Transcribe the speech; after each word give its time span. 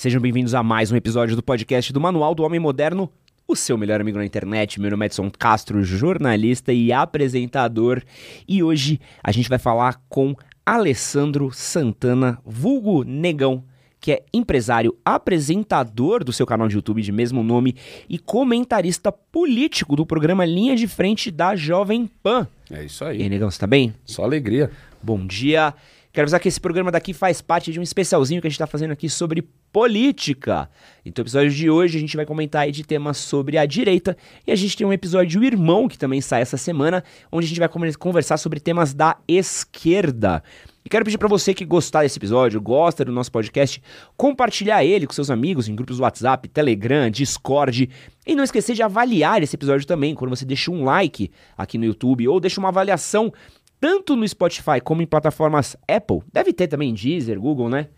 Sejam 0.00 0.18
bem-vindos 0.18 0.54
a 0.54 0.62
mais 0.62 0.90
um 0.90 0.96
episódio 0.96 1.36
do 1.36 1.42
podcast 1.42 1.92
do 1.92 2.00
Manual 2.00 2.34
do 2.34 2.42
Homem 2.42 2.58
Moderno, 2.58 3.12
o 3.46 3.54
seu 3.54 3.76
melhor 3.76 4.00
amigo 4.00 4.16
na 4.16 4.24
internet. 4.24 4.80
Meu 4.80 4.90
nome 4.90 5.04
é 5.04 5.08
Edson 5.08 5.30
Castro, 5.30 5.82
jornalista 5.82 6.72
e 6.72 6.90
apresentador. 6.90 8.02
E 8.48 8.62
hoje 8.62 8.98
a 9.22 9.30
gente 9.30 9.50
vai 9.50 9.58
falar 9.58 10.00
com 10.08 10.34
Alessandro 10.64 11.50
Santana, 11.52 12.38
vulgo 12.46 13.04
Negão, 13.04 13.62
que 14.00 14.12
é 14.12 14.22
empresário, 14.32 14.96
apresentador 15.04 16.24
do 16.24 16.32
seu 16.32 16.46
canal 16.46 16.66
de 16.66 16.76
YouTube 16.76 17.02
de 17.02 17.12
mesmo 17.12 17.42
nome 17.42 17.76
e 18.08 18.18
comentarista 18.18 19.12
político 19.12 19.96
do 19.96 20.06
programa 20.06 20.46
Linha 20.46 20.74
de 20.74 20.88
Frente 20.88 21.30
da 21.30 21.54
Jovem 21.54 22.08
Pan. 22.22 22.48
É 22.70 22.86
isso 22.86 23.04
E 23.04 23.08
aí, 23.08 23.22
aí. 23.22 23.28
Negão, 23.28 23.50
você 23.50 23.58
tá 23.58 23.66
bem? 23.66 23.94
Só 24.06 24.24
alegria. 24.24 24.70
Bom 25.02 25.26
dia. 25.26 25.74
Quero 26.12 26.24
avisar 26.24 26.40
que 26.40 26.48
esse 26.48 26.60
programa 26.60 26.90
daqui 26.90 27.12
faz 27.12 27.40
parte 27.40 27.72
de 27.72 27.78
um 27.78 27.82
especialzinho 27.82 28.40
que 28.40 28.46
a 28.48 28.50
gente 28.50 28.56
está 28.56 28.66
fazendo 28.66 28.90
aqui 28.90 29.08
sobre 29.08 29.42
política. 29.72 30.68
Então, 31.04 31.22
no 31.22 31.26
episódio 31.26 31.50
de 31.52 31.70
hoje, 31.70 31.98
a 31.98 32.00
gente 32.00 32.16
vai 32.16 32.26
comentar 32.26 32.62
aí 32.62 32.72
de 32.72 32.82
temas 32.82 33.16
sobre 33.16 33.56
a 33.56 33.64
direita. 33.64 34.16
E 34.44 34.50
a 34.50 34.56
gente 34.56 34.76
tem 34.76 34.84
um 34.84 34.92
episódio 34.92 35.44
Irmão, 35.44 35.86
que 35.86 35.96
também 35.96 36.20
sai 36.20 36.42
essa 36.42 36.56
semana, 36.56 37.04
onde 37.30 37.46
a 37.46 37.48
gente 37.48 37.60
vai 37.60 37.68
conversar 37.96 38.38
sobre 38.38 38.58
temas 38.58 38.92
da 38.92 39.18
esquerda. 39.28 40.42
E 40.84 40.88
quero 40.88 41.04
pedir 41.04 41.18
para 41.18 41.28
você 41.28 41.52
que 41.52 41.64
gostar 41.64 42.02
desse 42.02 42.18
episódio, 42.18 42.60
gosta 42.60 43.04
do 43.04 43.12
nosso 43.12 43.30
podcast, 43.30 43.82
compartilhar 44.16 44.82
ele 44.82 45.06
com 45.06 45.12
seus 45.12 45.30
amigos 45.30 45.68
em 45.68 45.76
grupos 45.76 45.98
do 45.98 46.02
WhatsApp, 46.02 46.48
Telegram, 46.48 47.10
Discord. 47.10 47.88
E 48.26 48.34
não 48.34 48.42
esquecer 48.42 48.74
de 48.74 48.82
avaliar 48.82 49.42
esse 49.42 49.54
episódio 49.54 49.86
também, 49.86 50.14
quando 50.14 50.30
você 50.30 50.44
deixa 50.44 50.70
um 50.70 50.82
like 50.82 51.30
aqui 51.56 51.76
no 51.76 51.84
YouTube 51.84 52.26
ou 52.26 52.40
deixa 52.40 52.58
uma 52.58 52.70
avaliação 52.70 53.32
tanto 53.80 54.14
no 54.14 54.28
Spotify 54.28 54.80
como 54.82 55.02
em 55.02 55.06
plataformas 55.06 55.76
Apple. 55.88 56.20
Deve 56.32 56.52
ter 56.52 56.68
também 56.68 56.92
Deezer, 56.92 57.40
Google, 57.40 57.68
né? 57.68 57.88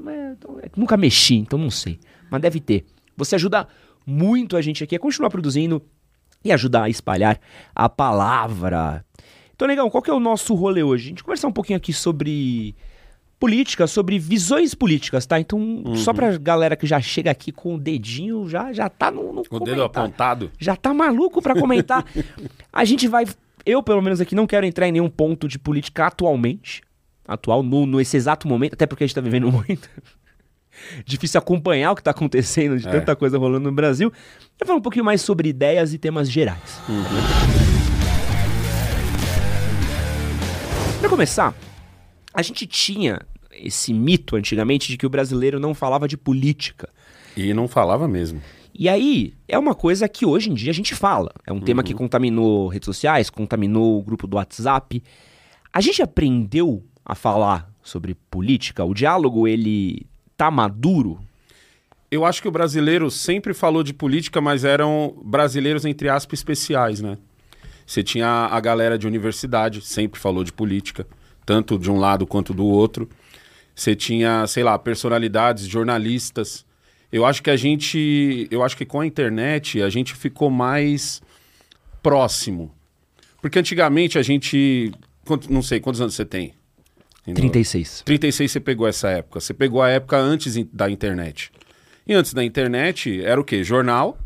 Mas, 0.00 0.32
então, 0.32 0.58
é 0.60 0.70
nunca 0.76 0.96
mexi, 0.96 1.34
então 1.36 1.58
não 1.58 1.70
sei. 1.70 2.00
Mas 2.30 2.40
deve 2.40 2.60
ter. 2.60 2.86
Você 3.16 3.34
ajuda 3.34 3.68
muito 4.06 4.56
a 4.56 4.62
gente 4.62 4.82
aqui 4.82 4.96
a 4.96 4.98
continuar 4.98 5.28
produzindo 5.28 5.82
e 6.44 6.50
ajudar 6.50 6.84
a 6.84 6.88
espalhar 6.88 7.38
a 7.74 7.88
palavra. 7.88 9.04
Então, 9.54 9.68
Negão, 9.68 9.90
qual 9.90 10.02
que 10.02 10.10
é 10.10 10.14
o 10.14 10.18
nosso 10.18 10.54
rolê 10.54 10.82
hoje? 10.82 11.06
A 11.06 11.08
gente 11.10 11.22
conversar 11.22 11.46
um 11.48 11.52
pouquinho 11.52 11.76
aqui 11.76 11.92
sobre 11.92 12.74
política, 13.38 13.86
sobre 13.86 14.18
visões 14.18 14.74
políticas, 14.74 15.26
tá? 15.26 15.38
Então, 15.38 15.82
só 15.96 16.12
pra 16.12 16.38
galera 16.38 16.76
que 16.76 16.86
já 16.86 17.00
chega 17.00 17.30
aqui 17.30 17.52
com 17.52 17.74
o 17.74 17.78
dedinho, 17.78 18.48
já, 18.48 18.72
já 18.72 18.88
tá 18.88 19.10
no, 19.10 19.32
no 19.32 19.40
O 19.40 19.42
dedo 19.42 19.48
comentário 19.58 19.82
apontado. 19.84 20.50
já 20.58 20.74
tá 20.76 20.94
maluco 20.94 21.42
pra 21.42 21.54
comentar. 21.54 22.04
a 22.72 22.84
gente 22.84 23.06
vai. 23.08 23.26
Eu, 23.64 23.82
pelo 23.82 24.02
menos 24.02 24.20
aqui, 24.20 24.34
não 24.34 24.46
quero 24.46 24.66
entrar 24.66 24.88
em 24.88 24.92
nenhum 24.92 25.08
ponto 25.10 25.46
de 25.48 25.58
política 25.58 26.06
atualmente. 26.06 26.82
Atual, 27.26 27.62
no, 27.62 27.86
nesse 27.86 28.16
exato 28.16 28.48
momento, 28.48 28.74
até 28.74 28.86
porque 28.86 29.04
a 29.04 29.06
gente 29.06 29.14
tá 29.14 29.20
vivendo 29.20 29.50
muito. 29.52 29.88
Difícil 31.04 31.38
acompanhar 31.38 31.92
o 31.92 31.96
que 31.96 32.02
tá 32.02 32.10
acontecendo 32.10 32.78
de 32.78 32.88
É. 32.88 32.90
tanta 32.90 33.14
coisa 33.14 33.38
rolando 33.38 33.68
no 33.68 33.74
Brasil. 33.74 34.12
Eu 34.60 34.66
falar 34.66 34.78
um 34.78 34.82
pouquinho 34.82 35.04
mais 35.04 35.20
sobre 35.20 35.48
ideias 35.48 35.92
e 35.94 35.98
temas 35.98 36.30
gerais. 36.30 36.80
Pra 41.00 41.08
começar, 41.08 41.54
a 42.32 42.42
gente 42.42 42.66
tinha 42.66 43.20
esse 43.52 43.92
mito 43.92 44.34
antigamente 44.36 44.88
de 44.88 44.96
que 44.96 45.06
o 45.06 45.10
brasileiro 45.10 45.60
não 45.60 45.74
falava 45.74 46.08
de 46.08 46.16
política. 46.16 46.88
E 47.36 47.52
não 47.54 47.68
falava 47.68 48.08
mesmo. 48.08 48.40
E 48.82 48.88
aí, 48.88 49.34
é 49.46 49.56
uma 49.56 49.76
coisa 49.76 50.08
que 50.08 50.26
hoje 50.26 50.50
em 50.50 50.54
dia 50.54 50.72
a 50.72 50.74
gente 50.74 50.92
fala. 50.92 51.32
É 51.46 51.52
um 51.52 51.60
tema 51.60 51.84
que 51.84 51.94
contaminou 51.94 52.66
redes 52.66 52.86
sociais, 52.86 53.30
contaminou 53.30 53.96
o 53.96 54.02
grupo 54.02 54.26
do 54.26 54.34
WhatsApp. 54.34 55.00
A 55.72 55.80
gente 55.80 56.02
aprendeu 56.02 56.82
a 57.04 57.14
falar 57.14 57.72
sobre 57.80 58.16
política? 58.28 58.84
O 58.84 58.92
diálogo, 58.92 59.46
ele 59.46 60.04
tá 60.36 60.50
maduro? 60.50 61.20
Eu 62.10 62.24
acho 62.24 62.42
que 62.42 62.48
o 62.48 62.50
brasileiro 62.50 63.08
sempre 63.08 63.54
falou 63.54 63.84
de 63.84 63.94
política, 63.94 64.40
mas 64.40 64.64
eram 64.64 65.16
brasileiros, 65.24 65.84
entre 65.84 66.08
aspas, 66.08 66.40
especiais, 66.40 67.00
né? 67.00 67.18
Você 67.86 68.02
tinha 68.02 68.48
a 68.50 68.58
galera 68.58 68.98
de 68.98 69.06
universidade, 69.06 69.80
sempre 69.80 70.18
falou 70.18 70.42
de 70.42 70.52
política, 70.52 71.06
tanto 71.46 71.78
de 71.78 71.88
um 71.88 72.00
lado 72.00 72.26
quanto 72.26 72.52
do 72.52 72.66
outro. 72.66 73.08
Você 73.76 73.94
tinha, 73.94 74.44
sei 74.48 74.64
lá, 74.64 74.76
personalidades, 74.76 75.68
jornalistas. 75.68 76.66
Eu 77.12 77.26
acho 77.26 77.42
que 77.42 77.50
a 77.50 77.56
gente. 77.56 78.48
Eu 78.50 78.62
acho 78.62 78.76
que 78.76 78.86
com 78.86 79.00
a 79.00 79.06
internet 79.06 79.82
a 79.82 79.90
gente 79.90 80.14
ficou 80.14 80.48
mais 80.50 81.20
próximo. 82.02 82.72
Porque 83.40 83.58
antigamente 83.58 84.18
a 84.18 84.22
gente. 84.22 84.92
Não 85.48 85.62
sei, 85.62 85.78
quantos 85.80 86.00
anos 86.00 86.14
você 86.14 86.24
tem? 86.24 86.54
Entendeu? 87.22 87.42
36. 87.42 88.02
36 88.04 88.50
você 88.50 88.60
pegou 88.60 88.86
essa 88.88 89.08
época. 89.08 89.40
Você 89.40 89.54
pegou 89.54 89.80
a 89.82 89.88
época 89.88 90.16
antes 90.16 90.56
da 90.72 90.90
internet. 90.90 91.52
E 92.06 92.12
antes 92.14 92.34
da 92.34 92.42
internet 92.42 93.22
era 93.24 93.40
o 93.40 93.44
quê? 93.44 93.62
Jornal, 93.62 94.18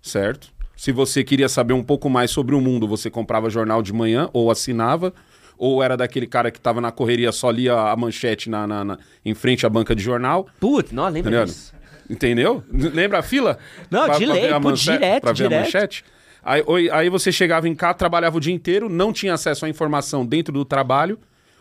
certo? 0.00 0.52
Se 0.76 0.92
você 0.92 1.24
queria 1.24 1.48
saber 1.48 1.72
um 1.72 1.82
pouco 1.82 2.08
mais 2.08 2.30
sobre 2.30 2.54
o 2.54 2.60
mundo, 2.60 2.86
você 2.86 3.10
comprava 3.10 3.50
jornal 3.50 3.82
de 3.82 3.92
manhã 3.92 4.28
ou 4.32 4.50
assinava. 4.50 5.12
Ou 5.60 5.82
era 5.82 5.96
daquele 5.96 6.28
cara 6.28 6.52
que 6.52 6.60
tava 6.60 6.80
na 6.80 6.92
correria, 6.92 7.32
só 7.32 7.50
lia 7.50 7.74
a 7.74 7.96
manchete 7.96 8.48
na, 8.48 8.64
na- 8.64 8.84
na- 8.84 8.98
em 9.24 9.34
frente 9.34 9.66
à 9.66 9.68
banca 9.68 9.92
de 9.92 10.00
jornal. 10.00 10.46
Putz, 10.60 10.92
não, 10.92 11.08
lembra 11.08 11.32
disso. 11.46 11.74
Entendeu? 12.08 12.62
Lembra 12.72 13.18
a 13.18 13.22
fila? 13.22 13.58
Não, 13.90 14.08
de 14.18 14.24
lei, 14.26 14.40
ver 14.42 14.52
a 14.54 14.60
pô, 14.60 14.70
manche- 14.70 14.92
direto, 14.92 15.22
pra 15.22 15.32
ver 15.32 15.44
a 15.44 15.48
direto. 15.48 15.64
manchete? 15.64 16.04
Aí, 16.42 16.62
aí 16.90 17.08
você 17.10 17.30
chegava 17.30 17.68
em 17.68 17.74
casa, 17.74 17.94
trabalhava 17.94 18.36
o 18.36 18.40
dia 18.40 18.54
inteiro, 18.54 18.88
não 18.88 19.12
tinha 19.12 19.34
acesso 19.34 19.66
à 19.66 19.68
informação 19.68 20.24
dentro 20.24 20.52
do 20.52 20.64
trabalho. 20.64 21.18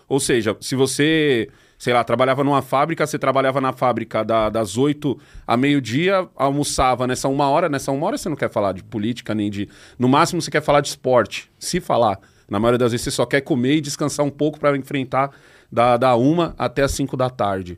Ou 0.07 0.19
seja, 0.21 0.55
se 0.61 0.73
você, 0.75 1.49
sei 1.77 1.91
lá, 1.93 2.01
trabalhava 2.01 2.41
numa 2.43 2.61
fábrica, 2.61 3.05
você 3.05 3.19
trabalhava 3.19 3.59
na 3.59 3.73
fábrica 3.73 4.23
da- 4.23 4.49
das 4.49 4.77
8 4.77 5.19
a 5.45 5.57
meio-dia, 5.57 6.29
almoçava 6.35 7.05
nessa 7.05 7.27
uma 7.27 7.49
hora. 7.49 7.67
Nessa 7.67 7.91
uma 7.91 8.05
hora 8.07 8.17
você 8.17 8.29
não 8.29 8.37
quer 8.37 8.49
falar 8.49 8.71
de 8.71 8.81
política 8.83 9.35
nem 9.35 9.49
de. 9.51 9.67
No 9.99 10.07
máximo 10.07 10.41
você 10.41 10.49
quer 10.49 10.61
falar 10.61 10.79
de 10.79 10.87
esporte. 10.87 11.51
Se 11.59 11.81
falar. 11.81 12.19
Na 12.49 12.57
maioria 12.57 12.77
das 12.77 12.91
vezes 12.93 13.03
você 13.03 13.11
só 13.11 13.25
quer 13.25 13.41
comer 13.41 13.75
e 13.75 13.81
descansar 13.81 14.25
um 14.25 14.29
pouco 14.29 14.57
para 14.57 14.77
enfrentar 14.77 15.31
da, 15.69 15.97
da 15.97 16.15
uma 16.15 16.55
até 16.57 16.83
as 16.83 16.91
5 16.93 17.17
da 17.17 17.29
tarde. 17.29 17.77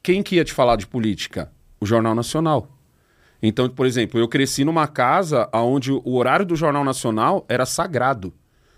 Quem 0.00 0.22
que 0.22 0.36
ia 0.36 0.44
te 0.44 0.52
falar 0.52 0.76
de 0.76 0.86
política? 0.86 1.50
O 1.84 1.86
Jornal 1.86 2.14
Nacional. 2.14 2.66
Então, 3.42 3.68
por 3.68 3.84
exemplo, 3.84 4.18
eu 4.18 4.26
cresci 4.26 4.64
numa 4.64 4.88
casa 4.88 5.46
onde 5.52 5.92
o 5.92 6.14
horário 6.14 6.46
do 6.46 6.56
Jornal 6.56 6.82
Nacional 6.82 7.44
era 7.46 7.66
sagrado. 7.66 8.32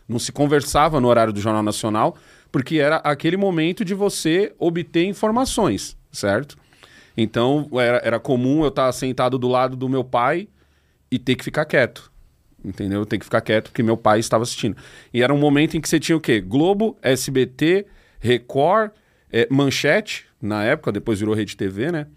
Não 0.09 0.19
se 0.19 0.33
conversava 0.33 1.01
no 1.01 1.07
horário 1.07 1.33
do 1.33 1.41
Jornal 1.41 1.63
Nacional, 1.63 2.17
porque 2.51 2.79
era 2.79 2.97
aquele 2.97 3.37
momento 3.37 3.85
de 3.85 3.95
você 3.95 4.53
obter 4.59 5.05
informações, 5.05 5.97
certo? 6.11 6.59
Então, 7.17 7.69
era, 7.75 7.99
era 7.99 8.19
comum 8.19 8.63
eu 8.63 8.71
estar 8.71 8.91
sentado 8.91 9.39
do 9.39 9.47
lado 9.47 9.77
do 9.77 9.89
meu 9.89 10.03
pai 10.03 10.49
e 11.09 11.17
ter 11.17 11.37
que 11.37 11.45
ficar 11.45 11.65
quieto. 11.65 12.11
Entendeu? 12.65 13.07
Ter 13.07 13.19
que 13.19 13.25
ficar 13.25 13.43
quieto 13.43 13.71
porque 13.71 13.85
meu 13.85 13.97
pai 13.97 14.19
estava 14.19 14.43
assistindo. 14.43 14.77
E 15.15 15.23
era 15.23 15.33
um 15.33 15.39
momento 15.39 15.77
em 15.77 15.81
que 15.81 15.89
você 15.89 16.01
tinha 16.01 16.17
o 16.17 16.21
quê? 16.21 16.41
Globo, 16.41 16.99
SBT, 17.01 17.87
Record, 18.19 18.91
eh, 19.33 19.47
Manchete, 19.49 20.27
na 20.43 20.65
época, 20.65 20.91
depois 20.91 21.21
virou 21.21 21.37
Rede 21.37 21.57
TV, 21.57 21.93
né? 21.93 22.09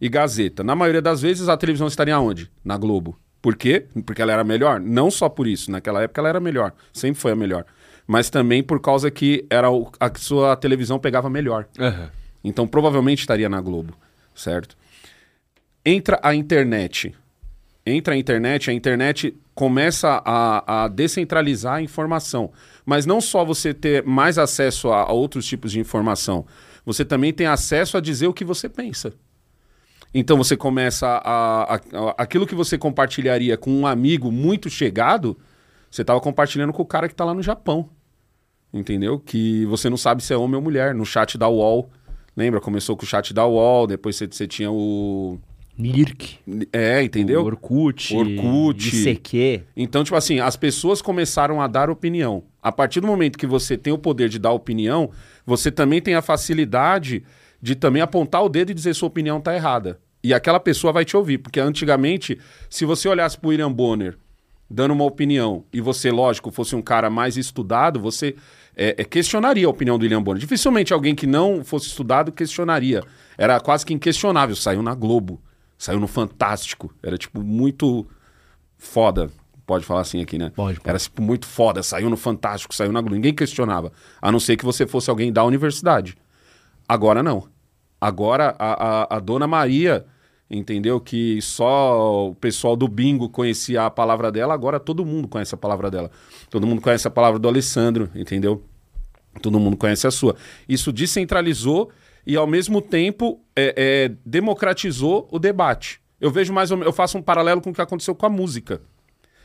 E 0.00 0.08
Gazeta. 0.08 0.62
Na 0.62 0.74
maioria 0.74 1.00
das 1.02 1.22
vezes 1.22 1.48
a 1.48 1.56
televisão 1.56 1.86
estaria 1.86 2.18
onde? 2.20 2.50
Na 2.64 2.76
Globo. 2.76 3.18
Por 3.40 3.56
quê? 3.56 3.86
Porque 4.04 4.20
ela 4.20 4.32
era 4.32 4.44
melhor? 4.44 4.80
Não 4.80 5.10
só 5.10 5.28
por 5.28 5.46
isso. 5.46 5.70
Naquela 5.70 6.02
época 6.02 6.20
ela 6.20 6.28
era 6.28 6.40
melhor. 6.40 6.72
Sempre 6.92 7.20
foi 7.20 7.32
a 7.32 7.36
melhor. 7.36 7.64
Mas 8.06 8.28
também 8.30 8.62
por 8.62 8.80
causa 8.80 9.10
que 9.10 9.46
era 9.48 9.70
o- 9.70 9.90
a 9.98 10.10
sua 10.18 10.54
televisão 10.56 10.98
pegava 10.98 11.30
melhor. 11.30 11.66
Então 12.44 12.66
provavelmente 12.66 13.20
estaria 13.20 13.48
na 13.48 13.60
Globo, 13.60 13.94
certo? 14.34 14.76
Entra 15.84 16.18
a 16.22 16.34
internet. 16.34 17.14
Entra 17.84 18.14
a 18.14 18.16
internet, 18.16 18.68
a 18.68 18.72
internet 18.72 19.36
começa 19.54 20.20
a, 20.24 20.84
a 20.84 20.88
descentralizar 20.88 21.74
a 21.76 21.82
informação. 21.82 22.50
Mas 22.84 23.06
não 23.06 23.20
só 23.20 23.44
você 23.44 23.72
ter 23.72 24.04
mais 24.04 24.38
acesso 24.38 24.90
a, 24.90 25.02
a 25.02 25.12
outros 25.12 25.46
tipos 25.46 25.70
de 25.72 25.78
informação, 25.80 26.44
você 26.84 27.04
também 27.04 27.32
tem 27.32 27.46
acesso 27.46 27.96
a 27.96 28.00
dizer 28.00 28.26
o 28.26 28.34
que 28.34 28.44
você 28.44 28.68
pensa. 28.68 29.12
Então 30.18 30.36
você 30.36 30.56
começa 30.56 31.06
a, 31.06 31.74
a- 31.74 31.76
a- 31.76 32.14
aquilo 32.16 32.46
que 32.46 32.54
você 32.54 32.78
compartilharia 32.78 33.56
com 33.56 33.70
um 33.70 33.86
amigo 33.86 34.32
muito 34.32 34.70
chegado, 34.70 35.36
você 35.90 36.00
estava 36.02 36.20
compartilhando 36.20 36.72
com 36.72 36.82
o 36.82 36.86
cara 36.86 37.06
que 37.06 37.12
está 37.14 37.24
lá 37.24 37.34
no 37.34 37.42
Japão. 37.42 37.90
Entendeu? 38.72 39.18
Que 39.18 39.64
você 39.66 39.88
não 39.90 39.96
sabe 39.96 40.22
se 40.22 40.32
é 40.32 40.36
homem 40.36 40.56
ou 40.56 40.62
mulher. 40.62 40.94
No 40.94 41.04
chat 41.04 41.36
da 41.36 41.48
UOL. 41.48 41.90
Lembra? 42.36 42.60
Começou 42.60 42.96
com 42.96 43.04
o 43.04 43.06
chat 43.06 43.32
da 43.34 43.46
UOL, 43.46 43.86
depois 43.86 44.16
você, 44.16 44.26
você 44.26 44.46
tinha 44.46 44.70
o. 44.70 45.38
Mirk. 45.78 46.38
É, 46.72 47.02
entendeu? 47.02 47.42
O 47.42 47.46
Orkut. 47.46 48.14
Orkut. 48.16 48.96
ICQ. 49.10 49.62
Então, 49.76 50.02
tipo 50.02 50.16
assim, 50.16 50.40
as 50.40 50.56
pessoas 50.56 51.02
começaram 51.02 51.60
a 51.60 51.66
dar 51.66 51.90
opinião. 51.90 52.42
A 52.62 52.72
partir 52.72 53.00
do 53.00 53.06
momento 53.06 53.38
que 53.38 53.46
você 53.46 53.76
tem 53.76 53.92
o 53.92 53.98
poder 53.98 54.28
de 54.30 54.38
dar 54.38 54.52
opinião, 54.52 55.10
você 55.44 55.70
também 55.70 56.00
tem 56.00 56.14
a 56.14 56.22
facilidade 56.22 57.22
de 57.60 57.74
também 57.74 58.00
apontar 58.02 58.42
o 58.42 58.48
dedo 58.48 58.70
e 58.70 58.74
dizer 58.74 58.94
sua 58.94 59.08
opinião 59.08 59.40
tá 59.40 59.54
errada. 59.54 59.98
E 60.26 60.34
aquela 60.34 60.58
pessoa 60.58 60.92
vai 60.92 61.04
te 61.04 61.16
ouvir, 61.16 61.38
porque 61.38 61.60
antigamente, 61.60 62.36
se 62.68 62.84
você 62.84 63.08
olhasse 63.08 63.38
pro 63.38 63.50
William 63.50 63.70
Bonner 63.70 64.18
dando 64.68 64.90
uma 64.90 65.04
opinião 65.04 65.64
e 65.72 65.80
você, 65.80 66.10
lógico, 66.10 66.50
fosse 66.50 66.74
um 66.74 66.82
cara 66.82 67.08
mais 67.08 67.36
estudado, 67.36 68.00
você 68.00 68.34
é, 68.74 68.96
é, 68.98 69.04
questionaria 69.04 69.68
a 69.68 69.70
opinião 69.70 69.96
do 69.96 70.02
William 70.02 70.20
Bonner. 70.20 70.40
Dificilmente 70.40 70.92
alguém 70.92 71.14
que 71.14 71.28
não 71.28 71.62
fosse 71.62 71.86
estudado 71.86 72.32
questionaria. 72.32 73.04
Era 73.38 73.60
quase 73.60 73.86
que 73.86 73.94
inquestionável. 73.94 74.56
Saiu 74.56 74.82
na 74.82 74.96
Globo, 74.96 75.40
saiu 75.78 76.00
no 76.00 76.08
Fantástico. 76.08 76.92
Era, 77.04 77.16
tipo, 77.16 77.40
muito 77.40 78.04
foda. 78.76 79.30
Pode 79.64 79.84
falar 79.84 80.00
assim 80.00 80.20
aqui, 80.20 80.36
né? 80.38 80.50
Pode, 80.56 80.80
pode. 80.80 80.90
Era, 80.90 80.98
tipo, 80.98 81.22
muito 81.22 81.46
foda. 81.46 81.84
Saiu 81.84 82.10
no 82.10 82.16
Fantástico, 82.16 82.74
saiu 82.74 82.90
na 82.90 83.00
Globo. 83.00 83.14
Ninguém 83.14 83.32
questionava. 83.32 83.92
A 84.20 84.32
não 84.32 84.40
ser 84.40 84.56
que 84.56 84.64
você 84.64 84.88
fosse 84.88 85.08
alguém 85.08 85.32
da 85.32 85.44
universidade. 85.44 86.16
Agora 86.88 87.22
não. 87.22 87.46
Agora 88.00 88.56
a, 88.58 89.04
a, 89.04 89.16
a 89.16 89.20
dona 89.20 89.46
Maria 89.46 90.04
entendeu? 90.50 91.00
Que 91.00 91.40
só 91.42 92.28
o 92.28 92.34
pessoal 92.34 92.76
do 92.76 92.88
bingo 92.88 93.28
conhecia 93.28 93.86
a 93.86 93.90
palavra 93.90 94.30
dela, 94.30 94.54
agora 94.54 94.78
todo 94.78 95.04
mundo 95.04 95.28
conhece 95.28 95.54
a 95.54 95.58
palavra 95.58 95.90
dela. 95.90 96.10
Todo 96.50 96.66
mundo 96.66 96.80
conhece 96.80 97.06
a 97.06 97.10
palavra 97.10 97.38
do 97.38 97.48
Alessandro, 97.48 98.10
entendeu? 98.14 98.62
Todo 99.42 99.58
mundo 99.60 99.76
conhece 99.76 100.06
a 100.06 100.10
sua. 100.10 100.36
Isso 100.68 100.92
descentralizou 100.92 101.90
e, 102.26 102.36
ao 102.36 102.46
mesmo 102.46 102.80
tempo, 102.80 103.40
é, 103.54 103.74
é, 103.76 104.12
democratizou 104.24 105.28
o 105.30 105.38
debate. 105.38 106.00
Eu 106.20 106.30
vejo 106.30 106.52
mais 106.52 106.70
eu 106.70 106.92
faço 106.92 107.18
um 107.18 107.22
paralelo 107.22 107.60
com 107.60 107.70
o 107.70 107.74
que 107.74 107.82
aconteceu 107.82 108.14
com 108.14 108.26
a 108.26 108.30
música. 108.30 108.80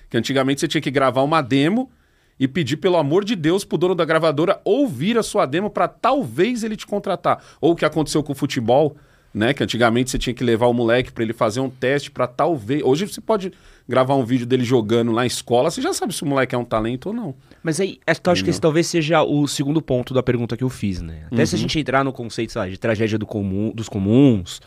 Que 0.09 0.18
antigamente 0.18 0.62
você 0.62 0.68
tinha 0.68 0.81
que 0.81 0.92
gravar 0.92 1.21
uma 1.21 1.42
demo 1.42 1.92
e 2.39 2.48
pedir, 2.48 2.77
pelo 2.77 2.98
amor 2.98 3.24
de 3.24 3.36
Deus, 3.36 3.63
pro 3.63 3.77
dono 3.77 3.94
da 3.94 4.06
gravadora 4.06 4.59
ouvir 4.63 5.18
a 5.18 5.24
sua 5.24 5.45
demo 5.45 5.69
para 5.69 5.88
talvez 5.88 6.63
ele 6.63 6.75
te 6.75 6.88
contratar. 6.88 7.44
Ou 7.59 7.74
o 7.74 7.75
que 7.75 7.86
aconteceu 7.86 8.24
com 8.24 8.31
o 8.31 8.36
futebol 8.36 8.95
né? 9.33 9.54
Que 9.54 9.63
antigamente 9.63 10.12
você 10.12 10.19
tinha 10.19 10.33
que 10.33 10.44
levar 10.44 10.68
o 10.68 10.74
moleque 10.74 11.12
para 11.12 11.24
ele 11.24 11.33
fazer 11.33 11.60
um 11.60 11.69
teste 11.69 12.12
para 12.12 12.28
talvez. 12.28 12.81
Hoje 12.83 13.07
você 13.07 13.22
pode 13.22 13.51
gravar 13.88 14.16
um 14.16 14.24
vídeo 14.24 14.45
dele 14.45 14.63
jogando 14.63 15.12
lá 15.12 15.22
na 15.22 15.25
escola, 15.25 15.69
você 15.69 15.81
já 15.81 15.94
sabe 15.94 16.13
se 16.13 16.24
o 16.24 16.25
moleque 16.25 16.56
é 16.56 16.57
um 16.57 16.66
talento 16.66 17.07
ou 17.07 17.13
não. 17.13 17.36
Mas 17.62 17.80
aí, 17.80 18.00
acho 18.07 18.44
que 18.44 18.50
esse 18.50 18.62
talvez 18.62 18.88
seja 18.88 19.24
o 19.24 19.48
segundo 19.48 19.81
ponto 19.81 20.13
da 20.13 20.24
pergunta 20.24 20.56
que 20.56 20.63
eu 20.63 20.69
fiz, 20.69 21.01
né? 21.01 21.24
Até 21.28 21.42
uhum. 21.42 21.45
se 21.45 21.56
a 21.56 21.57
uhum. 21.57 21.62
gente 21.62 21.80
entrar 21.80 22.04
no 22.04 22.13
conceito, 22.13 22.57
lá, 22.57 22.68
de 22.68 22.78
tragédia 22.78 23.18
do 23.18 23.25
comum, 23.25 23.72
dos 23.74 23.89
comuns, 23.89 24.62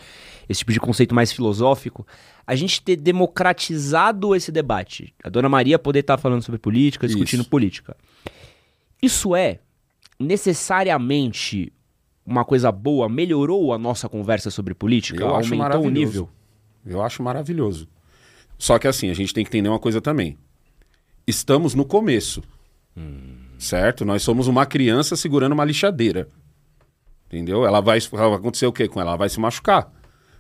esse 0.49 0.59
tipo 0.59 0.73
de 0.73 0.81
conceito 0.81 1.15
mais 1.15 1.33
filosófico, 1.33 2.07
a 2.47 2.55
gente 2.55 2.83
ter 2.83 2.97
democratizado 2.97 4.35
esse 4.35 4.53
debate. 4.53 5.15
A 5.23 5.29
dona 5.29 5.49
Maria 5.49 5.79
poder 5.79 6.01
estar 6.01 6.17
tá 6.17 6.23
falando 6.23 6.43
sobre 6.43 6.59
política, 6.59 7.07
discutindo 7.07 7.41
Isso. 7.41 7.51
política. 7.51 7.97
Isso 9.03 9.35
é 9.35 9.61
necessariamente 10.21 11.73
uma 12.27 12.45
coisa 12.45 12.73
boa, 12.73 13.09
melhorou 13.09 13.73
a 13.73 13.79
nossa 13.79 14.09
conversa 14.09 14.51
sobre 14.51 14.75
política? 14.75 15.23
Eu 15.23 15.35
aumentou 15.35 15.85
o 15.85 15.91
nível? 15.91 16.29
Eu 16.85 17.03
acho 17.03 17.23
maravilhoso. 17.23 17.89
Só 18.59 18.79
que 18.79 18.87
assim, 18.87 19.11
a 19.11 19.15
gente 19.15 19.35
tem 19.35 19.45
que 19.45 19.51
entender 19.51 19.69
uma 19.69 19.79
coisa 19.79 20.01
também. 20.01 20.39
Estamos 21.27 21.75
no 21.75 21.85
começo. 21.85 22.43
Hum. 22.97 23.45
Certo? 23.59 24.05
Nós 24.05 24.23
somos 24.23 24.47
uma 24.47 24.67
criança 24.67 25.17
segurando 25.17 25.53
uma 25.53 25.65
lixadeira. 25.65 26.29
Entendeu? 27.27 27.67
Ela 27.67 27.81
vai, 27.81 27.99
vai 28.01 28.35
acontecer 28.35 28.67
o 28.67 28.73
quê 28.73 28.87
com 28.87 29.01
ela? 29.01 29.11
Ela 29.11 29.19
vai 29.19 29.29
se 29.29 29.41
machucar. 29.41 29.91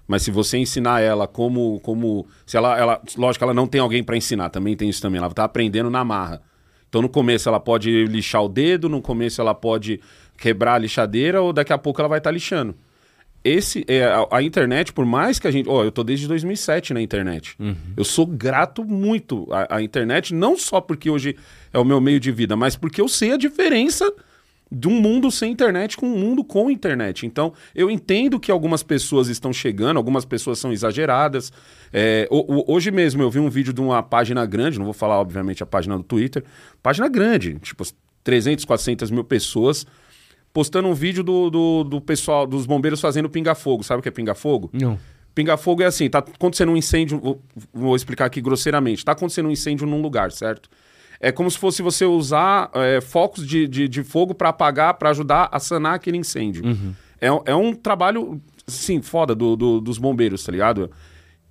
Mas 0.06 0.22
se 0.22 0.30
você 0.30 0.58
ensinar 0.58 1.00
ela 1.00 1.26
como. 1.26 1.80
como 1.80 2.26
se 2.44 2.56
ela, 2.56 2.78
ela 2.78 3.02
Lógico, 3.16 3.44
ela 3.44 3.54
não 3.54 3.66
tem 3.66 3.80
alguém 3.80 4.04
para 4.04 4.16
ensinar, 4.16 4.50
também 4.50 4.76
tem 4.76 4.88
isso 4.88 5.00
também. 5.00 5.18
Ela 5.18 5.28
está 5.28 5.44
aprendendo 5.44 5.88
na 5.88 6.04
marra. 6.04 6.42
Então 6.88 7.02
no 7.02 7.08
começo 7.08 7.48
ela 7.48 7.58
pode 7.58 8.04
lixar 8.06 8.44
o 8.44 8.48
dedo, 8.48 8.88
no 8.88 9.02
começo 9.02 9.40
ela 9.40 9.54
pode 9.54 10.00
quebrar 10.36 10.74
a 10.74 10.78
lixadeira 10.78 11.40
ou 11.40 11.52
daqui 11.52 11.72
a 11.72 11.78
pouco 11.78 12.00
ela 12.00 12.08
vai 12.08 12.18
estar 12.18 12.30
tá 12.30 12.34
lixando. 12.34 12.74
Esse, 13.44 13.84
é, 13.86 14.04
a, 14.04 14.26
a, 14.38 14.42
internet, 14.42 14.90
por 14.90 15.04
mais 15.04 15.38
que 15.38 15.46
a 15.46 15.50
gente. 15.50 15.68
Ó, 15.68 15.80
oh, 15.80 15.84
eu 15.84 15.92
tô 15.92 16.02
desde 16.02 16.26
2007 16.26 16.94
na 16.94 17.02
internet. 17.02 17.54
Uhum. 17.60 17.76
Eu 17.94 18.02
sou 18.02 18.26
grato 18.26 18.82
muito 18.82 19.46
à, 19.52 19.76
à, 19.76 19.82
internet, 19.82 20.34
não 20.34 20.56
só 20.56 20.80
porque 20.80 21.10
hoje 21.10 21.36
é 21.70 21.78
o 21.78 21.84
meu 21.84 22.00
meio 22.00 22.18
de 22.18 22.32
vida, 22.32 22.56
mas 22.56 22.74
porque 22.74 23.02
eu 23.02 23.08
sei 23.08 23.32
a 23.32 23.36
diferença 23.36 24.10
de 24.72 24.88
um 24.88 24.98
mundo 24.98 25.30
sem 25.30 25.52
internet 25.52 25.94
com 25.94 26.06
um 26.06 26.18
mundo 26.18 26.42
com 26.42 26.70
internet. 26.70 27.26
Então, 27.26 27.52
eu 27.74 27.90
entendo 27.90 28.40
que 28.40 28.50
algumas 28.50 28.82
pessoas 28.82 29.28
estão 29.28 29.52
chegando, 29.52 29.98
algumas 29.98 30.24
pessoas 30.24 30.58
são 30.58 30.72
exageradas. 30.72 31.52
É, 31.92 32.26
hoje 32.30 32.90
mesmo 32.90 33.22
eu 33.22 33.30
vi 33.30 33.40
um 33.40 33.50
vídeo 33.50 33.74
de 33.74 33.80
uma 33.80 34.02
página 34.02 34.44
grande, 34.46 34.78
não 34.78 34.86
vou 34.86 34.94
falar, 34.94 35.20
obviamente, 35.20 35.62
a 35.62 35.66
página 35.66 35.98
do 35.98 36.02
Twitter, 36.02 36.42
página 36.82 37.08
grande, 37.08 37.58
tipo 37.60 37.84
300, 38.24 38.64
400 38.64 39.10
mil 39.10 39.22
pessoas 39.22 39.86
postando 40.54 40.86
um 40.86 40.94
vídeo 40.94 41.24
do, 41.24 41.50
do, 41.50 41.84
do 41.84 42.00
pessoal, 42.00 42.46
dos 42.46 42.64
bombeiros 42.64 43.00
fazendo 43.00 43.28
pinga-fogo. 43.28 43.82
Sabe 43.82 43.98
o 43.98 44.02
que 44.02 44.08
é 44.08 44.12
pinga-fogo? 44.12 44.70
Não. 44.72 44.98
Pinga-fogo 45.34 45.82
é 45.82 45.86
assim, 45.86 46.08
tá 46.08 46.20
acontecendo 46.20 46.70
um 46.70 46.76
incêndio, 46.76 47.18
vou, 47.18 47.42
vou, 47.72 47.96
explicar 47.96 48.26
aqui 48.26 48.40
grosseiramente, 48.40 49.04
tá 49.04 49.10
acontecendo 49.10 49.46
um 49.46 49.50
incêndio 49.50 49.84
num 49.84 50.00
lugar, 50.00 50.30
certo? 50.30 50.70
É 51.18 51.32
como 51.32 51.50
se 51.50 51.58
fosse 51.58 51.82
você 51.82 52.04
usar 52.04 52.70
é, 52.72 53.00
focos 53.00 53.44
de, 53.44 53.66
de, 53.66 53.88
de 53.88 54.04
fogo 54.04 54.32
para 54.32 54.50
apagar, 54.50 54.94
para 54.94 55.10
ajudar 55.10 55.48
a 55.50 55.58
sanar 55.58 55.94
aquele 55.94 56.18
incêndio. 56.18 56.64
Uhum. 56.64 56.94
É, 57.20 57.26
é 57.46 57.54
um 57.56 57.74
trabalho, 57.74 58.40
sim, 58.64 59.02
foda 59.02 59.34
do, 59.34 59.56
do, 59.56 59.80
dos 59.80 59.98
bombeiros, 59.98 60.44
tá 60.44 60.52
ligado? 60.52 60.88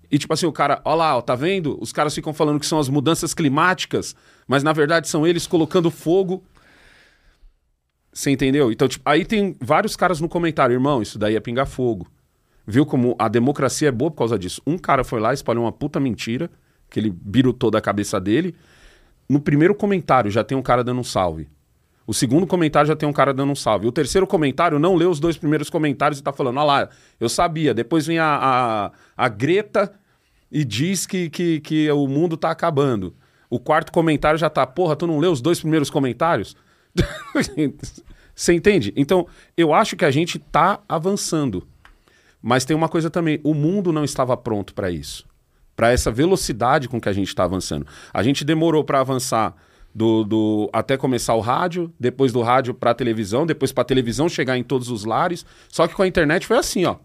E 0.09 0.17
tipo 0.17 0.33
assim, 0.33 0.45
o 0.45 0.51
cara, 0.53 0.81
ó 0.85 0.95
lá, 0.95 1.17
ó, 1.17 1.21
tá 1.21 1.35
vendo? 1.35 1.77
Os 1.81 1.91
caras 1.91 2.15
ficam 2.15 2.33
falando 2.33 2.61
que 2.61 2.65
são 2.65 2.79
as 2.79 2.87
mudanças 2.87 3.33
climáticas, 3.33 4.15
mas 4.47 4.63
na 4.63 4.71
verdade 4.71 5.09
são 5.09 5.27
eles 5.27 5.45
colocando 5.45 5.91
fogo 5.91 6.41
você 8.13 8.29
entendeu? 8.29 8.71
Então, 8.71 8.87
tipo, 8.87 9.09
aí 9.09 9.25
tem 9.25 9.55
vários 9.59 9.95
caras 9.95 10.21
no 10.21 10.29
comentário, 10.29 10.73
irmão, 10.73 11.01
isso 11.01 11.17
daí 11.17 11.35
é 11.35 11.39
pingar 11.39 11.65
fogo. 11.65 12.07
Viu 12.65 12.85
como 12.85 13.15
a 13.17 13.27
democracia 13.27 13.89
é 13.89 13.91
boa 13.91 14.11
por 14.11 14.17
causa 14.17 14.37
disso? 14.37 14.61
Um 14.65 14.77
cara 14.77 15.03
foi 15.03 15.19
lá, 15.19 15.33
espalhou 15.33 15.65
uma 15.65 15.71
puta 15.71 15.99
mentira, 15.99 16.49
que 16.89 16.99
ele 16.99 17.09
birutou 17.09 17.71
da 17.71 17.81
cabeça 17.81 18.21
dele. 18.21 18.55
No 19.27 19.39
primeiro 19.39 19.73
comentário 19.73 20.29
já 20.29 20.43
tem 20.43 20.57
um 20.57 20.61
cara 20.61 20.83
dando 20.83 21.01
um 21.01 21.03
salve. 21.03 21.49
O 22.05 22.13
segundo 22.13 22.45
comentário 22.45 22.87
já 22.87 22.95
tem 22.95 23.07
um 23.07 23.13
cara 23.13 23.33
dando 23.33 23.51
um 23.51 23.55
salve. 23.55 23.87
O 23.87 23.91
terceiro 23.91 24.27
comentário 24.27 24.77
não 24.77 24.95
leu 24.95 25.09
os 25.09 25.19
dois 25.19 25.37
primeiros 25.37 25.69
comentários 25.69 26.19
e 26.19 26.23
tá 26.23 26.31
falando, 26.31 26.57
olha 26.57 26.65
lá, 26.65 26.89
eu 27.19 27.29
sabia. 27.29 27.73
Depois 27.73 28.05
vem 28.05 28.19
a, 28.19 28.91
a, 29.17 29.25
a 29.25 29.29
Greta 29.29 29.91
e 30.51 30.63
diz 30.63 31.05
que, 31.05 31.29
que, 31.29 31.61
que 31.61 31.91
o 31.91 32.07
mundo 32.07 32.37
tá 32.37 32.51
acabando. 32.51 33.15
O 33.49 33.59
quarto 33.59 33.91
comentário 33.91 34.37
já 34.37 34.49
tá, 34.49 34.67
porra, 34.67 34.95
tu 34.95 35.07
não 35.07 35.19
leu 35.19 35.31
os 35.31 35.41
dois 35.41 35.59
primeiros 35.59 35.89
comentários? 35.89 36.55
Você 38.35 38.53
entende? 38.53 38.93
Então, 38.95 39.27
eu 39.55 39.73
acho 39.73 39.95
que 39.95 40.05
a 40.05 40.11
gente 40.11 40.37
está 40.37 40.79
avançando. 40.89 41.67
Mas 42.41 42.65
tem 42.65 42.75
uma 42.75 42.89
coisa 42.89 43.09
também: 43.09 43.39
o 43.43 43.53
mundo 43.53 43.93
não 43.93 44.03
estava 44.03 44.35
pronto 44.35 44.73
para 44.73 44.91
isso. 44.91 45.25
Para 45.75 45.91
essa 45.91 46.11
velocidade 46.11 46.87
com 46.87 46.99
que 46.99 47.09
a 47.09 47.13
gente 47.13 47.29
está 47.29 47.43
avançando. 47.43 47.85
A 48.13 48.21
gente 48.21 48.43
demorou 48.43 48.83
para 48.83 48.99
avançar 48.99 49.55
do, 49.93 50.23
do, 50.23 50.69
até 50.73 50.97
começar 50.97 51.35
o 51.35 51.39
rádio, 51.39 51.91
depois 51.99 52.31
do 52.31 52.41
rádio 52.41 52.73
para 52.73 52.91
a 52.91 52.93
televisão, 52.95 53.45
depois 53.45 53.71
para 53.71 53.83
a 53.83 53.85
televisão 53.85 54.27
chegar 54.27 54.57
em 54.57 54.63
todos 54.63 54.89
os 54.89 55.05
lares. 55.05 55.45
Só 55.69 55.87
que 55.87 55.95
com 55.95 56.01
a 56.03 56.07
internet 56.07 56.45
foi 56.45 56.57
assim, 56.57 56.85
ó. 56.85 56.97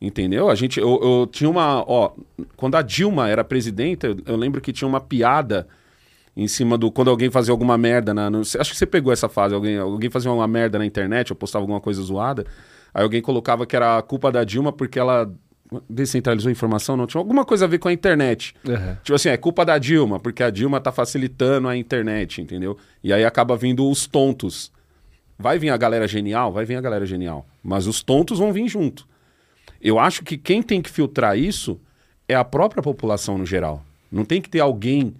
Entendeu? 0.00 0.48
A 0.48 0.54
gente, 0.54 0.80
eu, 0.80 0.98
eu 1.02 1.28
tinha 1.30 1.48
uma, 1.48 1.84
ó, 1.86 2.12
quando 2.56 2.74
a 2.76 2.82
Dilma 2.82 3.28
era 3.28 3.44
presidenta, 3.44 4.06
eu, 4.06 4.16
eu 4.24 4.36
lembro 4.36 4.60
que 4.60 4.72
tinha 4.72 4.88
uma 4.88 5.00
piada 5.00 5.68
em 6.36 6.48
cima 6.48 6.76
do. 6.78 6.90
Quando 6.90 7.10
alguém 7.10 7.30
fazia 7.30 7.52
alguma 7.52 7.76
merda 7.76 8.14
na. 8.14 8.30
No, 8.30 8.40
acho 8.40 8.70
que 8.70 8.76
você 8.76 8.86
pegou 8.86 9.12
essa 9.12 9.28
fase. 9.28 9.54
Alguém, 9.54 9.78
alguém 9.78 10.10
fazia 10.10 10.30
uma 10.30 10.48
merda 10.48 10.78
na 10.78 10.86
internet, 10.86 11.32
ou 11.32 11.36
postava 11.36 11.62
alguma 11.62 11.80
coisa 11.80 12.02
zoada. 12.02 12.44
Aí 12.92 13.02
alguém 13.02 13.22
colocava 13.22 13.66
que 13.66 13.76
era 13.76 13.98
a 13.98 14.02
culpa 14.02 14.32
da 14.32 14.42
Dilma 14.44 14.72
porque 14.72 14.98
ela 14.98 15.32
descentralizou 15.88 16.48
a 16.48 16.52
informação, 16.52 16.96
não 16.96 17.06
tinha 17.06 17.20
alguma 17.20 17.44
coisa 17.44 17.64
a 17.64 17.68
ver 17.68 17.78
com 17.78 17.88
a 17.88 17.92
internet. 17.92 18.54
Uhum. 18.66 18.96
Tipo 19.02 19.14
assim, 19.14 19.28
é 19.28 19.36
culpa 19.36 19.64
da 19.64 19.78
Dilma, 19.78 20.18
porque 20.18 20.42
a 20.42 20.50
Dilma 20.50 20.80
tá 20.80 20.90
facilitando 20.90 21.68
a 21.68 21.76
internet, 21.76 22.40
entendeu? 22.40 22.76
E 23.04 23.12
aí 23.12 23.24
acaba 23.24 23.56
vindo 23.56 23.88
os 23.88 24.06
tontos. 24.06 24.72
Vai 25.38 25.58
vir 25.58 25.70
a 25.70 25.76
galera 25.76 26.08
genial? 26.08 26.52
Vai 26.52 26.64
vir 26.64 26.76
a 26.76 26.80
galera 26.80 27.06
genial. 27.06 27.46
Mas 27.62 27.86
os 27.86 28.02
tontos 28.02 28.38
vão 28.38 28.52
vir 28.52 28.68
junto. 28.68 29.06
Eu 29.80 29.98
acho 29.98 30.22
que 30.24 30.36
quem 30.36 30.62
tem 30.62 30.82
que 30.82 30.90
filtrar 30.90 31.38
isso 31.38 31.80
é 32.28 32.34
a 32.34 32.44
própria 32.44 32.82
população 32.82 33.38
no 33.38 33.46
geral. 33.46 33.82
Não 34.10 34.24
tem 34.24 34.42
que 34.42 34.50
ter 34.50 34.60
alguém 34.60 35.14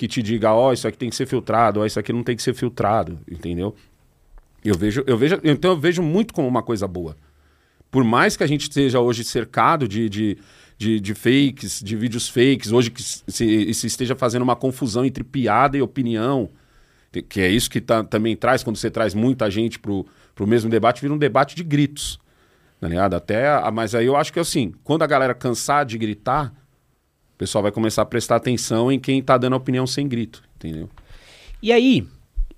que 0.00 0.08
te 0.08 0.22
diga, 0.22 0.50
ó, 0.54 0.70
oh, 0.70 0.72
isso 0.72 0.88
aqui 0.88 0.96
tem 0.96 1.10
que 1.10 1.14
ser 1.14 1.26
filtrado, 1.26 1.78
ó, 1.78 1.82
oh, 1.82 1.86
isso 1.86 2.00
aqui 2.00 2.10
não 2.10 2.22
tem 2.22 2.34
que 2.34 2.42
ser 2.42 2.54
filtrado, 2.54 3.18
entendeu? 3.30 3.76
Eu 4.64 4.74
vejo, 4.74 5.04
eu 5.06 5.14
vejo, 5.14 5.38
então 5.44 5.72
eu 5.72 5.76
vejo 5.76 6.02
muito 6.02 6.32
como 6.32 6.48
uma 6.48 6.62
coisa 6.62 6.88
boa. 6.88 7.18
Por 7.90 8.02
mais 8.02 8.34
que 8.34 8.42
a 8.42 8.46
gente 8.46 8.62
esteja 8.62 8.98
hoje 8.98 9.22
cercado 9.22 9.86
de, 9.86 10.08
de, 10.08 10.38
de, 10.78 11.00
de 11.00 11.14
fakes, 11.14 11.82
de 11.84 11.96
vídeos 11.96 12.30
fakes, 12.30 12.72
hoje 12.72 12.90
que 12.90 13.02
se, 13.02 13.74
se, 13.74 13.86
esteja 13.86 14.16
fazendo 14.16 14.40
uma 14.40 14.56
confusão 14.56 15.04
entre 15.04 15.22
piada 15.22 15.76
e 15.76 15.82
opinião, 15.82 16.48
que 17.28 17.42
é 17.42 17.50
isso 17.50 17.68
que 17.68 17.78
tá, 17.78 18.02
também 18.02 18.34
traz, 18.34 18.62
quando 18.62 18.76
você 18.76 18.90
traz 18.90 19.12
muita 19.12 19.50
gente 19.50 19.78
pro, 19.78 20.06
pro 20.34 20.46
mesmo 20.46 20.70
debate, 20.70 21.02
vira 21.02 21.12
um 21.12 21.18
debate 21.18 21.54
de 21.54 21.62
gritos. 21.62 22.18
Tá 22.80 22.88
ligado? 22.88 23.16
Até, 23.16 23.70
mas 23.70 23.94
aí 23.94 24.06
eu 24.06 24.16
acho 24.16 24.32
que 24.32 24.40
assim, 24.40 24.72
quando 24.82 25.02
a 25.02 25.06
galera 25.06 25.34
cansar 25.34 25.84
de 25.84 25.98
gritar, 25.98 26.54
pessoal 27.40 27.62
vai 27.62 27.72
começar 27.72 28.02
a 28.02 28.04
prestar 28.04 28.36
atenção 28.36 28.92
em 28.92 29.00
quem 29.00 29.18
está 29.18 29.38
dando 29.38 29.56
opinião 29.56 29.86
sem 29.86 30.06
grito, 30.06 30.42
entendeu? 30.56 30.90
E 31.62 31.72
aí, 31.72 32.06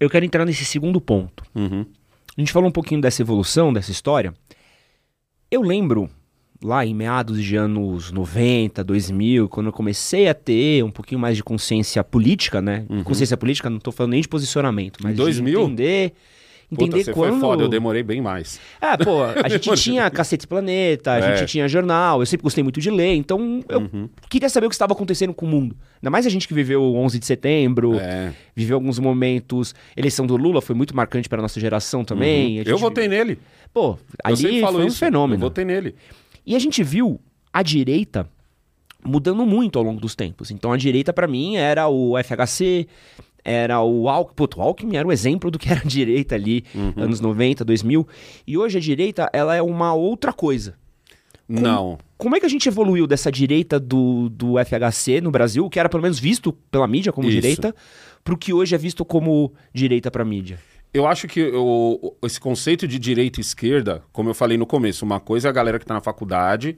eu 0.01 0.11
quero 0.11 0.25
entrar 0.25 0.45
nesse 0.45 0.65
segundo 0.65 1.01
ponto. 1.01 1.45
Uhum. 1.55 1.87
A 2.37 2.41
gente 2.41 2.51
falou 2.51 2.69
um 2.69 2.73
pouquinho 2.73 3.01
dessa 3.01 3.23
evolução, 3.23 3.73
dessa 3.73 3.93
história. 3.93 4.35
Eu 5.49 5.63
lembro 5.63 6.11
lá 6.61 6.85
em 6.85 6.95
meados 6.95 7.41
de 7.45 7.55
anos 7.55 8.11
90, 8.11 8.83
2000, 8.83 9.49
quando 9.49 9.67
eu 9.67 9.73
comecei 9.73 10.29
a 10.29 10.35
ter 10.35 10.83
um 10.83 10.91
pouquinho 10.91 11.21
mais 11.21 11.37
de 11.37 11.45
consciência 11.45 12.03
política, 12.03 12.61
né? 12.61 12.85
Consciência 13.05 13.37
política, 13.37 13.71
não 13.71 13.79
tô 13.79 13.93
falando 13.93 14.13
nem 14.13 14.21
de 14.21 14.29
posicionamento, 14.29 14.99
mas 15.01 15.15
2000? 15.15 15.59
de 15.61 15.65
entender... 15.65 16.13
Puta, 16.75 16.85
Entender 16.85 17.05
você 17.05 17.13
quando... 17.13 17.33
foi 17.33 17.41
foda, 17.41 17.63
eu 17.65 17.69
demorei 17.69 18.03
bem 18.03 18.23
mais. 18.23 18.59
É, 18.81 18.97
pô, 18.97 19.23
a 19.25 19.47
gente 19.49 19.71
tinha 19.77 20.11
Cacete 20.11 20.47
Planeta, 20.47 21.13
a 21.13 21.19
É. 21.19 21.37
gente 21.37 21.51
tinha 21.51 21.69
jornal, 21.69 22.21
eu 22.21 22.27
sempre 22.27 22.45
gostei 22.45 22.65
muito 22.65 22.81
de 22.81 22.91
ler, 22.91 23.15
então 23.15 23.63
eu 23.69 23.81
Uhum. 23.81 24.09
queria 24.31 24.49
saber 24.49 24.67
o 24.67 24.69
que 24.71 24.75
estava 24.75 24.95
acontecendo 24.95 25.35
com 25.35 25.45
o 25.45 25.49
mundo. 25.49 25.77
Ainda 26.01 26.11
mais 26.11 26.25
a 26.27 26.31
gente 26.31 26.49
que 26.49 26.55
viveu 26.55 26.83
o 26.83 26.97
11 26.97 27.19
de 27.19 27.27
setembro, 27.27 27.99
É. 27.99 28.33
viveu 28.57 28.77
alguns 28.77 28.99
momentos. 28.99 29.75
Eleição 29.97 30.27
do 30.27 30.37
Lula 30.37 30.63
foi 30.63 30.75
muito 30.75 30.97
marcante 30.97 31.29
para 31.29 31.43
nossa 31.43 31.61
geração 31.61 32.05
também. 32.05 32.59
a 32.59 32.63
Uhum. 32.63 32.69
Eu 32.69 32.79
votei 32.79 33.07
nele. 33.07 33.39
Pô, 33.75 33.99
eu 34.27 34.37
sempre 34.37 34.65
ali 34.65 34.73
foi 34.73 34.85
um 34.85 34.87
isso. 34.87 34.99
fenômeno. 34.99 35.35
Eu 35.43 35.49
votei 35.49 35.65
nele. 35.67 35.95
E 36.47 36.57
a 36.57 36.59
gente 36.59 36.83
viu 36.83 37.21
a 37.53 37.63
direita 37.63 38.27
mudando 39.05 39.45
muito 39.45 39.79
ao 39.79 39.85
longo 39.85 40.01
dos 40.01 40.15
tempos. 40.15 40.51
Então 40.51 40.73
a 40.73 40.77
direita, 40.77 41.13
pra 41.13 41.27
mim, 41.27 41.57
era 41.57 41.89
o 41.89 42.17
FHC, 42.19 42.87
era 43.45 43.81
o 43.83 44.09
Alckmin. 44.09 44.35
Puto, 44.37 44.59
o 44.59 44.63
Alckmin 44.63 44.97
era 44.97 45.07
o 45.07 45.13
exemplo 45.13 45.51
do 45.51 45.59
que 45.59 45.69
era 45.71 45.81
a 45.81 45.85
direita 45.89 46.35
ali, 46.35 46.65
Uhum. 46.75 46.93
anos 46.97 47.21
90, 47.21 47.65
2000. 47.65 48.07
E 48.47 48.57
hoje 48.59 48.79
a 48.79 48.81
direita, 48.81 49.29
ela 49.33 49.55
é 49.57 49.63
uma 49.63 49.95
outra 49.95 50.33
coisa. 50.33 50.75
Não. 51.49 51.99
Como 52.17 52.37
é 52.37 52.41
que 52.41 52.47
a 52.47 52.49
gente 52.49 52.69
evoluiu 52.69 53.07
dessa 53.07 53.31
direita 53.31 53.79
do, 53.79 54.29
do 54.31 54.55
FHC 54.59 55.21
no 55.21 55.31
Brasil, 55.31 55.69
que 55.69 55.79
era 55.79 55.89
pelo 55.89 56.03
menos 56.03 56.19
visto 56.19 56.53
pela 56.71 56.87
mídia 56.87 57.13
como 57.13 57.29
Isso. 57.29 57.35
direita, 57.41 57.75
pro 58.25 58.39
que 58.39 58.53
hoje 58.53 58.75
é 58.75 58.79
visto 58.79 59.05
como 59.05 59.53
direita 59.75 60.11
pra 60.11 60.25
mídia? 60.25 60.59
Eu 60.95 61.07
acho 61.07 61.27
que 61.27 61.43
o- 61.51 61.99
o- 62.21 62.27
esse 62.27 62.39
conceito 62.41 62.87
de 62.87 62.99
direita 62.99 63.41
e 63.41 63.43
esquerda, 63.43 64.03
como 64.13 64.29
eu 64.31 64.35
falei 64.35 64.57
no 64.57 64.67
começo, 64.67 65.05
uma 65.05 65.19
coisa 65.19 65.49
é 65.49 65.51
a 65.51 65.53
galera 65.53 65.79
que 65.79 65.85
tá 65.87 65.95
na 65.95 66.01
faculdade 66.01 66.77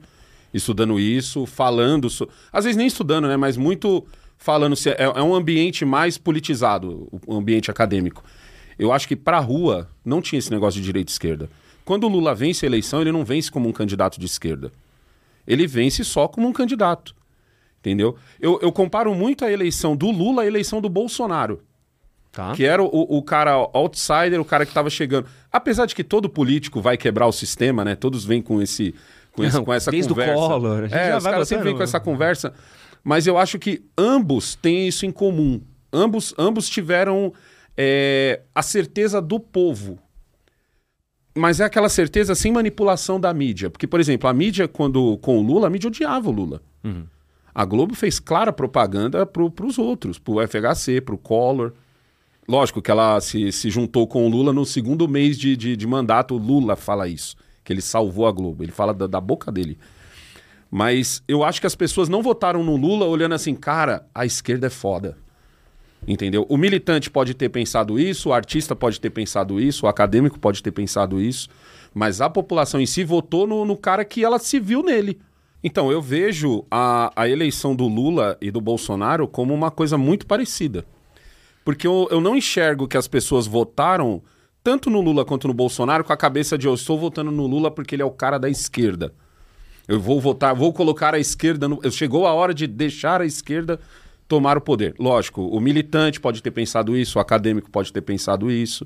estudando 0.53 0.99
isso, 0.99 1.45
falando. 1.45 2.09
so- 2.09 2.27
Às 2.51 2.63
vezes 2.65 2.77
nem 2.77 2.87
estudando, 2.87 3.27
né? 3.27 3.37
Mas 3.37 3.55
muito 3.57 4.05
falando. 4.37 4.75
se- 4.75 4.89
É, 4.91 5.03
é 5.03 5.21
um 5.23 5.33
ambiente 5.35 5.83
mais 5.85 6.17
politizado, 6.17 7.07
o 7.11 7.19
o 7.27 7.37
ambiente 7.37 7.69
acadêmico. 7.71 8.23
Eu 8.77 8.91
acho 8.91 9.07
que 9.07 9.15
pra 9.15 9.39
rua 9.39 9.87
não 10.03 10.21
tinha 10.21 10.37
esse 10.39 10.51
negócio 10.51 10.79
de 10.79 10.85
direita 10.85 11.11
e 11.11 11.13
esquerda. 11.13 11.49
Quando 11.85 12.05
o 12.05 12.07
Lula 12.09 12.33
vence 12.35 12.65
a 12.65 12.67
eleição, 12.67 12.99
ele 13.01 13.11
não 13.11 13.23
vence 13.23 13.49
como 13.51 13.69
um 13.69 13.71
candidato 13.71 14.19
de 14.19 14.25
esquerda. 14.25 14.71
Ele 15.47 15.65
vence 15.67 16.03
só 16.03 16.27
como 16.27 16.47
um 16.47 16.51
candidato. 16.53 17.15
Entendeu? 17.79 18.15
Eu, 18.39 18.59
eu 18.61 18.71
comparo 18.71 19.13
muito 19.13 19.45
a 19.45 19.51
eleição 19.51 19.95
do 19.95 20.09
Lula 20.09 20.41
à 20.41 20.45
eleição 20.47 20.81
do 20.81 20.89
Bolsonaro. 20.89 21.61
Tá? 22.31 22.53
Que 22.53 22.65
era 22.65 22.81
o, 22.83 22.87
o 23.17 23.21
cara 23.21 23.53
outsider, 23.73 24.41
o 24.41 24.45
cara 24.45 24.65
que 24.65 24.73
tava 24.73 24.89
chegando. 24.89 25.27
Apesar 25.51 25.85
de 25.85 25.93
que 25.95 26.03
todo 26.03 26.27
político 26.27 26.81
vai 26.81 26.97
quebrar 26.97 27.27
o 27.27 27.31
sistema, 27.31 27.85
né? 27.85 27.95
Todos 27.95 28.25
vêm 28.25 28.41
com 28.41 28.61
esse 28.61 28.93
com, 29.31 29.43
esse- 29.43 29.55
Não, 29.57 29.63
com 29.65 29.73
essa 29.73 29.91
desde 29.91 30.11
o 30.11 30.15
conversa. 30.15 30.33
Collor, 30.33 30.79
a 30.79 30.81
gente 30.87 30.93
é, 30.97 31.15
os 31.17 31.23
caras 31.23 31.47
sempre 31.47 31.63
vêm 31.65 31.75
com 31.77 31.83
essa 31.83 31.99
conversa. 31.99 32.53
Mas 33.05 33.27
eu 33.27 33.37
acho 33.37 33.59
que 33.59 33.83
ambos 33.95 34.55
têm 34.55 34.87
isso 34.87 35.05
em 35.05 35.11
comum. 35.11 35.61
Ambos, 35.93 36.33
ambos 36.39 36.67
tiveram 36.67 37.31
é, 37.77 38.41
a 38.53 38.63
certeza 38.63 39.21
do 39.21 39.39
povo. 39.39 39.99
Mas 41.37 41.59
é 41.59 41.65
aquela 41.65 41.87
certeza 41.87 42.33
sem 42.33 42.51
manipulação 42.51 43.19
da 43.19 43.31
mídia. 43.31 43.69
Porque, 43.69 43.85
por 43.85 43.99
exemplo, 43.99 44.27
a 44.27 44.33
mídia, 44.33 44.67
quando 44.67 45.19
com 45.19 45.37
o 45.37 45.43
Lula, 45.43 45.67
a 45.67 45.69
mídia 45.69 45.87
odiava 45.87 46.29
o 46.29 46.31
Lula. 46.31 46.63
A 47.53 47.63
Globo 47.63 47.93
fez 47.93 48.19
clara 48.19 48.51
propaganda 48.51 49.23
pro, 49.23 49.51
pros 49.51 49.77
outros, 49.77 50.17
pro 50.17 50.39
FHC, 50.39 50.99
pro 50.99 51.15
Collor. 51.15 51.73
Lógico 52.47 52.81
que 52.81 52.89
ela 52.89 53.21
se, 53.21 53.51
se 53.51 53.69
juntou 53.69 54.07
com 54.07 54.25
o 54.25 54.29
Lula 54.29 54.51
no 54.51 54.65
segundo 54.65 55.07
mês 55.07 55.37
de, 55.37 55.55
de, 55.55 55.77
de 55.77 55.87
mandato. 55.87 56.33
O 56.33 56.39
Lula 56.39 56.75
fala 56.75 57.07
isso, 57.07 57.35
que 57.63 57.71
ele 57.71 57.81
salvou 57.81 58.25
a 58.25 58.31
Globo. 58.31 58.63
Ele 58.63 58.71
fala 58.71 58.95
da, 58.95 59.05
da 59.05 59.21
boca 59.21 59.51
dele. 59.51 59.77
Mas 60.69 61.23
eu 61.27 61.43
acho 61.43 61.61
que 61.61 61.67
as 61.67 61.75
pessoas 61.75 62.09
não 62.09 62.21
votaram 62.21 62.63
no 62.63 62.75
Lula 62.75 63.05
olhando 63.05 63.35
assim, 63.35 63.55
cara, 63.55 64.05
a 64.13 64.25
esquerda 64.25 64.67
é 64.67 64.69
foda. 64.69 65.17
Entendeu? 66.07 66.45
O 66.49 66.57
militante 66.57 67.09
pode 67.09 67.33
ter 67.33 67.49
pensado 67.49 67.99
isso, 67.99 68.29
o 68.29 68.33
artista 68.33 68.75
pode 68.75 68.99
ter 68.99 69.09
pensado 69.09 69.59
isso, 69.59 69.85
o 69.85 69.89
acadêmico 69.89 70.37
pode 70.37 70.61
ter 70.61 70.71
pensado 70.71 71.19
isso, 71.19 71.49
mas 71.93 72.21
a 72.21 72.29
população 72.29 72.79
em 72.79 72.85
si 72.85 73.03
votou 73.03 73.47
no, 73.47 73.65
no 73.65 73.75
cara 73.75 74.05
que 74.05 74.23
ela 74.23 74.37
se 74.37 74.59
viu 74.59 74.83
nele. 74.83 75.19
Então, 75.63 75.91
eu 75.91 75.99
vejo 75.99 76.63
a, 76.69 77.11
a 77.15 77.27
eleição 77.27 77.75
do 77.75 77.87
Lula 77.87 78.37
e 78.39 78.51
do 78.51 78.61
Bolsonaro 78.61 79.27
como 79.27 79.51
uma 79.51 79.71
coisa 79.71 79.97
muito 79.97 80.27
parecida. 80.27 80.85
Porque 81.63 81.87
eu, 81.87 82.07
eu 82.11 82.21
não 82.21 82.35
enxergo 82.35 82.87
que 82.87 82.97
as 82.97 83.07
pessoas 83.07 83.47
votaram 83.47 84.21
tanto 84.63 84.91
no 84.91 85.01
Lula 85.01 85.25
quanto 85.25 85.47
no 85.47 85.53
Bolsonaro 85.55 86.03
com 86.03 86.13
a 86.13 86.17
cabeça 86.17 86.55
de 86.55 86.67
eu 86.67 86.73
estou 86.75 86.99
votando 86.99 87.31
no 87.31 87.47
Lula 87.47 87.71
porque 87.71 87.95
ele 87.95 88.03
é 88.03 88.05
o 88.05 88.11
cara 88.11 88.37
da 88.37 88.47
esquerda. 88.47 89.11
Eu 89.87 89.99
vou 89.99 90.19
votar, 90.19 90.55
vou 90.55 90.73
colocar 90.73 91.13
a 91.13 91.19
esquerda. 91.19 91.67
No... 91.67 91.79
Chegou 91.91 92.25
a 92.25 92.33
hora 92.33 92.53
de 92.53 92.65
deixar 92.67 93.21
a 93.21 93.25
esquerda 93.25 93.79
tomar 94.27 94.57
o 94.57 94.61
poder. 94.61 94.95
Lógico, 94.99 95.41
o 95.41 95.59
militante 95.59 96.19
pode 96.19 96.41
ter 96.41 96.51
pensado 96.51 96.97
isso, 96.97 97.17
o 97.19 97.21
acadêmico 97.21 97.69
pode 97.69 97.93
ter 97.93 98.01
pensado 98.01 98.49
isso, 98.49 98.85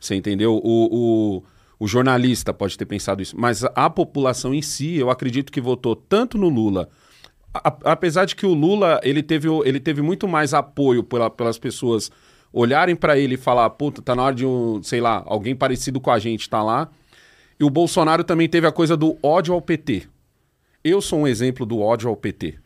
você 0.00 0.16
entendeu? 0.16 0.54
O, 0.64 0.88
o, 1.38 1.42
o 1.78 1.86
jornalista 1.86 2.52
pode 2.52 2.76
ter 2.76 2.86
pensado 2.86 3.22
isso. 3.22 3.36
Mas 3.38 3.62
a, 3.64 3.88
população 3.88 4.52
em 4.52 4.60
si, 4.62 4.96
eu 4.96 5.08
acredito 5.08 5.52
que 5.52 5.60
votou 5.60 5.94
tanto 5.94 6.36
no 6.36 6.48
Lula. 6.48 6.88
a- 7.54 7.76
apesar 7.84 8.24
de 8.24 8.34
que 8.34 8.44
o 8.44 8.52
Lula 8.52 9.00
ele 9.04 9.22
teve, 9.22 9.48
ele 9.64 9.78
teve 9.78 10.02
muito 10.02 10.26
mais 10.26 10.52
apoio 10.52 11.04
pela- 11.04 11.30
pelas 11.30 11.58
pessoas 11.58 12.10
olharem 12.52 12.96
para 12.96 13.16
ele 13.16 13.34
e 13.34 13.38
falar, 13.38 13.70
puta, 13.70 14.02
tá 14.02 14.16
na 14.16 14.24
hora 14.24 14.34
de 14.34 14.44
um, 14.44 14.82
sei 14.82 15.00
lá, 15.00 15.22
alguém 15.24 15.54
parecido 15.54 16.00
com 16.00 16.10
a 16.10 16.18
gente 16.18 16.50
tá 16.50 16.60
lá. 16.64 16.88
E 17.60 17.62
o 17.64 17.70
Bolsonaro 17.70 18.24
também 18.24 18.48
teve 18.48 18.66
a 18.66 18.72
coisa 18.72 18.96
do 18.96 19.16
ódio 19.22 19.54
ao 19.54 19.62
PT. 19.62 20.08
Eu 20.82 21.00
sou 21.00 21.20
um 21.20 21.26
exemplo 21.26 21.64
do 21.66 21.80
ódio 21.80 22.08
ao 22.08 22.16
PT. 22.16 22.58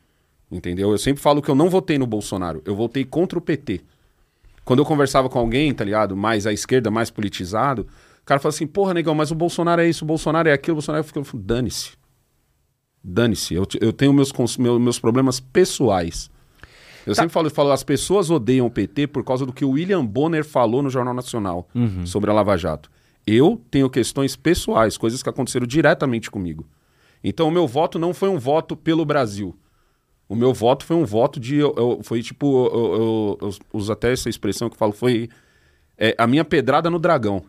Entendeu? 0.50 0.90
Eu 0.92 0.99
sempre 0.99 1.23
falo 1.23 1.42
que 1.42 1.50
eu 1.50 1.54
não 1.54 1.68
votei 1.68 1.99
no 1.99 2.06
Bolsonaro, 2.06 2.62
eu 2.64 2.76
votei 2.76 3.04
contra 3.04 3.38
o 3.38 3.42
PT. 3.42 3.80
Quando 4.64 4.78
eu 4.80 4.85
conversava 4.85 5.28
com 5.28 5.38
alguém, 5.38 5.75
tá 5.75 5.85
ligado? 5.85 6.16
Mais 6.16 6.47
à 6.47 6.52
esquerda, 6.52 6.90
mais 6.90 7.11
politizado, 7.11 7.87
o 8.23 8.25
cara 8.25 8.38
fala 8.40 8.50
assim: 8.54 8.66
porra, 8.66 8.94
negão, 8.94 9.14
mas 9.14 9.30
o 9.30 9.35
Bolsonaro 9.35 9.80
é 9.83 9.88
isso, 9.88 10.04
o 10.04 10.06
Bolsonaro 10.09 10.49
é 10.49 10.52
aquilo, 10.52 10.75
o 10.75 10.76
Bolsonaro 10.76 11.04
é 11.04 11.09
aquilo. 11.09 11.26
Dane-se. 11.42 11.92
Dane-se. 13.02 13.54
Eu, 13.54 13.66
eu 13.80 13.92
tenho 13.92 14.12
meus, 14.12 14.33
cons- 14.33 14.56
meu- 14.56 14.78
meus 14.78 14.99
problemas 14.99 15.40
pessoais. 15.40 16.30
Eu 17.06 17.14
sempre 17.14 17.33
falo, 17.33 17.50
falo, 17.50 17.71
as 17.73 17.83
pessoas 17.83 18.30
odeiam 18.30 18.66
o 18.66 18.71
PT 18.71 19.09
por 19.09 19.23
causa 19.25 19.44
do 19.44 19.52
que 19.52 19.64
o 19.64 19.71
William 19.71 20.04
Bonner 20.04 20.42
falou 20.44 20.83
no 20.83 20.88
Jornal 20.88 21.12
Nacional 21.12 21.68
sobre 22.06 22.30
a 22.30 22.33
Lava 22.35 22.56
Jato. 22.56 22.90
Eu 23.26 23.61
tenho 23.71 23.90
questões 23.90 24.37
pessoais, 24.37 24.97
coisas 24.97 25.23
que 25.23 25.28
aconteceram 25.28 25.66
diretamente 25.66 26.30
comigo. 26.30 26.66
Então, 27.25 27.49
o 27.49 27.50
meu 27.50 27.66
voto 27.66 27.99
não 27.99 28.12
foi 28.12 28.28
um 28.28 28.38
voto 28.38 28.76
pelo 28.76 29.04
Brasil. 29.04 29.57
O 30.28 30.37
meu 30.37 30.52
voto 30.52 30.85
foi 30.85 30.95
um 30.97 31.04
voto 31.07 31.40
de. 31.40 31.57
eu- 31.57 31.75
eu- 31.76 32.00
foi 32.02 32.23
tipo. 32.23 32.66
Eu, 32.66 33.38
eu- 33.40 33.50
uso 33.73 33.90
até 33.90 34.12
essa 34.12 34.28
expressão 34.28 34.69
que 34.69 34.75
eu 34.75 34.78
falo, 34.78 34.93
foi 34.93 35.28
é, 35.97 36.14
a 36.19 36.26
minha 36.26 36.45
pedrada 36.45 36.90
no 36.90 36.99
dragão. 36.99 37.43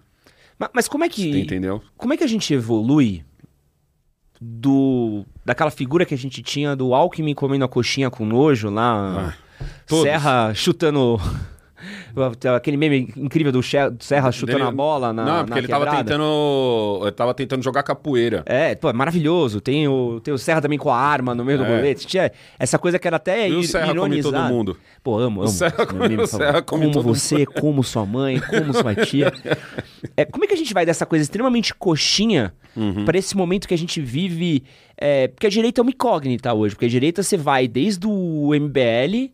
Ma- 0.58 0.70
Mas, 0.74 0.88
como 0.88 1.03
é 1.03 1.10
que. 1.10 1.32
Você 1.34 1.39
entendeu? 1.41 1.82
Como 1.98 2.13
é 2.13 2.17
que 2.17 2.24
a 2.24 2.27
gente 2.27 2.53
evolui 2.53 3.24
do 4.39 5.25
daquela 5.46 5.72
figura 5.72 6.05
que 6.05 6.13
a 6.13 6.17
gente 6.17 6.41
tinha 6.41 6.75
do 6.75 6.94
Alckmin 6.94 7.34
comendo 7.34 7.65
a 7.65 7.70
coxinha 7.70 8.10
com 8.10 8.25
nojo 8.25 8.70
lá, 8.70 9.36
todos. 9.88 10.03
Serra 10.03 10.53
chutando 10.53 11.17
aquele 12.56 12.77
meme 12.77 13.13
incrível 13.18 13.51
do 13.51 13.62
Serra 13.63 14.32
chutando 14.32 14.60
Ele- 14.60 14.68
a 14.68 14.72
bola 14.72 15.12
na 15.13 15.24
Não, 15.25 15.38
porque 15.39 15.50
na 15.51 15.58
ele 15.60 15.68
tava 15.68 15.86
quebrada. 15.86 16.04
tentando. 16.04 17.00
Ele 17.04 17.12
tava 17.12 17.34
tentando 17.34 17.63
jogar 17.63 17.84
capoeira. 17.84 18.44
É, 18.46 18.75
pô, 18.75 18.89
é 18.89 18.94
maravilhoso. 18.94 19.60
Tem 19.62 19.88
o, 19.88 20.20
tem 20.22 20.34
o 20.34 20.38
Serra 20.38 20.62
também 20.62 20.77
com 20.77 20.89
a 20.89 20.98
arma 20.98 21.34
no 21.36 21.44
meio 21.46 21.58
do 21.60 21.65
É. 21.65 21.75
rolete. 21.75 22.06
Tinha 22.08 22.32
essa 22.60 22.77
coisa 22.80 22.98
que 23.00 23.08
era 23.08 23.18
até 23.18 23.50
E 23.50 23.54
o 23.54 23.60
ir- 23.62 23.68
Serra 23.68 23.88
come 23.88 23.98
ironizada. 24.18 24.38
todo 24.38 24.48
mundo. 24.54 24.77
Pô, 25.04 25.18
amo, 25.20 25.42
amo. 25.42 25.50
Serra 25.50 25.75
esse 25.77 25.88
come- 25.88 26.00
meme, 26.10 26.24
o 26.24 26.27
favor. 26.27 26.46
Serra 26.46 26.62
come 26.62 26.92
como 26.92 27.01
você, 27.04 27.46
como 27.46 27.84
sua 27.84 28.06
mãe, 28.06 28.39
como 28.39 28.74
sua 28.74 28.96
tia. 28.96 29.32
É, 30.18 30.25
como 30.25 30.44
é 30.44 30.48
que 30.48 30.54
a 30.54 30.58
gente 30.58 30.74
vai 30.74 30.86
dessa 30.86 31.06
coisa 31.06 31.24
extremamente 31.24 31.74
coxinha 31.74 32.54
Uhum. 32.75 33.06
pra 33.06 33.18
esse 33.18 33.36
momento 33.36 33.68
que 33.68 33.74
a 33.74 33.77
gente 33.77 34.00
vive? 34.01 34.63
É, 34.98 35.27
porque 35.27 35.48
a 35.48 35.50
direita 35.50 35.82
é 35.82 35.84
uma 35.84 35.92
incógnita 35.92 36.54
hoje. 36.54 36.74
Porque 36.75 36.86
a 36.86 36.89
direita 36.89 37.22
você 37.22 37.36
vai 37.38 37.68
desde 37.68 38.08
o 38.08 38.54
MBL 38.56 39.32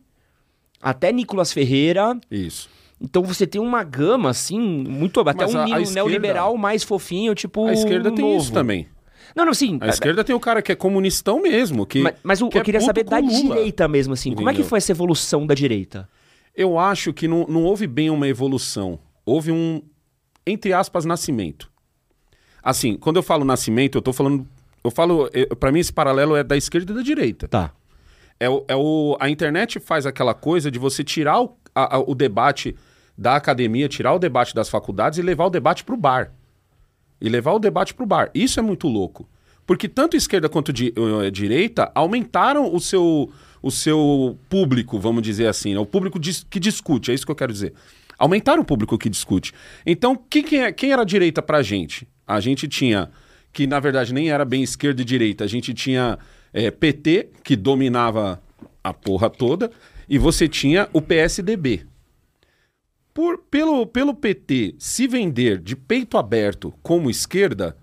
até 0.82 1.12
Nicolas 1.12 1.52
Ferreira. 1.52 2.18
Isso. 2.30 2.68
Então 3.00 3.22
você 3.22 3.46
tem 3.46 3.60
uma 3.60 3.82
gama, 3.82 4.30
assim, 4.30 4.58
muito. 4.60 5.20
Até 5.20 5.44
Mas 5.44 5.54
um 5.54 5.58
a- 5.58 5.62
a 5.62 5.66
esquerda- 5.80 5.92
neoliberal 5.94 6.56
mais 6.56 6.82
fofinho, 6.82 7.34
tipo. 7.34 7.66
A 7.66 7.72
esquerda 7.72 8.10
tem 8.12 8.24
novo. 8.24 8.36
isso 8.42 8.52
também. 8.52 8.86
Não, 9.34 9.46
não, 9.46 9.54
sim. 9.54 9.78
A 9.80 9.88
esquerda 9.88 10.22
tem 10.22 10.36
o 10.36 10.40
cara 10.40 10.60
que 10.60 10.70
é 10.70 10.74
comunistão 10.74 11.40
mesmo. 11.40 11.86
Que, 11.86 12.00
Mas, 12.00 12.14
mas 12.22 12.42
o- 12.42 12.48
que 12.48 12.58
eu 12.58 12.60
é 12.60 12.64
queria 12.64 12.80
saber 12.82 13.02
da 13.04 13.18
Lula. 13.18 13.32
direita 13.32 13.88
mesmo, 13.88 14.12
assim. 14.12 14.34
Como 14.34 14.48
é 14.48 14.52
que 14.52 14.56
Entendeu? 14.58 14.68
foi 14.68 14.76
essa 14.78 14.92
evolução 14.92 15.46
da 15.46 15.54
direita? 15.54 16.08
Eu 16.54 16.78
acho 16.78 17.12
que 17.14 17.26
não, 17.26 17.46
não 17.48 17.64
houve 17.64 17.86
bem 17.86 18.10
uma 18.10 18.28
evolução. 18.28 18.98
Houve 19.24 19.50
um, 19.50 19.80
entre 20.46 20.72
aspas, 20.74 21.04
nascimento. 21.06 21.70
Assim, 22.62 22.96
quando 22.96 23.16
eu 23.16 23.22
falo 23.22 23.44
nascimento, 23.44 23.96
eu 23.96 24.02
tô 24.02 24.12
falando. 24.12 24.46
Eu 24.84 24.90
falo. 24.90 25.30
para 25.58 25.72
mim, 25.72 25.80
esse 25.80 25.92
paralelo 25.92 26.36
é 26.36 26.44
da 26.44 26.56
esquerda 26.56 26.92
e 26.92 26.96
da 26.96 27.02
direita. 27.02 27.48
Tá. 27.48 27.72
É 28.40 28.48
o, 28.48 28.64
é 28.68 28.74
o, 28.76 29.16
a 29.20 29.28
internet 29.30 29.78
faz 29.80 30.06
aquela 30.06 30.34
coisa 30.34 30.70
de 30.70 30.78
você 30.78 31.04
tirar 31.04 31.40
o, 31.40 31.56
a- 31.74 31.96
a- 31.96 32.00
o 32.00 32.14
debate 32.14 32.74
da 33.16 33.36
academia, 33.36 33.88
tirar 33.88 34.14
o 34.14 34.18
debate 34.18 34.54
das 34.54 34.68
faculdades 34.68 35.18
e 35.18 35.22
levar 35.22 35.46
o 35.46 35.50
debate 35.50 35.84
para 35.84 35.94
o 35.94 35.98
bar. 35.98 36.32
E 37.20 37.28
levar 37.28 37.52
o 37.52 37.58
debate 37.58 37.94
para 37.94 38.02
o 38.02 38.06
bar. 38.06 38.30
Isso 38.34 38.58
é 38.58 38.62
muito 38.62 38.88
louco. 38.88 39.28
Porque 39.64 39.88
tanto 39.88 40.16
esquerda 40.16 40.48
quanto 40.48 40.72
di 40.72 40.92
uh, 40.98 41.30
direita 41.30 41.90
aumentaram 41.94 42.74
o 42.74 42.80
seu, 42.80 43.30
o 43.62 43.70
seu 43.70 44.36
público, 44.48 44.98
vamos 44.98 45.22
dizer 45.22 45.46
assim, 45.46 45.72
né? 45.72 45.78
o 45.78 45.86
público 45.86 46.18
dis 46.18 46.44
que 46.50 46.58
discute, 46.58 47.12
é 47.12 47.14
isso 47.14 47.24
que 47.24 47.30
eu 47.30 47.36
quero 47.36 47.52
dizer. 47.52 47.72
Aumentaram 48.18 48.62
o 48.62 48.64
público 48.64 48.98
que 48.98 49.08
discute. 49.08 49.52
Então, 49.86 50.16
quem, 50.28 50.44
é, 50.60 50.72
quem 50.72 50.90
era 50.92 51.02
a 51.02 51.04
direita 51.04 51.40
pra 51.40 51.62
gente? 51.62 52.08
A 52.26 52.40
gente 52.40 52.66
tinha, 52.66 53.08
que 53.52 53.66
na 53.66 53.78
verdade 53.78 54.12
nem 54.12 54.30
era 54.30 54.44
bem 54.44 54.62
esquerda 54.64 55.00
e 55.00 55.04
direita, 55.04 55.44
a 55.44 55.46
gente 55.46 55.72
tinha 55.72 56.18
é, 56.52 56.70
PT, 56.70 57.30
que 57.42 57.56
dominava 57.56 58.42
a 58.82 58.92
porra 58.92 59.30
toda, 59.30 59.70
e 60.08 60.18
você 60.18 60.48
tinha 60.48 60.88
o 60.92 61.00
PSDB. 61.00 61.86
Por, 63.14 63.38
pelo, 63.38 63.86
pelo 63.86 64.14
PT 64.14 64.74
se 64.78 65.06
vender 65.06 65.58
de 65.58 65.76
peito 65.76 66.16
aberto 66.16 66.72
como 66.82 67.10
esquerda, 67.10 67.76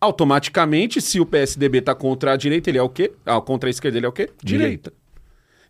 automaticamente, 0.00 1.00
se 1.00 1.18
o 1.18 1.26
PSDB 1.26 1.78
está 1.78 1.94
contra 1.94 2.32
a 2.32 2.36
direita, 2.36 2.70
ele 2.70 2.78
é 2.78 2.82
o 2.82 2.88
quê? 2.88 3.12
Ah, 3.24 3.40
contra 3.40 3.68
a 3.68 3.70
esquerda, 3.70 3.98
ele 3.98 4.06
é 4.06 4.08
o 4.08 4.12
quê? 4.12 4.30
Direita. 4.42 4.92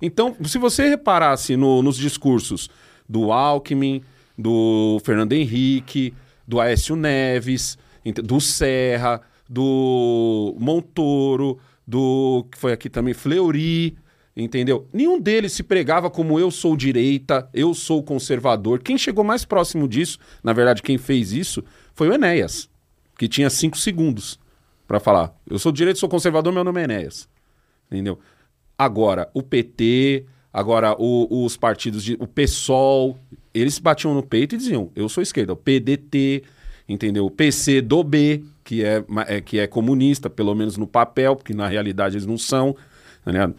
Então, 0.03 0.37
se 0.45 0.59
você 0.59 0.89
reparasse 0.89 1.57
no, 1.57 1.83
nos 1.83 1.97
discursos 1.97 2.69
do 3.09 3.33
Alckmin, 3.33 4.03
do 4.37 5.01
Fernando 5.05 5.33
Henrique, 5.33 6.13
do 6.47 6.61
Aécio 6.61 6.97
Neves, 6.97 7.79
do 8.23 8.41
Serra, 8.41 9.21
do 9.49 10.55
Montoro, 10.59 11.59
do 11.87 12.47
que 12.51 12.59
foi 12.59 12.73
aqui 12.73 12.89
também 12.89 13.15
Fleury, 13.15 13.97
entendeu? 14.37 14.89
Nenhum 14.93 15.21
deles 15.21 15.53
se 15.53 15.63
pregava 15.63 16.11
como 16.11 16.39
eu 16.39 16.51
sou 16.51 16.77
direita, 16.77 17.49
eu 17.53 17.75
sou 17.75 18.03
conservador. 18.03 18.81
Quem 18.81 18.99
chegou 18.99 19.25
mais 19.25 19.45
próximo 19.45 19.87
disso, 19.87 20.19
na 20.43 20.53
verdade, 20.53 20.83
quem 20.83 20.99
fez 20.99 21.33
isso, 21.33 21.63
foi 21.95 22.09
o 22.09 22.15
Enéas 22.15 22.69
que 23.19 23.29
tinha 23.29 23.49
cinco 23.51 23.77
segundos 23.77 24.39
para 24.87 25.01
falar. 25.01 25.35
Eu 25.49 25.59
sou 25.59 25.73
direito, 25.73 25.99
sou 25.99 26.09
conservador, 26.09 26.53
meu 26.53 26.65
nome 26.65 26.81
é 26.81 26.85
Enéas. 26.85 27.29
Entendeu? 27.91 28.19
Agora, 28.77 29.31
o 29.33 29.43
PT, 29.43 30.27
agora 30.53 30.97
o, 30.99 31.45
os 31.45 31.57
partidos, 31.57 32.03
de, 32.03 32.17
o 32.19 32.27
PSOL, 32.27 33.19
eles 33.53 33.79
batiam 33.79 34.15
no 34.15 34.23
peito 34.23 34.55
e 34.55 34.59
diziam: 34.59 34.91
eu 34.97 35.09
sou 35.09 35.23
esquerda. 35.23 35.53
O 35.53 35.57
PDT, 35.57 36.43
entendeu? 36.89 37.27
O 37.27 37.31
PC 37.31 37.81
do 37.81 38.03
B, 38.03 38.43
que 38.63 38.85
é, 38.85 39.05
é, 39.27 39.41
que 39.41 39.59
é 39.59 39.67
comunista, 39.67 40.29
pelo 40.29 40.55
menos 40.55 40.77
no 40.77 40.87
papel, 40.87 41.37
porque 41.37 41.55
na 41.55 41.67
realidade 41.67 42.17
eles 42.17 42.27
não 42.27 42.39
são. 42.39 42.77
Tá 43.25 43.51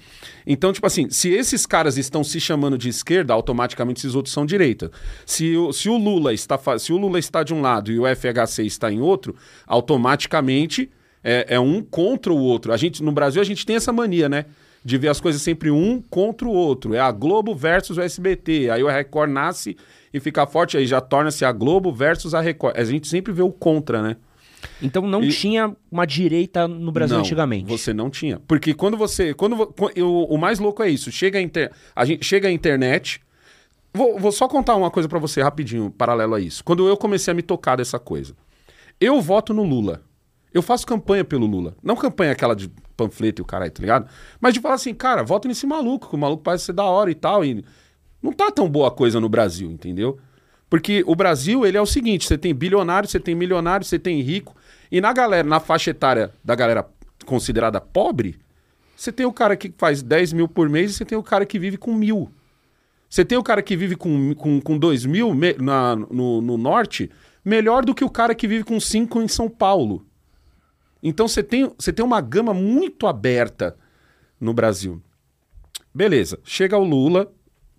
então, 0.46 0.72
tipo 0.72 0.86
assim, 0.86 1.10
se 1.10 1.30
esses 1.30 1.66
caras 1.66 1.98
estão 1.98 2.24
se 2.24 2.40
chamando 2.40 2.78
de 2.78 2.88
esquerda, 2.88 3.34
automaticamente 3.34 4.00
esses 4.00 4.14
outros 4.14 4.32
são 4.32 4.46
direita. 4.46 4.92
Se 5.26 5.58
o, 5.58 5.74
se 5.74 5.90
o, 5.90 5.98
Lula, 5.98 6.34
está, 6.34 6.60
se 6.78 6.94
o 6.94 6.98
Lula 6.98 7.18
está 7.18 7.42
de 7.42 7.54
um 7.54 7.62
lado 7.62 7.92
e 7.92 8.00
o 8.00 8.04
FHC 8.06 8.64
está 8.64 8.92
em 8.92 9.02
outro, 9.02 9.36
automaticamente 9.66 10.92
é, 11.24 11.56
é 11.56 11.60
um 11.60 11.82
contra 11.82 12.32
o 12.32 12.38
outro. 12.38 12.72
A 12.72 12.78
gente, 12.78 13.02
no 13.02 13.12
Brasil, 13.12 13.42
a 13.42 13.46
gente 13.46 13.66
tem 13.66 13.76
essa 13.76 13.92
mania, 13.92 14.30
né? 14.30 14.46
De 14.84 15.00
ver 15.00 15.08
as 15.08 15.20
coisas 15.20 15.42
sempre 15.42 15.72
um 15.72 16.00
contra 16.00 16.48
o 16.48 16.52
outro. 16.52 16.94
É 16.94 17.00
a 17.00 17.12
Globo 17.12 17.56
versus 17.56 17.98
o 17.98 18.02
SBT. 18.02 18.70
Aí 18.70 18.84
o 18.84 18.88
Record 18.88 19.32
nasce 19.32 19.76
e 20.16 20.20
fica 20.22 20.48
forte, 20.48 20.78
aí 20.78 20.88
já 20.88 21.02
torna-se 21.02 21.44
a 21.44 21.52
Globo 21.52 21.92
versus 21.92 22.34
a 22.34 22.40
Record. 22.40 22.78
A 22.78 22.86
gente 22.86 23.06
sempre 23.06 23.34
vê 23.34 23.42
o 23.42 23.52
contra, 23.52 24.02
né? 24.02 24.16
Então 24.82 25.06
não 25.06 25.22
e... 25.22 25.30
tinha 25.30 25.76
uma 25.92 26.06
direita 26.06 26.70
no 26.70 26.90
Brasil 26.90 27.18
não, 27.18 27.22
antigamente. 27.22 27.70
Você 27.70 27.94
não 27.94 28.10
tinha. 28.10 28.40
Porque 28.48 28.74
quando 28.74 28.96
você. 28.96 29.34
Quando, 29.34 29.74
eu, 29.94 30.10
o 30.10 30.38
mais 30.38 30.58
louco 30.58 30.82
é 30.82 30.90
isso. 30.90 31.12
Chega 31.12 31.38
a, 31.38 31.42
inter, 31.42 31.70
a, 31.94 32.06
gente, 32.06 32.26
chega 32.26 32.48
a 32.48 32.52
internet. 32.52 33.22
Vou, 33.94 34.18
vou 34.18 34.32
só 34.32 34.48
contar 34.48 34.78
uma 34.78 34.90
coisa 34.90 35.10
para 35.10 35.20
você 35.20 35.42
rapidinho, 35.42 35.92
paralelo 35.92 36.34
a 36.34 36.40
isso. 36.40 36.64
Quando 36.64 36.88
eu 36.88 36.96
comecei 36.96 37.34
a 37.34 37.36
me 37.36 37.42
tocar 37.42 37.76
dessa 37.76 38.00
coisa. 38.00 38.34
Eu 39.00 39.20
voto 39.22 39.54
no 39.54 39.64
Lula. 39.64 40.02
Eu 40.54 40.62
faço 40.62 40.88
campanha 40.88 41.26
pelo 41.26 41.46
Lula. 41.46 41.76
Não 41.84 41.98
campanha 41.98 42.32
aquela 42.32 42.56
de 42.56 42.72
panfleto 42.96 43.42
e 43.42 43.44
o 43.44 43.46
caralho, 43.46 43.72
tá 43.72 43.82
ligado? 43.82 44.10
Mas 44.40 44.54
de 44.54 44.62
falar 44.62 44.76
assim, 44.76 44.94
cara, 44.94 45.24
voto 45.24 45.50
nesse 45.50 45.68
maluco, 45.68 46.08
que 46.08 46.16
o 46.16 46.18
maluco 46.18 46.42
parece 46.42 46.64
ser 46.64 46.74
da 46.74 46.86
hora 46.86 47.12
e 47.12 47.16
tal. 47.16 47.44
E 47.44 47.66
não 48.22 48.32
tá 48.32 48.52
tão 48.52 48.70
boa 48.70 48.92
coisa 48.92 49.20
no 49.20 49.30
Brasil, 49.30 49.70
entendeu? 49.70 50.20
Porque 50.70 51.04
o 51.06 51.16
Brasil, 51.16 51.66
ele 51.66 51.78
é 51.78 51.82
o 51.82 51.86
seguinte, 51.86 52.28
você 52.28 52.38
tem 52.38 52.54
bilionário, 52.54 53.08
você 53.08 53.20
tem 53.20 53.36
milionário, 53.36 53.86
você 53.86 54.00
tem 54.00 54.22
rico, 54.22 54.56
e 54.92 55.00
na 55.00 55.14
galera, 55.14 55.48
na 55.48 55.60
faixa 55.60 55.92
etária 55.92 56.32
da 56.44 56.56
galera 56.56 56.88
considerada 57.26 57.80
pobre, 57.80 58.38
você 58.96 59.12
tem 59.12 59.26
o 59.26 59.34
cara 59.34 59.56
que 59.56 59.74
faz 59.78 60.02
10 60.02 60.34
mil 60.34 60.48
por 60.48 60.70
mês 60.70 60.92
e 60.92 60.94
você 60.96 61.06
tem 61.06 61.18
o 61.18 61.24
cara 61.24 61.46
que 61.46 61.60
vive 61.60 61.78
com 61.78 61.94
mil. 61.94 62.32
Você 63.10 63.24
tem 63.24 63.38
o 63.38 63.44
cara 63.44 63.62
que 63.62 63.76
vive 63.76 63.96
com, 63.96 64.34
com, 64.34 64.60
com 64.60 64.78
2 64.78 65.06
mil 65.06 65.34
me, 65.34 65.54
na, 65.54 65.96
no, 65.96 66.42
no 66.42 66.58
norte, 66.58 67.12
melhor 67.44 67.86
do 67.86 67.94
que 67.94 68.04
o 68.04 68.10
cara 68.10 68.34
que 68.34 68.48
vive 68.48 68.64
com 68.64 68.80
5 68.80 69.22
em 69.22 69.28
São 69.28 69.50
Paulo. 69.50 70.06
Então 71.04 71.28
você 71.28 71.44
tem, 71.44 71.72
você 71.78 71.94
tem 71.94 72.04
uma 72.04 72.20
gama 72.20 72.54
muito 72.54 73.06
aberta 73.06 73.78
no 74.40 74.54
Brasil. 74.54 75.02
Beleza, 75.94 76.40
chega 76.44 76.78
o 76.78 76.84
Lula. 76.84 77.32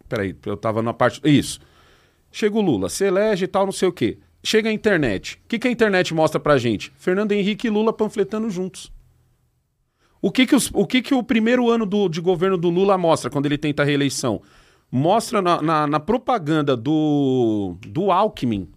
Peraí, 0.09 0.37
eu 0.45 0.57
tava 0.57 0.83
na 0.83 0.93
parte. 0.93 1.21
Isso. 1.25 1.61
Chega 2.31 2.57
o 2.57 2.61
Lula, 2.61 2.89
se 2.89 3.05
elege 3.05 3.45
e 3.45 3.49
tal, 3.49 3.65
não 3.65 3.73
sei 3.73 3.89
o 3.89 3.93
quê. 3.93 4.19
Chega 4.43 4.69
a 4.69 4.73
internet. 4.73 5.41
O 5.45 5.49
que, 5.49 5.59
que 5.59 5.69
a 5.69 5.71
internet 5.71 6.13
mostra 6.15 6.39
pra 6.39 6.59
gente? 6.59 6.93
Fernando 6.97 7.33
Henrique 7.33 7.67
e 7.67 7.71
Lula 7.71 7.93
panfletando 7.93 8.49
juntos. 8.51 8.93
O 10.21 10.31
que, 10.31 10.47
que, 10.47 10.55
os, 10.55 10.71
o, 10.73 10.87
que, 10.87 11.03
que 11.03 11.15
o 11.15 11.23
primeiro 11.23 11.71
ano 11.71 11.87
do, 11.87 12.09
de 12.09 12.21
governo 12.21 12.57
do 12.57 12.69
Lula 12.69 12.97
mostra 12.97 13.31
quando 13.31 13.47
ele 13.47 13.59
tenta 13.59 13.83
a 13.83 13.87
reeleição? 13.87 14.43
Mostra 14.91 15.43
na, 15.43 15.61
na, 15.61 15.87
na 15.87 16.01
propaganda 16.01 16.77
do, 16.77 17.77
do 17.87 18.11
Alckmin. 18.11 18.69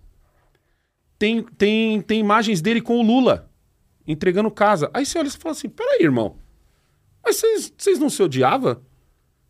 Tem, 1.18 1.44
tem, 1.44 2.02
tem 2.02 2.20
imagens 2.20 2.62
dele 2.62 2.82
com 2.82 3.00
o 3.00 3.04
Lula 3.04 3.50
entregando 4.08 4.50
casa. 4.50 4.90
Aí 4.94 5.06
você 5.06 5.20
olha 5.20 5.28
e 5.28 5.32
fala 5.32 5.54
assim: 5.54 5.70
peraí, 5.70 6.04
irmão. 6.04 6.36
Mas 7.24 7.42
vocês 7.78 8.00
não 8.00 8.10
se 8.10 8.24
odiavam? 8.24 8.82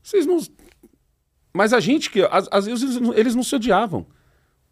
Vocês 0.03 0.25
não. 0.25 0.39
Mas 1.53 1.73
a 1.73 1.79
gente 1.79 2.09
que. 2.09 2.21
Às, 2.29 2.65
vezes 2.65 2.99
eles 3.15 3.35
não 3.35 3.43
se 3.43 3.55
odiavam. 3.55 4.05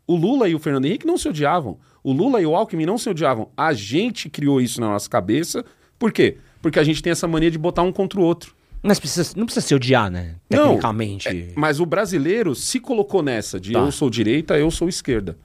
O 0.05 0.15
Lula 0.15 0.47
e 0.47 0.55
o 0.55 0.59
Fernando 0.59 0.85
Henrique 0.85 1.05
não 1.05 1.17
se 1.17 1.27
odiavam. 1.27 1.77
O 2.03 2.13
Lula 2.13 2.41
e 2.41 2.45
o 2.45 2.55
Alckmin 2.55 2.85
não 2.85 2.97
se 2.97 3.09
odiavam. 3.09 3.49
A 3.57 3.73
gente 3.73 4.29
criou 4.29 4.61
isso 4.61 4.79
na 4.79 4.87
nossa 4.87 5.09
cabeça. 5.09 5.65
Por 5.99 6.11
quê? 6.11 6.37
Porque 6.61 6.79
a 6.79 6.83
gente 6.83 7.03
tem 7.03 7.11
essa 7.11 7.27
mania 7.27 7.51
de 7.51 7.57
botar 7.57 7.81
um 7.81 7.91
contra 7.91 8.19
o 8.19 8.23
outro. 8.23 8.55
Mas 8.81 8.99
precisa, 8.99 9.33
não 9.35 9.45
precisa 9.45 9.65
se 9.65 9.75
odiar, 9.75 10.09
né? 10.09 10.35
Tecnicamente. 10.47 11.27
Não, 11.27 11.39
é, 11.39 11.47
mas 11.55 11.79
o 11.79 11.85
brasileiro 11.85 12.55
se 12.55 12.79
colocou 12.79 13.21
nessa 13.21 13.59
de 13.59 13.73
tá. 13.73 13.79
eu 13.79 13.91
sou 13.91 14.09
direita, 14.09 14.57
eu 14.57 14.71
sou 14.71 14.87
esquerda. 14.87 15.37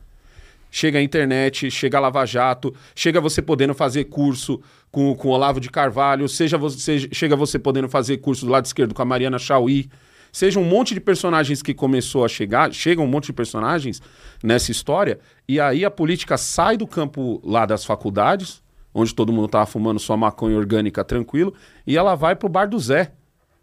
Chega 0.71 0.99
a 0.99 1.03
internet, 1.03 1.71
chega 1.71 1.99
a 1.99 2.01
Lava 2.01 2.25
Jato, 2.25 2.75
chega 2.95 3.21
você 3.21 3.43
podendo 3.43 3.75
fazer 3.75 4.05
curso 4.05 4.61
com, 4.91 5.15
com 5.15 5.29
o 5.29 5.31
Olavo 5.33 5.61
de 5.61 5.71
Carvalho, 5.71 6.29
seja 6.29 6.57
você, 6.57 7.09
chega 7.13 7.37
você 7.37 7.59
podendo 7.59 7.89
fazer 7.89 8.19
curso 8.19 8.47
do 8.47 8.53
lado 8.53 8.65
esquerdo 8.65 8.95
com 8.95 9.03
a 9.03 9.05
Mariana 9.05 9.39
Chauí 9.39 9.91
seja 10.33 10.59
um 10.59 10.65
monte 10.65 10.95
de 10.95 11.01
personagens 11.01 11.63
que 11.63 11.75
começou 11.75 12.25
a 12.25 12.29
chegar, 12.29 12.73
chega 12.73 13.03
um 13.03 13.07
monte 13.07 13.27
de 13.27 13.33
personagens 13.35 14.01
nessa 14.43 14.73
história, 14.73 15.21
e 15.47 15.61
aí 15.61 15.85
a 15.85 15.91
política 15.91 16.39
sai 16.39 16.77
do 16.77 16.87
campo 16.87 17.41
lá 17.45 17.67
das 17.67 17.85
faculdades, 17.85 18.63
onde 18.95 19.15
todo 19.15 19.33
mundo 19.33 19.49
tava 19.49 19.67
fumando 19.67 20.01
sua 20.01 20.17
maconha 20.17 20.57
orgânica 20.57 21.05
tranquilo, 21.05 21.55
e 21.87 21.97
ela 21.97 22.15
vai 22.15 22.35
pro 22.35 22.49
bar 22.49 22.67
do 22.67 22.79
Zé, 22.79 23.13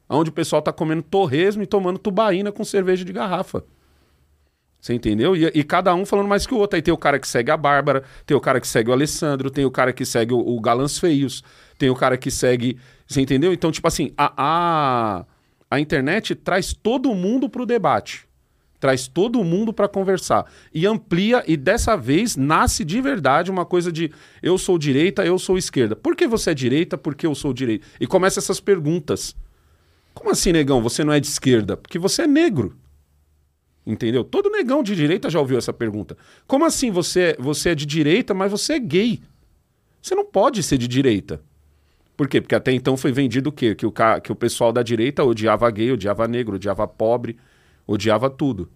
onde 0.08 0.30
o 0.30 0.34
pessoal 0.34 0.62
tá 0.62 0.72
comendo 0.72 1.02
torresmo 1.02 1.64
e 1.64 1.68
tomando 1.68 1.98
tubaína 1.98 2.52
com 2.52 2.64
cerveja 2.64 3.04
de 3.04 3.12
garrafa. 3.12 3.64
Você 4.82 4.94
entendeu? 4.94 5.36
E, 5.36 5.46
e, 5.54 5.64
cada 5.64 5.94
um 5.94 6.06
falando 6.06 6.28
mais 6.28 6.48
que 6.48 6.54
o 6.54 6.58
outro. 6.58 6.78
Aí 6.78 6.82
tem 6.82 6.94
o 6.94 6.98
cara 6.98 7.20
que 7.20 7.28
segue 7.28 7.52
a 7.52 7.58
Bárbara, 7.58 8.04
tem 8.26 8.36
o 8.36 8.40
cara 8.40 8.62
que 8.62 8.68
segue 8.68 8.90
o 8.90 8.94
Alessandro, 8.94 9.52
tem 9.52 9.66
o 9.66 9.72
cara 9.72 9.92
que 9.92 10.06
segue 10.06 10.34
o, 10.34 10.40
o 10.40 10.60
Galãs 10.62 10.98
Feios, 10.98 11.44
tem 11.78 11.90
o 11.90 11.96
cara 11.96 12.18
que 12.18 12.32
segue. 12.32 12.80
Você 13.06 13.20
entendeu? 13.20 13.52
Então, 13.52 13.72
tipo 13.72 13.88
assim, 13.88 14.14
a, 14.18 14.34
a, 14.38 15.26
a 15.70 15.80
internet 15.80 16.36
traz 16.36 16.74
todo 16.74 17.14
mundo 17.14 17.50
para 17.50 17.62
o 17.62 17.66
debate. 17.66 18.28
Traz 18.80 19.08
todo 19.08 19.44
mundo 19.44 19.74
para 19.74 19.90
conversar. 19.90 20.46
E 20.74 20.86
amplia, 20.88 21.44
e 21.46 21.58
dessa 21.58 21.98
vez 21.98 22.38
nasce 22.38 22.86
de 22.86 23.02
verdade 23.02 23.52
uma 23.52 23.66
coisa 23.66 23.92
de 23.92 24.12
eu 24.42 24.58
sou 24.58 24.78
direita, 24.78 25.26
eu 25.26 25.38
sou 25.38 25.58
esquerda. 25.58 25.96
Por 25.96 26.16
que 26.16 26.26
você 26.28 26.52
é 26.52 26.54
direita? 26.54 26.98
Por 26.98 27.14
que 27.14 27.28
eu 27.28 27.36
sou 27.36 27.54
direita? 27.54 27.86
E 28.00 28.08
começa 28.08 28.40
essas 28.40 28.60
perguntas. 28.60 29.36
Como 30.14 30.32
assim, 30.32 30.54
negão, 30.54 30.82
você 30.82 31.04
não 31.04 31.14
é 31.14 31.20
de 31.20 31.28
esquerda? 31.28 31.76
Porque 31.76 32.00
você 32.00 32.24
é 32.24 32.28
negro. 32.28 32.76
Entendeu? 33.86 34.24
Todo 34.24 34.50
negão 34.50 34.82
de 34.82 34.96
direita 34.96 35.30
já 35.30 35.40
ouviu 35.40 35.58
essa 35.58 35.74
pergunta. 35.74 36.18
Como 36.48 36.64
assim 36.64 36.90
você, 36.90 37.36
você 37.38 37.70
é 37.70 37.76
de 37.76 37.86
direita, 37.86 38.34
mas 38.34 38.52
você 38.52 38.74
é 38.74 38.80
gay? 38.80 39.22
Você 40.02 40.16
não 40.16 40.26
pode 40.26 40.64
ser 40.64 40.78
de 40.78 40.88
direita. 40.88 41.42
Por 42.20 42.28
quê? 42.28 42.42
Porque 42.42 42.54
até 42.54 42.74
então 42.74 42.98
foi 42.98 43.14
vendido 43.14 43.48
o 43.48 43.54
quê? 43.54 43.74
Que 43.74 43.86
o, 43.86 43.94
que 44.22 44.30
o 44.30 44.36
pessoal 44.36 44.74
da 44.74 44.84
direita 44.84 45.24
odiava 45.24 45.72
gay, 45.72 45.90
odiava 45.94 46.28
negro, 46.28 46.58
odiava 46.58 46.86
pobre, 46.86 47.38
odiava 47.88 48.30
tudo. 48.30 48.70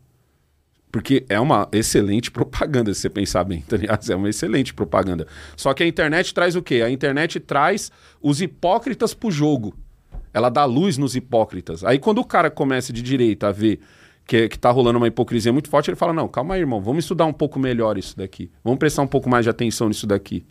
Porque 0.89 1.25
é 1.27 1.37
uma 1.41 1.67
excelente 1.73 2.31
propaganda, 2.31 2.93
se 2.93 3.01
você 3.01 3.09
pensar 3.09 3.43
bem, 3.43 3.59
tá 3.67 3.75
ligado? 3.75 4.09
É 4.09 4.15
uma 4.15 4.29
excelente 4.29 4.73
propaganda. 4.73 5.27
Só 5.57 5.73
que 5.73 5.83
a 5.83 5.85
internet 5.85 6.33
traz 6.33 6.55
o 6.55 6.63
quê? 6.63 6.83
A 6.83 6.89
internet 6.89 7.37
traz 7.41 7.91
os 8.21 8.41
hipócritas 8.41 9.13
pro 9.13 9.29
jogo. 9.29 9.75
Ela 10.33 10.47
dá 10.47 10.63
luz 10.63 10.97
nos 10.97 11.13
hipócritas. 11.13 11.83
Aí 11.83 11.99
quando 11.99 12.19
o 12.19 12.25
cara 12.25 12.49
começa 12.49 12.93
de 12.93 13.01
direita 13.01 13.49
a 13.49 13.51
ver 13.51 13.81
que, 14.25 14.47
que 14.47 14.57
tá 14.57 14.71
rolando 14.71 14.99
uma 14.99 15.07
hipocrisia 15.09 15.51
muito 15.51 15.67
forte, 15.67 15.89
ele 15.89 15.97
fala: 15.97 16.13
Não, 16.13 16.29
calma 16.29 16.53
aí, 16.53 16.61
irmão, 16.61 16.81
vamos 16.81 17.03
estudar 17.03 17.25
um 17.25 17.33
pouco 17.33 17.59
melhor 17.59 17.97
isso 17.97 18.15
daqui. 18.15 18.49
Vamos 18.63 18.79
prestar 18.79 19.01
um 19.01 19.07
pouco 19.07 19.29
mais 19.29 19.43
de 19.43 19.49
atenção 19.49 19.89
nisso 19.89 20.07
daqui. 20.07 20.45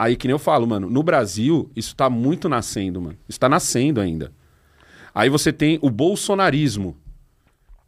Aí 0.00 0.16
que 0.16 0.26
nem 0.26 0.32
eu 0.32 0.38
falo, 0.38 0.66
mano, 0.66 0.88
no 0.88 1.02
Brasil, 1.02 1.70
isso 1.76 1.94
tá 1.94 2.08
muito 2.08 2.48
nascendo, 2.48 3.02
mano. 3.02 3.18
Isso 3.28 3.38
tá 3.38 3.50
nascendo 3.50 4.00
ainda. 4.00 4.32
Aí 5.14 5.28
você 5.28 5.52
tem 5.52 5.78
o 5.82 5.90
bolsonarismo, 5.90 6.96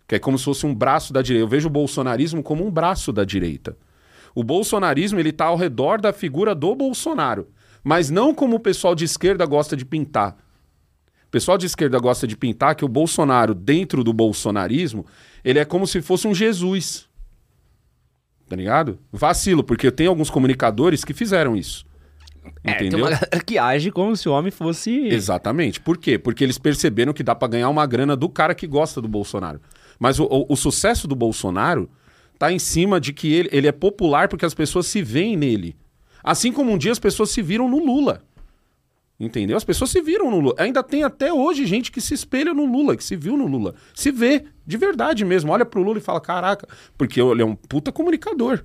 que 0.07 0.17
é 0.17 0.19
como 0.19 0.37
se 0.37 0.45
fosse 0.45 0.67
um 0.67 0.75
braço 0.75 1.11
da 1.11 1.23
direita. 1.23 1.43
Eu 1.43 1.49
vejo 1.49 1.69
o 1.69 1.71
bolsonarismo 1.71 2.43
como 2.43 2.67
um 2.67 2.71
braço 2.71 3.15
da 3.15 3.25
direita. 3.25 3.79
O 4.35 4.45
bolsonarismo, 4.45 5.19
ele 5.19 5.33
tá 5.33 5.47
ao 5.47 5.57
redor 5.57 6.03
da 6.03 6.13
figura 6.13 6.55
do 6.55 6.75
Bolsonaro, 6.75 7.49
mas 7.83 8.11
não 8.11 8.35
como 8.35 8.57
o 8.57 8.61
pessoal 8.61 8.95
de 8.95 9.07
esquerda 9.07 9.47
gosta 9.47 9.75
de 9.75 9.87
pintar. 9.87 10.37
O 11.29 11.31
pessoal 11.31 11.57
de 11.57 11.65
esquerda 11.65 11.99
gosta 11.99 12.27
de 12.27 12.37
pintar 12.37 12.75
que 12.75 12.85
o 12.85 12.89
Bolsonaro, 12.89 13.55
dentro 13.55 14.05
do 14.05 14.13
bolsonarismo, 14.13 15.07
ele 15.43 15.59
é 15.59 15.65
como 15.65 15.87
se 15.87 16.03
fosse 16.03 16.29
um 16.29 16.35
Jesus. 16.35 17.09
Tá 18.51 18.55
ligado? 18.55 18.99
Vacilo, 19.11 19.65
porque 19.65 19.91
tem 19.91 20.09
alguns 20.09 20.29
comunicadores 20.29 21.07
que 21.07 21.15
fizeram 21.15 21.57
isso. 21.57 21.91
É, 22.65 22.75
tem 22.75 22.87
Entendeu? 22.89 23.07
uma 23.07 23.11
galera 23.11 23.41
que 23.45 23.59
age 23.59 23.91
como 23.91 24.17
se 24.17 24.29
o 24.29 24.33
homem 24.33 24.51
fosse. 24.51 24.91
Exatamente. 25.09 25.81
Por 25.81 25.97
quê? 25.97 26.19
Porque 26.19 26.43
eles 26.43 26.59
perceberam 26.59 27.13
que 27.13 27.23
dá 27.23 27.35
pra 27.35 27.49
ganhar 27.49 27.69
uma 27.69 27.87
grana 27.87 28.17
do 28.17 28.29
cara 28.29 28.55
que 28.55 28.67
gosta 28.67 29.01
do 29.01 29.09
Bolsonaro. 29.09 29.61
Mas 29.99 30.19
o, 30.19 30.25
o- 30.25 30.47
o 30.53 30.57
sucesso 30.57 31.07
do 31.07 31.15
Bolsonaro 31.15 31.89
tá 32.39 32.51
em 32.53 32.59
cima 32.59 33.01
de 33.01 33.13
que 33.13 33.33
ele, 33.33 33.49
ele 33.53 33.67
é 33.69 33.73
popular 33.73 34.29
porque 34.29 34.45
as 34.45 34.55
pessoas 34.55 34.87
se 34.87 35.03
veem 35.03 35.37
nele. 35.37 35.77
Assim 36.23 36.51
como 36.53 36.73
um 36.73 36.79
dia 36.79 36.91
as 36.93 36.99
pessoas 36.99 37.31
se 37.31 37.41
viram 37.43 37.69
no 37.69 37.79
Lula. 37.85 38.23
Entendeu? 39.21 39.57
As 39.57 39.63
pessoas 39.65 39.91
se 39.91 40.01
viram 40.03 40.31
no 40.31 40.41
Lula. 40.41 40.55
Ainda 40.59 40.83
tem 40.83 41.05
até 41.05 41.33
hoje 41.33 41.65
gente 41.65 41.93
que 41.93 42.01
se 42.01 42.13
espelha 42.13 42.53
no 42.53 42.65
Lula, 42.65 42.97
que 42.97 43.05
se 43.05 43.15
viu 43.15 43.37
no 43.37 43.47
Lula. 43.47 43.75
Se 43.95 44.11
vê, 44.11 44.45
de 44.67 44.77
verdade 44.77 45.25
mesmo. 45.25 45.53
Olha 45.53 45.65
pro 45.65 45.81
Lula 45.83 45.99
e 45.99 46.01
fala: 46.01 46.21
caraca, 46.21 46.67
porque 46.99 47.21
ele 47.21 47.41
é 47.43 47.45
um 47.45 47.55
puta 47.55 47.93
comunicador. 47.93 48.65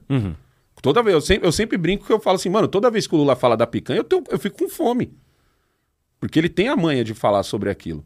Toda 0.82 1.02
vez, 1.02 1.14
eu 1.16 1.22
sempre, 1.22 1.48
eu 1.48 1.52
sempre 1.52 1.78
brinco 1.78 2.06
que 2.06 2.14
eu 2.14 2.20
falo 2.20 2.36
assim, 2.36 2.50
mano, 2.50 2.68
toda 2.68 2.90
vez 2.92 3.08
que 3.08 3.16
o 3.16 3.18
Lula 3.18 3.36
fala 3.36 3.58
da 3.58 3.66
picanha, 3.66 4.00
eu, 4.00 4.04
tenho- 4.04 4.24
eu 4.30 4.38
fico 4.40 4.58
com 4.60 4.70
fome. 4.70 5.12
Porque 6.20 6.38
ele 6.40 6.50
tem 6.50 6.68
a 6.68 6.76
manha 6.76 7.04
de 7.04 7.14
falar 7.14 7.44
sobre 7.44 7.70
aquilo. 7.70 8.04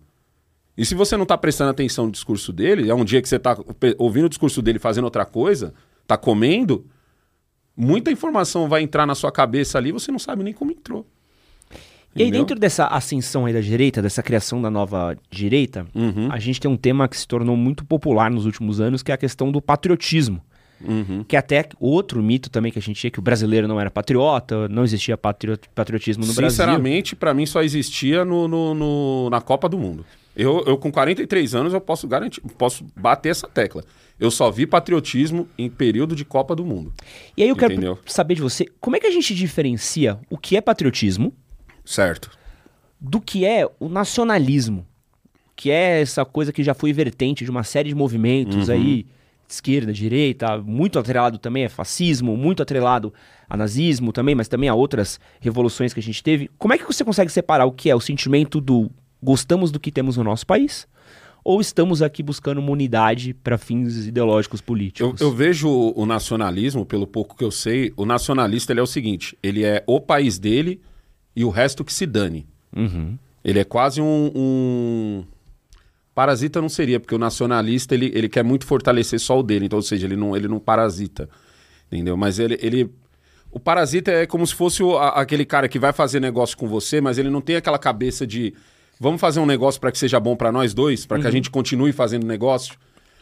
E 0.77 0.85
se 0.85 0.95
você 0.95 1.17
não 1.17 1.25
tá 1.25 1.37
prestando 1.37 1.69
atenção 1.71 2.05
no 2.05 2.11
discurso 2.11 2.51
dele, 2.53 2.89
é 2.89 2.95
um 2.95 3.03
dia 3.05 3.21
que 3.21 3.27
você 3.29 3.37
tá 3.37 3.57
ouvindo 3.97 4.25
o 4.25 4.29
discurso 4.29 4.61
dele 4.61 4.79
fazendo 4.79 5.03
outra 5.05 5.25
coisa, 5.25 5.73
tá 6.07 6.17
comendo, 6.17 6.85
muita 7.75 8.09
informação 8.11 8.67
vai 8.69 8.81
entrar 8.81 9.05
na 9.05 9.15
sua 9.15 9.31
cabeça 9.31 9.77
ali 9.77 9.91
você 9.91 10.11
não 10.11 10.19
sabe 10.19 10.43
nem 10.43 10.53
como 10.53 10.71
entrou. 10.71 11.05
E 12.15 12.23
aí, 12.23 12.27
Entendeu? 12.27 12.41
dentro 12.41 12.59
dessa 12.59 12.87
ascensão 12.87 13.45
aí 13.45 13.53
da 13.53 13.61
direita, 13.61 14.01
dessa 14.01 14.21
criação 14.23 14.61
da 14.61 14.69
nova 14.69 15.17
direita, 15.29 15.85
Uhum. 15.95 16.29
a 16.31 16.39
gente 16.39 16.59
tem 16.59 16.69
um 16.69 16.75
tema 16.75 17.07
que 17.07 17.17
se 17.17 17.25
tornou 17.27 17.55
muito 17.55 17.85
popular 17.85 18.29
nos 18.31 18.45
últimos 18.45 18.81
anos, 18.81 19.01
que 19.03 19.11
é 19.11 19.15
a 19.15 19.17
questão 19.17 19.51
do 19.51 19.61
patriotismo. 19.61 20.41
Uhum. 20.87 21.23
Que 21.23 21.35
até 21.35 21.67
outro 21.79 22.21
mito 22.21 22.49
também 22.49 22.71
que 22.71 22.79
a 22.79 22.81
gente 22.81 22.99
tinha, 22.99 23.11
que 23.11 23.19
o 23.19 23.21
brasileiro 23.21 23.67
não 23.67 23.79
era 23.79 23.89
patriota, 23.91 24.67
não 24.67 24.83
existia 24.83 25.17
patrio- 25.17 25.57
patriotismo 25.75 26.25
no 26.25 26.33
Brasil. 26.33 26.49
Sinceramente, 26.49 27.15
pra 27.15 27.33
mim 27.33 27.45
só 27.45 27.61
existia 27.61 28.23
no, 28.25 28.47
no- 28.47 28.73
no- 28.73 29.29
na 29.29 29.41
Copa 29.41 29.67
do 29.69 29.77
Mundo. 29.77 30.05
Eu, 30.35 30.63
eu, 30.65 30.77
com 30.77 30.91
43 30.91 31.53
anos, 31.55 31.73
eu 31.73 31.81
posso 31.81 32.07
garantir, 32.07 32.39
posso 32.57 32.85
bater 32.95 33.29
essa 33.29 33.47
tecla. 33.47 33.83
Eu 34.19 34.31
só 34.31 34.49
vi 34.51 34.65
patriotismo 34.65 35.47
em 35.57 35.69
período 35.69 36.15
de 36.15 36.23
Copa 36.23 36.55
do 36.55 36.63
Mundo. 36.65 36.93
E 37.35 37.43
aí 37.43 37.49
eu 37.49 37.55
quero 37.55 37.73
Entendeu? 37.73 37.99
saber 38.05 38.35
de 38.35 38.41
você, 38.41 38.65
como 38.79 38.95
é 38.95 38.99
que 38.99 39.07
a 39.07 39.11
gente 39.11 39.33
diferencia 39.35 40.17
o 40.29 40.37
que 40.37 40.55
é 40.55 40.61
patriotismo 40.61 41.33
Certo. 41.83 42.29
do 42.99 43.19
que 43.19 43.45
é 43.45 43.67
o 43.79 43.89
nacionalismo? 43.89 44.85
Que 45.55 45.69
é 45.71 46.01
essa 46.01 46.23
coisa 46.23 46.53
que 46.53 46.63
já 46.63 46.73
foi 46.73 46.93
vertente 46.93 47.43
de 47.43 47.51
uma 47.51 47.63
série 47.63 47.89
de 47.89 47.95
movimentos 47.95 48.67
Uhum. 48.69 48.73
aí, 48.75 49.05
esquerda, 49.53 49.91
direita, 49.93 50.57
muito 50.57 50.97
atrelado 50.99 51.37
também 51.37 51.65
a 51.65 51.69
fascismo, 51.69 52.35
muito 52.37 52.61
atrelado 52.63 53.13
a 53.49 53.55
nazismo 53.57 54.11
também, 54.13 54.33
mas 54.35 54.47
também 54.47 54.69
a 54.69 54.73
outras 54.75 55.19
revoluções 55.39 55.93
que 55.93 55.99
a 55.99 56.03
gente 56.03 56.23
teve. 56.23 56.49
Como 56.57 56.73
é 56.73 56.77
que 56.77 56.85
você 56.85 57.03
consegue 57.03 57.31
separar 57.31 57.65
o 57.65 57.71
que 57.71 57.89
é 57.89 57.95
o 57.95 57.99
sentimento 57.99 58.61
do 58.61 58.89
gostamos 59.21 59.71
do 59.71 59.79
que 59.79 59.91
temos 59.91 60.17
no 60.17 60.23
nosso 60.23 60.45
país? 60.45 60.87
Ou 61.43 61.59
estamos 61.59 62.03
aqui 62.03 62.21
buscando 62.21 62.59
uma 62.59 62.69
unidade 62.71 63.33
para 63.33 63.57
fins 63.57 64.05
ideológicos 64.05 64.59
Eu, 64.59 64.65
políticos? 64.65 65.19
eu 65.21 65.31
vejo 65.31 65.67
o, 65.67 66.01
o 66.01 66.05
nacionalismo, 66.05 66.85
pelo 66.85 67.07
pouco 67.07 67.35
que 67.35 67.43
eu 67.43 67.49
sei, 67.49 67.91
o 67.97 68.05
nacionalista 68.05 68.71
ele 68.71 68.79
é 68.79 68.83
o 68.83 68.87
seguinte: 68.87 69.35
ele 69.41 69.63
é 69.63 69.83
o 69.87 69.99
país 69.99 70.37
dele 70.37 70.79
e 71.35 71.43
o 71.43 71.49
resto 71.49 71.83
que 71.83 71.91
se 71.91 72.05
dane. 72.05 72.45
Uhum. 72.75 73.17
Ele 73.43 73.57
é 73.57 73.63
quase 73.63 73.99
um, 73.99 74.31
um- 74.35 75.23
Parasita 76.13 76.59
não 76.61 76.67
seria, 76.69 76.99
porque 76.99 77.15
o 77.15 77.17
nacionalista 77.17 77.93
ele, 77.95 78.11
ele 78.13 78.27
quer 78.27 78.43
muito 78.43 78.65
fortalecer 78.65 79.19
só 79.19 79.39
o 79.39 79.43
dele, 79.43 79.65
então, 79.65 79.77
ou 79.77 79.83
seja, 79.83 80.05
ele 80.05 80.15
não, 80.17 80.35
ele 80.35 80.47
não 80.47 80.59
parasita. 80.59 81.29
Entendeu? 81.91 82.15
Mas 82.17 82.37
ele, 82.39 82.57
ele. 82.61 82.89
O 83.49 83.59
parasita 83.59 84.11
é 84.11 84.25
como 84.25 84.45
se 84.47 84.53
fosse 84.55 84.81
o- 84.83 84.97
a- 84.97 85.09
aquele 85.21 85.45
cara 85.45 85.67
que 85.67 85.77
vai 85.79 85.91
fazer 85.93 86.19
negócio 86.19 86.57
com 86.57 86.67
você, 86.67 87.01
mas 87.01 87.17
ele 87.17 87.29
não 87.29 87.41
tem 87.41 87.55
aquela 87.57 87.77
cabeça 87.79 88.25
de 88.25 88.53
vamos 88.99 89.19
fazer 89.19 89.39
um 89.39 89.45
negócio 89.45 89.79
para 89.79 89.91
que 89.91 89.97
seja 89.97 90.19
bom 90.19 90.35
para 90.35 90.51
nós 90.51 90.73
dois, 90.73 91.05
para 91.05 91.19
que 91.19 91.27
a 91.27 91.31
gente 91.31 91.49
continue 91.49 91.91
fazendo 91.91 92.25
negócio. 92.25 92.75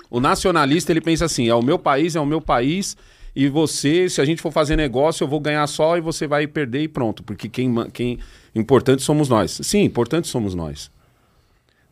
O 0.10 0.20
nacionalista 0.20 0.92
ele 0.92 1.02
pensa 1.02 1.26
assim: 1.26 1.48
é 1.48 1.56
o 1.56 1.62
meu 1.64 1.78
país, 1.80 2.16
é 2.16 2.20
o 2.20 2.26
meu 2.26 2.42
país, 2.42 2.96
e 3.36 3.48
você, 3.48 4.10
se 4.10 4.20
a 4.22 4.26
gente 4.26 4.42
for 4.42 4.52
fazer 4.52 4.76
negócio, 4.76 5.24
eu 5.24 5.28
vou 5.28 5.40
ganhar 5.40 5.66
só 5.68 5.98
e 5.98 6.02
você 6.02 6.26
vai 6.28 6.46
perder 6.48 6.82
e 6.84 6.88
pronto, 6.88 7.24
porque 7.24 7.48
quem, 7.48 7.74
quem 7.92 8.20
importante 8.56 9.02
somos 9.04 9.30
nós. 9.30 9.60
Sim, 9.64 9.84
importante 9.84 10.28
somos 10.28 10.54
nós. 10.56 10.92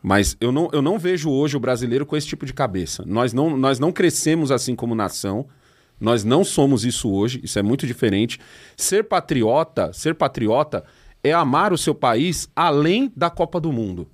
Mas 0.02 0.38
eu 0.40 0.52
não, 0.52 0.70
eu 0.72 0.82
não 0.82 0.98
vejo 1.00 1.30
hoje 1.30 1.58
o 1.58 1.60
brasileiro 1.60 2.06
com 2.06 2.16
esse 2.16 2.28
tipo 2.28 2.46
de 2.46 2.54
cabeça. 2.54 3.04
Nós 3.06 3.34
não, 3.34 3.58
nós 3.58 3.80
não 3.80 3.92
crescemos 3.92 4.52
assim 4.52 4.76
como 4.76 4.94
nação. 4.96 5.48
Nós 6.00 6.24
não 6.24 6.44
somos 6.44 6.86
isso 6.86 7.10
hoje. 7.12 7.42
Isso 7.44 7.58
é 7.58 7.64
muito 7.64 7.88
diferente. 7.88 8.40
Ser 8.76 9.04
patriota, 9.06 9.92
ser 9.94 10.14
patriota 10.16 10.84
é 11.24 11.34
amar 11.34 11.74
o 11.74 11.78
seu 11.78 11.96
país 11.96 12.48
além 12.56 13.12
da 13.16 13.30
Copa 13.30 13.60
do 13.60 13.72
Mundo. 13.74 14.08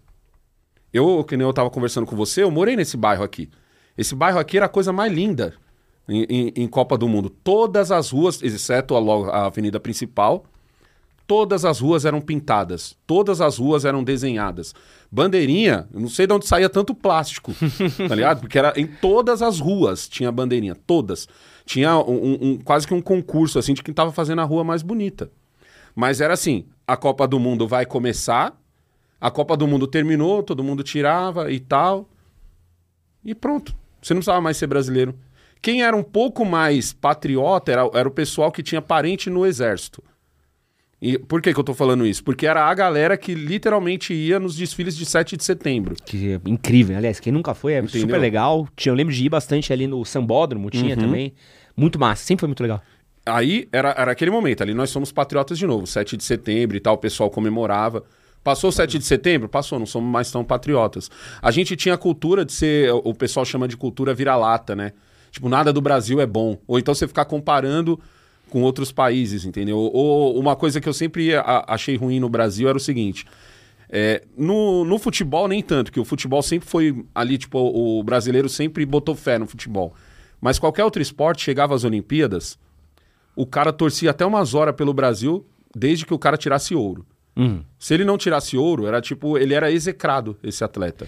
Eu, 0.92 1.24
que 1.24 1.36
nem 1.36 1.44
eu 1.46 1.50
estava 1.50 1.70
conversando 1.70 2.06
com 2.06 2.16
você, 2.16 2.44
eu 2.44 2.52
morei 2.52 2.76
nesse 2.76 2.96
bairro 2.96 3.24
aqui. 3.24 3.50
Esse 3.98 4.16
bairro 4.16 4.40
aqui 4.40 4.58
era 4.58 4.68
a 4.68 4.70
coisa 4.70 4.94
mais 4.94 5.12
linda 5.12 5.54
em, 6.08 6.24
em- 6.30 6.54
em 6.56 6.68
Copa 6.68 6.98
do 6.98 7.08
Mundo. 7.10 7.30
Todas 7.30 7.92
as 7.92 8.12
ruas, 8.12 8.42
exceto 8.42 8.96
a, 8.96 9.30
a 9.36 9.46
avenida 9.48 9.80
principal, 9.80 10.46
todas 11.34 11.66
as 11.66 11.80
ruas 11.80 12.06
eram 12.06 12.22
pintadas, 12.22 12.96
todas 13.08 13.42
as 13.42 13.58
ruas 13.58 13.86
eram 13.86 14.04
desenhadas. 14.04 14.76
Bandeirinha, 15.12 15.88
eu 15.92 16.00
não 16.00 16.08
sei 16.08 16.28
de 16.28 16.34
onde 16.34 16.48
saía 16.48 16.70
tanto 16.70 16.94
plástico, 16.94 17.52
tá 18.08 18.14
ligado? 18.14 18.42
Porque 18.42 18.60
era 18.60 18.72
em 18.80 18.86
todas 18.86 19.42
as 19.42 19.60
ruas 19.60 20.08
tinha 20.08 20.32
bandeirinha, 20.32 20.76
todas. 20.76 21.28
Tinha 21.66 21.98
um, 21.98 22.38
um- 22.40 22.58
quase 22.64 22.86
que 22.86 22.94
um 22.94 23.02
concurso 23.02 23.58
assim 23.58 23.74
de 23.74 23.82
quem 23.82 23.92
tava 23.94 24.12
fazendo 24.12 24.42
a 24.42 24.44
rua 24.44 24.64
mais 24.64 24.84
bonita. 24.84 25.32
Mas 25.96 26.22
era 26.22 26.36
assim, 26.36 26.66
a 26.88 26.96
Copa 26.96 27.28
do 27.28 27.40
Mundo 27.40 27.68
vai 27.68 27.84
começar, 27.84 28.56
a 29.20 29.32
Copa 29.32 29.58
do 29.58 29.66
Mundo 29.66 29.88
terminou, 29.88 30.44
todo 30.44 30.64
mundo 30.64 30.84
tirava 30.84 31.52
e 31.52 31.60
tal. 31.60 32.08
E 33.26 33.34
pronto. 33.34 33.74
Você 34.04 34.14
não 34.14 34.20
precisava 34.20 34.40
mais 34.42 34.58
ser 34.58 34.68
brasileiro. 34.68 35.16
Quem 35.64 35.82
era 35.82 35.96
um 35.98 36.04
pouco 36.04 36.46
mais 36.46 36.94
patriota 36.94 37.72
era, 37.72 37.90
era 37.96 38.08
o 38.08 38.12
pessoal 38.12 38.52
que 38.52 38.62
tinha 38.62 38.82
parente 38.84 39.32
no 39.32 39.46
exército. 39.48 40.04
E 41.06 41.18
por 41.20 41.42
que, 41.42 41.54
que 41.54 41.60
eu 41.60 41.64
tô 41.66 41.74
falando 41.74 42.06
isso? 42.06 42.24
Porque 42.24 42.48
era 42.48 42.64
a 42.64 42.74
galera 42.74 43.18
que 43.18 43.36
literalmente 43.36 44.14
ia 44.14 44.40
nos 44.40 44.56
desfiles 44.56 44.96
de 44.96 45.06
7 45.06 45.36
de 45.36 45.44
setembro. 45.44 45.96
Que 46.06 46.32
é 46.36 46.40
incrível. 46.46 46.96
Aliás, 46.96 47.20
quem 47.20 47.34
nunca 47.34 47.54
foi 47.54 47.74
é 47.74 47.80
Entendeu? 47.80 48.02
super 48.02 48.18
legal. 48.22 48.70
Tinha, 48.74 48.92
eu 48.92 48.96
lembro 48.96 49.14
de 49.14 49.26
ir 49.26 49.28
bastante 49.28 49.74
ali 49.74 49.86
no 49.86 50.06
Sambódromo, 50.06 50.70
tinha 50.70 50.96
Uhum. 50.96 51.02
também. 51.02 51.34
Muito 51.76 52.00
massa, 52.00 52.24
sempre 52.24 52.40
foi 52.42 52.48
muito 52.48 52.62
legal. 52.64 52.82
Aí 53.26 53.68
era, 53.72 53.90
era 53.98 54.12
aquele 54.14 54.32
momento, 54.32 54.62
ali 54.64 54.74
nós 54.74 54.90
somos 54.92 55.12
patriotas 55.12 55.58
de 55.58 55.68
novo, 55.68 55.86
7 55.86 56.16
de 56.16 56.24
setembro 56.24 56.78
e 56.78 56.80
tal, 56.80 56.94
o 56.96 56.98
pessoal 56.98 57.30
comemorava. 57.30 58.04
Passou 58.42 58.70
o 58.70 58.74
7 58.74 58.98
de 58.98 59.04
setembro? 59.06 59.50
Passou, 59.50 59.80
não 59.80 59.86
somos 59.86 60.10
mais 60.10 60.32
tão 60.32 60.44
patriotas. 60.44 61.10
A 61.42 61.52
gente 61.52 61.76
tinha 61.76 61.96
a 61.96 61.98
cultura 61.98 62.46
de 62.46 62.54
ser, 62.54 62.92
o 62.94 63.14
pessoal 63.14 63.46
chama 63.46 63.68
de 63.68 63.76
cultura 63.76 64.14
vira-lata, 64.14 64.74
né? 64.74 64.94
Tipo, 65.32 65.50
nada 65.50 65.74
do 65.74 65.82
Brasil 65.82 66.22
é 66.22 66.26
bom. 66.26 66.58
Ou 66.68 66.80
então 66.80 66.94
você 66.96 67.08
ficar 67.08 67.26
comparando 67.26 68.00
com 68.54 68.62
outros 68.62 68.92
países, 68.92 69.46
entendeu? 69.46 69.80
Ou 69.80 70.40
uma 70.40 70.56
coisa 70.56 70.80
que 70.80 70.88
eu 70.88 70.94
sempre 70.94 71.36
a- 71.36 71.66
achei 71.68 71.96
ruim 71.98 72.20
no 72.20 72.30
Brasil 72.30 72.70
era 72.70 72.78
o 72.78 72.80
seguinte. 72.80 73.26
é, 73.96 74.24
no, 74.38 74.84
no 74.86 74.98
futebol, 75.00 75.48
nem 75.48 75.62
tanto, 75.62 75.92
que 75.92 76.00
o 76.00 76.06
futebol 76.06 76.42
sempre 76.44 76.68
foi 76.70 77.04
ali, 77.16 77.38
tipo, 77.38 77.58
o 77.60 78.02
brasileiro 78.04 78.48
sempre 78.50 78.86
botou 78.86 79.14
fé 79.16 79.38
no 79.40 79.46
futebol. 79.48 79.94
Mas 80.42 80.58
qualquer 80.60 80.84
outro 80.84 81.02
esporte 81.02 81.44
chegava 81.44 81.74
às 81.76 81.84
Olimpíadas, 81.84 82.58
o 83.36 83.46
cara 83.46 83.72
torcia 83.74 84.10
até 84.12 84.26
umas 84.26 84.54
horas 84.56 84.76
pelo 84.76 84.94
Brasil, 84.94 85.46
desde 85.76 86.06
que 86.08 86.14
o 86.14 86.18
cara 86.20 86.38
tirasse 86.38 86.74
ouro. 86.76 87.06
Uhum. 87.36 87.64
Se 87.80 87.94
ele 87.94 88.04
não 88.06 88.18
tirasse 88.18 88.56
ouro, 88.58 88.86
era 88.88 89.00
tipo, 89.02 89.38
ele 89.38 89.54
era 89.54 89.72
execrado, 89.72 90.38
esse 90.44 90.64
atleta. 90.64 91.08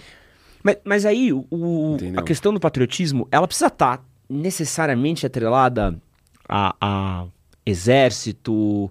Mas, 0.62 0.76
mas 0.84 1.04
aí, 1.06 1.32
o- 1.32 1.44
o- 1.50 1.96
a 2.16 2.22
questão 2.22 2.52
do 2.54 2.58
patriotismo, 2.60 3.26
ela 3.32 3.46
precisa 3.48 3.66
estar 3.68 4.04
necessariamente 4.28 5.26
atrelada 5.26 6.00
a, 6.48 6.74
a 6.80 7.26
exército, 7.66 8.90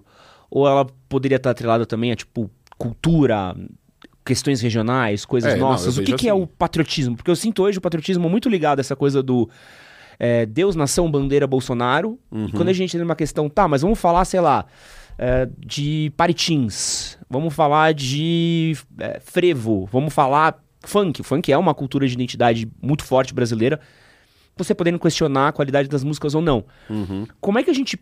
ou 0.50 0.68
ela 0.68 0.86
poderia 1.08 1.36
estar 1.36 1.50
atrelada 1.50 1.86
também 1.86 2.12
a, 2.12 2.16
tipo, 2.16 2.50
cultura, 2.78 3.56
questões 4.24 4.60
regionais, 4.60 5.24
coisas 5.24 5.54
É, 5.54 5.56
não, 5.56 5.70
nossas. 5.70 5.96
eu 5.96 6.02
o 6.02 6.06
que, 6.06 6.12
que 6.14 6.28
é 6.28 6.32
assim. 6.32 6.42
o 6.42 6.46
patriotismo? 6.46 7.16
Porque 7.16 7.30
eu 7.30 7.36
sinto 7.36 7.62
hoje 7.62 7.78
o 7.78 7.80
patriotismo 7.80 8.28
muito 8.28 8.48
ligado 8.48 8.78
a 8.78 8.82
essa 8.82 8.94
coisa 8.96 9.22
do 9.22 9.48
é, 10.18 10.44
Deus, 10.46 10.76
nação, 10.76 11.10
bandeira, 11.10 11.46
Bolsonaro. 11.46 12.18
Uhum. 12.30 12.46
E 12.46 12.52
quando 12.52 12.68
a 12.68 12.72
gente 12.72 12.90
entra 12.94 13.04
numa 13.04 13.16
questão, 13.16 13.48
tá, 13.48 13.66
mas 13.66 13.82
vamos 13.82 13.98
falar, 13.98 14.24
sei 14.24 14.40
lá, 14.40 14.66
é, 15.18 15.48
de 15.58 16.12
Paritins, 16.16 17.18
vamos 17.30 17.54
falar 17.54 17.94
de 17.94 18.76
é, 18.98 19.20
frevo, 19.20 19.88
vamos 19.90 20.12
falar 20.12 20.58
funk. 20.82 21.22
Funk 21.22 21.50
é 21.50 21.58
uma 21.58 21.74
cultura 21.74 22.06
de 22.06 22.14
identidade 22.14 22.68
muito 22.80 23.04
forte 23.04 23.32
brasileira. 23.32 23.80
Você 24.56 24.74
podendo 24.74 24.98
questionar 24.98 25.48
a 25.48 25.52
qualidade 25.52 25.88
das 25.88 26.02
músicas 26.02 26.34
ou 26.34 26.40
não. 26.40 26.64
Uhum. 26.88 27.26
Como 27.40 27.58
é 27.58 27.62
que 27.62 27.70
a 27.70 27.74
gente 27.74 27.98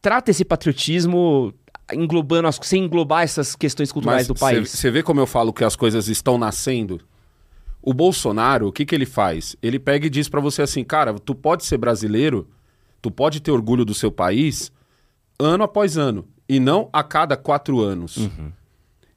trata 0.00 0.30
esse 0.30 0.44
patriotismo 0.44 1.52
englobando 1.92 2.48
as, 2.48 2.58
sem 2.62 2.84
englobar 2.84 3.22
essas 3.22 3.56
questões 3.56 3.92
culturais 3.92 4.26
do 4.26 4.34
país? 4.34 4.70
Você 4.70 4.90
vê 4.90 5.02
como 5.02 5.20
eu 5.20 5.26
falo 5.26 5.52
que 5.52 5.64
as 5.64 5.76
coisas 5.76 6.08
estão 6.08 6.38
nascendo? 6.38 7.00
O 7.82 7.94
Bolsonaro, 7.94 8.68
o 8.68 8.72
que, 8.72 8.84
que 8.84 8.94
ele 8.94 9.06
faz? 9.06 9.56
Ele 9.62 9.78
pega 9.78 10.06
e 10.06 10.10
diz 10.10 10.28
para 10.28 10.40
você 10.40 10.62
assim, 10.62 10.84
cara, 10.84 11.14
tu 11.14 11.34
pode 11.34 11.64
ser 11.64 11.78
brasileiro, 11.78 12.48
tu 13.00 13.10
pode 13.10 13.40
ter 13.40 13.50
orgulho 13.50 13.84
do 13.84 13.94
seu 13.94 14.10
país 14.10 14.70
ano 15.38 15.64
após 15.64 15.96
ano, 15.96 16.28
e 16.46 16.60
não 16.60 16.90
a 16.92 17.02
cada 17.02 17.36
quatro 17.36 17.80
anos. 17.80 18.18
Uhum. 18.18 18.52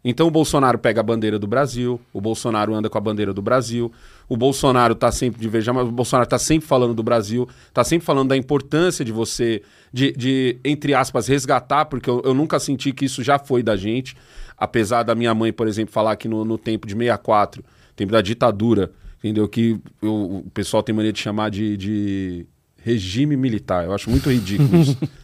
Então 0.03 0.27
o 0.27 0.31
Bolsonaro 0.31 0.77
pega 0.77 1.01
a 1.01 1.03
bandeira 1.03 1.37
do 1.37 1.47
Brasil, 1.47 1.99
o 2.13 2.21
Bolsonaro 2.21 2.73
anda 2.73 2.89
com 2.89 2.97
a 2.97 3.01
bandeira 3.01 3.33
do 3.33 3.41
Brasil, 3.41 3.91
o 4.27 4.37
Bolsonaro 4.37 4.95
tá 4.95 5.11
sempre 5.11 5.41
de 5.41 5.47
veja, 5.47 5.73
mas 5.73 5.87
o 5.87 5.91
Bolsonaro 5.91 6.27
tá 6.27 6.39
sempre 6.39 6.67
falando 6.67 6.93
do 6.93 7.03
Brasil, 7.03 7.47
tá 7.73 7.83
sempre 7.83 8.05
falando 8.05 8.29
da 8.29 8.37
importância 8.37 9.03
de 9.03 9.11
você, 9.11 9.61
de, 9.91 10.11
de 10.13 10.59
entre 10.63 10.93
aspas, 10.93 11.27
resgatar, 11.27 11.85
porque 11.85 12.09
eu, 12.09 12.21
eu, 12.25 12.33
nunca 12.33 12.59
senti 12.59 12.91
que 12.91 13.05
isso 13.05 13.23
já 13.23 13.37
foi 13.37 13.61
da 13.61 13.75
gente. 13.75 14.15
Apesar 14.57 15.03
da 15.03 15.13
minha 15.15 15.33
mãe, 15.33 15.51
por 15.51 15.67
exemplo, 15.67 15.93
falar 15.93 16.15
que 16.15 16.27
no, 16.27 16.45
no 16.45 16.57
tempo 16.57 16.87
de 16.87 16.93
64, 16.93 17.63
tempo 17.95 18.11
da 18.11 18.21
ditadura, 18.21 18.91
entendeu? 19.17 19.47
Que 19.47 19.79
eu, 20.01 20.43
o 20.45 20.51
pessoal 20.53 20.81
tem 20.81 20.95
mania 20.95 21.11
de 21.11 21.19
chamar 21.19 21.49
de, 21.49 21.75
de 21.75 22.45
regime 22.77 23.35
militar. 23.35 23.85
Eu 23.85 23.93
acho 23.93 24.09
muito 24.09 24.29
ridículo 24.29 24.81
isso. 24.81 24.97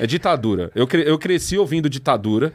É 0.00 0.06
ditadura. 0.06 0.70
Eu, 0.74 0.86
cre 0.86 1.02
eu 1.06 1.18
cresci 1.18 1.58
ouvindo 1.58 1.86
ditadura 1.86 2.50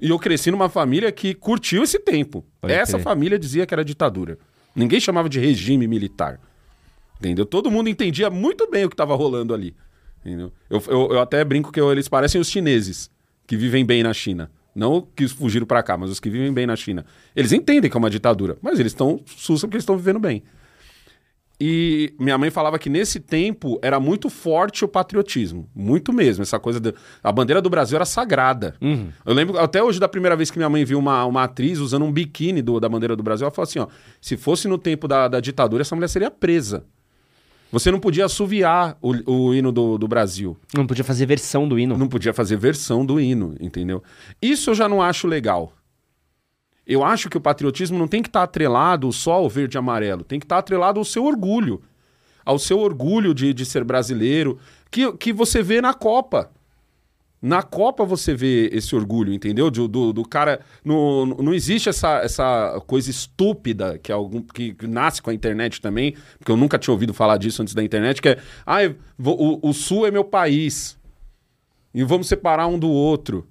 e 0.00 0.10
eu 0.10 0.18
cresci 0.18 0.50
numa 0.50 0.68
família 0.68 1.10
que 1.10 1.34
curtiu 1.34 1.82
esse 1.82 1.98
tempo. 1.98 2.44
Pode 2.60 2.72
Essa 2.72 2.92
crer. 2.92 3.02
família 3.02 3.38
dizia 3.38 3.66
que 3.66 3.74
era 3.74 3.84
ditadura. 3.84 4.38
Ninguém 4.78 5.00
chamava 5.00 5.28
de 5.28 5.40
regime 5.40 5.86
militar. 5.88 6.40
Entendeu? 7.18 7.44
Todo 7.44 7.70
mundo 7.70 7.88
entendia 7.88 8.30
muito 8.30 8.70
bem 8.70 8.84
o 8.84 8.88
que 8.88 8.94
estava 8.94 9.14
rolando 9.16 9.52
ali. 9.52 9.74
Entendeu? 10.24 10.52
Eu, 10.70 10.82
eu, 10.86 11.12
eu 11.12 11.20
até 11.20 11.44
brinco 11.44 11.72
que 11.72 11.80
eu- 11.80 11.90
eles 11.90 12.08
parecem 12.08 12.40
os 12.40 12.48
chineses 12.48 13.10
que 13.46 13.56
vivem 13.56 13.84
bem 13.84 14.02
na 14.02 14.12
China. 14.14 14.50
Não 14.74 15.00
que 15.00 15.26
fugiram 15.26 15.66
para 15.66 15.82
cá, 15.82 15.96
mas 15.96 16.10
os 16.10 16.20
que 16.20 16.30
vivem 16.30 16.52
bem 16.52 16.64
na 16.66 16.76
China. 16.76 17.04
Eles 17.34 17.50
entendem 17.52 17.90
que 17.90 17.96
é 17.96 17.98
uma 17.98 18.08
ditadura, 18.10 18.56
mas 18.62 18.78
eles 18.78 18.92
estão 18.92 19.20
sussa 19.26 19.66
porque 19.66 19.76
eles 19.76 19.82
estão 19.82 19.96
vivendo 19.96 20.20
bem. 20.20 20.42
E 21.60 22.14
minha 22.20 22.38
mãe 22.38 22.50
falava 22.50 22.78
que 22.78 22.88
nesse 22.88 23.18
tempo 23.18 23.80
era 23.82 23.98
muito 23.98 24.30
forte 24.30 24.84
o 24.84 24.88
patriotismo. 24.88 25.68
Muito 25.74 26.12
mesmo. 26.12 26.42
Essa 26.42 26.58
coisa. 26.58 26.78
da 26.78 26.92
a 27.22 27.32
bandeira 27.32 27.60
do 27.60 27.68
Brasil 27.68 27.96
era 27.96 28.04
sagrada. 28.04 28.76
Uhum. 28.80 29.08
Eu 29.26 29.34
lembro 29.34 29.58
até 29.58 29.82
hoje 29.82 29.98
da 29.98 30.08
primeira 30.08 30.36
vez 30.36 30.50
que 30.52 30.58
minha 30.58 30.68
mãe 30.70 30.84
viu 30.84 30.98
uma, 31.00 31.24
uma 31.24 31.42
atriz 31.44 31.78
usando 31.80 32.04
um 32.04 32.12
biquíni 32.12 32.62
do- 32.62 32.78
da 32.78 32.88
bandeira 32.88 33.16
do 33.16 33.22
Brasil. 33.24 33.44
Ela 33.44 33.50
falou 33.54 33.66
assim: 33.68 33.80
ó, 33.80 33.88
se 34.20 34.36
fosse 34.36 34.68
no 34.68 34.78
tempo 34.78 35.08
da, 35.08 35.26
da 35.26 35.40
ditadura, 35.40 35.80
essa 35.82 35.96
mulher 35.96 36.08
seria 36.08 36.30
presa. 36.30 36.84
Você 37.70 37.90
não 37.90 38.00
podia 38.00 38.24
assoviar 38.24 38.96
o, 39.02 39.12
o 39.48 39.54
hino 39.54 39.70
do, 39.70 39.98
do 39.98 40.08
Brasil. 40.08 40.56
Não 40.74 40.86
podia 40.86 41.04
fazer 41.04 41.26
versão 41.26 41.68
do 41.68 41.78
hino. 41.78 41.98
Não 41.98 42.08
podia 42.08 42.32
fazer 42.32 42.56
versão 42.56 43.04
do 43.04 43.20
hino, 43.20 43.54
entendeu? 43.60 44.02
Isso 44.40 44.70
eu 44.70 44.74
já 44.74 44.88
não 44.88 45.02
acho 45.02 45.26
legal. 45.26 45.72
Eu 46.88 47.04
acho 47.04 47.28
que 47.28 47.36
o 47.36 47.40
patriotismo 47.40 47.98
não 47.98 48.08
tem 48.08 48.22
que 48.22 48.28
estar 48.30 48.42
atrelado 48.42 49.12
só 49.12 49.34
ao 49.34 49.48
verde 49.48 49.76
e 49.76 49.78
amarelo, 49.78 50.24
tem 50.24 50.40
que 50.40 50.46
estar 50.46 50.56
atrelado 50.58 50.98
ao 50.98 51.04
seu 51.04 51.24
orgulho. 51.24 51.82
Ao 52.44 52.58
seu 52.58 52.78
orgulho 52.78 53.34
de, 53.34 53.52
de 53.52 53.66
ser 53.66 53.84
brasileiro, 53.84 54.58
que, 54.90 55.12
que 55.12 55.32
você 55.34 55.62
vê 55.62 55.82
na 55.82 55.92
Copa. 55.92 56.50
Na 57.42 57.62
Copa 57.62 58.04
você 58.06 58.34
vê 58.34 58.70
esse 58.72 58.96
orgulho, 58.96 59.32
entendeu? 59.34 59.70
Do, 59.70 59.86
do, 59.86 60.12
do 60.14 60.26
cara. 60.26 60.60
No, 60.82 61.26
no- 61.26 61.42
não 61.42 61.52
existe 61.54 61.90
essa, 61.90 62.20
essa 62.20 62.82
coisa 62.86 63.10
estúpida 63.10 63.98
que, 63.98 64.10
algum, 64.10 64.40
que 64.42 64.74
nasce 64.82 65.20
com 65.20 65.28
a 65.30 65.34
internet 65.34 65.80
também, 65.80 66.16
porque 66.38 66.50
eu 66.50 66.56
nunca 66.56 66.78
tinha 66.78 66.92
ouvido 66.92 67.12
falar 67.12 67.36
disso 67.36 67.60
antes 67.62 67.74
da 67.74 67.84
internet, 67.84 68.20
que 68.22 68.30
é. 68.30 68.38
Ah, 68.66 68.78
o, 69.22 69.68
o 69.68 69.72
Sul 69.74 70.06
é 70.06 70.10
meu 70.10 70.24
país. 70.24 70.98
E 71.94 72.02
vamos 72.02 72.28
separar 72.28 72.66
um 72.66 72.78
do 72.78 72.88
outro. 72.90 73.46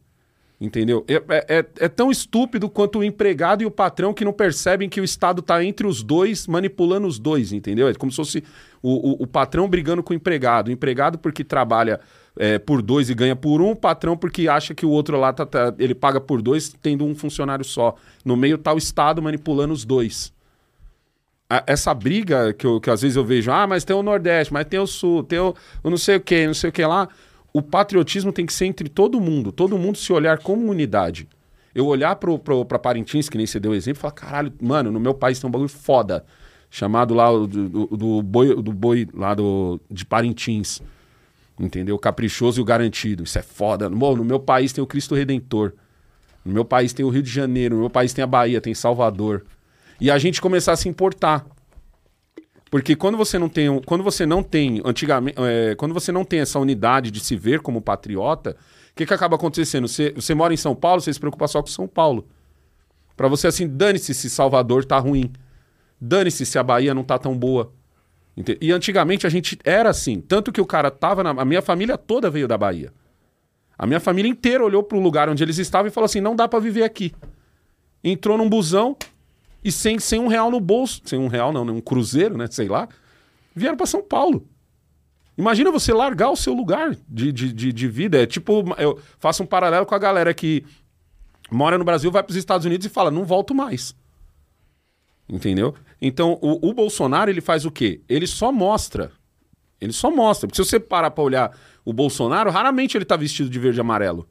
Entendeu? 0.59 1.05
É, 1.07 1.13
é- 1.29 1.45
é- 1.59 1.65
é 1.81 1.87
tão 1.87 2.09
estúpido 2.09 2.67
quanto 2.67 2.97
o 2.97 3.03
empregado 3.03 3.61
e 3.61 3.65
o 3.67 3.69
patrão 3.71 4.11
que 4.11 4.25
não 4.25 4.33
percebem 4.33 4.89
que 4.89 4.99
o 4.99 5.03
Estado 5.03 5.39
está 5.41 5.63
entre 5.63 5.85
os 5.85 6.01
dois, 6.01 6.47
manipulando 6.47 7.05
os 7.05 7.19
dois, 7.19 7.51
entendeu? 7.53 7.87
É 7.87 7.93
como 7.93 8.11
se 8.11 8.15
fosse 8.15 8.43
o, 8.81 9.11
o- 9.11 9.23
o 9.23 9.27
patrão 9.27 9.69
brigando 9.69 10.01
com 10.01 10.13
o 10.13 10.15
empregado. 10.15 10.69
O 10.69 10.71
empregado 10.71 11.19
porque 11.19 11.43
trabalha 11.43 11.99
é, 12.39 12.57
por 12.57 12.81
dois 12.81 13.07
e 13.09 13.13
ganha 13.13 13.35
por 13.35 13.61
um, 13.61 13.71
o 13.71 13.75
patrão 13.75 14.17
porque 14.17 14.47
acha 14.47 14.73
que 14.73 14.85
o 14.85 14.89
outro 14.89 15.19
lá 15.19 15.31
tá- 15.31 15.45
tá- 15.45 15.73
ele 15.77 15.93
paga 15.93 16.19
por 16.19 16.41
dois, 16.41 16.69
tendo 16.81 17.05
um 17.05 17.13
funcionário 17.13 17.63
só. 17.65 17.95
No 18.25 18.35
meio 18.35 18.57
tá 18.57 18.73
o 18.73 18.77
Estado 18.79 19.21
manipulando 19.21 19.73
os 19.73 19.85
dois. 19.85 20.33
A- 21.49 21.63
Essa 21.67 21.93
briga 21.93 22.51
que, 22.53 22.65
eu, 22.65 22.81
que 22.81 22.89
às 22.89 23.01
vezes 23.03 23.15
eu 23.15 23.23
vejo, 23.23 23.51
ah, 23.51 23.65
mas 23.67 23.83
tem 23.83 23.95
o 23.95 24.03
Nordeste, 24.03 24.51
mas 24.51 24.65
tem 24.65 24.79
o 24.79 24.87
Sul, 24.87 25.23
tem 25.23 25.39
o, 25.39 25.53
o 25.83 25.89
não 25.89 25.97
sei 25.97 26.17
o 26.17 26.21
que, 26.21 26.45
não 26.47 26.53
sei 26.53 26.69
o 26.69 26.73
que 26.73 26.83
lá. 26.85 27.07
O 27.53 27.62
patriotismo 27.62 28.31
tem 28.31 28.45
que 28.45 28.53
ser 28.53 28.65
entre 28.65 28.89
todo 28.89 29.19
mundo, 29.19 29.51
todo 29.51 29.77
mundo 29.77 29.97
se 29.97 30.12
olhar 30.13 30.38
como 30.39 30.69
unidade. 30.69 31.27
Eu 31.73 31.86
olhar 31.86 32.15
pro, 32.15 32.39
pro, 32.39 32.65
pra 32.65 32.79
Parintins, 32.79 33.29
que 33.29 33.38
nem 33.38 33.45
você 33.45 33.60
deu 33.60 33.73
exemplo, 33.73 33.99
e 33.99 34.01
falar, 34.01 34.13
caralho, 34.13 34.53
mano, 34.62 34.91
no 34.91 34.99
meu 34.99 35.13
país 35.13 35.39
tem 35.39 35.47
um 35.47 35.51
bagulho 35.51 35.69
foda, 35.69 36.25
chamado 36.69 37.13
lá 37.13 37.29
o 37.31 37.47
do, 37.47 37.69
do, 37.69 37.86
do 37.97 38.23
boi, 38.23 38.55
do 38.62 38.73
boi 38.73 39.07
lá 39.13 39.33
do, 39.33 39.79
de 39.89 40.05
Parintins. 40.05 40.81
Entendeu? 41.60 41.95
O 41.95 41.99
caprichoso 41.99 42.60
e 42.60 42.62
o 42.62 42.65
garantido. 42.65 43.23
Isso 43.23 43.39
é 43.39 43.41
foda. 43.41 43.89
Bom, 43.89 44.15
no 44.15 44.23
meu 44.23 44.39
país 44.39 44.71
tem 44.71 44.83
o 44.83 44.88
Cristo 44.88 45.15
Redentor. 45.15 45.73
No 46.45 46.53
meu 46.53 46.63
país 46.63 46.93
tem 46.93 47.03
o 47.03 47.10
Rio 47.10 47.23
de 47.23 47.31
Janeiro. 47.31 47.75
No 47.75 47.81
meu 47.81 47.89
país 47.89 48.13
tem 48.13 48.23
a 48.23 48.27
Bahia, 48.27 48.62
tem 48.62 48.75
Salvador. 48.75 49.43
E 49.99 50.12
a 50.12 50.19
gente 50.19 50.39
começar 50.39 50.73
a 50.73 50.75
se 50.75 50.88
importar. 50.88 51.45
Porque 52.69 52.95
quando 52.95 53.17
você 53.17 53.39
não 53.39 53.47
tem, 53.47 53.82
quando 53.82 54.03
você 54.03 54.25
não 54.25 54.43
tem, 54.43 54.82
antigamente, 54.84 55.38
é, 55.39 55.75
quando 55.75 55.93
você 55.93 56.12
não 56.12 56.25
tem 56.25 56.41
essa 56.41 56.60
unidade 56.60 57.12
de 57.12 57.19
se 57.19 57.36
ver 57.36 57.62
como 57.62 57.82
patriota, 57.82 58.58
o 58.91 58.95
que, 58.95 59.06
que 59.06 59.13
acaba 59.13 59.36
acontecendo? 59.36 59.88
Você, 59.88 60.12
você 60.12 60.34
mora 60.34 60.53
em 60.53 60.58
São 60.58 60.75
Paulo, 60.75 61.01
você 61.01 61.13
se 61.13 61.19
preocupa 61.19 61.47
só 61.47 61.62
com 61.62 61.67
São 61.67 61.88
Paulo. 61.88 62.27
Pra 63.15 63.27
você 63.27 63.47
assim, 63.47 63.67
dane-se 63.67 64.13
se 64.13 64.30
Salvador 64.30 64.86
tá 64.86 64.99
ruim. 64.99 65.32
Dane-se 65.99 66.45
se 66.45 66.60
a 66.60 66.63
Bahia 66.63 66.93
não 66.93 67.03
tá 67.03 67.17
tão 67.17 67.38
boa. 67.38 67.73
E 68.62 68.71
antigamente 68.71 69.25
a 69.25 69.30
gente 69.30 69.58
era 69.63 69.89
assim. 69.89 70.21
Tanto 70.21 70.51
que 70.51 70.62
o 70.62 70.65
cara 70.65 70.91
tava 70.91 71.23
na. 71.23 71.32
A 71.32 71.45
minha 71.45 71.62
família 71.62 71.97
toda 71.97 72.30
veio 72.30 72.47
da 72.47 72.58
Bahia. 72.58 72.93
A 73.75 73.88
minha 73.88 73.99
família 73.99 74.30
inteira 74.30 74.63
olhou 74.63 74.84
pro 74.84 74.99
lugar 74.99 75.27
onde 75.27 75.43
eles 75.43 75.58
estavam 75.58 75.88
e 75.88 75.91
falou 75.91 76.06
assim: 76.06 76.21
não 76.21 76.36
dá 76.36 76.47
pra 76.47 76.60
viver 76.60 76.84
aqui. 76.84 77.13
Entrou 78.03 78.38
num 78.38 78.47
busão 78.47 78.95
e 79.63 79.71
sem, 79.71 79.99
sem 79.99 80.19
um 80.19 80.27
real 80.27 80.49
no 80.51 80.59
bolso. 80.59 81.01
Sem 81.05 81.19
um 81.19 81.27
real, 81.27 81.51
não, 81.51 81.65
né? 81.65 81.71
um 81.71 81.81
cruzeiro, 81.81 82.37
né? 82.37 82.47
Sei 82.49 82.67
lá. 82.67 82.87
Vieram 83.55 83.77
pra 83.77 83.85
São 83.85 84.01
Paulo. 84.01 84.47
Imagina 85.37 85.71
você 85.71 85.93
largar 85.93 86.31
o 86.31 86.35
seu 86.35 86.53
lugar 86.53 86.95
de, 87.07 87.31
de, 87.31 87.53
de, 87.53 87.73
de 87.73 87.87
vida. 87.87 88.21
É 88.21 88.25
tipo, 88.25 88.63
eu 88.77 88.99
faço 89.19 89.43
um 89.43 89.45
paralelo 89.45 89.85
com 89.85 89.93
a 89.93 89.99
galera 89.99 90.33
que 90.33 90.65
mora 91.51 91.77
no 91.77 91.83
Brasil, 91.83 92.11
vai 92.11 92.23
pros 92.23 92.35
Estados 92.35 92.65
Unidos 92.65 92.87
e 92.87 92.89
fala: 92.89 93.11
não 93.11 93.23
volto 93.23 93.53
mais. 93.53 93.95
Entendeu? 95.29 95.75
Então, 96.01 96.39
o, 96.41 96.69
o 96.69 96.73
Bolsonaro, 96.73 97.29
ele 97.29 97.41
faz 97.41 97.65
o 97.65 97.71
quê? 97.71 98.01
Ele 98.07 98.25
só 98.25 98.51
mostra. 98.51 99.11
Ele 99.79 99.93
só 99.93 100.09
mostra. 100.09 100.47
Porque 100.47 100.63
se 100.63 100.67
você 100.67 100.79
parar 100.79 101.11
pra 101.11 101.23
olhar 101.23 101.57
o 101.83 101.93
Bolsonaro, 101.93 102.49
raramente 102.49 102.97
ele 102.97 103.05
tá 103.05 103.15
vestido 103.15 103.49
de 103.49 103.59
verde 103.59 103.79
e 103.79 103.81
amarelo. 103.81 104.27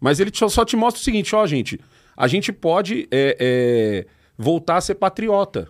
Mas 0.00 0.20
ele 0.20 0.30
só, 0.32 0.48
só 0.48 0.64
te 0.64 0.76
mostra 0.76 1.00
o 1.00 1.04
seguinte, 1.04 1.34
ó, 1.34 1.46
gente. 1.46 1.80
A 2.16 2.28
gente 2.28 2.52
pode 2.52 3.08
é, 3.10 3.36
é, 3.40 4.06
voltar 4.36 4.76
a 4.76 4.80
ser 4.80 4.96
patriota. 4.96 5.68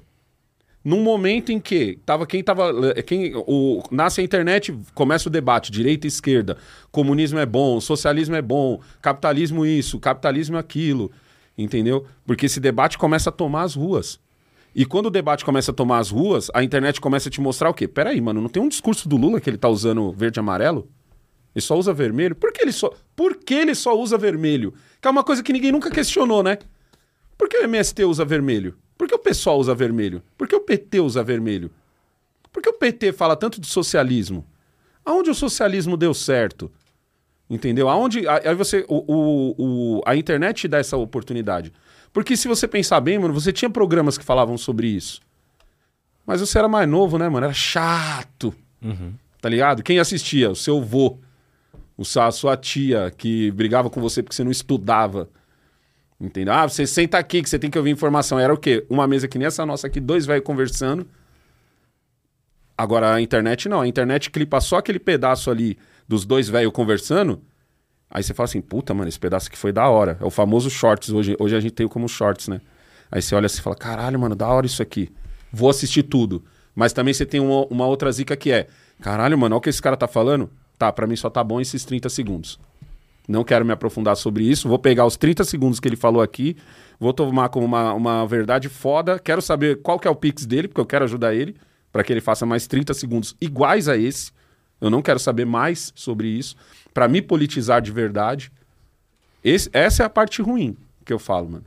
Num 0.85 1.03
momento 1.03 1.51
em 1.51 1.59
que 1.59 1.99
tava 2.05 2.27
quem 2.27 2.43
tava. 2.45 2.93
Quem, 3.07 3.33
o, 3.35 3.83
nasce 3.91 4.21
a 4.21 4.25
internet, 4.25 4.79
começa 4.95 5.29
o 5.29 5.33
debate, 5.33 5.73
direita 5.73 6.07
e 6.07 6.09
esquerda. 6.09 6.59
Comunismo 6.93 7.39
é 7.39 7.47
bom, 7.47 7.81
socialismo 7.81 8.37
é 8.37 8.43
bom, 8.43 8.81
capitalismo 9.01 9.65
isso, 9.65 9.99
capitalismo 9.99 10.59
aquilo. 10.59 11.11
Entendeu? 11.57 12.05
Porque 12.27 12.47
esse 12.47 12.61
debate 12.61 12.99
começa 12.99 13.31
a 13.31 13.33
tomar 13.33 13.63
as 13.63 13.75
ruas. 13.75 14.21
E 14.75 14.85
quando 14.85 15.07
o 15.07 15.11
debate 15.11 15.45
começa 15.45 15.71
a 15.71 15.75
tomar 15.75 16.01
as 16.01 16.11
ruas, 16.11 16.51
a 16.53 16.63
internet 16.63 17.01
começa 17.01 17.29
a 17.29 17.33
te 17.33 17.41
mostrar 17.41 17.71
o 17.71 17.75
quê? 17.75 17.89
Peraí, 17.89 18.21
mano, 18.21 18.43
não 18.43 18.49
tem 18.49 18.63
um 18.63 18.69
discurso 18.69 19.09
do 19.09 19.17
Lula 19.17 19.41
que 19.41 19.49
ele 19.49 19.57
tá 19.57 19.69
usando 19.69 20.13
verde 20.13 20.39
e 20.39 20.41
amarelo? 20.41 20.91
Ele 21.55 21.63
só 21.63 21.79
usa 21.79 21.95
vermelho? 21.95 22.35
Por 22.35 22.53
que 22.53 22.61
ele 22.61 22.73
só, 22.73 22.93
por 23.15 23.37
que 23.37 23.55
ele 23.55 23.75
só 23.75 23.97
usa 23.97 24.19
vermelho? 24.19 24.75
Que 25.01 25.07
é 25.07 25.11
uma 25.11 25.23
coisa 25.23 25.43
que 25.43 25.53
ninguém 25.53 25.71
nunca 25.71 25.91
questionou, 25.91 26.43
né? 26.43 26.59
Por 27.37 27.49
que 27.49 27.59
o 27.59 27.65
MST 27.65 28.05
usa 28.05 28.25
vermelho? 28.25 28.77
Por 28.97 29.09
que 29.09 29.15
o 29.15 29.19
PSOL 29.19 29.59
usa 29.61 29.75
vermelho? 29.75 30.23
Por 30.39 30.47
que 30.47 30.55
o 30.55 30.61
PT 30.61 31.01
usa 31.01 31.23
vermelho? 31.23 31.71
Por 32.53 32.63
que 32.63 32.69
o 32.69 32.73
PT 32.75 33.13
fala 33.13 33.35
tanto 33.37 33.61
de 33.61 33.67
socialismo? 33.67 34.47
Aonde 35.05 35.31
o 35.31 35.35
socialismo 35.35 35.97
deu 35.97 36.15
certo? 36.15 36.71
Entendeu? 37.51 37.89
Aonde. 37.89 38.27
a- 38.27 38.41
Aí 38.51 38.55
você. 38.55 38.85
O, 38.89 39.05
o, 39.13 39.55
o- 39.99 40.03
a 40.07 40.17
internet 40.17 40.63
te 40.63 40.69
dá 40.69 40.79
essa 40.79 40.97
oportunidade. 40.97 41.73
Porque 42.13 42.37
se 42.37 42.47
você 42.49 42.67
pensar 42.69 43.01
bem, 43.01 43.19
mano, 43.19 43.35
você 43.35 43.53
tinha 43.53 43.69
programas 43.69 44.17
que 44.17 44.25
falavam 44.25 44.57
sobre 44.57 44.87
isso. 44.87 45.21
Mas 46.25 46.41
você 46.41 46.59
era 46.59 46.69
mais 46.69 46.89
novo, 46.89 47.19
né, 47.19 47.29
mano? 47.29 47.45
Era 47.47 47.53
chato. 47.55 48.55
Tá 49.41 49.49
ligado? 49.49 49.83
Quem 49.83 49.99
assistia? 49.99 50.51
O 50.51 50.57
seu 50.57 50.81
vô. 50.81 51.19
O 51.97 52.03
a 52.21 52.31
sua 52.31 52.57
tia 52.57 53.13
que 53.17 53.51
brigava 53.51 53.91
com 53.91 54.01
você 54.01 54.23
porque 54.23 54.35
você 54.35 54.45
não 54.45 54.51
estudava. 54.51 55.29
Entendeu? 56.25 56.55
Ah, 56.55 56.67
você 56.67 56.87
senta 56.87 57.19
aqui 57.19 57.43
que 57.43 57.51
você 57.51 57.59
tem 57.59 57.71
que 57.71 57.77
ouvir 57.77 57.91
informação. 57.91 58.39
Era 58.39 58.53
o 58.53 58.57
quê? 58.57 58.87
Uma 58.89 59.07
mesa 59.07 59.29
que 59.29 59.37
nem 59.39 59.47
essa 59.47 59.67
nossa 59.67 59.87
aqui, 59.87 60.01
dois 60.01 60.25
velhos 60.25 60.43
conversando. 60.43 61.07
Agora 62.77 63.15
a 63.15 63.21
internet 63.21 63.69
não. 63.69 63.83
A 63.83 63.87
internet 63.87 64.31
clipa 64.31 64.59
só 64.61 64.79
aquele 64.79 64.99
pedaço 64.99 65.51
ali 65.51 65.79
dos 66.09 66.25
dois 66.25 66.49
velhos 66.49 66.73
conversando. 66.73 67.43
Aí 68.11 68.23
você 68.23 68.33
fala 68.33 68.47
assim, 68.47 68.63
puta, 68.63 68.95
mano, 68.95 69.09
esse 69.09 69.19
pedaço 69.19 69.49
aqui 69.49 69.59
foi 69.59 69.71
da 69.71 69.87
hora. 69.89 70.17
É 70.19 70.25
o 70.25 70.31
famoso 70.31 70.71
shorts. 70.71 71.11
Hoje, 71.11 71.37
hoje 71.39 71.57
a 71.57 71.61
gente 71.61 71.73
tem 71.73 71.87
como 71.87 72.09
shorts, 72.09 72.49
né? 72.49 72.61
Aí 73.11 73.21
você 73.21 73.35
olha 73.35 73.47
assim 73.47 73.59
e 73.59 73.63
fala, 73.63 73.77
caralho, 73.77 74.19
mano, 74.19 74.35
da 74.35 74.49
hora 74.49 74.65
isso 74.65 74.83
aqui. 74.83 75.13
Vou 75.53 75.69
assistir 75.69 76.05
tudo. 76.05 76.43
Mas 76.75 76.95
também 76.95 77.13
você 77.13 77.27
tem 77.27 77.39
uma, 77.39 77.67
uma 77.67 77.87
outra 77.87 78.11
zica 78.11 78.35
que 78.35 78.51
é, 78.51 78.67
caralho, 79.01 79.37
mano, 79.37 79.55
olha 79.55 79.59
o 79.59 79.61
que 79.61 79.69
esse 79.69 79.83
cara 79.83 79.97
tá 79.97 80.09
falando. 80.09 80.51
Tá, 80.79 80.91
pra 80.91 81.07
mim 81.07 81.17
só 81.17 81.29
tá 81.29 81.45
bom 81.45 81.61
esses 81.61 81.85
30 81.85 82.09
segundos. 82.09 82.59
Não 83.27 83.43
quero 83.43 83.65
me 83.65 83.73
aprofundar 83.73 84.17
sobre 84.17 84.45
isso. 84.45 84.69
Vou 84.69 84.79
pegar 84.79 85.07
os 85.07 85.17
30 85.17 85.45
segundos 85.45 85.81
que 85.81 85.89
ele 85.89 85.97
falou 85.97 86.23
aqui, 86.23 86.57
vou 87.01 87.13
tomar 87.13 87.49
como 87.49 87.67
uma, 87.67 87.95
uma 87.95 88.27
verdade 88.27 88.69
foda. 88.69 89.19
Quero 89.19 89.41
saber 89.41 89.81
qual 89.83 89.99
que 89.99 90.07
é 90.07 90.11
o 90.11 90.17
pix 90.17 90.45
dele, 90.45 90.69
porque 90.69 90.81
eu 90.81 90.87
quero 90.87 91.05
ajudar 91.05 91.35
ele, 91.35 91.57
para 91.91 92.05
que 92.05 92.13
ele 92.13 92.21
faça 92.21 92.45
mais 92.45 92.67
30 92.67 92.93
segundos 92.95 93.35
iguais 93.41 93.89
a 93.89 93.97
esse. 93.97 94.33
Eu 94.81 94.91
não 94.91 95.01
quero 95.01 95.19
saber 95.19 95.47
mais 95.47 95.93
sobre 95.95 96.29
isso, 96.29 96.57
para 96.93 97.09
me 97.09 97.23
politizar 97.23 97.81
de 97.81 97.91
verdade. 97.91 98.53
Esse, 99.43 99.71
essa 99.73 100.03
é 100.03 100.07
a 100.07 100.11
parte 100.11 100.43
ruim 100.43 100.77
que 101.05 101.13
eu 101.13 101.19
falo, 101.19 101.49
mano. 101.49 101.65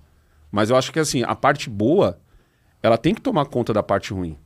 Mas 0.52 0.70
eu 0.70 0.76
acho 0.76 0.92
que 0.92 1.00
assim, 1.00 1.24
a 1.24 1.36
parte 1.36 1.70
boa, 1.70 2.20
ela 2.82 2.98
tem 2.98 3.14
que 3.14 3.22
tomar 3.22 3.46
conta 3.46 3.74
da 3.74 3.84
parte 3.84 4.14
ruim. 4.14 4.38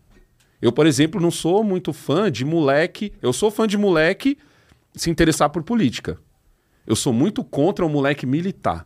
Eu, 0.62 0.71
por 0.71 0.86
exemplo, 0.86 1.19
não 1.19 1.32
sou 1.32 1.63
muito 1.63 1.91
fã 1.91 2.32
de 2.32 2.45
moleque. 2.45 3.12
Eu 3.21 3.34
sou 3.34 3.50
fã 3.50 3.67
de 3.67 3.78
moleque 3.78 4.38
se 4.93 5.10
interessar 5.10 5.50
por 5.50 5.63
política. 5.63 6.19
Eu 6.86 6.96
sou 6.96 7.13
muito 7.13 7.44
contra 7.44 7.86
o 7.86 7.89
moleque 7.89 8.26
militar. 8.26 8.86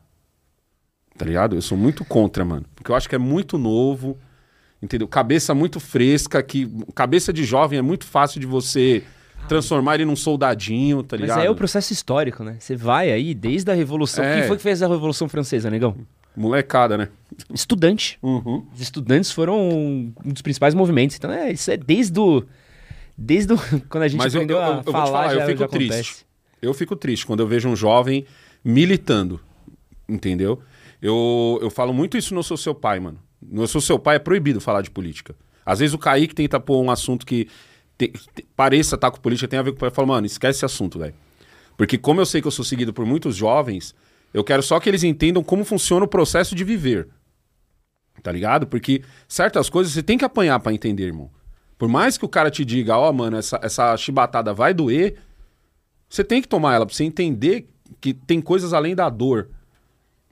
Tá 1.18 1.26
ligado? 1.26 1.56
Eu 1.56 1.62
sou 1.62 1.78
muito 1.78 2.04
contra, 2.04 2.44
mano. 2.44 2.66
Porque 2.76 2.92
eu 2.92 2.96
acho 2.96 3.08
que 3.08 3.16
é 3.16 3.18
muito 3.18 3.58
novo, 3.58 4.18
entendeu? 4.82 5.08
Cabeça 5.08 5.54
muito 5.54 5.80
fresca, 5.80 6.44
que 6.44 6.70
cabeça 6.94 7.32
de 7.32 7.44
jovem 7.46 7.80
é 7.80 7.82
muito 7.82 8.06
fácil 8.06 8.40
de 8.40 8.46
você 8.46 9.02
transformar 9.48 9.96
ele 9.96 10.06
num 10.06 10.16
soldadinho, 10.16 11.04
tá 11.04 11.16
ligado? 11.16 11.36
Mas 11.38 11.42
aí 11.44 11.48
é 11.48 11.52
o 11.52 11.56
processo 11.56 11.94
histórico, 11.94 12.44
né? 12.44 12.58
Você 12.60 12.76
vai 12.76 13.12
aí 13.12 13.34
desde 13.34 13.72
a 13.72 13.74
Revolução. 13.74 14.24
É. 14.26 14.40
Quem 14.40 14.48
foi 14.48 14.58
que 14.58 14.64
fez 14.64 14.82
a 14.84 14.88
Revolução 14.88 15.30
Francesa, 15.30 15.70
negão? 15.70 15.96
Molecada, 16.36 16.98
né? 16.98 17.08
Estudante. 17.54 18.18
Uhum. 18.22 18.66
Os 18.74 18.82
estudantes 18.82 19.32
foram 19.32 19.58
um 19.70 20.14
dos 20.34 20.42
principais 20.42 20.74
movimentos. 20.74 21.16
Então, 21.16 21.32
é, 21.32 21.52
isso 21.54 21.72
é 21.72 21.78
desde 21.78 22.20
o. 22.20 22.44
Desde 23.18 23.54
o, 23.54 23.58
quando 23.88 24.04
a 24.04 24.08
gente 24.10 24.18
Mas 24.18 24.34
eu- 24.34 24.42
aprendeu 24.42 24.58
eu- 24.58 24.64
eu 24.64 24.68
a 24.70 24.74
vou 24.74 24.84
te 24.84 24.92
falar, 24.92 25.06
falar, 25.06 25.34
eu 25.34 25.40
já, 25.40 25.46
fico 25.46 25.60
já 25.60 25.68
triste. 25.70 25.94
acontece. 25.94 26.25
Eu 26.66 26.74
fico 26.74 26.96
triste 26.96 27.26
quando 27.26 27.40
eu 27.42 27.48
vejo 27.48 27.70
um 27.70 27.76
jovem 27.76 28.26
militando, 28.64 29.40
entendeu? 30.08 30.62
Eu, 31.02 31.60
eu 31.62 31.70
falo 31.70 31.94
muito 31.94 32.18
isso 32.18 32.34
no 32.34 32.44
Sou 32.44 32.58
Seu 32.58 32.74
Pai, 32.74 33.00
mano. 33.00 33.20
No 33.42 33.68
Sou 33.68 33.82
Seu 33.82 34.00
Pai 34.00 34.16
é 34.16 34.20
proibido 34.20 34.60
falar 34.60 34.82
de 34.82 34.90
política. 34.90 35.36
Às 35.66 35.80
vezes 35.80 35.94
o 35.94 35.98
Kaique 35.98 36.34
tenta 36.36 36.60
pôr 36.60 36.82
um 36.82 36.90
assunto 36.92 37.26
que 37.26 37.48
te- 37.98 38.12
te- 38.34 38.46
pareça 38.56 38.96
estar 38.96 39.12
com 39.12 39.20
política, 39.20 39.48
tem 39.48 39.60
a 39.60 39.64
ver 39.64 39.72
com 39.72 39.78
o 39.78 39.80
pai. 39.80 39.90
Eu 39.90 39.94
falo, 39.94 40.08
mano, 40.08 40.26
esquece 40.26 40.58
esse 40.60 40.66
assunto, 40.66 41.00
velho. 41.00 41.14
Porque 41.78 41.98
como 41.98 42.22
eu 42.22 42.26
sei 42.26 42.42
que 42.42 42.48
eu 42.48 42.52
sou 42.52 42.64
seguido 42.66 42.94
por 42.94 43.06
muitos 43.06 43.36
jovens, 43.36 43.94
eu 44.34 44.44
quero 44.44 44.64
só 44.64 44.80
que 44.80 44.90
eles 44.90 45.04
entendam 45.04 45.44
como 45.44 45.64
funciona 45.66 46.06
o 46.06 46.08
processo 46.08 46.56
de 46.56 46.64
viver. 46.64 47.08
Tá 48.24 48.32
ligado? 48.32 48.66
Porque 48.66 49.04
certas 49.28 49.70
coisas 49.70 49.94
você 49.94 50.02
tem 50.02 50.18
que 50.18 50.26
apanhar 50.26 50.60
pra 50.60 50.74
entender, 50.74 51.04
irmão. 51.06 51.30
Por 51.78 51.90
mais 51.90 52.18
que 52.18 52.26
o 52.26 52.30
cara 52.30 52.50
te 52.50 52.64
diga, 52.64 52.98
ó, 52.98 53.12
mano, 53.12 53.36
essa, 53.38 53.60
essa 53.62 53.96
chibatada 53.98 54.54
vai 54.54 54.74
doer, 54.74 55.16
você 56.10 56.24
tem 56.24 56.42
que 56.42 56.48
tomar 56.48 56.76
ela 56.76 56.86
pra 56.86 56.96
você 56.96 57.04
entender 57.04 57.68
que 58.00 58.14
tem 58.14 58.42
coisas 58.42 58.74
além 58.74 58.96
da 58.96 59.10
dor. 59.10 59.50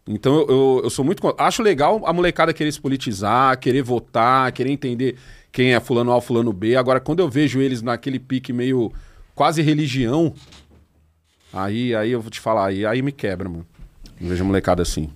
Então 0.07 0.35
eu, 0.35 0.47
eu, 0.47 0.81
eu 0.83 0.89
sou 0.89 1.03
muito. 1.03 1.21
Acho 1.37 1.63
legal 1.63 2.01
a 2.05 2.11
molecada 2.11 2.53
querer 2.53 2.71
se 2.71 2.81
politizar, 2.81 3.57
querer 3.59 3.81
votar, 3.81 4.51
querer 4.51 4.71
entender 4.71 5.17
quem 5.51 5.73
é 5.73 5.79
fulano 5.79 6.11
A, 6.11 6.21
fulano 6.21 6.51
B. 6.51 6.75
Agora, 6.75 6.99
quando 6.99 7.19
eu 7.19 7.29
vejo 7.29 7.61
eles 7.61 7.81
naquele 7.81 8.19
pique 8.19 8.51
meio 8.51 8.91
quase 9.33 9.61
religião, 9.61 10.33
aí, 11.51 11.95
aí 11.95 12.11
eu 12.11 12.21
vou 12.21 12.29
te 12.29 12.39
falar, 12.39 12.67
aí, 12.67 12.85
aí 12.85 13.01
me 13.01 13.11
quebra, 13.11 13.47
mano. 13.47 13.65
Eu 14.19 14.27
vejo 14.27 14.43
a 14.43 14.47
molecada 14.47 14.81
assim. 14.81 15.09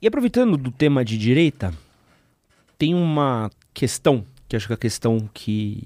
E 0.00 0.06
aproveitando 0.06 0.56
do 0.56 0.70
tema 0.70 1.04
de 1.04 1.18
direita, 1.18 1.74
tem 2.78 2.94
uma 2.94 3.50
questão, 3.74 4.24
que 4.48 4.56
acho 4.56 4.66
que 4.66 4.72
é 4.72 4.74
a 4.74 4.78
questão 4.78 5.28
que 5.34 5.82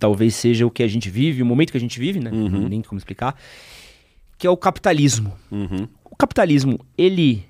talvez 0.00 0.34
seja 0.34 0.66
o 0.66 0.70
que 0.70 0.82
a 0.82 0.88
gente 0.88 1.10
vive, 1.10 1.42
o 1.42 1.46
momento 1.46 1.70
que 1.70 1.76
a 1.76 1.80
gente 1.80 2.00
vive, 2.00 2.18
né? 2.18 2.30
Não 2.30 2.68
Nem 2.68 2.82
como 2.82 2.98
explicar. 2.98 3.36
Que 4.38 4.46
é 4.46 4.50
o 4.50 4.56
capitalismo. 4.56 5.36
Uhum. 5.50 5.86
O 6.10 6.16
capitalismo, 6.16 6.80
ele 6.96 7.44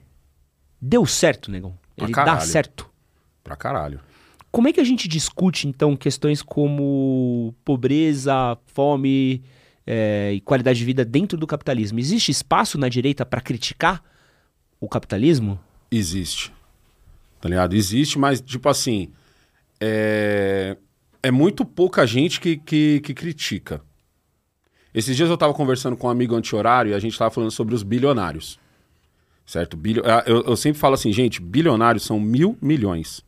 deu 0.80 1.06
certo, 1.06 1.50
negão? 1.50 1.78
Pra 1.96 2.06
Ele 2.06 2.12
dá 2.14 2.40
certo. 2.40 2.90
Pra 3.44 3.56
caralho. 3.56 4.00
Como 4.50 4.66
é 4.66 4.72
que 4.72 4.80
a 4.80 4.84
gente 4.84 5.06
discute, 5.06 5.68
então, 5.68 5.96
questões 5.96 6.42
como 6.42 7.54
pobreza, 7.64 8.58
fome 8.66 9.44
eh, 9.86 10.32
e 10.34 10.40
qualidade 10.40 10.80
de 10.80 10.84
vida 10.84 11.04
dentro 11.04 11.38
do 11.38 11.46
capitalismo? 11.46 12.00
Existe 12.00 12.32
espaço 12.32 12.76
na 12.76 12.88
direita 12.88 13.24
para 13.24 13.40
criticar 13.40 14.02
o 14.80 14.88
capitalismo? 14.88 15.60
Existe. 15.88 16.52
Tá 17.40 17.48
ligado? 17.48 17.76
Existe, 17.76 18.18
mas, 18.18 18.40
tipo 18.40 18.68
assim. 18.68 19.12
É, 19.80 20.76
é 21.22 21.30
muito 21.30 21.64
pouca 21.64 22.06
gente 22.06 22.40
que, 22.40 22.56
que, 22.56 23.00
que 23.00 23.14
critica. 23.14 23.82
Esses 24.92 25.16
dias 25.16 25.28
eu 25.30 25.36
tava 25.36 25.54
conversando 25.54 25.96
com 25.96 26.06
um 26.06 26.10
amigo 26.10 26.34
anti-horário 26.34 26.90
e 26.90 26.94
a 26.94 26.98
gente 26.98 27.16
tava 27.16 27.30
falando 27.30 27.50
sobre 27.50 27.74
os 27.74 27.82
bilionários. 27.82 28.58
Certo? 29.46 29.76
Bilio... 29.76 30.02
ah, 30.04 30.22
Eu, 30.26 30.42
eu 30.42 30.56
sempre 30.56 30.78
falo 30.80 30.94
assim, 30.94 31.12
gente, 31.12 31.40
bilionários 31.40 32.04
são 32.04 32.18
mil 32.18 32.56
milhões. 32.60 33.24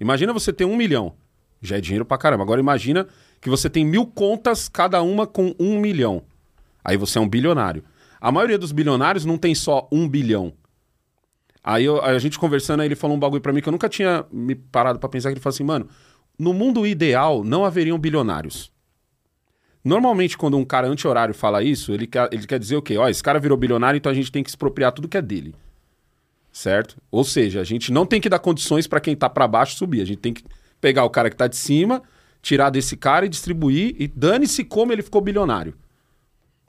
Imagina 0.00 0.32
você 0.32 0.52
ter 0.52 0.64
um 0.64 0.76
milhão. 0.76 1.14
Já 1.60 1.76
é 1.76 1.80
dinheiro 1.80 2.04
pra 2.04 2.18
caramba. 2.18 2.42
Agora 2.42 2.60
imagina 2.60 3.06
que 3.40 3.48
você 3.48 3.70
tem 3.70 3.84
mil 3.84 4.06
contas, 4.06 4.68
cada 4.68 5.02
uma 5.02 5.26
com 5.26 5.54
um 5.58 5.78
milhão. 5.78 6.22
Aí 6.84 6.96
você 6.96 7.18
é 7.18 7.20
um 7.20 7.28
bilionário. 7.28 7.84
A 8.20 8.30
maioria 8.32 8.58
dos 8.58 8.72
bilionários 8.72 9.24
não 9.24 9.38
tem 9.38 9.54
só 9.54 9.88
um 9.90 10.08
bilhão. 10.08 10.52
Aí 11.62 11.84
eu- 11.84 12.02
a 12.02 12.18
gente 12.18 12.38
conversando, 12.38 12.80
aí 12.80 12.88
ele 12.88 12.96
falou 12.96 13.16
um 13.16 13.20
bagulho 13.20 13.40
pra 13.40 13.52
mim 13.52 13.60
que 13.60 13.68
eu 13.68 13.72
nunca 13.72 13.88
tinha 13.88 14.24
me 14.32 14.54
parado 14.56 14.98
pra 14.98 15.08
pensar, 15.08 15.28
que 15.28 15.34
ele 15.34 15.40
falou 15.40 15.54
assim, 15.54 15.64
mano, 15.64 15.88
no 16.38 16.52
mundo 16.52 16.86
ideal 16.86 17.44
não 17.44 17.64
haveriam 17.64 17.98
bilionários. 17.98 18.72
Normalmente, 19.84 20.38
quando 20.38 20.56
um 20.56 20.64
cara 20.64 20.86
anti-horário 20.86 21.34
fala 21.34 21.62
isso, 21.62 21.92
ele 21.92 22.06
quer, 22.06 22.28
ele 22.32 22.46
quer 22.46 22.58
dizer 22.58 22.76
o 22.76 22.82
quê? 22.82 22.96
Ó, 22.96 23.08
esse 23.08 23.22
cara 23.22 23.40
virou 23.40 23.58
bilionário, 23.58 23.98
então 23.98 24.12
a 24.12 24.14
gente 24.14 24.30
tem 24.30 24.42
que 24.42 24.50
expropriar 24.50 24.92
tudo 24.92 25.08
que 25.08 25.16
é 25.16 25.22
dele. 25.22 25.54
Certo? 26.52 26.96
Ou 27.10 27.24
seja, 27.24 27.60
a 27.60 27.64
gente 27.64 27.90
não 27.90 28.06
tem 28.06 28.20
que 28.20 28.28
dar 28.28 28.38
condições 28.38 28.86
pra 28.86 29.00
quem 29.00 29.16
tá 29.16 29.28
pra 29.28 29.48
baixo 29.48 29.76
subir. 29.76 30.00
A 30.00 30.04
gente 30.04 30.18
tem 30.18 30.32
que 30.32 30.44
pegar 30.80 31.04
o 31.04 31.10
cara 31.10 31.30
que 31.30 31.36
tá 31.36 31.48
de 31.48 31.56
cima, 31.56 32.02
tirar 32.40 32.70
desse 32.70 32.96
cara 32.96 33.26
e 33.26 33.28
distribuir, 33.28 33.96
e 33.98 34.06
dane-se 34.06 34.62
como 34.62 34.92
ele 34.92 35.02
ficou 35.02 35.20
bilionário. 35.20 35.74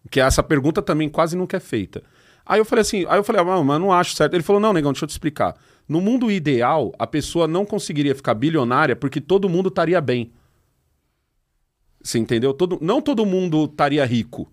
Que 0.10 0.19
essa 0.19 0.41
pergunta 0.41 0.82
também 0.82 1.10
quase 1.10 1.36
nunca 1.36 1.58
é 1.58 1.60
feita. 1.60 2.04
Aí 2.45 2.60
eu 2.60 2.65
falei 2.65 2.82
assim, 2.82 3.06
aí 3.08 3.17
eu 3.17 3.23
falei, 3.23 3.41
ah, 3.41 3.63
mas 3.63 3.80
não 3.80 3.91
acho 3.91 4.15
certo. 4.15 4.34
Ele 4.34 4.43
falou, 4.43 4.60
não, 4.60 4.73
negão, 4.73 4.91
deixa 4.91 5.06
eu 5.06 5.08
te 5.08 5.12
explicar. 5.12 5.56
No 5.93 6.01
mundo 6.01 6.32
ideal, 6.32 6.91
a 6.97 7.06
pessoa 7.06 7.47
não 7.47 7.63
conseguiria 7.67 8.15
ficar 8.15 8.34
bilionária 8.34 8.95
porque 8.95 9.21
todo 9.21 9.47
mundo 9.47 9.69
estaria 9.69 10.01
bem. 10.01 10.32
Você 12.01 12.17
entendeu? 12.17 12.51
Todo, 12.51 12.79
não 12.82 12.99
todo 12.99 13.23
mundo 13.27 13.65
estaria 13.65 14.03
rico, 14.03 14.51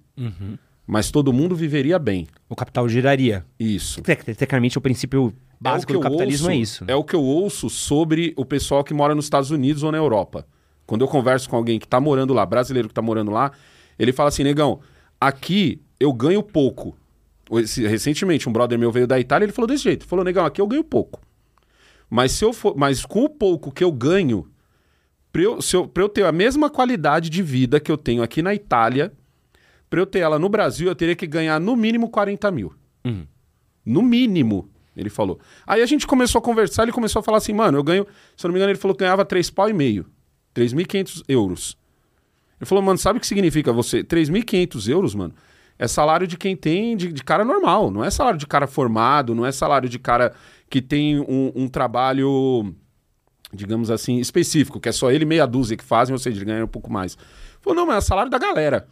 mas 0.86 1.10
todo 1.10 1.32
mundo 1.32 1.56
viveria 1.56 1.98
bem. 1.98 2.26
O 2.46 2.54
capital 2.54 2.86
giraria. 2.90 3.46
Isso. 3.58 4.02
Tec- 4.02 4.22
Tecnicamente, 4.22 4.76
o 4.76 4.82
princípio 4.82 5.32
básico 5.58 5.92
É 5.92 5.96
o 5.96 5.98
do 5.98 6.02
capitalismo 6.02 6.48
ouço- 6.48 6.58
é 6.58 6.60
isso. 6.60 6.84
né? 6.84 6.92
É 6.92 6.96
o 6.96 7.02
que 7.02 7.16
eu 7.16 7.22
ouço 7.22 7.70
sobre 7.70 8.34
o 8.36 8.44
pessoal 8.44 8.84
que 8.84 8.92
mora 8.92 9.14
nos 9.14 9.24
Estados 9.24 9.50
Unidos 9.50 9.82
ou 9.82 9.90
na 9.90 9.96
Europa. 9.96 10.46
Quando 10.86 11.00
eu 11.00 11.08
converso 11.08 11.48
com 11.48 11.56
alguém 11.56 11.78
que 11.78 11.88
tá 11.88 11.98
morando 11.98 12.34
lá, 12.34 12.44
brasileiro 12.44 12.86
que 12.86 12.92
tá 12.94 13.00
morando 13.00 13.30
lá, 13.30 13.50
ele 13.98 14.12
fala 14.12 14.28
assim, 14.28 14.44
negão, 14.44 14.80
aqui 15.18 15.80
eu 15.98 16.12
ganho 16.12 16.42
pouco. 16.42 16.94
Recentemente, 17.50 18.46
um 18.46 18.52
brother 18.52 18.78
meu 18.78 18.92
veio 18.92 19.06
da 19.06 19.18
Itália, 19.18 19.46
ele 19.46 19.52
falou 19.52 19.66
desse 19.68 19.84
jeito. 19.84 20.04
Falou, 20.06 20.22
negão, 20.22 20.44
aqui 20.44 20.60
eu 20.60 20.66
ganho 20.66 20.84
pouco. 20.84 21.18
Mas 22.10 22.32
se 22.32 22.44
eu 22.44 22.52
for, 22.52 22.76
mas 22.76 23.06
com 23.06 23.24
o 23.24 23.28
pouco 23.28 23.70
que 23.70 23.84
eu 23.84 23.92
ganho, 23.92 24.50
pra 25.32 25.42
eu, 25.42 25.62
se 25.62 25.76
eu, 25.76 25.86
pra 25.86 26.02
eu 26.02 26.08
ter 26.08 26.24
a 26.24 26.32
mesma 26.32 26.68
qualidade 26.68 27.30
de 27.30 27.40
vida 27.40 27.78
que 27.78 27.90
eu 27.90 27.96
tenho 27.96 28.22
aqui 28.22 28.42
na 28.42 28.52
Itália, 28.52 29.12
pra 29.88 30.00
eu 30.00 30.06
ter 30.06 30.18
ela 30.18 30.38
no 30.38 30.48
Brasil, 30.48 30.88
eu 30.88 30.94
teria 30.94 31.14
que 31.14 31.26
ganhar 31.26 31.60
no 31.60 31.76
mínimo 31.76 32.10
40 32.10 32.50
mil. 32.50 32.74
Uhum. 33.04 33.24
No 33.86 34.02
mínimo, 34.02 34.68
ele 34.96 35.08
falou. 35.08 35.38
Aí 35.66 35.80
a 35.80 35.86
gente 35.86 36.06
começou 36.06 36.40
a 36.40 36.42
conversar, 36.42 36.82
ele 36.82 36.92
começou 36.92 37.20
a 37.20 37.22
falar 37.22 37.38
assim, 37.38 37.52
mano, 37.52 37.78
eu 37.78 37.84
ganho, 37.84 38.06
se 38.36 38.44
eu 38.44 38.48
não 38.48 38.52
me 38.52 38.58
engano, 38.58 38.72
ele 38.72 38.78
falou 38.78 38.94
que 38.94 39.04
ganhava 39.04 39.24
3 39.24 39.48
pau 39.50 39.70
e 39.70 39.72
meio. 39.72 40.04
3.500 40.54 41.22
euros. 41.28 41.78
Ele 42.60 42.66
falou, 42.66 42.82
mano, 42.82 42.98
sabe 42.98 43.18
o 43.18 43.20
que 43.20 43.26
significa 43.26 43.72
você? 43.72 44.02
3.500 44.02 44.88
euros, 44.90 45.14
mano, 45.14 45.32
é 45.78 45.88
salário 45.88 46.26
de 46.26 46.36
quem 46.36 46.54
tem, 46.54 46.96
de, 46.96 47.12
de 47.12 47.24
cara 47.24 47.44
normal. 47.44 47.90
Não 47.90 48.04
é 48.04 48.10
salário 48.10 48.38
de 48.38 48.46
cara 48.46 48.66
formado, 48.66 49.34
não 49.34 49.46
é 49.46 49.52
salário 49.52 49.88
de 49.88 49.98
cara 49.98 50.34
que 50.70 50.80
tem 50.80 51.18
um, 51.18 51.52
um 51.54 51.68
trabalho, 51.68 52.72
digamos 53.52 53.90
assim, 53.90 54.18
específico, 54.18 54.78
que 54.78 54.88
é 54.88 54.92
só 54.92 55.10
ele 55.10 55.24
e 55.24 55.26
meia 55.26 55.46
dúzia 55.46 55.76
que 55.76 55.82
fazem, 55.82 56.12
ou 56.12 56.18
seja, 56.18 56.38
ele 56.38 56.44
ganha 56.44 56.64
um 56.64 56.68
pouco 56.68 56.90
mais. 56.90 57.18
Falou, 57.60 57.76
não, 57.76 57.86
mas 57.86 58.04
é 58.04 58.06
salário 58.06 58.30
da 58.30 58.38
galera. 58.38 58.86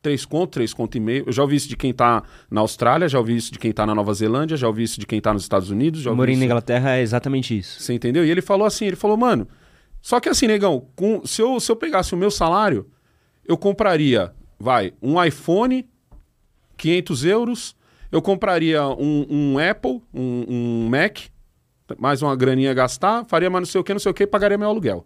3 0.00 0.24
conto, 0.26 0.52
3 0.52 0.72
conto 0.72 0.96
e 0.96 1.00
meio. 1.00 1.24
Eu 1.26 1.32
já 1.32 1.42
ouvi 1.42 1.56
isso 1.56 1.68
de 1.68 1.76
quem 1.76 1.92
tá 1.92 2.22
na 2.50 2.60
Austrália, 2.60 3.08
já 3.08 3.18
ouvi 3.18 3.34
isso 3.34 3.50
de 3.52 3.58
quem 3.58 3.72
tá 3.72 3.84
na 3.84 3.94
Nova 3.94 4.14
Zelândia, 4.14 4.56
já 4.56 4.68
ouvi 4.68 4.84
isso 4.84 5.00
de 5.00 5.06
quem 5.06 5.20
tá 5.20 5.32
nos 5.32 5.42
Estados 5.42 5.70
Unidos. 5.70 6.00
Já 6.00 6.14
Morando 6.14 6.38
na 6.38 6.44
Inglaterra 6.44 6.96
é 6.96 7.02
exatamente 7.02 7.58
isso. 7.58 7.80
Você 7.80 7.92
entendeu? 7.92 8.24
E 8.24 8.30
ele 8.30 8.42
falou 8.42 8.66
assim, 8.66 8.84
ele 8.84 8.96
falou, 8.96 9.16
mano, 9.16 9.48
só 10.00 10.20
que 10.20 10.28
assim, 10.28 10.46
negão, 10.46 10.86
com, 10.94 11.26
se, 11.26 11.42
eu, 11.42 11.58
se 11.58 11.72
eu 11.72 11.76
pegasse 11.76 12.14
o 12.14 12.18
meu 12.18 12.30
salário, 12.30 12.88
eu 13.44 13.56
compraria, 13.56 14.32
vai, 14.60 14.92
um 15.02 15.22
iPhone, 15.22 15.88
500 16.76 17.24
euros, 17.24 17.76
eu 18.14 18.22
compraria 18.22 18.80
um, 18.86 19.26
um 19.28 19.58
Apple, 19.58 20.00
um, 20.14 20.44
um 20.48 20.88
Mac, 20.88 21.18
mais 21.98 22.22
uma 22.22 22.36
graninha 22.36 22.70
a 22.70 22.74
gastar, 22.74 23.24
faria 23.24 23.50
mais 23.50 23.62
não 23.62 23.66
sei 23.72 23.80
o 23.80 23.82
que, 23.82 23.92
não 23.92 23.98
sei 23.98 24.12
o 24.12 24.14
que, 24.14 24.24
pagaria 24.24 24.56
meu 24.56 24.68
aluguel. 24.68 25.04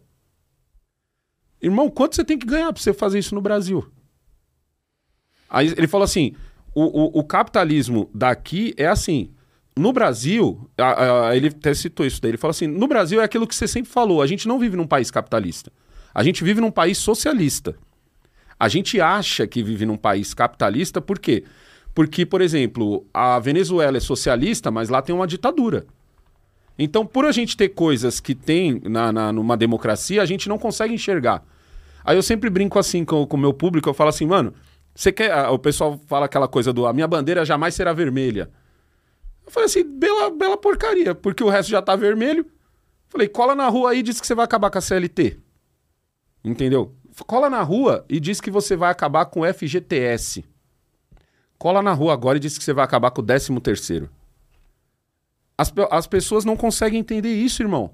Irmão, 1.63 1.89
quanto 1.89 2.15
você 2.15 2.23
tem 2.23 2.39
que 2.39 2.47
ganhar 2.47 2.71
pra 2.71 2.83
você 2.83 2.93
fazer 2.93 3.19
isso 3.19 3.35
no 3.35 3.41
Brasil? 3.41 3.91
Aí 5.49 5.69
ele 5.69 5.89
falou 5.89 6.05
assim: 6.05 6.35
o, 6.75 6.83
o, 6.83 7.21
o 7.21 7.25
capitalismo 7.25 8.11
daqui 8.15 8.75
é 8.77 8.87
assim. 8.87 9.31
No 9.75 9.91
Brasil, 9.91 10.69
a- 10.77 11.29
a- 11.29 11.37
ele 11.37 11.49
até 11.49 11.73
citou 11.73 12.05
isso 12.05 12.21
daí. 12.21 12.33
Ele 12.33 12.37
falou 12.39 12.51
assim: 12.51 12.67
no 12.67 12.87
Brasil 12.87 13.23
é 13.23 13.25
aquilo 13.25 13.47
que 13.47 13.55
você 13.55 13.67
sempre 13.67 13.91
falou. 13.91 14.21
A 14.21 14.27
gente 14.27 14.47
não 14.47 14.59
vive 14.59 14.77
num 14.77 14.87
país 14.87 15.11
capitalista. 15.11 15.73
A 16.15 16.23
gente 16.23 16.45
vive 16.45 16.61
num 16.61 16.71
país 16.71 16.99
socialista. 16.99 17.75
A 18.61 18.69
gente 18.69 19.01
acha 19.01 19.47
que 19.47 19.63
vive 19.63 19.87
num 19.87 19.97
país 19.97 20.35
capitalista, 20.35 21.01
por 21.01 21.19
quê? 21.19 21.43
Porque, 21.43 21.59
por 22.25 22.41
exemplo, 22.41 23.05
a 23.13 23.39
Venezuela 23.41 23.97
é 23.97 24.01
socialista, 24.01 24.71
mas 24.71 24.89
lá 24.89 25.03
tem 25.03 25.15
uma 25.15 25.27
ditadura. 25.27 25.85
Então, 26.79 27.05
por 27.05 27.25
a 27.25 27.33
gente 27.33 27.57
ter 27.57 27.71
coisas 27.71 28.21
que 28.21 28.37
tem 28.37 28.81
na, 28.85 29.11
na- 29.11 29.33
numa 29.33 29.57
democracia, 29.57 30.23
a 30.23 30.27
gente 30.27 30.49
não 30.49 30.59
consegue 30.59 30.95
enxergar. 30.95 31.45
Aí 32.05 32.17
eu 32.17 32.23
sempre 32.23 32.49
brinco 32.49 32.79
assim 32.79 33.05
com 33.05 33.25
o 33.29 33.37
meu 33.37 33.53
público, 33.53 33.89
eu 33.89 33.95
falo 33.95 34.11
assim, 34.11 34.27
mano, 34.27 34.55
você 34.95 35.11
quer. 35.11 35.49
O 35.49 35.59
pessoal 35.59 35.99
fala 36.07 36.27
aquela 36.27 36.47
coisa 36.47 36.73
do 36.73 36.87
a 36.87 36.93
minha 36.93 37.09
bandeira 37.09 37.45
jamais 37.45 37.75
será 37.75 37.93
vermelha. 37.93 38.49
Eu 39.45 39.51
falei 39.51 39.67
assim, 39.67 39.83
bela, 39.83 40.31
bela 40.31 40.57
porcaria, 40.57 41.15
porque 41.15 41.43
o 41.43 41.49
resto 41.49 41.71
já 41.71 41.83
tá 41.83 41.97
vermelho. 41.97 42.47
Falei, 43.09 43.27
cola 43.27 43.55
na 43.57 43.69
rua 43.69 43.91
aí 43.91 43.99
e 43.99 44.03
diz 44.03 44.21
que 44.21 44.27
você 44.27 44.35
vai 44.35 44.45
acabar 44.45 44.71
com 44.71 44.79
a 44.79 44.81
CLT. 44.81 45.37
Entendeu? 46.45 46.95
Cola 47.27 47.51
na 47.51 47.63
rua 47.63 48.05
e 48.09 48.21
diz 48.21 48.41
que 48.41 48.51
você 48.51 48.77
vai 48.77 48.91
acabar 48.93 49.27
com 49.27 49.41
o 49.41 49.53
FGTS. 49.53 50.45
Cola 51.59 51.83
na 51.83 51.93
rua 51.93 52.13
agora 52.13 52.37
e 52.39 52.41
diz 52.41 52.57
que 52.57 52.63
você 52.65 52.73
vai 52.73 52.85
acabar 52.85 53.11
com 53.11 53.21
o 53.21 53.25
13 53.25 53.59
terceiro. 53.61 54.09
As, 55.57 55.73
as 55.91 56.07
pessoas 56.07 56.45
não 56.45 56.57
conseguem 56.57 57.01
entender 57.01 57.35
isso, 57.35 57.63
irmão. 57.63 57.91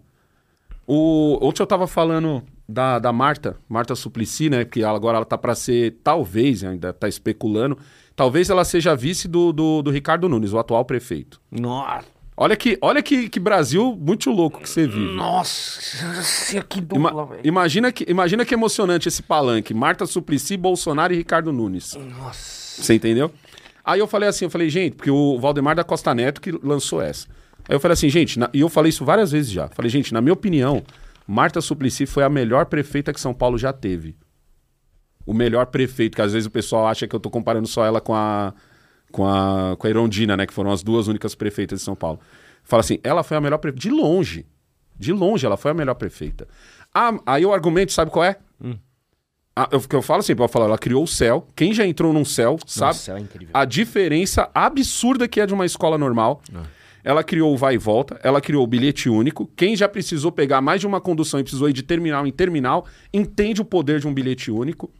O, 0.87 1.39
ontem 1.41 1.63
eu 1.63 1.67
tava 1.67 1.87
falando 1.87 2.43
da, 2.69 2.99
da 2.99 3.11
Marta, 3.11 3.57
Marta 3.67 3.95
Suplicy, 3.95 4.51
né? 4.51 4.65
Que 4.67 4.83
ela- 4.83 4.97
agora 4.97 5.17
ela 5.17 5.25
tá 5.25 5.39
para 5.39 5.55
ser, 5.55 5.99
talvez, 6.05 6.63
ainda 6.63 6.93
tá 6.93 7.09
especulando, 7.09 7.79
talvez 8.15 8.51
ela 8.51 8.67
seja 8.67 8.95
vice 8.95 9.27
do, 9.27 9.51
do, 9.51 9.81
do 9.81 9.91
Ricardo 9.91 10.29
Nunes, 10.29 10.53
o 10.53 10.59
atual 10.59 10.85
prefeito. 10.85 11.41
Nossa, 11.51 12.13
Olha 12.37 12.57
que, 12.57 12.77
olha 12.83 13.01
que, 13.01 13.29
que 13.29 13.39
Brasil 13.39 13.97
muito 13.99 14.29
louco 14.29 14.61
que 14.61 14.69
você 14.69 14.89
vive. 14.89 15.15
nossa, 15.15 15.81
que 16.69 16.81
Ima- 16.81 17.09
dupla, 17.11 17.27
velho. 17.27 17.41
imagina, 17.45 17.93
que, 17.93 18.05
imagina 18.11 18.45
que 18.45 18.53
emocionante 18.53 19.07
esse 19.09 19.23
palanque. 19.23 19.73
Marta 19.73 20.05
Suplicy, 20.05 20.57
Bolsonaro 20.57 21.15
e 21.15 21.17
Ricardo 21.17 21.53
Nunes. 21.53 21.95
Nossa. 21.95 22.83
Você 22.83 22.93
entendeu? 22.93 23.31
Aí 23.85 24.01
eu 24.01 24.07
falei 24.07 24.29
assim, 24.29 24.47
eu 24.47 24.51
falei, 24.51 24.71
gente, 24.71 24.97
porque 24.97 25.11
o 25.11 25.39
Valdemar 25.39 25.77
da 25.77 25.85
Costa 25.85 26.15
Neto 26.15 26.41
que 26.41 26.51
lançou 26.53 27.03
essa. 27.03 27.29
Aí 27.69 27.75
eu 27.75 27.81
falei 27.81 27.93
assim, 27.95 28.09
gente, 28.09 28.39
na- 28.39 28.51
e 28.53 28.61
eu 28.61 28.69
falei 28.69 28.89
isso 28.91 29.05
várias 29.05 29.31
vezes 29.33 29.51
já. 29.51 29.69
Falei, 29.69 29.91
gente, 29.91 30.13
na 30.13 30.21
minha 30.21 30.33
opinião, 30.33 30.83
Marta 31.27 31.61
Suplicy 31.61 32.07
foi 32.07 32.23
a 32.25 32.29
melhor 32.29 32.67
prefeita 32.67 33.13
que 33.13 33.21
São 33.21 33.35
Paulo 33.35 33.59
já 33.59 33.73
teve. 33.73 34.17
O 35.27 35.33
melhor 35.33 35.67
prefeito, 35.67 36.15
que 36.17 36.23
às 36.23 36.33
vezes 36.33 36.47
o 36.47 36.51
pessoal 36.51 36.87
acha 36.87 37.07
que 37.07 37.15
eu 37.15 37.21
tô 37.21 37.31
comparando 37.31 37.67
só 37.67 37.85
ela 37.85 38.01
com 38.01 38.15
a 38.15 38.53
com 39.13 39.25
a, 39.29 39.77
com 39.79 39.87
a 39.87 39.91
Irondina, 39.91 40.37
né, 40.37 40.45
que 40.45 40.53
foram 40.53 40.73
as 40.73 40.83
duas 40.83 41.07
únicas 41.07 41.37
prefeitas 41.37 41.79
de 41.79 41.85
São 41.85 41.95
Paulo. 41.95 42.19
Fala 42.65 42.81
assim, 42.81 42.99
ela 43.05 43.23
foi 43.23 43.37
a 43.37 43.41
melhor 43.41 43.59
prefeita, 43.59 43.81
de 43.89 43.95
longe. 43.95 44.45
De 44.99 45.13
longe 45.13 45.47
ela 45.47 45.57
foi 45.57 45.71
a 45.71 45.75
melhor 45.75 45.95
prefeita. 45.95 46.49
Ah, 46.93 47.13
aí 47.25 47.47
o 47.47 47.53
argumento, 47.53 47.93
sabe 47.93 48.11
qual 48.11 48.25
é? 48.25 48.37
Ah, 49.57 49.69
eu, 49.71 49.81
que 49.81 49.95
eu 49.95 50.03
falo 50.03 50.23
sempre, 50.23 50.45
eu 50.45 50.49
falo, 50.49 50.65
ela 50.65 50.79
criou 50.79 51.05
o 51.05 51.07
céu. 51.07 51.47
Quem 51.55 51.73
já 51.73 51.87
entrou 51.87 52.13
num 52.13 52.25
céu, 52.25 52.59
sabe? 52.67 52.89
Nossa, 52.89 53.13
é 53.13 53.21
incrível. 53.21 53.51
a 53.55 53.65
diferença 53.65 54.51
absurda 54.53 55.29
que 55.29 55.41
é 55.41 55.47
de 55.47 55.55
uma 55.55 55.65
escola 55.65 55.97
normal. 55.97 56.43
Ela 57.05 57.23
criou 57.23 57.53
o 57.53 57.57
vai 57.57 57.75
e 57.75 57.79
volta, 57.79 58.19
ela 58.23 58.41
criou 58.41 58.65
o 58.65 58.67
bilhete 58.67 59.11
único. 59.11 59.47
Quem 59.55 59.77
já 59.77 59.87
precisou 59.87 60.33
pegar 60.33 60.63
mais 60.63 60.81
de 60.81 60.87
uma 60.87 61.01
condução 61.01 61.39
e 61.39 61.43
precisou 61.43 61.69
ir 61.69 61.73
de 61.75 61.83
terminal 61.83 62.27
em 62.27 62.33
terminal, 62.33 62.87
entende 63.13 63.61
o 63.61 63.65
poder 63.65 64.01
de 64.01 64.09
um 64.09 64.15
bilhete 64.15 64.51
único. 64.51 64.91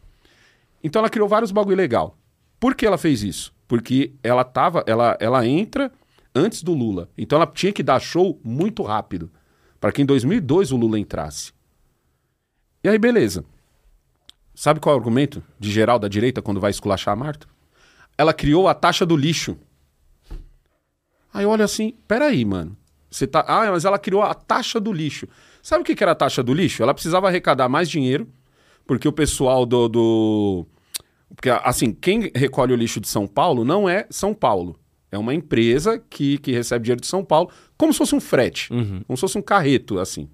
Então 0.83 0.99
ela 0.99 1.09
criou 1.09 1.27
vários 1.27 1.51
bagulho 1.51 1.75
legal. 1.75 2.15
Por 2.59 2.75
que 2.75 2.85
ela 2.85 2.97
fez 2.97 3.23
isso? 3.23 3.51
Porque 3.67 4.13
ela 4.21 4.43
tava, 4.43 4.83
ela, 4.85 5.17
ela 5.19 5.47
entra 5.47 5.91
antes 6.33 6.61
do 6.61 6.73
Lula. 6.73 7.09
Então 7.17 7.37
ela 7.37 7.47
tinha 7.47 7.73
que 7.73 7.81
dar 7.81 7.99
show 7.99 8.39
muito 8.43 8.83
rápido, 8.83 9.31
para 9.79 9.91
que 9.91 10.01
em 10.01 10.05
2002 10.05 10.71
o 10.71 10.77
Lula 10.77 10.99
entrasse. 10.99 11.51
E 12.83 12.87
aí 12.87 12.99
beleza. 12.99 13.43
Sabe 14.55 14.79
qual 14.79 14.93
é 14.93 14.97
o 14.97 14.99
argumento 14.99 15.43
de 15.59 15.69
geral 15.69 15.99
da 15.99 16.07
direita 16.07 16.41
quando 16.41 16.61
vai 16.61 16.71
esculachar 16.71 17.11
a 17.11 17.15
Marta? 17.15 17.45
Ela 18.17 18.33
criou 18.33 18.69
a 18.69 18.73
taxa 18.73 19.05
do 19.05 19.17
lixo. 19.17 19.57
Aí 21.33 21.45
olha 21.45 21.65
assim, 21.65 21.93
peraí, 22.07 22.45
mano. 22.45 22.77
Você 23.11 23.27
tá. 23.27 23.43
Ah, 23.47 23.69
mas 23.69 23.83
ela 23.83 23.99
criou 23.99 24.21
a 24.21 24.33
taxa 24.33 24.79
do 24.79 24.93
lixo. 24.93 25.27
Sabe 25.61 25.81
o 25.81 25.85
que 25.85 26.01
era 26.01 26.13
a 26.13 26.15
taxa 26.15 26.41
do 26.41 26.53
lixo? 26.53 26.81
Ela 26.81 26.93
precisava 26.93 27.27
arrecadar 27.27 27.67
mais 27.67 27.89
dinheiro, 27.89 28.27
porque 28.85 29.07
o 29.07 29.11
pessoal 29.11 29.65
do. 29.65 29.89
do... 29.89 30.65
Porque, 31.35 31.49
assim, 31.49 31.91
quem 31.91 32.31
recolhe 32.33 32.71
o 32.71 32.75
lixo 32.75 33.01
de 33.01 33.09
São 33.09 33.27
Paulo 33.27 33.65
não 33.65 33.89
é 33.89 34.07
São 34.09 34.33
Paulo. 34.33 34.79
É 35.11 35.17
uma 35.17 35.33
empresa 35.33 36.01
que, 36.09 36.37
que 36.37 36.51
recebe 36.51 36.83
dinheiro 36.83 37.01
de 37.01 37.07
São 37.07 37.23
Paulo, 37.23 37.49
como 37.77 37.91
se 37.91 37.97
fosse 37.99 38.15
um 38.15 38.21
frete, 38.21 38.69
como 39.05 39.17
se 39.17 39.21
fosse 39.21 39.37
um 39.37 39.41
carreto, 39.41 39.99
assim. 39.99 40.29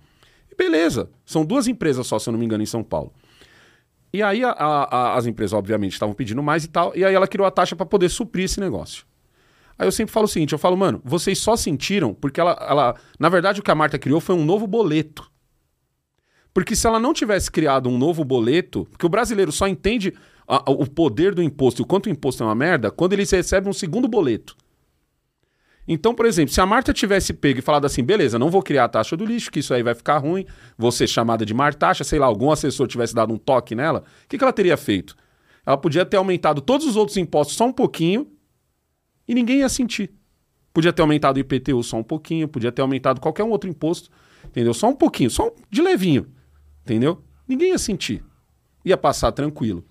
E 0.51 0.55
beleza, 0.55 1.09
são 1.25 1.45
duas 1.45 1.67
empresas 1.67 2.05
só, 2.05 2.19
se 2.19 2.29
eu 2.29 2.31
não 2.31 2.39
me 2.39 2.45
engano, 2.45 2.63
em 2.63 2.67
São 2.67 2.83
Paulo. 2.83 3.13
E 4.13 4.21
aí 4.21 4.43
a- 4.43 4.51
a- 4.51 5.15
as 5.15 5.25
empresas, 5.25 5.53
obviamente, 5.53 5.93
estavam 5.93 6.13
pedindo 6.13 6.43
mais 6.43 6.65
e 6.65 6.67
tal, 6.67 6.91
e 6.95 7.03
aí 7.05 7.13
ela 7.13 7.27
criou 7.27 7.47
a 7.47 7.51
taxa 7.51 7.75
para 7.75 7.85
poder 7.85 8.09
suprir 8.09 8.45
esse 8.45 8.59
negócio. 8.59 9.05
Aí 9.79 9.87
eu 9.87 9.91
sempre 9.91 10.13
falo 10.13 10.25
o 10.25 10.29
seguinte, 10.29 10.53
eu 10.53 10.59
falo, 10.59 10.77
mano, 10.77 11.01
vocês 11.03 11.39
só 11.39 11.55
sentiram 11.55 12.13
porque 12.13 12.39
ela, 12.39 12.57
ela... 12.69 12.95
Na 13.19 13.29
verdade, 13.29 13.61
o 13.61 13.63
que 13.63 13.71
a 13.71 13.75
Marta 13.75 13.97
criou 13.97 14.19
foi 14.19 14.35
um 14.35 14.45
novo 14.45 14.67
boleto. 14.67 15.29
Porque 16.53 16.75
se 16.75 16.85
ela 16.85 16.99
não 16.99 17.13
tivesse 17.13 17.49
criado 17.49 17.89
um 17.89 17.97
novo 17.97 18.23
boleto, 18.23 18.85
porque 18.91 19.05
o 19.05 19.09
brasileiro 19.09 19.51
só 19.51 19.67
entende 19.67 20.13
a- 20.47 20.69
o 20.69 20.85
poder 20.85 21.33
do 21.33 21.41
imposto 21.41 21.81
e 21.81 21.83
o 21.83 21.87
quanto 21.87 22.07
o 22.07 22.09
imposto 22.09 22.43
é 22.43 22.45
uma 22.45 22.53
merda 22.53 22.91
quando 22.91 23.13
ele 23.13 23.23
recebe 23.23 23.69
um 23.69 23.73
segundo 23.73 24.07
boleto. 24.07 24.55
Então, 25.87 26.13
por 26.13 26.25
exemplo, 26.25 26.53
se 26.53 26.61
a 26.61 26.65
Marta 26.65 26.93
tivesse 26.93 27.33
pego 27.33 27.59
e 27.59 27.61
falado 27.61 27.85
assim, 27.85 28.03
beleza, 28.03 28.37
não 28.37 28.49
vou 28.49 28.61
criar 28.61 28.85
a 28.85 28.89
taxa 28.89 29.17
do 29.17 29.25
lixo, 29.25 29.51
que 29.51 29.59
isso 29.59 29.73
aí 29.73 29.81
vai 29.81 29.95
ficar 29.95 30.19
ruim, 30.19 30.45
vou 30.77 30.91
ser 30.91 31.07
chamada 31.07 31.45
de 31.45 31.53
martaxa, 31.53 32.03
sei 32.03 32.19
lá, 32.19 32.27
algum 32.27 32.51
assessor 32.51 32.87
tivesse 32.87 33.15
dado 33.15 33.33
um 33.33 33.37
toque 33.37 33.73
nela, 33.75 33.99
o 33.99 34.27
que, 34.29 34.37
que 34.37 34.43
ela 34.43 34.53
teria 34.53 34.77
feito? 34.77 35.15
Ela 35.65 35.77
podia 35.77 36.05
ter 36.05 36.17
aumentado 36.17 36.61
todos 36.61 36.85
os 36.87 36.95
outros 36.95 37.17
impostos 37.17 37.55
só 37.55 37.65
um 37.65 37.73
pouquinho 37.73 38.27
e 39.27 39.33
ninguém 39.33 39.59
ia 39.59 39.69
sentir. 39.69 40.11
Podia 40.73 40.93
ter 40.93 41.01
aumentado 41.01 41.37
o 41.37 41.39
IPTU 41.39 41.83
só 41.83 41.97
um 41.97 42.03
pouquinho, 42.03 42.47
podia 42.47 42.71
ter 42.71 42.81
aumentado 42.81 43.19
qualquer 43.19 43.43
um 43.43 43.49
outro 43.49 43.69
imposto, 43.69 44.09
entendeu? 44.45 44.73
Só 44.73 44.89
um 44.89 44.95
pouquinho, 44.95 45.29
só 45.29 45.51
de 45.69 45.81
levinho, 45.81 46.27
entendeu? 46.83 47.21
Ninguém 47.47 47.69
ia 47.69 47.77
sentir. 47.77 48.23
Ia 48.85 48.97
passar 48.97 49.31
tranquilo. 49.31 49.85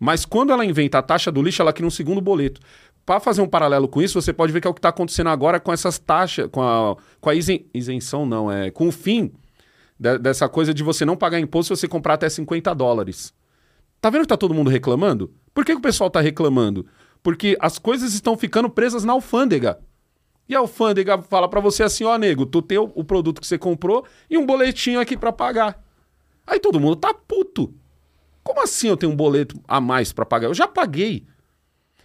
Mas 0.00 0.24
quando 0.24 0.52
ela 0.52 0.64
inventa 0.64 0.98
a 0.98 1.02
taxa 1.02 1.30
do 1.30 1.40
lixo, 1.40 1.62
ela 1.62 1.72
cria 1.72 1.86
um 1.86 1.90
segundo 1.90 2.20
boleto. 2.20 2.60
Para 3.04 3.18
fazer 3.20 3.42
um 3.42 3.48
paralelo 3.48 3.88
com 3.88 4.00
isso, 4.00 4.20
você 4.20 4.32
pode 4.32 4.52
ver 4.52 4.60
que 4.60 4.66
é 4.66 4.70
o 4.70 4.74
que 4.74 4.78
está 4.78 4.90
acontecendo 4.90 5.28
agora 5.28 5.58
com 5.58 5.72
essas 5.72 5.98
taxas, 5.98 6.48
com 6.50 6.62
a, 6.62 6.96
com 7.20 7.30
a 7.30 7.34
isen- 7.34 7.66
isenção, 7.74 8.24
não, 8.24 8.50
é 8.50 8.70
com 8.70 8.86
o 8.88 8.92
fim 8.92 9.32
de- 9.98 10.18
dessa 10.18 10.48
coisa 10.48 10.72
de 10.72 10.82
você 10.82 11.04
não 11.04 11.16
pagar 11.16 11.40
imposto 11.40 11.74
se 11.74 11.80
você 11.80 11.88
comprar 11.88 12.14
até 12.14 12.28
50 12.28 12.72
dólares. 12.74 13.34
Tá 14.00 14.08
vendo 14.10 14.22
que 14.22 14.28
tá 14.28 14.36
todo 14.36 14.54
mundo 14.54 14.70
reclamando? 14.70 15.32
Por 15.52 15.64
que, 15.64 15.72
que 15.72 15.78
o 15.78 15.82
pessoal 15.82 16.10
tá 16.10 16.20
reclamando? 16.20 16.86
Porque 17.22 17.56
as 17.60 17.78
coisas 17.78 18.14
estão 18.14 18.36
ficando 18.36 18.68
presas 18.70 19.04
na 19.04 19.12
alfândega. 19.12 19.78
E 20.48 20.54
a 20.54 20.58
alfândega 20.58 21.22
fala 21.22 21.48
para 21.48 21.60
você 21.60 21.82
assim, 21.82 22.04
ó, 22.04 22.16
nego, 22.18 22.44
tu 22.46 22.60
tem 22.62 22.78
o, 22.78 22.90
o 22.94 23.04
produto 23.04 23.40
que 23.40 23.46
você 23.46 23.56
comprou 23.58 24.04
e 24.28 24.36
um 24.36 24.44
boletinho 24.46 24.98
aqui 25.00 25.16
para 25.16 25.32
pagar. 25.32 25.80
Aí 26.46 26.58
todo 26.58 26.80
mundo 26.80 26.96
tá 26.96 27.14
puto. 27.14 27.72
Como 28.42 28.60
assim 28.60 28.88
eu 28.88 28.96
tenho 28.96 29.12
um 29.12 29.16
boleto 29.16 29.60
a 29.68 29.80
mais 29.80 30.12
para 30.12 30.26
pagar? 30.26 30.48
Eu 30.48 30.54
já 30.54 30.66
paguei. 30.66 31.24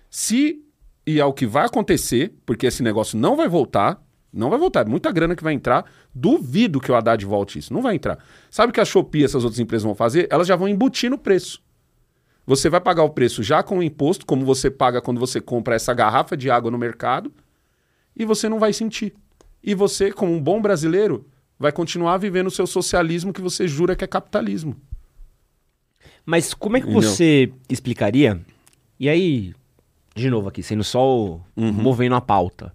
Se 0.10 0.64
e 1.08 1.22
é 1.22 1.26
o 1.26 1.32
que 1.32 1.48
vai 1.48 1.66
acontecer, 1.66 2.34
porque 2.46 2.68
esse 2.68 2.84
negócio 2.84 3.18
não 3.18 3.38
vai 3.38 3.48
voltar, 3.48 4.04
não 4.32 4.50
vai 4.50 4.60
voltar, 4.60 4.82
é 4.82 4.90
muita 4.90 5.10
grana 5.10 5.38
que 5.38 5.44
vai 5.44 5.54
entrar. 5.54 5.86
Duvido 6.14 6.82
que 6.82 6.92
o 6.92 6.96
Haddad 6.96 7.26
volte 7.26 7.58
isso, 7.58 7.74
não 7.74 7.82
vai 7.82 7.96
entrar. 7.96 8.20
Sabe 8.52 8.72
o 8.72 8.74
que 8.74 8.82
a 8.82 8.86
Shopee 8.86 9.22
e 9.22 9.24
essas 9.24 9.46
outras 9.46 9.60
empresas 9.60 9.86
vão 9.86 9.96
fazer? 9.96 10.28
Elas 10.30 10.46
já 10.46 10.58
vão 10.58 10.68
embutir 10.68 11.10
no 11.10 11.18
preço. 11.18 11.64
Você 12.46 12.70
vai 12.70 12.82
pagar 12.82 13.04
o 13.04 13.10
preço 13.10 13.42
já 13.42 13.64
com 13.64 13.80
o 13.80 13.84
imposto, 13.84 14.26
como 14.26 14.46
você 14.46 14.70
paga 14.70 15.02
quando 15.02 15.18
você 15.20 15.40
compra 15.40 15.76
essa 15.76 15.94
garrafa 15.94 16.36
de 16.36 16.52
água 16.52 16.70
no 16.70 16.78
mercado, 16.78 17.32
e 18.16 18.26
você 18.26 18.50
não 18.50 18.60
vai 18.60 18.74
sentir. 18.74 19.14
E 19.64 19.74
você, 19.74 20.12
como 20.12 20.34
um 20.34 20.42
bom 20.42 20.62
brasileiro, 20.62 21.26
vai 21.58 21.72
continuar 21.72 22.18
vivendo 22.18 22.48
o 22.48 22.52
seu 22.52 22.68
socialismo 22.68 23.32
que 23.32 23.42
você 23.42 23.66
jura 23.66 23.96
que 23.96 24.04
é 24.04 24.08
capitalismo. 24.08 24.76
Mas 26.26 26.54
como 26.54 26.76
é 26.76 26.82
que 26.82 26.88
Entendeu? 26.88 27.10
você 27.10 27.52
explicaria 27.70 28.42
E 29.00 29.08
aí, 29.08 29.54
de 30.22 30.30
novo 30.30 30.48
aqui, 30.48 30.62
sendo 30.64 30.84
só 30.84 31.02
o, 31.06 31.42
Uhum. 31.56 31.72
movendo 31.72 32.16
a 32.16 32.22
pauta. 32.22 32.74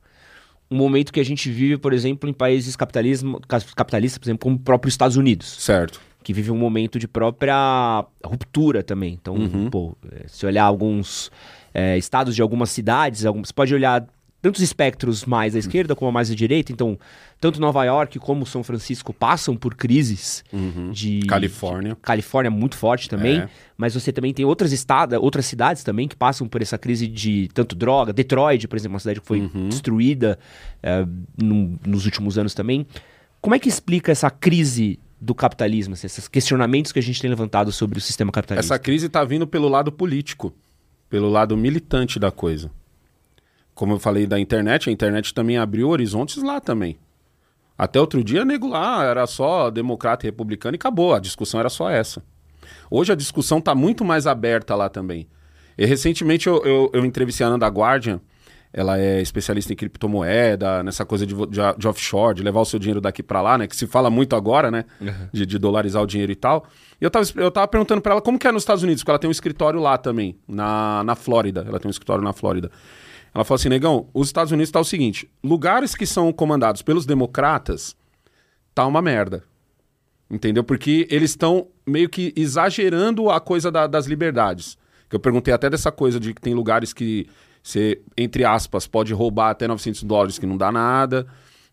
Um 0.71 0.77
momento 0.77 1.13
que 1.13 1.21
a 1.21 1.25
gente 1.25 1.51
vive, 1.51 1.77
por 1.77 1.93
exemplo, 1.93 2.29
em 2.29 2.33
países 2.33 2.75
capitalismo, 2.77 3.41
capitalistas, 3.77 4.19
por 4.19 4.25
exemplo, 4.27 4.41
como 4.45 4.57
o 4.57 4.59
próprio 4.59 4.89
Estados 4.89 5.17
Unidos, 5.17 5.47
Certo. 5.63 6.01
que 6.23 6.33
vive 6.33 6.51
um 6.51 6.57
momento 6.57 6.99
de 6.99 7.07
própria 7.07 8.05
ruptura 8.25 8.83
também. 8.83 9.13
Então, 9.13 9.35
Uhum. 9.35 9.69
pô, 9.69 9.97
eh, 10.11 10.25
se 10.29 10.47
olhar 10.47 10.65
alguns 10.65 11.31
eh, 11.75 11.97
estados 11.97 12.35
de 12.35 12.43
algumas 12.43 12.71
cidades, 12.71 13.25
algum- 13.25 13.43
você 13.45 13.53
pode 13.53 13.75
olhar 13.75 14.07
tantos 14.43 14.61
espectros 14.61 15.25
mais 15.25 15.55
à 15.55 15.59
esquerda 15.61 15.95
como 15.95 16.11
mais 16.11 16.29
à 16.31 16.35
direita. 16.35 16.73
Então, 16.73 16.99
tanto 17.41 17.61
Nova 17.61 17.85
York 17.85 18.19
como 18.19 18.45
São 18.45 18.63
Francisco 18.65 19.15
passam 19.15 19.57
por 19.57 19.75
crises 19.77 20.45
de 20.93 21.21
Califórnia. 21.27 21.97
Califórnia 22.03 22.51
muito 22.51 22.77
forte 22.77 23.09
também, 23.09 23.39
É. 23.39 23.49
mas 23.77 23.95
você 23.95 24.13
também 24.13 24.35
tem 24.35 24.45
outras 24.45 24.73
estados, 24.73 25.17
outras 25.21 25.47
cidades 25.47 25.85
também 25.85 26.09
que 26.09 26.17
passam 26.17 26.49
por 26.49 26.61
essa 26.61 26.77
crise 26.77 27.07
de 27.07 27.49
tanto 27.55 27.77
droga. 27.77 28.13
Detroit, 28.13 28.67
por 28.67 28.77
exemplo, 28.77 28.95
uma 28.95 29.01
cidade 29.01 29.21
que 29.21 29.27
foi 29.27 29.41
Uhum. 29.43 29.69
destruída 29.69 30.39
eh, 30.83 31.07
num- 31.41 31.79
nos 31.87 32.05
últimos 32.05 32.37
anos 32.37 32.53
também. 32.53 32.85
Como 33.41 33.55
é 33.55 33.59
que 33.61 33.69
explica 33.69 34.11
essa 34.11 34.29
crise 34.29 34.99
do 35.21 35.37
capitalismo, 35.37 35.95
assim, 35.95 36.07
esses 36.09 36.27
questionamentos 36.27 36.91
que 36.91 36.99
a 36.99 37.03
gente 37.03 37.21
tem 37.21 37.31
levantado 37.31 37.71
sobre 37.71 37.97
o 37.97 38.01
sistema 38.01 38.33
capitalista? 38.33 38.75
Essa 38.75 38.79
crise 38.83 39.07
está 39.07 39.23
vindo 39.23 39.47
pelo 39.47 39.69
lado 39.69 39.93
político, 39.93 40.53
pelo 41.09 41.29
lado 41.31 41.57
militante 41.57 42.19
da 42.19 42.33
coisa. 42.33 42.73
Como 43.83 43.95
eu 43.95 43.99
falei 43.99 44.29
da 44.29 44.39
internet, 44.39 44.89
a 44.89 44.93
internet 44.93 45.35
também 45.35 45.59
abriu 45.59 45.89
horizontes 45.89 46.41
lá 46.41 46.61
também. 46.61 46.97
Até 47.77 47.99
outro 47.99 48.23
dia, 48.23 48.45
nego 48.45 48.69
lá 48.69 49.05
era 49.05 49.27
só 49.27 49.71
democrata 49.73 50.25
e 50.25 50.29
republicano 50.29 50.77
e 50.77 50.79
acabou. 50.79 51.13
A 51.13 51.19
discussão 51.19 51.59
era 51.59 51.69
só 51.69 51.91
essa. 51.91 52.23
Hoje 52.89 53.11
a 53.11 53.17
discussão 53.17 53.59
está 53.59 53.75
muito 53.75 54.05
mais 54.05 54.25
aberta 54.25 54.77
lá 54.77 54.89
também. 54.89 55.27
E 55.77 55.85
recentemente 55.85 56.47
eu, 56.47 56.65
eu, 56.65 56.91
eu 56.93 57.05
entrevistei 57.05 57.45
a 57.45 57.49
Ana 57.49 57.59
da 57.59 57.67
Guardian. 57.67 58.21
Ela 58.73 59.01
é 59.01 59.21
especialista 59.21 59.73
em 59.73 59.77
criptomoeda, 59.77 60.85
nessa 60.85 61.05
coisa 61.05 61.27
de, 61.27 61.35
de, 61.35 61.61
de 61.77 61.89
offshore, 61.89 62.37
de 62.37 62.45
levar 62.45 62.61
o 62.61 62.65
seu 62.65 62.79
dinheiro 62.79 63.01
daqui 63.01 63.21
para 63.21 63.43
lá, 63.43 63.59
né? 63.59 63.67
Que 63.67 63.75
se 63.75 63.89
fala 63.89 64.09
muito 64.09 64.37
agora, 64.37 64.71
né? 64.71 64.85
De, 65.33 65.45
de 65.45 65.59
dolarizar 65.59 66.01
o 66.01 66.07
dinheiro 66.07 66.31
e 66.31 66.37
tal. 66.37 66.69
E 67.01 67.05
eu 67.05 67.11
tava, 67.11 67.27
eu 67.35 67.51
tava 67.51 67.67
perguntando 67.67 68.01
para 68.01 68.13
ela 68.13 68.23
como 68.23 68.39
que 68.39 68.47
é 68.47 68.53
nos 68.53 68.63
Estados 68.63 68.85
Unidos, 68.85 69.03
porque 69.03 69.11
ela 69.11 69.19
tem 69.19 69.27
um 69.27 69.33
escritório 69.33 69.81
lá 69.81 69.99
também, 69.99 70.37
na, 70.47 71.03
na 71.03 71.17
Flórida. 71.17 71.65
Ela 71.67 71.81
tem 71.81 71.89
um 71.89 71.91
escritório 71.91 72.23
na 72.23 72.33
Flórida. 72.33 72.71
Ela 73.35 73.45
falou 73.45 73.57
assim, 73.57 73.69
negão, 73.69 74.09
os 74.13 74.29
Estados 74.29 74.53
Unidos 74.53 74.71
tá 74.71 74.79
o 74.81 74.85
seguinte, 74.85 75.31
lugares 75.43 75.95
que 75.95 76.05
são 76.07 76.33
comandados 76.33 76.83
pelos 76.83 77.07
democratas, 77.07 77.97
tá 78.75 78.87
uma 78.87 79.01
merda. 79.01 79.45
Entendeu? 80.31 80.65
Porque 80.65 81.07
eles 81.11 81.31
estão 81.31 81.67
meio 81.87 82.09
que 82.09 82.33
exagerando 82.37 83.31
a 83.31 83.39
coisa 83.41 83.71
da- 83.71 83.87
das 83.87 84.07
liberdades. 84.07 84.79
Que 85.09 85.17
eu 85.17 85.21
perguntei 85.21 85.53
até 85.53 85.69
dessa 85.69 85.93
coisa 85.93 86.19
de 86.19 86.33
que 86.33 86.41
tem 86.41 86.55
lugares 86.55 86.93
que 86.95 87.27
você, 87.63 88.01
entre 88.17 88.45
aspas, 88.45 88.87
pode 88.87 89.13
roubar 89.13 89.51
até 89.51 89.69
900 89.69 90.03
dólares, 90.05 90.39
que 90.39 90.47
não 90.47 90.57
dá 90.57 90.73
nada 90.73 91.27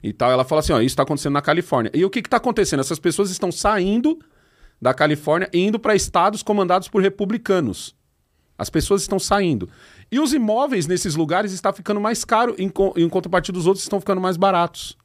e 0.04 0.12
tal. 0.12 0.30
Ela 0.30 0.44
fala 0.44 0.60
assim: 0.60 0.74
ó, 0.74 0.78
isso 0.80 0.88
está 0.88 1.04
acontecendo 1.04 1.34
na 1.34 1.42
Califórnia. 1.42 1.90
E 1.94 2.04
o 2.04 2.10
que 2.10 2.20
está 2.20 2.36
acontecendo? 2.38 2.82
Essas 2.82 3.00
pessoas 3.00 3.30
estão 3.32 3.50
saindo 3.50 4.20
da 4.82 4.94
Califórnia 4.94 5.50
e 5.54 5.60
indo 5.60 5.80
para 5.80 5.96
estados 5.96 6.44
comandados 6.44 6.90
por 6.90 7.02
republicanos. 7.02 7.96
As 8.58 8.70
pessoas 8.70 9.02
estão 9.04 9.18
saindo. 9.18 9.70
E 10.12 10.20
os 10.20 10.34
imóveis 10.34 10.88
nesses 10.88 11.16
lugares 11.16 11.52
estão 11.52 11.72
ficando 11.72 12.02
mais 12.02 12.26
caros, 12.26 12.56
em, 12.58 12.68
co- 12.68 12.94
em 12.98 13.08
contrapartida 13.08 13.58
dos 13.58 13.68
outros 13.68 13.84
estão 13.84 14.00
ficando 14.00 14.20
mais 14.20 14.38
baratos. 14.38 14.98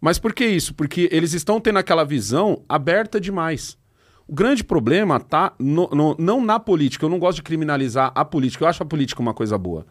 Mas 0.00 0.18
por 0.18 0.32
que 0.32 0.46
isso? 0.46 0.74
Porque 0.74 1.08
eles 1.12 1.32
estão 1.32 1.60
tendo 1.60 1.78
aquela 1.78 2.04
visão 2.04 2.64
aberta 2.68 3.20
demais. 3.20 3.76
O 4.26 4.34
grande 4.34 4.62
problema 4.62 5.18
tá 5.18 5.54
não 5.58 6.40
na 6.40 6.60
política. 6.60 7.04
Eu 7.04 7.08
não 7.08 7.18
gosto 7.18 7.36
de 7.36 7.42
criminalizar 7.42 8.12
a 8.14 8.24
política. 8.24 8.64
Eu 8.64 8.68
acho 8.68 8.82
a 8.82 8.86
política 8.86 9.22
uma 9.22 9.32
coisa 9.32 9.56
boa. 9.56 9.86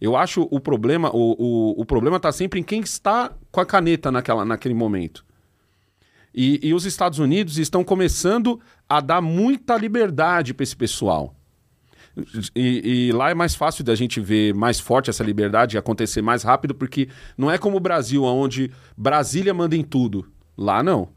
Eu 0.00 0.16
acho 0.16 0.48
o 0.50 0.58
problema, 0.58 1.10
o, 1.14 1.36
o, 1.38 1.80
o 1.82 1.84
problema 1.84 2.16
está 2.16 2.32
sempre 2.32 2.58
em 2.58 2.62
quem 2.62 2.80
está 2.80 3.32
com 3.52 3.60
a 3.60 3.66
caneta 3.66 4.10
naquela, 4.10 4.44
naquele 4.44 4.74
momento. 4.74 5.24
E, 6.34 6.58
e 6.62 6.74
os 6.74 6.84
Estados 6.84 7.18
Unidos 7.18 7.58
estão 7.58 7.84
começando 7.84 8.58
a 8.88 9.00
dar 9.00 9.20
muita 9.20 9.76
liberdade 9.76 10.54
para 10.54 10.64
esse 10.64 10.76
pessoal. 10.76 11.35
E, 12.54 13.08
e 13.08 13.12
lá 13.12 13.30
é 13.30 13.34
mais 13.34 13.54
fácil 13.54 13.84
da 13.84 13.94
gente 13.94 14.20
ver 14.20 14.54
mais 14.54 14.80
forte 14.80 15.10
essa 15.10 15.22
liberdade 15.22 15.76
acontecer 15.76 16.22
mais 16.22 16.42
rápido, 16.42 16.74
porque 16.74 17.08
não 17.36 17.50
é 17.50 17.58
como 17.58 17.76
o 17.76 17.80
Brasil, 17.80 18.24
onde 18.24 18.70
Brasília 18.96 19.52
manda 19.52 19.76
em 19.76 19.82
tudo. 19.82 20.26
Lá 20.56 20.82
não. 20.82 21.08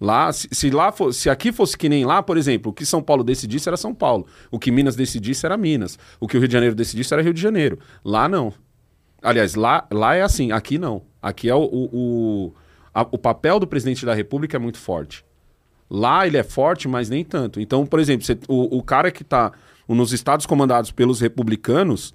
Lá, 0.00 0.32
se, 0.32 0.48
se 0.52 0.70
lá 0.70 0.92
fo- 0.92 1.12
se 1.12 1.28
aqui 1.28 1.50
fosse 1.52 1.76
que 1.76 1.88
nem 1.88 2.04
lá, 2.06 2.22
por 2.22 2.36
exemplo, 2.38 2.70
o 2.70 2.72
que 2.72 2.86
São 2.86 3.02
Paulo 3.02 3.24
decidisse 3.24 3.68
era 3.68 3.76
São 3.76 3.92
Paulo, 3.94 4.26
o 4.50 4.58
que 4.58 4.70
Minas 4.70 4.94
decidisse 4.94 5.44
era 5.44 5.56
Minas, 5.56 5.98
o 6.20 6.28
que 6.28 6.36
o 6.36 6.40
Rio 6.40 6.46
de 6.48 6.52
Janeiro 6.54 6.74
decidisse 6.74 7.12
era 7.12 7.20
Rio 7.22 7.34
de 7.34 7.40
Janeiro. 7.40 7.78
Lá 8.04 8.28
não. 8.28 8.52
Aliás, 9.20 9.54
lá, 9.56 9.86
lá 9.92 10.14
é 10.14 10.22
assim, 10.22 10.52
aqui 10.52 10.78
não. 10.78 11.02
Aqui 11.20 11.48
é 11.50 11.54
o, 11.54 11.58
o, 11.64 11.88
o, 11.92 12.54
a- 12.94 13.08
o 13.10 13.18
papel 13.18 13.58
do 13.58 13.66
presidente 13.66 14.06
da 14.06 14.14
República 14.14 14.56
é 14.56 14.60
muito 14.60 14.78
forte. 14.78 15.24
Lá 15.90 16.26
ele 16.26 16.36
é 16.36 16.42
forte, 16.44 16.86
mas 16.86 17.10
nem 17.10 17.24
tanto. 17.24 17.60
Então, 17.60 17.84
por 17.84 17.98
exemplo, 17.98 18.24
você- 18.24 18.38
o, 18.48 18.78
o 18.78 18.82
cara 18.82 19.10
que 19.10 19.22
está 19.22 19.52
nos 19.94 20.12
estados 20.12 20.46
comandados 20.46 20.90
pelos 20.90 21.20
republicanos, 21.20 22.14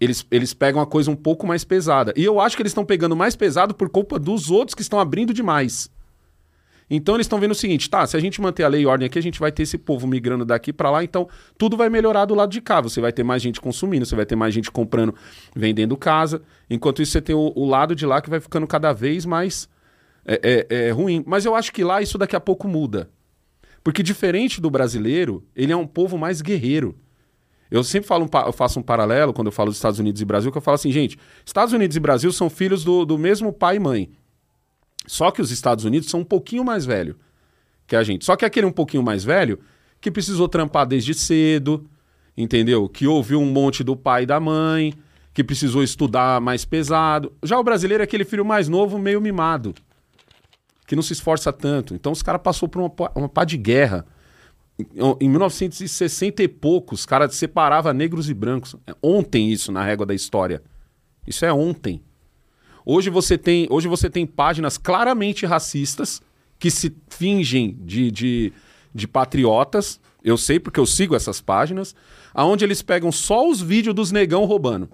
eles, 0.00 0.26
eles 0.30 0.52
pegam 0.52 0.80
a 0.80 0.86
coisa 0.86 1.10
um 1.10 1.16
pouco 1.16 1.46
mais 1.46 1.64
pesada. 1.64 2.12
E 2.16 2.24
eu 2.24 2.40
acho 2.40 2.56
que 2.56 2.62
eles 2.62 2.70
estão 2.70 2.84
pegando 2.84 3.16
mais 3.16 3.34
pesado 3.36 3.74
por 3.74 3.88
culpa 3.88 4.18
dos 4.18 4.50
outros 4.50 4.74
que 4.74 4.82
estão 4.82 4.98
abrindo 5.00 5.32
demais. 5.32 5.90
Então 6.88 7.16
eles 7.16 7.24
estão 7.24 7.40
vendo 7.40 7.50
o 7.50 7.54
seguinte, 7.54 7.90
tá, 7.90 8.06
se 8.06 8.16
a 8.16 8.20
gente 8.20 8.40
manter 8.40 8.62
a 8.62 8.68
lei 8.68 8.82
e 8.82 8.86
ordem 8.86 9.06
aqui, 9.06 9.18
a 9.18 9.22
gente 9.22 9.40
vai 9.40 9.50
ter 9.50 9.64
esse 9.64 9.76
povo 9.76 10.06
migrando 10.06 10.44
daqui 10.44 10.72
para 10.72 10.88
lá, 10.88 11.02
então 11.02 11.28
tudo 11.58 11.76
vai 11.76 11.88
melhorar 11.88 12.26
do 12.26 12.34
lado 12.34 12.50
de 12.52 12.60
cá. 12.60 12.80
Você 12.80 13.00
vai 13.00 13.12
ter 13.12 13.24
mais 13.24 13.42
gente 13.42 13.60
consumindo, 13.60 14.06
você 14.06 14.14
vai 14.14 14.24
ter 14.24 14.36
mais 14.36 14.54
gente 14.54 14.70
comprando, 14.70 15.12
vendendo 15.54 15.96
casa. 15.96 16.42
Enquanto 16.70 17.02
isso, 17.02 17.10
você 17.12 17.20
tem 17.20 17.34
o, 17.34 17.52
o 17.56 17.66
lado 17.66 17.94
de 17.94 18.06
lá 18.06 18.20
que 18.20 18.30
vai 18.30 18.38
ficando 18.38 18.66
cada 18.68 18.92
vez 18.92 19.26
mais 19.26 19.68
é, 20.24 20.66
é- 20.70 20.86
é 20.86 20.90
ruim. 20.90 21.24
Mas 21.26 21.44
eu 21.44 21.56
acho 21.56 21.72
que 21.72 21.82
lá 21.82 22.00
isso 22.00 22.18
daqui 22.18 22.36
a 22.36 22.40
pouco 22.40 22.68
muda. 22.68 23.10
Porque 23.86 24.02
diferente 24.02 24.60
do 24.60 24.68
brasileiro, 24.68 25.46
ele 25.54 25.70
é 25.70 25.76
um 25.76 25.86
povo 25.86 26.18
mais 26.18 26.42
guerreiro. 26.42 26.98
Eu 27.70 27.84
sempre 27.84 28.08
falo 28.08 28.24
um 28.24 28.38
eu 28.44 28.52
faço 28.52 28.80
um 28.80 28.82
paralelo 28.82 29.32
quando 29.32 29.46
eu 29.46 29.52
falo 29.52 29.70
dos 29.70 29.76
Estados 29.76 30.00
Unidos 30.00 30.20
e 30.20 30.24
Brasil, 30.24 30.50
que 30.50 30.58
eu 30.58 30.62
falo 30.62 30.74
assim, 30.74 30.90
gente, 30.90 31.16
Estados 31.44 31.72
Unidos 31.72 31.96
e 31.96 32.00
Brasil 32.00 32.32
são 32.32 32.50
filhos 32.50 32.82
do, 32.82 33.04
do 33.04 33.16
mesmo 33.16 33.52
pai 33.52 33.76
e 33.76 33.78
mãe. 33.78 34.10
Só 35.06 35.30
que 35.30 35.40
os 35.40 35.52
Estados 35.52 35.84
Unidos 35.84 36.10
são 36.10 36.18
um 36.18 36.24
pouquinho 36.24 36.64
mais 36.64 36.84
velho 36.84 37.16
que 37.86 37.94
a 37.94 38.02
gente. 38.02 38.24
Só 38.24 38.34
que 38.34 38.44
aquele 38.44 38.66
um 38.66 38.72
pouquinho 38.72 39.04
mais 39.04 39.22
velho 39.22 39.60
que 40.00 40.10
precisou 40.10 40.48
trampar 40.48 40.84
desde 40.84 41.14
cedo, 41.14 41.88
entendeu? 42.36 42.88
Que 42.88 43.06
ouviu 43.06 43.38
um 43.38 43.46
monte 43.46 43.84
do 43.84 43.94
pai 43.94 44.24
e 44.24 44.26
da 44.26 44.40
mãe, 44.40 44.94
que 45.32 45.44
precisou 45.44 45.84
estudar 45.84 46.40
mais 46.40 46.64
pesado. 46.64 47.32
Já 47.40 47.56
o 47.56 47.62
brasileiro 47.62 48.02
é 48.02 48.04
aquele 48.04 48.24
filho 48.24 48.44
mais 48.44 48.68
novo, 48.68 48.98
meio 48.98 49.20
mimado, 49.20 49.76
que 50.86 50.94
não 50.96 51.02
se 51.02 51.12
esforça 51.12 51.52
tanto. 51.52 51.94
Então 51.94 52.12
os 52.12 52.22
caras 52.22 52.40
passou 52.42 52.68
por 52.68 52.80
uma, 52.80 52.90
pá- 52.90 53.12
uma 53.14 53.28
pá 53.28 53.44
de 53.44 53.56
guerra. 53.56 54.06
Em- 54.78 55.24
Em 55.26 55.28
1960 55.28 56.42
e 56.42 56.48
poucos, 56.48 57.00
os 57.00 57.06
caras 57.06 57.34
separavam 57.34 57.92
negros 57.92 58.28
e 58.30 58.34
brancos. 58.34 58.76
É 58.86 58.94
Ontem 59.02 59.50
isso 59.50 59.72
na 59.72 59.82
régua 59.84 60.04
da 60.06 60.14
história. 60.14 60.62
Isso 61.26 61.44
é 61.44 61.52
ontem. 61.52 62.02
Hoje 62.84 63.10
você 63.10 63.36
tem, 63.36 63.66
hoje 63.70 63.88
você 63.88 64.08
tem 64.08 64.24
páginas 64.26 64.78
claramente 64.78 65.44
racistas 65.44 66.22
que 66.58 66.70
se 66.70 66.94
fingem 67.08 67.76
de, 67.80 68.10
de, 68.12 68.52
de 68.94 69.08
patriotas. 69.08 69.98
Eu 70.22 70.36
sei 70.38 70.60
porque 70.60 70.78
eu 70.78 70.86
sigo 70.86 71.14
essas 71.16 71.40
páginas, 71.40 71.94
aonde 72.32 72.64
eles 72.64 72.82
pegam 72.82 73.10
só 73.10 73.48
os 73.48 73.60
vídeos 73.60 73.94
dos 73.94 74.12
negão 74.12 74.44
roubando. 74.44 74.88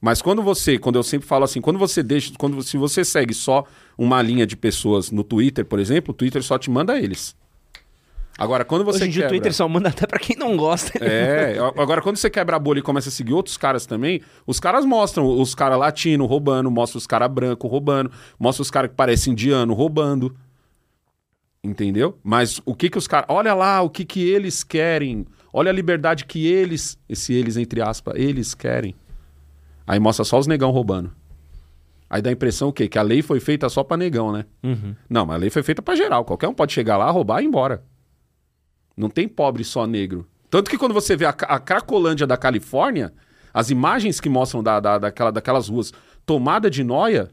Mas 0.00 0.20
quando 0.20 0.42
você, 0.42 0.78
quando 0.78 0.96
eu 0.96 1.02
sempre 1.02 1.26
falo 1.26 1.44
assim, 1.44 1.60
quando 1.60 1.78
você 1.78 2.02
deixa, 2.02 2.32
quando 2.38 2.62
se 2.62 2.76
você 2.76 3.04
segue 3.04 3.32
só 3.34 3.64
uma 3.98 4.20
linha 4.22 4.46
de 4.46 4.56
pessoas 4.56 5.10
no 5.10 5.24
Twitter, 5.24 5.64
por 5.64 5.78
exemplo, 5.78 6.12
o 6.12 6.14
Twitter 6.14 6.42
só 6.42 6.58
te 6.58 6.70
manda 6.70 6.98
eles. 6.98 7.34
Agora, 8.38 8.66
quando 8.66 8.84
você 8.84 8.98
Hoje 8.98 9.06
em 9.06 9.10
dia 9.10 9.20
o 9.20 9.24
quebra- 9.24 9.28
Twitter 9.30 9.54
só 9.54 9.66
manda 9.66 9.88
até 9.88 10.06
pra 10.06 10.18
quem 10.18 10.36
não 10.36 10.58
gosta. 10.58 10.92
é, 11.02 11.56
agora 11.78 12.02
quando 12.02 12.16
você 12.18 12.28
quebra 12.28 12.56
a 12.56 12.58
bolha 12.58 12.80
e 12.80 12.82
começa 12.82 13.08
a 13.08 13.12
seguir 13.12 13.32
outros 13.32 13.56
caras 13.56 13.86
também, 13.86 14.20
os 14.46 14.60
caras 14.60 14.84
mostram 14.84 15.26
os 15.40 15.54
caras 15.54 15.78
latinos 15.78 16.28
roubando, 16.28 16.70
mostra 16.70 16.98
os 16.98 17.06
caras 17.06 17.30
brancos 17.32 17.70
roubando, 17.70 18.10
mostra 18.38 18.60
os 18.62 18.70
caras 18.70 18.90
que 18.90 18.96
parecem 18.96 19.32
indiano 19.32 19.72
roubando. 19.72 20.36
Entendeu? 21.64 22.18
Mas 22.22 22.60
o 22.64 22.74
que 22.74 22.90
que 22.90 22.98
os 22.98 23.08
caras. 23.08 23.26
Olha 23.28 23.54
lá 23.54 23.80
o 23.82 23.90
que 23.90 24.04
que 24.04 24.20
eles 24.28 24.62
querem. 24.62 25.26
Olha 25.52 25.70
a 25.70 25.74
liberdade 25.74 26.24
que 26.26 26.46
eles, 26.46 26.98
esse 27.08 27.32
eles 27.32 27.56
entre 27.56 27.80
aspas, 27.80 28.14
eles 28.16 28.54
querem. 28.54 28.94
Aí 29.86 29.98
mostra 29.98 30.24
só 30.24 30.38
os 30.38 30.46
negão 30.46 30.70
roubando. 30.70 31.10
Aí 32.08 32.22
dá 32.22 32.30
a 32.30 32.32
impressão 32.32 32.68
o 32.68 32.72
quê? 32.72 32.88
Que 32.88 32.98
a 32.98 33.02
lei 33.02 33.20
foi 33.22 33.40
feita 33.40 33.68
só 33.68 33.82
pra 33.82 33.96
negão, 33.96 34.30
né? 34.32 34.44
Não, 35.10 35.26
mas 35.26 35.36
a 35.36 35.38
lei 35.38 35.50
foi 35.50 35.62
feita 35.62 35.82
pra 35.82 35.96
geral. 35.96 36.24
Qualquer 36.24 36.48
um 36.48 36.54
pode 36.54 36.72
chegar 36.72 36.96
lá, 36.96 37.10
roubar 37.10 37.40
e 37.40 37.44
ir 37.44 37.48
embora. 37.48 37.82
Não 38.96 39.10
tem 39.10 39.26
pobre 39.28 39.64
só 39.64 39.86
negro. 39.86 40.26
Tanto 40.48 40.70
que 40.70 40.78
quando 40.78 40.94
você 40.94 41.16
vê 41.16 41.24
a, 41.26 41.30
a 41.30 41.58
Cracolândia 41.58 42.26
da 42.26 42.36
Califórnia, 42.36 43.12
as 43.52 43.70
imagens 43.70 44.20
que 44.20 44.28
mostram 44.28 44.62
da, 44.62 44.78
da- 44.80 44.98
daquela, 44.98 45.32
daquelas 45.32 45.68
ruas 45.68 45.92
tomada 46.24 46.70
de 46.70 46.82
noia, 46.84 47.28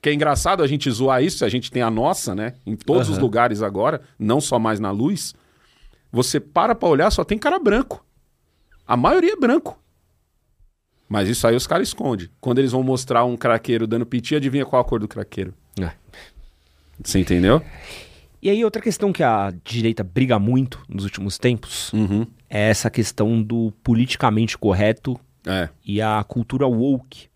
que 0.00 0.08
é 0.08 0.14
engraçado 0.14 0.62
a 0.62 0.66
gente 0.66 0.90
zoar 0.90 1.22
isso, 1.22 1.44
a 1.44 1.48
gente 1.48 1.70
tem 1.70 1.82
a 1.82 1.90
nossa, 1.90 2.34
né? 2.34 2.54
Em 2.64 2.76
todos 2.76 3.08
os 3.08 3.14
Aham. 3.16 3.22
lugares 3.22 3.60
agora, 3.62 4.00
não 4.18 4.40
só 4.40 4.58
mais 4.58 4.78
na 4.80 4.90
luz. 4.90 5.34
Você 6.12 6.38
para 6.38 6.74
pra 6.74 6.88
olhar, 6.88 7.10
só 7.10 7.24
tem 7.24 7.38
cara 7.38 7.58
branco. 7.58 8.04
A 8.86 8.96
maioria 8.96 9.32
é 9.32 9.36
branco. 9.36 9.81
Mas 11.08 11.28
isso 11.28 11.46
aí 11.46 11.54
os 11.54 11.66
caras 11.66 11.88
escondem. 11.88 12.28
Quando 12.40 12.58
eles 12.58 12.72
vão 12.72 12.82
mostrar 12.82 13.24
um 13.24 13.36
craqueiro 13.36 13.86
dando 13.86 14.06
piti, 14.06 14.34
adivinha 14.34 14.64
qual 14.64 14.80
a 14.80 14.84
cor 14.84 14.98
do 15.00 15.08
craqueiro? 15.08 15.52
É. 15.80 15.90
Você 17.02 17.18
entendeu? 17.18 17.62
E 18.42 18.50
aí, 18.50 18.64
outra 18.64 18.82
questão 18.82 19.12
que 19.12 19.22
a 19.22 19.52
direita 19.64 20.02
briga 20.02 20.38
muito 20.38 20.82
nos 20.88 21.04
últimos 21.04 21.38
tempos 21.38 21.92
Uhum. 21.92 22.26
é 22.50 22.70
essa 22.70 22.90
questão 22.90 23.40
do 23.42 23.72
politicamente 23.84 24.58
correto 24.58 25.18
É. 25.46 25.68
e 25.84 26.00
a 26.02 26.24
cultura 26.24 26.66
woke. 26.66 27.28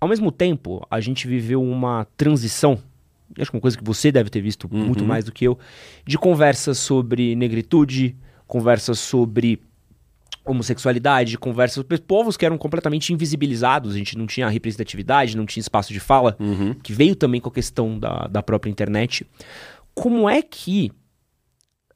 Ao 0.00 0.08
mesmo 0.08 0.30
tempo, 0.32 0.84
a 0.90 1.00
gente 1.00 1.26
viveu 1.28 1.62
uma 1.62 2.06
transição, 2.16 2.78
acho 3.38 3.50
que 3.50 3.56
uma 3.56 3.60
coisa 3.60 3.76
que 3.76 3.84
você 3.84 4.10
deve 4.12 4.30
ter 4.30 4.40
visto 4.40 4.72
muito 4.72 5.04
mais 5.04 5.24
do 5.24 5.32
que 5.32 5.44
eu, 5.44 5.58
de 6.06 6.16
conversas 6.18 6.78
sobre 6.78 7.34
negritude, 7.36 8.16
conversas 8.46 8.98
sobre 8.98 9.60
homossexualidade, 10.48 11.36
conversas 11.38 11.84
povos 12.06 12.36
que 12.36 12.46
eram 12.46 12.56
completamente 12.56 13.12
invisibilizados, 13.12 13.94
a 13.94 13.98
gente 13.98 14.16
não 14.16 14.26
tinha 14.26 14.48
representatividade, 14.48 15.36
não 15.36 15.44
tinha 15.46 15.60
espaço 15.60 15.92
de 15.92 16.00
fala, 16.00 16.36
Uhum. 16.40 16.74
que 16.74 16.92
veio 16.92 17.14
também 17.14 17.40
com 17.40 17.48
a 17.48 17.52
questão 17.52 17.98
da, 17.98 18.26
da 18.26 18.42
própria 18.42 18.70
internet. 18.70 19.26
Como 19.94 20.28
é 20.28 20.40
que 20.42 20.90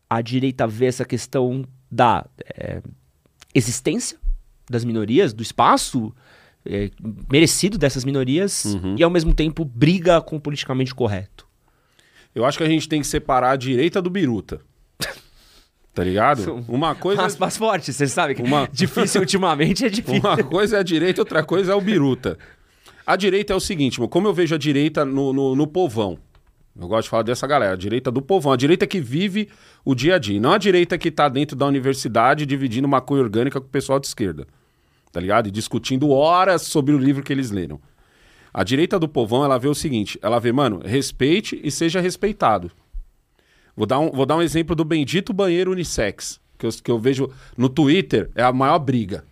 a 0.09 0.21
direita 0.21 0.67
vê 0.67 0.87
essa 0.87 1.05
questão 1.05 1.65
da 1.91 2.27
é, 2.55 2.83
existência 3.55 4.19
das 4.71 4.85
minorias, 4.85 5.33
do 5.33 5.43
espaço 5.43 6.15
é, 6.65 6.91
merecido 7.31 7.79
dessas 7.79 8.05
minorias 8.05 8.65
Uhum. 8.67 8.97
e 8.99 9.03
ao 9.03 9.11
mesmo 9.11 9.35
tempo 9.35 9.65
briga 9.65 10.21
com 10.21 10.37
o 10.37 10.41
politicamente 10.41 10.95
correto? 10.95 11.47
Eu 12.35 12.45
acho 12.45 12.57
que 12.59 12.65
a 12.65 12.69
gente 12.69 12.89
tem 12.89 13.01
que 13.01 13.07
separar 13.07 13.51
a 13.53 13.57
direita 13.57 14.01
do 14.01 14.09
biruta. 14.11 14.61
Tá 15.95 16.03
ligado? 16.03 16.65
Uma 16.69 16.95
coisa, 16.95 17.23
Aspas 17.23 17.57
fortes, 17.57 17.95
você 17.95 18.07
sabe 18.07 18.35
que 18.35 18.43
Uma- 18.43 18.67
difícil 18.73 19.21
ultimamente 19.21 19.85
é 19.85 19.89
difícil. 19.91 20.21
uma 20.21 20.43
coisa 20.43 20.77
é 20.79 20.81
a 20.81 20.83
direita, 20.83 21.21
outra 21.21 21.43
coisa 21.45 21.73
é 21.73 21.75
o 21.75 21.81
biruta. 21.81 22.39
A 23.07 23.15
direita 23.17 23.53
é 23.53 23.57
o 23.57 23.61
seguinte, 23.61 24.01
como 24.09 24.27
eu 24.29 24.33
vejo 24.33 24.55
a 24.55 24.59
direita 24.59 25.05
no, 25.05 25.33
no, 25.33 25.55
no 25.55 25.67
povão. 25.67 26.19
Eu 26.75 26.89
gosto 26.89 27.03
de 27.05 27.11
falar 27.11 27.25
dessa 27.25 27.47
galera, 27.47 27.75
a 27.75 27.77
direita 27.77 28.11
do 28.11 28.23
povão, 28.23 28.53
a 28.53 28.57
direita 28.57 28.87
que 28.87 29.01
vive 29.01 29.51
o 29.85 29.95
dia 29.95 30.15
a 30.15 30.19
dia. 30.19 30.41
Não 30.41 30.53
a 30.53 30.59
direita 30.59 30.97
que 30.97 31.11
tá 31.11 31.29
dentro 31.29 31.55
da 31.55 31.67
universidade 31.67 32.47
dividindo 32.47 32.89
maconha 32.89 33.23
orgânica 33.23 33.61
com 33.61 33.67
o 33.67 33.71
pessoal 33.71 34.01
de 34.01 34.07
esquerda. 34.07 34.47
Tá 35.13 35.21
ligado? 35.21 35.49
E 35.49 35.51
discutindo 35.51 36.09
horas 36.09 36.63
sobre 36.63 36.95
o 36.95 36.99
livro 36.99 37.23
que 37.23 37.31
eles 37.31 37.51
leram. 37.51 37.79
A 38.55 38.65
direita 38.65 38.99
do 38.99 39.07
povão, 39.07 39.45
ela 39.45 39.59
vê 39.59 39.69
o 39.69 39.75
seguinte: 39.75 40.19
ela 40.23 40.39
vê, 40.39 40.51
mano, 40.53 40.81
respeite 40.83 41.61
e 41.63 41.71
seja 41.71 42.01
respeitado. 42.01 42.71
Vou 43.77 43.87
dar 43.87 43.99
um, 43.99 44.11
vou 44.11 44.27
dar 44.27 44.37
um 44.37 44.43
exemplo 44.43 44.75
do 44.77 44.85
bendito 44.85 45.33
banheiro 45.33 45.73
unissex, 45.73 46.41
que 46.59 46.67
eu, 46.67 46.71
que 46.71 46.91
eu 46.91 46.99
vejo 46.99 47.31
no 47.57 47.69
Twitter, 47.69 48.31
é 48.35 48.43
a 48.43 48.53
maior 48.53 48.79
briga. 48.79 49.25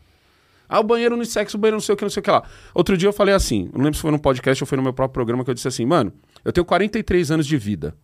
Ah, 0.68 0.80
o 0.80 0.84
banheiro 0.84 1.14
unissex, 1.16 1.53
o 1.55 1.59
banheiro 1.59 1.76
não 1.76 1.80
sei 1.80 1.93
o 1.95 1.97
que, 1.97 2.05
não 2.05 2.11
sei 2.11 2.20
o 2.20 2.24
que 2.24 2.30
lá. 2.30 2.43
Outro 2.74 2.97
dia 2.97 3.09
eu 3.09 3.12
falei 3.12 3.34
assim, 3.34 3.68
não 3.74 3.80
lembro 3.82 3.95
se 3.97 4.01
foi 4.03 4.11
no 4.12 4.18
podcast 4.20 4.62
ou 4.62 4.66
foi 4.66 4.76
no 4.76 4.82
meu 4.82 4.93
próprio 4.93 5.14
programa, 5.14 5.45
que 5.45 5.51
eu 5.51 5.55
disse 5.55 5.66
assim, 5.68 5.84
mano, 5.84 6.12
eu 6.45 6.53
tenho 6.53 6.64
43 6.64 7.30
anos 7.32 7.47
de 7.47 7.57
vida. 7.57 7.95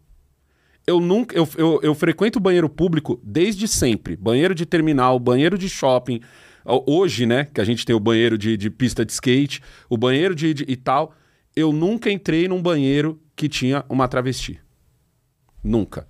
Eu 0.86 1.00
nunca. 1.00 1.36
Eu, 1.36 1.48
eu, 1.56 1.80
eu 1.82 1.94
frequento 1.94 2.38
banheiro 2.38 2.68
público 2.68 3.20
desde 3.22 3.66
sempre. 3.66 4.14
Banheiro 4.16 4.54
de 4.54 4.64
terminal, 4.66 5.18
banheiro 5.18 5.56
de 5.58 5.68
shopping. 5.68 6.20
Ho- 6.64 6.84
Hoje, 6.86 7.24
né, 7.26 7.44
que 7.52 7.60
a 7.60 7.64
gente 7.64 7.84
tem 7.84 7.94
o 7.94 8.00
banheiro 8.00 8.36
de, 8.38 8.56
de 8.56 8.70
pista 8.70 9.04
de 9.04 9.12
skate, 9.12 9.60
o 9.88 9.96
banheiro 9.96 10.34
de, 10.34 10.52
de- 10.54 10.64
e 10.68 10.76
tal. 10.76 11.12
Eu 11.56 11.72
nunca 11.72 12.10
entrei 12.10 12.46
num 12.46 12.60
banheiro 12.62 13.20
que 13.34 13.48
tinha 13.48 13.84
uma 13.88 14.06
travesti. 14.06 14.60
Nunca. 15.62 16.06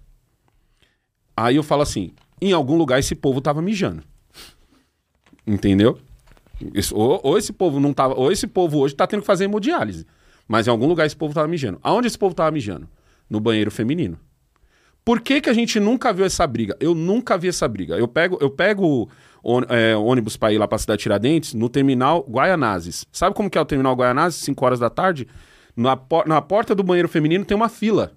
Aí 1.37 1.57
eu 1.57 1.62
falo 1.62 1.82
assim: 1.82 2.12
em 2.41 2.53
algum 2.53 2.76
lugar 2.76 2.99
esse 2.99 3.14
povo 3.14 3.41
tava 3.41 3.61
mijando. 3.61 4.03
Entendeu? 5.47 5.99
Ou, 6.93 7.20
ou 7.22 7.39
esse 7.39 7.53
povo 7.53 7.78
não 7.78 7.93
tava. 7.93 8.14
Ou 8.14 8.32
esse 8.32 8.47
povo 8.47 8.78
hoje 8.78 8.95
tá 8.95 9.07
tendo 9.07 9.20
que 9.20 9.26
fazer 9.26 9.45
hemodiálise. 9.45 10.07
Mas 10.49 10.66
em 10.66 10.70
algum 10.70 10.87
lugar 10.87 11.07
esse 11.07 11.16
povo 11.16 11.34
tava 11.34 11.49
mijando. 11.49 11.78
Aonde 11.82 12.07
esse 12.07 12.18
povo 12.18 12.34
tava 12.34 12.51
mijando? 12.51 12.89
No 13.28 13.41
banheiro 13.41 13.70
feminino. 13.70 14.18
Por 15.05 15.20
que, 15.20 15.41
que 15.41 15.51
a 15.51 15.53
gente 15.53 15.78
nunca 15.78 16.12
viu 16.12 16.24
essa 16.24 16.45
briga? 16.47 16.76
Eu 16.80 16.95
nunca 16.95 17.39
vi 17.39 17.49
essa 17.49 17.68
briga. 17.68 17.97
Eu 17.97 18.09
pego, 18.09 18.39
eu 18.41 18.51
pego 18.51 19.09
ôn- 19.43 19.64
é, 19.68 19.95
ônibus 19.97 20.37
pra 20.37 20.53
ir 20.53 20.59
lá 20.59 20.66
pra 20.66 20.78
cidade 20.78 21.03
Tiradentes 21.03 21.55
no 21.55 21.68
terminal 21.68 22.24
Guaianazes. 22.28 23.05
Sabe 23.12 23.34
como 23.34 23.49
que 23.49 23.57
é 23.57 23.61
o 23.61 23.64
terminal 23.64 23.95
Guaianazes? 23.95 24.41
5 24.41 24.64
horas 24.64 24.80
da 24.80 24.91
tarde? 24.91 25.28
Na, 25.76 25.97
na 26.26 26.41
porta 26.43 26.74
do 26.74 26.82
banheiro 26.82 27.09
feminino 27.09 27.45
tem 27.45 27.57
uma 27.57 27.68
fila. 27.68 28.12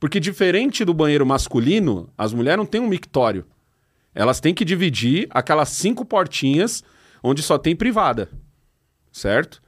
Porque 0.00 0.20
diferente 0.20 0.84
do 0.84 0.94
banheiro 0.94 1.26
masculino, 1.26 2.08
as 2.16 2.32
mulheres 2.32 2.58
não 2.58 2.66
têm 2.66 2.80
um 2.80 2.88
mictório. 2.88 3.44
Elas 4.14 4.40
têm 4.40 4.54
que 4.54 4.64
dividir 4.64 5.26
aquelas 5.30 5.68
cinco 5.70 6.04
portinhas 6.04 6.82
onde 7.22 7.42
só 7.42 7.58
tem 7.58 7.74
privada. 7.74 8.28
Certo? 9.12 9.60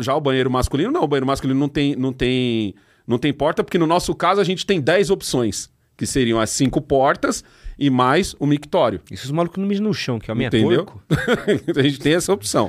Já 0.00 0.14
o 0.14 0.20
banheiro 0.20 0.50
masculino, 0.50 0.90
não. 0.90 1.02
O 1.02 1.08
banheiro 1.08 1.26
masculino 1.26 1.58
não 1.58 1.68
tem, 1.68 1.94
não 1.96 2.12
tem, 2.12 2.74
não 3.06 3.18
tem 3.18 3.32
porta, 3.32 3.62
porque 3.64 3.78
no 3.78 3.86
nosso 3.86 4.14
caso 4.14 4.40
a 4.40 4.44
gente 4.44 4.64
tem 4.66 4.80
10 4.80 5.10
opções. 5.10 5.70
Que 5.96 6.06
seriam 6.06 6.40
as 6.40 6.50
cinco 6.50 6.80
portas 6.80 7.44
e 7.78 7.88
mais 7.88 8.34
o 8.40 8.46
mictório. 8.46 9.00
Isso 9.10 9.26
os 9.26 9.30
malucos 9.30 9.58
não 9.58 9.68
mijam 9.68 9.84
no 9.84 9.94
chão, 9.94 10.18
que 10.18 10.28
é 10.28 10.32
a 10.32 10.34
minha 10.34 10.48
Entendeu? 10.48 10.84
porco. 10.84 11.02
a 11.78 11.82
gente 11.82 12.00
tem 12.00 12.14
essa 12.14 12.32
opção. 12.32 12.68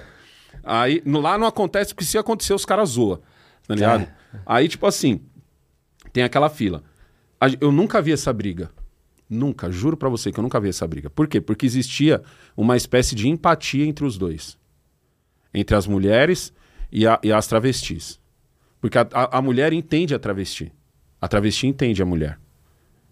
Aí 0.63 1.01
no- 1.03 1.21
lá 1.21 1.35
não 1.37 1.47
acontece, 1.47 1.93
porque 1.93 2.05
se 2.05 2.17
acontecer, 2.19 2.53
os 2.53 2.65
caras 2.65 2.89
zoam. 2.89 3.19
Tá 3.67 3.73
ligado? 3.73 4.07
Aí, 4.45 4.67
tipo 4.67 4.85
assim, 4.85 5.21
tem 6.15 6.23
aquela 6.23 6.47
fila. 6.49 6.81
Eu 7.59 7.73
nunca 7.73 8.01
vi 8.01 8.13
essa 8.13 8.31
briga. 8.31 8.71
Nunca, 9.29 9.69
juro 9.69 9.97
pra 9.97 10.07
você 10.07 10.31
que 10.31 10.39
eu 10.39 10.41
nunca 10.43 10.61
vi 10.61 10.69
essa 10.69 10.87
briga. 10.87 11.09
Por 11.09 11.27
quê? 11.27 11.41
Porque 11.41 11.65
existia 11.65 12.21
uma 12.55 12.77
espécie 12.77 13.13
de 13.15 13.27
empatia 13.27 13.85
entre 13.85 14.05
os 14.05 14.17
dois. 14.17 14.57
Entre 15.53 15.75
as 15.75 15.85
mulheres 15.85 16.53
e, 16.89 17.05
a- 17.05 17.19
e 17.21 17.33
as 17.33 17.47
travestis. 17.47 18.17
Porque 18.79 18.97
a, 18.97 19.05
a- 19.11 19.39
a 19.39 19.41
mulher 19.41 19.73
entende 19.73 20.15
a 20.15 20.19
travesti. 20.19 20.71
A 21.19 21.27
travesti 21.27 21.67
entende 21.67 22.01
a 22.01 22.05
mulher. 22.05 22.39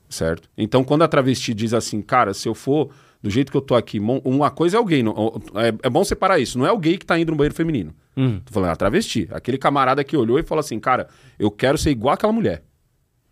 Certo? 0.08 0.50
Então, 0.58 0.82
quando 0.82 1.02
a 1.02 1.08
travesti 1.10 1.54
diz 1.54 1.74
assim, 1.74 2.02
cara, 2.02 2.34
se 2.34 2.48
eu 2.48 2.56
for 2.56 2.90
do 3.22 3.30
jeito 3.30 3.52
que 3.52 3.58
eu 3.58 3.62
tô 3.62 3.76
aqui, 3.76 4.00
uma 4.00 4.50
coisa 4.50 4.78
é 4.78 4.80
o 4.80 4.86
gay. 4.86 5.04
não- 5.04 5.42
é, 5.56 5.74
é 5.88 5.90
bom 5.90 6.06
separar 6.06 6.40
isso. 6.40 6.58
Não 6.58 6.66
é 6.66 6.72
o 6.72 6.78
gay 6.78 6.98
que 6.98 7.06
tá 7.06 7.20
indo 7.20 7.32
no 7.32 7.38
banheiro 7.38 7.56
feminino. 7.56 7.94
Hum. 8.16 8.40
Tô 8.46 8.54
falando, 8.54 8.70
é 8.70 8.74
a 8.74 8.78
travesti. 8.78 9.28
Aquele 9.32 9.58
camarada 9.58 10.02
que 10.06 10.16
olhou 10.16 10.40
e 10.40 10.44
falou 10.44 10.62
assim, 10.62 10.80
cara, 10.80 11.10
eu 11.38 11.52
quero 11.52 11.78
ser 11.78 11.90
igual 11.92 12.14
aquela 12.14 12.32
mulher. 12.32 12.64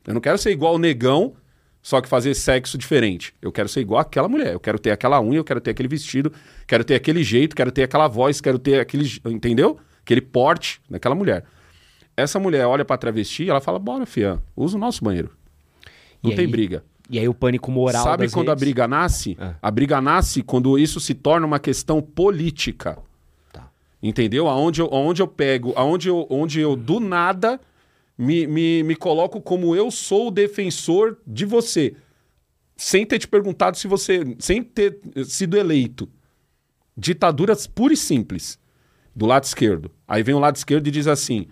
Eu 0.07 0.13
não 0.13 0.21
quero 0.21 0.37
ser 0.37 0.51
igual 0.51 0.75
o 0.75 0.79
negão, 0.79 1.33
só 1.81 1.99
que 2.01 2.07
fazer 2.07 2.33
sexo 2.33 2.77
diferente. 2.77 3.33
Eu 3.41 3.51
quero 3.51 3.67
ser 3.69 3.81
igual 3.81 3.99
aquela 4.01 4.27
mulher. 4.27 4.53
Eu 4.53 4.59
quero 4.59 4.79
ter 4.79 4.91
aquela 4.91 5.21
unha, 5.21 5.37
eu 5.39 5.43
quero 5.43 5.61
ter 5.61 5.71
aquele 5.71 5.87
vestido, 5.87 6.31
quero 6.67 6.83
ter 6.83 6.95
aquele 6.95 7.23
jeito, 7.23 7.55
quero 7.55 7.71
ter 7.71 7.83
aquela 7.83 8.07
voz, 8.07 8.39
quero 8.41 8.57
ter 8.59 8.79
aquele. 8.79 9.05
Entendeu? 9.25 9.77
Aquele 10.03 10.21
porte 10.21 10.81
daquela 10.89 11.15
mulher. 11.15 11.43
Essa 12.17 12.39
mulher 12.39 12.65
olha 12.65 12.83
pra 12.83 12.97
travesti 12.97 13.43
e 13.43 13.49
ela 13.49 13.61
fala: 13.61 13.79
bora, 13.79 14.05
fia, 14.05 14.39
usa 14.55 14.75
o 14.77 14.79
nosso 14.79 15.03
banheiro. 15.03 15.31
Não 16.21 16.31
E 16.31 16.35
tem 16.35 16.45
aí? 16.45 16.51
briga. 16.51 16.83
E 17.09 17.19
aí 17.19 17.27
o 17.27 17.33
pânico 17.33 17.69
moral 17.71 18.03
Sabe 18.03 18.29
quando 18.29 18.49
a 18.49 18.53
redes- 18.53 18.63
briga 18.63 18.87
nasce? 18.87 19.35
É. 19.39 19.55
A 19.61 19.69
briga 19.71 19.99
nasce 19.99 20.41
quando 20.41 20.79
isso 20.79 20.99
se 20.99 21.13
torna 21.13 21.45
uma 21.45 21.59
questão 21.59 22.01
política. 22.01 22.97
Tá. 23.51 23.69
Entendeu? 24.01 24.47
Aonde 24.47 24.81
eu, 24.81 24.87
aonde 24.93 25.21
eu 25.21 25.27
pego, 25.27 25.73
aonde 25.75 26.07
eu, 26.07 26.25
onde 26.29 26.59
eu 26.61 26.75
do 26.75 26.99
nada 27.01 27.59
me, 28.17 28.45
me, 28.47 28.83
me 28.83 28.95
coloco 28.95 29.41
como 29.41 29.75
eu 29.75 29.89
sou 29.91 30.27
o 30.27 30.31
defensor 30.31 31.17
de 31.25 31.45
você. 31.45 31.95
Sem 32.77 33.05
ter 33.05 33.19
te 33.19 33.27
perguntado 33.27 33.77
se 33.77 33.87
você. 33.87 34.35
Sem 34.39 34.63
ter 34.63 34.99
sido 35.25 35.57
eleito. 35.57 36.09
Ditaduras 36.95 37.67
pura 37.67 37.93
e 37.93 37.97
simples. 37.97 38.59
Do 39.15 39.25
lado 39.25 39.43
esquerdo. 39.43 39.91
Aí 40.07 40.23
vem 40.23 40.35
o 40.35 40.39
lado 40.39 40.55
esquerdo 40.55 40.87
e 40.87 40.91
diz 40.91 41.07
assim: 41.07 41.47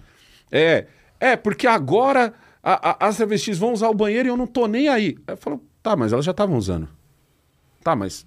É, 0.52 0.88
é, 1.20 1.36
porque 1.36 1.68
agora 1.68 2.34
a- 2.64 2.92
a- 2.92 3.08
as 3.08 3.18
travestis 3.18 3.58
vão 3.58 3.74
usar 3.74 3.90
o 3.90 3.94
banheiro 3.94 4.28
e 4.28 4.32
eu 4.32 4.38
não 4.38 4.48
tô 4.48 4.68
nem 4.68 4.88
aí. 4.88 5.18
Aí 5.28 5.34
eu 5.34 5.38
falo, 5.38 5.64
tá, 5.84 5.96
mas 5.96 6.14
elas 6.14 6.26
já 6.26 6.32
estavam 6.32 6.58
usando. 6.58 6.88
Tá, 7.84 7.96
mas 7.96 8.26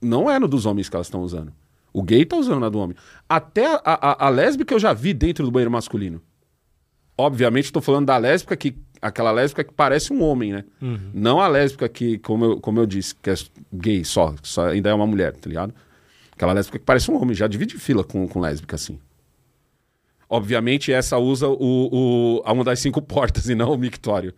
não 0.00 0.30
é 0.30 0.38
no 0.38 0.48
dos 0.48 0.66
homens 0.66 0.88
que 0.88 0.96
elas 0.96 1.06
estão 1.06 1.22
usando. 1.22 1.52
O 1.92 2.02
gay 2.02 2.24
tá 2.24 2.36
usando 2.36 2.60
na 2.60 2.68
do 2.68 2.78
homem. 2.78 2.96
Até 3.28 3.66
a, 3.66 3.80
a, 3.84 4.26
a 4.26 4.28
lésbica 4.30 4.74
eu 4.74 4.78
já 4.78 4.92
vi 4.92 5.12
dentro 5.12 5.44
do 5.44 5.50
banheiro 5.50 5.70
masculino. 5.70 6.20
Obviamente, 7.22 7.66
estou 7.66 7.80
falando 7.80 8.06
da 8.06 8.16
lésbica 8.16 8.56
que. 8.56 8.76
Aquela 9.00 9.32
lésbica 9.32 9.64
que 9.64 9.72
parece 9.72 10.12
um 10.12 10.22
homem, 10.22 10.52
né? 10.52 10.64
Não 11.12 11.40
a 11.40 11.48
lésbica 11.48 11.88
que, 11.88 12.18
como 12.18 12.44
eu, 12.44 12.60
como 12.60 12.78
eu 12.78 12.86
disse, 12.86 13.12
que 13.16 13.30
é 13.30 13.34
gay 13.72 14.04
só, 14.04 14.32
só 14.44 14.68
ainda 14.68 14.90
é 14.90 14.94
uma 14.94 15.06
mulher, 15.06 15.32
tá 15.32 15.48
ligado? 15.48 15.74
Aquela 16.30 16.52
lésbica 16.52 16.78
que 16.78 16.84
parece 16.84 17.10
um 17.10 17.20
homem, 17.20 17.34
já 17.34 17.48
divide 17.48 17.76
fila 17.78 18.04
com, 18.04 18.28
com 18.28 18.38
lésbica, 18.38 18.76
assim. 18.76 19.00
Obviamente, 20.28 20.92
essa 20.92 21.18
usa 21.18 21.48
o, 21.48 21.56
o, 21.60 22.42
a 22.44 22.52
uma 22.52 22.62
das 22.62 22.78
cinco 22.78 23.02
portas 23.02 23.48
e 23.48 23.56
não 23.56 23.72
o 23.72 23.76
mictório. 23.76 24.32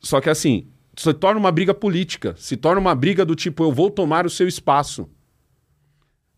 Só 0.00 0.20
que 0.20 0.30
assim, 0.30 0.68
se 0.96 1.12
torna 1.14 1.40
uma 1.40 1.52
briga 1.52 1.74
política. 1.74 2.34
Se 2.38 2.56
torna 2.56 2.80
uma 2.80 2.94
briga 2.94 3.24
do 3.24 3.34
tipo, 3.34 3.64
eu 3.64 3.72
vou 3.72 3.90
tomar 3.90 4.26
o 4.26 4.30
seu 4.30 4.46
espaço. 4.46 5.08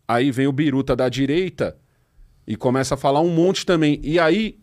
Aí 0.07 0.31
vem 0.31 0.47
o 0.47 0.51
biruta 0.51 0.95
da 0.95 1.09
direita 1.09 1.77
e 2.47 2.55
começa 2.55 2.95
a 2.95 2.97
falar 2.97 3.21
um 3.21 3.29
monte 3.29 3.65
também. 3.65 3.99
E 4.03 4.19
aí, 4.19 4.59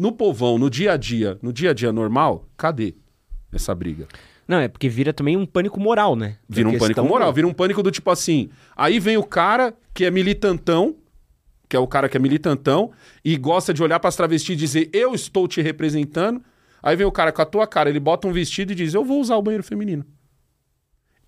no 0.00 0.12
povão, 0.12 0.56
no 0.56 0.70
dia 0.70 0.92
a 0.92 0.96
dia, 0.96 1.38
no 1.42 1.52
dia 1.52 1.70
a 1.70 1.74
dia 1.74 1.92
normal, 1.92 2.48
cadê 2.56 2.94
essa 3.52 3.74
briga? 3.74 4.08
Não, 4.48 4.56
é 4.56 4.66
porque 4.66 4.88
vira 4.88 5.12
também 5.12 5.36
um 5.36 5.44
pânico 5.44 5.78
moral, 5.78 6.16
né? 6.16 6.38
Vira 6.48 6.70
um 6.70 6.78
pânico 6.78 7.04
moral, 7.04 7.30
vira 7.34 7.46
um 7.46 7.52
pânico 7.52 7.82
do 7.82 7.90
tipo 7.90 8.10
assim. 8.10 8.48
Aí 8.74 8.98
vem 8.98 9.18
o 9.18 9.22
cara 9.22 9.74
que 9.92 10.06
é 10.06 10.10
militantão, 10.10 10.96
que 11.68 11.76
é 11.76 11.78
o 11.78 11.86
cara 11.86 12.08
que 12.08 12.16
é 12.16 12.20
militantão, 12.20 12.90
e 13.22 13.36
gosta 13.36 13.74
de 13.74 13.82
olhar 13.82 14.00
pras 14.00 14.16
travestis 14.16 14.54
e 14.54 14.56
dizer, 14.56 14.90
eu 14.90 15.14
estou 15.14 15.46
te 15.46 15.60
representando. 15.60 16.42
Aí 16.82 16.96
vem 16.96 17.06
o 17.06 17.12
cara 17.12 17.30
com 17.30 17.42
a 17.42 17.44
tua 17.44 17.66
cara, 17.66 17.90
ele 17.90 18.00
bota 18.00 18.26
um 18.26 18.32
vestido 18.32 18.72
e 18.72 18.74
diz, 18.74 18.94
eu 18.94 19.04
vou 19.04 19.20
usar 19.20 19.36
o 19.36 19.42
banheiro 19.42 19.62
feminino. 19.62 20.02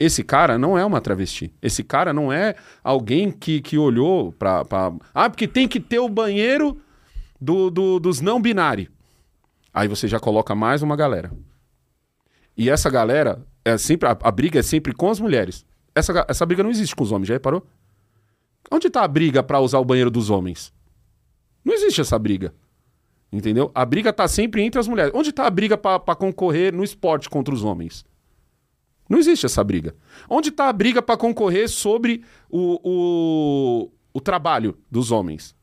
Esse 0.01 0.25
cara 0.25 0.57
não 0.57 0.79
é 0.79 0.85
uma 0.85 1.01
travesti. 1.03 1.55
Esse 1.61 1.85
cara 1.85 2.15
não 2.15 2.33
é 2.33 2.55
alguém 2.83 3.31
que, 3.31 3.61
que 3.61 3.77
olhou 3.77 4.33
pra, 4.33 4.65
pra. 4.65 4.95
Ah, 5.13 5.29
porque 5.29 5.47
tem 5.47 5.69
que 5.69 5.79
ter 5.79 5.99
o 5.99 6.09
banheiro 6.09 6.81
do, 7.43 7.71
do- 7.71 7.99
dos 7.99 8.21
não 8.21 8.41
binários. 8.41 8.89
Aí 9.75 9.89
você 9.89 10.07
já 10.07 10.21
coloca 10.21 10.55
mais 10.55 10.83
uma 10.83 10.95
galera. 10.95 11.33
E 12.57 12.71
essa 12.71 12.89
galera, 12.89 13.45
é 13.65 13.77
sempre 13.77 14.09
a, 14.09 14.13
a 14.23 14.31
briga 14.31 14.61
é 14.61 14.63
sempre 14.63 14.95
com 14.95 15.11
as 15.11 15.19
mulheres. 15.19 15.65
Essa, 15.95 16.25
essa 16.29 16.47
briga 16.47 16.63
não 16.63 16.71
existe 16.71 16.95
com 16.95 17.03
os 17.03 17.11
homens, 17.11 17.27
já 17.29 17.35
reparou? 17.35 17.67
Onde 18.71 18.89
tá 18.89 19.03
a 19.03 19.09
briga 19.09 19.43
pra 19.43 19.59
usar 19.61 19.79
o 19.79 19.85
banheiro 19.85 20.11
dos 20.11 20.31
homens? 20.31 20.73
Não 21.65 21.75
existe 21.75 22.01
essa 22.01 22.19
briga. 22.19 22.55
Entendeu? 23.33 23.71
A 23.75 23.85
briga 23.85 24.13
tá 24.13 24.29
sempre 24.29 24.63
entre 24.63 24.79
as 24.79 24.87
mulheres. 24.87 25.13
Onde 25.15 25.33
tá 25.33 25.47
a 25.47 25.51
briga 25.51 25.77
pra 25.77 25.99
concorrer 26.15 26.73
no 26.73 26.85
esporte 26.85 27.29
contra 27.29 27.53
os 27.55 27.65
homens? 27.65 28.05
Não 29.09 29.19
existe 29.19 29.47
essa 29.47 29.65
briga. 29.65 29.95
Onde 30.29 30.51
tá 30.51 30.69
a 30.69 30.73
briga 30.73 31.03
pra 31.03 31.17
concorrer 31.17 31.69
sobre 31.69 32.23
o, 32.49 32.79
o, 32.85 33.91
o 34.13 34.21
trabalho 34.21 34.77
dos 34.91 35.11
homens? 35.11 35.55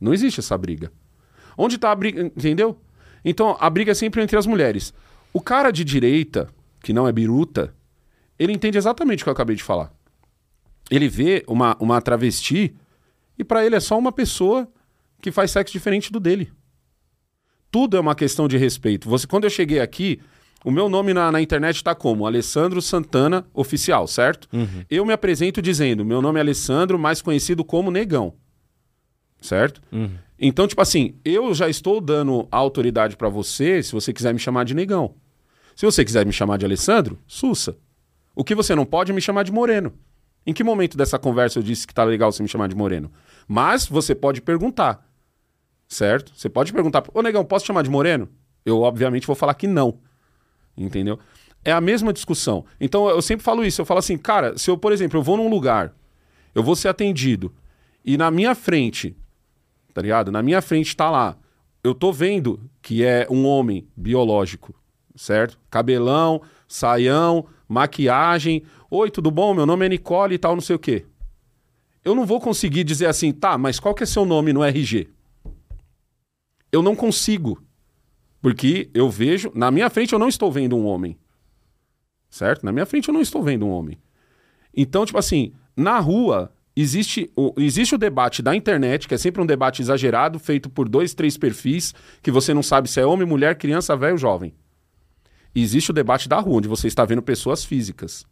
Não 0.00 0.12
existe 0.12 0.40
essa 0.40 0.58
briga. 0.58 0.92
Onde 1.56 1.78
tá 1.78 1.90
a 1.90 1.94
briga, 1.94 2.22
entendeu? 2.22 2.78
Então, 3.24 3.56
a 3.58 3.68
briga 3.68 3.92
é 3.92 3.94
sempre 3.94 4.22
entre 4.22 4.36
as 4.36 4.46
mulheres. 4.46 4.92
O 5.32 5.40
cara 5.40 5.70
de 5.70 5.84
direita, 5.84 6.48
que 6.82 6.92
não 6.92 7.08
é 7.08 7.12
biruta, 7.12 7.74
ele 8.38 8.52
entende 8.52 8.78
exatamente 8.78 9.22
o 9.22 9.24
que 9.24 9.28
eu 9.28 9.32
acabei 9.32 9.56
de 9.56 9.62
falar. 9.62 9.92
Ele 10.90 11.08
vê 11.08 11.44
uma, 11.48 11.76
uma 11.80 12.00
travesti 12.00 12.74
e 13.38 13.44
pra 13.44 13.64
ele 13.64 13.74
é 13.74 13.80
só 13.80 13.98
uma 13.98 14.12
pessoa 14.12 14.68
que 15.20 15.32
faz 15.32 15.50
sexo 15.50 15.72
diferente 15.72 16.12
do 16.12 16.20
dele. 16.20 16.52
Tudo 17.70 17.96
é 17.96 18.00
uma 18.00 18.14
questão 18.14 18.46
de 18.46 18.56
respeito. 18.56 19.08
Você, 19.08 19.26
quando 19.26 19.44
eu 19.44 19.50
cheguei 19.50 19.80
aqui, 19.80 20.20
o 20.64 20.70
meu 20.70 20.88
nome 20.88 21.12
na, 21.12 21.30
na 21.32 21.40
internet 21.40 21.82
tá 21.82 21.94
como 21.94 22.26
Alessandro 22.26 22.80
Santana 22.80 23.46
Oficial, 23.52 24.06
certo? 24.06 24.48
Eu 24.88 25.04
me 25.04 25.12
apresento 25.12 25.60
dizendo: 25.60 26.04
meu 26.04 26.22
nome 26.22 26.38
é 26.38 26.42
Alessandro, 26.42 26.98
mais 26.98 27.20
conhecido 27.20 27.64
como 27.64 27.90
Negão. 27.90 28.34
Certo? 29.40 29.82
Então, 30.38 30.66
tipo 30.66 30.80
assim, 30.82 31.18
eu 31.24 31.54
já 31.54 31.68
estou 31.68 32.00
dando 32.00 32.46
autoridade 32.50 33.16
pra 33.16 33.28
você 33.28 33.82
se 33.82 33.92
você 33.92 34.12
quiser 34.12 34.32
me 34.32 34.38
chamar 34.38 34.64
de 34.64 34.74
Negão. 34.74 35.14
Se 35.74 35.84
você 35.84 36.04
quiser 36.04 36.26
me 36.26 36.32
chamar 36.32 36.58
de 36.58 36.64
Alessandro, 36.64 37.18
sussa. 37.26 37.76
O 38.34 38.44
que 38.44 38.54
você 38.54 38.74
não 38.74 38.84
pode 38.84 39.12
é 39.12 39.14
me 39.14 39.20
chamar 39.20 39.44
de 39.44 39.52
Moreno. 39.52 39.92
Em 40.46 40.52
que 40.52 40.62
momento 40.62 40.96
dessa 40.96 41.18
conversa 41.18 41.58
eu 41.58 41.62
disse 41.62 41.86
que 41.86 41.94
tá 41.94 42.04
legal 42.04 42.30
você 42.30 42.42
me 42.42 42.48
chamar 42.48 42.68
de 42.68 42.74
Moreno? 42.74 43.10
Mas 43.48 43.86
você 43.86 44.14
pode 44.14 44.40
perguntar. 44.40 45.06
Certo? 45.88 46.32
Você 46.34 46.48
pode 46.48 46.72
perguntar, 46.72 47.04
ô 47.14 47.22
negão, 47.22 47.44
posso 47.44 47.64
te 47.64 47.68
chamar 47.68 47.82
de 47.82 47.90
Moreno? 47.90 48.28
Eu, 48.64 48.80
obviamente, 48.80 49.26
vou 49.26 49.36
falar 49.36 49.54
que 49.54 49.66
não. 49.66 49.98
Entendeu? 50.76 51.18
É 51.64 51.72
a 51.72 51.80
mesma 51.80 52.12
discussão. 52.12 52.64
Então, 52.80 53.08
eu 53.08 53.22
sempre 53.22 53.44
falo 53.44 53.64
isso. 53.64 53.80
Eu 53.80 53.86
falo 53.86 53.98
assim, 53.98 54.18
cara, 54.18 54.56
se 54.58 54.70
eu, 54.70 54.76
por 54.76 54.92
exemplo, 54.92 55.18
eu 55.18 55.22
vou 55.22 55.36
num 55.36 55.48
lugar, 55.48 55.94
eu 56.54 56.62
vou 56.62 56.76
ser 56.76 56.88
atendido, 56.88 57.54
e 58.04 58.16
na 58.16 58.30
minha 58.30 58.54
frente, 58.54 59.16
tá 59.96 60.02
ligado? 60.02 60.30
Na 60.30 60.42
minha 60.42 60.60
frente 60.60 60.94
tá 60.94 61.10
lá, 61.10 61.38
eu 61.82 61.94
tô 61.94 62.12
vendo 62.12 62.60
que 62.82 63.02
é 63.02 63.26
um 63.30 63.46
homem 63.46 63.88
biológico, 63.96 64.78
certo? 65.14 65.58
Cabelão, 65.70 66.42
saião, 66.68 67.46
maquiagem. 67.66 68.62
Oi, 68.90 69.10
tudo 69.10 69.30
bom? 69.30 69.54
Meu 69.54 69.64
nome 69.64 69.86
é 69.86 69.88
Nicole 69.88 70.34
e 70.34 70.38
tal, 70.38 70.54
não 70.54 70.60
sei 70.60 70.76
o 70.76 70.78
quê. 70.78 71.06
Eu 72.04 72.14
não 72.14 72.26
vou 72.26 72.42
conseguir 72.42 72.84
dizer 72.84 73.06
assim, 73.06 73.32
tá, 73.32 73.56
mas 73.56 73.80
qual 73.80 73.94
que 73.94 74.02
é 74.02 74.06
seu 74.06 74.26
nome 74.26 74.52
no 74.52 74.62
RG? 74.62 75.08
Eu 76.70 76.82
não 76.82 76.94
consigo. 76.94 77.64
Porque 78.42 78.90
eu 78.92 79.08
vejo, 79.08 79.50
na 79.54 79.70
minha 79.70 79.88
frente 79.88 80.12
eu 80.12 80.18
não 80.18 80.28
estou 80.28 80.52
vendo 80.52 80.76
um 80.76 80.84
homem. 80.84 81.16
Certo? 82.28 82.66
Na 82.66 82.70
minha 82.70 82.84
frente 82.84 83.08
eu 83.08 83.14
não 83.14 83.22
estou 83.22 83.42
vendo 83.42 83.64
um 83.64 83.70
homem. 83.70 83.98
Então, 84.76 85.06
tipo 85.06 85.18
assim, 85.18 85.54
na 85.74 85.98
rua 86.00 86.52
existe 86.76 87.30
o, 87.34 87.54
existe 87.56 87.94
o 87.94 87.98
debate 87.98 88.42
da 88.42 88.54
internet, 88.54 89.08
que 89.08 89.14
é 89.14 89.18
sempre 89.18 89.42
um 89.42 89.46
debate 89.46 89.80
exagerado, 89.80 90.38
feito 90.38 90.68
por 90.68 90.88
dois, 90.88 91.14
três 91.14 91.38
perfis, 91.38 91.94
que 92.22 92.30
você 92.30 92.52
não 92.52 92.62
sabe 92.62 92.90
se 92.90 93.00
é 93.00 93.06
homem, 93.06 93.26
mulher, 93.26 93.56
criança, 93.56 93.96
velho, 93.96 94.18
jovem. 94.18 94.54
E 95.54 95.62
existe 95.62 95.90
o 95.90 95.94
debate 95.94 96.28
da 96.28 96.38
rua, 96.38 96.58
onde 96.58 96.68
você 96.68 96.86
está 96.86 97.04
vendo 97.04 97.22
pessoas 97.22 97.64
físicas. 97.64 98.26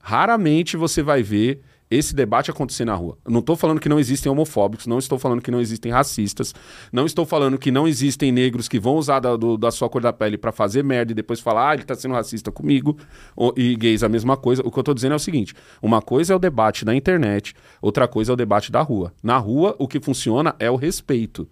Raramente 0.00 0.76
você 0.76 1.02
vai 1.02 1.22
ver 1.22 1.62
esse 1.90 2.14
debate 2.14 2.50
acontecer 2.50 2.84
na 2.84 2.94
rua. 2.94 3.16
Não 3.26 3.40
estou 3.40 3.56
falando 3.56 3.80
que 3.80 3.88
não 3.88 3.98
existem 3.98 4.30
homofóbicos, 4.30 4.86
não 4.86 4.98
estou 4.98 5.18
falando 5.18 5.40
que 5.40 5.50
não 5.50 5.60
existem 5.60 5.90
racistas, 5.90 6.54
não 6.92 7.06
estou 7.06 7.24
falando 7.24 7.56
que 7.58 7.70
não 7.70 7.88
existem 7.88 8.30
negros 8.30 8.68
que 8.68 8.78
vão 8.78 8.96
usar 8.96 9.20
da, 9.20 9.36
do- 9.36 9.56
da 9.56 9.70
sua 9.70 9.88
cor 9.88 10.02
da 10.02 10.12
pele 10.12 10.36
para 10.36 10.52
fazer 10.52 10.84
merda 10.84 11.12
e 11.12 11.14
depois 11.14 11.40
falar, 11.40 11.70
ah, 11.70 11.72
ele 11.74 11.82
está 11.82 11.94
sendo 11.94 12.14
racista 12.14 12.52
comigo, 12.52 12.96
ou- 13.34 13.54
e 13.56 13.74
gays 13.74 14.02
a 14.02 14.08
mesma 14.08 14.36
coisa. 14.36 14.62
O 14.64 14.70
que 14.70 14.78
eu 14.78 14.82
estou 14.82 14.94
dizendo 14.94 15.12
é 15.12 15.16
o 15.16 15.20
seguinte: 15.20 15.54
uma 15.82 16.02
coisa 16.02 16.32
é 16.32 16.36
o 16.36 16.38
debate 16.38 16.84
da 16.84 16.94
internet, 16.94 17.54
outra 17.80 18.06
coisa 18.06 18.32
é 18.32 18.34
o 18.34 18.36
debate 18.36 18.70
da 18.70 18.82
rua. 18.82 19.12
Na 19.22 19.38
rua, 19.38 19.74
o 19.78 19.88
que 19.88 19.98
funciona 20.00 20.54
é 20.58 20.70
o 20.70 20.76
respeito. 20.76 21.48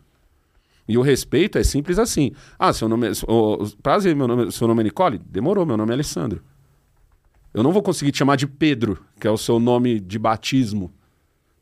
E 0.88 0.96
o 0.96 1.02
respeito 1.02 1.58
é 1.58 1.64
simples 1.64 1.98
assim. 1.98 2.30
Ah, 2.58 2.72
seu 2.72 2.88
nome 2.88 3.08
é. 3.08 3.12
prazer, 3.82 4.14
meu 4.14 4.28
nome, 4.28 4.52
seu 4.52 4.68
nome 4.68 4.82
é 4.82 4.84
Nicole? 4.84 5.18
Demorou, 5.18 5.66
meu 5.66 5.76
nome 5.76 5.90
é 5.90 5.94
Alessandro. 5.94 6.42
Eu 7.56 7.62
não 7.62 7.72
vou 7.72 7.82
conseguir 7.82 8.12
te 8.12 8.18
chamar 8.18 8.36
de 8.36 8.46
Pedro, 8.46 9.02
que 9.18 9.26
é 9.26 9.30
o 9.30 9.38
seu 9.38 9.58
nome 9.58 9.98
de 9.98 10.18
batismo. 10.18 10.92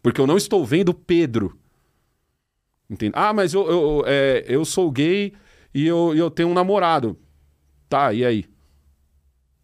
Porque 0.02 0.20
eu 0.20 0.26
não 0.26 0.36
estou 0.36 0.66
vendo 0.66 0.92
Pedro. 0.92 1.56
Entende? 2.90 3.12
Ah, 3.14 3.32
mas 3.32 3.54
eu, 3.54 3.64
eu, 3.70 4.04
é, 4.04 4.44
eu 4.48 4.64
sou 4.64 4.90
gay 4.90 5.32
e 5.72 5.86
eu, 5.86 6.12
eu 6.16 6.32
tenho 6.32 6.48
um 6.48 6.52
namorado. 6.52 7.16
Tá, 7.88 8.12
e 8.12 8.24
aí? 8.24 8.44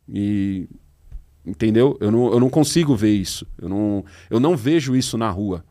E. 0.09 0.69
Entendeu? 1.45 1.99
Eu 2.01 2.13
não, 2.13 2.33
eu 2.33 2.39
não 2.39 2.49
consigo 2.49 2.95
ver 2.95 3.11
isso. 3.11 3.45
Eu 3.61 3.69
não, 3.69 4.05
eu 4.31 4.39
não 4.39 4.57
vejo 4.57 4.95
isso 4.95 5.19
na 5.19 5.29
rua. 5.31 5.65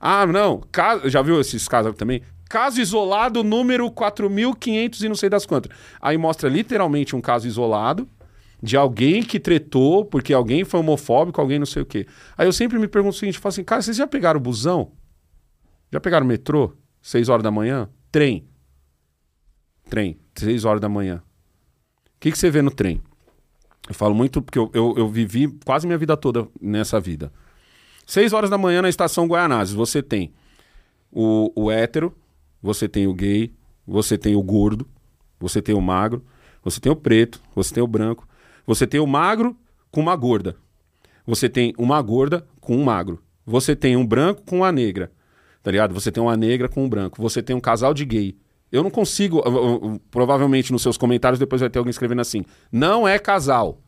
Ah, 0.00 0.26
não. 0.26 0.62
Caso, 0.72 1.06
já 1.10 1.20
viu 1.20 1.38
esses 1.38 1.68
casos 1.68 1.94
também? 1.96 2.22
Caso 2.48 2.80
isolado 2.80 3.44
número 3.44 3.90
4.500 3.90 5.02
e 5.02 5.08
não 5.10 5.16
sei 5.16 5.28
das 5.28 5.44
quantas. 5.44 5.70
Aí 6.00 6.16
mostra 6.16 6.48
literalmente 6.48 7.14
um 7.14 7.20
caso 7.20 7.46
isolado 7.46 8.08
de 8.62 8.76
alguém 8.76 9.22
que 9.22 9.40
tretou 9.40 10.04
porque 10.04 10.32
alguém 10.32 10.64
foi 10.64 10.78
homofóbico, 10.78 11.40
alguém 11.40 11.58
não 11.58 11.66
sei 11.66 11.82
o 11.82 11.86
quê. 11.86 12.06
Aí 12.38 12.46
eu 12.46 12.52
sempre 12.52 12.78
me 12.78 12.86
pergunto 12.86 13.16
o 13.16 13.18
seguinte, 13.18 13.34
eu 13.34 13.40
falo 13.40 13.50
assim, 13.50 13.64
cara, 13.64 13.82
vocês 13.82 13.96
já 13.96 14.06
pegaram 14.06 14.38
o 14.38 14.42
busão? 14.42 14.92
Já 15.90 16.00
pegaram 16.00 16.24
o 16.24 16.28
metrô? 16.28 16.74
Seis 17.00 17.28
horas 17.28 17.42
da 17.42 17.50
manhã? 17.50 17.90
Trem? 18.12 18.46
Trem, 19.90 20.16
seis 20.36 20.64
horas 20.64 20.80
da 20.80 20.88
manhã. 20.88 21.22
O 22.16 22.20
que, 22.20 22.30
que 22.30 22.38
você 22.38 22.50
vê 22.50 22.62
no 22.62 22.70
trem? 22.70 23.02
Eu 23.88 23.94
falo 23.94 24.14
muito 24.14 24.40
porque 24.40 24.58
eu, 24.58 24.70
eu, 24.72 24.94
eu 24.96 25.08
vivi 25.08 25.48
quase 25.64 25.86
minha 25.86 25.98
vida 25.98 26.16
toda 26.16 26.46
nessa 26.60 27.00
vida. 27.00 27.32
Seis 28.06 28.32
horas 28.32 28.48
da 28.48 28.56
manhã 28.56 28.80
na 28.80 28.88
estação 28.88 29.26
Guaianazes, 29.26 29.74
você 29.74 30.00
tem 30.00 30.32
o, 31.10 31.52
o 31.56 31.70
hétero, 31.70 32.14
você 32.62 32.88
tem 32.88 33.08
o 33.08 33.14
gay, 33.14 33.52
você 33.84 34.16
tem 34.16 34.36
o 34.36 34.42
gordo, 34.42 34.86
você 35.40 35.60
tem 35.60 35.74
o 35.74 35.80
magro, 35.80 36.24
você 36.62 36.78
tem 36.78 36.92
o 36.92 36.96
preto, 36.96 37.40
você 37.54 37.74
tem 37.74 37.82
o 37.82 37.88
branco, 37.88 38.28
você 38.66 38.86
tem 38.86 39.00
o 39.00 39.06
magro 39.06 39.56
com 39.90 40.00
uma 40.00 40.16
gorda, 40.16 40.56
você 41.26 41.48
tem 41.48 41.74
uma 41.78 42.00
gorda 42.02 42.46
com 42.60 42.76
um 42.76 42.84
magro, 42.84 43.22
você 43.44 43.74
tem 43.76 43.96
um 43.96 44.06
branco 44.06 44.42
com 44.46 44.58
uma 44.58 44.72
negra, 44.72 45.12
tá 45.62 45.70
ligado? 45.70 45.94
Você 45.94 46.10
tem 46.10 46.22
uma 46.22 46.36
negra 46.36 46.68
com 46.68 46.84
um 46.84 46.88
branco, 46.88 47.20
você 47.20 47.42
tem 47.42 47.54
um 47.54 47.60
casal 47.60 47.92
de 47.94 48.04
gay. 48.04 48.36
Eu 48.70 48.82
não 48.82 48.90
consigo, 48.90 49.40
eu- 49.44 49.54
eu- 49.54 50.00
provavelmente 50.10 50.72
nos 50.72 50.82
seus 50.82 50.96
comentários 50.96 51.38
depois 51.38 51.60
vai 51.60 51.68
ter 51.68 51.78
alguém 51.78 51.90
escrevendo 51.90 52.20
assim, 52.20 52.44
não 52.70 53.06
é 53.06 53.18
casal. 53.18 53.80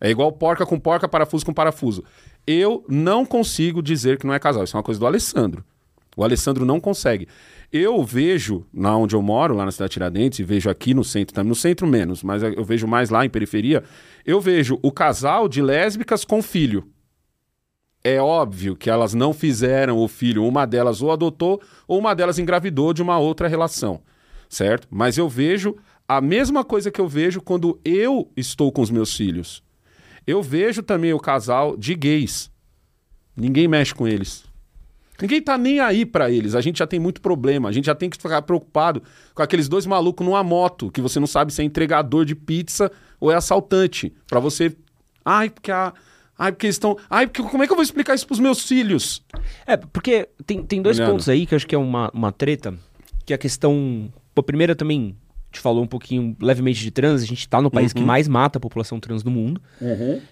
É 0.00 0.10
igual 0.10 0.32
porca 0.32 0.66
com 0.66 0.78
porca, 0.78 1.08
parafuso 1.08 1.46
com 1.46 1.54
parafuso. 1.54 2.02
Eu 2.46 2.84
não 2.88 3.24
consigo 3.24 3.80
dizer 3.82 4.18
que 4.18 4.26
não 4.26 4.34
é 4.34 4.38
casal. 4.38 4.64
Isso 4.64 4.76
é 4.76 4.78
uma 4.78 4.82
coisa 4.82 4.98
do 5.00 5.06
Alessandro. 5.06 5.64
O 6.16 6.22
Alessandro 6.24 6.64
não 6.64 6.78
consegue. 6.80 7.26
Eu 7.76 8.04
vejo, 8.04 8.64
lá 8.72 8.96
onde 8.96 9.16
eu 9.16 9.20
moro, 9.20 9.52
lá 9.52 9.64
na 9.64 9.72
cidade 9.72 9.88
de 9.88 9.94
Tiradentes, 9.94 10.38
e 10.38 10.44
vejo 10.44 10.70
aqui 10.70 10.94
no 10.94 11.02
centro 11.02 11.34
também, 11.34 11.48
no 11.48 11.56
centro 11.56 11.88
menos, 11.88 12.22
mas 12.22 12.40
eu 12.40 12.64
vejo 12.64 12.86
mais 12.86 13.10
lá 13.10 13.26
em 13.26 13.28
periferia, 13.28 13.82
eu 14.24 14.40
vejo 14.40 14.78
o 14.80 14.92
casal 14.92 15.48
de 15.48 15.60
lésbicas 15.60 16.24
com 16.24 16.40
filho. 16.40 16.88
É 18.04 18.20
óbvio 18.20 18.76
que 18.76 18.88
elas 18.88 19.12
não 19.12 19.32
fizeram 19.32 19.98
o 19.98 20.06
filho, 20.06 20.44
uma 20.44 20.64
delas 20.68 21.02
ou 21.02 21.10
adotou, 21.10 21.60
ou 21.88 21.98
uma 21.98 22.14
delas 22.14 22.38
engravidou 22.38 22.92
de 22.92 23.02
uma 23.02 23.18
outra 23.18 23.48
relação, 23.48 24.00
certo? 24.48 24.86
Mas 24.88 25.18
eu 25.18 25.28
vejo 25.28 25.74
a 26.06 26.20
mesma 26.20 26.62
coisa 26.62 26.92
que 26.92 27.00
eu 27.00 27.08
vejo 27.08 27.40
quando 27.40 27.80
eu 27.84 28.30
estou 28.36 28.70
com 28.70 28.82
os 28.82 28.90
meus 28.90 29.16
filhos. 29.16 29.64
Eu 30.24 30.40
vejo 30.44 30.80
também 30.80 31.12
o 31.12 31.18
casal 31.18 31.76
de 31.76 31.96
gays. 31.96 32.52
Ninguém 33.36 33.66
mexe 33.66 33.92
com 33.92 34.06
eles. 34.06 34.44
Ninguém 35.24 35.40
tá 35.40 35.56
nem 35.56 35.80
aí 35.80 36.04
pra 36.04 36.30
eles. 36.30 36.54
A 36.54 36.60
gente 36.60 36.80
já 36.80 36.86
tem 36.86 37.00
muito 37.00 37.22
problema. 37.22 37.66
A 37.66 37.72
gente 37.72 37.86
já 37.86 37.94
tem 37.94 38.10
que 38.10 38.18
ficar 38.18 38.42
preocupado 38.42 39.02
com 39.34 39.42
aqueles 39.42 39.70
dois 39.70 39.86
malucos 39.86 40.22
numa 40.26 40.44
moto, 40.44 40.90
que 40.90 41.00
você 41.00 41.18
não 41.18 41.26
sabe 41.26 41.50
se 41.50 41.62
é 41.62 41.64
entregador 41.64 42.26
de 42.26 42.34
pizza 42.34 42.92
ou 43.18 43.32
é 43.32 43.34
assaltante. 43.34 44.12
Pra 44.28 44.38
você. 44.38 44.76
Ai, 45.24 45.48
porque 45.48 45.72
a. 45.72 45.94
Ai, 46.38 46.52
porque 46.52 46.66
eles 46.66 46.74
estão. 46.74 46.98
Ai, 47.08 47.26
porque 47.26 47.42
como 47.42 47.62
é 47.62 47.66
que 47.66 47.72
eu 47.72 47.76
vou 47.76 47.82
explicar 47.82 48.14
isso 48.14 48.26
pros 48.26 48.38
meus 48.38 48.68
filhos? 48.68 49.24
É, 49.66 49.78
porque 49.78 50.28
tem, 50.44 50.62
tem 50.62 50.82
dois 50.82 50.96
Juliano. 50.96 51.14
pontos 51.14 51.26
aí 51.30 51.46
que 51.46 51.54
eu 51.54 51.56
acho 51.56 51.66
que 51.66 51.74
é 51.74 51.78
uma, 51.78 52.10
uma 52.12 52.30
treta, 52.30 52.74
que 53.24 53.32
é 53.32 53.36
a 53.36 53.38
questão. 53.38 54.12
Pô, 54.34 54.42
primeiro 54.42 54.76
também 54.76 55.16
te 55.54 55.60
falou 55.60 55.82
um 55.82 55.86
pouquinho 55.86 56.36
levemente 56.40 56.80
de 56.80 56.90
trans, 56.90 57.22
a 57.22 57.26
gente 57.26 57.48
tá 57.48 57.60
no 57.62 57.70
país 57.70 57.92
que 57.92 58.00
Uhum. 58.00 58.06
mais 58.06 58.28
mata 58.28 58.58
a 58.58 58.60
população 58.60 59.00
trans 59.00 59.22
do 59.22 59.30
mundo. 59.30 59.60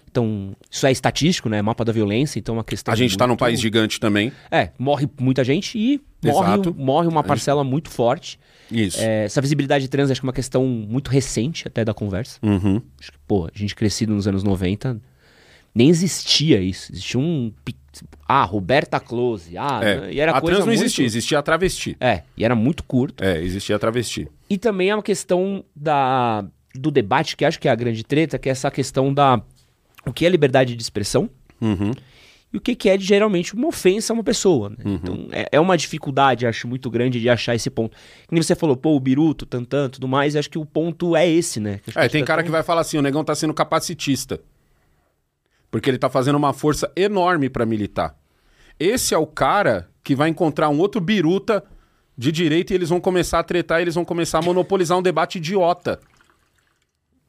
Então, 0.09 0.55
isso 0.69 0.85
é 0.85 0.91
estatístico, 0.91 1.49
né? 1.49 1.61
Mapa 1.61 1.83
da 1.83 1.91
violência, 1.91 2.37
então 2.39 2.55
é 2.55 2.57
uma 2.59 2.63
questão. 2.63 2.93
A 2.93 2.95
gente 2.97 3.17
tá 3.17 3.25
num 3.25 3.31
muito- 3.31 3.39
país 3.39 3.59
gigante 3.59 3.99
também. 3.99 4.31
É, 4.51 4.69
morre 4.77 5.09
muita 5.19 5.43
gente 5.43 5.77
e 5.77 5.99
morre, 6.23 6.71
morre 6.77 7.07
uma 7.07 7.23
parcela 7.23 7.63
muito 7.63 7.89
forte. 7.89 8.39
Isso. 8.71 8.99
É, 9.01 9.25
essa 9.25 9.41
visibilidade 9.41 9.87
trans 9.87 10.09
acho 10.09 10.21
que 10.21 10.25
é 10.25 10.29
uma 10.29 10.33
questão 10.33 10.65
muito 10.65 11.09
recente 11.09 11.67
até 11.67 11.83
da 11.83 11.93
conversa. 11.93 12.39
Uhum. 12.41 12.81
Acho 12.99 13.11
que, 13.11 13.17
pô, 13.27 13.45
a 13.45 13.57
gente 13.57 13.75
crescido 13.75 14.13
nos 14.13 14.27
anos 14.27 14.43
90, 14.43 14.99
nem 15.73 15.89
existia 15.89 16.59
isso. 16.61 16.91
Existia 16.91 17.19
um. 17.19 17.51
Ah, 18.27 18.43
Roberta 18.43 18.99
Close. 18.99 19.55
Ah, 19.57 19.79
É. 19.83 20.11
e 20.13 20.19
era 20.19 20.31
a 20.31 20.41
coisa 20.41 20.55
trans 20.57 20.59
não 20.65 20.73
muito- 20.73 20.81
existia, 20.83 21.05
existia 21.05 21.39
a 21.39 21.43
travesti. 21.43 21.95
É, 21.99 22.23
e 22.35 22.43
era 22.43 22.55
muito 22.55 22.83
curto. 22.83 23.23
É, 23.23 23.39
existia 23.41 23.75
a 23.75 23.79
travesti. 23.79 24.27
E 24.49 24.57
também 24.57 24.89
é 24.89 24.95
uma 24.95 25.03
questão 25.03 25.63
da, 25.75 26.43
do 26.73 26.89
debate, 26.89 27.37
que 27.37 27.45
acho 27.45 27.59
que 27.59 27.67
é 27.67 27.71
a 27.71 27.75
grande 27.75 28.03
treta, 28.03 28.39
que 28.39 28.49
é 28.49 28.51
essa 28.51 28.71
questão 28.71 29.13
da. 29.13 29.41
O 30.05 30.11
que 30.11 30.25
é 30.25 30.29
liberdade 30.29 30.75
de 30.75 30.81
expressão 30.81 31.29
Uhum. 31.61 31.91
e 32.51 32.57
o 32.57 32.59
que 32.59 32.75
que 32.75 32.89
é 32.89 32.99
geralmente 32.99 33.53
uma 33.53 33.67
ofensa 33.67 34.11
a 34.11 34.15
uma 34.15 34.23
pessoa. 34.23 34.69
né? 34.71 34.77
Uhum. 34.83 34.93
Então 34.95 35.27
é, 35.31 35.47
é 35.51 35.59
uma 35.59 35.77
dificuldade, 35.77 36.45
acho, 36.47 36.67
muito 36.67 36.89
grande 36.89 37.21
de 37.21 37.29
achar 37.29 37.55
esse 37.55 37.69
ponto. 37.69 37.95
Que 38.27 38.33
nem 38.33 38.41
você 38.41 38.53
falou, 38.55 38.75
pô, 38.75 38.95
o 38.95 38.99
biruto, 38.99 39.45
tantã, 39.45 39.87
tudo 39.87 40.07
mais, 40.07 40.35
acho 40.35 40.49
que 40.49 40.57
o 40.57 40.65
ponto 40.65 41.15
é 41.15 41.29
esse, 41.29 41.59
né? 41.59 41.79
É, 41.95 42.09
tem 42.09 42.21
tá 42.21 42.27
cara 42.27 42.41
tão- 42.41 42.47
que 42.47 42.51
vai 42.51 42.63
falar 42.63 42.81
assim: 42.81 42.97
o 42.97 43.01
negão 43.01 43.23
tá 43.23 43.33
sendo 43.35 43.53
capacitista. 43.53 44.41
Porque 45.73 45.89
ele 45.89 45.97
tá 45.97 46.07
fazendo 46.07 46.35
uma 46.35 46.53
força 46.53 46.91
enorme 46.95 47.49
pra 47.49 47.65
militar. 47.65 48.15
Esse 48.79 49.15
é 49.15 49.17
o 49.17 49.25
cara 49.25 49.89
que 50.03 50.15
vai 50.15 50.29
encontrar 50.29 50.69
um 50.69 50.77
outro 50.77 51.01
biruta 51.01 51.63
de 52.15 52.31
direita 52.31 52.73
e 52.73 52.75
eles 52.75 52.89
vão 52.89 52.99
começar 52.99 53.39
a 53.39 53.43
tretar, 53.43 53.79
e 53.79 53.83
eles 53.85 53.95
vão 53.95 54.05
começar 54.05 54.37
a 54.37 54.41
monopolizar 54.43 54.99
um 54.99 55.01
debate 55.01 55.39
idiota. 55.39 55.99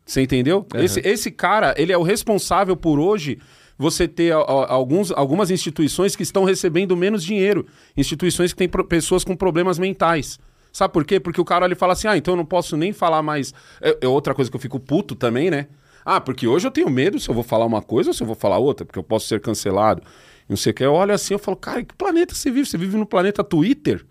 Você 0.04 0.20
entendeu? 0.20 0.66
Esse, 0.84 1.00
esse 1.00 1.30
cara, 1.30 1.74
ele 1.78 1.90
é 1.90 1.96
o 1.96 2.02
responsável 2.02 2.76
por 2.76 2.98
hoje 2.98 3.38
você 3.78 4.06
ter 4.06 4.32
a- 4.34 4.36
a- 4.40 4.72
alguns, 4.74 5.10
algumas 5.10 5.50
instituições 5.50 6.14
que 6.14 6.22
estão 6.22 6.44
recebendo 6.44 6.94
menos 6.94 7.24
dinheiro. 7.24 7.66
Instituições 7.96 8.52
que 8.52 8.58
têm 8.58 8.68
pro- 8.68 8.84
pessoas 8.84 9.24
com 9.24 9.34
problemas 9.34 9.78
mentais. 9.78 10.38
Sabe 10.70 10.92
por 10.92 11.04
quê? 11.06 11.18
Porque 11.18 11.40
o 11.40 11.44
cara 11.46 11.64
ele 11.64 11.74
fala 11.74 11.94
assim: 11.94 12.08
ah, 12.08 12.16
então 12.16 12.34
eu 12.34 12.38
não 12.38 12.44
posso 12.44 12.76
nem 12.76 12.92
falar 12.92 13.22
mais. 13.22 13.54
É, 13.80 13.96
é 14.02 14.08
outra 14.08 14.34
coisa 14.34 14.50
que 14.50 14.56
eu 14.56 14.60
fico 14.60 14.78
puto 14.78 15.14
também, 15.14 15.50
né? 15.50 15.68
Ah, 16.04 16.20
porque 16.20 16.46
hoje 16.46 16.66
eu 16.66 16.70
tenho 16.70 16.90
medo 16.90 17.18
se 17.18 17.28
eu 17.28 17.34
vou 17.34 17.42
falar 17.44 17.64
uma 17.64 17.80
coisa 17.82 18.10
ou 18.10 18.14
se 18.14 18.22
eu 18.22 18.26
vou 18.26 18.36
falar 18.36 18.58
outra, 18.58 18.84
porque 18.84 18.98
eu 18.98 19.02
posso 19.02 19.26
ser 19.26 19.40
cancelado. 19.40 20.02
E 20.46 20.50
não 20.50 20.56
sei 20.56 20.72
o 20.72 20.74
que. 20.74 20.84
Eu 20.84 20.92
olho 20.92 21.14
assim 21.14 21.34
eu 21.34 21.38
falo, 21.38 21.56
cara, 21.56 21.82
que 21.82 21.94
planeta 21.94 22.34
você 22.34 22.50
vive? 22.50 22.66
Você 22.68 22.76
vive 22.76 22.96
no 22.96 23.06
planeta 23.06 23.42
Twitter? 23.42 24.04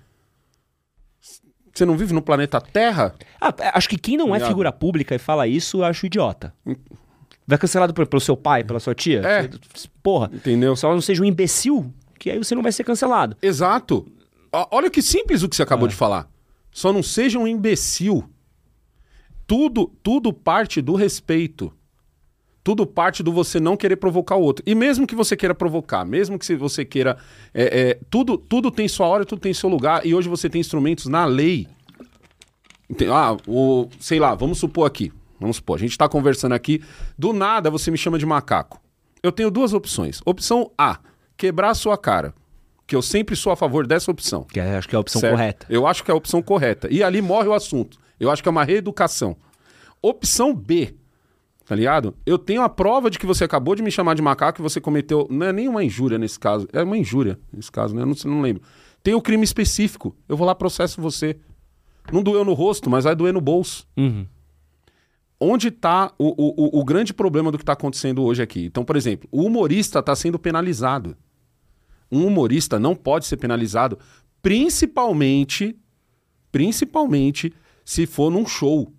Você 1.73 1.85
não 1.85 1.97
vive 1.97 2.13
no 2.13 2.21
planeta 2.21 2.61
Terra? 2.61 3.15
Ah, 3.41 3.53
é, 3.59 3.71
acho 3.73 3.89
que 3.89 3.97
quem 3.97 4.15
não 4.17 4.35
é 4.35 4.39
figura 4.39 4.71
pública 4.71 5.15
e 5.15 5.19
fala 5.19 5.47
isso, 5.47 5.77
eu 5.77 5.83
acho 5.83 6.05
idiota. 6.05 6.53
Vai 7.47 7.57
cancelado 7.57 7.93
pelo 7.93 8.21
seu 8.21 8.37
pai, 8.37 8.63
pela 8.63 8.79
sua 8.79 8.93
tia? 8.95 9.21
É. 9.21 9.49
Você- 9.73 9.87
Porra. 10.01 10.29
Entendeu? 10.33 10.75
Só 10.75 10.93
não 10.93 11.01
seja 11.01 11.21
um 11.21 11.25
imbecil, 11.25 11.91
que 12.19 12.29
aí 12.29 12.37
você 12.37 12.53
não 12.55 12.61
vai 12.61 12.71
ser 12.71 12.83
cancelado. 12.83 13.35
Exato. 13.41 14.05
Olha 14.71 14.89
que 14.89 15.01
simples 15.01 15.41
o 15.41 15.49
que 15.49 15.55
você 15.55 15.63
acabou 15.63 15.87
de 15.87 15.95
falar. 15.95 16.29
Só 16.71 16.93
não 16.93 17.01
seja 17.03 17.39
um 17.39 17.47
imbecil. 17.47 18.23
Tudo, 19.47 19.91
tudo 20.03 20.31
parte 20.31 20.79
do 20.81 20.95
respeito. 20.95 21.73
Tudo 22.64 22.86
parte 22.88 23.22
do 23.22 23.32
você 23.34 23.59
não 23.59 23.76
querer 23.76 23.97
provocar 23.97 24.36
o 24.38 24.41
outro. 24.41 24.64
E 24.66 24.74
mesmo 24.74 25.05
que 25.05 25.16
você 25.16 25.36
queira 25.36 25.53
provocar, 25.53 26.05
mesmo 26.05 26.39
que 26.39 26.55
você 26.55 26.86
queira. 26.86 27.18
é, 27.53 27.89
é, 27.91 27.99
tudo, 28.09 28.38
tudo 28.38 28.72
tem 28.72 28.88
sua 28.88 29.05
hora, 29.07 29.26
tudo 29.26 29.39
tem 29.41 29.53
seu 29.53 29.68
lugar. 29.70 30.05
E 30.05 30.16
hoje 30.16 30.30
você 30.30 30.49
tem 30.49 30.61
instrumentos 30.61 31.07
na 31.07 31.26
lei. 31.26 31.68
Ah, 33.11 33.36
o, 33.47 33.89
sei 33.99 34.20
lá, 34.20 34.36
vamos 34.36 34.59
supor 34.59 34.86
aqui. 34.88 35.11
Vamos 35.39 35.57
supor, 35.57 35.76
a 35.76 35.80
gente 35.80 35.97
tá 35.97 36.07
conversando 36.07 36.53
aqui. 36.53 36.82
Do 37.18 37.34
nada 37.34 37.70
você 37.70 37.91
me 37.91 37.97
chama 37.97 38.18
de 38.18 38.26
macaco. 38.26 38.80
Eu 39.22 39.32
tenho 39.32 39.51
duas 39.51 39.74
opções. 39.74 40.22
Opção 40.26 40.72
A, 40.78 40.99
quebrar 41.36 41.72
a 41.72 41.76
sua 41.76 41.97
cara. 41.97 42.34
Que 42.88 42.95
eu 42.95 43.01
sempre 43.01 43.36
sou 43.36 43.51
a 43.51 43.55
favor 43.55 43.86
dessa 43.88 44.11
opção. 44.11 44.43
Que 44.43 44.59
é- 44.59 44.78
acho 44.78 44.88
que 44.88 44.95
é 44.95 44.97
a 44.97 44.99
opção 45.01 45.20
Certo? 45.22 45.34
correta. 45.34 45.66
Eu 45.70 45.88
acho 45.88 46.03
que 46.03 46.11
é 46.11 46.14
a 46.14 46.18
opção 46.18 46.41
correta. 46.41 46.88
E 46.91 47.01
ali 47.03 47.22
morre 47.22 47.47
o 47.47 47.53
assunto. 47.53 47.97
Eu 48.20 48.30
acho 48.30 48.41
que 48.43 48.47
é 48.47 48.51
uma 48.51 48.64
reeducação. 48.64 49.36
Opção 50.01 50.53
B, 50.53 50.93
tá 51.74 51.76
ligado? 51.76 52.13
Eu 52.24 52.38
tenho 52.38 52.61
a 52.61 52.69
prova 52.69 53.09
de 53.09 53.17
que 53.17 53.26
você 53.26 53.43
acabou 53.43 53.74
de 53.74 53.82
me 53.82 53.89
chamar 53.89 54.13
de 54.13 54.21
macaco 54.21 54.61
e 54.61 54.63
você 54.63 54.80
cometeu. 54.80 55.28
Não 55.32 55.47
é 55.47 55.51
nem 55.51 55.67
uma 55.67 55.84
injúria 55.84 56.19
nesse 56.19 56.39
caso. 56.39 56.67
É 56.71 56.84
uma 56.84 56.95
injúria 56.95 57.39
nesse 57.51 57.71
caso, 57.71 57.95
né? 57.95 58.03
Eu 58.03 58.05
não, 58.05 58.15
não 58.26 58.41
lembro. 58.41 58.61
Tem 59.01 59.15
o 59.15 59.21
crime 59.21 59.43
específico. 59.43 60.15
Eu 60.30 60.38
vou 60.38 60.45
lá 60.45 60.53
processo 60.53 61.01
você. 61.01 61.36
Não 62.11 62.21
doeu 62.21 62.45
no 62.45 62.53
rosto, 62.53 62.91
mas 62.91 63.05
vai 63.05 63.15
doer 63.15 63.34
no 63.34 63.41
bolso. 63.41 63.88
Uhum. 63.97 64.28
Onde 65.39 65.69
está 65.69 66.13
o, 66.19 66.28
o, 66.28 66.78
o- 66.78 66.80
o 66.82 66.86
grande 66.86 67.11
problema 67.11 67.51
do 67.51 67.57
que 67.57 67.63
está 67.63 67.74
acontecendo 67.74 68.21
hoje 68.24 68.43
aqui? 68.43 68.65
Então, 68.65 68.86
por 68.86 68.95
exemplo, 68.95 69.28
o 69.32 69.43
humorista 69.43 69.97
está 69.97 70.15
sendo 70.15 70.38
penalizado. 70.38 71.17
Um 72.11 72.28
humorista 72.28 72.78
não 72.80 72.95
pode 72.95 73.26
ser 73.26 73.38
penalizado, 73.38 73.97
principalmente, 74.43 75.76
principalmente 76.51 77.51
se 77.84 78.05
for 78.05 78.30
num 78.32 78.45
show. 78.45 78.93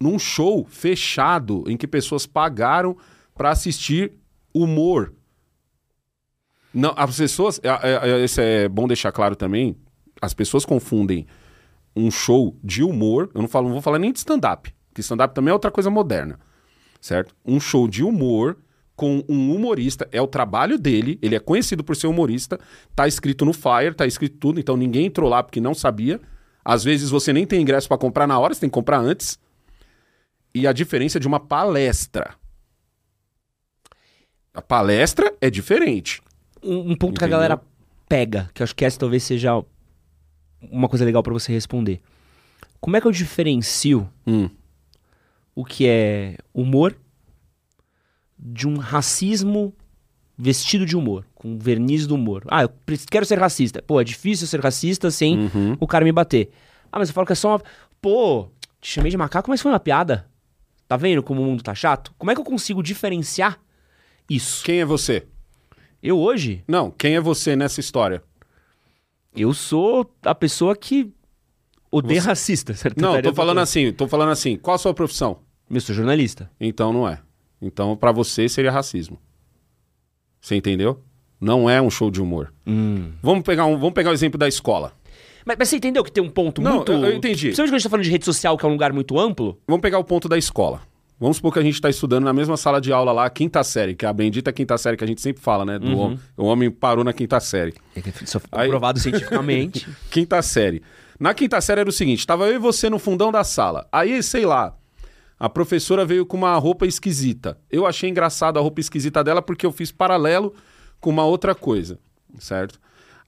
Num 0.00 0.18
show 0.18 0.64
fechado 0.68 1.64
em 1.66 1.76
que 1.76 1.86
pessoas 1.86 2.26
pagaram 2.26 2.96
para 3.34 3.50
assistir 3.50 4.12
humor. 4.54 5.12
Não, 6.72 6.92
as 6.96 7.16
pessoas, 7.16 7.60
é, 7.62 7.68
é, 7.68 8.64
é, 8.64 8.68
bom 8.68 8.86
deixar 8.86 9.10
claro 9.12 9.34
também. 9.34 9.76
As 10.20 10.34
pessoas 10.34 10.64
confundem 10.64 11.26
um 11.96 12.10
show 12.10 12.56
de 12.62 12.82
humor. 12.82 13.30
Eu 13.34 13.40
não 13.40 13.48
falo, 13.48 13.66
não 13.66 13.74
vou 13.74 13.82
falar 13.82 13.98
nem 13.98 14.12
de 14.12 14.18
stand-up, 14.18 14.72
porque 14.88 15.00
stand-up 15.00 15.34
também 15.34 15.50
é 15.50 15.54
outra 15.54 15.70
coisa 15.70 15.90
moderna, 15.90 16.38
certo? 17.00 17.34
Um 17.44 17.58
show 17.58 17.88
de 17.88 18.04
humor 18.04 18.58
com 18.94 19.22
um 19.28 19.54
humorista 19.54 20.08
é 20.10 20.20
o 20.20 20.26
trabalho 20.26 20.76
dele. 20.76 21.18
Ele 21.22 21.36
é 21.36 21.38
conhecido 21.38 21.84
por 21.84 21.94
ser 21.94 22.08
humorista. 22.08 22.58
Tá 22.96 23.06
escrito 23.06 23.44
no 23.44 23.52
flyer, 23.52 23.94
tá 23.94 24.04
escrito 24.04 24.36
tudo. 24.38 24.58
Então 24.58 24.76
ninguém 24.76 25.06
entrou 25.06 25.30
lá 25.30 25.40
porque 25.40 25.60
não 25.60 25.72
sabia. 25.72 26.20
Às 26.64 26.82
vezes 26.82 27.08
você 27.08 27.32
nem 27.32 27.46
tem 27.46 27.62
ingresso 27.62 27.86
para 27.86 27.96
comprar 27.96 28.26
na 28.26 28.38
hora, 28.38 28.52
você 28.52 28.60
tem 28.60 28.68
que 28.68 28.74
comprar 28.74 28.98
antes. 28.98 29.38
E 30.54 30.66
a 30.66 30.72
diferença 30.72 31.20
de 31.20 31.26
uma 31.28 31.38
palestra. 31.40 32.34
A 34.52 34.62
palestra 34.62 35.32
é 35.40 35.50
diferente. 35.50 36.20
Um, 36.62 36.92
um 36.92 36.96
ponto 36.96 37.18
que 37.18 37.24
a 37.24 37.28
Entendeu? 37.28 37.30
galera 37.48 37.60
pega, 38.08 38.50
que 38.54 38.62
eu 38.62 38.64
acho 38.64 38.74
que 38.74 38.84
essa 38.84 38.98
talvez 38.98 39.22
seja 39.22 39.62
uma 40.60 40.88
coisa 40.88 41.04
legal 41.04 41.22
pra 41.22 41.32
você 41.32 41.52
responder. 41.52 42.00
Como 42.80 42.96
é 42.96 43.00
que 43.00 43.06
eu 43.06 43.12
diferencio 43.12 44.08
Hum. 44.26 44.48
o 45.54 45.64
que 45.64 45.86
é 45.86 46.36
humor 46.52 46.96
de 48.38 48.66
um 48.66 48.76
racismo 48.78 49.74
vestido 50.36 50.86
de 50.86 50.96
humor, 50.96 51.24
com 51.34 51.58
verniz 51.58 52.06
do 52.06 52.14
humor? 52.14 52.44
Ah, 52.48 52.62
eu 52.62 52.70
quero 53.10 53.26
ser 53.26 53.38
racista. 53.38 53.82
Pô, 53.82 54.00
é 54.00 54.04
difícil 54.04 54.46
ser 54.46 54.60
racista 54.60 55.10
sem 55.10 55.38
Uhum. 55.38 55.76
o 55.78 55.86
cara 55.86 56.04
me 56.04 56.12
bater. 56.12 56.50
Ah, 56.90 56.98
mas 56.98 57.08
eu 57.10 57.14
falo 57.14 57.26
que 57.26 57.32
é 57.32 57.36
só 57.36 57.50
uma. 57.56 57.62
Pô, 58.00 58.48
te 58.80 58.90
chamei 58.90 59.10
de 59.10 59.16
macaco, 59.16 59.50
mas 59.50 59.60
foi 59.60 59.70
uma 59.70 59.80
piada. 59.80 60.26
Tá 60.88 60.96
vendo 60.96 61.22
como 61.22 61.42
o 61.42 61.44
mundo 61.44 61.62
tá 61.62 61.74
chato? 61.74 62.14
Como 62.18 62.30
é 62.30 62.34
que 62.34 62.40
eu 62.40 62.44
consigo 62.44 62.82
diferenciar 62.82 63.60
isso? 64.28 64.64
Quem 64.64 64.80
é 64.80 64.84
você? 64.84 65.26
Eu 66.02 66.18
hoje, 66.18 66.64
Não, 66.66 66.90
quem 66.90 67.14
é 67.16 67.20
você 67.20 67.54
nessa 67.54 67.78
história? 67.80 68.22
eu 69.36 69.52
sou 69.54 70.10
a 70.22 70.34
pessoa 70.34 70.74
que 70.74 71.12
odeia 71.90 72.20
Você- 72.20 72.28
racista. 72.28 72.74
certo? 72.74 73.00
Não, 73.00 73.20
tô 73.20 73.34
falando 73.34 73.58
assim, 73.58 73.92
tô 73.92 74.08
falando 74.08 74.30
assim. 74.30 74.56
Qual 74.56 74.74
a 74.74 74.78
sua 74.78 74.94
profissão? 74.94 75.40
Eu 75.70 75.80
sou 75.80 75.94
jornalista. 75.94 76.50
Então 76.58 76.92
não 76.92 77.06
é. 77.08 77.20
Então 77.60 77.96
pra 77.96 78.10
você 78.12 78.48
seria 78.48 78.70
racismo. 78.72 79.20
Você 80.40 80.56
entendeu? 80.56 81.02
Não 81.40 81.68
é 81.68 81.80
um 81.82 81.90
show 81.90 82.10
de 82.10 82.20
humor. 82.22 82.52
Hum. 82.66 83.12
Vamos 83.22 83.44
pegar 83.44 83.66
um, 83.66 83.76
vamos 83.76 83.92
pegar 83.92 84.10
o 84.10 84.14
exemplo 84.14 84.38
da 84.38 84.48
escola. 84.48 84.92
Mas, 85.48 85.56
mas 85.58 85.68
você 85.70 85.76
entendeu 85.76 86.04
que 86.04 86.12
tem 86.12 86.22
um 86.22 86.28
ponto 86.28 86.60
Não, 86.60 86.76
muito. 86.76 86.92
eu- 86.92 86.98
eu 87.06 87.16
entendi. 87.16 87.46
Principalmente 87.46 87.56
quando 87.56 87.74
a 87.74 87.78
gente 87.78 87.82
tá 87.84 87.88
falando 87.90 88.04
de 88.04 88.10
rede 88.10 88.24
social, 88.26 88.56
que 88.58 88.66
é 88.66 88.68
um 88.68 88.72
lugar 88.72 88.92
muito 88.92 89.18
amplo. 89.18 89.58
Vamos 89.66 89.80
pegar 89.80 89.98
o 89.98 90.04
ponto 90.04 90.28
da 90.28 90.36
escola. 90.36 90.82
Vamos 91.18 91.38
supor 91.38 91.52
que 91.54 91.58
a 91.58 91.62
gente 91.62 91.74
está 91.74 91.88
estudando 91.90 92.24
na 92.24 92.32
mesma 92.34 92.56
sala 92.56 92.80
de 92.80 92.92
aula 92.92 93.10
lá, 93.10 93.28
quinta 93.30 93.64
série, 93.64 93.94
que 93.94 94.04
é 94.04 94.08
a 94.08 94.12
bendita 94.12 94.52
quinta 94.52 94.76
série 94.78 94.96
que 94.96 95.02
a 95.02 95.06
gente 95.06 95.20
sempre 95.22 95.42
fala, 95.42 95.64
né? 95.64 95.78
Do 95.78 95.96
homem. 95.98 96.18
O 96.36 96.44
homem 96.44 96.70
parou 96.70 97.02
na 97.02 97.12
quinta 97.14 97.40
série. 97.40 97.74
Isso 98.22 98.38
foi 98.38 98.48
Aí- 98.52 98.66
comprovado 98.66 99.00
cientificamente. 99.00 99.88
Quinta 100.12 100.40
série. 100.42 100.80
Na 101.18 101.32
quinta 101.34 101.60
série 101.60 101.80
era 101.80 101.88
o 101.88 101.92
seguinte: 101.92 102.24
tava 102.26 102.46
eu 102.46 102.54
e 102.54 102.58
você 102.58 102.88
no 102.90 102.98
fundão 103.00 103.32
da 103.32 103.42
sala. 103.42 103.88
Aí, 103.90 104.22
sei 104.22 104.46
lá, 104.46 104.76
a 105.40 105.48
professora 105.48 106.04
veio 106.04 106.24
com 106.24 106.36
uma 106.36 106.54
roupa 106.56 106.86
esquisita. 106.86 107.58
Eu 107.68 107.84
achei 107.86 108.08
engraçado 108.08 108.56
a 108.58 108.62
roupa 108.62 108.80
esquisita 108.80 109.24
dela 109.24 109.42
porque 109.42 109.66
eu 109.66 109.72
fiz 109.72 109.90
paralelo 109.90 110.54
com 111.00 111.10
uma 111.10 111.24
outra 111.24 111.52
coisa, 111.54 111.98
certo? 112.38 112.78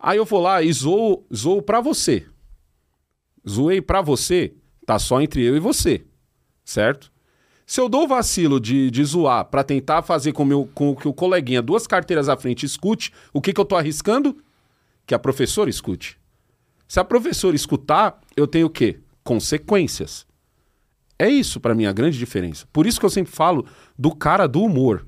Aí 0.00 0.16
eu 0.16 0.24
vou 0.24 0.40
lá 0.40 0.62
e 0.62 0.72
zoo, 0.72 1.26
zoo 1.34 1.60
pra 1.60 1.82
você. 1.82 2.26
Zoei 3.46 3.82
pra 3.82 4.00
você, 4.00 4.54
tá 4.86 4.98
só 4.98 5.20
entre 5.20 5.44
eu 5.44 5.54
e 5.54 5.60
você, 5.60 6.06
certo? 6.64 7.12
Se 7.66 7.80
eu 7.80 7.88
dou 7.88 8.04
o 8.04 8.08
vacilo 8.08 8.58
de, 8.58 8.90
de 8.90 9.04
zoar 9.04 9.44
pra 9.44 9.62
tentar 9.62 10.02
fazer 10.02 10.32
com, 10.32 10.44
meu, 10.44 10.68
com 10.74 10.96
que 10.96 11.06
o 11.06 11.12
coleguinha 11.12 11.62
duas 11.62 11.86
carteiras 11.86 12.28
à 12.28 12.36
frente 12.36 12.66
escute, 12.66 13.12
o 13.32 13.40
que, 13.40 13.52
que 13.52 13.60
eu 13.60 13.64
tô 13.64 13.76
arriscando? 13.76 14.36
Que 15.06 15.14
a 15.14 15.18
professora 15.18 15.70
escute. 15.70 16.18
Se 16.88 16.98
a 16.98 17.04
professora 17.04 17.54
escutar, 17.54 18.18
eu 18.36 18.46
tenho 18.46 18.66
o 18.66 18.70
quê? 18.70 18.98
Consequências. 19.22 20.26
É 21.18 21.28
isso 21.28 21.60
pra 21.60 21.74
mim 21.74 21.84
a 21.84 21.92
grande 21.92 22.18
diferença. 22.18 22.66
Por 22.72 22.86
isso 22.86 22.98
que 22.98 23.06
eu 23.06 23.10
sempre 23.10 23.32
falo 23.32 23.66
do 23.96 24.14
cara 24.14 24.48
do 24.48 24.62
humor. 24.62 25.06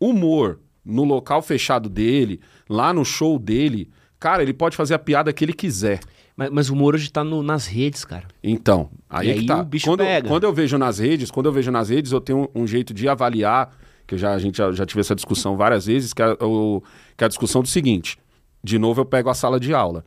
Humor 0.00 0.60
no 0.86 1.04
local 1.04 1.42
fechado 1.42 1.88
dele, 1.88 2.40
lá 2.68 2.92
no 2.92 3.04
show 3.04 3.38
dele, 3.38 3.90
cara, 4.20 4.42
ele 4.42 4.52
pode 4.54 4.76
fazer 4.76 4.94
a 4.94 4.98
piada 4.98 5.32
que 5.32 5.44
ele 5.44 5.52
quiser. 5.52 6.00
Mas, 6.36 6.50
mas 6.50 6.70
o 6.70 6.74
humor 6.74 6.94
hoje 6.94 7.10
tá 7.10 7.24
no- 7.24 7.42
nas 7.42 7.66
redes, 7.66 8.04
cara. 8.04 8.24
Então, 8.42 8.90
aí 9.10 9.30
é 9.30 9.34
que 9.34 9.40
aí 9.40 9.46
tá. 9.46 9.60
o 9.60 9.64
bicho 9.64 9.86
quando, 9.86 9.98
pega. 10.00 10.28
quando 10.28 10.44
eu 10.44 10.52
vejo 10.52 10.76
nas 10.78 10.98
redes, 10.98 11.30
quando 11.30 11.46
eu 11.46 11.52
vejo 11.52 11.70
nas 11.70 11.88
redes, 11.88 12.12
eu 12.12 12.20
tenho 12.20 12.48
um, 12.54 12.62
um 12.62 12.66
jeito 12.66 12.92
de 12.94 13.08
avaliar, 13.08 13.74
que 14.06 14.16
já, 14.16 14.32
a 14.34 14.38
gente 14.38 14.58
já, 14.58 14.70
já 14.70 14.86
tive 14.86 15.00
essa 15.00 15.14
discussão 15.14 15.56
várias 15.58 15.86
vezes, 15.86 16.12
que 16.12 16.22
é, 16.22 16.36
o, 16.40 16.82
que 17.16 17.24
é 17.24 17.26
a 17.26 17.28
discussão 17.28 17.62
do 17.62 17.68
seguinte. 17.68 18.18
De 18.62 18.78
novo, 18.78 19.00
eu 19.00 19.04
pego 19.06 19.28
a 19.30 19.34
sala 19.34 19.58
de 19.58 19.72
aula. 19.74 20.04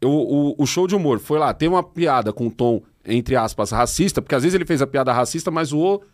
Eu- 0.00 0.10
o, 0.10 0.54
o 0.58 0.66
show 0.66 0.86
de 0.86 0.94
humor 0.94 1.18
foi 1.18 1.38
lá, 1.38 1.52
tem 1.54 1.68
uma 1.68 1.82
piada 1.82 2.32
com 2.32 2.46
um 2.46 2.50
tom, 2.50 2.82
entre 3.04 3.34
aspas, 3.34 3.70
racista, 3.70 4.20
porque 4.20 4.34
às 4.34 4.42
vezes 4.42 4.54
ele 4.54 4.66
fez 4.66 4.82
a 4.82 4.86
piada 4.86 5.12
racista, 5.12 5.50
mas 5.50 5.68
zoou 5.68 6.04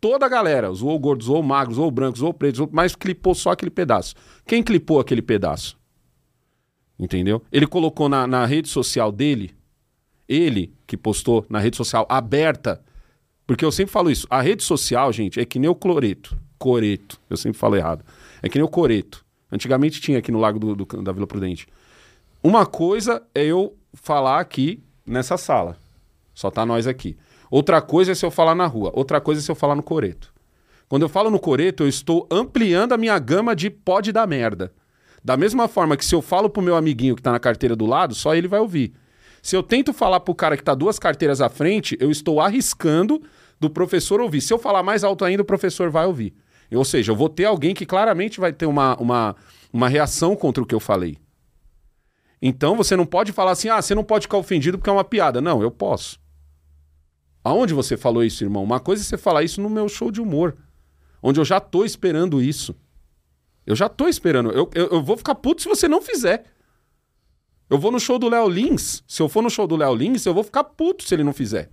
toda 0.00 0.26
a 0.26 0.28
galera. 0.28 0.72
Zoou 0.72 0.96
o 0.96 0.98
gordo, 0.98 1.24
zoou 1.24 1.40
o 1.40 1.44
magro, 1.44 1.74
zoou 1.74 1.88
o 1.88 1.90
branco, 1.90 2.18
zoou 2.18 2.36
zoou, 2.54 2.68
mas 2.72 2.94
clipou 2.94 3.34
só 3.34 3.50
aquele 3.52 3.70
pedaço. 3.70 4.14
Quem 4.46 4.62
clipou 4.62 5.00
aquele 5.00 5.22
pedaço? 5.22 5.78
Entendeu? 6.98 7.42
Ele 7.50 7.66
colocou 7.66 8.08
na, 8.08 8.26
na 8.26 8.46
rede 8.46 8.68
social 8.68 9.10
dele, 9.10 9.54
ele 10.28 10.72
que 10.86 10.96
postou 10.96 11.44
na 11.48 11.58
rede 11.58 11.76
social 11.76 12.06
aberta, 12.08 12.82
porque 13.46 13.64
eu 13.64 13.72
sempre 13.72 13.92
falo 13.92 14.10
isso, 14.10 14.26
a 14.30 14.40
rede 14.40 14.62
social, 14.62 15.12
gente, 15.12 15.40
é 15.40 15.44
que 15.44 15.58
nem 15.58 15.68
o 15.68 15.74
cloreto, 15.74 16.38
coreto, 16.58 17.20
eu 17.28 17.36
sempre 17.36 17.58
falo 17.58 17.74
errado, 17.76 18.04
é 18.42 18.48
que 18.48 18.56
nem 18.58 18.64
o 18.64 18.68
coreto. 18.68 19.24
Antigamente 19.50 20.00
tinha 20.00 20.18
aqui 20.18 20.32
no 20.32 20.40
Lago 20.40 20.58
do, 20.58 20.74
do- 20.74 21.02
da 21.02 21.12
Vila 21.12 21.26
Prudente. 21.26 21.66
Uma 22.42 22.64
coisa 22.64 23.22
é 23.34 23.44
eu 23.44 23.76
falar 23.92 24.40
aqui 24.40 24.82
nessa 25.06 25.36
sala, 25.36 25.76
só 26.32 26.50
tá 26.50 26.64
nós 26.64 26.86
aqui. 26.86 27.16
Outra 27.54 27.80
coisa 27.80 28.10
é 28.10 28.14
se 28.16 28.26
eu 28.26 28.32
falar 28.32 28.56
na 28.56 28.66
rua, 28.66 28.90
outra 28.96 29.20
coisa 29.20 29.40
é 29.40 29.44
se 29.44 29.48
eu 29.48 29.54
falar 29.54 29.76
no 29.76 29.82
coreto. 29.84 30.34
Quando 30.88 31.02
eu 31.02 31.08
falo 31.08 31.30
no 31.30 31.38
coreto, 31.38 31.84
eu 31.84 31.88
estou 31.88 32.26
ampliando 32.28 32.94
a 32.94 32.96
minha 32.96 33.16
gama 33.16 33.54
de 33.54 33.70
pode 33.70 34.10
dar 34.10 34.26
merda. 34.26 34.72
Da 35.22 35.36
mesma 35.36 35.68
forma 35.68 35.96
que 35.96 36.04
se 36.04 36.16
eu 36.16 36.20
falo 36.20 36.50
pro 36.50 36.60
meu 36.60 36.74
amiguinho 36.74 37.14
que 37.14 37.22
tá 37.22 37.30
na 37.30 37.38
carteira 37.38 37.76
do 37.76 37.86
lado, 37.86 38.12
só 38.12 38.34
ele 38.34 38.48
vai 38.48 38.58
ouvir. 38.58 38.92
Se 39.40 39.54
eu 39.54 39.62
tento 39.62 39.92
falar 39.92 40.18
pro 40.18 40.34
cara 40.34 40.56
que 40.56 40.64
tá 40.64 40.74
duas 40.74 40.98
carteiras 40.98 41.40
à 41.40 41.48
frente, 41.48 41.96
eu 42.00 42.10
estou 42.10 42.40
arriscando 42.40 43.22
do 43.60 43.70
professor 43.70 44.20
ouvir. 44.20 44.40
Se 44.40 44.52
eu 44.52 44.58
falar 44.58 44.82
mais 44.82 45.04
alto 45.04 45.24
ainda, 45.24 45.44
o 45.44 45.46
professor 45.46 45.90
vai 45.90 46.06
ouvir. 46.06 46.34
Ou 46.72 46.84
seja, 46.84 47.12
eu 47.12 47.16
vou 47.16 47.28
ter 47.28 47.44
alguém 47.44 47.72
que 47.72 47.86
claramente 47.86 48.40
vai 48.40 48.52
ter 48.52 48.66
uma, 48.66 48.96
uma, 48.96 49.36
uma 49.72 49.88
reação 49.88 50.34
contra 50.34 50.60
o 50.60 50.66
que 50.66 50.74
eu 50.74 50.80
falei. 50.80 51.18
Então 52.42 52.76
você 52.76 52.96
não 52.96 53.06
pode 53.06 53.30
falar 53.30 53.52
assim, 53.52 53.68
ah, 53.68 53.80
você 53.80 53.94
não 53.94 54.02
pode 54.02 54.24
ficar 54.24 54.38
ofendido 54.38 54.76
porque 54.76 54.90
é 54.90 54.92
uma 54.92 55.04
piada. 55.04 55.40
Não, 55.40 55.62
eu 55.62 55.70
posso. 55.70 56.23
Aonde 57.44 57.74
você 57.74 57.96
falou 57.96 58.24
isso, 58.24 58.42
irmão? 58.42 58.64
Uma 58.64 58.80
coisa 58.80 59.02
é 59.02 59.04
você 59.04 59.18
falar 59.18 59.42
isso 59.42 59.60
no 59.60 59.68
meu 59.68 59.86
show 59.88 60.10
de 60.10 60.20
humor, 60.20 60.56
onde 61.22 61.38
eu 61.38 61.44
já 61.44 61.60
tô 61.60 61.84
esperando 61.84 62.40
isso. 62.42 62.74
Eu 63.66 63.76
já 63.76 63.88
tô 63.88 64.08
esperando. 64.08 64.50
Eu, 64.50 64.68
eu, 64.74 64.86
eu 64.88 65.02
vou 65.02 65.16
ficar 65.16 65.34
puto 65.34 65.60
se 65.62 65.68
você 65.68 65.86
não 65.86 66.00
fizer. 66.02 66.44
Eu 67.68 67.78
vou 67.78 67.90
no 67.90 67.98
show 68.00 68.18
do 68.18 68.28
Léo 68.28 68.48
Lins. 68.48 69.02
Se 69.06 69.22
eu 69.22 69.28
for 69.28 69.42
no 69.42 69.50
show 69.50 69.66
do 69.66 69.76
Léo 69.76 69.94
Lins, 69.94 70.24
eu 70.26 70.34
vou 70.34 70.44
ficar 70.44 70.64
puto 70.64 71.02
se 71.04 71.14
ele 71.14 71.24
não 71.24 71.32
fizer. 71.32 71.70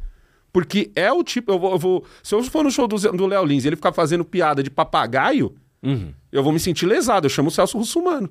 Porque 0.53 0.91
é 0.95 1.11
o 1.11 1.23
tipo. 1.23 1.51
Eu 1.51 1.59
vou, 1.59 1.71
eu 1.71 1.79
vou- 1.79 2.05
se 2.23 2.33
eu 2.35 2.43
for 2.43 2.63
no 2.63 2.71
show 2.71 2.87
do, 2.87 2.95
do 2.97 3.25
Léo 3.25 3.45
Lins 3.45 3.63
e 3.63 3.67
ele 3.69 3.75
ficar 3.75 3.91
fazendo 3.93 4.23
piada 4.25 4.61
de 4.63 4.69
papagaio, 4.69 5.55
eu 6.31 6.43
vou 6.43 6.51
me 6.53 6.59
sentir 6.59 6.85
lesado. 6.85 7.25
Eu 7.25 7.29
chamo 7.29 7.47
o 7.49 7.51
Celso 7.51 7.77
Russumano 7.77 8.29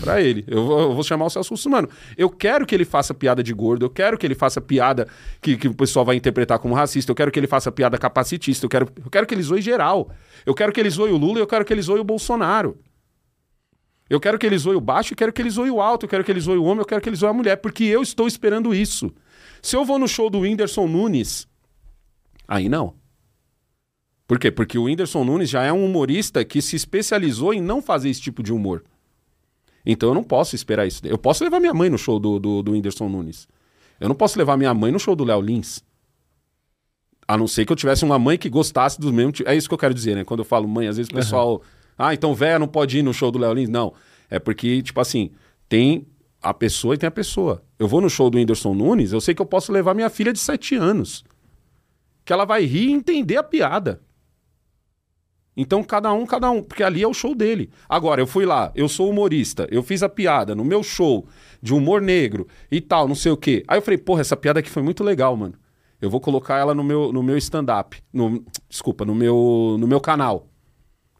pra 0.00 0.20
ele. 0.20 0.44
Eu 0.46 0.64
vou, 0.64 0.80
eu 0.80 0.94
vou 0.94 1.02
chamar 1.02 1.26
o 1.26 1.30
Celso 1.30 1.50
Russumano. 1.50 1.88
Eu 2.16 2.28
quero 2.28 2.66
que 2.66 2.74
ele 2.74 2.84
faça 2.84 3.14
piada 3.14 3.42
de 3.42 3.52
gordo, 3.52 3.84
eu 3.84 3.90
quero 3.90 4.18
que 4.18 4.26
ele 4.26 4.34
faça 4.34 4.60
piada 4.60 5.06
que, 5.40 5.56
que 5.56 5.68
o 5.68 5.74
pessoal 5.74 6.04
vai 6.04 6.16
interpretar 6.16 6.58
como 6.58 6.74
racista, 6.74 7.12
eu 7.12 7.16
quero 7.16 7.30
que 7.30 7.38
ele 7.38 7.46
faça 7.46 7.70
piada 7.70 7.96
capacitista, 7.96 8.66
eu 8.66 8.70
quero, 8.70 8.88
eu 9.04 9.10
quero 9.10 9.26
que 9.26 9.34
ele 9.34 9.42
zoe 9.42 9.60
geral. 9.60 10.10
Eu 10.44 10.54
quero 10.54 10.72
que 10.72 10.80
ele 10.80 10.90
zoe 10.90 11.10
o 11.10 11.16
Lula 11.16 11.38
e 11.38 11.42
eu 11.42 11.46
quero 11.46 11.64
que 11.64 11.72
ele 11.72 11.82
zoe 11.82 12.00
o 12.00 12.04
Bolsonaro. 12.04 12.78
Eu 14.08 14.20
quero 14.20 14.38
que 14.38 14.46
ele 14.46 14.58
zoe 14.58 14.76
o 14.76 14.80
baixo, 14.80 15.14
eu 15.14 15.16
quero 15.16 15.32
que 15.32 15.40
ele 15.40 15.50
zoe 15.50 15.70
o 15.70 15.80
alto, 15.80 16.04
eu 16.04 16.08
quero 16.08 16.22
que 16.22 16.30
ele 16.30 16.40
zoe 16.40 16.58
o 16.58 16.64
homem, 16.64 16.80
eu 16.80 16.84
quero 16.84 17.00
que 17.00 17.08
ele 17.08 17.16
zoe 17.16 17.28
a 17.28 17.32
mulher, 17.32 17.56
porque 17.56 17.84
eu 17.84 18.02
estou 18.02 18.26
esperando 18.26 18.74
isso. 18.74 19.10
Se 19.62 19.76
eu 19.76 19.84
vou 19.84 19.98
no 19.98 20.06
show 20.06 20.28
do 20.28 20.40
Whindersson 20.40 20.86
Nunes, 20.86 21.48
aí 22.46 22.68
não. 22.68 22.94
Por 24.26 24.38
quê? 24.38 24.50
Porque 24.50 24.78
o 24.78 24.84
Whindersson 24.84 25.24
Nunes 25.24 25.48
já 25.48 25.62
é 25.62 25.72
um 25.72 25.84
humorista 25.84 26.44
que 26.44 26.60
se 26.60 26.76
especializou 26.76 27.54
em 27.54 27.60
não 27.60 27.80
fazer 27.80 28.10
esse 28.10 28.20
tipo 28.20 28.42
de 28.42 28.52
humor. 28.52 28.84
Então 29.84 30.10
eu 30.10 30.14
não 30.14 30.24
posso 30.24 30.54
esperar 30.54 30.86
isso. 30.86 31.00
Eu 31.04 31.18
posso 31.18 31.44
levar 31.44 31.60
minha 31.60 31.74
mãe 31.74 31.90
no 31.90 31.98
show 31.98 32.18
do, 32.18 32.38
do, 32.38 32.62
do 32.62 32.72
Whindersson 32.72 33.08
Nunes. 33.08 33.46
Eu 34.00 34.08
não 34.08 34.14
posso 34.14 34.38
levar 34.38 34.56
minha 34.56 34.72
mãe 34.72 34.90
no 34.90 34.98
show 34.98 35.14
do 35.14 35.24
Léo 35.24 35.40
Lins. 35.40 35.82
A 37.26 37.36
não 37.36 37.46
ser 37.46 37.64
que 37.64 37.72
eu 37.72 37.76
tivesse 37.76 38.04
uma 38.04 38.18
mãe 38.18 38.36
que 38.36 38.48
gostasse 38.48 39.00
dos 39.00 39.10
mesmos. 39.10 39.40
É 39.46 39.54
isso 39.54 39.68
que 39.68 39.74
eu 39.74 39.78
quero 39.78 39.94
dizer, 39.94 40.14
né? 40.14 40.24
Quando 40.24 40.40
eu 40.40 40.44
falo 40.44 40.68
mãe, 40.68 40.88
às 40.88 40.96
vezes 40.96 41.10
o 41.10 41.14
pessoal. 41.14 41.62
Ah, 41.96 42.12
então 42.12 42.34
véia 42.34 42.58
não 42.58 42.66
pode 42.66 42.98
ir 42.98 43.02
no 43.02 43.14
show 43.14 43.30
do 43.30 43.38
Léo 43.38 43.54
Lins. 43.54 43.68
Não. 43.68 43.92
É 44.28 44.38
porque, 44.38 44.82
tipo 44.82 45.00
assim, 45.00 45.30
tem 45.68 46.06
a 46.42 46.52
pessoa 46.52 46.94
e 46.94 46.98
tem 46.98 47.06
a 47.06 47.10
pessoa. 47.10 47.62
Eu 47.78 47.88
vou 47.88 48.00
no 48.00 48.10
show 48.10 48.28
do 48.28 48.36
Whindersson 48.36 48.74
Nunes, 48.74 49.12
eu 49.12 49.20
sei 49.20 49.34
que 49.34 49.40
eu 49.40 49.46
posso 49.46 49.72
levar 49.72 49.94
minha 49.94 50.10
filha 50.10 50.32
de 50.32 50.38
7 50.38 50.74
anos. 50.74 51.24
Que 52.24 52.32
ela 52.32 52.44
vai 52.44 52.64
rir 52.64 52.88
e 52.88 52.92
entender 52.92 53.36
a 53.36 53.42
piada. 53.42 54.00
Então, 55.56 55.84
cada 55.84 56.12
um, 56.12 56.26
cada 56.26 56.50
um, 56.50 56.62
porque 56.62 56.82
ali 56.82 57.02
é 57.02 57.06
o 57.06 57.14
show 57.14 57.34
dele. 57.34 57.70
Agora, 57.88 58.20
eu 58.20 58.26
fui 58.26 58.44
lá, 58.44 58.72
eu 58.74 58.88
sou 58.88 59.08
humorista, 59.08 59.68
eu 59.70 59.82
fiz 59.82 60.02
a 60.02 60.08
piada 60.08 60.54
no 60.54 60.64
meu 60.64 60.82
show 60.82 61.26
de 61.62 61.72
humor 61.72 62.02
negro 62.02 62.46
e 62.70 62.80
tal, 62.80 63.06
não 63.06 63.14
sei 63.14 63.30
o 63.30 63.36
quê. 63.36 63.64
Aí 63.68 63.78
eu 63.78 63.82
falei, 63.82 63.98
porra, 63.98 64.20
essa 64.20 64.36
piada 64.36 64.60
aqui 64.60 64.68
foi 64.68 64.82
muito 64.82 65.04
legal, 65.04 65.36
mano. 65.36 65.54
Eu 66.00 66.10
vou 66.10 66.20
colocar 66.20 66.58
ela 66.58 66.74
no 66.74 66.82
meu, 66.82 67.12
no 67.12 67.22
meu 67.22 67.38
stand-up. 67.38 68.02
No, 68.12 68.44
desculpa, 68.68 69.04
no 69.04 69.14
meu, 69.14 69.76
no 69.78 69.86
meu 69.86 70.00
canal. 70.00 70.48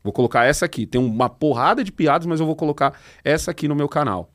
Vou 0.03 0.13
colocar 0.13 0.45
essa 0.45 0.67
aqui. 0.67 0.85
Tem 0.85 1.01
uma 1.01 1.31
porrada 1.31 1.83
de 1.83 1.91
piadas, 1.91 2.27
mas 2.27 2.41
eu 2.41 2.45
vou 2.45 2.55
colocar 2.55 3.01
essa 3.25 3.51
aqui 3.51 3.67
no 3.67 3.75
meu 3.75 3.89
canal. 3.89 4.31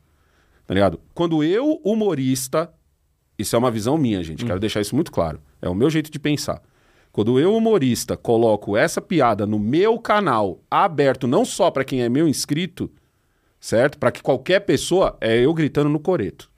Tá 0.66 0.74
ligado? 0.74 1.00
Quando 1.14 1.44
eu, 1.44 1.80
humorista, 1.84 2.74
isso 3.38 3.56
é 3.56 3.60
uma 3.60 3.70
visão 3.70 3.98
minha, 3.98 4.24
gente, 4.24 4.44
quero 4.44 4.60
deixar 4.60 4.82
isso 4.82 4.96
muito 4.96 5.12
claro. 5.12 5.40
É 5.62 5.70
o 5.70 5.76
meu 5.76 5.90
jeito 5.90 6.10
de 6.10 6.18
pensar. 6.18 6.62
Quando 7.12 7.40
eu, 7.40 7.56
humorista, 7.56 8.16
coloco 8.16 8.78
essa 8.78 9.02
piada 9.02 9.46
no 9.46 9.58
meu 9.58 9.98
canal 10.00 10.62
aberto, 10.70 11.28
não 11.28 11.44
só 11.44 11.72
para 11.72 11.84
quem 11.84 12.02
é 12.02 12.10
meu 12.10 12.28
inscrito, 12.28 12.92
certo? 13.60 13.98
Para 13.98 14.12
que 14.12 14.22
qualquer 14.22 14.62
pessoa, 14.62 15.18
é 15.20 15.44
eu 15.44 15.54
gritando 15.54 15.90
no 15.90 16.00
coreto. 16.00 16.50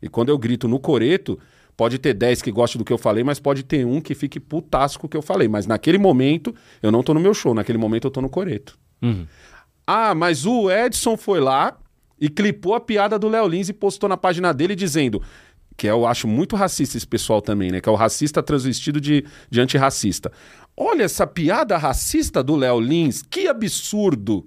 E 0.00 0.08
quando 0.08 0.28
eu 0.28 0.38
grito 0.38 0.66
no 0.68 0.80
coreto, 0.80 1.38
pode 1.76 1.98
ter 1.98 2.14
10 2.14 2.42
que 2.42 2.50
gostem 2.50 2.78
do 2.78 2.84
que 2.84 2.92
eu 2.92 2.98
falei, 2.98 3.24
mas 3.24 3.40
pode 3.40 3.62
ter 3.62 3.84
um 3.84 4.00
que 4.00 4.14
fique 4.14 4.38
putasco 4.40 5.00
com 5.00 5.06
o 5.06 5.10
que 5.10 5.16
eu 5.16 5.22
falei. 5.22 5.48
Mas 5.48 5.66
naquele 5.66 5.98
momento, 5.98 6.54
eu 6.82 6.90
não 6.90 7.02
tô 7.02 7.12
no 7.12 7.20
meu 7.20 7.34
show, 7.34 7.54
naquele 7.54 7.78
momento 7.78 8.06
eu 8.06 8.10
tô 8.10 8.20
no 8.20 8.28
coreto. 8.28 8.78
Ah, 9.86 10.14
mas 10.14 10.46
o 10.46 10.70
Edson 10.70 11.16
foi 11.16 11.40
lá 11.40 11.76
e 12.20 12.28
clipou 12.28 12.74
a 12.74 12.80
piada 12.80 13.18
do 13.18 13.28
Léo 13.28 13.48
Lins 13.48 13.68
e 13.68 13.72
postou 13.72 14.08
na 14.08 14.16
página 14.16 14.52
dele 14.54 14.76
dizendo 14.76 15.20
que 15.82 15.88
eu 15.88 16.06
acho 16.06 16.28
muito 16.28 16.54
racista 16.54 16.96
esse 16.96 17.06
pessoal 17.06 17.42
também, 17.42 17.72
né? 17.72 17.80
Que 17.80 17.88
é 17.88 17.92
o 17.92 17.96
racista 17.96 18.40
transvestido 18.40 19.00
de, 19.00 19.26
de 19.50 19.60
antirracista. 19.60 20.30
Olha 20.76 21.02
essa 21.02 21.26
piada 21.26 21.76
racista 21.76 22.40
do 22.40 22.54
Léo 22.54 22.78
Lins, 22.78 23.20
que 23.20 23.48
absurdo! 23.48 24.46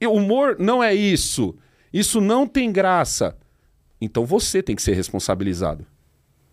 E 0.00 0.08
humor 0.08 0.56
não 0.58 0.82
é 0.82 0.92
isso. 0.92 1.54
Isso 1.92 2.20
não 2.20 2.48
tem 2.48 2.72
graça. 2.72 3.38
Então 4.00 4.26
você 4.26 4.60
tem 4.60 4.74
que 4.74 4.82
ser 4.82 4.94
responsabilizado. 4.94 5.86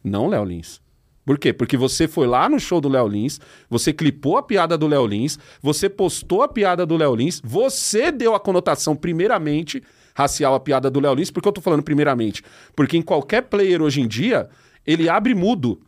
Não 0.03 0.27
Léo 0.27 0.45
Lins. 0.45 0.79
Por 1.25 1.39
quê? 1.39 1.51
Porque 1.51 1.75
você 1.75 2.07
foi 2.07 2.27
lá 2.27 2.47
no 2.47 2.59
show 2.59 2.79
do 2.79 2.89
Léo 2.89 3.07
Lins, 3.07 3.39
você 3.67 3.91
clipou 3.91 4.37
a 4.37 4.43
piada 4.43 4.77
do 4.77 4.85
Léo 4.85 5.07
Lins, 5.07 5.39
você 5.59 5.89
postou 5.89 6.43
a 6.43 6.47
piada 6.47 6.85
do 6.85 6.95
Léo 6.95 7.15
Lins, 7.15 7.41
você 7.43 8.11
deu 8.11 8.35
a 8.35 8.39
conotação, 8.39 8.95
primeiramente, 8.95 9.81
racial 10.17 10.55
à 10.55 10.59
piada 10.59 10.89
do 10.89 10.99
Léo 10.99 11.13
Lins. 11.13 11.29
Por 11.29 11.43
que 11.43 11.47
eu 11.47 11.53
tô 11.53 11.61
falando 11.61 11.83
primeiramente? 11.83 12.43
Porque 12.75 12.97
em 12.97 13.03
qualquer 13.03 13.43
player 13.43 13.83
hoje 13.83 14.01
em 14.01 14.07
dia, 14.07 14.49
ele 14.83 15.07
abre 15.07 15.35
mudo. 15.35 15.79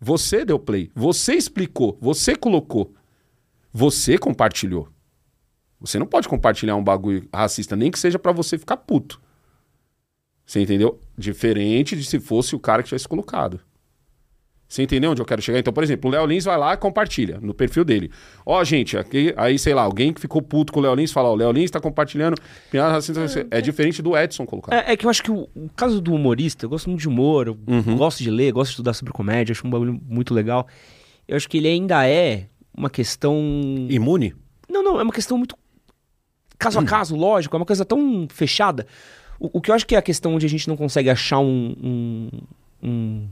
Você 0.00 0.44
deu 0.44 0.58
play, 0.58 0.90
você 0.96 1.34
explicou, 1.34 1.96
você 2.00 2.34
colocou, 2.34 2.92
você 3.72 4.18
compartilhou. 4.18 4.88
Você 5.78 5.96
não 5.96 6.06
pode 6.06 6.28
compartilhar 6.28 6.74
um 6.74 6.82
bagulho 6.82 7.28
racista, 7.32 7.76
nem 7.76 7.88
que 7.88 7.98
seja 8.00 8.18
pra 8.18 8.32
você 8.32 8.58
ficar 8.58 8.78
puto. 8.78 9.20
Você 10.44 10.60
entendeu? 10.60 11.00
Diferente 11.16 11.94
de 11.94 12.04
se 12.04 12.18
fosse 12.18 12.56
o 12.56 12.58
cara 12.58 12.82
que 12.82 12.88
tivesse 12.88 13.06
colocado. 13.06 13.60
Você 14.74 14.82
entendeu 14.82 15.12
onde 15.12 15.22
eu 15.22 15.24
quero 15.24 15.40
chegar? 15.40 15.56
Então, 15.60 15.72
por 15.72 15.84
exemplo, 15.84 16.10
o 16.10 16.12
Léo 16.12 16.26
Lins 16.26 16.44
vai 16.44 16.58
lá 16.58 16.74
e 16.74 16.76
compartilha 16.76 17.38
no 17.40 17.54
perfil 17.54 17.84
dele. 17.84 18.10
Ó, 18.44 18.64
gente, 18.64 18.98
aqui, 18.98 19.32
aí, 19.36 19.56
sei 19.56 19.72
lá, 19.72 19.82
alguém 19.82 20.12
que 20.12 20.20
ficou 20.20 20.42
puto 20.42 20.72
com 20.72 20.80
o 20.80 20.82
Léo 20.82 20.96
Lins 20.96 21.12
fala, 21.12 21.28
ó, 21.28 21.32
o 21.32 21.36
Léo 21.36 21.52
Lins 21.52 21.70
tá 21.70 21.78
compartilhando. 21.78 22.34
É, 23.52 23.60
diferente 23.60 24.02
do 24.02 24.16
Edson 24.18 24.44
colocar. 24.44 24.74
É, 24.74 24.92
é 24.92 24.96
que 24.96 25.06
eu 25.06 25.10
acho 25.10 25.22
que 25.22 25.30
o, 25.30 25.48
o 25.54 25.70
caso 25.76 26.00
do 26.00 26.12
humorista, 26.12 26.64
eu 26.64 26.70
gosto 26.70 26.90
muito 26.90 27.02
de 27.02 27.08
humor, 27.08 27.46
eu 27.46 27.58
Uhum. 27.68 27.96
gosto 27.96 28.20
de 28.20 28.30
ler, 28.32 28.50
gosto 28.50 28.70
de 28.70 28.72
estudar 28.72 28.94
sobre 28.94 29.12
comédia, 29.12 29.52
acho 29.52 29.64
um 29.64 29.70
bagulho 29.70 30.00
muito 30.08 30.34
legal. 30.34 30.66
Eu 31.28 31.36
acho 31.36 31.48
que 31.48 31.58
ele 31.58 31.68
ainda 31.68 32.04
é 32.08 32.46
uma 32.76 32.90
questão. 32.90 33.38
Imune? 33.88 34.34
Não, 34.68 34.82
não, 34.82 34.98
é 34.98 35.04
uma 35.04 35.12
questão 35.12 35.38
muito 35.38 35.56
caso 36.58 36.80
a 36.80 36.84
caso, 36.84 37.14
lógico, 37.14 37.54
é 37.54 37.58
uma 37.58 37.66
coisa 37.66 37.84
tão 37.84 38.26
fechada. 38.28 38.88
O, 39.38 39.58
o 39.58 39.60
que 39.60 39.70
eu 39.70 39.74
acho 39.76 39.86
que 39.86 39.94
é 39.94 39.98
a 39.98 40.02
questão 40.02 40.34
onde 40.34 40.46
a 40.46 40.48
gente 40.48 40.66
não 40.66 40.76
consegue 40.76 41.10
achar 41.10 41.38
um, 41.38 41.76
um, 41.80 42.28
um 42.82 43.28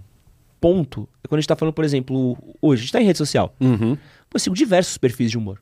ponto 0.63 1.09
é 1.25 1.29
quando 1.29 1.39
a 1.39 1.41
gente 1.41 1.49
tá 1.49 1.57
falando, 1.57 1.75
por 1.75 1.85
exemplo, 1.85 2.39
hoje, 2.63 2.81
a 2.81 2.83
gente 2.85 2.93
tá 2.93 3.03
em 3.03 3.05
rede 3.05 3.19
social. 3.19 3.55
Uhum. 3.61 3.97
Pô, 3.97 4.37
eu 4.37 4.41
sigo 4.41 4.55
diversos 4.57 4.97
perfis 4.97 5.31
de 5.31 5.37
humor. 5.37 5.61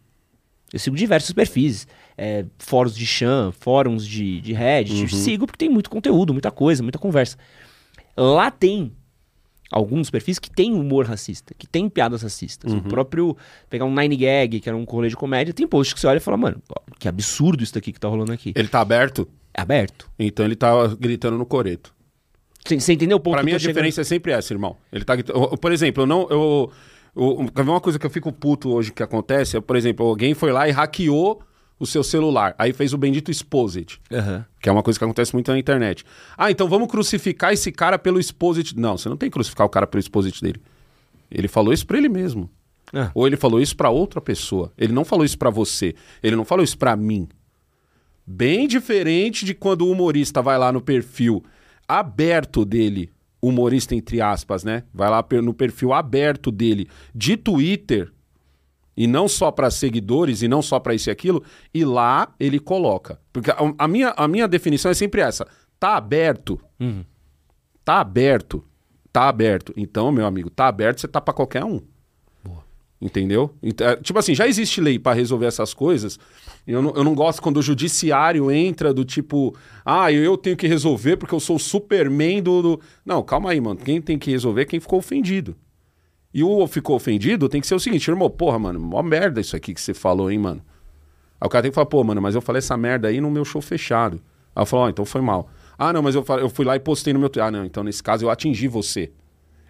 Eu 0.73 0.79
sigo 0.79 0.95
diversos 0.95 1.33
perfis. 1.33 1.87
é, 2.17 2.45
fóruns 2.59 2.95
de 2.95 3.07
chan, 3.07 3.51
fóruns 3.59 4.07
de, 4.07 4.41
de 4.43 4.53
Reddit. 4.53 5.01
Eu 5.03 5.09
sigo 5.09 5.47
porque 5.47 5.59
tem 5.59 5.69
muito 5.71 5.89
conteúdo, 5.91 6.33
muita 6.35 6.51
coisa, 6.51 6.83
muita 6.83 6.99
conversa. 6.99 7.37
Lá 8.17 8.51
tem 8.51 8.93
alguns 9.73 10.11
perfis 10.11 10.39
que 10.39 10.51
tem 10.51 10.75
humor 10.75 11.07
racista, 11.07 11.55
que 11.57 11.67
tem 11.67 11.89
piadas 11.89 12.23
racistas. 12.23 12.73
O 12.73 12.83
próprio, 12.83 13.37
pegar 13.71 13.85
um 13.87 13.95
Nine 13.95 14.17
Gag, 14.17 14.61
que 14.61 14.69
era 14.69 14.77
um 14.77 14.85
rolê 14.85 15.09
de 15.09 15.17
comédia, 15.17 15.55
tem 15.55 15.67
post 15.67 15.95
que 15.95 16.01
você 16.01 16.07
olha 16.07 16.19
e 16.19 16.21
fala, 16.21 16.37
mano, 16.37 16.61
que 16.99 17.09
absurdo 17.09 17.63
isso 17.65 17.73
daqui 17.75 17.93
que 17.93 17.99
tá 18.01 18.07
rolando 18.09 18.33
aqui. 18.33 18.53
Ele 18.55 18.69
tá 18.69 18.81
aberto, 18.81 19.27
É 19.55 19.61
aberto. 19.63 20.11
então 20.19 20.45
ele 20.45 20.57
tá 20.57 20.71
gritando 20.99 21.39
no 21.39 21.47
coreto. 21.47 21.95
Você 22.67 22.93
entendeu 22.93 23.17
o 23.17 23.21
ponto 23.21 23.35
Pra 23.35 23.43
mim 23.43 23.53
a 23.53 23.59
chegando? 23.59 23.75
diferença 23.75 24.01
é 24.03 24.05
sempre 24.05 24.33
essa, 24.33 24.53
irmão. 24.53 24.77
Ele 24.93 25.05
tá 25.05 25.15
Por 25.61 25.73
exemplo, 25.73 26.03
eu 26.03 26.07
não. 26.07 26.27
Eu, 26.31 26.73
uma 27.57 27.81
coisa 27.81 27.99
que 27.99 28.07
eu 28.07 28.11
fico 28.11 28.33
puto 28.33 28.71
hoje 28.71 28.93
que 28.93 29.03
acontece? 29.03 29.57
É, 29.57 29.61
por 29.61 29.77
exemplo, 29.77 30.07
alguém 30.07 30.35
foi 30.35 30.53
lá 30.53 30.69
e 30.69 30.71
hackeou 30.71 31.43
o 31.79 31.87
seu 31.87 32.05
celular. 32.05 32.55
Aí 32.59 32.73
fez 32.73 32.93
o 32.93 32.99
bendito 32.99 33.31
Exposit. 33.31 33.99
Aham. 34.13 34.45
Que 34.61 34.69
é 34.69 34.73
uma 34.73 34.83
coisa 34.83 34.99
que 34.99 35.05
acontece 35.05 35.33
muito 35.33 35.51
na 35.51 35.59
internet. 35.59 36.05
Ah, 36.37 36.51
então 36.51 36.69
vamos 36.69 36.89
crucificar 36.89 37.53
esse 37.53 37.73
cara 37.73 37.99
pelo 37.99 38.21
Exposit. 38.21 38.79
Não, 38.79 38.99
você 38.99 39.09
não 39.09 39.17
tem 39.17 39.31
que 39.31 39.35
crucificar 39.35 39.67
o 39.67 39.71
cara 39.71 39.87
pelo 39.87 40.01
Exposit 40.01 40.41
dele. 40.43 40.61
Ele 41.31 41.49
falou 41.49 41.73
isso 41.73 41.87
pra 41.87 41.97
ele 41.97 42.09
mesmo. 42.09 42.51
Ah. 42.93 43.11
Ou 43.15 43.27
ele 43.27 43.37
falou 43.37 43.61
isso 43.61 43.75
pra 43.77 43.89
outra 43.89 44.21
pessoa. 44.21 44.73
Ele 44.77 44.93
não 44.93 45.05
falou 45.05 45.25
isso 45.25 45.39
pra 45.39 45.49
você. 45.49 45.95
Ele 46.23 46.37
não 46.37 46.45
falou 46.45 46.63
isso 46.63 46.77
pra 46.77 46.95
mim. 46.97 47.29
Bem 48.27 48.69
diferente 48.69 49.45
de 49.45 49.55
quando 49.55 49.83
o 49.83 49.91
humorista 49.91 50.43
vai 50.43 50.59
lá 50.59 50.71
no 50.71 50.81
perfil 50.81 51.43
aberto 51.99 52.65
dele, 52.65 53.11
humorista 53.43 53.95
entre 53.95 54.21
aspas, 54.21 54.65
né? 54.65 54.85
Vai 54.93 55.09
lá 55.11 55.25
no 55.43 55.55
perfil 55.55 55.93
aberto 55.93 56.51
dele 56.51 56.89
de 57.15 57.37
Twitter 57.37 58.13
e 58.97 59.07
não 59.07 59.27
só 59.29 59.51
para 59.51 59.71
seguidores 59.71 60.43
e 60.43 60.49
não 60.49 60.61
só 60.61 60.79
para 60.79 60.95
isso 60.95 61.09
e 61.09 61.13
aquilo, 61.13 61.43
e 61.73 61.85
lá 61.85 62.35
ele 62.39 62.59
coloca. 62.59 63.19
Porque 63.33 63.51
a, 63.51 63.57
a 63.79 63.89
minha, 63.89 64.11
a 64.17 64.29
minha 64.29 64.47
definição 64.47 64.91
é 64.91 64.95
sempre 64.95 65.21
essa: 65.21 65.47
tá 65.79 65.97
aberto, 65.97 66.61
Uhum. 66.79 67.05
tá 67.85 68.01
aberto, 68.01 68.63
tá 69.13 69.29
aberto. 69.29 69.73
Então, 69.77 70.13
meu 70.13 70.27
amigo, 70.27 70.51
tá 70.51 70.69
aberto, 70.69 71.01
você 71.01 71.09
tá 71.09 71.21
para 71.21 71.33
qualquer 71.35 71.65
um. 71.65 71.81
Entendeu? 73.01 73.55
É, 73.63 73.97
tipo 73.97 74.19
assim, 74.19 74.35
já 74.35 74.47
existe 74.47 74.79
lei 74.79 74.99
para 74.99 75.17
resolver 75.17 75.47
essas 75.47 75.73
coisas. 75.73 76.19
Eu 76.67 76.83
não, 76.83 76.95
eu 76.95 77.03
não 77.03 77.15
gosto 77.15 77.41
quando 77.41 77.57
o 77.57 77.63
judiciário 77.63 78.51
entra 78.51 78.93
do 78.93 79.07
tipo, 79.07 79.57
ah, 79.85 80.13
eu 80.13 80.37
tenho 80.37 80.57
que 80.57 80.67
resolver 80.67 81.17
porque 81.17 81.35
eu 81.35 81.41
sou 81.41 81.57
o 81.57 81.59
Superman 81.59 82.43
do, 82.43 82.61
do. 82.61 82.81
Não, 83.05 83.23
calma 83.23 83.53
aí, 83.53 83.61
mano. 83.61 83.81
Quem 83.81 84.03
tem 84.03 84.19
que 84.19 84.31
resolver 84.31 84.63
é 84.63 84.65
quem 84.67 84.81
ficou 84.81 84.99
ofendido. 84.99 85.57
E 86.33 86.45
o 86.45 86.67
ficou 86.67 86.95
ofendido 86.95 87.49
tem 87.49 87.61
que 87.61 87.67
ser 87.67 87.75
o 87.75 87.81
seguinte, 87.81 88.09
irmão, 88.09 88.31
porra, 88.31 88.59
mano, 88.59 88.79
mó 88.79 89.03
merda 89.03 89.41
isso 89.41 89.57
aqui 89.57 89.75
que 89.75 89.81
você 89.81 89.95
falou, 89.95 90.31
hein, 90.31 90.39
mano. 90.39 90.63
Aí 91.41 91.47
o 91.47 91.49
cara 91.49 91.63
tem 91.63 91.71
que 91.71 91.75
falar, 91.75 91.87
pô, 91.87 92.05
mano, 92.05 92.21
mas 92.21 92.35
eu 92.35 92.41
falei 92.41 92.59
essa 92.59 92.77
merda 92.77 93.09
aí 93.09 93.21
no 93.21 93.31
meu 93.31 93.45
show 93.45 93.63
fechado. 93.63 94.21
Aí 94.55 94.63
eu 94.63 94.67
falo, 94.67 94.83
ó, 94.83 94.89
então 94.91 95.05
foi 95.07 95.23
mal. 95.23 95.49
Ah, 95.79 95.93
não, 95.93 96.03
mas 96.03 96.15
eu, 96.15 96.25
eu 96.39 96.51
fui 96.51 96.67
lá 96.67 96.77
e 96.77 96.81
postei 96.81 97.15
no 97.15 97.19
meu. 97.19 97.31
Ah, 97.43 97.51
não, 97.51 97.65
então 97.65 97.83
nesse 97.83 98.03
caso 98.03 98.27
eu 98.27 98.31
atingi 98.31 98.69
você. 98.69 99.11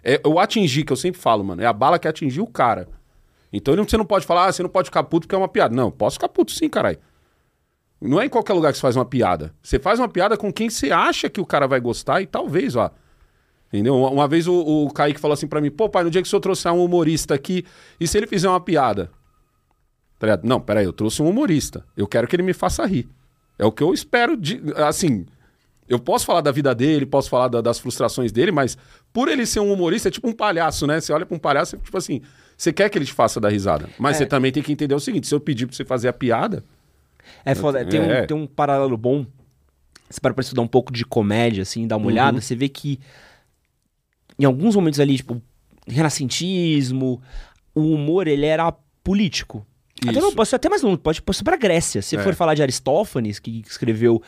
É, 0.03 0.19
eu 0.23 0.37
atingi, 0.37 0.83
que 0.83 0.91
eu 0.91 0.97
sempre 0.97 1.19
falo, 1.19 1.43
mano, 1.43 1.61
é 1.61 1.65
a 1.65 1.73
bala 1.73 1.97
que 1.97 2.07
atingiu 2.07 2.43
o 2.43 2.47
cara. 2.47 2.87
Então 3.51 3.75
você 3.75 3.97
não 3.97 4.05
pode 4.05 4.25
falar, 4.25 4.47
ah, 4.47 4.51
você 4.51 4.63
não 4.63 4.69
pode 4.69 4.85
ficar 4.87 5.03
puto 5.03 5.27
porque 5.27 5.35
é 5.35 5.37
uma 5.37 5.47
piada. 5.47 5.75
Não, 5.75 5.91
posso 5.91 6.15
ficar 6.15 6.29
puto 6.29 6.51
sim, 6.51 6.69
caralho. 6.69 6.97
Não 7.99 8.19
é 8.19 8.25
em 8.25 8.29
qualquer 8.29 8.53
lugar 8.53 8.71
que 8.71 8.77
você 8.77 8.81
faz 8.81 8.95
uma 8.95 9.05
piada. 9.05 9.53
Você 9.61 9.77
faz 9.77 9.99
uma 9.99 10.09
piada 10.09 10.35
com 10.35 10.51
quem 10.51 10.69
você 10.69 10.91
acha 10.91 11.29
que 11.29 11.39
o 11.39 11.45
cara 11.45 11.67
vai 11.67 11.79
gostar 11.79 12.21
e 12.21 12.25
talvez, 12.25 12.75
ó. 12.75 12.89
Entendeu? 13.67 13.95
Uma, 13.95 14.27
vez 14.27 14.47
o, 14.47 14.53
o 14.53 14.91
Kaique 14.91 15.19
falou 15.19 15.33
assim 15.33 15.47
pra 15.47 15.61
mim, 15.61 15.69
pô, 15.71 15.87
pai, 15.87 16.03
no 16.03 16.09
dia 16.09 16.21
que 16.21 16.27
o 16.27 16.29
senhor 16.29 16.41
trouxer 16.41 16.71
um 16.73 16.83
humorista 16.83 17.33
aqui, 17.33 17.63
e 17.99 18.07
se 18.07 18.17
ele 18.17 18.27
fizer 18.27 18.49
uma 18.49 18.59
piada? 18.59 19.11
Tá 20.19 20.27
ligado? 20.27 20.45
Não, 20.45 20.59
peraí, 20.59 20.85
eu 20.85 20.93
trouxe 20.93 21.21
um 21.21 21.29
humorista. 21.29 21.85
Eu 21.95 22.07
quero 22.07 22.27
que 22.27 22.35
ele 22.35 22.43
me 22.43 22.53
faça 22.53 22.85
rir. 22.85 23.07
É 23.57 23.65
o 23.65 23.71
que 23.71 23.81
eu 23.83 23.93
espero 23.93 24.35
de. 24.35 24.61
Assim, 24.75 25.25
eu 25.87 25.99
posso 25.99 26.25
falar 26.25 26.41
da 26.41 26.51
vida 26.51 26.73
dele, 26.75 27.05
posso 27.05 27.29
falar 27.29 27.47
da- 27.47 27.61
das 27.61 27.79
frustrações 27.79 28.31
dele, 28.31 28.51
mas 28.51 28.77
por 29.13 29.27
ele 29.27 29.45
ser 29.45 29.59
um 29.59 29.71
humorista, 29.71 30.07
é 30.09 30.11
tipo 30.11 30.27
um 30.27 30.33
palhaço, 30.33 30.85
né? 30.85 30.99
Você 30.99 31.13
olha 31.13 31.25
pra 31.25 31.35
um 31.35 31.39
palhaço, 31.39 31.75
é 31.75 31.79
tipo 31.79 31.97
assim, 31.97 32.21
você 32.61 32.71
quer 32.73 32.89
que 32.89 32.97
ele 32.97 33.05
te 33.05 33.13
faça 33.13 33.39
dar 33.39 33.49
risada. 33.49 33.89
Mas 33.97 34.15
É. 34.15 34.19
você 34.19 34.25
também 34.25 34.51
tem 34.51 34.61
que 34.61 34.71
entender 34.71 34.93
o 34.93 34.99
seguinte: 34.99 35.27
se 35.27 35.33
eu 35.33 35.39
pedir 35.39 35.65
pra 35.65 35.75
você 35.75 35.83
fazer 35.85 36.07
a 36.07 36.13
piada. 36.13 36.63
É 37.45 37.55
foda, 37.55 37.83
tem, 37.85 37.99
É. 37.99 38.23
um, 38.23 38.27
tem 38.27 38.37
um 38.37 38.45
paralelo 38.47 38.97
bom. 38.97 39.25
Você 40.09 40.19
para 40.19 40.33
pra 40.33 40.41
estudar 40.41 40.61
um 40.61 40.67
pouco 40.67 40.91
de 40.91 41.05
comédia, 41.05 41.61
assim, 41.63 41.87
dar 41.87 41.95
uma 41.97 42.05
Uhum. 42.05 42.11
olhada, 42.11 42.41
você 42.41 42.55
vê 42.55 42.67
que 42.67 42.99
em 44.37 44.43
alguns 44.45 44.75
momentos 44.75 44.99
ali, 44.99 45.15
tipo, 45.17 45.41
renascentismo, 45.87 47.21
o 47.73 47.93
humor, 47.93 48.27
ele 48.27 48.45
era 48.45 48.71
político. 49.03 49.65
Até, 50.01 50.11
Isso. 50.11 50.21
não, 50.21 50.33
pode 50.33 50.49
ser 50.49 50.55
até 50.55 50.67
mais 50.69 50.81
longe, 50.81 50.97
pode, 50.97 51.21
ser 51.33 51.43
pra 51.43 51.55
Grécia. 51.55 52.01
Se 52.01 52.15
É. 52.15 52.19
for 52.23 52.33
falar 52.35 52.53
de 52.55 52.61
Aristófanes, 52.61 53.39
que 53.39 53.61
escreveu 53.67 54.21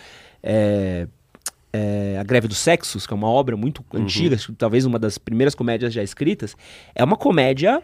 é, 0.43 1.07
é, 1.71 2.17
A 2.19 2.23
Greve 2.23 2.47
dos 2.47 2.57
Sexos, 2.59 3.07
que 3.07 3.13
é 3.13 3.15
uma 3.15 3.27
obra 3.29 3.55
muito 3.57 3.83
Uhum. 3.93 4.01
antiga, 4.03 4.37
talvez 4.57 4.85
uma 4.85 4.99
das 4.99 5.17
primeiras 5.17 5.55
comédias 5.55 5.91
já 5.93 6.03
escritas, 6.03 6.55
é 6.93 7.03
uma 7.03 7.15
comédia 7.17 7.81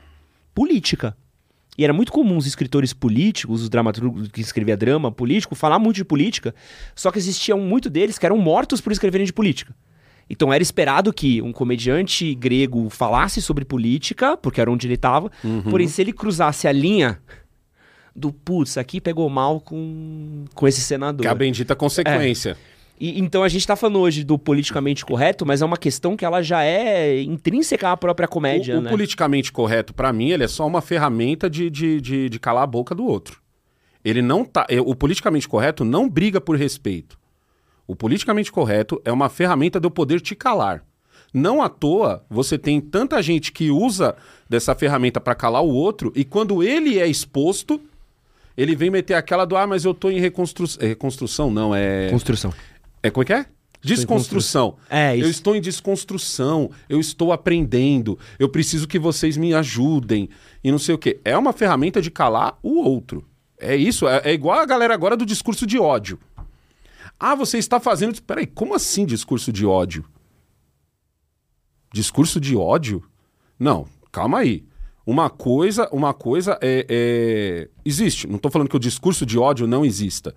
política. 0.54 1.16
E 1.78 1.84
era 1.84 1.93
muito 1.93 2.12
comum 2.12 2.36
os 2.36 2.45
escritores 2.45 2.91
políticos, 2.91 3.62
os 3.62 3.70
dramaturgos 3.70 4.28
que 4.28 4.41
escreviam 4.41 4.78
drama 4.78 5.12
político, 5.12 5.56
falar 5.56 5.80
muito 5.80 5.95
de 5.95 6.04
política, 6.06 6.54
só 6.93 7.10
que 7.10 7.18
existiam 7.18 7.60
muito 7.60 7.89
deles 7.89 8.18
que 8.18 8.26
eram 8.26 8.38
mortos 8.38 8.82
por 8.82 8.91
escreverem 8.91 9.26
de 9.26 9.32
política. 9.32 9.74
Então 10.30 10.54
era 10.54 10.62
esperado 10.62 11.12
que 11.12 11.41
um 11.41 11.52
comediante 11.52 12.36
grego 12.36 12.89
falasse 12.89 13.41
sobre 13.41 13.66
política, 13.66 14.38
porque 14.38 14.60
era 14.62 14.70
onde 14.70 14.86
ele 14.86 14.95
estava, 14.95 15.32
porém 15.70 15.88
se 15.88 16.02
ele 16.02 16.14
cruzasse 16.14 16.68
a 16.68 16.72
linha 16.72 17.20
do 18.16 18.34
putz, 18.34 18.78
aqui 18.78 19.00
pegou 19.00 19.30
mal 19.30 19.62
com, 19.62 20.45
com 20.54 20.68
esse 20.68 20.82
senador. 20.82 21.22
Que 21.22 21.28
é 21.28 21.32
a 21.32 21.36
bendita 21.36 21.76
consequência. 21.76 22.58
E, 23.00 23.20
então 23.20 23.43
a 23.43 23.47
gente 23.47 23.66
tá 23.66 23.76
falando 23.76 24.00
hoje 24.00 24.24
do 24.24 24.38
politicamente 24.38 25.06
correto, 25.06 25.45
mas 25.45 25.62
é 25.62 25.66
uma 25.66 25.78
questão 25.78 26.18
que 26.18 26.26
ela 26.26 26.41
já 26.41 26.64
é 26.64 27.22
intrínseca 27.22 27.91
à 27.91 27.97
própria 27.97 28.28
comédia, 28.28 28.76
o, 28.76 28.80
o 28.80 28.82
né? 28.82 28.89
politicamente 28.89 29.52
correto, 29.52 29.93
pra 29.93 30.12
mim, 30.12 30.30
ele 30.30 30.43
é 30.43 30.47
só 30.47 30.68
uma 30.68 30.82
ferramenta 30.82 31.50
de, 31.50 31.70
de, 31.70 32.02
de, 32.02 32.30
de 32.30 32.39
calar 32.39 32.64
a 32.64 32.68
boca 32.68 32.93
do 32.93 33.06
outro. 33.06 33.41
Ele 34.04 34.22
não 34.22 34.43
tá. 34.43 34.66
é, 34.70 34.80
O 34.82 34.95
politicamente 34.95 35.47
correto 35.47 35.86
não 35.86 36.10
briga 36.10 36.41
por 36.41 36.58
respeito. 36.58 37.18
O 37.88 37.95
politicamente 37.95 38.52
correto 38.52 39.02
é 39.04 39.12
uma 39.12 39.30
ferramenta 39.30 39.80
de 39.80 39.88
eu 39.88 39.91
poder 39.91 40.22
te 40.22 40.36
calar. 40.36 40.84
Não 41.34 41.62
à 41.62 41.70
toa 41.70 42.24
você 42.30 42.58
tem 42.58 42.82
tanta 42.82 43.22
gente 43.22 43.52
que 43.52 43.70
usa 43.70 44.16
dessa 44.47 44.74
ferramenta 44.74 45.20
pra 45.20 45.36
calar 45.36 45.63
o 45.63 45.70
outro 45.70 46.12
e 46.16 46.24
quando 46.24 46.63
ele 46.63 47.00
é 47.00 47.08
exposto, 47.08 47.80
ele 48.58 48.76
vem 48.76 48.89
meter 48.89 49.13
aquela 49.13 49.46
do 49.46 49.55
ah, 49.55 49.67
mas 49.67 49.86
eu 49.86 49.93
tô 49.93 50.09
em 50.09 50.20
reconstrução. 50.20 50.88
Reconstrução, 50.88 51.51
não, 51.51 51.74
é. 51.74 52.09
Construção. 52.09 52.54
É 53.01 53.09
como 53.09 53.24
é 53.24 53.26
que 53.26 53.34
é? 53.34 53.46
Desconstrução. 53.82 54.78
É, 54.89 55.16
isso. 55.16 55.26
Eu 55.26 55.32
estou 55.32 55.55
em 55.55 55.62
desconstrução, 55.62 56.70
eu 56.89 57.00
estou 57.00 57.32
aprendendo, 57.32 58.20
eu 58.38 58.50
preciso 58.50 58.88
que 58.88 59.00
vocês 59.00 59.38
me 59.38 59.54
ajudem 59.54 60.30
e 60.62 60.70
não 60.71 60.80
sei 60.80 60.96
o 60.96 60.97
quê. 60.97 61.20
É 61.24 61.38
uma 61.38 61.54
ferramenta 61.54 62.01
de 62.01 62.12
calar 62.12 62.58
o 62.62 62.82
outro. 62.82 63.26
É 63.58 63.76
isso, 63.76 64.08
é, 64.08 64.21
é 64.26 64.34
igual 64.34 64.59
a 64.59 64.66
galera 64.66 64.93
agora 64.93 65.16
do 65.16 65.26
discurso 65.26 65.66
de 65.66 65.80
ódio. 65.80 66.20
Ah, 67.20 67.36
você 67.36 67.58
está 67.58 67.80
fazendo. 67.80 68.21
Peraí, 68.21 68.47
como 68.47 68.74
assim 68.74 69.05
discurso 69.05 69.51
de 69.51 69.66
ódio? 69.66 70.05
Discurso 71.93 72.39
de 72.39 72.55
ódio? 72.55 73.04
Não, 73.58 73.86
calma 74.12 74.39
aí. 74.39 74.66
Uma 75.05 75.30
coisa, 75.30 75.89
uma 75.92 76.13
coisa 76.13 76.58
é, 76.62 76.86
é- 76.88 77.70
existe. 77.84 78.28
Não 78.28 78.36
estou 78.36 78.51
falando 78.51 78.70
que 78.70 78.76
o 78.76 78.80
discurso 78.80 79.26
de 79.26 79.38
ódio 79.39 79.67
não 79.67 79.84
exista, 79.84 80.36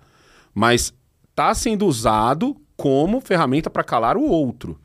mas 0.53 0.93
está 1.33 1.53
sendo 1.55 1.87
usado 1.87 2.55
como 2.77 3.19
ferramenta 3.19 3.67
para 3.69 3.83
calar 3.83 4.15
o 4.15 4.23
outro. 4.23 4.79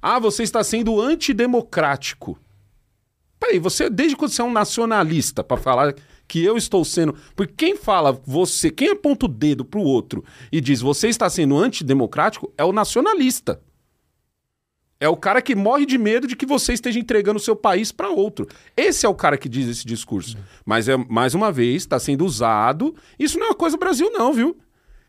Ah, 0.00 0.18
você 0.20 0.44
está 0.44 0.62
sendo 0.62 1.00
antidemocrático. 1.00 2.38
Peraí, 3.38 3.58
você, 3.58 3.90
desde 3.90 4.16
quando 4.16 4.30
você 4.30 4.40
é 4.40 4.44
um 4.44 4.52
nacionalista 4.52 5.42
para 5.42 5.56
falar 5.56 5.94
que 6.28 6.42
eu 6.42 6.56
estou 6.56 6.84
sendo. 6.84 7.14
Porque 7.34 7.52
quem 7.56 7.76
fala 7.76 8.12
você, 8.24 8.70
quem 8.70 8.90
aponta 8.90 9.26
o 9.26 9.28
dedo 9.28 9.64
pro 9.64 9.80
outro 9.80 10.24
e 10.52 10.60
diz 10.60 10.80
você 10.80 11.08
está 11.08 11.28
sendo 11.28 11.58
antidemocrático 11.58 12.52
é 12.56 12.64
o 12.64 12.72
nacionalista. 12.72 13.60
É 15.00 15.08
o 15.08 15.16
cara 15.16 15.42
que 15.42 15.56
morre 15.56 15.84
de 15.84 15.98
medo 15.98 16.28
de 16.28 16.36
que 16.36 16.46
você 16.46 16.72
esteja 16.72 17.00
entregando 17.00 17.38
o 17.38 17.42
seu 17.42 17.56
país 17.56 17.90
para 17.90 18.08
outro. 18.08 18.46
Esse 18.76 19.04
é 19.04 19.08
o 19.08 19.14
cara 19.16 19.36
que 19.36 19.48
diz 19.48 19.68
esse 19.68 19.84
discurso. 19.84 20.38
Mas 20.64 20.88
é 20.88 20.96
mais 20.96 21.34
uma 21.34 21.50
vez 21.50 21.82
está 21.82 21.98
sendo 21.98 22.24
usado. 22.24 22.94
Isso 23.18 23.36
não 23.36 23.46
é 23.46 23.48
uma 23.48 23.56
coisa 23.56 23.76
Brasil 23.76 24.12
não, 24.12 24.32
viu? 24.32 24.56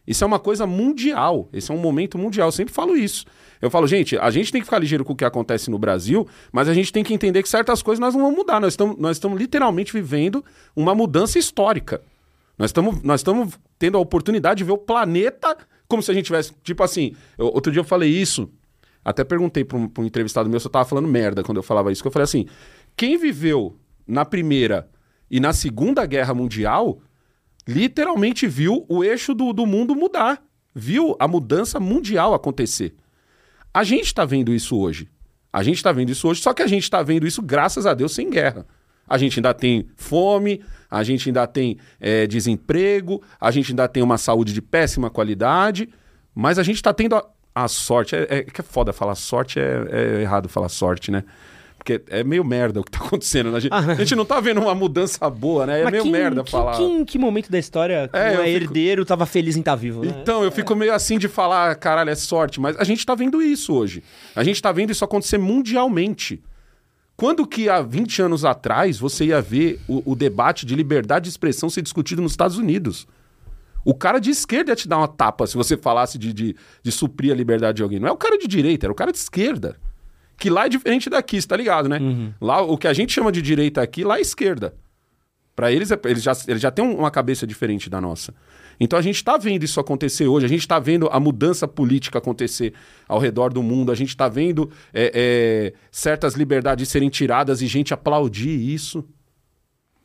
Isso 0.06 0.24
é 0.24 0.28
uma 0.28 0.40
coisa 0.40 0.68
mundial. 0.68 1.48
Esse 1.54 1.72
é 1.72 1.74
um 1.74 1.78
momento 1.78 2.18
mundial. 2.18 2.48
Eu 2.50 2.52
sempre 2.52 2.74
falo 2.74 2.96
isso. 2.96 3.26
Eu 3.62 3.70
falo, 3.70 3.88
gente, 3.88 4.18
a 4.18 4.30
gente 4.30 4.52
tem 4.52 4.60
que 4.60 4.66
ficar 4.66 4.80
ligeiro 4.80 5.06
com 5.06 5.14
o 5.14 5.16
que 5.16 5.24
acontece 5.24 5.72
no 5.72 5.80
Brasil, 5.80 6.28
mas 6.52 6.68
a 6.68 6.74
gente 6.74 6.92
tem 6.92 7.04
que 7.04 7.14
entender 7.14 7.42
que 7.42 7.48
certas 7.48 7.82
coisas 7.82 8.00
nós 8.00 8.14
não 8.14 8.22
vamos 8.24 8.36
mudar. 8.38 8.60
Nós 8.60 8.74
estamos, 8.74 8.98
nós 8.98 9.16
estamos 9.16 9.40
literalmente 9.40 9.94
vivendo 9.94 10.44
uma 10.76 10.94
mudança 10.94 11.40
histórica. 11.40 12.02
Nós 12.58 12.70
estamos, 12.70 13.02
nós 13.02 13.22
estamos 13.22 13.58
tendo 13.80 13.98
a 13.98 14.02
oportunidade 14.02 14.58
de 14.58 14.64
ver 14.66 14.74
o 14.74 14.78
planeta 14.78 15.58
como 15.88 16.04
se 16.04 16.12
a 16.12 16.14
gente 16.14 16.26
tivesse. 16.26 16.54
Tipo 16.64 16.84
assim, 16.84 17.14
eu- 17.38 17.46
outro 17.48 17.72
dia 17.72 17.80
eu 17.80 17.86
falei 17.86 18.10
isso, 18.10 18.50
até 19.06 19.24
perguntei 19.24 19.64
para 19.64 19.78
um, 19.78 19.90
um 20.00 20.04
entrevistado 20.04 20.50
meu 20.50 20.60
se 20.60 20.68
eu 20.68 20.72
tava 20.72 20.86
falando 20.86 21.08
merda 21.08 21.44
quando 21.44 21.58
eu 21.58 21.64
falava 21.64 21.92
isso, 21.92 22.02
que 22.02 22.08
eu 22.08 22.12
falei 22.12 22.26
assim: 22.26 22.46
quem 22.98 23.18
viveu 23.18 23.76
na 24.06 24.26
Primeira 24.26 24.90
e 25.32 25.40
na 25.40 25.54
Segunda 25.54 26.06
Guerra 26.06 26.34
Mundial 26.34 27.00
literalmente 27.68 28.48
viu 28.48 28.86
o 28.90 29.04
eixo 29.04 29.34
do, 29.34 29.54
do 29.54 29.66
mundo 29.66 29.96
mudar. 29.96 30.42
Viu 30.74 31.16
a 31.20 31.28
mudança 31.28 31.80
mundial 31.80 32.34
acontecer. 32.34 32.96
A 33.74 33.84
gente 33.84 34.06
está 34.06 34.26
vendo 34.26 34.54
isso 34.54 34.78
hoje. 34.78 35.10
A 35.52 35.62
gente 35.62 35.78
está 35.78 35.92
vendo 35.92 36.12
isso 36.12 36.28
hoje, 36.28 36.42
só 36.42 36.54
que 36.54 36.64
a 36.64 36.68
gente 36.68 36.84
está 36.84 37.04
vendo 37.04 37.28
isso, 37.28 37.42
graças 37.42 37.86
a 37.86 37.94
Deus, 37.94 38.14
sem 38.14 38.30
guerra. 38.30 38.66
A 39.08 39.18
gente 39.18 39.38
ainda 39.40 39.54
tem 39.54 39.88
fome, 39.96 40.64
a 40.90 41.04
gente 41.04 41.30
ainda 41.30 41.46
tem 41.46 41.78
eh, 42.00 42.26
desemprego, 42.26 43.22
a 43.40 43.52
gente 43.52 43.72
ainda 43.72 43.88
tem 43.88 44.02
uma 44.02 44.18
saúde 44.18 44.54
de 44.54 44.62
péssima 44.62 45.10
qualidade, 45.10 45.90
mas 46.34 46.58
a 46.58 46.64
gente 46.64 46.78
está 46.78 46.94
tendo 46.94 47.16
a, 47.16 47.30
a 47.54 47.68
sorte. 47.68 48.16
É, 48.16 48.28
é 48.30 48.44
que 48.44 48.62
é 48.62 48.64
foda 48.64 48.92
falar 48.92 49.16
sorte, 49.16 49.60
é, 49.60 49.86
é 49.92 50.22
errado 50.22 50.50
falar 50.50 50.70
sorte, 50.70 51.12
né? 51.12 51.24
Porque 51.84 52.02
é 52.08 52.24
meio 52.24 52.46
merda 52.46 52.80
o 52.80 52.84
que 52.84 52.92
tá 52.92 53.00
acontecendo. 53.04 53.52
né? 53.52 53.58
A 53.58 53.60
gente, 53.60 53.74
a 53.74 53.94
gente 53.96 54.16
não 54.16 54.24
tá 54.24 54.40
vendo 54.40 54.62
uma 54.62 54.74
mudança 54.74 55.30
boa, 55.30 55.66
né? 55.68 55.82
É 55.82 55.92
meio 55.92 56.06
merda 56.06 56.46
falar. 56.46 56.78
Quem, 56.78 57.02
em 57.02 57.06
que 57.06 57.20
momento 57.20 57.52
da 57.52 57.60
história 57.60 58.08
que 58.08 58.18
É, 58.18 58.32
fico- 58.38 58.44
herdeiro 58.48 59.04
tava 59.06 59.26
feliz 59.26 59.58
em 59.58 59.60
estar 59.60 59.76
vivo, 59.76 60.02
né? 60.04 60.16
Então, 60.22 60.44
eu 60.46 60.52
fico 60.52 60.74
meio 60.76 60.94
assim 60.94 61.18
de 61.18 61.28
falar, 61.28 61.76
caralho, 61.76 62.10
é 62.10 62.16
sorte, 62.16 62.60
mas 62.62 62.78
a 62.80 62.86
gente 62.86 63.06
tá 63.06 63.14
vendo 63.14 63.42
isso 63.42 63.74
hoje. 63.74 64.02
A 64.34 64.44
gente 64.46 64.62
tá 64.62 64.72
vendo 64.72 64.92
isso 64.92 65.04
acontecer 65.04 65.38
mundialmente. 65.38 66.42
Quando 67.18 67.46
que 67.46 67.68
há 67.70 67.82
20 67.82 68.22
anos 68.22 68.46
atrás 68.46 68.98
você 68.98 69.26
ia 69.26 69.42
ver 69.42 69.80
o, 69.88 70.12
o 70.12 70.16
debate 70.16 70.66
de 70.66 70.76
liberdade 70.76 71.24
de 71.26 71.30
expressão 71.30 71.70
ser 71.70 71.82
discutido 71.82 72.22
nos 72.22 72.32
Estados 72.32 72.58
Unidos? 72.58 73.06
O 73.86 73.94
cara 73.94 74.20
de 74.20 74.30
esquerda 74.32 74.72
ia 74.72 74.76
te 74.76 74.88
dar 74.88 74.98
uma 74.98 75.08
tapa 75.10 75.46
se 75.46 75.58
você 75.58 75.76
falasse 75.76 76.18
de, 76.18 76.32
de, 76.32 76.56
de 76.82 76.92
suprir 76.92 77.34
a 77.34 77.36
liberdade 77.36 77.76
de 77.78 77.84
alguém. 77.84 78.00
Não 78.00 78.08
é 78.08 78.12
o 78.12 78.18
cara 78.18 78.38
de 78.38 78.48
direita, 78.48 78.86
era 78.86 78.92
o 78.94 78.96
cara 78.96 79.12
de 79.12 79.18
esquerda. 79.18 79.76
Que 80.44 80.50
lá 80.50 80.66
é 80.66 80.70
diferente 80.70 81.10
daqui, 81.10 81.42
você 81.42 81.48
tá 81.48 81.56
ligado, 81.56 81.88
né? 81.88 82.00
Lá, 82.42 82.62
o 82.62 82.78
que 82.78 82.86
a 82.86 82.92
gente 82.92 83.14
chama 83.14 83.32
de 83.32 83.42
direita 83.42 83.82
aqui, 83.82 84.04
lá 84.04 84.18
é 84.18 84.22
esquerda. 84.22 84.76
Para 85.56 85.72
eles, 85.72 85.90
é- 85.90 86.00
eles, 86.04 86.22
já, 86.22 86.34
eles 86.50 86.62
já 86.62 86.70
têm 86.70 86.84
um- 86.84 86.98
uma 86.98 87.10
cabeça 87.10 87.48
diferente 87.48 87.90
da 87.90 88.02
nossa. 88.02 88.34
Então 88.78 89.00
a 89.00 89.02
gente 89.02 89.16
está 89.16 89.38
vendo 89.38 89.64
isso 89.64 89.80
acontecer 89.80 90.28
hoje, 90.28 90.46
a 90.46 90.50
gente 90.50 90.60
está 90.60 90.80
vendo 90.80 91.08
a 91.10 91.18
mudança 91.18 91.66
política 91.66 92.18
acontecer 92.18 92.74
ao 93.08 93.20
redor 93.20 93.54
do 93.54 93.64
mundo, 93.64 93.90
a 93.90 93.96
gente 93.96 94.10
está 94.10 94.28
vendo 94.28 94.70
é, 94.94 95.12
é, 95.16 95.74
certas 95.90 96.34
liberdades 96.34 96.90
serem 96.90 97.08
tiradas 97.08 97.62
e 97.62 97.68
gente 97.68 97.94
aplaudir 97.94 98.50
isso. 98.50 99.02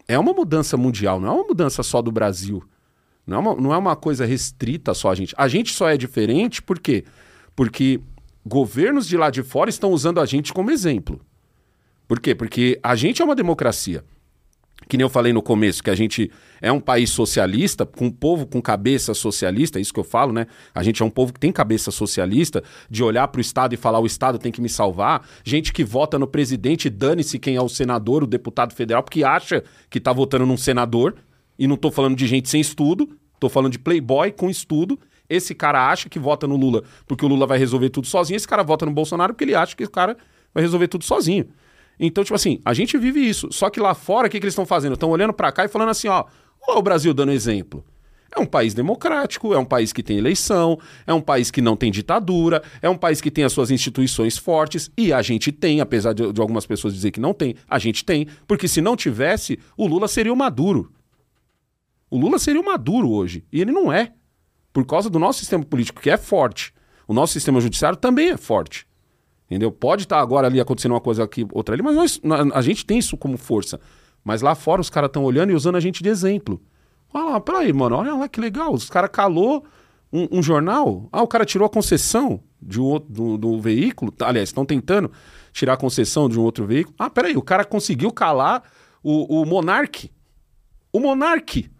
É 0.07 0.17
uma 0.17 0.33
mudança 0.33 0.77
mundial, 0.77 1.19
não 1.19 1.29
é 1.29 1.33
uma 1.33 1.45
mudança 1.49 1.83
só 1.83 2.01
do 2.01 2.13
Brasil. 2.13 2.63
Não 3.27 3.37
é 3.37 3.41
uma, 3.41 3.55
não 3.57 3.75
é 3.75 3.77
uma 3.77 3.97
coisa 3.97 4.25
restrita 4.25 4.95
só 4.95 5.11
a 5.11 5.15
gente. 5.17 5.35
A 5.37 5.49
gente 5.49 5.73
só 5.75 5.89
é 5.89 5.97
diferente 5.97 6.63
por 6.63 6.79
quê? 6.79 7.05
Porque 7.57 8.01
governos 8.49 9.07
de 9.07 9.17
lá 9.17 9.31
de 9.31 9.43
fora 9.43 9.71
estão 9.71 9.91
usando 9.93 10.21
a 10.21 10.27
gente 10.27 10.53
como 10.53 10.71
exemplo. 10.71 11.21
Por 12.07 12.19
quê? 12.19 12.35
Porque 12.35 12.81
a 12.83 12.97
gente 12.97 13.21
é 13.21 13.25
uma 13.25 13.37
democracia 13.37 14.03
que 14.89 14.97
nem 14.97 15.05
eu 15.05 15.11
falei 15.11 15.33
no 15.33 15.43
começo, 15.43 15.83
que 15.83 15.91
a 15.91 15.95
gente 15.95 16.31
é 16.63 16.73
um 16.73 16.81
país 16.81 17.11
socialista, 17.11 17.85
com 17.85 18.07
um 18.07 18.11
povo 18.11 18.47
com 18.47 18.61
cabeça 18.61 19.13
socialista, 19.13 19.79
é 19.79 19.83
isso 19.83 19.93
que 19.93 20.01
eu 20.01 20.05
falo, 20.05 20.33
né? 20.33 20.47
A 20.75 20.83
gente 20.83 21.03
é 21.03 21.05
um 21.05 21.11
povo 21.11 21.33
que 21.33 21.39
tem 21.39 21.53
cabeça 21.53 21.91
socialista, 21.91 22.63
de 22.89 23.03
olhar 23.05 23.29
para 23.29 23.39
o 23.39 23.43
Estado 23.43 23.75
e 23.75 23.77
falar 23.77 23.99
o 23.99 24.07
Estado 24.07 24.39
tem 24.39 24.51
que 24.51 24.63
me 24.63 24.69
salvar. 24.69 25.27
Gente 25.45 25.73
que 25.73 25.85
vota 25.85 26.19
no 26.19 26.27
presidente, 26.27 26.89
dane-se 26.89 27.39
quem 27.39 27.57
é 27.57 27.61
o 27.61 27.69
senador, 27.69 28.23
o 28.23 28.27
deputado 28.27 28.73
federal, 28.73 29.03
porque 29.03 29.23
acha 29.23 29.63
que 29.91 30.01
tá 30.01 30.13
votando 30.13 30.47
num 30.47 30.57
senador, 30.57 31.17
e 31.59 31.67
não 31.67 31.77
tô 31.77 31.91
falando 31.91 32.17
de 32.17 32.27
gente 32.27 32.49
sem 32.49 32.61
estudo, 32.61 33.11
tô 33.39 33.49
falando 33.49 33.73
de 33.73 33.79
playboy 33.79 34.33
com 34.33 34.49
estudo. 34.49 34.99
Esse 35.29 35.55
cara 35.55 35.91
acha 35.91 36.09
que 36.09 36.19
vota 36.19 36.47
no 36.47 36.57
Lula 36.57 36.83
porque 37.07 37.25
o 37.25 37.29
Lula 37.29 37.47
vai 37.47 37.59
resolver 37.59 37.91
tudo 37.91 38.07
sozinho, 38.07 38.37
esse 38.37 38.49
cara 38.49 38.63
vota 38.63 38.87
no 38.87 38.93
Bolsonaro 38.93 39.35
porque 39.35 39.45
ele 39.45 39.55
acha 39.55 39.77
que 39.77 39.85
o 39.85 39.91
cara 39.91 40.17
vai 40.55 40.63
resolver 40.63 40.89
tudo 40.89 41.05
sozinho. 41.05 41.49
Então, 42.01 42.23
tipo 42.23 42.35
assim, 42.35 42.61
a 42.65 42.73
gente 42.73 42.97
vive 42.97 43.21
isso. 43.21 43.49
Só 43.51 43.69
que 43.69 43.81
lá 43.81 43.93
fora, 43.95 44.29
o 44.29 44.31
que, 44.31 44.39
que 44.39 44.45
eles 44.45 44.53
estão 44.53 44.65
fazendo? 44.65 44.95
Estão 44.95 45.11
olhando 45.11 45.33
pra 45.33 45.51
cá 45.51 45.65
e 45.65 45.69
falando 45.69 45.89
assim, 45.89 46.09
ó, 46.09 46.25
ó 46.67 46.79
o 46.79 46.83
Brasil 46.83 47.13
dando 47.13 47.33
exemplo. 47.33 47.85
É 48.35 48.39
um 48.39 48.47
país 48.47 48.75
democrático, 48.75 49.55
é 49.55 49.59
um 49.59 49.65
país 49.65 49.93
que 49.93 50.03
tem 50.03 50.19
eleição, 50.19 50.79
é 51.07 51.15
um 51.15 51.21
país 51.21 51.51
que 51.51 51.63
não 51.63 51.75
tem 51.77 51.91
ditadura, 51.91 52.63
é 52.83 52.89
um 52.89 52.97
país 52.97 53.21
que 53.21 53.31
tem 53.31 53.43
as 53.43 53.53
suas 53.53 53.71
instituições 53.71 54.37
fortes, 54.37 54.91
e 54.97 55.15
a 55.15 55.23
gente 55.23 55.51
tem, 55.51 55.81
apesar 55.81 56.13
de, 56.13 56.31
de 56.31 56.41
algumas 56.41 56.67
pessoas 56.67 56.93
dizer 56.93 57.11
que 57.11 57.21
não 57.21 57.33
tem, 57.33 57.55
a 57.67 57.79
gente 57.79 58.05
tem, 58.05 58.29
porque 58.47 58.69
se 58.69 58.83
não 58.83 58.97
tivesse, 58.97 59.59
o 59.79 59.87
Lula 59.87 60.07
seria 60.07 60.33
o 60.33 60.37
Maduro. 60.37 60.93
O 62.11 62.19
Lula 62.19 62.39
seria 62.39 62.61
o 62.61 62.65
Maduro 62.65 63.11
hoje, 63.11 63.45
e 63.51 63.63
ele 63.63 63.73
não 63.73 63.91
é. 63.91 64.13
Por 64.73 64.85
causa 64.87 65.09
do 65.11 65.19
nosso 65.19 65.41
sistema 65.41 65.65
político, 65.65 66.01
que 66.01 66.11
é 66.11 66.17
forte. 66.17 66.73
O 67.07 67.15
nosso 67.15 67.33
sistema 67.33 67.61
judiciário 67.61 67.97
também 67.97 68.31
é 68.31 68.37
forte. 68.37 68.87
Entendeu? 69.47 69.73
Pode 69.73 70.03
estar 70.03 70.21
agora 70.21 70.47
ali 70.47 70.61
acontecendo 70.61 70.93
uma 70.93 71.01
coisa 71.01 71.25
aqui, 71.25 71.47
outra 71.53 71.75
ali, 71.75 71.83
mas 71.83 72.21
nós, 72.23 72.53
a 72.53 72.61
gente 72.61 72.85
tem 72.85 72.99
isso 72.99 73.17
como 73.17 73.39
força. 73.39 73.81
Mas 74.23 74.43
lá 74.43 74.55
fora 74.55 74.81
os 74.81 74.91
caras 74.91 75.09
estão 75.09 75.25
olhando 75.25 75.51
e 75.51 75.55
usando 75.55 75.77
a 75.77 75.81
gente 75.81 76.03
de 76.03 76.09
exemplo. 76.09 76.61
Olha 77.13 77.25
lá, 77.25 77.41
peraí, 77.41 77.73
mano, 77.73 77.97
olha 77.97 78.15
lá 78.15 78.29
que 78.29 78.41
legal. 78.41 78.75
Os 78.75 78.91
caras 78.91 79.11
calou 79.11 79.65
um, 80.13 80.39
um 80.39 80.43
jornal. 80.43 81.09
Ah, 81.11 81.23
o 81.23 81.27
cara 81.27 81.47
tirou 81.47 81.65
a 81.65 81.71
concessão 81.71 82.41
de 82.61 82.79
um 82.81 82.85
outro, 82.85 83.11
do, 83.11 83.39
do 83.39 83.61
veículo. 83.61 84.11
Tá, 84.11 84.29
Aliás, 84.29 84.51
estão 84.51 84.67
tentando 84.67 85.11
tirar 85.53 85.75
a 85.75 85.77
concessão 85.79 86.29
de 86.29 86.39
um 86.39 86.43
outro 86.43 86.67
veículo. 86.67 86.95
Ah, 86.99 87.09
peraí, 87.09 87.37
o 87.37 87.43
cara 87.43 87.65
conseguiu 87.65 88.13
calar 88.13 88.63
o, 89.03 89.41
o. 89.41 89.43
O 90.91 91.01
Monark. 91.01 91.71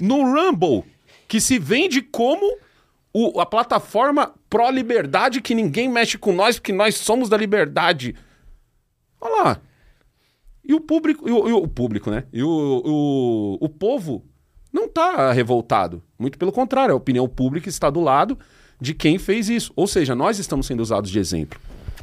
No 0.00 0.22
Rumble, 0.22 0.84
que 1.28 1.40
se 1.40 1.58
vende 1.58 2.00
como 2.02 2.58
o- 3.12 3.38
a 3.40 3.46
plataforma 3.46 4.34
pró-liberdade 4.50 5.40
que 5.42 5.54
ninguém 5.54 5.88
mexe 5.88 6.16
com 6.18 6.32
nós, 6.32 6.58
porque 6.58 6.72
nós 6.72 6.94
somos 6.96 7.28
da 7.28 7.36
liberdade. 7.36 8.14
Olha 9.20 9.42
lá. 9.44 9.60
E 10.64 10.74
o 10.74 10.80
público, 10.80 11.28
e 11.28 11.32
o, 11.32 11.48
e 11.48 11.52
o 11.52 11.68
público, 11.68 12.10
né? 12.10 12.24
E 12.32 12.42
o, 12.42 12.48
o, 12.84 13.58
o 13.60 13.68
povo 13.68 14.24
não 14.72 14.88
tá 14.88 15.32
revoltado. 15.32 16.02
Muito 16.18 16.38
pelo 16.38 16.52
contrário, 16.52 16.92
a 16.94 16.96
opinião 16.96 17.28
pública 17.28 17.68
está 17.68 17.88
do 17.90 18.00
lado 18.00 18.38
de 18.80 18.92
quem 18.94 19.18
fez 19.18 19.48
isso. 19.48 19.72
Ou 19.74 19.86
seja, 19.86 20.14
nós 20.14 20.38
estamos 20.38 20.66
sendo 20.66 20.80
usados 20.80 21.10
de 21.10 21.18
exemplo. 21.18 21.58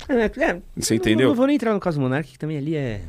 É, 0.10 0.26
é, 0.44 0.62
Você 0.76 0.94
eu 0.94 0.98
entendeu? 0.98 1.28
Não, 1.28 1.30
não 1.30 1.36
vou 1.36 1.48
nem 1.48 1.56
entrar 1.56 1.74
no 1.74 1.80
caso 1.80 1.98
do 1.98 2.02
Monark, 2.04 2.32
que 2.32 2.40
também 2.40 2.58
ali 2.58 2.76
é. 2.76 3.02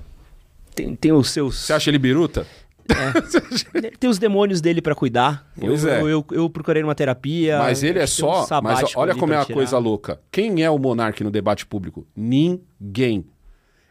Tem, 0.74 0.94
tem 0.94 1.12
os 1.12 1.30
seus. 1.30 1.56
Você 1.58 1.72
acha 1.72 1.90
ele 1.90 1.98
biruta? 1.98 2.46
Tem 3.98 4.08
os 4.08 4.18
demônios 4.18 4.60
dele 4.60 4.80
pra 4.80 4.94
cuidar. 4.94 5.46
Pois 5.58 5.84
eu, 5.84 5.90
é. 5.90 6.00
eu, 6.02 6.08
eu, 6.08 6.26
eu 6.32 6.50
procurei 6.50 6.82
uma 6.82 6.94
terapia. 6.94 7.58
Mas 7.58 7.82
ele 7.82 7.98
é 7.98 8.04
tem 8.06 8.24
um 8.24 8.44
só. 8.44 8.60
Mas 8.62 8.94
olha 8.96 9.14
como 9.14 9.32
é 9.32 9.36
a 9.36 9.44
coisa 9.44 9.78
louca. 9.78 10.20
Quem 10.30 10.62
é 10.62 10.70
o 10.70 10.78
monarca 10.78 11.22
no 11.24 11.30
debate 11.30 11.66
público? 11.66 12.06
Ninguém. 12.16 13.24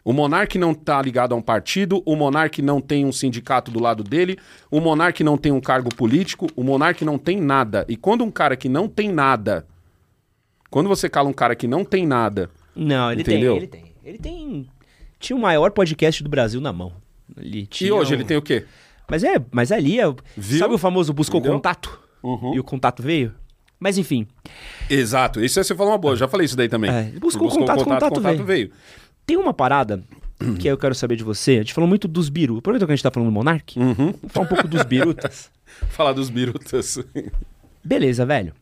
O 0.04 0.14
monarca 0.14 0.60
não 0.60 0.72
tá 0.72 1.02
ligado 1.02 1.34
a 1.34 1.36
um 1.36 1.42
partido, 1.42 2.04
o 2.06 2.16
monarca 2.16 2.62
não 2.62 2.80
tem 2.80 3.04
um 3.06 3.12
sindicato 3.12 3.72
do 3.72 3.82
lado 3.82 4.04
dele, 4.04 4.38
o 4.70 4.80
monarca 4.80 5.24
não 5.24 5.36
tem 5.36 5.52
um 5.52 5.60
cargo 5.60 5.90
político, 5.94 6.48
o 6.56 6.64
monarca 6.64 7.04
não 7.04 7.18
tem 7.18 7.42
nada. 7.42 7.84
E 7.90 7.98
quando 7.98 8.24
um 8.24 8.30
cara 8.30 8.56
que 8.56 8.70
não 8.70 8.88
tem 8.88 9.12
nada. 9.12 9.66
Quando 10.70 10.88
você 10.88 11.10
cala 11.10 11.28
um 11.28 11.34
cara 11.34 11.56
que 11.56 11.68
não 11.68 11.84
tem 11.84 12.06
nada. 12.06 12.52
Não, 12.76 13.12
ele 13.12 13.22
Entendeu? 13.22 13.54
tem, 13.54 13.58
ele 13.58 13.68
tem. 13.68 13.86
Ele 14.04 14.18
tem. 14.20 14.70
Tinha 15.18 15.36
o 15.36 15.42
maior 15.42 15.72
podcast 15.72 16.22
do 16.22 16.30
Brasil 16.30 16.62
na 16.62 16.72
mão. 16.72 16.94
E 17.42 17.68
hoje 17.92 18.12
um- 18.12 18.18
ele 18.18 18.24
tem 18.24 18.38
o 18.38 18.42
quê? 18.42 18.66
Mas 19.10 19.24
é, 19.24 19.36
mas 19.52 19.72
ali 19.72 20.00
é. 20.00 20.06
Viu? 20.36 20.60
Sabe 20.60 20.74
o 20.74 20.78
famoso 20.78 21.14
buscou 21.14 21.40
Entendeu? 21.40 21.58
contato? 21.58 22.00
Uhum. 22.24 22.56
E 22.56 22.60
o 22.60 22.64
contato 22.64 23.04
veio? 23.04 23.34
Mas 23.80 23.98
enfim, 23.98 24.26
Exato. 24.90 25.44
Isso 25.44 25.62
você 25.64 25.76
falou 25.76 25.92
uma 25.92 25.98
boa, 25.98 26.14
eu 26.14 26.18
já 26.18 26.28
falei 26.28 26.46
isso 26.46 26.56
daí 26.56 26.70
também. 26.70 26.90
É, 26.90 27.04
buscou 27.20 27.50
contato, 27.50 27.84
contato 27.84 28.44
veio. 28.44 28.72
tem 29.26 29.38
uma 29.38 29.54
parada 29.54 30.04
que 30.60 30.68
eu 30.68 30.78
quero 30.78 30.96
saber 30.96 31.16
de 31.16 31.24
você. 31.24 31.54
A 31.54 31.58
gente 31.58 31.74
falou 31.74 31.88
muito 31.88 32.08
dos 32.08 32.30
biru. 32.30 32.58
Aproveita 32.58 32.86
que 32.86 32.92
a 32.92 32.96
gente 32.96 33.04
tá 33.04 33.12
falando 33.12 33.30
do 33.30 33.34
Monark. 33.34 33.80
Uhum. 33.80 33.96
Vamos 33.96 34.20
falar 34.30 34.46
um 34.46 34.50
pouco 34.50 34.68
dos 34.68 34.84
birutas. 34.84 35.52
Falar 35.90 36.14
dos 36.14 36.30
birutas. 36.30 37.00
Beleza, 37.84 38.26
velho. 38.26 38.54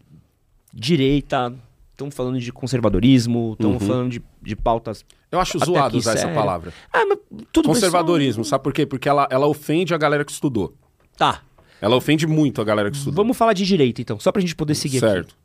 Direita, 0.74 1.54
estamos 1.94 2.14
falando 2.14 2.40
de 2.40 2.52
conservadorismo, 2.52 3.54
estamos 3.54 3.82
Uhum. 3.82 3.88
falando 3.88 4.10
de, 4.12 4.22
de 4.42 4.56
pautas. 4.56 5.06
Eu 5.32 5.40
acho 5.40 5.58
zoado 5.58 5.88
aqui, 5.88 5.98
usar 5.98 6.14
essa 6.14 6.28
palavra. 6.28 6.74
Ah, 6.92 7.06
mas 7.08 7.18
tudo 7.52 7.70
Conservadorismo, 7.70 8.44
sabe 8.46 8.64
por 8.64 8.74
quê? 8.74 8.86
Porque 8.86 9.08
ela, 9.10 9.28
ela 9.32 9.48
ofende 9.48 9.94
a 9.94 9.98
galera 9.98 10.24
que 10.26 10.32
estudou. 10.32 10.76
Tá. 11.18 11.42
Ela 11.82 11.96
ofende 11.96 12.28
muito 12.28 12.62
a 12.62 12.64
galera 12.64 12.92
que 12.92 12.98
estudou. 12.98 13.24
Vamos 13.24 13.36
falar 13.38 13.54
de 13.54 13.66
direita 13.66 14.02
então, 14.02 14.20
só 14.20 14.32
pra 14.32 14.42
gente 14.42 14.56
poder 14.56 14.76
seguir 14.76 14.98
aqui. 14.98 15.08
certo. 15.08 15.36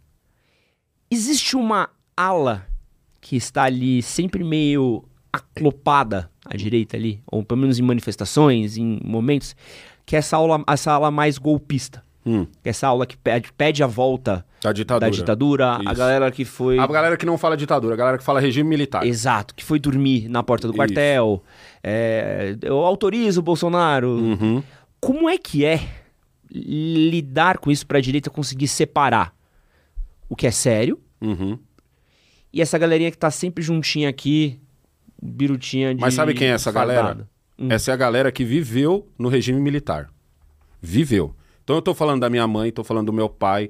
Existe 1.11 1.57
uma 1.57 1.89
ala 2.17 2.67
que 3.21 3.37
está 3.37 3.65
ali 3.65 4.03
sempre 4.03 4.45
meio 4.45 5.05
aclopada 5.33 6.31
à 6.45 6.57
direita 6.57 6.97
ali, 6.97 7.23
ou 7.27 7.43
pelo 7.43 7.61
menos 7.61 7.79
em 7.79 7.83
manifestações, 7.83 8.77
em 8.77 9.01
momentos, 9.05 9.55
que 10.07 10.17
é 10.17 10.19
essa 10.19 10.37
aula, 10.37 10.63
essa 10.69 10.93
ala 10.93 11.11
mais 11.11 11.39
golpista. 11.39 12.03
Hum, 12.25 12.47
Que 12.63 12.69
é 12.69 12.71
essa 12.71 12.87
aula 12.87 13.07
que 13.07 13.17
pede, 13.17 13.53
pede 13.55 13.83
a 13.83 13.87
volta 13.87 14.45
da 14.63 14.73
ditadura. 14.73 15.11
da 15.11 15.17
ditadura, 15.17 15.79
a 15.85 15.95
galera 15.95 16.31
que 16.31 16.45
foi. 16.45 16.79
A 16.79 16.87
galera 16.87 17.17
que 17.17 17.25
não 17.27 17.39
fala 17.39 17.57
ditadura, 17.57 17.95
a 17.95 17.97
galera 17.97 18.19
que 18.19 18.25
fala 18.25 18.41
regime 18.41 18.69
militar. 18.69 19.07
Exato, 19.07 19.55
que 19.55 19.65
foi 19.65 19.79
dormir 19.79 20.29
na 20.29 20.43
porta 20.43 20.67
do 20.67 20.73
Isso. 20.73 20.77
quartel. 20.77 21.43
É, 21.83 22.57
eu 22.63 22.79
autorizo 22.79 23.41
o 23.41 23.43
Bolsonaro. 23.43 24.09
Uhum. 24.11 24.63
Como 25.01 25.29
é 25.29 25.39
que 25.39 25.65
é 25.65 25.81
lidar 26.51 27.59
com 27.59 27.71
isso 27.71 27.87
para 27.87 27.99
a 27.99 28.01
direita 28.01 28.31
conseguir 28.31 28.69
separar 28.69 29.35
o 30.29 30.35
que 30.37 30.47
é 30.47 30.51
sério 30.51 30.99
Uhum. 31.21 31.59
e 32.53 32.63
essa 32.63 32.79
galerinha 32.79 33.11
que 33.11 33.19
tá 33.19 33.31
sempre 33.31 33.63
juntinha 33.63 34.09
aqui, 34.09 34.59
birutinha 35.21 35.95
de 35.95 36.01
Mas 36.01 36.15
sabe 36.15 36.33
quem 36.33 36.49
é 36.49 36.53
essa 36.53 36.71
galera? 36.71 37.29
Hum. 37.59 37.67
Essa 37.71 37.91
é 37.91 37.95
a 37.95 37.97
galera 37.97 38.31
que 38.31 38.45
viveu 38.45 39.09
no 39.19 39.29
regime 39.29 39.61
militar. 39.61 40.09
Viveu. 40.81 41.35
Então 41.65 41.75
eu 41.77 41.83
tô 41.83 41.93
falando 41.93 42.21
da 42.21 42.31
minha 42.31 42.47
mãe, 42.47 42.71
tô 42.71 42.85
falando 42.85 43.07
do 43.07 43.13
meu 43.13 43.29
pai, 43.29 43.69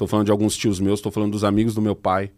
tô 0.00 0.06
falando 0.06 0.24
de 0.24 0.32
alguns 0.32 0.56
tios 0.56 0.80
meus, 0.80 1.02
tô 1.02 1.10
falando 1.10 1.32
dos 1.32 1.44
amigos 1.44 1.74
do 1.74 1.82
meu 1.82 1.94
pai. 1.94 2.30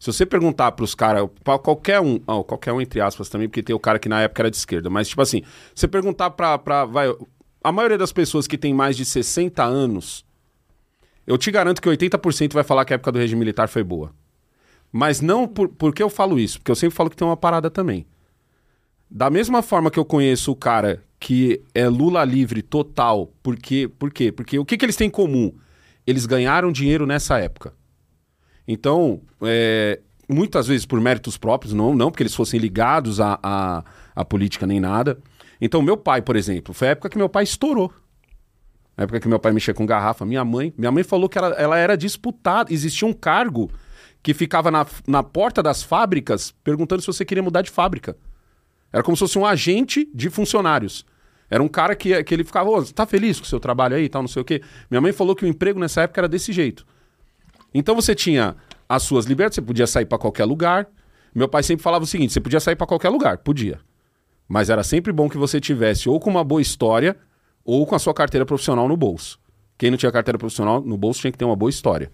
Se 0.00 0.10
você 0.10 0.24
perguntar 0.24 0.72
pros 0.72 0.94
caras, 0.94 1.28
pra 1.44 1.58
qualquer 1.58 2.00
um, 2.00 2.18
ó, 2.26 2.42
qualquer 2.42 2.72
um 2.72 2.80
entre 2.80 3.02
aspas 3.02 3.28
também, 3.28 3.48
porque 3.48 3.62
tem 3.62 3.76
o 3.76 3.78
cara 3.78 3.98
que 3.98 4.08
na 4.08 4.22
época 4.22 4.40
era 4.40 4.50
de 4.50 4.56
esquerda, 4.56 4.88
mas 4.88 5.06
tipo 5.06 5.20
assim, 5.20 5.42
você 5.74 5.86
perguntar 5.86 6.30
pra, 6.30 6.56
pra 6.56 6.86
vai, 6.86 7.14
a 7.62 7.70
maioria 7.70 7.98
das 7.98 8.12
pessoas 8.12 8.46
que 8.46 8.56
tem 8.56 8.72
mais 8.72 8.96
de 8.96 9.04
60 9.04 9.62
anos, 9.62 10.24
eu 11.26 11.36
te 11.36 11.50
garanto 11.50 11.82
que 11.82 11.88
80% 11.88 12.54
vai 12.54 12.64
falar 12.64 12.86
que 12.86 12.94
a 12.94 12.96
época 12.96 13.12
do 13.12 13.18
regime 13.18 13.40
militar 13.40 13.68
foi 13.68 13.84
boa. 13.84 14.10
Mas 14.90 15.20
não 15.20 15.46
por, 15.46 15.68
por 15.68 15.94
que 15.94 16.02
eu 16.02 16.08
falo 16.08 16.38
isso? 16.38 16.58
Porque 16.58 16.70
eu 16.70 16.76
sempre 16.76 16.96
falo 16.96 17.10
que 17.10 17.16
tem 17.16 17.28
uma 17.28 17.36
parada 17.36 17.70
também. 17.70 18.06
Da 19.10 19.28
mesma 19.28 19.60
forma 19.60 19.90
que 19.90 19.98
eu 19.98 20.04
conheço 20.04 20.50
o 20.50 20.56
cara 20.56 21.02
que 21.20 21.62
é 21.74 21.86
Lula 21.88 22.24
livre 22.24 22.62
total, 22.62 23.30
porque, 23.42 23.86
por 23.86 24.10
quê? 24.10 24.32
Porque 24.32 24.58
o 24.58 24.64
que, 24.64 24.78
que 24.78 24.84
eles 24.86 24.96
têm 24.96 25.08
em 25.08 25.10
comum? 25.10 25.52
Eles 26.06 26.26
ganharam 26.26 26.70
dinheiro 26.70 27.06
nessa 27.06 27.38
época. 27.38 27.72
Então, 28.66 29.20
é, 29.42 30.00
muitas 30.28 30.66
vezes 30.66 30.86
por 30.86 31.00
méritos 31.00 31.36
próprios, 31.36 31.72
não, 31.72 31.94
não 31.94 32.10
porque 32.10 32.22
eles 32.22 32.34
fossem 32.34 32.58
ligados 32.58 33.20
à, 33.20 33.84
política 34.28 34.66
nem 34.66 34.80
nada. 34.80 35.18
Então, 35.60 35.80
meu 35.82 35.96
pai, 35.96 36.20
por 36.22 36.36
exemplo, 36.36 36.74
foi 36.74 36.88
a 36.88 36.90
época 36.92 37.08
que 37.08 37.18
meu 37.18 37.28
pai 37.28 37.44
estourou. 37.44 37.92
Na 38.96 39.04
época 39.04 39.20
que 39.20 39.28
meu 39.28 39.38
pai 39.38 39.52
mexia 39.52 39.74
com 39.74 39.84
garrafa, 39.84 40.24
minha 40.24 40.44
mãe, 40.44 40.72
minha 40.76 40.90
mãe 40.90 41.04
falou 41.04 41.28
que 41.28 41.36
ela, 41.36 41.48
ela 41.54 41.76
era 41.76 41.96
disputada, 41.96 42.72
existia 42.72 43.06
um 43.06 43.12
cargo 43.12 43.70
que 44.22 44.32
ficava 44.32 44.70
na, 44.70 44.86
na 45.06 45.22
porta 45.22 45.62
das 45.62 45.82
fábricas 45.82 46.50
perguntando 46.64 47.02
se 47.02 47.06
você 47.06 47.24
queria 47.24 47.42
mudar 47.42 47.62
de 47.62 47.70
fábrica. 47.70 48.16
Era 48.92 49.02
como 49.02 49.16
se 49.16 49.20
fosse 49.20 49.38
um 49.38 49.44
agente 49.44 50.08
de 50.14 50.30
funcionários. 50.30 51.04
Era 51.50 51.62
um 51.62 51.68
cara 51.68 51.94
que, 51.94 52.22
que 52.24 52.34
ele 52.34 52.44
ficava, 52.44 52.68
ô, 52.68 52.84
tá 52.84 53.06
feliz 53.06 53.38
com 53.38 53.44
o 53.44 53.48
seu 53.48 53.60
trabalho 53.60 53.96
aí 53.96 54.08
tal, 54.08 54.22
não 54.22 54.28
sei 54.28 54.42
o 54.42 54.44
quê. 54.44 54.62
Minha 54.90 55.00
mãe 55.00 55.12
falou 55.12 55.34
que 55.34 55.44
o 55.44 55.48
emprego 55.48 55.78
nessa 55.78 56.02
época 56.02 56.20
era 56.20 56.28
desse 56.28 56.52
jeito. 56.52 56.86
Então 57.72 57.94
você 57.94 58.14
tinha 58.14 58.56
as 58.88 59.02
suas 59.02 59.26
liberdades, 59.26 59.56
você 59.56 59.62
podia 59.62 59.86
sair 59.86 60.06
para 60.06 60.18
qualquer 60.18 60.44
lugar. 60.44 60.88
Meu 61.34 61.48
pai 61.48 61.62
sempre 61.62 61.82
falava 61.82 62.04
o 62.04 62.06
seguinte: 62.06 62.32
você 62.32 62.40
podia 62.40 62.60
sair 62.60 62.76
para 62.76 62.86
qualquer 62.86 63.10
lugar, 63.10 63.38
podia. 63.38 63.78
Mas 64.48 64.70
era 64.70 64.82
sempre 64.82 65.12
bom 65.12 65.28
que 65.28 65.36
você 65.36 65.60
tivesse 65.60 66.08
ou 66.08 66.18
com 66.18 66.30
uma 66.30 66.44
boa 66.44 66.62
história 66.62 67.16
ou 67.64 67.86
com 67.86 67.94
a 67.94 67.98
sua 67.98 68.14
carteira 68.14 68.46
profissional 68.46 68.88
no 68.88 68.96
bolso. 68.96 69.38
Quem 69.76 69.90
não 69.90 69.98
tinha 69.98 70.10
carteira 70.10 70.38
profissional 70.38 70.80
no 70.80 70.96
bolso 70.96 71.20
tinha 71.20 71.32
que 71.32 71.38
ter 71.38 71.44
uma 71.44 71.56
boa 71.56 71.68
história. 71.68 72.10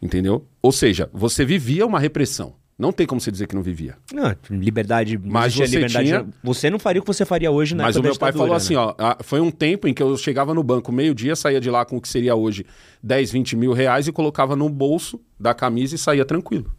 Entendeu? 0.00 0.46
Ou 0.60 0.72
seja, 0.72 1.08
você 1.12 1.44
vivia 1.44 1.86
uma 1.86 1.98
repressão. 2.00 2.54
Não 2.78 2.90
tem 2.90 3.06
como 3.06 3.20
você 3.20 3.30
dizer 3.30 3.46
que 3.46 3.54
não 3.54 3.62
vivia. 3.62 3.96
Não, 4.12 4.34
liberdade. 4.50 5.18
Mas 5.22 5.54
você 5.54 5.66
liberdade. 5.66 6.06
tinha- 6.06 6.26
Você 6.42 6.70
não 6.70 6.78
faria 6.78 7.00
o 7.00 7.04
que 7.04 7.06
você 7.06 7.24
faria 7.24 7.50
hoje 7.50 7.74
na 7.74 7.84
Mas 7.84 7.96
o 7.96 8.02
meu 8.02 8.16
pai 8.16 8.32
falou 8.32 8.48
né? 8.48 8.56
assim, 8.56 8.74
ó, 8.74 8.94
foi 9.22 9.40
um 9.40 9.50
tempo 9.50 9.86
em 9.86 9.94
que 9.94 10.02
eu 10.02 10.16
chegava 10.16 10.52
no 10.54 10.62
banco 10.62 10.90
meio-dia, 10.90 11.36
saía 11.36 11.60
de 11.60 11.70
lá 11.70 11.84
com 11.84 11.96
o 11.98 12.00
que 12.00 12.08
seria 12.08 12.34
hoje 12.34 12.64
10, 13.02 13.30
20 13.30 13.54
mil 13.56 13.72
reais 13.72 14.08
e 14.08 14.12
colocava 14.12 14.56
no 14.56 14.68
bolso 14.68 15.20
da 15.38 15.54
camisa 15.54 15.94
e 15.94 15.98
saía 15.98 16.24
tranquilo. 16.24 16.72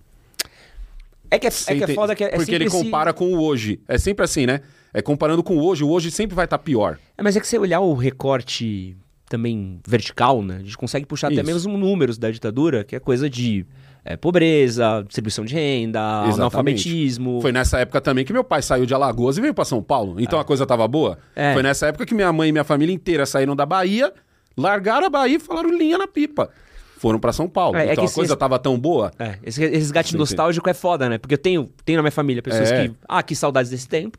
É 1.30 1.40
que 1.40 1.48
é, 1.48 1.50
é, 1.68 1.76
que 1.76 1.84
é 1.84 1.88
foda 1.96 2.16
que 2.16 2.24
é, 2.24 2.30
Porque 2.30 2.54
ele 2.54 2.70
compara 2.70 3.12
com 3.12 3.34
o 3.34 3.42
hoje. 3.42 3.80
É 3.88 3.98
sempre 3.98 4.24
assim, 4.24 4.46
né? 4.46 4.62
É 4.94 5.02
comparando 5.02 5.42
com 5.42 5.58
o 5.58 5.64
hoje. 5.66 5.84
O 5.84 5.90
hoje 5.90 6.12
sempre 6.12 6.36
vai 6.36 6.46
estar 6.46 6.60
pior. 6.60 7.00
É, 7.18 7.24
mas 7.24 7.36
é 7.36 7.40
que 7.40 7.48
você 7.48 7.58
olhar 7.58 7.80
o 7.80 7.96
recorte 7.96 8.96
também 9.28 9.80
vertical, 9.88 10.44
né? 10.44 10.58
A 10.58 10.64
gente 10.64 10.78
consegue 10.78 11.08
puxar 11.08 11.28
até 11.28 11.38
Isso. 11.38 11.46
mesmo 11.46 11.76
números 11.78 12.20
da 12.20 12.30
ditadura, 12.30 12.84
que 12.84 12.96
é 12.96 13.00
coisa 13.00 13.28
de 13.28 13.66
é, 14.06 14.18
pobreza, 14.18 15.04
distribuição 15.06 15.46
de 15.46 15.54
renda, 15.54 16.00
Exatamente. 16.00 16.36
analfabetismo. 16.40 17.42
Foi 17.42 17.52
nessa 17.52 17.80
época 17.80 18.02
também 18.02 18.26
que 18.26 18.34
meu 18.34 18.44
pai 18.44 18.62
saiu 18.62 18.86
de 18.86 18.94
Alagoas 18.94 19.38
e 19.38 19.42
veio 19.42 19.54
pra 19.54 19.66
São 19.66 19.82
Paulo. 19.82 20.20
Então 20.20 20.40
a 20.40 20.44
coisa 20.44 20.66
tava 20.66 20.88
boa. 20.88 21.18
É. 21.36 21.54
Foi 21.54 21.64
nessa 21.64 21.88
época 21.88 22.06
que 22.06 22.14
minha 22.14 22.32
mãe 22.34 22.50
e 22.50 22.52
minha 22.52 22.64
família 22.64 22.94
inteira 22.94 23.26
saíram 23.26 23.56
da 23.56 23.66
Bahia, 23.66 24.12
largaram 24.58 25.08
a 25.08 25.10
Bahia 25.10 25.38
e 25.38 25.40
falaram 25.40 25.70
linha 25.70 25.98
na 25.98 26.08
pipa. 26.08 26.50
Foram 26.98 27.20
pra 27.20 27.34
São 27.34 27.50
Paulo. 27.50 27.76
É, 27.78 27.88
é 27.88 27.92
então 27.92 28.04
a 28.04 28.06
esse- 28.06 28.16
coisa 28.16 28.36
tava 28.36 28.58
tão 28.58 28.80
boa. 28.80 29.12
É, 29.20 29.38
esse, 29.44 29.62
esse 29.64 29.76
resgate 29.78 30.16
nostálgico 30.16 30.70
é 30.70 30.74
foda, 30.74 31.10
né? 31.10 31.18
Porque 31.18 31.34
eu 31.34 31.38
tenho, 31.38 31.70
tenho 31.84 31.98
na 31.98 32.04
minha 32.04 32.12
família 32.12 32.42
pessoas 32.42 32.72
É. 32.72 32.88
que. 32.88 32.96
Ah, 33.08 33.22
que 33.22 33.36
saudades 33.36 33.70
desse 33.70 33.88
tempo. 33.90 34.18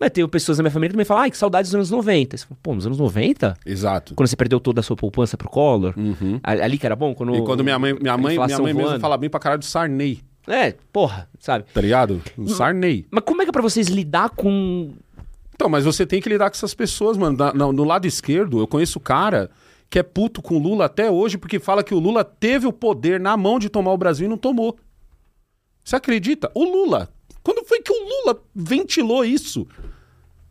Mas 0.00 0.10
tenho 0.12 0.28
pessoas 0.28 0.58
na 0.58 0.62
minha 0.62 0.70
família 0.70 0.90
que 0.90 0.94
também 0.94 1.04
falam, 1.04 1.24
ah, 1.24 1.30
que 1.30 1.36
saudades 1.36 1.70
dos 1.70 1.74
anos 1.74 1.90
90. 1.90 2.36
Você 2.36 2.46
fala, 2.46 2.58
Pô, 2.62 2.74
nos 2.74 2.86
anos 2.86 2.98
90? 2.98 3.56
Exato. 3.66 4.14
Quando 4.14 4.28
você 4.28 4.36
perdeu 4.36 4.60
toda 4.60 4.78
a 4.80 4.82
sua 4.82 4.94
poupança 4.96 5.36
pro 5.36 5.48
Collor? 5.50 5.92
Uhum. 5.96 6.38
Ali 6.42 6.78
que 6.78 6.86
era 6.86 6.94
bom? 6.94 7.14
Quando, 7.14 7.34
E 7.34 7.42
quando 7.44 7.64
minha 7.64 7.78
mãe, 7.78 7.94
minha 7.94 8.16
mãe, 8.16 8.36
minha 8.38 8.58
mãe 8.60 8.72
mesmo 8.74 9.00
fala 9.00 9.16
bem 9.16 9.28
pra 9.28 9.40
caralho 9.40 9.58
do 9.58 9.64
Sarney, 9.64 10.20
É, 10.46 10.72
porra, 10.92 11.28
sabe? 11.40 11.64
tá 11.74 11.80
ligado? 11.80 12.22
O 12.36 12.48
Sarney. 12.48 13.06
Mas 13.10 13.24
como 13.24 13.42
é 13.42 13.44
que 13.44 13.48
é 13.50 13.52
pra 13.52 13.60
vocês 13.62 13.88
lidar 13.88 14.30
com. 14.30 14.92
Então, 15.54 15.68
mas 15.68 15.84
você 15.84 16.06
tem 16.06 16.20
que 16.22 16.28
lidar 16.28 16.48
com 16.48 16.54
essas 16.56 16.72
pessoas, 16.74 17.16
mano. 17.16 17.36
Da- 17.36 17.52
no, 17.52 17.72
no 17.72 17.82
lado 17.82 18.06
esquerdo, 18.06 18.60
eu 18.60 18.66
conheço 18.68 19.00
cara 19.00 19.50
que 19.90 19.98
é 19.98 20.02
puto 20.04 20.40
com 20.40 20.54
o 20.56 20.58
Lula 20.58 20.84
até 20.84 21.10
hoje 21.10 21.36
porque 21.36 21.58
fala 21.58 21.82
que 21.82 21.92
o 21.94 21.98
Lula 21.98 22.22
teve 22.22 22.66
o 22.68 22.72
poder 22.72 23.18
na 23.18 23.36
mão 23.36 23.58
de 23.58 23.68
tomar 23.68 23.92
o 23.92 23.96
Brasil 23.98 24.26
e 24.26 24.28
não 24.30 24.36
tomou. 24.38 24.76
Você 25.84 25.96
acredita? 25.96 26.50
O 26.54 26.62
Lula. 26.64 27.08
Quando 27.48 27.64
foi 27.64 27.80
que 27.80 27.90
o 27.90 27.96
Lula 27.96 28.42
ventilou 28.54 29.24
isso? 29.24 29.66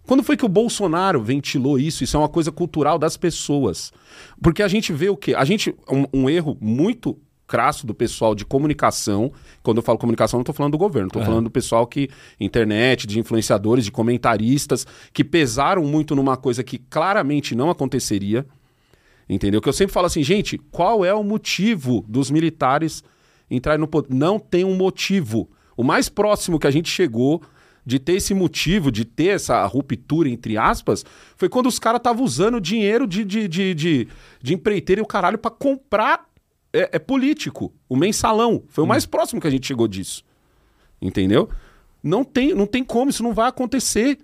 Quando 0.07 0.23
foi 0.23 0.35
que 0.35 0.43
o 0.43 0.49
Bolsonaro 0.49 1.21
ventilou 1.21 1.77
isso? 1.77 2.03
Isso 2.03 2.17
é 2.17 2.19
uma 2.19 2.27
coisa 2.27 2.51
cultural 2.51 2.97
das 2.97 3.15
pessoas. 3.15 3.93
Porque 4.41 4.63
a 4.63 4.67
gente 4.67 4.91
vê 4.91 5.07
o 5.07 5.15
quê? 5.15 5.35
A 5.35 5.45
gente. 5.45 5.75
Um, 5.87 6.21
um 6.21 6.27
erro 6.27 6.57
muito 6.59 7.15
crasso 7.45 7.85
do 7.85 7.93
pessoal 7.93 8.33
de 8.33 8.43
comunicação. 8.43 9.31
Quando 9.61 9.77
eu 9.77 9.83
falo 9.83 9.99
comunicação, 9.99 10.39
não 10.39 10.41
estou 10.41 10.55
falando 10.55 10.71
do 10.71 10.77
governo, 10.79 11.05
estou 11.05 11.23
falando 11.23 11.43
do 11.43 11.51
pessoal 11.51 11.85
que. 11.85 12.09
internet, 12.39 13.05
de 13.05 13.19
influenciadores, 13.19 13.85
de 13.85 13.91
comentaristas, 13.91 14.87
que 15.13 15.23
pesaram 15.23 15.83
muito 15.83 16.15
numa 16.15 16.35
coisa 16.35 16.63
que 16.63 16.79
claramente 16.79 17.53
não 17.53 17.69
aconteceria. 17.69 18.43
Entendeu? 19.29 19.61
Que 19.61 19.69
eu 19.69 19.73
sempre 19.73 19.93
falo 19.93 20.07
assim, 20.07 20.23
gente, 20.23 20.57
qual 20.71 21.05
é 21.05 21.13
o 21.13 21.23
motivo 21.23 22.03
dos 22.07 22.31
militares 22.31 23.03
entrarem 23.51 23.79
no 23.81 23.87
poder? 23.87 24.11
Não 24.11 24.39
tem 24.39 24.65
um 24.65 24.75
motivo. 24.75 25.47
O 25.77 25.83
mais 25.83 26.09
próximo 26.09 26.59
que 26.59 26.65
a 26.67 26.71
gente 26.71 26.89
chegou 26.89 27.41
de 27.85 27.99
ter 27.99 28.13
esse 28.13 28.33
motivo, 28.33 28.91
de 28.91 29.05
ter 29.05 29.27
essa 29.27 29.65
ruptura, 29.65 30.27
entre 30.27 30.57
aspas, 30.57 31.05
foi 31.37 31.47
quando 31.47 31.67
os 31.67 31.79
caras 31.79 31.99
estavam 31.99 32.25
usando 32.25 32.59
dinheiro 32.59 33.07
de, 33.07 33.23
de, 33.23 33.47
de, 33.47 33.73
de, 33.73 34.07
de 34.41 34.53
empreiteiro 34.53 34.99
e 34.99 35.03
o 35.03 35.07
caralho 35.07 35.37
pra 35.37 35.49
comprar 35.49 36.27
é, 36.73 36.89
é 36.93 36.99
político. 36.99 37.73
O 37.87 37.95
mensalão. 37.95 38.63
Foi 38.67 38.83
o 38.83 38.87
mais 38.87 39.05
próximo 39.05 39.39
que 39.39 39.47
a 39.47 39.49
gente 39.49 39.65
chegou 39.65 39.87
disso. 39.87 40.21
Entendeu? 41.01 41.49
Não 42.03 42.25
tem, 42.25 42.53
não 42.53 42.65
tem 42.65 42.83
como, 42.83 43.09
isso 43.09 43.23
não 43.23 43.33
vai 43.33 43.47
acontecer. 43.47 44.19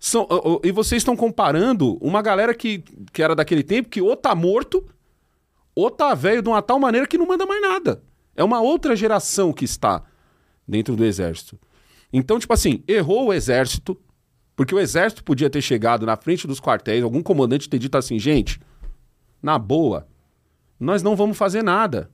São, 0.00 0.26
ó, 0.30 0.54
ó, 0.54 0.60
e 0.64 0.72
vocês 0.72 1.00
estão 1.00 1.16
comparando 1.16 1.98
uma 2.00 2.22
galera 2.22 2.54
que, 2.54 2.82
que 3.12 3.22
era 3.22 3.34
daquele 3.34 3.62
tempo 3.62 3.88
que 3.88 4.00
ou 4.00 4.16
tá 4.16 4.34
morto, 4.34 4.82
ou 5.74 5.90
tá 5.90 6.14
velho 6.14 6.40
de 6.40 6.48
uma 6.48 6.62
tal 6.62 6.78
maneira 6.78 7.06
que 7.06 7.18
não 7.18 7.26
manda 7.26 7.44
mais 7.44 7.60
nada. 7.60 8.02
É 8.34 8.42
uma 8.42 8.60
outra 8.60 8.96
geração 8.96 9.52
que 9.52 9.64
está 9.64 10.04
dentro 10.68 10.94
do 10.94 11.04
exército. 11.04 11.58
Então, 12.12 12.38
tipo 12.38 12.52
assim, 12.52 12.82
errou 12.86 13.26
o 13.26 13.32
exército, 13.32 13.98
porque 14.54 14.74
o 14.74 14.78
exército 14.78 15.24
podia 15.24 15.48
ter 15.48 15.62
chegado 15.62 16.04
na 16.04 16.16
frente 16.16 16.46
dos 16.46 16.60
quartéis, 16.60 17.02
algum 17.02 17.22
comandante 17.22 17.68
ter 17.68 17.78
dito 17.78 17.96
assim, 17.96 18.18
gente, 18.18 18.60
na 19.42 19.58
boa, 19.58 20.06
nós 20.78 21.02
não 21.02 21.16
vamos 21.16 21.38
fazer 21.38 21.62
nada. 21.62 22.10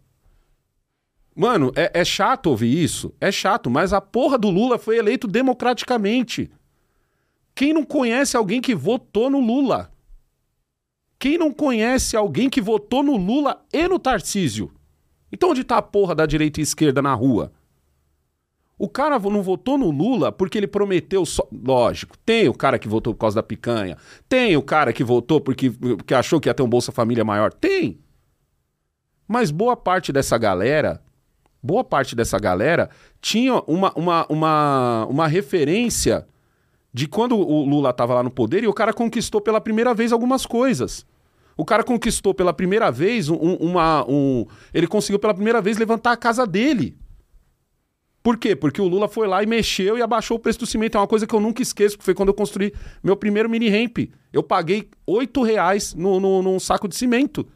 Mano, 1.34 1.72
é, 1.74 2.00
é 2.00 2.04
chato 2.04 2.46
ouvir 2.46 2.82
isso, 2.82 3.12
é 3.20 3.32
chato, 3.32 3.68
mas 3.68 3.92
a 3.92 4.00
porra 4.00 4.38
do 4.38 4.50
Lula 4.50 4.78
foi 4.78 4.98
eleito 4.98 5.26
democraticamente. 5.26 6.50
Quem 7.54 7.72
não 7.72 7.84
conhece 7.84 8.36
alguém 8.36 8.60
que 8.60 8.74
votou 8.74 9.28
no 9.28 9.40
Lula? 9.40 9.92
Quem 11.18 11.38
não 11.38 11.52
conhece 11.52 12.16
alguém 12.16 12.50
que 12.50 12.60
votou 12.60 13.02
no 13.02 13.16
Lula 13.16 13.64
e 13.72 13.88
no 13.88 13.98
Tarcísio? 13.98 14.72
Então 15.32 15.50
onde 15.50 15.64
tá 15.64 15.78
a 15.78 15.82
porra 15.82 16.14
da 16.14 16.26
direita 16.26 16.60
e 16.60 16.62
esquerda 16.62 17.00
na 17.00 17.14
rua? 17.14 17.52
O 18.78 18.88
cara 18.88 19.18
não 19.18 19.42
votou 19.42 19.78
no 19.78 19.90
Lula 19.90 20.32
porque 20.32 20.58
ele 20.58 20.66
prometeu 20.66 21.24
só. 21.24 21.46
Lógico, 21.52 22.18
tem 22.18 22.48
o 22.48 22.54
cara 22.54 22.78
que 22.78 22.88
votou 22.88 23.14
por 23.14 23.20
causa 23.20 23.36
da 23.36 23.42
picanha. 23.42 23.96
Tem 24.28 24.56
o 24.56 24.62
cara 24.62 24.92
que 24.92 25.04
votou 25.04 25.40
porque, 25.40 25.70
porque 25.70 26.14
achou 26.14 26.40
que 26.40 26.48
ia 26.48 26.54
ter 26.54 26.62
um 26.62 26.68
Bolsa 26.68 26.90
Família 26.90 27.24
maior. 27.24 27.52
Tem. 27.52 27.98
Mas 29.28 29.50
boa 29.50 29.76
parte 29.76 30.12
dessa 30.12 30.36
galera 30.36 31.00
boa 31.64 31.82
parte 31.82 32.14
dessa 32.14 32.38
galera 32.38 32.90
tinha 33.22 33.54
uma, 33.66 33.90
uma, 33.96 34.26
uma, 34.28 35.06
uma 35.06 35.26
referência 35.26 36.26
de 36.92 37.08
quando 37.08 37.36
o 37.36 37.64
Lula 37.64 37.88
estava 37.88 38.12
lá 38.12 38.22
no 38.22 38.30
poder 38.30 38.62
e 38.62 38.68
o 38.68 38.72
cara 38.72 38.92
conquistou 38.92 39.40
pela 39.40 39.60
primeira 39.60 39.94
vez 39.94 40.12
algumas 40.12 40.44
coisas. 40.44 41.06
O 41.56 41.64
cara 41.64 41.82
conquistou 41.82 42.34
pela 42.34 42.52
primeira 42.52 42.90
vez 42.90 43.30
um, 43.30 43.36
uma. 43.36 44.04
Um, 44.08 44.44
ele 44.74 44.86
conseguiu 44.86 45.18
pela 45.18 45.32
primeira 45.32 45.62
vez 45.62 45.78
levantar 45.78 46.12
a 46.12 46.16
casa 46.16 46.46
dele. 46.46 46.96
Por 48.24 48.38
quê? 48.38 48.56
Porque 48.56 48.80
o 48.80 48.88
Lula 48.88 49.06
foi 49.06 49.28
lá 49.28 49.42
e 49.42 49.46
mexeu 49.46 49.98
e 49.98 50.02
abaixou 50.02 50.38
o 50.38 50.40
preço 50.40 50.60
do 50.60 50.64
cimento. 50.64 50.96
É 50.96 51.00
uma 51.00 51.06
coisa 51.06 51.26
que 51.26 51.34
eu 51.34 51.40
nunca 51.40 51.60
esqueço, 51.60 51.98
que 51.98 52.02
foi 52.02 52.14
quando 52.14 52.30
eu 52.30 52.34
construí 52.34 52.72
meu 53.02 53.14
primeiro 53.14 53.50
mini 53.50 53.68
ramp. 53.68 53.98
Eu 54.32 54.42
paguei 54.42 54.88
8 55.06 55.42
reais 55.42 55.92
no, 55.94 56.18
no, 56.18 56.42
num 56.42 56.58
saco 56.58 56.88
de 56.88 56.96
cimento, 56.96 57.46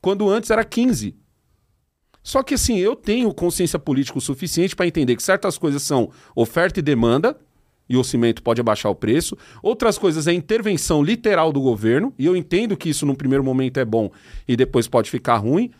quando 0.00 0.30
antes 0.30 0.48
era 0.48 0.64
15. 0.64 1.16
Só 2.22 2.40
que 2.44 2.54
assim, 2.54 2.78
eu 2.78 2.94
tenho 2.94 3.34
consciência 3.34 3.80
política 3.80 4.16
o 4.16 4.20
suficiente 4.20 4.76
para 4.76 4.86
entender 4.86 5.16
que 5.16 5.22
certas 5.24 5.58
coisas 5.58 5.82
são 5.82 6.08
oferta 6.36 6.78
e 6.78 6.82
demanda, 6.82 7.36
e 7.88 7.96
o 7.96 8.04
cimento 8.04 8.44
pode 8.44 8.60
abaixar 8.60 8.92
o 8.92 8.94
preço. 8.94 9.36
Outras 9.60 9.98
coisas 9.98 10.28
é 10.28 10.32
intervenção 10.32 11.02
literal 11.02 11.52
do 11.52 11.60
governo, 11.60 12.14
e 12.16 12.26
eu 12.26 12.36
entendo 12.36 12.76
que 12.76 12.88
isso 12.88 13.04
no 13.04 13.16
primeiro 13.16 13.42
momento 13.42 13.80
é 13.80 13.84
bom 13.84 14.08
e 14.46 14.56
depois 14.56 14.86
pode 14.86 15.10
ficar 15.10 15.38
ruim. 15.38 15.72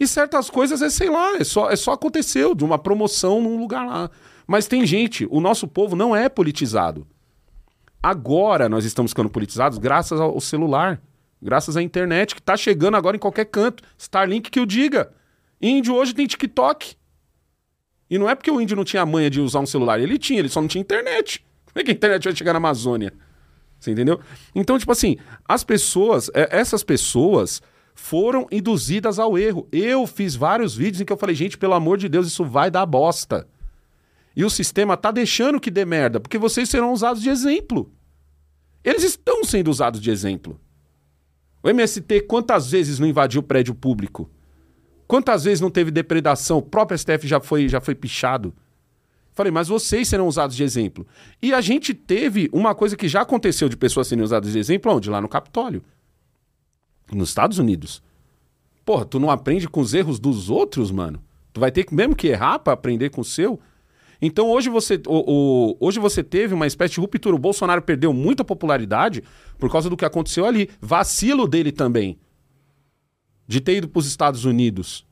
E 0.00 0.06
certas 0.06 0.48
coisas 0.48 0.80
é, 0.80 0.88
sei 0.88 1.10
lá, 1.10 1.36
é 1.36 1.44
só, 1.44 1.70
é 1.70 1.76
só 1.76 1.92
aconteceu 1.92 2.54
de 2.54 2.64
uma 2.64 2.78
promoção 2.78 3.42
num 3.42 3.58
lugar 3.58 3.86
lá. 3.86 4.10
Mas 4.46 4.66
tem 4.66 4.86
gente, 4.86 5.28
o 5.30 5.40
nosso 5.40 5.68
povo 5.68 5.94
não 5.94 6.16
é 6.16 6.26
politizado. 6.26 7.06
Agora 8.02 8.66
nós 8.66 8.86
estamos 8.86 9.12
ficando 9.12 9.28
politizados 9.28 9.76
graças 9.76 10.18
ao 10.18 10.40
celular, 10.40 11.02
graças 11.40 11.76
à 11.76 11.82
internet, 11.82 12.34
que 12.34 12.40
está 12.40 12.56
chegando 12.56 12.96
agora 12.96 13.14
em 13.14 13.20
qualquer 13.20 13.44
canto. 13.44 13.82
Starlink 13.98 14.50
que 14.50 14.58
o 14.58 14.64
diga. 14.64 15.12
Índio 15.60 15.94
hoje 15.94 16.14
tem 16.14 16.26
TikTok. 16.26 16.96
E 18.08 18.18
não 18.18 18.28
é 18.28 18.34
porque 18.34 18.50
o 18.50 18.58
índio 18.58 18.76
não 18.76 18.84
tinha 18.84 19.02
a 19.02 19.06
manha 19.06 19.28
de 19.28 19.38
usar 19.38 19.60
um 19.60 19.66
celular, 19.66 20.00
ele 20.00 20.18
tinha, 20.18 20.38
ele 20.38 20.48
só 20.48 20.62
não 20.62 20.66
tinha 20.66 20.80
internet. 20.80 21.44
Como 21.66 21.80
é 21.80 21.84
que 21.84 21.90
a 21.90 21.94
internet 21.94 22.24
vai 22.24 22.34
chegar 22.34 22.54
na 22.54 22.56
Amazônia? 22.56 23.12
Você 23.78 23.90
entendeu? 23.90 24.18
Então, 24.54 24.78
tipo 24.78 24.90
assim, 24.90 25.18
as 25.46 25.62
pessoas, 25.62 26.30
é, 26.34 26.48
essas 26.50 26.82
pessoas 26.82 27.62
foram 28.00 28.46
induzidas 28.50 29.18
ao 29.18 29.38
erro. 29.38 29.68
Eu 29.70 30.06
fiz 30.06 30.34
vários 30.34 30.74
vídeos 30.74 31.02
em 31.02 31.04
que 31.04 31.12
eu 31.12 31.18
falei, 31.18 31.36
gente, 31.36 31.58
pelo 31.58 31.74
amor 31.74 31.98
de 31.98 32.08
Deus, 32.08 32.26
isso 32.26 32.44
vai 32.44 32.70
dar 32.70 32.86
bosta. 32.86 33.46
E 34.34 34.42
o 34.42 34.50
sistema 34.50 34.96
tá 34.96 35.10
deixando 35.10 35.60
que 35.60 35.70
dê 35.70 35.84
merda, 35.84 36.18
porque 36.18 36.38
vocês 36.38 36.68
serão 36.68 36.92
usados 36.92 37.22
de 37.22 37.28
exemplo. 37.28 37.92
Eles 38.82 39.04
estão 39.04 39.44
sendo 39.44 39.70
usados 39.70 40.00
de 40.00 40.10
exemplo. 40.10 40.58
O 41.62 41.68
MST 41.68 42.22
quantas 42.22 42.70
vezes 42.70 42.98
não 42.98 43.06
invadiu 43.06 43.42
prédio 43.42 43.74
público? 43.74 44.30
Quantas 45.06 45.44
vezes 45.44 45.60
não 45.60 45.70
teve 45.70 45.90
depredação? 45.90 46.58
O 46.58 46.62
próprio 46.62 46.98
STF 46.98 47.28
já 47.28 47.38
foi, 47.38 47.68
já 47.68 47.80
foi 47.80 47.94
pichado. 47.94 48.52
Falei, 49.32 49.52
mas 49.52 49.68
vocês 49.68 50.08
serão 50.08 50.26
usados 50.26 50.56
de 50.56 50.64
exemplo. 50.64 51.06
E 51.40 51.52
a 51.52 51.60
gente 51.60 51.92
teve 51.92 52.48
uma 52.50 52.74
coisa 52.74 52.96
que 52.96 53.08
já 53.08 53.20
aconteceu 53.20 53.68
de 53.68 53.76
pessoas 53.76 54.08
serem 54.08 54.24
usadas 54.24 54.52
de 54.52 54.58
exemplo, 54.58 54.90
onde? 54.90 55.10
Lá 55.10 55.20
no 55.20 55.28
Capitólio. 55.28 55.84
Nos 57.16 57.28
Estados 57.28 57.58
Unidos. 57.58 58.02
Porra, 58.84 59.04
tu 59.04 59.18
não 59.18 59.30
aprende 59.30 59.68
com 59.68 59.80
os 59.80 59.94
erros 59.94 60.18
dos 60.18 60.50
outros, 60.50 60.90
mano? 60.90 61.22
Tu 61.52 61.60
vai 61.60 61.70
ter 61.70 61.84
que 61.84 61.94
mesmo 61.94 62.14
que 62.14 62.28
errar 62.28 62.58
para 62.58 62.72
aprender 62.72 63.10
com 63.10 63.20
o 63.20 63.24
seu? 63.24 63.60
Então 64.22 64.50
hoje 64.50 64.68
você, 64.68 65.00
o, 65.06 65.72
o, 65.72 65.76
hoje 65.80 65.98
você 65.98 66.22
teve 66.22 66.54
uma 66.54 66.66
espécie 66.66 66.94
de 66.94 67.00
ruptura. 67.00 67.34
O 67.34 67.38
Bolsonaro 67.38 67.82
perdeu 67.82 68.12
muita 68.12 68.44
popularidade 68.44 69.22
por 69.58 69.70
causa 69.70 69.88
do 69.88 69.96
que 69.96 70.04
aconteceu 70.04 70.44
ali. 70.44 70.70
Vacilo 70.80 71.48
dele 71.48 71.72
também. 71.72 72.18
De 73.46 73.60
ter 73.60 73.76
ido 73.76 73.88
para 73.88 74.00
os 74.00 74.06
Estados 74.06 74.44
Unidos. 74.44 75.06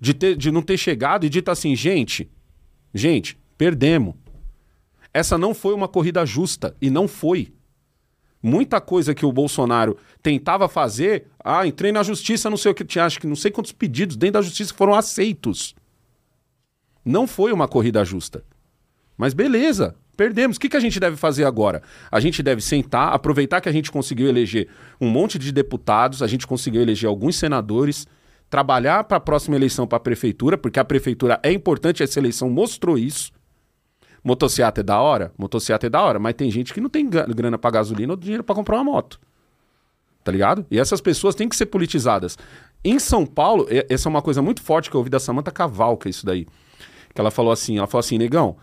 De, 0.00 0.14
ter, 0.14 0.36
de 0.36 0.50
não 0.50 0.62
ter 0.62 0.76
chegado 0.76 1.26
e 1.26 1.28
dito 1.28 1.50
assim, 1.50 1.74
gente, 1.74 2.30
Gente, 2.92 3.38
perdemos. 3.56 4.14
Essa 5.12 5.36
não 5.36 5.54
foi 5.54 5.74
uma 5.74 5.88
corrida 5.88 6.24
justa 6.24 6.76
e 6.80 6.90
não 6.90 7.06
foi. 7.06 7.52
Muita 8.42 8.80
coisa 8.80 9.14
que 9.14 9.26
o 9.26 9.32
Bolsonaro 9.32 9.96
tentava 10.22 10.68
fazer, 10.68 11.26
ah, 11.44 11.66
entrei 11.66 11.90
na 11.90 12.02
justiça, 12.02 12.48
não 12.48 12.56
sei 12.56 12.70
o 12.70 12.74
que 12.74 12.84
tinha, 12.84 13.04
acho 13.04 13.20
que 13.20 13.26
não 13.26 13.34
sei 13.34 13.50
quantos 13.50 13.72
pedidos 13.72 14.16
dentro 14.16 14.34
da 14.34 14.42
justiça 14.42 14.72
foram 14.72 14.94
aceitos. 14.94 15.74
Não 17.04 17.26
foi 17.26 17.52
uma 17.52 17.66
corrida 17.66 18.04
justa. 18.04 18.44
Mas 19.16 19.34
beleza, 19.34 19.96
perdemos. 20.16 20.56
O 20.56 20.60
que, 20.60 20.68
que 20.68 20.76
a 20.76 20.80
gente 20.80 21.00
deve 21.00 21.16
fazer 21.16 21.44
agora? 21.44 21.82
A 22.10 22.20
gente 22.20 22.42
deve 22.42 22.60
sentar, 22.60 23.12
aproveitar 23.12 23.60
que 23.60 23.68
a 23.68 23.72
gente 23.72 23.90
conseguiu 23.90 24.28
eleger 24.28 24.68
um 25.00 25.08
monte 25.08 25.38
de 25.38 25.50
deputados, 25.50 26.22
a 26.22 26.26
gente 26.26 26.46
conseguiu 26.46 26.80
eleger 26.80 27.08
alguns 27.08 27.36
senadores, 27.36 28.06
trabalhar 28.48 29.04
para 29.04 29.16
a 29.16 29.20
próxima 29.20 29.56
eleição 29.56 29.86
para 29.86 29.96
a 29.96 30.00
prefeitura, 30.00 30.56
porque 30.56 30.78
a 30.78 30.84
prefeitura 30.84 31.40
é 31.42 31.52
importante, 31.52 32.02
essa 32.02 32.18
eleição 32.18 32.48
mostrou 32.48 32.96
isso. 32.96 33.32
Motocicleta 34.22 34.80
é 34.80 34.84
da 34.84 35.00
hora? 35.00 35.32
Motocicleta 35.38 35.86
é 35.86 35.90
da 35.90 36.02
hora, 36.02 36.18
mas 36.18 36.34
tem 36.34 36.50
gente 36.50 36.74
que 36.74 36.80
não 36.80 36.90
tem 36.90 37.08
grana 37.08 37.58
para 37.58 37.70
gasolina 37.70 38.12
ou 38.12 38.16
dinheiro 38.16 38.44
para 38.44 38.54
comprar 38.54 38.76
uma 38.76 38.84
moto. 38.84 39.20
Tá 40.24 40.32
ligado? 40.32 40.66
E 40.70 40.78
essas 40.78 41.00
pessoas 41.00 41.34
têm 41.34 41.48
que 41.48 41.56
ser 41.56 41.66
politizadas. 41.66 42.36
Em 42.84 42.98
São 42.98 43.24
Paulo, 43.24 43.66
essa 43.88 44.08
é 44.08 44.10
uma 44.10 44.20
coisa 44.20 44.42
muito 44.42 44.60
forte 44.60 44.90
que 44.90 44.96
eu 44.96 44.98
ouvi 44.98 45.08
da 45.08 45.18
Samanta 45.18 45.50
Cavalca, 45.50 46.08
isso 46.08 46.26
daí. 46.26 46.46
Que 47.14 47.20
ela 47.20 47.30
falou 47.30 47.50
assim, 47.50 47.78
ela 47.78 47.86
falou 47.86 48.00
assim, 48.00 48.18
negão, 48.18 48.56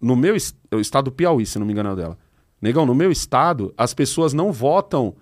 no 0.00 0.14
meu 0.14 0.34
o 0.72 0.80
estado 0.80 1.06
do 1.06 1.12
Piauí, 1.12 1.46
se 1.46 1.58
não 1.58 1.66
me 1.66 1.72
engano 1.72 1.96
dela. 1.96 2.18
Negão, 2.60 2.84
no 2.84 2.94
meu 2.94 3.10
estado, 3.10 3.72
as 3.76 3.94
pessoas 3.94 4.32
não 4.32 4.52
votam, 4.52 5.14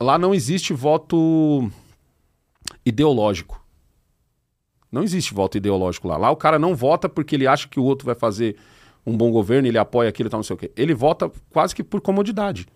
lá 0.00 0.18
não 0.18 0.34
existe 0.34 0.72
voto 0.72 1.68
ideológico. 2.84 3.60
Não 4.92 5.02
existe 5.02 5.34
voto 5.34 5.56
ideológico 5.56 6.06
lá. 6.06 6.16
Lá 6.18 6.30
o 6.30 6.36
cara 6.36 6.58
não 6.58 6.76
vota 6.76 7.08
porque 7.08 7.34
ele 7.34 7.46
acha 7.46 7.66
que 7.66 7.80
o 7.80 7.84
outro 7.84 8.06
vai 8.06 8.14
fazer 8.14 8.56
um 9.06 9.16
bom 9.16 9.30
governo, 9.30 9.68
ele 9.68 9.78
apoia 9.78 10.08
aquilo 10.08 10.28
e 10.28 10.30
tal, 10.30 10.38
não 10.38 10.44
sei 10.44 10.54
o 10.54 10.58
quê. 10.58 10.70
Ele 10.76 10.94
vota 10.94 11.30
quase 11.50 11.74
que 11.74 11.82
por 11.82 12.00
comodidade. 12.00 12.66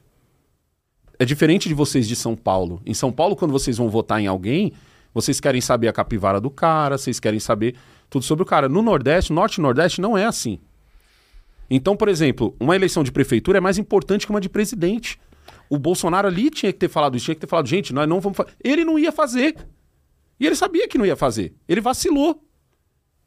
É 1.19 1.25
diferente 1.25 1.69
de 1.69 1.75
vocês 1.75 2.07
de 2.07 2.15
São 2.15 2.37
Paulo. 2.37 2.81
Em 2.85 2.93
São 2.93 3.11
Paulo, 3.11 3.37
quando 3.37 3.53
vocês 3.53 3.79
vão 3.79 3.89
votar 3.89 4.21
em 4.21 4.27
alguém, 4.27 4.73
vocês 5.15 5.41
querem 5.41 5.61
saber 5.61 5.89
a 5.89 5.93
capivara 5.93 6.41
do 6.41 6.51
cara, 6.51 6.99
vocês 6.99 7.19
querem 7.19 7.41
saber 7.41 7.75
tudo 8.11 8.25
sobre 8.25 8.43
o 8.43 8.47
cara. 8.47 8.69
No 8.69 8.83
Nordeste, 8.83 9.33
Norte 9.33 9.57
e 9.57 9.63
Nordeste, 9.63 10.01
não 10.01 10.17
é 10.17 10.27
assim. 10.27 10.59
Então, 11.71 11.97
por 11.97 12.09
exemplo, 12.09 12.55
uma 12.61 12.77
eleição 12.77 13.03
de 13.03 13.11
prefeitura 13.11 13.59
é 13.59 13.61
mais 13.61 13.79
importante 13.79 14.27
que 14.27 14.31
uma 14.31 14.41
de 14.41 14.49
presidente. 14.49 15.19
O 15.71 15.79
Bolsonaro 15.79 16.29
ali 16.29 16.51
tinha 16.51 16.73
que 16.73 16.79
ter 16.79 16.89
falado 16.89 17.17
isso, 17.17 17.25
tinha 17.25 17.35
que 17.35 17.41
ter 17.41 17.47
falado, 17.47 17.67
gente, 17.67 17.93
nós 17.93 18.09
não 18.09 18.21
vamos 18.21 18.37
fazer. 18.37 18.53
Ele 18.63 18.85
não 18.85 18.99
ia 18.99 19.11
fazer. 19.11 19.57
E 20.39 20.47
ele 20.47 20.55
sabia 20.55 20.87
que 20.87 20.99
não 20.99 21.07
ia 21.07 21.17
fazer. 21.17 21.55
Ele 21.67 21.81
vacilou. 21.81 22.43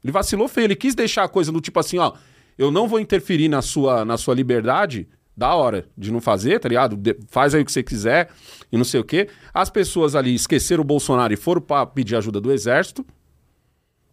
Ele 0.04 0.12
vacilou 0.12 0.48
feio. 0.48 0.66
Ele 0.66 0.76
quis 0.76 0.96
deixar 0.96 1.24
a 1.24 1.28
coisa 1.28 1.52
do 1.52 1.60
tipo 1.60 1.80
assim, 1.80 1.98
ó, 1.98 2.14
eu 2.60 2.70
não 2.70 2.90
vou 2.90 3.00
interferir 3.00 3.48
na 3.48 3.62
sua, 3.62 4.04
na 4.04 4.18
sua 4.18 4.36
liberdade, 4.36 5.08
da 5.36 5.56
hora 5.56 5.86
de 5.98 6.12
não 6.12 6.20
fazer, 6.20 6.60
tá 6.60 6.68
ligado? 6.68 6.98
De, 6.98 7.18
faz 7.30 7.56
aí 7.56 7.62
o 7.62 7.66
que 7.66 7.72
você 7.72 7.82
quiser 7.82 8.30
e 8.70 8.76
não 8.76 8.84
sei 8.84 9.00
o 9.00 9.04
quê. 9.06 9.30
As 9.54 9.70
pessoas 9.70 10.14
ali 10.14 10.36
esqueceram 10.36 10.82
o 10.82 10.86
Bolsonaro 10.86 11.34
e 11.34 11.38
foram 11.38 11.62
para 11.62 11.86
pedir 11.86 12.18
ajuda 12.18 12.42
do 12.42 12.52
exército. 12.52 13.06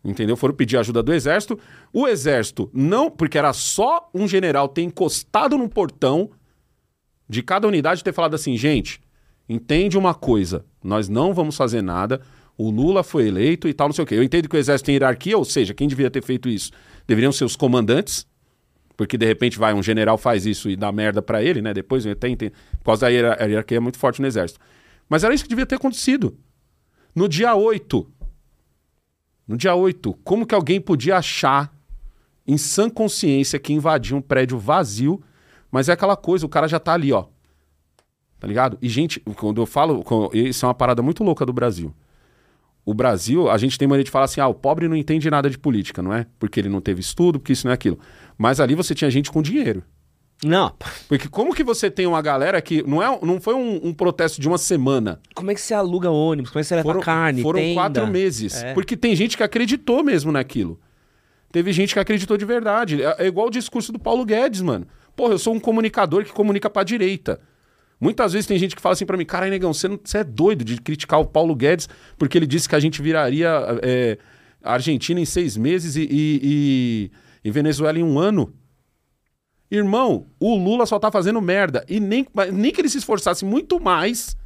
Entendeu? 0.05 0.37
Foram 0.37 0.55
pedir 0.55 0.77
ajuda 0.77 1.03
do 1.03 1.13
exército. 1.13 1.59
O 1.93 2.07
exército 2.07 2.71
não, 2.73 3.11
porque 3.11 3.37
era 3.37 3.53
só 3.53 4.09
um 4.15 4.29
general 4.29 4.69
ter 4.69 4.83
encostado 4.83 5.59
no 5.59 5.69
portão 5.69 6.31
de 7.29 7.43
cada 7.43 7.67
unidade 7.67 8.05
ter 8.05 8.13
falado 8.13 8.35
assim, 8.35 8.57
gente, 8.57 9.01
entende 9.49 9.99
uma 9.99 10.15
coisa, 10.15 10.65
nós 10.85 11.09
não 11.09 11.35
vamos 11.35 11.57
fazer 11.57 11.83
nada, 11.83 12.21
o 12.57 12.71
Lula 12.71 13.03
foi 13.03 13.27
eleito 13.27 13.67
e 13.67 13.75
tal, 13.75 13.89
não 13.89 13.93
sei 13.93 14.05
o 14.05 14.07
quê. 14.07 14.15
Eu 14.15 14.23
entendo 14.23 14.49
que 14.49 14.55
o 14.55 14.59
exército 14.59 14.87
tem 14.87 14.95
hierarquia, 14.95 15.37
ou 15.37 15.45
seja, 15.45 15.75
quem 15.75 15.89
devia 15.89 16.09
ter 16.09 16.23
feito 16.23 16.49
isso 16.49 16.71
deveriam 17.07 17.33
ser 17.33 17.45
os 17.45 17.57
comandantes, 17.57 18.27
porque 18.97 19.19
de 19.19 19.27
repente 19.27 19.59
vai 19.59 19.75
um 19.75 19.83
general 19.83 20.17
faz 20.17 20.47
isso 20.47 20.71
e 20.71 20.77
dá 20.77 20.91
merda 20.91 21.21
para 21.21 21.43
ele, 21.43 21.61
né? 21.61 21.75
Depois 21.75 22.07
até 22.07 22.29
entendo, 22.29 22.53
por 22.79 22.87
causa 22.87 23.03
da 23.03 23.09
hierarquia 23.09 23.77
é 23.77 23.81
muito 23.81 23.99
forte 23.99 24.21
no 24.21 24.27
exército. 24.27 24.59
Mas 25.09 25.23
era 25.23 25.35
isso 25.35 25.45
que 25.45 25.49
devia 25.49 25.67
ter 25.67 25.77
acontecido. 25.77 26.37
No 27.15 27.29
dia 27.29 27.55
8, 27.55 28.07
no 29.47 29.57
dia 29.57 29.75
8, 29.75 30.15
como 30.25 30.47
que 30.47 30.55
alguém 30.55 30.81
podia 30.81 31.19
achar 31.19 31.73
em 32.47 32.57
sã 32.57 32.89
consciência 32.89 33.59
que 33.59 33.73
invadia 33.73 34.17
um 34.17 34.21
prédio 34.21 34.59
vazio, 34.59 35.23
mas 35.71 35.89
é 35.89 35.93
aquela 35.93 36.17
coisa, 36.17 36.47
o 36.47 36.49
cara 36.49 36.67
já 36.67 36.79
tá 36.79 36.95
ali, 36.95 37.13
ó. 37.13 37.27
Tá 38.39 38.47
ligado? 38.47 38.79
E 38.81 38.89
gente, 38.89 39.21
quando 39.37 39.61
eu 39.61 39.67
falo, 39.67 40.05
isso 40.33 40.65
é 40.65 40.69
uma 40.69 40.75
parada 40.75 41.03
muito 41.03 41.25
louca 41.25 41.45
do 41.45 41.53
Brasil 41.53 41.95
o 42.87 42.95
Brasil, 42.95 43.51
a 43.51 43.59
gente 43.59 43.77
tem 43.77 43.89
maneira 43.89 44.05
de 44.05 44.13
falar 44.13 44.27
assim, 44.27 44.41
ah, 44.41 44.47
o 44.47 44.55
pobre 44.55 44.87
não 44.87 44.95
entende 44.95 45.29
nada 45.29 45.51
de 45.51 45.59
política, 45.59 46.01
não 46.01 46.15
é? 46.15 46.25
Porque 46.39 46.61
ele 46.61 46.69
não 46.69 46.81
teve 46.81 47.01
estudo, 47.01 47.41
porque 47.41 47.53
isso 47.53 47.67
não 47.67 47.73
é 47.73 47.75
aquilo. 47.75 47.99
Mas 48.37 48.61
ali 48.61 48.75
você 48.75 48.95
tinha 48.95 49.11
gente 49.11 49.31
com 49.31 49.43
dinheiro. 49.43 49.83
Não. 50.45 50.75
Porque 51.09 51.29
como 51.29 51.55
que 51.55 51.65
você 51.65 51.91
tem 51.91 52.07
uma 52.07 52.21
galera 52.21 52.61
que 52.61 52.83
não, 52.83 53.03
é, 53.03 53.19
não 53.23 53.41
foi 53.41 53.55
um, 53.55 53.81
um 53.89 53.95
protesto 53.95 54.41
de 54.41 54.47
uma 54.47 54.59
semana? 54.59 55.21
Como 55.35 55.51
é 55.51 55.55
que 55.55 55.61
você 55.61 55.73
aluga 55.73 56.11
ônibus? 56.11 56.51
Como 56.51 56.61
é 56.61 56.63
que 56.63 56.69
você 56.69 56.77
leva 56.77 56.89
foram, 56.89 57.01
carne, 57.01 57.43
Foram 57.43 57.61
tenda? 57.61 57.75
quatro 57.75 58.07
meses. 58.07 58.63
É. 58.63 58.75
Porque 58.75 58.97
tem 58.97 59.17
gente 59.17 59.37
que 59.37 59.43
acreditou 59.43 60.05
mesmo 60.05 60.31
naquilo. 60.31 60.79
Teve 61.51 61.73
gente 61.73 61.95
que 61.95 62.01
acreditou 62.01 62.37
de 62.37 62.45
verdade. 62.45 63.03
É, 63.03 63.17
é 63.21 63.27
igual 63.27 63.47
o 63.47 63.51
discurso 63.51 63.93
do 63.93 63.99
Paulo 63.99 64.25
Guedes, 64.27 64.61
mano. 64.61 64.87
Porra, 65.15 65.33
eu 65.33 65.39
sou 65.39 65.55
um 65.55 65.61
comunicador 65.61 66.25
que 66.25 66.33
comunica 66.33 66.69
pra 66.69 66.83
direita. 66.83 67.41
Muitas 67.99 68.35
vezes 68.35 68.47
tem 68.47 68.59
gente 68.59 68.77
que 68.77 68.83
fala 68.83 68.93
assim 68.93 69.07
para 69.07 69.17
mim, 69.17 69.25
cara, 69.25 69.49
negão, 69.49 69.73
você, 69.73 69.89
não, 69.89 69.99
você 70.03 70.19
é 70.19 70.25
doido 70.25 70.63
de 70.63 70.79
criticar 70.79 71.19
o 71.19 71.25
Paulo 71.25 71.55
Guedes 71.55 71.89
porque 72.19 72.37
ele 72.37 72.47
disse 72.47 72.69
que 72.69 72.75
a 72.75 72.81
gente 72.81 73.01
viraria 73.01 73.49
é, 73.83 74.19
Argentina 74.63 75.19
em 75.19 75.25
seis 75.25 75.57
meses 75.57 75.97
e, 75.97 76.03
e, 76.03 76.41
e, 76.43 77.11
e 77.47 77.51
Venezuela 77.53 77.97
em 77.97 78.03
um 78.03 78.19
ano. 78.19 78.53
Irmão, 79.71 80.27
o 80.41 80.57
Lula 80.57 80.85
só 80.85 80.99
tá 80.99 81.13
fazendo 81.13 81.41
merda. 81.41 81.85
E 81.89 82.01
nem, 82.01 82.27
nem 82.53 82.73
que 82.73 82.81
ele 82.81 82.89
se 82.89 82.99
esforçasse 82.99 83.45
muito 83.45 83.79
mais, 83.79 84.37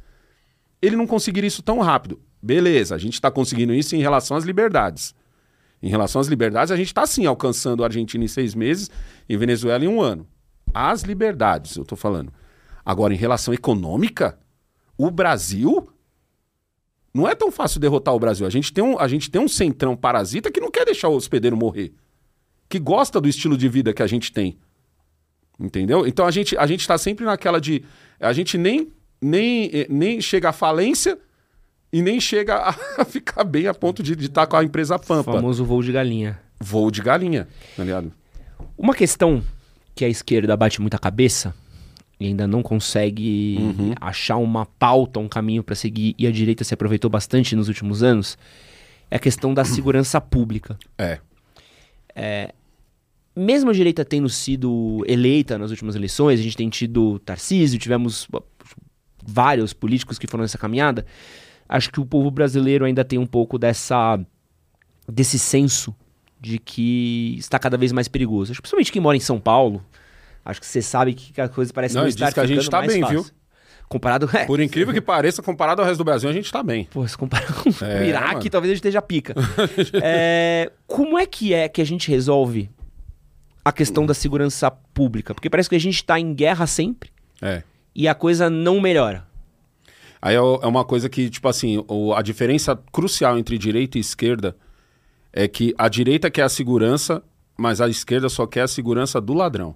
ele 0.79 0.95
não 0.95 1.07
conseguiria 1.07 1.47
isso 1.47 1.63
tão 1.63 1.79
rápido. 1.79 2.21
Beleza, 2.39 2.93
a 2.93 2.99
gente 2.99 3.15
está 3.15 3.31
conseguindo 3.31 3.73
isso 3.73 3.95
em 3.95 4.01
relação 4.01 4.37
às 4.37 4.43
liberdades. 4.43 5.15
Em 5.81 5.89
relação 5.89 6.21
às 6.21 6.27
liberdades, 6.27 6.71
a 6.71 6.75
gente 6.75 6.89
está 6.89 7.07
sim 7.07 7.25
alcançando 7.25 7.83
a 7.83 7.87
Argentina 7.87 8.23
em 8.23 8.27
seis 8.27 8.53
meses 8.53 8.91
e 9.27 9.35
Venezuela 9.35 9.83
em 9.83 9.87
um 9.87 9.99
ano. 9.99 10.27
As 10.71 11.01
liberdades, 11.01 11.77
eu 11.77 11.83
tô 11.83 11.95
falando. 11.95 12.31
Agora, 12.85 13.15
em 13.15 13.17
relação 13.17 13.51
econômica, 13.51 14.37
o 14.95 15.09
Brasil 15.09 15.91
não 17.11 17.27
é 17.27 17.33
tão 17.33 17.51
fácil 17.51 17.79
derrotar 17.79 18.13
o 18.13 18.19
Brasil. 18.19 18.45
A 18.45 18.51
gente 18.51 18.71
tem 18.71 18.83
um, 18.83 18.99
a 18.99 19.07
gente 19.07 19.31
tem 19.31 19.41
um 19.41 19.47
centrão 19.47 19.97
parasita 19.97 20.51
que 20.51 20.61
não 20.61 20.69
quer 20.69 20.85
deixar 20.85 21.09
o 21.09 21.15
hospedeiro 21.15 21.57
morrer. 21.57 21.95
Que 22.71 22.79
gosta 22.79 23.19
do 23.19 23.27
estilo 23.27 23.57
de 23.57 23.67
vida 23.67 23.93
que 23.93 24.01
a 24.01 24.07
gente 24.07 24.31
tem. 24.31 24.57
Entendeu? 25.59 26.07
Então 26.07 26.25
a 26.25 26.31
gente 26.31 26.57
a 26.57 26.65
gente 26.65 26.79
está 26.79 26.97
sempre 26.97 27.25
naquela 27.25 27.59
de 27.59 27.83
a 28.19 28.31
gente 28.33 28.57
nem 28.57 28.87
nem 29.21 29.69
nem 29.89 30.21
chega 30.21 30.49
à 30.49 30.53
falência 30.53 31.19
e 31.91 32.01
nem 32.01 32.19
chega 32.19 32.55
a 32.97 33.03
ficar 33.05 33.43
bem 33.43 33.67
a 33.67 33.73
ponto 33.73 34.01
de 34.01 34.13
estar 34.13 34.41
tá 34.41 34.47
com 34.47 34.55
a 34.55 34.63
empresa 34.63 34.97
pampa. 34.97 35.31
O 35.31 35.33
famoso 35.35 35.65
voo 35.65 35.83
de 35.83 35.91
galinha. 35.91 36.39
Voo 36.59 36.89
de 36.89 37.01
galinha, 37.01 37.47
tá 37.75 37.83
ligado? 37.83 38.11
Uma 38.77 38.95
questão 38.95 39.43
que 39.93 40.05
a 40.05 40.09
esquerda 40.09 40.55
bate 40.55 40.79
muita 40.79 40.97
cabeça 40.97 41.53
e 42.21 42.27
ainda 42.27 42.47
não 42.47 42.63
consegue 42.63 43.57
uhum. 43.59 43.93
achar 43.99 44.37
uma 44.37 44.65
pauta, 44.65 45.19
um 45.19 45.27
caminho 45.27 45.63
para 45.63 45.73
seguir, 45.75 46.15
e 46.17 46.27
a 46.27 46.31
direita 46.31 46.63
se 46.63 46.73
aproveitou 46.73 47.09
bastante 47.09 47.55
nos 47.55 47.67
últimos 47.67 48.03
anos, 48.03 48.37
é 49.09 49.15
a 49.15 49.19
questão 49.19 49.53
da 49.55 49.65
segurança 49.65 50.21
pública. 50.21 50.77
É. 50.97 51.19
é. 52.15 52.53
Mesmo 53.35 53.69
a 53.69 53.73
direita 53.73 54.03
tendo 54.03 54.27
sido 54.27 55.03
eleita 55.07 55.57
nas 55.57 55.71
últimas 55.71 55.95
eleições, 55.95 56.39
a 56.39 56.43
gente 56.43 56.57
tem 56.57 56.69
tido 56.69 57.17
Tarcísio, 57.19 57.79
tivemos 57.79 58.27
vários 59.25 59.71
políticos 59.73 60.19
que 60.19 60.27
foram 60.27 60.41
nessa 60.41 60.57
caminhada, 60.57 61.05
acho 61.67 61.89
que 61.91 61.99
o 61.99 62.05
povo 62.05 62.29
brasileiro 62.29 62.83
ainda 62.83 63.05
tem 63.05 63.17
um 63.17 63.25
pouco 63.25 63.57
dessa 63.57 64.19
desse 65.07 65.39
senso 65.39 65.95
de 66.39 66.57
que 66.57 67.35
está 67.37 67.59
cada 67.59 67.77
vez 67.77 67.91
mais 67.91 68.07
perigoso. 68.07 68.51
Acho, 68.51 68.61
principalmente 68.61 68.91
quem 68.91 69.01
mora 69.01 69.15
em 69.15 69.21
São 69.21 69.39
Paulo, 69.39 69.83
acho 70.43 70.59
que 70.59 70.65
você 70.65 70.81
sabe 70.81 71.13
que 71.13 71.39
a 71.39 71.47
coisa 71.47 71.71
parece 71.71 71.95
não, 71.95 72.07
estar 72.07 72.33
que 72.33 72.39
a 72.39 72.45
gente 72.45 72.61
está 72.61 72.81
bem, 72.81 73.01
fácil. 73.01 73.23
viu? 73.23 73.31
Comparado. 73.87 74.29
É, 74.33 74.45
Por 74.45 74.59
incrível 74.59 74.93
que 74.93 75.01
pareça, 75.01 75.41
comparado 75.41 75.81
ao 75.81 75.87
resto 75.87 75.99
do 75.99 76.03
Brasil, 76.03 76.29
a 76.29 76.33
gente 76.33 76.45
está 76.45 76.63
bem. 76.63 76.85
Pô, 76.85 77.07
se 77.07 77.17
comparado 77.17 77.53
com 77.53 77.69
é, 77.85 78.01
o 78.01 78.03
Iraque, 78.05 78.35
mano. 78.35 78.49
talvez 78.49 78.71
a 78.71 78.73
gente 78.73 78.77
esteja 78.77 79.01
pica. 79.01 79.35
é, 80.01 80.71
como 80.87 81.17
é 81.17 81.25
que 81.25 81.53
é 81.53 81.67
que 81.67 81.81
a 81.81 81.85
gente 81.85 82.09
resolve 82.09 82.69
a 83.63 83.71
questão 83.71 84.05
da 84.05 84.13
segurança 84.13 84.71
pública? 84.71 85.33
Porque 85.33 85.49
parece 85.49 85.69
que 85.69 85.75
a 85.75 85.79
gente 85.79 85.95
está 85.95 86.19
em 86.19 86.33
guerra 86.33 86.67
sempre 86.67 87.09
é. 87.41 87.63
e 87.95 88.07
a 88.07 88.15
coisa 88.15 88.49
não 88.49 88.79
melhora. 88.79 89.27
Aí 90.21 90.35
é, 90.35 90.37
é 90.37 90.67
uma 90.67 90.85
coisa 90.85 91.09
que, 91.09 91.29
tipo 91.29 91.47
assim, 91.47 91.83
a 92.15 92.21
diferença 92.21 92.79
crucial 92.91 93.37
entre 93.37 93.57
direita 93.57 93.97
e 93.97 94.01
esquerda 94.01 94.55
é 95.33 95.47
que 95.47 95.73
a 95.77 95.89
direita 95.89 96.29
quer 96.29 96.43
a 96.43 96.49
segurança, 96.49 97.23
mas 97.57 97.81
a 97.81 97.87
esquerda 97.87 98.29
só 98.29 98.45
quer 98.45 98.61
a 98.61 98.67
segurança 98.67 99.19
do 99.19 99.33
ladrão. 99.33 99.75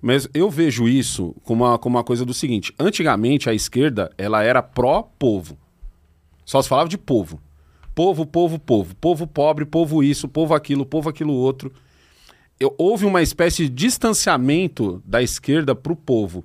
Mas 0.00 0.28
eu 0.32 0.48
vejo 0.50 0.86
isso 0.88 1.34
como 1.42 1.64
uma, 1.64 1.78
como 1.78 1.96
uma 1.96 2.04
coisa 2.04 2.24
do 2.24 2.34
seguinte: 2.34 2.72
antigamente 2.78 3.50
a 3.50 3.54
esquerda 3.54 4.10
ela 4.16 4.42
era 4.42 4.62
pró-povo. 4.62 5.58
Só 6.44 6.62
se 6.62 6.68
falava 6.68 6.88
de 6.88 6.96
povo. 6.96 7.40
Povo, 7.94 8.24
povo, 8.24 8.58
povo. 8.58 8.94
Povo 8.96 9.26
pobre, 9.26 9.64
povo 9.64 10.02
isso, 10.02 10.28
povo 10.28 10.54
aquilo, 10.54 10.86
povo 10.86 11.08
aquilo 11.08 11.32
outro. 11.32 11.72
Eu, 12.60 12.74
houve 12.76 13.06
uma 13.06 13.22
espécie 13.22 13.64
de 13.64 13.68
distanciamento 13.68 15.02
da 15.04 15.22
esquerda 15.22 15.74
para 15.74 15.92
o 15.92 15.96
povo. 15.96 16.44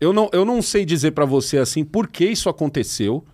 Eu 0.00 0.12
não, 0.12 0.28
eu 0.32 0.44
não 0.44 0.60
sei 0.60 0.84
dizer 0.84 1.12
para 1.12 1.24
você 1.24 1.58
assim 1.58 1.84
por 1.84 2.08
que 2.08 2.24
isso 2.26 2.48
aconteceu. 2.48 3.24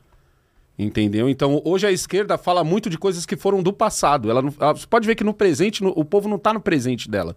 Entendeu? 0.78 1.28
Então, 1.28 1.60
hoje 1.62 1.86
a 1.86 1.92
esquerda 1.92 2.38
fala 2.38 2.64
muito 2.64 2.88
de 2.88 2.96
coisas 2.96 3.26
que 3.26 3.36
foram 3.36 3.62
do 3.62 3.70
passado. 3.70 4.30
Ela, 4.30 4.40
não, 4.40 4.54
ela 4.58 4.72
você 4.72 4.86
pode 4.86 5.06
ver 5.06 5.14
que 5.14 5.22
no 5.22 5.34
presente, 5.34 5.82
no, 5.82 5.90
o 5.90 6.04
povo 6.06 6.26
não 6.26 6.36
está 6.36 6.54
no 6.54 6.60
presente 6.60 7.10
dela. 7.10 7.36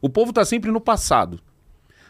O 0.00 0.08
povo 0.08 0.30
está 0.30 0.44
sempre 0.44 0.70
no 0.70 0.80
passado. 0.80 1.40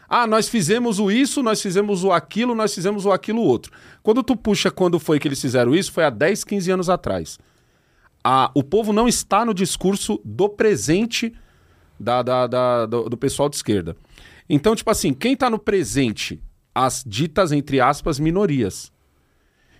Ah, 0.07 0.27
nós 0.27 0.47
fizemos 0.47 0.99
o 0.99 1.09
isso, 1.09 1.41
nós 1.41 1.59
fizemos 1.59 2.03
o 2.03 2.11
aquilo, 2.11 2.53
nós 2.53 2.75
fizemos 2.75 3.03
o 3.03 3.11
aquilo 3.11 3.41
outro. 3.41 3.71
Quando 4.03 4.21
tu 4.21 4.35
puxa 4.35 4.69
quando 4.69 4.99
foi 4.99 5.19
que 5.19 5.27
eles 5.27 5.41
fizeram 5.41 5.73
isso, 5.73 5.91
foi 5.91 6.03
há 6.03 6.11
10, 6.11 6.43
15 6.43 6.71
anos 6.71 6.89
atrás. 6.89 7.39
Ah, 8.23 8.51
o 8.53 8.63
povo 8.63 8.93
não 8.93 9.07
está 9.07 9.43
no 9.43 9.55
discurso 9.55 10.21
do 10.23 10.47
presente 10.47 11.33
da, 11.99 12.21
da, 12.21 12.47
da 12.47 12.85
do, 12.85 13.09
do 13.09 13.17
pessoal 13.17 13.49
de 13.49 13.55
esquerda. 13.55 13.95
Então, 14.49 14.75
tipo 14.75 14.89
assim, 14.89 15.13
quem 15.13 15.33
está 15.33 15.49
no 15.49 15.57
presente 15.57 16.41
as 16.75 17.03
ditas, 17.07 17.53
entre 17.53 17.79
aspas, 17.79 18.19
minorias. 18.19 18.91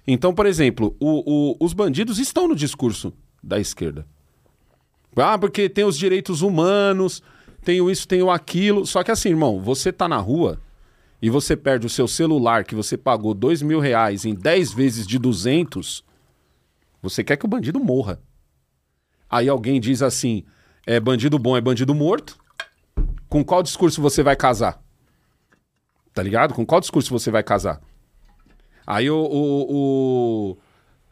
Então, 0.07 0.33
por 0.33 0.45
exemplo, 0.45 0.95
o, 0.97 1.51
o, 1.51 1.57
os 1.59 1.73
bandidos 1.73 2.19
estão 2.19 2.47
no 2.47 2.55
discurso 2.55 3.11
da 3.43 3.59
esquerda. 3.59 4.07
Ah, 5.17 5.37
porque 5.37 5.67
tem 5.67 5.83
os 5.83 5.97
direitos 5.97 6.41
humanos, 6.41 7.21
tem 7.63 7.81
o 7.81 7.89
isso, 7.89 8.07
tem 8.07 8.21
o 8.21 8.31
aquilo. 8.31 8.85
Só 8.85 9.03
que 9.03 9.11
assim, 9.11 9.29
irmão, 9.29 9.61
você 9.61 9.91
tá 9.91 10.07
na 10.07 10.17
rua 10.17 10.61
e 11.21 11.29
você 11.29 11.55
perde 11.55 11.85
o 11.85 11.89
seu 11.89 12.07
celular 12.07 12.63
que 12.63 12.75
você 12.75 12.97
pagou 12.97 13.33
dois 13.33 13.61
mil 13.61 13.79
reais 13.79 14.25
em 14.25 14.33
10 14.33 14.73
vezes 14.73 15.07
de 15.07 15.17
200, 15.17 16.03
você 17.01 17.23
quer 17.23 17.37
que 17.37 17.45
o 17.45 17.49
bandido 17.49 17.79
morra. 17.79 18.21
Aí 19.29 19.49
alguém 19.49 19.79
diz 19.79 20.01
assim, 20.01 20.43
é 20.85 20.99
bandido 20.99 21.39
bom 21.39 21.57
é 21.57 21.61
bandido 21.61 21.95
morto. 21.95 22.37
Com 23.27 23.43
qual 23.43 23.63
discurso 23.63 24.01
você 24.01 24.21
vai 24.21 24.35
casar? 24.35 24.81
Tá 26.13 26.21
ligado? 26.23 26.53
Com 26.53 26.65
qual 26.65 26.79
discurso 26.79 27.09
você 27.09 27.31
vai 27.31 27.43
casar? 27.43 27.81
Aí 28.87 29.09
o, 29.09 29.17
o, 29.17 29.75
o, 30.51 30.57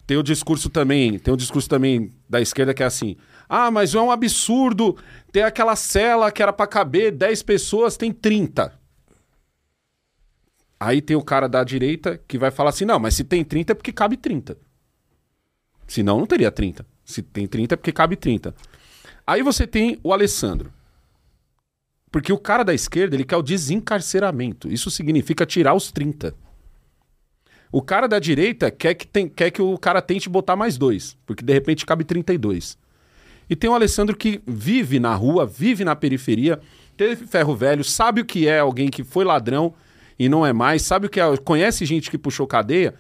tem 0.06 0.16
o 0.16 0.24
discurso 0.24 0.70
também, 0.70 1.18
tem 1.18 1.34
o 1.34 1.38
discurso 1.38 1.68
também 1.68 2.14
da 2.30 2.40
esquerda 2.40 2.74
que 2.74 2.84
é 2.84 2.86
assim: 2.86 3.18
"Ah, 3.50 3.72
mas 3.72 3.96
é 3.96 4.00
um 4.00 4.12
absurdo 4.12 4.96
ter 5.32 5.42
aquela 5.42 5.76
cela 5.76 6.32
que 6.32 6.42
era 6.42 6.54
para 6.54 6.68
caber 6.68 7.12
10 7.12 7.42
pessoas, 7.44 7.98
tem 7.98 8.12
30". 8.14 8.80
Aí 10.80 11.02
tem 11.02 11.16
o 11.16 11.24
cara 11.24 11.48
da 11.48 11.64
direita 11.64 12.22
que 12.28 12.38
vai 12.38 12.52
falar 12.52 12.70
assim: 12.70 12.86
"Não, 12.86 13.00
mas 13.00 13.16
se 13.16 13.24
tem 13.24 13.44
30 13.44 13.72
é 13.72 13.76
porque 13.76 13.92
cabe 13.92 14.18
30". 14.18 14.56
Senão 15.88 16.20
não 16.20 16.28
teria 16.28 16.52
30. 16.52 16.86
Se 17.04 17.22
tem 17.22 17.48
30 17.48 17.74
é 17.74 17.78
porque 17.78 17.92
cabe 17.92 18.16
30. 18.16 18.54
Aí 19.26 19.42
você 19.42 19.66
tem 19.66 20.00
o 20.04 20.14
Alessandro 20.14 20.72
porque 22.14 22.32
o 22.32 22.38
cara 22.38 22.64
da 22.64 22.76
esquerda, 22.76 23.16
ele 23.16 23.24
quer 23.24 23.38
o 23.38 23.42
desencarceramento. 23.42 24.72
Isso 24.72 24.92
significa 24.92 25.48
tirar 25.48 25.74
os 25.74 25.92
30. 25.92 26.36
O 27.72 27.82
cara 27.82 28.08
da 28.08 28.20
direita 28.20 28.70
quer 28.70 28.94
que, 28.94 29.08
tem, 29.08 29.28
quer 29.28 29.50
que 29.50 29.64
o 29.64 29.76
cara 29.80 30.00
tente 30.00 30.30
botar 30.30 30.56
mais 30.56 30.78
dois, 30.78 31.18
porque 31.26 31.44
de 31.44 31.52
repente 31.52 31.88
cabe 31.88 32.04
32. 32.04 32.78
E 33.50 33.56
tem 33.56 33.68
o 33.68 33.74
Alessandro 33.74 34.16
que 34.16 34.40
vive 34.46 35.00
na 35.00 35.16
rua, 35.16 35.44
vive 35.44 35.84
na 35.84 35.96
periferia, 35.96 36.60
teve 36.96 37.26
ferro 37.26 37.56
velho, 37.56 37.84
sabe 37.84 38.22
o 38.22 38.26
que 38.26 38.48
é 38.48 38.60
alguém 38.60 38.90
que 38.90 39.04
foi 39.04 39.26
ladrão 39.26 39.74
e 40.20 40.30
não 40.30 40.46
é 40.46 40.54
mais, 40.54 40.84
sabe 40.84 41.08
o 41.08 41.10
que 41.10 41.20
é, 41.20 41.36
conhece 41.38 41.84
gente 41.84 42.12
que 42.12 42.18
puxou 42.20 42.46
cadeia. 42.46 42.94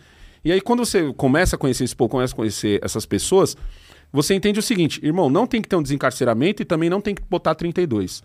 E 0.43 0.51
aí 0.51 0.59
quando 0.59 0.83
você 0.83 1.13
começa 1.13 1.55
a 1.55 1.59
conhecer 1.59 1.83
esse 1.83 1.95
povo, 1.95 2.09
começa 2.09 2.33
a 2.33 2.35
conhecer 2.35 2.79
essas 2.83 3.05
pessoas, 3.05 3.55
você 4.13 4.35
entende 4.35 4.59
o 4.59 4.63
seguinte, 4.63 5.03
irmão, 5.03 5.27
não 5.27 5.47
tem 5.47 5.59
que 5.59 5.67
ter 5.67 5.75
um 5.75 5.81
desencarceramento 5.81 6.61
e 6.61 6.65
também 6.65 6.87
não 6.87 7.01
tem 7.01 7.15
que 7.15 7.23
botar 7.27 7.55
32. 7.55 8.21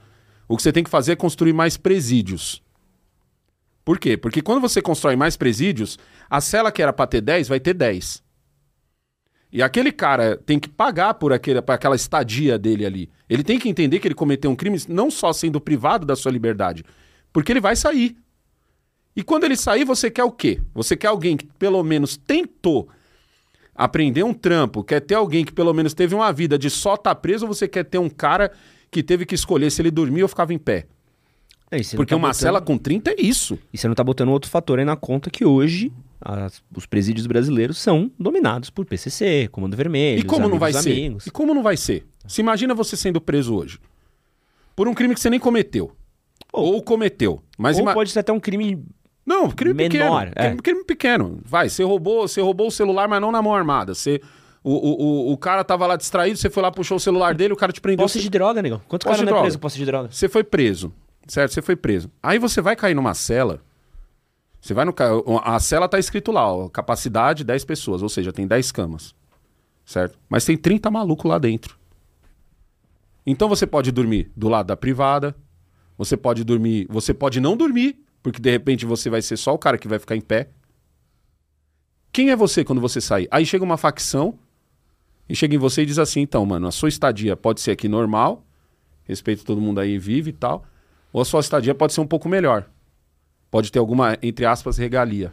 O 0.46 0.54
que 0.54 0.62
você 0.62 0.70
tem 0.70 0.84
que 0.84 0.90
fazer 0.90 1.12
é 1.12 1.16
construir 1.16 1.54
mais 1.54 1.78
presídios. 1.78 2.62
Por 3.86 3.98
quê? 3.98 4.14
Porque 4.14 4.42
quando 4.42 4.60
você 4.60 4.82
constrói 4.82 5.16
mais 5.16 5.34
presídios, 5.34 5.98
a 6.28 6.42
cela 6.42 6.70
que 6.70 6.82
era 6.82 6.92
para 6.92 7.06
ter 7.06 7.22
10 7.22 7.48
vai 7.48 7.58
ter 7.58 7.72
10. 7.72 8.22
E 9.50 9.62
aquele 9.62 9.90
cara 9.90 10.36
tem 10.36 10.60
que 10.60 10.68
pagar 10.68 11.14
por, 11.14 11.32
aquele, 11.32 11.62
por 11.62 11.72
aquela 11.72 11.96
estadia 11.96 12.58
dele 12.58 12.84
ali. 12.84 13.10
Ele 13.26 13.42
tem 13.42 13.58
que 13.58 13.66
entender 13.66 13.98
que 13.98 14.06
ele 14.06 14.14
cometeu 14.14 14.50
um 14.50 14.56
crime 14.56 14.78
não 14.88 15.10
só 15.10 15.32
sendo 15.32 15.58
privado 15.58 16.04
da 16.04 16.14
sua 16.14 16.30
liberdade, 16.30 16.84
porque 17.32 17.50
ele 17.50 17.60
vai 17.60 17.74
sair. 17.74 18.14
E 19.16 19.22
quando 19.22 19.44
ele 19.44 19.56
sair, 19.56 19.84
você 19.84 20.10
quer 20.10 20.24
o 20.24 20.30
quê? 20.30 20.60
Você 20.74 20.94
quer 20.94 21.06
alguém 21.06 21.34
que 21.34 21.46
pelo 21.58 21.82
menos 21.82 22.14
tentou 22.14 22.90
aprender 23.78 24.24
um 24.24 24.34
trampo, 24.34 24.82
quer 24.82 24.98
ter 25.00 25.14
alguém 25.14 25.44
que 25.44 25.52
pelo 25.52 25.72
menos 25.72 25.94
teve 25.94 26.12
uma 26.12 26.32
vida 26.32 26.58
de 26.58 26.68
só 26.68 26.94
estar 26.94 27.14
tá 27.14 27.20
preso, 27.20 27.46
ou 27.46 27.54
você 27.54 27.68
quer 27.68 27.84
ter 27.84 27.98
um 27.98 28.10
cara 28.10 28.50
que 28.90 29.04
teve 29.04 29.24
que 29.24 29.36
escolher 29.36 29.70
se 29.70 29.80
ele 29.80 29.90
dormia 29.92 30.24
ou 30.24 30.28
ficava 30.28 30.52
em 30.52 30.58
pé. 30.58 30.86
É, 31.70 31.78
Porque 31.94 32.10
tá 32.10 32.16
uma 32.16 32.28
botando... 32.28 32.40
cela 32.40 32.60
com 32.60 32.76
30 32.76 33.12
é 33.12 33.14
isso. 33.18 33.56
E 33.72 33.78
você 33.78 33.86
não 33.86 33.92
está 33.92 34.02
botando 34.02 34.30
outro 34.30 34.50
fator 34.50 34.80
aí 34.80 34.84
na 34.84 34.96
conta 34.96 35.30
que 35.30 35.44
hoje 35.44 35.92
as, 36.20 36.60
os 36.74 36.86
presídios 36.86 37.26
brasileiros 37.26 37.78
são 37.78 38.10
dominados 38.18 38.68
por 38.68 38.84
PCC, 38.84 39.48
Comando 39.52 39.76
Vermelho, 39.76 40.18
E 40.18 40.24
como 40.24 40.48
não 40.48 40.58
vai 40.58 40.74
amigos. 40.74 41.24
ser? 41.24 41.28
E 41.28 41.30
como 41.30 41.54
não 41.54 41.62
vai 41.62 41.76
ser? 41.76 42.04
Se 42.26 42.40
imagina 42.40 42.74
você 42.74 42.96
sendo 42.96 43.20
preso 43.20 43.54
hoje 43.54 43.78
por 44.74 44.88
um 44.88 44.94
crime 44.94 45.14
que 45.14 45.20
você 45.20 45.30
nem 45.30 45.38
cometeu. 45.38 45.92
Ou, 46.52 46.74
ou 46.74 46.82
cometeu. 46.82 47.42
Mas 47.56 47.76
ou 47.76 47.82
ima... 47.82 47.94
pode 47.94 48.10
ser 48.10 48.20
até 48.20 48.32
um 48.32 48.40
crime 48.40 48.82
não, 49.28 49.50
crime 49.50 49.74
menor. 49.74 50.26
Pequeno. 50.26 50.32
É. 50.34 50.46
Crime, 50.48 50.62
crime 50.62 50.84
pequeno. 50.84 51.40
Vai, 51.44 51.68
você 51.68 51.84
roubou, 51.84 52.26
você 52.26 52.40
roubou 52.40 52.68
o 52.68 52.70
celular, 52.70 53.06
mas 53.06 53.20
não 53.20 53.30
na 53.30 53.42
mão 53.42 53.54
armada. 53.54 53.94
Você 53.94 54.20
O, 54.64 54.72
o, 54.72 55.28
o, 55.28 55.32
o 55.32 55.36
cara 55.36 55.62
tava 55.62 55.86
lá 55.86 55.96
distraído, 55.96 56.38
você 56.38 56.50
foi 56.50 56.62
lá, 56.62 56.70
puxou 56.70 56.96
o 56.96 57.00
celular 57.00 57.34
dele, 57.34 57.52
o 57.52 57.56
cara 57.56 57.72
te 57.72 57.80
prendeu. 57.80 58.04
Posse 58.04 58.20
de 58.20 58.30
droga, 58.30 58.62
negão. 58.62 58.80
Quantos 58.88 59.04
caras 59.04 59.20
não 59.22 59.36
é 59.36 59.40
preso 59.42 59.58
posse 59.58 59.76
de 59.76 59.84
droga? 59.84 60.08
Você 60.10 60.28
foi 60.28 60.42
preso, 60.42 60.92
certo? 61.26 61.52
Você 61.52 61.62
foi 61.62 61.76
preso. 61.76 62.10
Aí 62.22 62.38
você 62.38 62.60
vai 62.60 62.74
cair 62.74 62.94
numa 62.94 63.14
cela. 63.14 63.60
Você 64.60 64.74
vai 64.74 64.84
no. 64.84 64.94
A 65.44 65.60
cela 65.60 65.88
tá 65.88 65.98
escrito 65.98 66.32
lá, 66.32 66.52
ó, 66.52 66.68
capacidade 66.68 67.44
10 67.44 67.64
pessoas, 67.64 68.02
ou 68.02 68.08
seja, 68.08 68.32
tem 68.32 68.46
10 68.46 68.72
camas. 68.72 69.14
Certo? 69.84 70.18
Mas 70.28 70.44
tem 70.44 70.56
30 70.56 70.90
malucos 70.90 71.30
lá 71.30 71.38
dentro. 71.38 71.78
Então 73.24 73.48
você 73.48 73.66
pode 73.66 73.92
dormir 73.92 74.30
do 74.36 74.48
lado 74.48 74.66
da 74.66 74.76
privada. 74.76 75.34
Você 75.96 76.16
pode 76.16 76.44
dormir. 76.44 76.86
Você 76.90 77.12
pode 77.14 77.40
não 77.40 77.56
dormir, 77.56 77.98
porque 78.30 78.40
de 78.42 78.50
repente 78.50 78.84
você 78.86 79.08
vai 79.10 79.22
ser 79.22 79.36
só 79.36 79.54
o 79.54 79.58
cara 79.58 79.78
que 79.78 79.88
vai 79.88 79.98
ficar 79.98 80.16
em 80.16 80.20
pé. 80.20 80.48
Quem 82.12 82.30
é 82.30 82.36
você 82.36 82.64
quando 82.64 82.80
você 82.80 83.00
sair? 83.00 83.28
Aí 83.30 83.44
chega 83.46 83.64
uma 83.64 83.76
facção 83.76 84.38
e 85.28 85.34
chega 85.36 85.54
em 85.54 85.58
você 85.58 85.82
e 85.82 85.86
diz 85.86 85.98
assim: 85.98 86.20
então, 86.20 86.44
mano, 86.44 86.66
a 86.66 86.70
sua 86.72 86.88
estadia 86.88 87.36
pode 87.36 87.60
ser 87.60 87.72
aqui 87.72 87.88
normal, 87.88 88.44
respeito 89.04 89.44
todo 89.44 89.60
mundo 89.60 89.78
aí 89.80 89.98
vive 89.98 90.30
e 90.30 90.32
tal, 90.32 90.64
ou 91.12 91.20
a 91.20 91.24
sua 91.24 91.40
estadia 91.40 91.74
pode 91.74 91.92
ser 91.92 92.00
um 92.00 92.06
pouco 92.06 92.28
melhor. 92.28 92.68
Pode 93.50 93.72
ter 93.72 93.78
alguma, 93.78 94.16
entre 94.22 94.44
aspas, 94.44 94.76
regalia. 94.76 95.32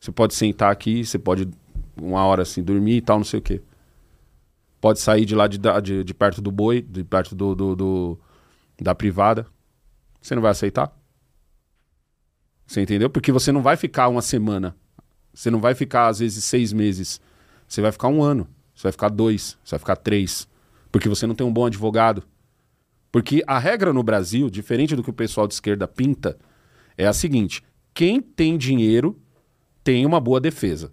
Você 0.00 0.10
pode 0.10 0.34
sentar 0.34 0.72
aqui, 0.72 1.04
você 1.04 1.18
pode 1.18 1.48
uma 1.96 2.24
hora 2.24 2.42
assim 2.42 2.62
dormir 2.62 2.96
e 2.96 3.00
tal, 3.00 3.18
não 3.18 3.24
sei 3.24 3.38
o 3.38 3.42
quê. 3.42 3.62
Pode 4.80 5.00
sair 5.00 5.24
de 5.24 5.34
lá 5.34 5.46
de, 5.46 5.58
de, 5.82 6.04
de 6.04 6.14
perto 6.14 6.42
do 6.42 6.50
boi, 6.50 6.82
de 6.82 7.04
perto 7.04 7.34
do, 7.34 7.54
do- 7.54 7.76
do- 7.76 8.18
da 8.80 8.94
privada. 8.94 9.46
Você 10.20 10.34
não 10.34 10.42
vai 10.42 10.50
aceitar? 10.50 10.92
Você 12.66 12.80
entendeu? 12.80 13.10
Porque 13.10 13.32
você 13.32 13.52
não 13.52 13.62
vai 13.62 13.76
ficar 13.76 14.08
uma 14.08 14.22
semana. 14.22 14.74
Você 15.32 15.50
não 15.50 15.60
vai 15.60 15.74
ficar, 15.74 16.08
às 16.08 16.18
vezes, 16.20 16.44
seis 16.44 16.72
meses. 16.72 17.20
Você 17.68 17.80
vai 17.80 17.92
ficar 17.92 18.08
um 18.08 18.22
ano. 18.22 18.48
Você 18.74 18.84
vai 18.84 18.92
ficar 18.92 19.08
dois. 19.08 19.58
Você 19.64 19.70
vai 19.72 19.78
ficar 19.78 19.96
três. 19.96 20.48
Porque 20.90 21.08
você 21.08 21.26
não 21.26 21.34
tem 21.34 21.46
um 21.46 21.52
bom 21.52 21.66
advogado. 21.66 22.22
Porque 23.10 23.42
a 23.46 23.58
regra 23.58 23.92
no 23.92 24.02
Brasil, 24.02 24.50
diferente 24.50 24.96
do 24.96 25.02
que 25.02 25.10
o 25.10 25.14
pessoal 25.14 25.46
de 25.46 25.54
esquerda 25.54 25.86
pinta, 25.86 26.38
é 26.96 27.06
a 27.06 27.12
seguinte: 27.12 27.62
quem 27.92 28.20
tem 28.20 28.58
dinheiro 28.58 29.20
tem 29.84 30.04
uma 30.06 30.18
boa 30.20 30.40
defesa. 30.40 30.92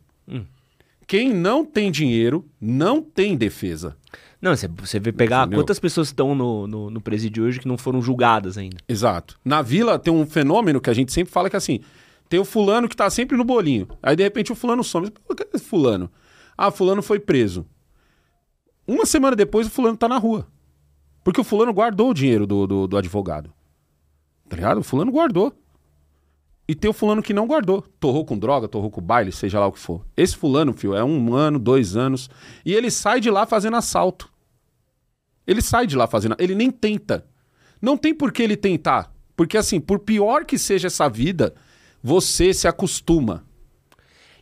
Quem 1.07 1.33
não 1.33 1.65
tem 1.65 1.91
dinheiro 1.91 2.49
não 2.59 3.01
tem 3.01 3.35
defesa. 3.35 3.97
Não, 4.41 4.55
você, 4.55 4.67
você 4.67 4.99
vê 4.99 5.11
pegar 5.11 5.41
Entendeu? 5.41 5.59
quantas 5.59 5.79
pessoas 5.79 6.07
estão 6.07 6.33
no, 6.33 6.65
no, 6.65 6.89
no 6.89 6.99
presídio 6.99 7.43
hoje 7.43 7.59
que 7.59 7.67
não 7.67 7.77
foram 7.77 8.01
julgadas 8.01 8.57
ainda. 8.57 8.77
Exato. 8.87 9.39
Na 9.45 9.61
vila 9.61 9.99
tem 9.99 10.11
um 10.11 10.25
fenômeno 10.25 10.81
que 10.81 10.89
a 10.89 10.93
gente 10.93 11.11
sempre 11.11 11.31
fala 11.31 11.49
que 11.49 11.55
é 11.55 11.57
assim: 11.57 11.79
tem 12.27 12.39
o 12.39 12.45
fulano 12.45 12.89
que 12.89 12.95
tá 12.95 13.09
sempre 13.09 13.37
no 13.37 13.43
bolinho. 13.43 13.87
Aí 14.01 14.15
de 14.15 14.23
repente 14.23 14.51
o 14.51 14.55
fulano 14.55 14.83
some. 14.83 15.11
Cadê 15.11 15.59
fulano? 15.59 16.09
Ah, 16.57 16.71
fulano 16.71 17.03
foi 17.03 17.19
preso. 17.19 17.65
Uma 18.87 19.05
semana 19.05 19.35
depois 19.35 19.67
o 19.67 19.69
fulano 19.69 19.95
tá 19.95 20.07
na 20.07 20.17
rua. 20.17 20.47
Porque 21.23 21.39
o 21.39 21.43
fulano 21.43 21.71
guardou 21.71 22.09
o 22.09 22.13
dinheiro 22.13 22.47
do, 22.47 22.65
do, 22.65 22.87
do 22.87 22.97
advogado. 22.97 23.53
Tá 24.49 24.55
ligado? 24.55 24.79
O 24.79 24.83
fulano 24.83 25.11
guardou. 25.11 25.53
E 26.67 26.73
tem 26.73 26.89
o 26.89 26.93
fulano 26.93 27.21
que 27.21 27.33
não 27.33 27.45
guardou. 27.45 27.83
Torrou 27.99 28.25
com 28.25 28.37
droga, 28.37 28.67
torrou 28.67 28.89
com 28.89 29.01
baile, 29.01 29.31
seja 29.31 29.59
lá 29.59 29.67
o 29.67 29.71
que 29.71 29.79
for. 29.79 30.05
Esse 30.15 30.37
fulano, 30.37 30.71
fio, 30.71 30.95
é 30.95 31.03
um 31.03 31.33
ano, 31.35 31.59
dois 31.59 31.97
anos. 31.97 32.29
E 32.65 32.73
ele 32.73 32.89
sai 32.89 33.19
de 33.19 33.29
lá 33.29 33.45
fazendo 33.45 33.75
assalto. 33.75 34.30
Ele 35.51 35.61
sai 35.61 35.85
de 35.85 35.95
lá 35.95 36.07
fazendo. 36.07 36.35
Ele 36.39 36.55
nem 36.55 36.71
tenta. 36.71 37.25
Não 37.81 37.97
tem 37.97 38.13
por 38.13 38.31
que 38.31 38.41
ele 38.43 38.55
tentar. 38.55 39.11
Porque, 39.35 39.57
assim, 39.57 39.79
por 39.79 39.99
pior 39.99 40.45
que 40.45 40.57
seja 40.57 40.87
essa 40.87 41.09
vida, 41.09 41.53
você 42.03 42.53
se 42.53 42.67
acostuma. 42.67 43.43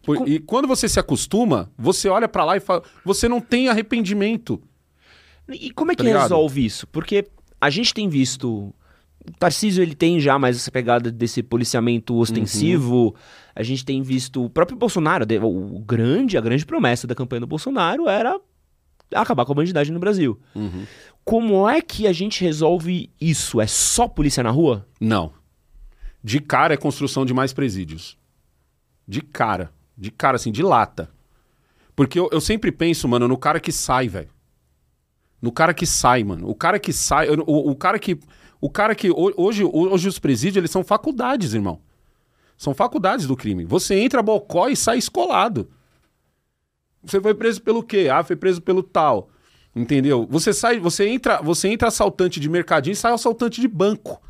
Por- 0.04 0.18
com- 0.20 0.28
E 0.28 0.40
quando 0.40 0.68
você 0.68 0.88
se 0.88 1.00
acostuma, 1.00 1.72
você 1.78 2.10
olha 2.10 2.28
pra 2.28 2.44
lá 2.46 2.58
e 2.58 2.60
fala. 2.60 2.84
Você 3.06 3.28
não 3.28 3.40
tem 3.42 3.70
arrependimento. 3.70 4.62
E 5.50 5.72
como 5.72 5.92
é 5.92 5.96
que 5.96 6.04
Tá 6.04 6.22
resolve 6.22 6.64
isso? 6.66 6.86
Porque 6.88 7.26
a 7.60 7.70
gente 7.70 7.94
tem 7.94 8.08
visto. 8.08 8.74
O 9.28 9.32
Tarcísio 9.38 9.82
ele 9.84 9.94
tem 9.96 10.20
já 10.20 10.40
mais 10.40 10.56
essa 10.56 10.72
pegada 10.72 11.12
desse 11.12 11.44
policiamento 11.44 12.16
ostensivo. 12.16 13.08
Uhum. 13.08 13.14
A 13.56 13.64
gente 13.64 13.84
tem 13.84 14.02
visto 14.02 14.44
o 14.46 14.50
próprio 14.50 14.78
Bolsonaro, 14.78 15.26
o 15.44 15.80
grande, 15.80 16.38
a 16.38 16.42
grande 16.42 16.66
promessa 16.66 17.06
da 17.06 17.14
campanha 17.14 17.42
do 17.42 17.48
Bolsonaro 17.48 18.08
era 18.08 18.40
acabar 19.14 19.46
com 19.46 19.52
a 19.52 19.56
bandidagem 19.56 19.94
no 19.94 20.00
Brasil. 20.00 20.40
Como 21.26 21.68
é 21.70 21.82
que 21.82 22.08
a 22.08 22.14
gente 22.14 22.44
resolve 22.44 23.12
isso? 23.20 23.60
É 23.62 23.68
só 23.68 24.08
polícia 24.08 24.42
na 24.44 24.50
rua? 24.52 24.88
Não. 25.00 25.32
De 26.24 26.40
cara 26.40 26.74
é 26.74 26.78
construção 26.78 27.26
de 27.26 27.34
mais 27.34 27.54
presídios. 27.54 28.18
De 29.08 29.22
cara. 29.22 29.72
De 29.98 30.12
cara, 30.12 30.36
assim, 30.38 30.52
de 30.52 30.64
lata. 30.64 31.10
Porque 31.96 32.20
eu, 32.20 32.30
eu 32.32 32.40
sempre 32.42 32.72
penso, 32.72 33.08
mano, 33.08 33.28
no 33.28 33.38
cara 33.38 33.60
que 33.60 33.72
sai, 33.72 34.08
velho. 34.08 34.30
No 35.42 35.52
cara 35.52 35.74
que 35.74 35.86
sai, 35.86 36.24
mano. 36.24 36.50
O 36.50 36.56
cara 36.56 36.80
que 36.80 36.92
sai. 36.94 37.30
O, 37.30 37.72
o 37.72 37.76
cara 37.76 38.00
que. 38.00 38.18
O 38.62 38.70
cara 38.70 38.94
que. 38.96 39.10
ho- 39.10 39.34
Hoje, 39.38 39.64
hoje 39.64 40.08
os 40.08 40.20
presídios, 40.20 40.58
eles 40.58 40.72
são 40.72 40.84
faculdades, 40.84 41.54
irmão. 41.54 41.80
São 42.58 42.74
faculdades 42.74 43.26
do 43.26 43.38
crime. 43.38 43.64
Você 43.66 43.96
entra 43.96 44.22
bocó 44.22 44.68
e 44.68 44.76
sai 44.76 44.98
escolado. 44.98 45.70
Você 47.04 47.22
foi 47.22 47.34
preso 47.34 47.62
pelo 47.62 47.84
quê? 47.84 48.10
Ah, 48.12 48.24
foi 48.24 48.36
preso 48.36 48.62
pelo 48.62 48.84
tal. 48.84 49.30
Entendeu? 49.76 50.28
Você 50.30 50.52
sai, 50.52 50.80
você 50.80 51.08
entra, 51.08 51.42
você 51.42 51.68
entra 51.68 51.88
assaltante 51.88 52.40
de 52.40 52.50
mercadinho 52.50 52.94
e 52.94 52.96
sai 52.96 53.14
assaltante 53.14 53.62
de 53.62 53.68
banco. 53.68 54.22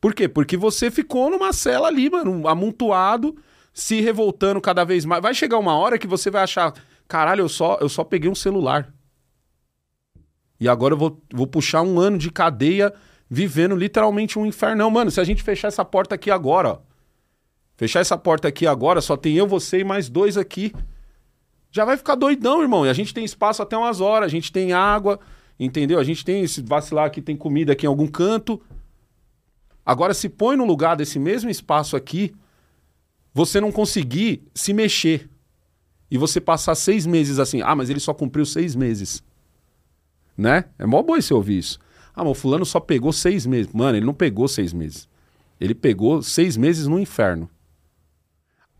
Por 0.00 0.14
quê? 0.14 0.28
Porque 0.28 0.56
você 0.56 0.90
ficou 0.90 1.30
numa 1.30 1.52
cela 1.52 1.88
ali, 1.88 2.08
mano, 2.08 2.48
amontoado, 2.48 3.36
se 3.72 4.00
revoltando 4.00 4.60
cada 4.60 4.84
vez 4.84 5.04
mais. 5.04 5.22
Vai 5.22 5.34
chegar 5.34 5.58
uma 5.58 5.76
hora 5.76 5.98
que 5.98 6.06
você 6.06 6.30
vai 6.30 6.42
achar, 6.42 6.72
caralho, 7.06 7.42
eu 7.42 7.48
só, 7.48 7.78
eu 7.80 7.88
só 7.88 8.02
peguei 8.02 8.30
um 8.30 8.34
celular. 8.34 8.92
E 10.58 10.68
agora 10.68 10.94
eu 10.94 10.98
vou, 10.98 11.22
vou 11.32 11.46
puxar 11.46 11.82
um 11.82 11.98
ano 11.98 12.18
de 12.18 12.30
cadeia 12.30 12.92
vivendo 13.28 13.76
literalmente 13.76 14.38
um 14.38 14.44
infernão. 14.44 14.90
Mano, 14.90 15.10
se 15.10 15.20
a 15.20 15.24
gente 15.24 15.42
fechar 15.42 15.68
essa 15.68 15.84
porta 15.84 16.14
aqui 16.14 16.30
agora, 16.30 16.68
ó. 16.70 16.78
Fechar 17.76 18.00
essa 18.00 18.18
porta 18.18 18.46
aqui 18.46 18.66
agora, 18.66 19.00
só 19.00 19.16
tem 19.16 19.36
eu, 19.36 19.46
você 19.46 19.80
e 19.80 19.84
mais 19.84 20.10
dois 20.10 20.36
aqui. 20.36 20.72
Já 21.70 21.84
vai 21.84 21.96
ficar 21.96 22.14
doidão, 22.14 22.62
irmão. 22.62 22.84
E 22.84 22.88
a 22.88 22.92
gente 22.92 23.14
tem 23.14 23.24
espaço 23.24 23.62
até 23.62 23.76
umas 23.76 24.00
horas, 24.00 24.26
a 24.26 24.30
gente 24.30 24.50
tem 24.50 24.72
água, 24.72 25.20
entendeu? 25.58 25.98
A 25.98 26.04
gente 26.04 26.24
tem, 26.24 26.46
se 26.46 26.62
vacilar 26.62 27.06
aqui, 27.06 27.22
tem 27.22 27.36
comida 27.36 27.72
aqui 27.72 27.86
em 27.86 27.88
algum 27.88 28.06
canto. 28.06 28.60
Agora, 29.84 30.12
se 30.14 30.28
põe 30.28 30.56
no 30.56 30.64
lugar 30.64 30.96
desse 30.96 31.18
mesmo 31.18 31.50
espaço 31.50 31.96
aqui, 31.96 32.34
você 33.32 33.60
não 33.60 33.70
conseguir 33.72 34.42
se 34.54 34.72
mexer. 34.72 35.28
E 36.10 36.18
você 36.18 36.40
passar 36.40 36.74
seis 36.74 37.06
meses 37.06 37.38
assim. 37.38 37.62
Ah, 37.62 37.76
mas 37.76 37.88
ele 37.88 38.00
só 38.00 38.12
cumpriu 38.12 38.44
seis 38.44 38.74
meses. 38.74 39.22
Né? 40.36 40.64
É 40.78 40.84
mó 40.86 41.02
boi 41.02 41.22
você 41.22 41.32
ouvir 41.32 41.58
isso. 41.58 41.78
Ah, 42.14 42.24
mas 42.24 42.38
fulano 42.38 42.66
só 42.66 42.80
pegou 42.80 43.12
seis 43.12 43.46
meses. 43.46 43.72
Mano, 43.72 43.96
ele 43.96 44.06
não 44.06 44.14
pegou 44.14 44.48
seis 44.48 44.72
meses. 44.72 45.08
Ele 45.60 45.74
pegou 45.74 46.22
seis 46.22 46.56
meses 46.56 46.86
no 46.86 46.98
inferno. 46.98 47.48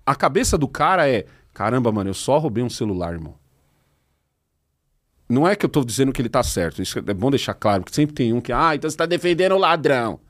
A 0.04 0.14
cabeça 0.16 0.58
do 0.58 0.66
cara 0.66 1.08
é: 1.08 1.26
caramba, 1.60 1.92
mano, 1.92 2.08
eu 2.08 2.14
só 2.14 2.38
roubei 2.38 2.64
um 2.64 2.70
celular, 2.70 3.12
irmão. 3.12 3.34
Não 5.28 5.46
é 5.46 5.54
que 5.54 5.66
eu 5.66 5.68
tô 5.68 5.84
dizendo 5.84 6.10
que 6.10 6.22
ele 6.22 6.30
tá 6.30 6.42
certo. 6.42 6.80
Isso 6.80 6.98
é 6.98 7.12
bom 7.12 7.30
deixar 7.30 7.52
claro, 7.52 7.82
porque 7.82 7.94
sempre 7.94 8.14
tem 8.14 8.32
um 8.32 8.40
que, 8.40 8.50
ah, 8.50 8.74
então 8.74 8.88
você 8.88 8.96
tá 8.96 9.04
defendendo 9.04 9.52
o 9.52 9.58
ladrão. 9.58 10.20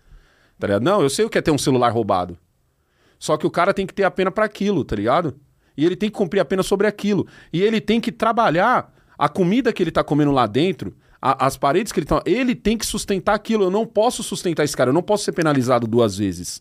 Tá 0.59 0.67
ligado? 0.67 0.83
Não, 0.83 1.01
eu 1.01 1.09
sei 1.09 1.25
o 1.25 1.31
que 1.31 1.39
é 1.39 1.41
ter 1.41 1.53
um 1.53 1.57
celular 1.57 1.91
roubado. 1.91 2.37
Só 3.17 3.37
que 3.37 3.47
o 3.47 3.51
cara 3.51 3.73
tem 3.73 3.87
que 3.87 3.95
ter 3.95 4.03
a 4.03 4.11
pena 4.11 4.33
para 4.33 4.45
aquilo, 4.45 4.85
tá 4.85 4.97
ligado? 4.97 5.39
E 5.77 5.87
ele 5.87 5.95
tem 5.95 6.11
que 6.11 6.17
cumprir 6.17 6.41
a 6.41 6.45
pena 6.45 6.65
sobre 6.65 6.89
aquilo. 6.89 7.25
E 7.53 7.63
ele 7.63 7.81
tem 7.81 8.01
que 8.01 8.11
trabalhar 8.11 8.93
a 9.17 9.29
comida 9.29 9.73
que 9.73 9.81
ele 9.85 9.93
tá 9.93 10.03
comendo 10.03 10.33
lá 10.33 10.49
dentro, 10.49 10.97
a- 11.23 11.47
as 11.47 11.57
paredes 11.57 11.93
que 11.93 12.01
ele 12.01 12.07
tá. 12.07 12.21
Ele 12.27 12.57
tem 12.57 12.77
que 12.77 12.85
sustentar 12.85 13.37
aquilo. 13.37 13.63
Eu 13.67 13.71
não 13.71 13.87
posso 13.87 14.25
sustentar 14.25 14.65
esse 14.65 14.77
cara, 14.77 14.91
eu 14.91 14.95
não 14.95 15.03
posso 15.03 15.23
ser 15.23 15.33
penalizado 15.33 15.87
duas 15.87 16.19
vezes. 16.19 16.61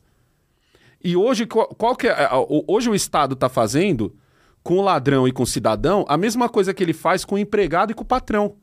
E 1.03 1.15
hoje, 1.17 1.47
qual, 1.47 1.67
qual 1.69 1.95
que 1.95 2.07
é. 2.07 2.29
Hoje 2.67 2.87
o 2.87 2.93
Estado 2.93 3.35
tá 3.35 3.49
fazendo 3.49 4.15
com 4.63 4.77
o 4.77 4.81
ladrão 4.81 5.27
e 5.27 5.31
com 5.31 5.43
o 5.43 5.47
cidadão 5.47 6.05
a 6.07 6.17
mesma 6.17 6.49
coisa 6.49 6.73
que 6.73 6.83
ele 6.83 6.93
faz 6.93 7.23
com 7.25 7.35
o 7.35 7.39
empregado 7.39 7.91
e 7.91 7.95
com 7.95 8.03
o 8.03 8.05
patrão. 8.05 8.55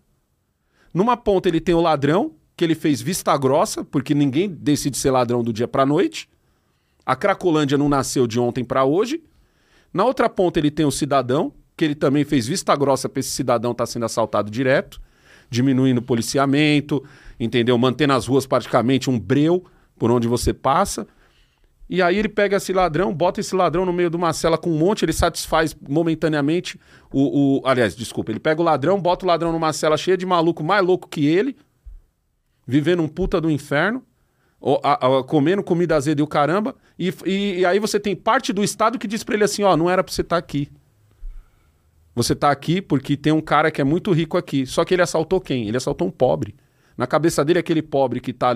Numa 0.92 1.16
ponta 1.16 1.48
ele 1.48 1.60
tem 1.60 1.74
o 1.74 1.80
ladrão, 1.80 2.34
que 2.56 2.64
ele 2.64 2.74
fez 2.74 3.02
vista 3.02 3.36
grossa, 3.36 3.84
porque 3.84 4.14
ninguém 4.14 4.48
decide 4.48 4.96
ser 4.96 5.10
ladrão 5.10 5.42
do 5.42 5.52
dia 5.52 5.68
pra 5.68 5.84
noite. 5.84 6.28
A 7.04 7.14
Cracolândia 7.14 7.76
não 7.76 7.88
nasceu 7.88 8.26
de 8.26 8.40
ontem 8.40 8.64
pra 8.64 8.84
hoje. 8.84 9.22
Na 9.92 10.04
outra 10.04 10.28
ponta 10.28 10.58
ele 10.58 10.70
tem 10.70 10.86
o 10.86 10.90
cidadão, 10.90 11.52
que 11.76 11.84
ele 11.84 11.94
também 11.94 12.24
fez 12.24 12.46
vista 12.46 12.74
grossa 12.74 13.08
pra 13.08 13.20
esse 13.20 13.30
cidadão 13.30 13.72
estar 13.72 13.86
sendo 13.86 14.06
assaltado 14.06 14.50
direto, 14.50 15.00
diminuindo 15.50 15.98
o 15.98 16.02
policiamento, 16.02 17.04
entendeu? 17.38 17.76
Mantendo 17.76 18.14
as 18.14 18.26
ruas 18.26 18.46
praticamente 18.46 19.10
um 19.10 19.20
breu 19.20 19.64
por 19.98 20.10
onde 20.10 20.26
você 20.26 20.54
passa. 20.54 21.06
E 21.88 22.02
aí 22.02 22.18
ele 22.18 22.28
pega 22.28 22.56
esse 22.56 22.72
ladrão, 22.72 23.14
bota 23.14 23.40
esse 23.40 23.54
ladrão 23.54 23.86
no 23.86 23.92
meio 23.92 24.10
de 24.10 24.16
uma 24.16 24.32
cela 24.32 24.58
com 24.58 24.70
um 24.70 24.76
monte, 24.78 25.04
ele 25.04 25.12
satisfaz 25.12 25.76
momentaneamente 25.88 26.80
o, 27.12 27.58
o- 27.60 27.62
Aliás, 27.66 27.94
desculpa, 27.94 28.32
ele 28.32 28.40
pega 28.40 28.60
o 28.60 28.64
ladrão, 28.64 29.00
bota 29.00 29.24
o 29.24 29.28
ladrão 29.28 29.52
numa 29.52 29.72
cela 29.72 29.96
cheia 29.96 30.16
de 30.16 30.26
maluco 30.26 30.64
mais 30.64 30.84
louco 30.84 31.08
que 31.08 31.24
ele, 31.26 31.56
vivendo 32.66 33.02
um 33.02 33.08
puta 33.08 33.40
do 33.40 33.48
inferno, 33.48 34.02
ó, 34.60 34.80
a- 34.82 35.18
a- 35.18 35.22
comendo 35.24 35.62
comida 35.62 35.94
azeda 35.94 36.20
e 36.20 36.24
o 36.24 36.26
caramba, 36.26 36.74
e, 36.98 37.14
e- 37.24 37.60
e 37.60 37.64
aí 37.64 37.78
você 37.78 38.00
tem 38.00 38.16
parte 38.16 38.52
do 38.52 38.64
Estado 38.64 38.98
que 38.98 39.06
diz 39.06 39.22
pra 39.22 39.36
ele 39.36 39.44
assim, 39.44 39.62
ó, 39.62 39.76
não 39.76 39.88
era 39.88 40.02
pra 40.02 40.12
você 40.12 40.22
estar 40.22 40.36
aqui. 40.38 40.68
Você 42.16 42.34
tá 42.34 42.50
aqui 42.50 42.80
porque 42.80 43.16
tem 43.16 43.32
um 43.32 43.42
cara 43.42 43.70
que 43.70 43.80
é 43.80 43.84
muito 43.84 44.10
rico 44.10 44.38
aqui. 44.38 44.66
Só 44.66 44.84
que 44.84 44.94
ele 44.94 45.02
assaltou 45.02 45.38
quem? 45.40 45.68
Ele 45.68 45.76
assaltou 45.76 46.08
um 46.08 46.10
pobre. 46.10 46.54
Na 46.96 47.06
cabeça 47.06 47.44
dele, 47.44 47.58
aquele 47.58 47.82
pobre 47.82 48.20
que 48.20 48.32
tá, 48.32 48.54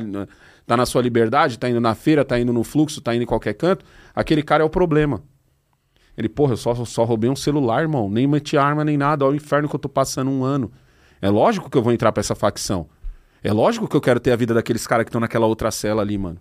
tá 0.70 0.76
na 0.76 0.86
sua 0.86 1.02
liberdade, 1.02 1.58
tá 1.58 1.68
indo 1.68 1.80
na 1.80 1.96
feira, 1.96 2.24
tá 2.24 2.38
indo 2.38 2.52
no 2.52 2.62
fluxo, 2.62 3.00
tá 3.00 3.12
indo 3.12 3.24
em 3.24 3.26
qualquer 3.26 3.54
canto, 3.54 3.84
aquele 4.14 4.40
cara 4.40 4.62
é 4.62 4.64
o 4.64 4.70
problema. 4.70 5.20
Ele, 6.16 6.28
porra, 6.28 6.52
eu 6.52 6.56
só, 6.56 6.72
só 6.84 7.02
roubei 7.02 7.28
um 7.28 7.34
celular, 7.34 7.82
irmão. 7.82 8.08
Nem 8.08 8.24
meti 8.24 8.56
arma 8.56 8.84
nem 8.84 8.96
nada. 8.96 9.24
Olha 9.24 9.32
o 9.32 9.36
inferno 9.36 9.68
que 9.68 9.74
eu 9.74 9.80
tô 9.80 9.88
passando 9.88 10.30
um 10.30 10.44
ano. 10.44 10.70
É 11.20 11.28
lógico 11.28 11.68
que 11.68 11.76
eu 11.76 11.82
vou 11.82 11.92
entrar 11.92 12.12
pra 12.12 12.20
essa 12.20 12.36
facção. 12.36 12.88
É 13.42 13.52
lógico 13.52 13.88
que 13.88 13.96
eu 13.96 14.00
quero 14.00 14.20
ter 14.20 14.30
a 14.30 14.36
vida 14.36 14.54
daqueles 14.54 14.86
caras 14.86 15.04
que 15.04 15.08
estão 15.08 15.20
naquela 15.20 15.46
outra 15.46 15.72
cela 15.72 16.02
ali, 16.02 16.16
mano. 16.16 16.38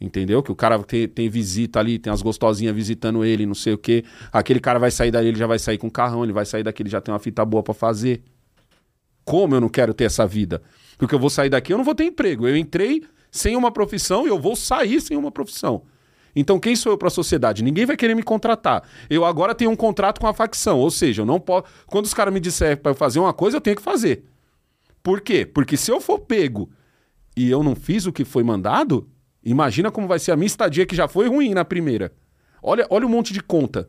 Entendeu? 0.00 0.42
Que 0.42 0.50
o 0.50 0.56
cara 0.56 0.82
tem, 0.82 1.06
tem 1.06 1.28
visita 1.28 1.78
ali, 1.78 1.96
tem 1.96 2.12
as 2.12 2.22
gostosinhas 2.22 2.74
visitando 2.74 3.24
ele, 3.24 3.46
não 3.46 3.54
sei 3.54 3.74
o 3.74 3.78
quê. 3.78 4.04
Aquele 4.32 4.58
cara 4.58 4.80
vai 4.80 4.90
sair 4.90 5.12
dali, 5.12 5.28
ele 5.28 5.38
já 5.38 5.46
vai 5.46 5.60
sair 5.60 5.78
com 5.78 5.88
carrão, 5.88 6.24
ele 6.24 6.32
vai 6.32 6.44
sair 6.44 6.64
daqui, 6.64 6.82
ele 6.82 6.90
já 6.90 7.00
tem 7.00 7.12
uma 7.12 7.20
fita 7.20 7.44
boa 7.44 7.62
para 7.62 7.74
fazer. 7.74 8.24
Como 9.24 9.54
eu 9.54 9.60
não 9.60 9.68
quero 9.68 9.94
ter 9.94 10.04
essa 10.04 10.26
vida? 10.26 10.60
Porque 10.98 11.14
eu 11.14 11.20
vou 11.20 11.30
sair 11.30 11.50
daqui, 11.50 11.72
eu 11.72 11.76
não 11.76 11.84
vou 11.84 11.94
ter 11.94 12.04
emprego. 12.04 12.48
Eu 12.48 12.56
entrei 12.56 13.04
sem 13.30 13.56
uma 13.56 13.70
profissão 13.70 14.26
e 14.26 14.30
eu 14.30 14.38
vou 14.38 14.56
sair 14.56 15.00
sem 15.00 15.16
uma 15.16 15.30
profissão. 15.30 15.82
Então 16.34 16.60
quem 16.60 16.76
sou 16.76 16.92
eu 16.92 16.98
para 16.98 17.08
a 17.08 17.10
sociedade? 17.10 17.62
Ninguém 17.62 17.86
vai 17.86 17.96
querer 17.96 18.14
me 18.14 18.22
contratar. 18.22 18.82
Eu 19.08 19.24
agora 19.24 19.54
tenho 19.54 19.70
um 19.70 19.76
contrato 19.76 20.20
com 20.20 20.26
a 20.26 20.34
facção, 20.34 20.78
ou 20.78 20.90
seja, 20.90 21.22
eu 21.22 21.26
não 21.26 21.40
posso. 21.40 21.64
Quando 21.86 22.04
os 22.04 22.14
caras 22.14 22.32
me 22.32 22.40
disserem 22.40 22.76
para 22.76 22.94
fazer 22.94 23.18
uma 23.18 23.32
coisa, 23.32 23.56
eu 23.56 23.60
tenho 23.60 23.76
que 23.76 23.82
fazer. 23.82 24.24
Por 25.02 25.20
quê? 25.20 25.44
Porque 25.44 25.76
se 25.76 25.90
eu 25.90 26.00
for 26.00 26.20
pego 26.20 26.70
e 27.36 27.50
eu 27.50 27.62
não 27.62 27.74
fiz 27.74 28.06
o 28.06 28.12
que 28.12 28.24
foi 28.24 28.44
mandado, 28.44 29.08
Imagina 29.44 29.90
como 29.90 30.06
vai 30.06 30.18
ser 30.18 30.32
a 30.32 30.36
minha 30.36 30.46
estadia, 30.46 30.86
que 30.86 30.94
já 30.94 31.08
foi 31.08 31.28
ruim 31.28 31.54
na 31.54 31.64
primeira. 31.64 32.12
Olha, 32.62 32.86
olha 32.90 33.06
um 33.06 33.10
monte 33.10 33.32
de 33.32 33.42
conta. 33.42 33.88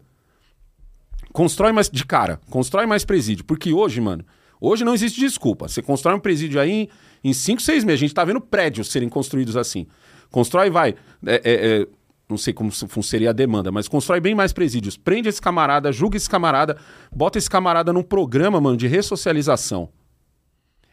Constrói 1.34 1.72
mais. 1.72 1.90
De 1.90 2.06
cara, 2.06 2.40
constrói 2.50 2.86
mais 2.86 3.04
presídio. 3.04 3.44
Porque 3.44 3.74
hoje, 3.74 4.00
mano, 4.00 4.26
hoje 4.62 4.86
não 4.86 4.94
existe 4.94 5.20
desculpa. 5.20 5.68
Você 5.68 5.82
constrói 5.82 6.16
um 6.16 6.20
presídio 6.20 6.62
aí 6.62 6.88
em 7.24 7.34
5, 7.34 7.62
6 7.62 7.84
meses. 7.84 8.00
A 8.00 8.06
gente 8.06 8.14
tá 8.14 8.24
vendo 8.24 8.40
prédios 8.40 8.90
serem 8.90 9.10
construídos 9.10 9.58
assim. 9.58 9.88
Constrói, 10.30 10.70
vai. 10.70 10.96
É, 11.26 11.36
é, 11.36 11.42
é, 11.82 11.88
não 12.30 12.38
sei 12.38 12.54
como 12.54 12.72
seria 12.72 13.32
a 13.32 13.34
demanda, 13.34 13.72
mas 13.72 13.88
constrói 13.88 14.22
bem 14.22 14.34
mais 14.34 14.54
presídios. 14.54 14.96
Prende 14.96 15.28
esse 15.28 15.42
camarada, 15.42 15.92
julga 15.92 16.16
esse 16.16 16.30
camarada, 16.30 16.78
bota 17.12 17.38
esse 17.38 17.50
camarada 17.50 17.92
num 17.92 18.04
programa, 18.04 18.62
mano, 18.62 18.78
de 18.78 18.88
ressocialização. 18.88 19.90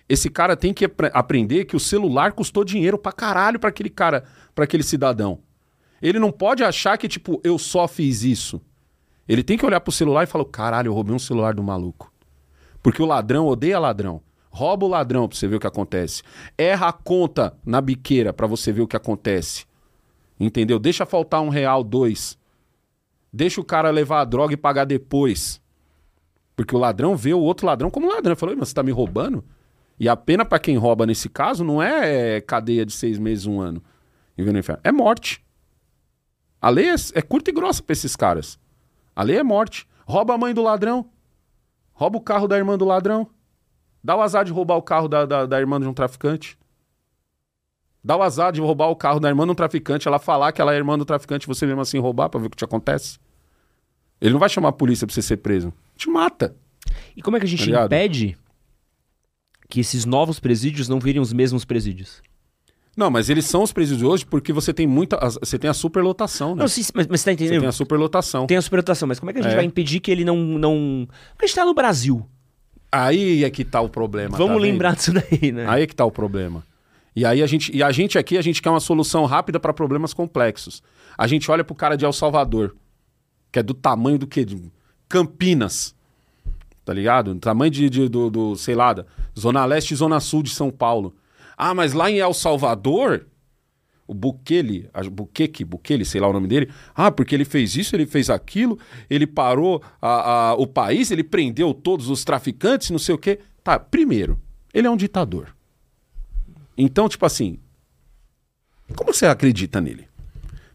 Esse 0.09 0.31
cara 0.31 0.57
tem 0.57 0.73
que 0.73 0.87
ap 0.87 1.01
aprender 1.13 1.67
que 1.67 1.77
o 1.77 1.81
celular 1.81 2.33
custou 2.33 2.65
dinheiro 2.65 2.99
pra 2.99 3.13
caralho 3.13 3.61
pra 3.61 3.69
aquele 3.69 3.91
cara 3.91 4.25
para 4.55 4.65
aquele 4.65 4.83
cidadão. 4.83 5.41
Ele 6.01 6.19
não 6.19 6.33
pode 6.33 6.65
achar 6.65 6.97
que, 6.97 7.07
tipo, 7.07 7.41
eu 7.45 7.59
só 7.59 7.87
fiz 7.87 8.23
isso. 8.23 8.61
Ele 9.29 9.43
tem 9.43 9.59
que 9.59 9.67
olhar 9.67 9.81
pro 9.81 9.93
celular 9.93 10.25
e 10.25 10.27
falar: 10.27 10.47
caralho, 10.47 10.89
eu 10.89 10.95
roubei 10.95 11.15
um 11.15 11.19
celular 11.19 11.55
do 11.55 11.63
maluco. 11.63 12.11
Porque 12.89 13.03
o 13.03 13.07
ladrão 13.07 13.47
odeia 13.47 13.79
ladrão. 13.79 14.23
Rouba 14.49 14.87
o 14.87 14.89
ladrão 14.89 15.29
pra 15.29 15.37
você 15.37 15.47
ver 15.47 15.57
o 15.57 15.61
que 15.61 15.67
acontece. 15.67 16.23
Erra 16.57 16.89
a 16.89 16.93
conta 16.93 17.55
na 17.63 17.83
biqueira 17.83 18.33
pra 18.33 18.47
você 18.47 18.73
ver 18.73 18.81
o 18.81 18.89
que 18.89 18.97
acontece. 18.97 19.67
Entendeu? 20.41 20.79
Deixa 20.79 21.05
faltar 21.05 21.43
um 21.43 21.51
real, 21.51 21.85
dois. 21.85 22.39
Deixa 23.31 23.61
o 23.61 23.65
cara 23.65 23.91
levar 23.91 24.23
a 24.23 24.25
droga 24.25 24.55
e 24.55 24.57
pagar 24.57 24.87
depois. 24.87 25.61
Porque 26.57 26.75
o 26.75 26.79
ladrão 26.79 27.15
vê 27.15 27.35
o 27.35 27.41
outro 27.41 27.67
ladrão 27.67 27.91
como 27.91 28.09
ladrão. 28.09 28.35
Falou, 28.35 28.57
mas 28.57 28.71
você 28.71 28.75
tá 28.75 28.83
me 28.83 28.91
roubando? 28.91 29.45
E 30.01 30.09
a 30.09 30.17
pena 30.17 30.47
para 30.47 30.59
quem 30.59 30.79
rouba 30.79 31.05
nesse 31.05 31.29
caso 31.29 31.63
não 31.63 31.83
é 31.83 32.41
cadeia 32.41 32.87
de 32.87 32.93
seis 32.95 33.19
meses, 33.19 33.45
um 33.45 33.61
ano. 33.61 33.85
É 34.83 34.91
morte. 34.91 35.45
A 36.59 36.71
lei 36.71 36.89
é, 36.89 36.95
é 37.17 37.21
curta 37.21 37.51
e 37.51 37.53
grossa 37.53 37.83
pra 37.83 37.93
esses 37.93 38.17
caras. 38.17 38.59
A 39.15 39.23
lei 39.23 39.37
é 39.37 39.43
morte. 39.43 39.87
Rouba 40.07 40.33
a 40.33 40.39
mãe 40.39 40.55
do 40.55 40.63
ladrão. 40.63 41.11
Rouba 41.99 42.17
o 42.17 42.21
carro 42.21 42.47
da 42.47 42.57
irmã 42.57 42.79
do 42.79 42.85
ladrão. 42.85 43.29
Dá 44.05 44.15
o 44.15 44.21
azar 44.23 44.45
de 44.45 44.53
roubar 44.53 44.77
o 44.77 44.83
carro 44.83 45.09
da, 45.09 45.27
da, 45.27 45.47
da 45.47 45.59
irmã 45.59 45.81
de 45.81 45.89
um 45.89 45.93
traficante. 45.93 46.57
Dá 48.05 48.17
o 48.17 48.23
azar 48.23 48.53
de 48.53 48.61
roubar 48.61 48.89
o 48.89 48.95
carro 48.95 49.19
da 49.19 49.29
irmã 49.29 49.45
de 49.45 49.51
um 49.51 49.55
traficante, 49.57 50.07
ela 50.07 50.21
falar 50.21 50.53
que 50.53 50.61
ela 50.61 50.73
é 50.73 50.77
irmã 50.77 50.97
do 50.97 51.05
traficante, 51.05 51.49
você 51.49 51.67
mesmo 51.67 51.81
assim 51.81 51.99
roubar 51.99 52.29
pra 52.29 52.39
ver 52.39 52.47
o 52.47 52.51
que 52.51 52.57
te 52.57 52.65
acontece. 52.65 53.19
Ele 54.21 54.31
não 54.31 54.39
vai 54.39 54.49
chamar 54.49 54.69
a 54.69 54.73
polícia 54.73 55.09
pra 55.09 55.13
você 55.13 55.21
ser 55.21 55.39
preso. 55.39 55.73
Te 55.97 56.09
mata. 56.09 56.55
E 57.17 57.21
como 57.21 57.37
é 57.37 57.41
que 57.41 57.47
a 57.47 57.49
gente 57.49 57.69
tá 57.69 57.87
impede 57.87 58.39
que 59.69 59.81
esses 59.81 60.05
novos 60.05 60.39
presídios 60.39 60.89
não 60.89 61.01
virem 61.01 61.21
os 61.21 61.33
mesmos 61.33 61.65
presídios? 61.65 62.23
Não, 62.99 63.13
mas 63.13 63.31
eles 63.31 63.45
são 63.45 63.63
os 63.63 63.73
presídios 63.73 64.03
hoje 64.03 64.27
porque 64.27 64.53
você 64.53 64.75
tem 64.75 64.85
muita. 64.85 65.17
Você 65.39 65.57
tem 65.57 65.71
a 65.71 65.73
superlotação, 65.73 66.57
né? 66.57 66.63
Não, 66.63 66.67
sim, 66.67 66.83
mas, 66.93 67.07
mas 67.07 67.21
você 67.21 67.27
tá 67.27 67.33
entendendo? 67.33 67.55
Você 67.55 67.61
tem 67.61 67.69
a 67.69 67.73
superlotação. 67.73 68.47
Tem 68.49 68.57
a 68.57 68.61
superlotação, 68.61 69.07
mas 69.07 69.21
como 69.21 69.31
é 69.31 69.33
que 69.33 69.39
a 69.39 69.43
gente 69.43 69.53
é. 69.53 69.55
vai 69.55 69.65
impedir 69.65 70.01
que 70.01 70.11
ele 70.11 70.25
não. 70.25 70.37
não... 70.37 71.07
Porque 71.31 71.45
a 71.45 71.47
gente 71.47 71.55
tá 71.55 71.65
no 71.65 71.75
Brasil. 71.75 72.29
Aí 72.91 73.45
é 73.45 73.51
que 73.51 73.65
tá 73.65 73.81
o 73.81 73.89
problema. 73.89 74.37
Vamos 74.37 74.57
tá 74.57 74.63
lembrar 74.63 74.97
disso 74.97 75.13
daí, 75.15 75.53
né? 75.53 75.65
Aí 75.69 75.85
é 75.85 75.87
que 75.87 75.95
tá 75.95 76.05
o 76.05 76.11
problema. 76.11 76.65
E 77.15 77.25
aí 77.25 77.41
a 77.41 77.47
gente. 77.47 77.71
E 77.73 77.85
a 77.85 77.93
gente 77.93 78.19
aqui, 78.19 78.37
a 78.37 78.43
gente 78.43 78.61
quer 78.61 78.71
uma 78.71 78.81
solução 78.81 79.25
rápida 79.27 79.61
para 79.61 79.73
problemas 79.73 80.13
complexos. 80.13 80.83
A 81.17 81.29
gente 81.29 81.49
olha 81.53 81.63
pro 81.63 81.77
cara 81.77 81.95
de 81.95 82.05
El 82.05 82.13
Salvador, 82.13 82.75
que 83.53 83.61
é 83.61 83.63
do 83.63 83.75
tamanho 83.75 84.19
do 84.19 84.27
quê? 84.27 84.45
De 84.45 84.61
Campinas. 85.09 85.95
Tá 86.85 86.93
ligado? 86.93 87.33
Do 87.33 87.39
tamanho 87.39 87.71
de, 87.71 87.89
de 87.89 88.09
do, 88.09 88.29
do, 88.29 88.57
sei 88.57 88.75
lá, 88.75 88.93
da 88.93 89.05
Zona 89.39 89.65
Leste 89.65 89.95
e 89.95 89.97
Zona 89.97 90.19
Sul 90.19 90.43
de 90.43 90.51
São 90.51 90.69
Paulo. 90.69 91.15
Ah, 91.59 91.75
mas 91.75 91.93
lá 91.93 92.09
em 92.09 92.21
El 92.21 92.33
Salvador, 92.33 93.27
o 94.07 94.15
Bukele, 94.15 94.89
Bukeke, 95.11 95.65
Bukele, 95.65 96.05
sei 96.05 96.21
lá 96.21 96.29
o 96.29 96.33
nome 96.33 96.47
dele. 96.47 96.71
Ah, 96.95 97.11
porque 97.11 97.35
ele 97.35 97.45
fez 97.45 97.75
isso, 97.75 97.97
ele 97.97 98.07
fez 98.07 98.31
aquilo, 98.31 98.79
ele 99.11 99.27
parou 99.27 99.83
a, 100.01 100.51
a, 100.51 100.55
o 100.55 100.69
país, 100.69 101.11
ele 101.11 101.25
prendeu 101.25 101.75
todos 101.75 102.09
os 102.09 102.23
traficantes, 102.23 102.91
não 102.91 102.99
sei 102.99 103.17
o 103.17 103.19
quê. 103.19 103.41
Tá, 103.65 103.77
primeiro, 103.77 104.41
ele 104.73 104.87
é 104.87 104.91
um 104.91 104.97
ditador. 104.97 105.53
Então, 106.77 107.09
tipo 107.09 107.27
assim, 107.27 107.59
como 108.95 109.13
você 109.13 109.27
acredita 109.27 109.81
nele? 109.81 110.07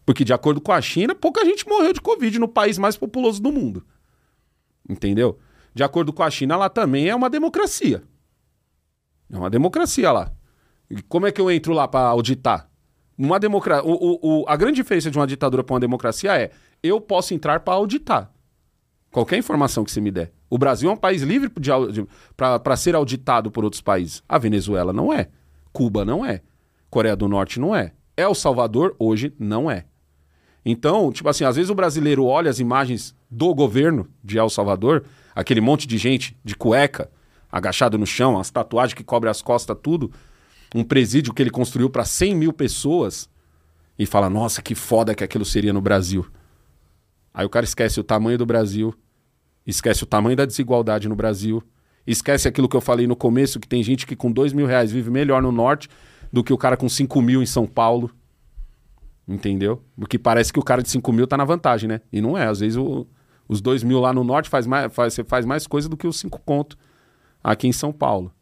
Porque, 0.06 0.26
de 0.26 0.34
acordo 0.34 0.60
com 0.60 0.74
a 0.74 0.82
China, 0.82 1.16
pouca 1.16 1.46
gente 1.46 1.66
morreu 1.66 1.94
de 1.94 2.02
Covid 2.02 2.38
no 2.40 2.48
país 2.50 2.78
mais 2.78 2.98
populoso 2.98 3.42
do 3.42 3.54
mundo. 3.54 3.86
Entendeu? 4.88 5.40
De 5.74 5.82
acordo 5.82 6.12
com 6.12 6.24
a 6.24 6.30
China, 6.30 6.58
lá 6.58 6.68
também 6.70 7.08
é 7.08 7.16
uma 7.16 7.30
democracia. 7.30 8.04
É 9.32 9.38
uma 9.38 9.50
democracia 9.50 10.12
lá. 10.12 10.30
Como 11.08 11.28
é 11.28 11.32
que 11.32 11.42
eu 11.42 11.50
entro 11.50 11.74
lá 11.74 11.88
para 11.88 12.08
auditar? 12.08 12.70
Uma 13.18 13.40
democracia, 13.40 13.90
a 14.48 14.56
grande 14.56 14.76
diferença 14.78 15.12
de 15.12 15.18
uma 15.18 15.28
ditadura 15.28 15.64
para 15.64 15.74
uma 15.74 15.80
democracia 15.80 16.36
é 16.36 16.52
eu 16.82 17.00
posso 17.00 17.34
entrar 17.34 17.60
para 17.60 17.76
auditar 17.76 18.32
qualquer 19.12 19.38
informação 19.38 19.84
que 19.84 19.92
você 19.92 20.02
me 20.02 20.12
der. 20.12 20.34
O 20.50 20.58
Brasil 20.58 20.90
é 20.90 20.94
um 20.94 20.98
país 20.98 21.22
livre 21.22 21.52
para 22.36 22.76
ser 22.76 22.96
auditado 22.96 23.52
por 23.52 23.64
outros 23.64 23.82
países. 23.82 24.24
A 24.28 24.38
Venezuela 24.38 24.92
não 24.92 25.14
é. 25.14 25.30
Cuba 25.72 26.04
não 26.04 26.26
é. 26.26 26.42
Coreia 26.90 27.16
do 27.16 27.28
Norte 27.28 27.60
não 27.60 27.76
é. 27.76 27.94
El 28.18 28.36
Salvador 28.36 28.96
hoje 29.00 29.34
não 29.40 29.70
é. 29.70 29.86
Então, 30.66 31.12
tipo 31.12 31.30
assim, 31.30 31.44
às 31.44 31.56
vezes 31.56 31.70
o 31.70 31.76
brasileiro 31.76 32.26
olha 32.26 32.50
as 32.50 32.60
imagens 32.60 33.16
do 33.30 33.54
governo 33.54 34.08
de 34.24 34.38
El 34.38 34.50
Salvador, 34.50 35.04
aquele 35.36 35.62
monte 35.62 35.88
de 35.88 35.98
gente 35.98 36.38
de 36.44 36.56
cueca, 36.56 37.10
agachado 37.52 37.98
no 37.98 38.06
chão, 38.06 38.40
as 38.40 38.50
tatuagens 38.50 38.94
que 38.94 39.04
cobrem 39.04 39.30
as 39.30 39.42
costas, 39.42 39.78
tudo 39.82 40.12
um 40.74 40.84
presídio 40.84 41.34
que 41.34 41.42
ele 41.42 41.50
construiu 41.50 41.90
para 41.90 42.06
100 42.06 42.36
mil 42.36 42.54
pessoas 42.54 43.30
e 43.98 44.06
fala: 44.06 44.30
nossa, 44.30 44.62
que 44.62 44.76
foda 44.76 45.14
que 45.14 45.24
aquilo 45.24 45.46
seria 45.46 45.74
no 45.74 45.82
Brasil. 45.82 46.26
Aí 47.34 47.46
o 47.46 47.50
cara 47.50 47.66
esquece 47.66 48.00
o 48.00 48.04
tamanho 48.04 48.38
do 48.38 48.46
Brasil, 48.46 48.94
esquece 49.66 50.04
o 50.04 50.06
tamanho 50.06 50.36
da 50.36 50.46
desigualdade 50.46 51.08
no 51.08 51.16
Brasil, 51.16 51.64
esquece 52.06 52.48
aquilo 52.48 52.70
que 52.70 52.76
eu 52.76 52.82
falei 52.82 53.08
no 53.08 53.16
começo: 53.16 53.60
que 53.60 53.68
tem 53.68 53.84
gente 53.84 54.06
que 54.06 54.16
com 54.16 54.32
dois 54.32 54.54
mil 54.54 54.66
reais 54.66 54.92
vive 54.92 55.10
melhor 55.10 55.42
no 55.42 55.52
norte 55.52 55.90
do 56.32 56.44
que 56.44 56.52
o 56.52 56.58
cara 56.58 56.76
com 56.76 56.90
5 56.90 57.22
mil 57.22 57.44
em 57.44 57.46
São 57.46 57.68
Paulo. 57.68 58.10
Entendeu? 59.28 59.82
Porque 59.96 60.18
parece 60.18 60.52
que 60.52 60.60
o 60.60 60.64
cara 60.64 60.82
de 60.82 60.90
5 60.90 61.14
mil 61.14 61.28
tá 61.28 61.38
na 61.38 61.46
vantagem, 61.46 61.88
né? 61.88 62.02
E 62.12 62.20
não 62.20 62.38
é. 62.38 62.48
Às 62.48 62.60
vezes 62.60 62.76
o, 62.76 63.08
os 63.48 63.62
2 63.62 63.84
mil 63.84 64.00
lá 64.00 64.12
no 64.12 64.24
norte 64.24 64.50
faz 64.50 64.66
mais, 64.66 64.94
faz, 64.94 65.14
você 65.14 65.24
faz 65.24 65.46
mais 65.46 65.68
coisa 65.68 65.88
do 65.88 65.96
que 65.96 66.08
os 66.08 66.20
5 66.20 66.42
conto 66.42 66.76
aqui 67.44 67.68
em 67.68 67.72
São 67.72 67.94
Paulo. 67.94 68.34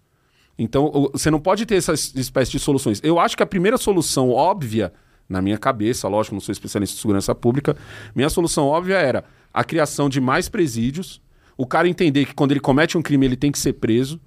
Então, 0.64 1.10
você 1.12 1.32
não 1.32 1.40
pode 1.40 1.66
ter 1.66 1.74
essa 1.74 1.94
espécie 1.94 2.52
de 2.52 2.60
soluções. 2.60 3.02
Eu 3.04 3.20
acho 3.20 3.36
que 3.36 3.42
a 3.42 3.48
primeira 3.48 3.80
solução 3.80 4.30
óbvia, 4.30 4.94
na 5.28 5.42
minha 5.42 5.58
cabeça, 5.58 6.08
lógico, 6.08 6.36
não 6.36 6.40
sou 6.40 6.54
especialista 6.54 6.96
em 6.96 7.02
segurança 7.02 7.34
pública, 7.34 7.76
minha 8.14 8.30
solução 8.30 8.68
óbvia 8.68 8.98
era 8.98 9.26
a 9.52 9.64
criação 9.64 10.08
de 10.08 10.22
mais 10.22 10.48
presídios, 10.48 11.20
o 11.58 11.66
cara 11.66 11.90
entender 11.90 12.26
que 12.26 12.36
quando 12.36 12.52
ele 12.52 12.60
comete 12.60 12.96
um 12.96 13.02
crime 13.02 13.26
ele 13.26 13.36
tem 13.36 13.52
que 13.52 13.58
ser 13.58 13.74
preso, 13.74 14.22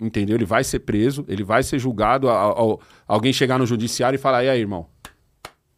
entendeu? 0.00 0.34
Ele 0.34 0.46
vai 0.46 0.64
ser 0.64 0.78
preso, 0.78 1.26
ele 1.28 1.44
vai 1.44 1.62
ser 1.62 1.78
julgado, 1.78 2.30
a, 2.30 2.52
a, 2.52 2.54
alguém 3.06 3.34
chegar 3.34 3.58
no 3.58 3.66
judiciário 3.66 4.16
e 4.16 4.18
falar, 4.18 4.44
e 4.44 4.48
aí, 4.48 4.60
irmão, 4.60 4.86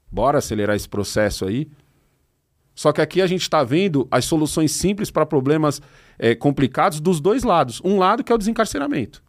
bora 0.08 0.38
acelerar 0.38 0.76
esse 0.76 0.88
processo 0.88 1.44
aí? 1.44 1.68
Só 2.78 2.92
que 2.92 3.00
aqui 3.00 3.20
a 3.20 3.26
gente 3.26 3.42
está 3.42 3.64
vendo 3.64 4.06
as 4.08 4.24
soluções 4.24 4.70
simples 4.70 5.10
para 5.10 5.26
problemas 5.26 5.82
é, 6.16 6.36
complicados 6.36 7.00
dos 7.00 7.20
dois 7.20 7.42
lados. 7.42 7.80
Um 7.84 7.98
lado 7.98 8.22
que 8.22 8.30
é 8.30 8.34
o 8.36 8.38
desencarceramento. 8.38 9.20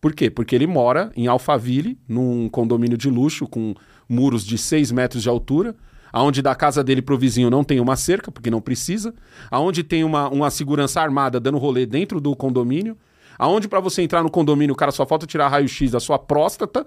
Por 0.00 0.12
quê? 0.12 0.28
Porque 0.28 0.56
ele 0.56 0.66
mora 0.66 1.12
em 1.14 1.28
Alphaville, 1.28 1.96
num 2.08 2.48
condomínio 2.48 2.98
de 2.98 3.08
luxo 3.08 3.46
com 3.46 3.72
muros 4.08 4.44
de 4.44 4.58
6 4.58 4.90
metros 4.90 5.22
de 5.22 5.28
altura. 5.28 5.76
aonde 6.12 6.42
da 6.42 6.52
casa 6.56 6.82
dele 6.82 7.00
pro 7.00 7.16
vizinho 7.16 7.50
não 7.50 7.62
tem 7.62 7.78
uma 7.78 7.94
cerca, 7.94 8.32
porque 8.32 8.50
não 8.50 8.60
precisa, 8.60 9.14
aonde 9.48 9.84
tem 9.84 10.02
uma, 10.02 10.28
uma 10.28 10.50
segurança 10.50 11.00
armada 11.00 11.38
dando 11.38 11.56
rolê 11.56 11.86
dentro 11.86 12.20
do 12.20 12.34
condomínio, 12.34 12.98
aonde 13.38 13.68
para 13.68 13.78
você 13.78 14.02
entrar 14.02 14.24
no 14.24 14.30
condomínio 14.30 14.72
o 14.72 14.76
cara 14.76 14.90
só 14.90 15.06
falta 15.06 15.24
tirar 15.24 15.46
raio-x 15.46 15.92
da 15.92 16.00
sua 16.00 16.18
próstata 16.18 16.84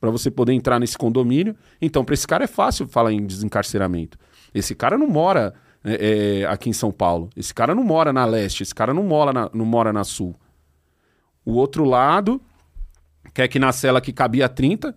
para 0.00 0.08
você 0.08 0.30
poder 0.30 0.52
entrar 0.52 0.78
nesse 0.78 0.96
condomínio. 0.96 1.56
Então, 1.82 2.04
para 2.04 2.14
esse 2.14 2.28
cara 2.28 2.44
é 2.44 2.46
fácil 2.46 2.86
falar 2.86 3.12
em 3.12 3.26
desencarceramento. 3.26 4.16
Esse 4.54 4.74
cara 4.74 4.98
não 4.98 5.06
mora 5.06 5.54
é, 5.84 6.40
é, 6.40 6.46
aqui 6.46 6.68
em 6.68 6.72
São 6.72 6.90
Paulo. 6.90 7.30
Esse 7.36 7.54
cara 7.54 7.74
não 7.74 7.82
mora 7.84 8.12
na 8.12 8.24
leste. 8.24 8.62
Esse 8.62 8.74
cara 8.74 8.92
não 8.92 9.02
mora 9.02 9.32
na, 9.32 9.50
não 9.52 9.64
mora 9.64 9.92
na 9.92 10.04
sul. 10.04 10.34
O 11.44 11.52
outro 11.52 11.84
lado 11.84 12.40
quer 13.32 13.48
que 13.48 13.58
na 13.58 13.72
cela 13.72 14.00
que 14.00 14.12
cabia 14.12 14.48
30, 14.48 14.94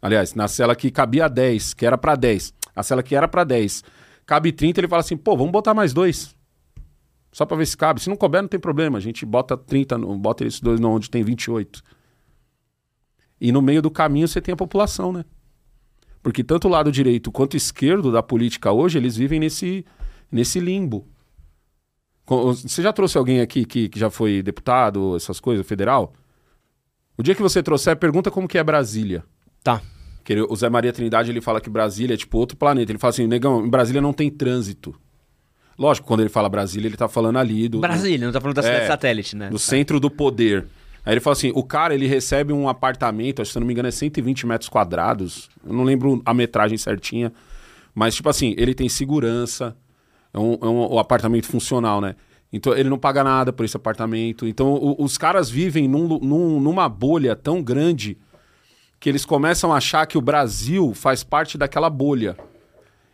aliás, 0.00 0.34
na 0.34 0.46
cela 0.46 0.76
que 0.76 0.90
cabia 0.90 1.28
10, 1.28 1.74
que 1.74 1.84
era 1.84 1.98
para 1.98 2.14
10, 2.14 2.54
a 2.74 2.82
cela 2.82 3.02
que 3.02 3.14
era 3.14 3.26
para 3.26 3.42
10, 3.42 3.82
cabe 4.24 4.52
30, 4.52 4.80
ele 4.80 4.88
fala 4.88 5.00
assim, 5.00 5.16
pô, 5.16 5.36
vamos 5.36 5.52
botar 5.52 5.74
mais 5.74 5.92
dois. 5.92 6.34
Só 7.32 7.46
para 7.46 7.56
ver 7.56 7.66
se 7.66 7.76
cabe. 7.76 8.00
Se 8.00 8.08
não 8.08 8.16
couber, 8.16 8.42
não 8.42 8.48
tem 8.48 8.58
problema. 8.58 8.98
A 8.98 9.00
gente 9.00 9.24
bota 9.24 9.56
30, 9.56 9.98
bota 9.98 10.44
esses 10.44 10.60
dois 10.60 10.80
onde 10.80 11.10
tem 11.10 11.22
28. 11.22 11.82
E 13.40 13.52
no 13.52 13.62
meio 13.62 13.80
do 13.80 13.90
caminho 13.90 14.28
você 14.28 14.40
tem 14.40 14.52
a 14.52 14.56
população, 14.56 15.12
né? 15.12 15.24
Porque 16.22 16.44
tanto 16.44 16.68
o 16.68 16.70
lado 16.70 16.92
direito 16.92 17.32
quanto 17.32 17.54
o 17.54 17.56
esquerdo 17.56 18.12
da 18.12 18.22
política 18.22 18.70
hoje, 18.72 18.98
eles 18.98 19.16
vivem 19.16 19.40
nesse, 19.40 19.84
nesse 20.30 20.60
limbo. 20.60 21.08
Você 22.26 22.82
já 22.82 22.92
trouxe 22.92 23.18
alguém 23.18 23.40
aqui 23.40 23.64
que, 23.64 23.88
que 23.88 23.98
já 23.98 24.08
foi 24.10 24.42
deputado, 24.42 25.16
essas 25.16 25.40
coisas, 25.40 25.66
federal? 25.66 26.12
O 27.18 27.22
dia 27.22 27.34
que 27.34 27.42
você 27.42 27.62
trouxer, 27.62 27.96
pergunta 27.96 28.30
como 28.30 28.46
que 28.46 28.58
é 28.58 28.62
Brasília. 28.62 29.24
Tá. 29.62 29.82
Ele, 30.28 30.42
o 30.42 30.54
Zé 30.54 30.68
Maria 30.68 30.92
Trindade, 30.92 31.28
ele 31.30 31.40
fala 31.40 31.60
que 31.60 31.68
Brasília 31.68 32.14
é 32.14 32.16
tipo 32.16 32.38
outro 32.38 32.56
planeta. 32.56 32.92
Ele 32.92 33.00
fala 33.00 33.10
assim, 33.10 33.26
negão, 33.26 33.66
em 33.66 33.68
Brasília 33.68 34.00
não 34.00 34.12
tem 34.12 34.30
trânsito. 34.30 34.94
Lógico, 35.76 36.06
quando 36.06 36.20
ele 36.20 36.28
fala 36.28 36.48
Brasília, 36.48 36.86
ele 36.86 36.96
tá 36.96 37.08
falando 37.08 37.38
ali 37.38 37.68
do... 37.68 37.80
Brasília, 37.80 38.26
não 38.26 38.32
tá 38.32 38.40
falando 38.40 38.54
da 38.54 38.62
cidade 38.62 38.84
é, 38.84 38.86
satélite, 38.86 39.34
né? 39.34 39.50
Do 39.50 39.58
centro 39.58 39.98
do 39.98 40.08
poder. 40.08 40.68
Aí 41.04 41.14
ele 41.14 41.20
fala 41.20 41.32
assim: 41.32 41.52
o 41.54 41.62
cara 41.62 41.94
ele 41.94 42.06
recebe 42.06 42.52
um 42.52 42.68
apartamento, 42.68 43.42
acho 43.42 43.52
se 43.52 43.60
não 43.60 43.66
me 43.66 43.72
engano 43.72 43.88
é 43.88 43.92
120 43.92 44.46
metros 44.46 44.68
quadrados. 44.68 45.48
Eu 45.66 45.72
não 45.72 45.84
lembro 45.84 46.20
a 46.24 46.34
metragem 46.34 46.76
certinha. 46.76 47.32
Mas, 47.94 48.14
tipo 48.14 48.28
assim, 48.28 48.54
ele 48.56 48.74
tem 48.74 48.88
segurança. 48.88 49.76
É 50.32 50.38
um, 50.38 50.58
é 50.60 50.66
um, 50.66 50.94
um 50.94 50.98
apartamento 50.98 51.46
funcional, 51.46 52.00
né? 52.00 52.14
Então 52.52 52.74
ele 52.74 52.88
não 52.88 52.98
paga 52.98 53.22
nada 53.22 53.52
por 53.52 53.64
esse 53.64 53.76
apartamento. 53.76 54.46
Então 54.46 54.74
o, 54.74 55.02
os 55.02 55.16
caras 55.16 55.48
vivem 55.48 55.86
num, 55.88 56.18
num, 56.18 56.60
numa 56.60 56.88
bolha 56.88 57.36
tão 57.36 57.62
grande 57.62 58.18
que 58.98 59.08
eles 59.08 59.24
começam 59.24 59.72
a 59.72 59.76
achar 59.76 60.06
que 60.06 60.18
o 60.18 60.20
Brasil 60.20 60.92
faz 60.94 61.22
parte 61.22 61.56
daquela 61.56 61.88
bolha. 61.88 62.36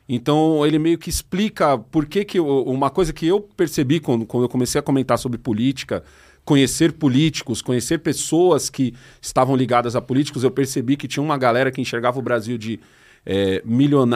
Então 0.09 0.65
ele 0.65 0.79
meio 0.79 0.99
que 0.99 1.11
explica 1.11 1.77
por 1.77 2.07
que, 2.07 2.25
que 2.25 2.41
uma 2.41 2.91
coisa 2.91 3.13
que 3.13 3.27
eu 3.27 3.41
percebi 3.41 4.01
quando, 4.01 4.25
quando 4.25 4.45
eu 4.45 4.49
comecei 4.49 4.79
a 4.79 4.83
comentar 4.83 5.19
sobre 5.19 5.39
política 5.39 6.03
conhecer 6.47 6.93
políticos, 6.93 7.61
conhecer 7.61 7.99
pessoas 7.99 8.71
que 8.71 8.95
estavam 9.21 9.57
ligadas 9.57 9.97
a 9.97 10.01
políticos, 10.01 10.45
eu 10.45 10.51
percebi 10.51 10.97
que 10.97 11.09
tinha 11.09 11.23
uma 11.23 11.37
galera 11.37 11.73
que 11.73 11.81
enxergava 11.81 12.21
o 12.21 12.23
Brasil 12.23 12.57
de 12.57 12.79
é, 13.27 13.57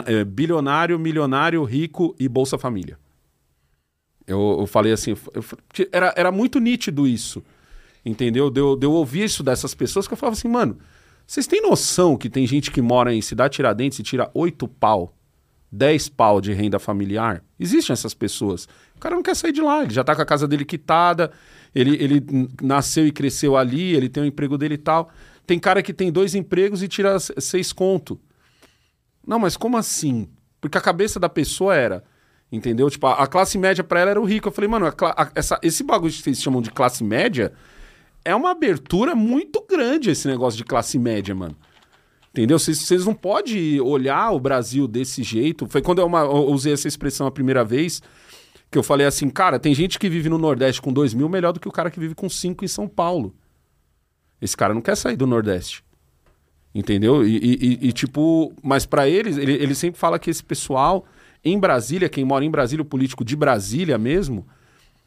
é, 0.05 0.23
bilionário, 0.23 0.97
milionário, 0.97 1.61
rico 1.65 2.15
e 2.17 2.29
Bolsa 2.29 2.57
Família. 2.57 2.97
Eu, 4.25 4.59
eu 4.61 4.65
falei 4.65 4.93
assim, 4.93 5.11
eu, 5.11 5.43
era, 5.91 6.13
era 6.15 6.31
muito 6.31 6.57
nítido 6.57 7.05
isso, 7.05 7.43
entendeu? 8.05 8.49
Deu 8.49 8.77
de 8.77 8.85
eu 8.85 8.93
ouvir 8.93 9.25
isso 9.25 9.43
dessas 9.43 9.75
pessoas 9.75 10.07
que 10.07 10.13
eu 10.13 10.17
falava 10.17 10.37
assim, 10.37 10.47
mano, 10.47 10.77
vocês 11.27 11.45
têm 11.45 11.61
noção 11.61 12.15
que 12.15 12.29
tem 12.29 12.47
gente 12.47 12.71
que 12.71 12.81
mora 12.81 13.13
em 13.13 13.21
Cidade 13.21 13.55
Tiradentes 13.55 13.99
e 13.99 14.03
tira 14.03 14.31
oito 14.33 14.69
pau, 14.69 15.13
dez 15.69 16.07
pau 16.07 16.39
de 16.39 16.53
renda 16.53 16.79
familiar? 16.79 17.43
Existem 17.59 17.91
essas 17.91 18.13
pessoas. 18.13 18.69
O 18.95 18.99
cara 19.01 19.15
não 19.15 19.23
quer 19.23 19.35
sair 19.35 19.51
de 19.51 19.61
lá, 19.61 19.83
ele 19.83 19.93
já 19.93 20.03
tá 20.03 20.15
com 20.15 20.21
a 20.21 20.25
casa 20.25 20.47
dele 20.47 20.63
quitada, 20.63 21.29
ele, 21.73 21.95
ele 22.01 22.49
nasceu 22.61 23.07
e 23.07 23.11
cresceu 23.11 23.55
ali, 23.55 23.95
ele 23.95 24.09
tem 24.09 24.21
o 24.21 24.25
um 24.25 24.27
emprego 24.27 24.57
dele 24.57 24.75
e 24.75 24.77
tal. 24.77 25.09
Tem 25.45 25.57
cara 25.57 25.81
que 25.81 25.93
tem 25.93 26.11
dois 26.11 26.35
empregos 26.35 26.83
e 26.83 26.87
tira 26.87 27.17
seis 27.19 27.71
conto. 27.73 28.19
Não, 29.25 29.39
mas 29.39 29.55
como 29.55 29.77
assim? 29.77 30.27
Porque 30.59 30.77
a 30.77 30.81
cabeça 30.81 31.19
da 31.19 31.29
pessoa 31.29 31.75
era, 31.75 32.03
entendeu? 32.51 32.89
Tipo, 32.89 33.07
a, 33.07 33.23
a 33.23 33.27
classe 33.27 33.57
média 33.57 33.83
para 33.83 33.99
ela 33.99 34.11
era 34.11 34.21
o 34.21 34.25
rico. 34.25 34.47
Eu 34.47 34.51
falei, 34.51 34.69
mano, 34.69 34.85
a, 34.85 34.93
a, 35.23 35.31
essa, 35.33 35.59
esse 35.63 35.83
bagulho 35.83 36.13
que 36.13 36.21
vocês 36.21 36.41
chamam 36.41 36.61
de 36.61 36.71
classe 36.71 37.03
média 37.03 37.53
é 38.23 38.35
uma 38.35 38.51
abertura 38.51 39.15
muito 39.15 39.65
grande 39.67 40.11
esse 40.11 40.27
negócio 40.27 40.57
de 40.57 40.63
classe 40.63 40.99
média, 40.99 41.33
mano. 41.33 41.55
Entendeu? 42.29 42.57
Vocês 42.57 43.05
não 43.05 43.13
podem 43.13 43.81
olhar 43.81 44.31
o 44.31 44.39
Brasil 44.39 44.87
desse 44.87 45.21
jeito. 45.21 45.67
Foi 45.67 45.81
quando 45.81 45.99
eu, 45.99 46.05
uma, 46.05 46.21
eu 46.21 46.49
usei 46.49 46.71
essa 46.71 46.87
expressão 46.87 47.27
a 47.27 47.31
primeira 47.31 47.63
vez 47.63 48.01
que 48.71 48.77
eu 48.77 48.83
falei 48.83 49.05
assim, 49.05 49.29
cara, 49.29 49.59
tem 49.59 49.75
gente 49.75 49.99
que 49.99 50.09
vive 50.09 50.29
no 50.29 50.37
Nordeste 50.37 50.81
com 50.81 50.93
2 50.93 51.13
mil 51.13 51.27
melhor 51.27 51.51
do 51.51 51.59
que 51.59 51.67
o 51.67 51.71
cara 51.71 51.91
que 51.91 51.99
vive 51.99 52.15
com 52.15 52.29
5 52.29 52.63
em 52.63 52.67
São 52.69 52.87
Paulo. 52.87 53.35
Esse 54.41 54.55
cara 54.55 54.73
não 54.73 54.81
quer 54.81 54.95
sair 54.95 55.17
do 55.17 55.27
Nordeste. 55.27 55.83
Entendeu? 56.73 57.27
E, 57.27 57.35
e, 57.35 57.87
e 57.89 57.91
tipo, 57.91 58.53
mas 58.63 58.85
para 58.85 59.09
eles, 59.09 59.37
ele, 59.37 59.51
ele 59.53 59.75
sempre 59.75 59.99
fala 59.99 60.17
que 60.17 60.29
esse 60.29 60.41
pessoal 60.41 61.05
em 61.43 61.59
Brasília, 61.59 62.07
quem 62.07 62.23
mora 62.23 62.45
em 62.45 62.49
Brasília, 62.49 62.81
o 62.81 62.85
político 62.85 63.25
de 63.25 63.35
Brasília 63.35 63.97
mesmo, 63.97 64.47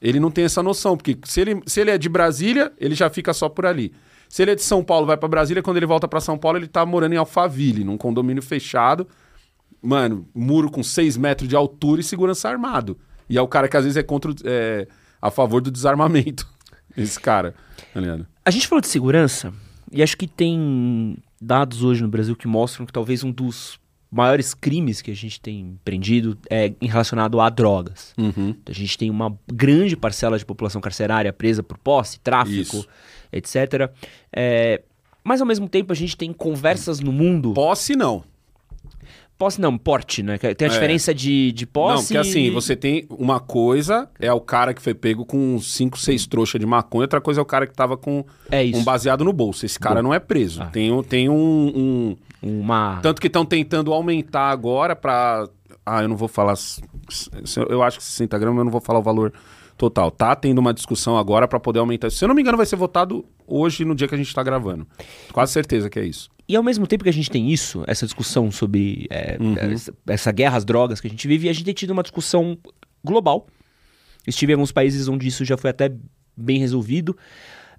ele 0.00 0.20
não 0.20 0.30
tem 0.30 0.44
essa 0.44 0.62
noção, 0.62 0.94
porque 0.94 1.16
se 1.24 1.40
ele, 1.40 1.62
se 1.64 1.80
ele 1.80 1.90
é 1.90 1.96
de 1.96 2.08
Brasília, 2.08 2.70
ele 2.78 2.94
já 2.94 3.08
fica 3.08 3.32
só 3.32 3.48
por 3.48 3.64
ali. 3.64 3.94
Se 4.28 4.42
ele 4.42 4.50
é 4.50 4.54
de 4.54 4.62
São 4.62 4.84
Paulo, 4.84 5.06
vai 5.06 5.16
para 5.16 5.28
Brasília, 5.28 5.62
quando 5.62 5.78
ele 5.78 5.86
volta 5.86 6.06
para 6.06 6.20
São 6.20 6.36
Paulo, 6.36 6.58
ele 6.58 6.66
tá 6.66 6.84
morando 6.84 7.14
em 7.14 7.16
Alphaville, 7.16 7.82
num 7.82 7.96
condomínio 7.96 8.42
fechado, 8.42 9.06
mano, 9.80 10.28
muro 10.34 10.70
com 10.70 10.82
6 10.82 11.16
metros 11.16 11.48
de 11.48 11.56
altura 11.56 12.02
e 12.02 12.04
segurança 12.04 12.48
armado. 12.48 12.98
E 13.34 13.38
é 13.38 13.42
o 13.42 13.48
cara 13.48 13.66
que 13.66 13.76
às 13.76 13.82
vezes 13.82 13.96
é 13.96 14.02
contra 14.04 14.32
é, 14.44 14.86
a 15.20 15.28
favor 15.28 15.60
do 15.60 15.68
desarmamento. 15.68 16.48
Esse 16.96 17.18
cara, 17.18 17.52
tá 17.92 18.00
A 18.44 18.50
gente 18.52 18.68
falou 18.68 18.80
de 18.80 18.86
segurança 18.86 19.52
e 19.90 20.04
acho 20.04 20.16
que 20.16 20.28
tem 20.28 21.16
dados 21.42 21.82
hoje 21.82 22.00
no 22.00 22.08
Brasil 22.08 22.36
que 22.36 22.46
mostram 22.46 22.86
que 22.86 22.92
talvez 22.92 23.24
um 23.24 23.32
dos 23.32 23.76
maiores 24.08 24.54
crimes 24.54 25.02
que 25.02 25.10
a 25.10 25.16
gente 25.16 25.40
tem 25.40 25.76
prendido 25.84 26.38
é 26.48 26.72
em 26.80 26.86
relacionado 26.86 27.40
a 27.40 27.48
drogas. 27.48 28.14
Uhum. 28.16 28.54
A 28.66 28.72
gente 28.72 28.96
tem 28.96 29.10
uma 29.10 29.36
grande 29.52 29.96
parcela 29.96 30.38
de 30.38 30.46
população 30.46 30.80
carcerária 30.80 31.32
presa 31.32 31.60
por 31.60 31.76
posse, 31.76 32.20
tráfico, 32.20 32.76
Isso. 32.76 32.88
etc. 33.32 33.90
É, 34.32 34.80
mas 35.24 35.40
ao 35.40 35.46
mesmo 35.48 35.68
tempo 35.68 35.92
a 35.92 35.96
gente 35.96 36.16
tem 36.16 36.32
conversas 36.32 37.00
no 37.00 37.10
mundo. 37.10 37.52
Posse 37.52 37.96
não. 37.96 38.22
Posse 39.36 39.60
não, 39.60 39.76
porte, 39.76 40.22
né? 40.22 40.38
Tem 40.38 40.68
a 40.68 40.70
é. 40.70 40.72
diferença 40.72 41.12
de, 41.12 41.50
de 41.50 41.66
posse. 41.66 41.94
Não, 41.94 42.02
porque 42.02 42.18
assim, 42.18 42.50
você 42.52 42.76
tem 42.76 43.04
uma 43.10 43.40
coisa, 43.40 44.08
é 44.20 44.32
o 44.32 44.40
cara 44.40 44.72
que 44.72 44.80
foi 44.80 44.94
pego 44.94 45.26
com 45.26 45.58
5, 45.60 45.98
6 45.98 46.26
trouxas 46.28 46.60
de 46.60 46.66
maconha, 46.66 47.02
outra 47.02 47.20
coisa 47.20 47.40
é 47.40 47.42
o 47.42 47.46
cara 47.46 47.66
que 47.66 47.74
tava 47.74 47.96
com 47.96 48.24
é 48.50 48.62
um 48.74 48.84
baseado 48.84 49.24
no 49.24 49.32
bolso. 49.32 49.66
Esse 49.66 49.78
cara 49.78 49.96
Bom. 49.96 50.08
não 50.08 50.14
é 50.14 50.20
preso. 50.20 50.62
Ah. 50.62 50.66
Tem, 50.66 51.02
tem 51.02 51.28
um, 51.28 51.34
um. 51.34 52.16
Uma. 52.40 53.00
Tanto 53.02 53.20
que 53.20 53.26
estão 53.26 53.44
tentando 53.44 53.92
aumentar 53.92 54.50
agora 54.50 54.94
pra. 54.94 55.48
Ah, 55.84 56.02
eu 56.02 56.08
não 56.08 56.16
vou 56.16 56.28
falar. 56.28 56.54
Eu 57.68 57.82
acho 57.82 57.98
que 57.98 58.04
60 58.04 58.38
gramas, 58.38 58.58
eu 58.58 58.64
não 58.64 58.72
vou 58.72 58.80
falar 58.80 59.00
o 59.00 59.02
valor 59.02 59.32
total. 59.76 60.10
Tá 60.10 60.34
tendo 60.36 60.58
uma 60.58 60.72
discussão 60.72 61.16
agora 61.18 61.48
para 61.48 61.58
poder 61.58 61.80
aumentar. 61.80 62.10
Se 62.10 62.24
eu 62.24 62.28
não 62.28 62.34
me 62.34 62.42
engano, 62.42 62.56
vai 62.56 62.66
ser 62.66 62.76
votado 62.76 63.24
hoje, 63.46 63.84
no 63.84 63.94
dia 63.94 64.08
que 64.08 64.14
a 64.14 64.18
gente 64.18 64.28
está 64.28 64.42
gravando. 64.42 64.86
Quase 65.32 65.52
certeza 65.52 65.90
que 65.90 65.98
é 65.98 66.04
isso. 66.04 66.30
E 66.48 66.56
ao 66.56 66.62
mesmo 66.62 66.86
tempo 66.86 67.04
que 67.04 67.10
a 67.10 67.12
gente 67.12 67.30
tem 67.30 67.50
isso, 67.50 67.82
essa 67.86 68.04
discussão 68.04 68.50
sobre 68.50 69.06
é, 69.10 69.36
uhum. 69.40 69.56
essa, 69.56 69.94
essa, 70.06 70.32
guerra 70.32 70.58
às 70.58 70.64
drogas 70.64 71.00
que 71.00 71.06
a 71.06 71.10
gente 71.10 71.26
vive, 71.26 71.48
a 71.48 71.52
gente 71.52 71.64
tem 71.64 71.74
tido 71.74 71.90
uma 71.90 72.02
discussão 72.02 72.58
global. 73.02 73.46
Estive 74.26 74.52
em 74.52 74.54
alguns 74.54 74.72
países 74.72 75.08
onde 75.08 75.26
isso 75.26 75.44
já 75.44 75.56
foi 75.56 75.70
até 75.70 75.92
bem 76.36 76.58
resolvido. 76.58 77.16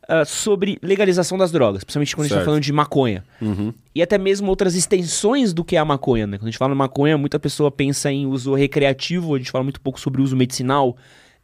Uh, 0.07 0.23
sobre 0.23 0.77
legalização 0.83 1.35
das 1.35 1.51
drogas, 1.51 1.83
principalmente 1.83 2.15
quando 2.15 2.27
certo. 2.27 2.33
a 2.33 2.35
gente 2.35 2.41
está 2.41 2.51
falando 2.51 2.61
de 2.61 2.71
maconha. 2.71 3.25
Uhum. 3.41 3.73
E 3.93 4.03
até 4.03 4.19
mesmo 4.19 4.47
outras 4.49 4.75
extensões 4.75 5.51
do 5.51 5.63
que 5.63 5.75
é 5.75 5.79
a 5.79 5.85
maconha. 5.85 6.27
Né? 6.27 6.37
Quando 6.37 6.47
a 6.47 6.51
gente 6.51 6.59
fala 6.59 6.75
em 6.75 6.77
maconha, 6.77 7.17
muita 7.17 7.39
pessoa 7.39 7.71
pensa 7.71 8.11
em 8.11 8.27
uso 8.27 8.53
recreativo, 8.53 9.33
a 9.33 9.39
gente 9.39 9.49
fala 9.49 9.63
muito 9.63 9.81
pouco 9.81 9.99
sobre 9.99 10.21
uso 10.21 10.35
medicinal. 10.35 10.95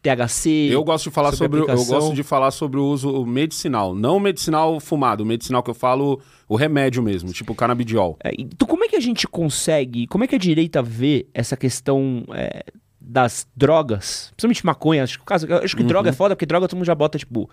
THC. 0.02 0.70
Eu 0.72 0.84
gosto 0.84 1.06
de 1.06 1.12
falar 1.12 1.32
sobre, 1.34 1.60
sobre 1.60 1.74
eu 1.74 1.86
gosto 1.86 2.14
de 2.14 2.24
falar 2.24 2.52
sobre 2.52 2.80
o 2.80 2.86
uso 2.86 3.26
medicinal, 3.26 3.94
não 3.94 4.20
medicinal 4.20 4.80
fumado, 4.80 5.24
o 5.24 5.26
medicinal 5.26 5.62
que 5.62 5.70
eu 5.70 5.76
falo, 5.76 6.20
o 6.50 6.56
remédio 6.56 7.04
mesmo, 7.04 7.32
tipo 7.32 7.54
canabidiol. 7.54 8.18
É, 8.24 8.32
então 8.38 8.68
como 8.68 8.84
é 8.84 8.88
que 8.88 8.96
a 8.96 9.00
gente 9.00 9.28
consegue, 9.28 10.08
como 10.08 10.24
é 10.24 10.28
que 10.28 10.36
a 10.36 10.40
direita 10.40 10.82
vê 10.82 11.28
essa 11.34 11.56
questão 11.56 12.26
é, 12.34 12.64
das 13.00 13.48
drogas, 13.56 14.32
principalmente 14.36 14.66
maconha, 14.66 15.04
acho 15.04 15.20
que, 15.20 15.26
caso, 15.26 15.48
acho 15.54 15.76
que 15.76 15.84
uhum. 15.84 15.88
droga 15.88 16.10
é 16.10 16.14
foda, 16.14 16.36
porque 16.36 16.46
droga 16.46 16.68
todo 16.68 16.78
mundo 16.78 16.86
já 16.86 16.96
bota 16.96 17.20
tipo 17.20 17.50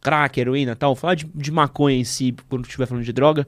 crack, 0.00 0.38
heroína, 0.38 0.76
tal, 0.76 0.94
falar 0.94 1.16
de, 1.16 1.28
de 1.34 1.50
maconha 1.50 1.96
em 1.96 2.04
si 2.04 2.34
quando 2.48 2.64
estiver 2.64 2.86
falando 2.86 3.04
de 3.04 3.12
droga. 3.12 3.46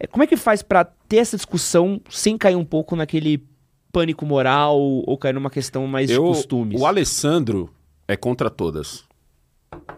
É, 0.00 0.06
como 0.06 0.22
é 0.22 0.26
que 0.26 0.36
faz 0.36 0.62
para 0.62 0.84
ter 0.84 1.18
essa 1.18 1.36
discussão 1.36 2.00
sem 2.08 2.38
cair 2.38 2.56
um 2.56 2.64
pouco 2.64 2.96
naquele 2.96 3.44
pânico 3.94 4.26
moral 4.26 4.76
ou 4.76 5.16
cair 5.16 5.32
numa 5.32 5.48
questão 5.48 5.86
mais 5.86 6.10
eu, 6.10 6.24
de 6.24 6.28
costumes? 6.28 6.80
O 6.80 6.84
Alessandro 6.84 7.70
é 8.08 8.16
contra 8.16 8.50
todas. 8.50 9.04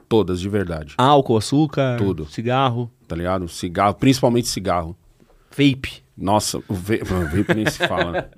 Todas, 0.07 0.39
de 0.39 0.49
verdade. 0.49 0.95
Álcool, 0.99 1.39
açúcar, 1.39 1.97
tudo. 1.97 2.27
Cigarro. 2.27 2.91
Tá 3.09 3.17
ligado? 3.17 3.49
Cigarro, 3.49 3.95
principalmente 3.95 4.49
cigarro. 4.49 4.95
Vape. 5.51 6.05
Nossa, 6.17 6.59
o 6.69 6.75
vape, 6.75 7.03
o 7.03 7.25
vape 7.25 7.55
nem 7.55 7.67
se 7.67 7.79
fala. 7.87 8.31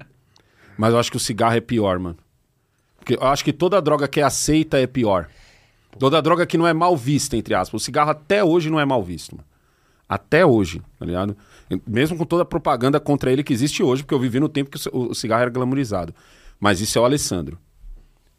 Mas 0.78 0.92
eu 0.92 1.00
acho 1.00 1.10
que 1.10 1.16
o 1.16 1.20
cigarro 1.20 1.56
é 1.56 1.60
pior, 1.60 1.98
mano. 1.98 2.16
Porque 2.98 3.14
eu 3.16 3.22
acho 3.24 3.44
que 3.44 3.52
toda 3.52 3.82
droga 3.82 4.06
que 4.06 4.20
é 4.20 4.22
aceita 4.22 4.78
é 4.78 4.86
pior. 4.86 5.28
Toda 5.98 6.22
droga 6.22 6.46
que 6.46 6.56
não 6.56 6.66
é 6.66 6.72
mal 6.72 6.96
vista, 6.96 7.36
entre 7.36 7.54
aspas. 7.54 7.82
O 7.82 7.84
cigarro 7.84 8.10
até 8.10 8.44
hoje 8.44 8.70
não 8.70 8.78
é 8.78 8.84
mal 8.84 9.02
visto, 9.02 9.34
mano. 9.34 9.46
Até 10.08 10.46
hoje, 10.46 10.80
tá 10.98 11.04
ligado? 11.04 11.36
Mesmo 11.86 12.16
com 12.16 12.24
toda 12.24 12.42
a 12.42 12.46
propaganda 12.46 12.98
contra 12.98 13.30
ele 13.30 13.42
que 13.42 13.52
existe 13.52 13.82
hoje, 13.82 14.02
porque 14.02 14.14
eu 14.14 14.18
vivi 14.18 14.40
no 14.40 14.48
tempo 14.48 14.70
que 14.70 14.78
o 14.92 15.14
cigarro 15.14 15.42
era 15.42 15.50
glamourizado. 15.50 16.14
Mas 16.58 16.80
isso 16.80 16.98
é 16.98 17.02
o 17.02 17.04
Alessandro. 17.04 17.58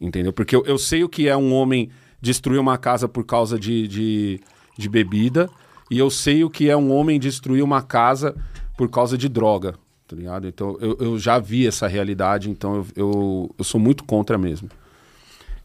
Entendeu? 0.00 0.32
Porque 0.32 0.56
eu, 0.56 0.64
eu 0.66 0.78
sei 0.78 1.04
o 1.04 1.08
que 1.08 1.28
é 1.28 1.36
um 1.36 1.52
homem 1.52 1.90
destruir 2.20 2.58
uma 2.58 2.76
casa 2.76 3.08
por 3.08 3.24
causa 3.24 3.58
de, 3.58 3.86
de, 3.86 4.40
de 4.76 4.88
bebida, 4.88 5.48
e 5.90 5.98
eu 5.98 6.10
sei 6.10 6.44
o 6.44 6.50
que 6.50 6.68
é 6.68 6.76
um 6.76 6.92
homem 6.92 7.18
destruir 7.18 7.62
uma 7.62 7.82
casa 7.82 8.34
por 8.76 8.88
causa 8.88 9.18
de 9.18 9.28
droga, 9.28 9.74
tá 10.06 10.16
ligado? 10.16 10.46
Então 10.46 10.76
eu, 10.80 10.96
eu 11.00 11.18
já 11.18 11.38
vi 11.38 11.66
essa 11.66 11.86
realidade, 11.86 12.50
então 12.50 12.76
eu, 12.76 12.86
eu, 12.96 13.54
eu 13.58 13.64
sou 13.64 13.80
muito 13.80 14.04
contra 14.04 14.38
mesmo. 14.38 14.68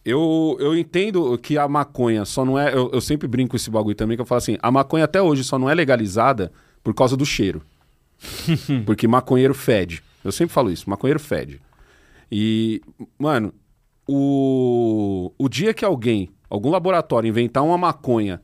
Eu, 0.04 0.56
eu 0.60 0.78
entendo 0.78 1.38
que 1.38 1.58
a 1.58 1.68
maconha 1.68 2.26
só 2.26 2.46
não 2.46 2.60
é. 2.60 2.74
Eu, 2.74 2.92
eu 2.94 3.02
sempre 3.02 3.28
brinco 3.28 3.56
esse 3.56 3.72
bagulho 3.72 3.96
também, 3.96 4.16
que 4.16 4.22
eu 4.22 4.26
falo 4.26 4.38
assim: 4.38 4.58
a 4.62 4.70
maconha 4.70 5.06
até 5.06 5.22
hoje 5.22 5.44
só 5.44 5.58
não 5.58 5.70
é 5.70 5.74
legalizada 5.74 6.52
por 6.86 6.94
causa 6.94 7.18
do 7.18 7.26
cheiro. 7.26 7.64
Porque 8.86 9.08
maconheiro 9.08 9.56
fede. 9.56 10.04
Eu 10.24 10.32
sempre 10.32 10.54
falo 10.54 10.72
isso: 10.72 10.88
maconheiro 10.88 11.20
fede. 11.20 11.60
E, 12.32 12.80
mano, 13.18 13.52
o, 14.08 15.34
o 15.36 15.50
dia 15.50 15.74
que 15.74 15.84
alguém, 15.84 16.30
algum 16.48 16.70
laboratório, 16.70 17.28
inventar 17.28 17.64
uma 17.64 17.78
maconha 17.78 18.40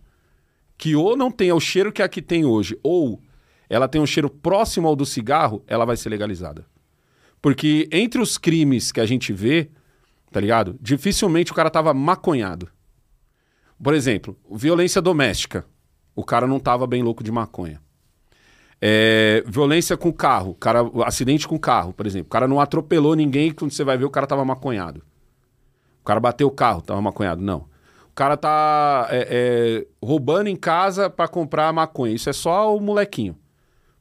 que 0.75 0.95
ou 0.95 1.15
não 1.15 1.29
tenha 1.29 1.53
o 1.53 1.59
cheiro 1.59 1.91
que 1.91 2.01
a 2.01 2.09
que 2.09 2.23
tem 2.23 2.43
hoje, 2.43 2.75
ou 2.81 3.21
ela 3.69 3.87
tem 3.87 4.01
um 4.01 4.07
cheiro 4.07 4.29
próximo 4.29 4.87
ao 4.87 4.95
do 4.95 5.05
cigarro, 5.05 5.63
ela 5.67 5.85
vai 5.85 5.95
ser 5.95 6.09
legalizada. 6.09 6.65
Porque 7.39 7.87
entre 7.91 8.19
os 8.19 8.39
crimes 8.39 8.91
que 8.91 8.99
a 8.99 9.05
gente 9.05 9.31
vê, 9.31 9.69
tá 10.31 10.39
ligado? 10.39 10.75
Dificilmente 10.81 11.51
o 11.51 11.55
cara 11.55 11.69
tava 11.69 11.93
maconhado. 11.93 12.67
Por 13.81 13.93
exemplo, 13.93 14.35
violência 14.51 14.99
doméstica. 15.01 15.63
O 16.15 16.23
cara 16.23 16.47
não 16.47 16.59
tava 16.59 16.87
bem 16.87 17.03
louco 17.03 17.23
de 17.23 17.31
maconha. 17.31 17.79
É, 18.83 19.43
violência 19.45 19.95
com 19.95 20.11
carro, 20.11 20.55
cara, 20.55 20.79
acidente 21.05 21.47
com 21.47 21.59
carro, 21.59 21.93
por 21.93 22.07
exemplo. 22.07 22.27
O 22.27 22.31
cara 22.31 22.47
não 22.47 22.59
atropelou 22.59 23.15
ninguém, 23.15 23.51
quando 23.51 23.71
você 23.71 23.83
vai 23.83 23.95
ver, 23.95 24.05
o 24.05 24.09
cara 24.09 24.25
tava 24.25 24.43
maconhado. 24.43 25.03
O 26.01 26.03
cara 26.03 26.19
bateu 26.19 26.47
o 26.47 26.51
carro, 26.51 26.81
tava 26.81 26.99
maconhado. 26.99 27.41
Não. 27.41 27.69
O 28.09 28.13
cara 28.15 28.35
tá 28.35 29.07
é, 29.11 29.27
é, 29.29 29.87
roubando 30.05 30.47
em 30.47 30.55
casa 30.55 31.09
para 31.09 31.27
comprar 31.27 31.71
maconha. 31.71 32.13
Isso 32.13 32.29
é 32.29 32.33
só 32.33 32.75
o 32.75 32.81
molequinho. 32.81 33.37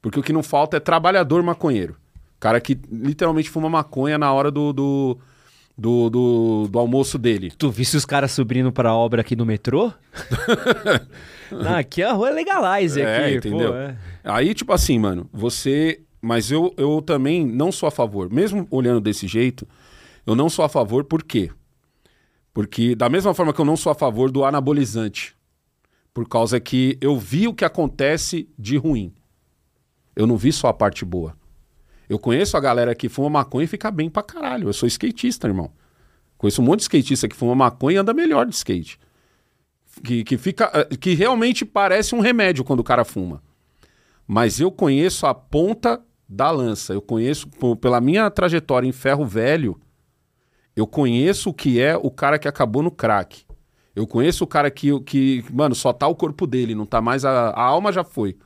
Porque 0.01 0.19
o 0.19 0.23
que 0.23 0.33
não 0.33 0.43
falta 0.43 0.79
é 0.79 0.81
trabalhador 0.81 1.43
maconheiro. 1.43 1.97
Cara 2.41 2.59
que 2.59 2.81
literalmente 2.91 3.51
fuma 3.51 3.69
maconha 3.69 4.17
na 4.17 4.33
hora 4.33 4.51
do, 4.51 4.73
do, 4.73 5.19
do, 5.81 6.11
do, 6.11 6.69
do 6.69 6.79
almoço 6.79 7.17
dele. 7.17 7.51
Tu 7.57 7.71
visse 7.71 7.97
os 7.97 8.05
caras 8.05 8.33
subindo 8.33 8.71
pra 8.71 8.95
obra 8.95 9.23
aqui 9.23 9.35
no 9.35 9.47
metrô? 9.47 9.91
Não, 11.51 11.73
aqui 11.75 12.03
a 12.03 12.13
rua 12.13 12.29
é 12.29 12.33
legalize 12.33 13.01
é, 13.01 13.25
aqui, 13.25 13.37
entendeu? 13.37 13.73
Pô, 13.73 13.79
é. 13.79 13.97
Aí, 14.23 14.53
tipo 14.53 14.75
assim, 14.75 14.99
mano, 14.99 15.27
você. 15.33 16.03
Mas 16.21 16.51
eu, 16.51 16.75
eu 16.77 17.01
também 17.01 17.47
não 17.47 17.73
sou 17.73 17.87
a 17.87 17.91
favor. 17.91 18.31
Mesmo 18.31 18.69
olhando 18.71 19.01
desse 19.01 19.27
jeito, 19.27 19.67
eu 20.27 20.37
não 20.37 20.51
sou 20.51 20.67
a 20.67 20.69
favor, 20.69 21.03
por 21.03 21.23
quê? 21.23 21.51
Porque, 22.53 22.95
da 22.95 23.09
mesma 23.09 23.33
forma 23.33 23.55
que 23.55 23.61
eu 23.61 23.65
não 23.65 23.77
sou 23.77 23.91
a 23.91 23.95
favor 23.95 24.31
do 24.31 24.45
anabolizante, 24.45 25.35
por 26.13 26.29
causa 26.29 26.61
que 26.61 26.99
eu 27.01 27.17
vi 27.17 27.49
o 27.49 27.55
que 27.55 27.65
acontece 27.65 28.47
de 28.59 28.77
ruim. 28.77 29.15
Eu 30.15 30.27
não 30.27 30.37
vi 30.37 30.53
só 30.53 30.69
a 30.69 30.75
parte 30.75 31.07
boa. 31.07 31.35
Eu 32.11 32.19
conheço 32.19 32.57
a 32.57 32.61
galera 32.61 32.93
que 32.93 33.09
fuma 33.09 33.31
maconha 33.31 33.67
e 33.67 33.69
fica 33.69 33.89
bem 33.89 34.11
pra 34.11 34.21
caralho. 34.21 34.69
Eu 34.69 34.73
sou 34.73 34.89
skatista, 34.89 35.47
irmão. 35.47 35.71
Conheço 36.37 36.61
um 36.61 36.65
monte 36.65 36.81
de 36.81 36.83
skatista 36.83 37.29
que 37.29 37.37
fuma 37.37 37.55
maconha 37.55 37.99
e 37.99 38.01
anda 38.01 38.13
melhor 38.13 38.47
de 38.47 38.53
skate. 38.57 38.99
Que, 40.03 40.25
que, 40.25 40.37
fica, 40.37 40.73
eh, 40.75 40.97
que 40.97 41.15
realmente 41.15 41.65
parece 41.65 42.17
um 42.17 42.19
remédio 42.19 42.65
quando 42.65 42.81
o 42.81 42.85
cara 42.85 43.05
fuma. 43.05 43.41
Mas 44.27 44.59
eu 44.59 44.73
conheço 44.73 45.25
a 45.25 45.33
ponta 45.33 46.03
da 46.29 46.51
lança. 46.51 46.93
Eu 46.93 47.01
conheço, 47.01 47.49
pela 47.81 48.01
minha 48.01 48.29
trajetória 48.29 48.89
em 48.89 48.93
ferro 48.93 49.25
velho, 49.25 49.81
eu 50.75 50.89
conheço 50.89 51.51
o 51.51 51.55
que 51.55 51.81
é 51.81 51.97
o 51.97 52.11
cara 52.11 52.41
que 52.41 52.49
acabou 52.49 52.83
no 52.83 52.91
crack. 52.91 53.45
Eu 53.95 54.05
conheço 54.05 54.43
o 54.43 54.49
cara 54.49 54.69
que, 54.69 54.99
que 55.03 55.45
mano, 55.53 55.77
só 55.77 55.93
tá 55.93 56.09
o 56.09 56.17
corpo 56.17 56.45
dele, 56.45 56.75
não 56.75 56.87
tá 56.87 57.01
mais 57.01 57.25
a, 57.25 57.51
a 57.51 57.63
alma 57.63 57.93
já 57.93 58.03
foi. 58.03 58.37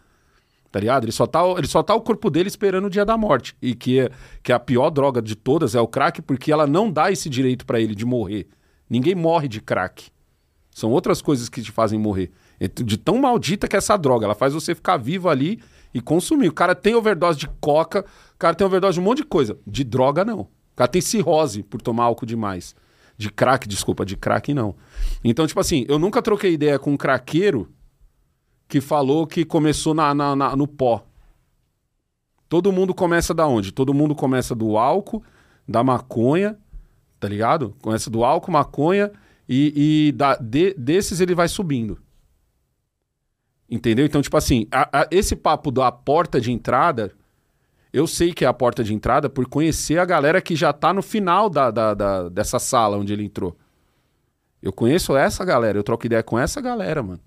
Tá 0.74 0.80
ligado? 0.80 1.04
Ele 1.04 1.12
só 1.12 1.24
tá, 1.24 1.40
ele 1.56 1.68
só 1.68 1.84
tá 1.84 1.94
o 1.94 2.00
corpo 2.00 2.28
dele 2.28 2.48
esperando 2.48 2.86
o 2.86 2.90
dia 2.90 3.04
da 3.04 3.16
morte. 3.16 3.56
E 3.62 3.76
que, 3.76 4.00
é, 4.00 4.10
que 4.42 4.52
a 4.52 4.58
pior 4.58 4.90
droga 4.90 5.22
de 5.22 5.36
todas 5.36 5.76
é 5.76 5.80
o 5.80 5.86
crack, 5.86 6.20
porque 6.20 6.50
ela 6.50 6.66
não 6.66 6.90
dá 6.90 7.12
esse 7.12 7.30
direito 7.30 7.64
para 7.64 7.78
ele 7.78 7.94
de 7.94 8.04
morrer. 8.04 8.48
Ninguém 8.90 9.14
morre 9.14 9.46
de 9.46 9.60
crack. 9.60 10.08
São 10.72 10.90
outras 10.90 11.22
coisas 11.22 11.48
que 11.48 11.62
te 11.62 11.70
fazem 11.70 11.96
morrer. 11.96 12.32
É 12.58 12.66
de 12.66 12.96
tão 12.96 13.18
maldita 13.18 13.68
que 13.68 13.76
é 13.76 13.78
essa 13.78 13.96
droga. 13.96 14.24
Ela 14.24 14.34
faz 14.34 14.52
você 14.52 14.74
ficar 14.74 14.96
vivo 14.96 15.28
ali 15.28 15.60
e 15.94 16.00
consumir. 16.00 16.48
O 16.48 16.52
cara 16.52 16.74
tem 16.74 16.96
overdose 16.96 17.38
de 17.38 17.46
coca, 17.60 18.04
o 18.34 18.36
cara 18.36 18.56
tem 18.56 18.66
overdose 18.66 18.94
de 18.94 19.00
um 19.00 19.04
monte 19.04 19.18
de 19.18 19.26
coisa. 19.26 19.56
De 19.64 19.84
droga, 19.84 20.24
não. 20.24 20.40
O 20.40 20.48
cara 20.74 20.88
tem 20.88 21.00
cirrose 21.00 21.62
por 21.62 21.80
tomar 21.80 22.06
álcool 22.06 22.26
demais. 22.26 22.74
De 23.16 23.30
crack, 23.30 23.68
desculpa, 23.68 24.04
de 24.04 24.16
crack 24.16 24.52
não. 24.52 24.74
Então, 25.22 25.46
tipo 25.46 25.60
assim, 25.60 25.84
eu 25.88 26.00
nunca 26.00 26.20
troquei 26.20 26.52
ideia 26.52 26.80
com 26.80 26.94
um 26.94 26.96
craqueiro 26.96 27.72
que 28.68 28.80
falou 28.80 29.26
que 29.26 29.44
começou 29.44 29.94
na, 29.94 30.14
na, 30.14 30.34
na, 30.34 30.56
no 30.56 30.66
pó. 30.66 31.04
Todo 32.48 32.72
mundo 32.72 32.94
começa 32.94 33.34
da 33.34 33.46
onde? 33.46 33.72
Todo 33.72 33.94
mundo 33.94 34.14
começa 34.14 34.54
do 34.54 34.76
álcool, 34.76 35.22
da 35.66 35.82
maconha, 35.82 36.58
tá 37.18 37.28
ligado? 37.28 37.74
Começa 37.82 38.10
do 38.10 38.24
álcool, 38.24 38.52
maconha 38.52 39.10
e, 39.48 40.08
e 40.08 40.12
da, 40.12 40.36
de, 40.36 40.74
desses 40.74 41.20
ele 41.20 41.34
vai 41.34 41.48
subindo. 41.48 41.98
Entendeu? 43.68 44.04
Então, 44.04 44.22
tipo 44.22 44.36
assim, 44.36 44.66
a, 44.70 45.00
a, 45.00 45.08
esse 45.10 45.34
papo 45.34 45.70
da 45.70 45.90
porta 45.90 46.40
de 46.40 46.52
entrada, 46.52 47.12
eu 47.92 48.06
sei 48.06 48.32
que 48.32 48.44
é 48.44 48.48
a 48.48 48.52
porta 48.52 48.84
de 48.84 48.94
entrada 48.94 49.28
por 49.28 49.46
conhecer 49.46 49.98
a 49.98 50.04
galera 50.04 50.40
que 50.40 50.54
já 50.54 50.72
tá 50.72 50.92
no 50.92 51.02
final 51.02 51.48
da, 51.48 51.70
da, 51.70 51.94
da 51.94 52.28
dessa 52.28 52.58
sala 52.58 52.98
onde 52.98 53.12
ele 53.12 53.24
entrou. 53.24 53.56
Eu 54.62 54.72
conheço 54.72 55.16
essa 55.16 55.44
galera, 55.44 55.78
eu 55.78 55.82
troco 55.82 56.06
ideia 56.06 56.22
com 56.22 56.38
essa 56.38 56.60
galera, 56.60 57.02
mano. 57.02 57.20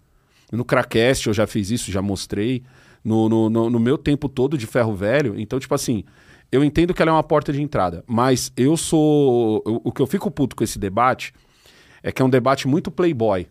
No 0.52 0.64
Crackcast 0.64 1.28
eu 1.28 1.34
já 1.34 1.46
fiz 1.46 1.70
isso, 1.72 1.92
já 1.92 2.02
mostrei. 2.02 2.64
No, 3.04 3.30
no, 3.30 3.50
no, 3.50 3.70
no, 3.70 3.80
meu 3.80 3.98
tempo 3.98 4.28
todo 4.28 4.58
de 4.58 4.68
ferro 4.68 4.94
velho. 4.94 5.40
Então, 5.40 5.60
tipo 5.60 5.74
assim, 5.74 6.04
eu 6.52 6.64
entendo 6.64 6.94
que 6.94 7.02
ela 7.02 7.12
é 7.12 7.14
uma 7.14 7.24
porta 7.24 7.54
de 7.54 7.62
entrada. 7.62 8.04
Mas 8.08 8.52
eu 8.56 8.76
sou. 8.76 9.64
Eu, 9.66 9.82
o 9.84 9.92
que 9.92 10.02
eu 10.02 10.08
fico 10.08 10.30
puto 10.30 10.56
com 10.56 10.64
esse 10.64 10.78
debate 10.78 11.34
é 12.04 12.12
que 12.12 12.22
é 12.22 12.26
um 12.26 12.30
debate 12.30 12.68
muito 12.68 12.92
playboy. 12.92 13.48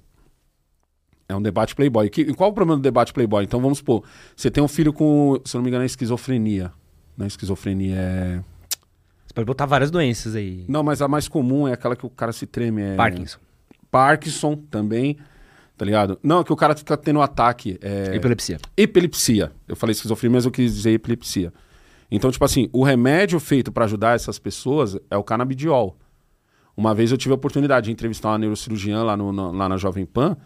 É 1.29 1.35
um 1.35 1.43
debate 1.43 1.75
playboy. 1.75 2.09
Que, 2.09 2.33
qual 2.35 2.51
o 2.51 2.53
problema 2.53 2.79
do 2.79 2.83
debate 2.83 3.13
playboy? 3.13 3.45
Então 3.45 3.61
vamos 3.61 3.79
supor, 3.79 4.05
você 4.35 4.51
tem 4.51 4.63
um 4.63 4.69
filho 4.69 4.93
com, 4.93 5.41
se 5.45 5.57
eu 5.57 5.59
não 5.59 5.65
me 5.65 5.71
engano, 5.71 5.83
é 5.83 5.87
esquizofrenia. 5.87 6.73
Não 7.17 7.25
é 7.25 7.27
esquizofrenia, 7.27 7.97
é. 7.97 8.41
Você 9.27 9.35
pode 9.35 9.47
botar 9.47 9.67
várias 9.67 9.91
doenças 9.91 10.35
aí. 10.35 10.65
Não, 10.69 10.83
mas 10.83 11.03
a 11.03 11.09
mais 11.09 11.27
comum 11.27 11.67
é 11.67 11.73
aquela 11.73 11.97
que 11.97 12.07
o 12.07 12.11
cara 12.11 12.33
se 12.33 12.47
treme. 12.47 12.83
É... 12.83 12.95
Parkinson. 12.95 13.39
Parkinson 13.91 14.57
também. 14.71 15.17
Tá 15.77 15.85
ligado? 15.85 16.19
Não, 16.23 16.41
é 16.41 16.45
que 16.45 16.53
o 16.53 16.57
cara 16.57 16.75
fica 16.75 16.97
tendo 16.97 17.19
um 17.19 17.23
ataque. 17.23 17.79
É... 17.83 18.15
Epilepsia. 18.15 18.59
Epilepsia. 18.77 19.53
Eu 19.69 19.77
falei 19.77 19.93
esquizofrenia, 19.93 20.37
mas 20.37 20.45
eu 20.45 20.51
quis 20.51 20.75
dizer 20.75 20.93
epilepsia. 20.93 21.53
Então, 22.11 22.31
tipo 22.31 22.45
assim, 22.45 22.69
o 22.73 22.83
remédio 22.83 23.39
feito 23.39 23.71
para 23.71 23.85
ajudar 23.85 24.15
essas 24.15 24.39
pessoas 24.39 24.97
é 25.11 25.17
o 25.17 25.23
canabidiol. 25.23 25.97
Uma 26.77 26.95
vez 26.95 27.11
eu 27.11 27.19
tive 27.19 27.33
a 27.33 27.35
oportunidade 27.35 27.87
de 27.87 27.93
entrevistar 27.93 28.31
uma 28.31 28.39
neurocirurgiã 28.39 29.03
lá, 29.03 29.17
no, 29.17 29.33
no, 29.33 29.53
lá 29.53 29.69
na 29.69 29.77
Jovem 29.77 30.07
Pan 30.07 30.37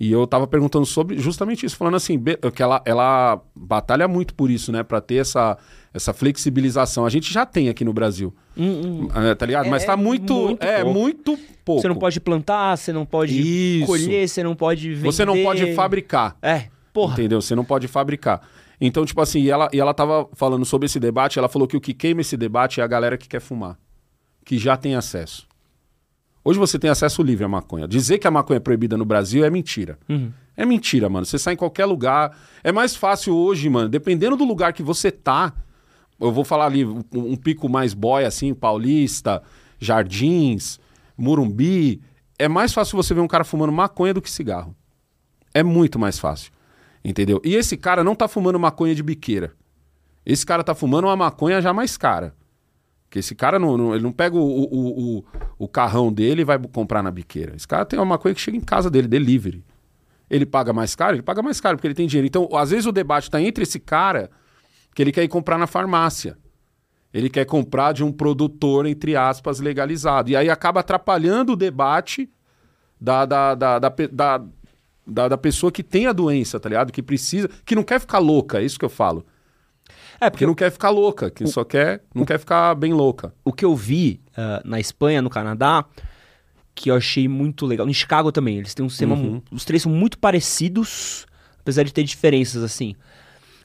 e 0.00 0.12
eu 0.12 0.26
tava 0.26 0.46
perguntando 0.46 0.86
sobre 0.86 1.18
justamente 1.18 1.66
isso, 1.66 1.76
falando 1.76 1.96
assim, 1.96 2.22
que 2.54 2.62
ela, 2.62 2.80
ela 2.84 3.42
batalha 3.54 4.06
muito 4.06 4.32
por 4.32 4.48
isso, 4.48 4.70
né? 4.70 4.84
Pra 4.84 5.00
ter 5.00 5.16
essa, 5.16 5.58
essa 5.92 6.12
flexibilização. 6.12 7.04
A 7.06 7.10
gente 7.10 7.32
já 7.32 7.46
tem 7.46 7.68
aqui 7.68 7.84
no 7.84 7.92
Brasil. 7.92 8.34
Hum, 8.56 9.08
hum. 9.08 9.08
É, 9.14 9.34
tá 9.34 9.46
ligado? 9.46 9.66
É, 9.66 9.70
Mas 9.70 9.84
tá 9.84 9.96
muito. 9.96 10.34
muito 10.34 10.62
é, 10.62 10.82
pouco. 10.82 10.98
muito 10.98 11.38
pouco. 11.64 11.82
Você 11.82 11.88
não 11.88 11.96
pode 11.96 12.20
plantar, 12.20 12.76
você 12.76 12.92
não 12.92 13.06
pode 13.06 13.78
isso. 13.78 13.86
colher, 13.86 14.28
você 14.28 14.42
não 14.42 14.54
pode 14.54 14.94
vender. 14.94 15.12
Você 15.12 15.24
não 15.24 15.42
pode 15.42 15.74
fabricar. 15.74 16.36
É, 16.42 16.66
porra. 16.92 17.14
Entendeu? 17.14 17.40
Você 17.40 17.54
não 17.54 17.64
pode 17.64 17.88
fabricar. 17.88 18.42
Então, 18.80 19.04
tipo 19.04 19.20
assim, 19.20 19.40
e 19.40 19.50
ela, 19.50 19.68
e 19.72 19.80
ela 19.80 19.92
tava 19.92 20.28
falando 20.34 20.64
sobre 20.64 20.86
esse 20.86 21.00
debate, 21.00 21.38
ela 21.38 21.48
falou 21.48 21.66
que 21.66 21.76
o 21.76 21.80
que 21.80 21.92
queima 21.92 22.20
esse 22.20 22.36
debate 22.36 22.80
é 22.80 22.84
a 22.84 22.86
galera 22.86 23.18
que 23.18 23.28
quer 23.28 23.40
fumar. 23.40 23.76
Que 24.44 24.56
já 24.56 24.76
tem 24.76 24.94
acesso. 24.94 25.46
Hoje 26.44 26.58
você 26.58 26.78
tem 26.78 26.88
acesso 26.88 27.22
livre 27.22 27.44
à 27.44 27.48
maconha. 27.48 27.86
Dizer 27.86 28.18
que 28.18 28.26
a 28.26 28.30
maconha 28.30 28.56
é 28.56 28.60
proibida 28.60 28.96
no 28.96 29.04
Brasil 29.04 29.44
é 29.44 29.50
mentira. 29.50 29.98
Uhum. 30.08 30.32
É 30.56 30.64
mentira, 30.64 31.08
mano. 31.08 31.26
Você 31.26 31.38
sai 31.38 31.54
em 31.54 31.56
qualquer 31.56 31.84
lugar. 31.84 32.36
É 32.64 32.72
mais 32.72 32.96
fácil 32.96 33.34
hoje, 33.34 33.68
mano. 33.68 33.88
Dependendo 33.88 34.36
do 34.36 34.44
lugar 34.44 34.72
que 34.72 34.82
você 34.82 35.10
tá. 35.10 35.52
Eu 36.20 36.32
vou 36.32 36.44
falar 36.44 36.66
ali 36.66 36.84
um, 36.84 37.02
um 37.14 37.36
pico 37.36 37.68
mais 37.68 37.94
boy, 37.94 38.24
assim, 38.24 38.52
Paulista, 38.54 39.42
Jardins, 39.78 40.78
Murumbi. 41.16 42.00
É 42.38 42.48
mais 42.48 42.72
fácil 42.72 42.96
você 42.96 43.14
ver 43.14 43.20
um 43.20 43.28
cara 43.28 43.44
fumando 43.44 43.72
maconha 43.72 44.14
do 44.14 44.22
que 44.22 44.30
cigarro. 44.30 44.74
É 45.54 45.62
muito 45.62 45.98
mais 45.98 46.18
fácil. 46.18 46.52
Entendeu? 47.04 47.40
E 47.44 47.54
esse 47.54 47.76
cara 47.76 48.02
não 48.04 48.14
tá 48.14 48.26
fumando 48.28 48.58
maconha 48.58 48.94
de 48.94 49.02
biqueira. 49.02 49.52
Esse 50.26 50.44
cara 50.44 50.62
tá 50.64 50.74
fumando 50.74 51.04
uma 51.06 51.16
maconha 51.16 51.60
já 51.62 51.72
mais 51.72 51.96
cara. 51.96 52.34
Porque 53.04 53.20
esse 53.20 53.34
cara 53.34 53.58
não, 53.58 53.76
não- 53.78 53.94
ele 53.94 54.02
não 54.02 54.12
pega 54.12 54.36
o, 54.36 54.40
o, 54.40 55.18
o, 55.18 55.24
o 55.60 55.68
carrão 55.68 56.12
dele 56.12 56.42
e 56.42 56.44
vai 56.44 56.58
comprar 56.58 57.02
na 57.02 57.10
biqueira. 57.10 57.54
Esse 57.56 57.66
cara 57.66 57.84
tem 57.86 57.98
uma 57.98 58.04
maconha 58.04 58.34
que 58.34 58.40
chega 58.40 58.56
em 58.56 58.60
casa 58.60 58.90
dele, 58.90 59.08
delivery. 59.08 59.64
Ele 60.28 60.44
paga 60.44 60.72
mais 60.74 60.94
caro? 60.94 61.14
Ele 61.16 61.22
paga 61.22 61.40
mais 61.42 61.60
caro 61.60 61.76
porque 61.78 61.86
ele 61.86 61.94
tem 61.94 62.06
dinheiro. 62.06 62.26
Então, 62.26 62.48
às 62.54 62.70
vezes 62.70 62.84
o 62.84 62.92
debate 62.92 63.24
está 63.24 63.40
entre 63.40 63.62
esse 63.62 63.80
cara 63.80 64.30
que 64.98 65.02
ele 65.02 65.12
quer 65.12 65.22
ir 65.22 65.28
comprar 65.28 65.56
na 65.56 65.68
farmácia. 65.68 66.36
Ele 67.14 67.30
quer 67.30 67.44
comprar 67.44 67.92
de 67.92 68.02
um 68.02 68.10
produtor, 68.10 68.84
entre 68.84 69.14
aspas, 69.14 69.60
legalizado. 69.60 70.28
E 70.28 70.34
aí 70.34 70.50
acaba 70.50 70.80
atrapalhando 70.80 71.52
o 71.52 71.56
debate 71.56 72.28
da, 73.00 73.24
da, 73.24 73.54
da, 73.54 73.78
da, 73.78 73.88
da, 75.06 75.28
da, 75.28 75.38
pessoa 75.38 75.70
que 75.70 75.84
tem 75.84 76.08
a 76.08 76.12
doença, 76.12 76.58
tá 76.58 76.68
ligado? 76.68 76.90
Que 76.90 77.00
precisa, 77.00 77.48
que 77.64 77.76
não 77.76 77.84
quer 77.84 78.00
ficar 78.00 78.18
louca, 78.18 78.58
é 78.58 78.64
isso 78.64 78.76
que 78.76 78.84
eu 78.84 78.88
falo. 78.88 79.24
É, 80.20 80.24
Que 80.24 80.30
porque 80.32 80.46
não 80.46 80.54
quer 80.56 80.72
ficar 80.72 80.90
louca, 80.90 81.30
que 81.30 81.46
só 81.46 81.62
quer, 81.62 82.02
não 82.12 82.24
quer 82.24 82.40
ficar 82.40 82.74
bem 82.74 82.92
louca. 82.92 83.32
o 83.44 83.52
que 83.52 83.64
eu 83.64 83.76
vi 83.76 84.20
ah, 84.36 84.60
na 84.64 84.80
Espanha, 84.80 85.22
no 85.22 85.30
Canadá, 85.30 85.84
que 86.74 86.90
eu 86.90 86.96
achei 86.96 87.28
muito 87.28 87.66
legal. 87.66 87.88
Em 87.88 87.94
Chicago 87.94 88.32
também, 88.32 88.58
eles 88.58 88.74
têm 88.74 88.84
um 88.84 88.88
sistema. 88.88 89.14
Uhum. 89.14 89.40
Os 89.52 89.64
três 89.64 89.84
são 89.84 89.92
muito 89.92 90.18
parecidos, 90.18 91.24
apesar 91.60 91.84
de 91.84 91.94
ter 91.94 92.02
diferenças, 92.02 92.64
assim. 92.64 92.96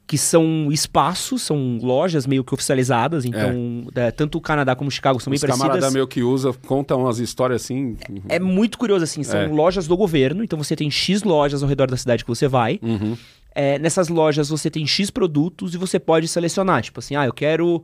Que 0.06 0.18
são 0.18 0.70
espaços, 0.72 1.42
são 1.44 1.80
lojas 1.82 2.28
meio 2.28 2.44
que 2.44 2.54
oficializadas. 2.54 3.24
Então, 3.26 3.86
é, 3.96 4.12
tanto 4.12 4.38
o 4.38 4.42
Canadá 4.42 4.76
como 4.76 4.90
o 4.90 4.92
Chicago 4.92 5.20
são 5.20 5.32
bem 5.32 5.38
Os 5.38 5.42
camaradas 5.42 5.68
parecidas. 5.68 5.94
meu 5.94 6.06
que 6.08 6.22
usa 6.22 6.52
contam 6.68 7.00
umas 7.02 7.20
histórias 7.20 7.64
assim. 7.64 7.96
É 8.28 8.38
muito 8.40 8.78
curioso, 8.78 9.04
assim. 9.06 9.24
São 9.24 9.40
É. 9.40 9.48
lojas 9.48 9.88
do 9.88 9.96
governo. 9.96 10.44
Então, 10.44 10.62
você 10.62 10.76
tem 10.76 10.92
X 10.92 11.24
lojas 11.24 11.64
ao 11.64 11.70
redor 11.70 11.90
da 11.90 11.96
cidade 11.98 12.24
que 12.24 12.30
você 12.30 12.48
vai. 12.48 12.80
Uhum. 12.84 13.16
É, 13.56 13.80
nessas 13.80 14.10
lojas, 14.10 14.50
você 14.50 14.70
tem 14.70 14.86
X 14.86 15.10
produtos 15.10 15.74
e 15.74 15.78
você 15.78 15.98
pode 16.00 16.28
selecionar. 16.28 16.82
Tipo 16.82 17.00
assim, 17.00 17.16
ah, 17.16 17.26
eu 17.26 17.34
quero 17.34 17.84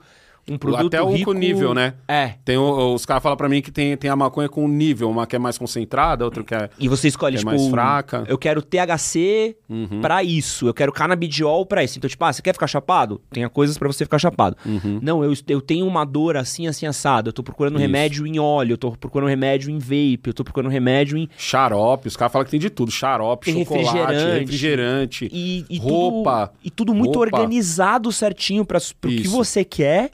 um 0.50 0.58
produto 0.58 0.88
Até 0.88 1.02
o 1.02 1.10
rico... 1.12 1.32
com 1.34 1.38
nível, 1.38 1.74
né? 1.74 1.94
É. 2.08 2.34
Tem 2.44 2.58
o- 2.58 2.94
os 2.94 3.06
caras 3.06 3.22
falam 3.24 3.38
pra 3.38 3.48
mim 3.50 3.62
que 3.62 3.72
tem, 3.72 3.96
tem 3.98 4.10
a 4.10 4.16
maconha 4.16 4.50
com 4.50 4.68
nível, 4.68 5.10
uma 5.10 5.26
que 5.28 5.36
é 5.36 5.40
mais 5.40 5.58
concentrada, 5.58 6.26
outra 6.26 6.44
que 6.44 6.54
é, 6.56 6.70
E 6.80 6.88
você 6.88 7.08
escolhe, 7.08 7.36
é 7.36 7.40
tipo, 7.40 7.50
mais 7.52 7.68
fraca. 7.68 8.24
eu 8.28 8.38
quero 8.38 8.62
THC 8.62 9.56
Uhum. 9.70 10.02
pra 10.02 10.24
isso, 10.24 10.68
eu 10.68 10.74
quero 10.74 10.92
canabidiol 10.92 11.66
pra 11.66 11.84
isso. 11.84 11.98
Então, 11.98 12.10
tipo, 12.10 12.24
ah, 12.26 12.34
você 12.34 12.42
quer 12.42 12.54
ficar 12.54 12.68
chapado? 12.68 13.22
Tenha 13.32 13.50
coisas 13.50 13.78
pra 13.78 13.88
você 13.88 14.04
ficar 14.06 14.20
chapado. 14.20 14.56
Uhum. 14.66 15.00
Não, 15.02 15.24
eu, 15.24 15.34
eu 15.48 15.62
tenho 15.62 15.86
uma 15.86 16.04
dor 16.06 16.38
assim, 16.38 16.68
assim, 16.68 16.86
assado. 16.86 17.30
Eu 17.30 17.34
tô 17.34 17.44
procurando 17.44 17.74
Isso. 17.76 17.82
remédio 17.82 18.26
em 18.28 18.40
óleo, 18.40 18.74
eu 18.74 18.78
tô 18.78 18.92
procurando 18.92 19.30
remédio 19.30 19.70
em 19.70 19.78
vape, 19.78 20.22
eu 20.28 20.34
tô 20.34 20.44
procurando 20.44 20.72
remédio 20.72 21.18
em... 21.18 21.30
Xarope, 21.38 22.08
os 22.08 22.16
caras 22.18 22.32
falam 22.32 22.46
que 22.46 22.52
tem 22.52 22.60
de 22.60 22.70
tudo. 22.70 22.92
Xarope, 22.92 23.46
Tem 23.54 23.64
chocolate, 23.66 23.86
refrigerante. 23.98 24.40
refrigerante. 24.40 25.30
E, 25.32 25.66
e 25.70 25.78
Roupa. 25.78 26.48
Tudo, 26.48 26.60
e 26.64 26.70
tudo 26.70 26.94
muito 26.94 27.18
Roupa. 27.18 27.38
organizado 27.38 28.12
certinho 28.12 28.66
para 28.66 28.80
pro 29.00 29.10
que 29.10 29.28
você 29.28 29.64
quer. 29.64 30.12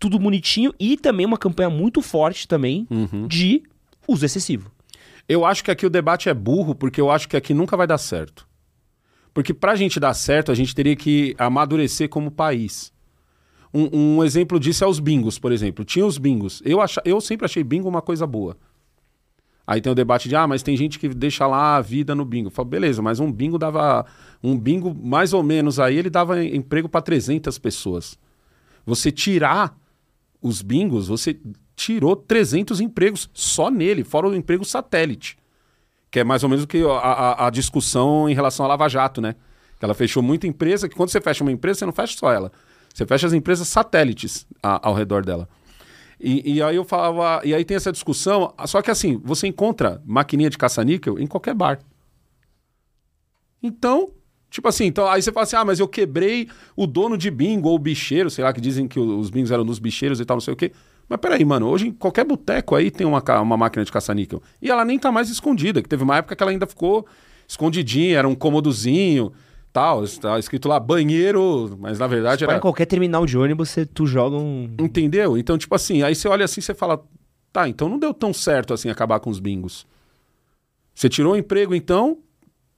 Tudo 0.00 0.18
bonitinho. 0.18 0.74
E 0.80 0.96
também 0.96 1.24
uma 1.26 1.38
campanha 1.38 1.70
muito 1.70 2.02
forte 2.02 2.48
também 2.48 2.86
Uhum. 2.90 3.28
de 3.28 3.62
uso 4.08 4.24
excessivo. 4.26 4.72
Eu 5.28 5.44
acho 5.44 5.62
que 5.62 5.70
aqui 5.70 5.86
o 5.86 5.90
debate 5.90 6.28
é 6.28 6.34
burro, 6.34 6.74
porque 6.74 7.00
eu 7.00 7.08
acho 7.10 7.28
que 7.28 7.36
aqui 7.36 7.54
nunca 7.54 7.76
vai 7.76 7.86
dar 7.86 7.98
certo. 7.98 8.48
Porque 9.32 9.54
pra 9.54 9.76
gente 9.76 10.00
dar 10.00 10.12
certo, 10.14 10.50
a 10.50 10.54
gente 10.56 10.74
teria 10.74 10.96
que 10.96 11.36
amadurecer 11.38 12.08
como 12.08 12.32
país. 12.32 12.92
Um, 13.72 14.16
um 14.16 14.24
exemplo 14.24 14.58
disso 14.58 14.82
é 14.82 14.86
os 14.88 14.98
bingos, 14.98 15.38
por 15.38 15.52
exemplo. 15.52 15.84
Tinha 15.84 16.04
os 16.04 16.18
bingos. 16.18 16.60
Eu, 16.64 16.80
acha, 16.80 17.00
eu 17.04 17.20
sempre 17.20 17.44
achei 17.44 17.62
bingo 17.62 17.88
uma 17.88 18.02
coisa 18.02 18.26
boa. 18.26 18.56
Aí 19.64 19.80
tem 19.80 19.92
o 19.92 19.94
debate 19.94 20.28
de, 20.28 20.34
ah, 20.34 20.48
mas 20.48 20.64
tem 20.64 20.76
gente 20.76 20.98
que 20.98 21.08
deixa 21.10 21.46
lá 21.46 21.76
a 21.76 21.80
vida 21.80 22.12
no 22.12 22.24
bingo. 22.24 22.48
Eu 22.48 22.50
falo, 22.50 22.66
beleza, 22.68 23.00
mas 23.00 23.20
um 23.20 23.30
bingo 23.30 23.56
dava. 23.56 24.04
Um 24.42 24.58
bingo, 24.58 24.92
mais 24.92 25.32
ou 25.32 25.44
menos 25.44 25.78
aí, 25.78 25.96
ele 25.96 26.10
dava 26.10 26.44
emprego 26.44 26.88
para 26.88 27.00
300 27.02 27.56
pessoas. 27.58 28.18
Você 28.84 29.12
tirar 29.12 29.78
os 30.42 30.62
bingos, 30.62 31.08
você 31.08 31.38
tirou 31.76 32.14
300 32.16 32.80
empregos 32.80 33.30
só 33.32 33.70
nele, 33.70 34.04
fora 34.04 34.28
o 34.28 34.34
emprego 34.34 34.64
satélite. 34.64 35.36
Que 36.10 36.20
é 36.20 36.24
mais 36.24 36.42
ou 36.42 36.48
menos 36.48 36.64
o 36.64 36.66
que 36.66 36.82
a, 36.84 36.88
a- 36.92 37.46
a 37.46 37.50
discussão 37.50 38.28
em 38.28 38.34
relação 38.34 38.64
à 38.66 38.68
Lava 38.68 38.88
Jato, 38.88 39.20
né? 39.20 39.34
Que 39.78 39.84
ela 39.84 39.94
fechou 39.94 40.22
muita 40.22 40.46
empresa, 40.46 40.88
que 40.88 40.94
quando 40.96 41.08
você 41.10 41.20
fecha 41.20 41.42
uma 41.44 41.52
empresa, 41.52 41.78
você 41.80 41.86
não 41.86 41.92
fecha 41.92 42.16
só 42.18 42.32
ela. 42.32 42.50
Você 42.92 43.06
fecha 43.06 43.26
as 43.26 43.32
empresas 43.32 43.68
satélites 43.68 44.46
a- 44.62 44.86
ao 44.88 44.94
redor 44.94 45.24
dela. 45.24 45.48
E, 46.18 46.54
e 46.56 46.62
aí 46.62 46.76
eu 46.76 46.84
falava, 46.84 47.40
e 47.46 47.54
aí 47.54 47.64
tem 47.64 47.76
essa 47.76 47.90
discussão, 47.92 48.52
só 48.66 48.82
que 48.82 48.90
assim, 48.90 49.18
você 49.24 49.46
encontra 49.46 50.02
maquininha 50.04 50.50
de 50.50 50.58
caça-níquel 50.58 51.18
em 51.18 51.26
qualquer 51.26 51.54
bar. 51.54 51.78
Então, 53.62 54.10
tipo 54.50 54.68
assim, 54.68 54.86
então 54.86 55.06
aí 55.06 55.22
você 55.22 55.32
fala 55.32 55.44
assim: 55.44 55.56
ah, 55.56 55.64
mas 55.64 55.78
eu 55.78 55.88
quebrei 55.88 56.48
o 56.76 56.86
dono 56.86 57.16
de 57.16 57.30
bingo 57.30 57.68
ou 57.68 57.76
o 57.76 57.78
bicheiro, 57.78 58.28
sei 58.28 58.44
lá, 58.44 58.52
que 58.52 58.60
dizem 58.60 58.88
que 58.88 58.98
os 58.98 59.30
bingos 59.30 59.50
eram 59.50 59.64
dos 59.64 59.78
bicheiros 59.78 60.20
e 60.20 60.24
tal, 60.24 60.36
não 60.36 60.40
sei 60.40 60.52
o 60.52 60.56
quê. 60.56 60.72
Mas 61.08 61.18
peraí, 61.18 61.44
mano, 61.44 61.68
hoje 61.68 61.88
em 61.88 61.92
qualquer 61.92 62.24
boteco 62.24 62.74
aí 62.74 62.90
tem 62.90 63.06
uma, 63.06 63.22
uma 63.40 63.56
máquina 63.56 63.84
de 63.84 63.90
caça-níquel. 63.90 64.42
E 64.60 64.70
ela 64.70 64.84
nem 64.84 64.98
tá 64.98 65.10
mais 65.10 65.28
escondida, 65.28 65.82
que 65.82 65.88
teve 65.88 66.02
uma 66.04 66.16
época 66.16 66.36
que 66.36 66.42
ela 66.42 66.52
ainda 66.52 66.66
ficou 66.66 67.06
escondidinha, 67.48 68.16
era 68.16 68.28
um 68.28 68.34
cômodozinho, 68.34 69.32
tal, 69.72 70.04
tá 70.06 70.38
escrito 70.38 70.68
lá 70.68 70.78
banheiro, 70.78 71.76
mas 71.80 71.98
na 71.98 72.06
verdade 72.06 72.44
Vai 72.44 72.54
era. 72.54 72.58
em 72.58 72.62
qualquer 72.62 72.86
terminal 72.86 73.26
de 73.26 73.36
ônibus, 73.36 73.70
você, 73.70 73.84
tu 73.84 74.06
joga 74.06 74.36
um... 74.36 74.72
Entendeu? 74.78 75.36
Então, 75.36 75.58
tipo 75.58 75.74
assim, 75.74 76.02
aí 76.02 76.14
você 76.14 76.28
olha 76.28 76.44
assim 76.44 76.60
e 76.60 76.62
você 76.62 76.74
fala, 76.74 77.02
tá, 77.52 77.68
então 77.68 77.88
não 77.88 77.98
deu 77.98 78.14
tão 78.14 78.32
certo 78.32 78.72
assim 78.72 78.88
acabar 78.88 79.18
com 79.18 79.30
os 79.30 79.40
bingos. 79.40 79.84
Você 80.94 81.08
tirou 81.08 81.32
o 81.32 81.36
emprego, 81.36 81.74
então, 81.74 82.18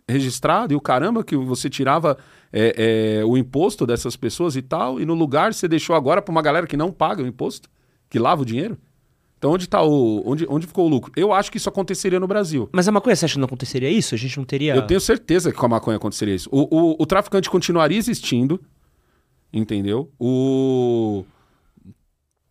registrado, 0.08 0.72
e 0.72 0.76
o 0.76 0.80
caramba 0.80 1.24
que 1.24 1.36
você 1.36 1.70
tirava 1.70 2.18
é, 2.52 3.20
é, 3.20 3.24
o 3.24 3.36
imposto 3.36 3.86
dessas 3.86 4.16
pessoas 4.16 4.56
e 4.56 4.62
tal, 4.62 5.00
e 5.00 5.04
no 5.04 5.14
lugar 5.14 5.54
você 5.54 5.66
deixou 5.68 5.96
agora 5.96 6.20
pra 6.20 6.32
uma 6.32 6.42
galera 6.42 6.66
que 6.66 6.76
não 6.76 6.90
paga 6.90 7.22
o 7.22 7.26
imposto, 7.26 7.68
que 8.10 8.18
lava 8.18 8.42
o 8.42 8.44
dinheiro. 8.44 8.78
Então, 9.42 9.50
onde 9.50 9.68
tá 9.68 9.82
o. 9.82 10.22
Onde, 10.24 10.46
onde 10.48 10.68
ficou 10.68 10.86
o 10.86 10.88
lucro? 10.88 11.10
Eu 11.16 11.32
acho 11.32 11.50
que 11.50 11.56
isso 11.56 11.68
aconteceria 11.68 12.20
no 12.20 12.28
Brasil. 12.28 12.68
Mas 12.72 12.86
a 12.86 12.92
maconha, 12.92 13.16
você 13.16 13.24
acha 13.24 13.34
que 13.34 13.40
não 13.40 13.46
aconteceria 13.46 13.90
isso? 13.90 14.14
A 14.14 14.18
gente 14.18 14.38
não 14.38 14.44
teria... 14.44 14.76
Eu 14.76 14.86
tenho 14.86 15.00
certeza 15.00 15.50
que 15.50 15.58
com 15.58 15.66
a 15.66 15.68
maconha 15.68 15.96
aconteceria 15.96 16.32
isso. 16.32 16.48
O, 16.52 16.60
o, 16.70 16.96
o 16.96 17.04
traficante 17.04 17.50
continuaria 17.50 17.98
existindo, 17.98 18.60
entendeu? 19.52 20.12
O... 20.16 21.24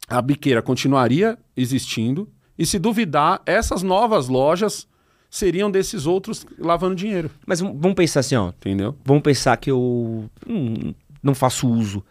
A 0.09 0.21
biqueira 0.21 0.61
continuaria 0.61 1.37
existindo. 1.55 2.27
E 2.59 2.65
se 2.65 2.77
duvidar, 2.77 3.41
essas 3.45 3.81
novas 3.81 4.27
lojas 4.27 4.85
seriam 5.31 5.71
desses 5.71 6.05
outros 6.05 6.45
lavando 6.59 6.93
dinheiro, 6.93 7.31
Mas 7.47 7.61
vamos 7.61 7.93
pensar 7.95 8.19
assim, 8.19 8.35
ó. 8.35 8.49
entendeu? 8.49 8.95
Vamos 9.03 9.23
pensar 9.23 9.55
que 9.57 9.71
eu 9.71 10.29
hum, 10.45 10.93
não 11.23 11.33
faço 11.33 11.67
uso. 11.67 12.03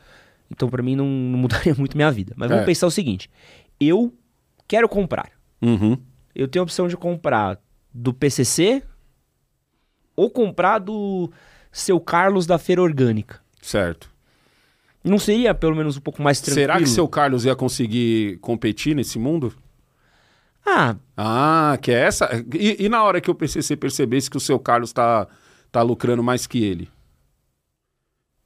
Então, 0.50 0.68
pra 0.68 0.82
mim, 0.82 0.96
não, 0.96 1.04
não 1.06 1.38
mudaria 1.38 1.74
muito 1.78 1.96
minha 1.96 2.10
vida. 2.10 2.32
Mas 2.36 2.48
vamos 2.48 2.62
É. 2.62 2.66
pensar 2.66 2.86
o 2.86 2.90
seguinte. 2.90 3.30
Eu 3.78 4.12
quero 4.66 4.88
comprar. 4.88 5.30
Uhum. 5.62 5.96
Eu 6.34 6.48
tenho 6.48 6.62
a 6.62 6.64
opção 6.64 6.88
de 6.88 6.96
comprar 6.96 7.60
do 7.92 8.12
PCC 8.14 8.82
ou 10.16 10.30
comprar 10.30 10.78
do 10.78 11.30
seu 11.70 12.00
Carlos 12.00 12.46
da 12.46 12.58
Feira 12.58 12.82
Orgânica. 12.82 13.40
Certo. 13.60 14.10
Não 15.04 15.18
seria 15.18 15.54
pelo 15.54 15.76
menos 15.76 15.96
um 15.96 16.00
pouco 16.00 16.22
mais 16.22 16.40
tranquilo? 16.40 16.62
Será 16.62 16.78
que 16.78 16.86
seu 16.86 17.06
Carlos 17.08 17.44
ia 17.44 17.54
conseguir 17.54 18.38
competir 18.38 18.94
nesse 18.96 19.18
mundo? 19.18 19.52
Ah, 20.64 20.96
Ah, 21.16 21.78
que 21.80 21.90
é 21.90 22.00
essa. 22.06 22.28
E, 22.54 22.84
e 22.84 22.88
na 22.88 23.02
hora 23.02 23.20
que 23.20 23.30
o 23.30 23.34
PCC 23.34 23.76
percebesse 23.76 24.30
que 24.30 24.36
o 24.36 24.40
seu 24.40 24.58
Carlos 24.58 24.92
tá, 24.92 25.26
tá 25.72 25.82
lucrando 25.82 26.22
mais 26.22 26.46
que 26.46 26.62
ele? 26.64 26.88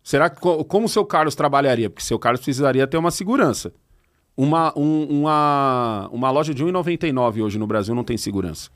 Será 0.03 0.29
que 0.29 0.41
co- 0.41 0.65
como 0.65 0.87
o 0.87 0.89
seu 0.89 1.05
Carlos 1.05 1.35
trabalharia? 1.35 1.89
Porque 1.89 2.03
seu 2.05 2.19
Carlos 2.19 2.41
precisaria 2.41 2.87
ter 2.87 2.97
uma 2.97 3.11
segurança. 3.11 3.73
Uma, 4.37 4.73
um- 4.79 5.21
uma, 5.21 6.09
uma 6.13 6.31
loja 6.31 6.53
de 6.55 6.65
1,99 6.65 7.43
hoje 7.43 7.59
no 7.59 7.67
Brasil 7.67 7.95
não 7.95 8.05
tem 8.05 8.17
segurança. 8.17 8.71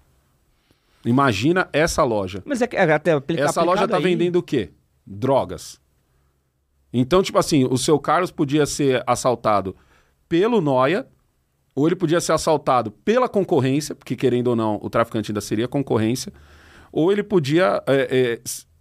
Imagina 1.05 1.69
essa 1.73 2.03
loja. 2.03 2.43
mas 2.45 2.61
é 2.63 2.69
é 2.73 2.93
até 2.93 3.13
Essa 3.37 3.63
loja 3.63 3.87
tá 3.87 3.97
aí- 3.97 4.03
vendendo 4.03 4.37
o 4.37 4.43
quê? 4.43 4.71
Drogas. 5.07 5.81
Então, 6.93 7.23
tipo 7.23 7.39
assim, 7.39 7.65
o 7.65 7.77
seu 7.77 7.99
Carlos 7.99 8.31
podia 8.31 8.65
ser 8.67 9.03
assaltado 9.07 9.77
pelo 10.29 10.61
Noia, 10.61 11.07
ou 11.79 11.87
ele 11.87 11.95
podia 11.97 12.21
ser 12.21 12.33
assaltado 12.33 12.91
pela 12.91 13.29
concorrência, 13.29 13.95
porque 13.95 14.17
querendo 14.17 14.49
ou 14.49 14.57
não, 14.57 14.79
o 14.83 14.91
traficante 14.91 15.31
ainda 15.31 15.41
seria 15.41 15.69
concorrência, 15.69 16.33
ou 16.91 17.13
ele 17.13 17.23
podia. 17.23 17.83
é, 17.87 18.09
é, 18.11 18.41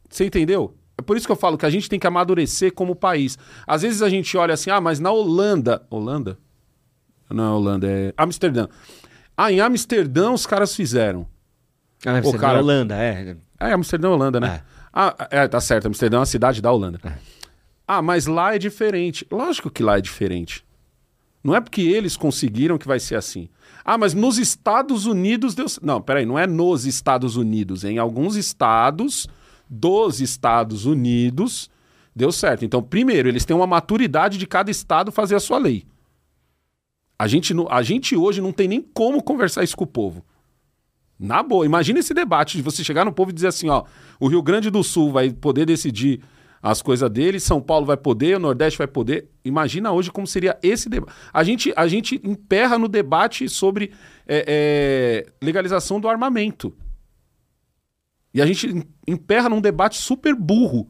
você 0.09 0.25
entendeu? 0.25 0.75
É 0.97 1.01
por 1.03 1.15
isso 1.15 1.27
que 1.27 1.31
eu 1.31 1.35
falo 1.35 1.57
que 1.57 1.65
a 1.65 1.69
gente 1.69 1.87
tem 1.87 1.99
que 1.99 2.07
amadurecer 2.07 2.73
como 2.73 2.95
país. 2.95 3.37
Às 3.67 3.83
vezes 3.83 4.01
a 4.01 4.09
gente 4.09 4.35
olha 4.35 4.55
assim, 4.55 4.71
ah, 4.71 4.81
mas 4.81 4.99
na 4.99 5.11
Holanda. 5.11 5.85
Holanda? 5.91 6.39
Não 7.29 7.43
é 7.43 7.49
Holanda, 7.49 7.87
é 7.87 8.13
Amsterdã. 8.17 8.67
Ah, 9.35 9.51
em 9.51 9.59
Amsterdã 9.59 10.31
os 10.31 10.47
caras 10.47 10.75
fizeram. 10.75 11.27
Ah, 12.03 12.19
Ô, 12.23 12.31
vê 12.31 12.37
cara- 12.39 12.59
Holanda, 12.59 12.95
é. 12.95 13.37
É, 13.59 13.73
Amsterdã, 13.73 14.09
Holanda, 14.09 14.39
né? 14.39 14.63
Ah, 14.91 15.13
é, 15.29 15.47
tá 15.47 15.61
certo. 15.61 15.85
Amsterdã 15.87 16.17
é 16.17 16.19
uma 16.21 16.25
cidade 16.25 16.61
da 16.63 16.71
Holanda. 16.71 16.99
Ah, 17.87 18.01
mas 18.01 18.25
lá 18.25 18.55
é 18.55 18.57
diferente. 18.57 19.27
Lógico 19.29 19.69
que 19.69 19.83
lá 19.83 19.97
é 19.99 20.01
diferente. 20.01 20.65
Não 21.47 21.55
é 21.55 21.61
porque 21.61 21.79
eles 21.79 22.17
conseguiram 22.17 22.77
que 22.77 22.85
vai 22.85 22.99
ser 22.99 23.15
assim. 23.15 23.47
Ah, 23.85 23.97
mas 23.97 24.13
nos 24.13 24.37
Estados 24.37 25.05
Unidos 25.05 25.55
deu. 25.55 25.65
Não, 25.81 26.01
peraí, 26.01 26.25
não 26.25 26.37
é 26.37 26.45
nos 26.45 26.85
Estados 26.85 27.37
Unidos. 27.37 27.85
Em 27.85 27.97
alguns 27.97 28.35
estados 28.35 29.29
dos 29.69 30.19
Estados 30.19 30.85
Unidos 30.85 31.69
deu 32.13 32.33
certo. 32.33 32.65
Então, 32.65 32.83
primeiro, 32.83 33.29
eles 33.29 33.45
têm 33.45 33.55
uma 33.55 33.65
maturidade 33.65 34.37
de 34.37 34.45
cada 34.45 34.69
estado 34.69 35.09
fazer 35.09 35.35
a 35.35 35.39
sua 35.39 35.57
lei. 35.57 35.85
A 37.17 37.29
gente, 37.29 37.53
a 37.69 37.81
gente 37.81 38.13
hoje 38.13 38.41
não 38.41 38.51
tem 38.51 38.67
nem 38.67 38.81
como 38.81 39.23
conversar 39.23 39.63
isso 39.63 39.77
com 39.77 39.85
o 39.85 39.87
povo. 39.87 40.25
Na 41.17 41.41
boa, 41.41 41.65
imagina 41.65 41.99
esse 41.99 42.13
debate 42.13 42.57
de 42.57 42.61
você 42.61 42.83
chegar 42.83 43.05
no 43.05 43.13
povo 43.13 43.31
e 43.31 43.33
dizer 43.33 43.47
assim, 43.47 43.69
ó, 43.69 43.85
o 44.19 44.27
Rio 44.27 44.41
Grande 44.41 44.69
do 44.69 44.83
Sul 44.83 45.13
vai 45.13 45.29
poder 45.29 45.65
decidir 45.65 46.19
as 46.61 46.81
coisas 46.81 47.09
dele, 47.09 47.39
São 47.39 47.61
Paulo 47.61 47.85
vai 47.85 47.97
poder, 47.97 48.37
o 48.37 48.39
Nordeste 48.39 48.77
vai 48.77 48.87
poder. 48.87 49.29
Imagina 49.45 49.91
hoje 49.91 50.11
como 50.11 50.25
seria 50.25 50.57
esse 50.63 50.89
debate. 50.89 51.13
A 51.31 51.43
gente, 51.43 51.71
a 51.75 51.87
gente 51.87 52.19
emperra 52.23 52.77
no 52.77 52.87
debate 52.87 53.47
sobre 53.47 53.91
é, 54.27 54.45
é, 54.47 55.31
legalização 55.41 55.99
do 55.99 56.07
armamento. 56.09 56.73
E 58.33 58.41
a 58.41 58.45
gente 58.45 58.67
em- 58.67 58.83
emperra 59.07 59.49
num 59.49 59.61
debate 59.61 59.97
super 59.97 60.35
burro 60.35 60.89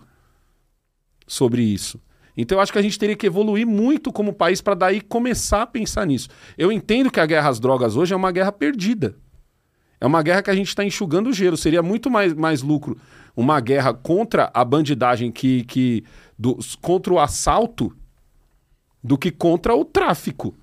sobre 1.27 1.61
isso. 1.61 2.01
Então 2.35 2.57
eu 2.57 2.61
acho 2.61 2.71
que 2.71 2.79
a 2.79 2.81
gente 2.81 2.99
teria 2.99 3.15
que 3.15 3.25
evoluir 3.25 3.65
muito 3.65 4.11
como 4.11 4.31
país 4.31 4.61
para 4.61 4.75
daí 4.75 5.01
começar 5.01 5.63
a 5.63 5.67
pensar 5.67 6.05
nisso. 6.05 6.29
Eu 6.57 6.71
entendo 6.71 7.11
que 7.11 7.19
a 7.19 7.25
guerra 7.25 7.49
às 7.49 7.59
drogas 7.59 7.95
hoje 7.95 8.13
é 8.13 8.17
uma 8.17 8.31
guerra 8.31 8.51
perdida. 8.51 9.17
É 9.99 10.05
uma 10.05 10.21
guerra 10.21 10.41
que 10.41 10.49
a 10.49 10.55
gente 10.55 10.67
está 10.67 10.83
enxugando 10.83 11.29
o 11.29 11.33
gelo. 11.33 11.57
Seria 11.57 11.81
muito 11.81 12.09
mais, 12.09 12.33
mais 12.33 12.61
lucro 12.61 12.97
uma 13.35 13.59
guerra 13.59 13.93
contra 13.93 14.49
a 14.51 14.65
bandidagem 14.65 15.31
que, 15.31 15.63
que 15.65 16.03
do, 16.37 16.57
contra 16.81 17.13
o 17.13 17.19
assalto 17.19 17.95
do 19.03 19.15
que 19.17 19.31
contra 19.31 19.75
o 19.75 19.85
tráfico. 19.85 20.55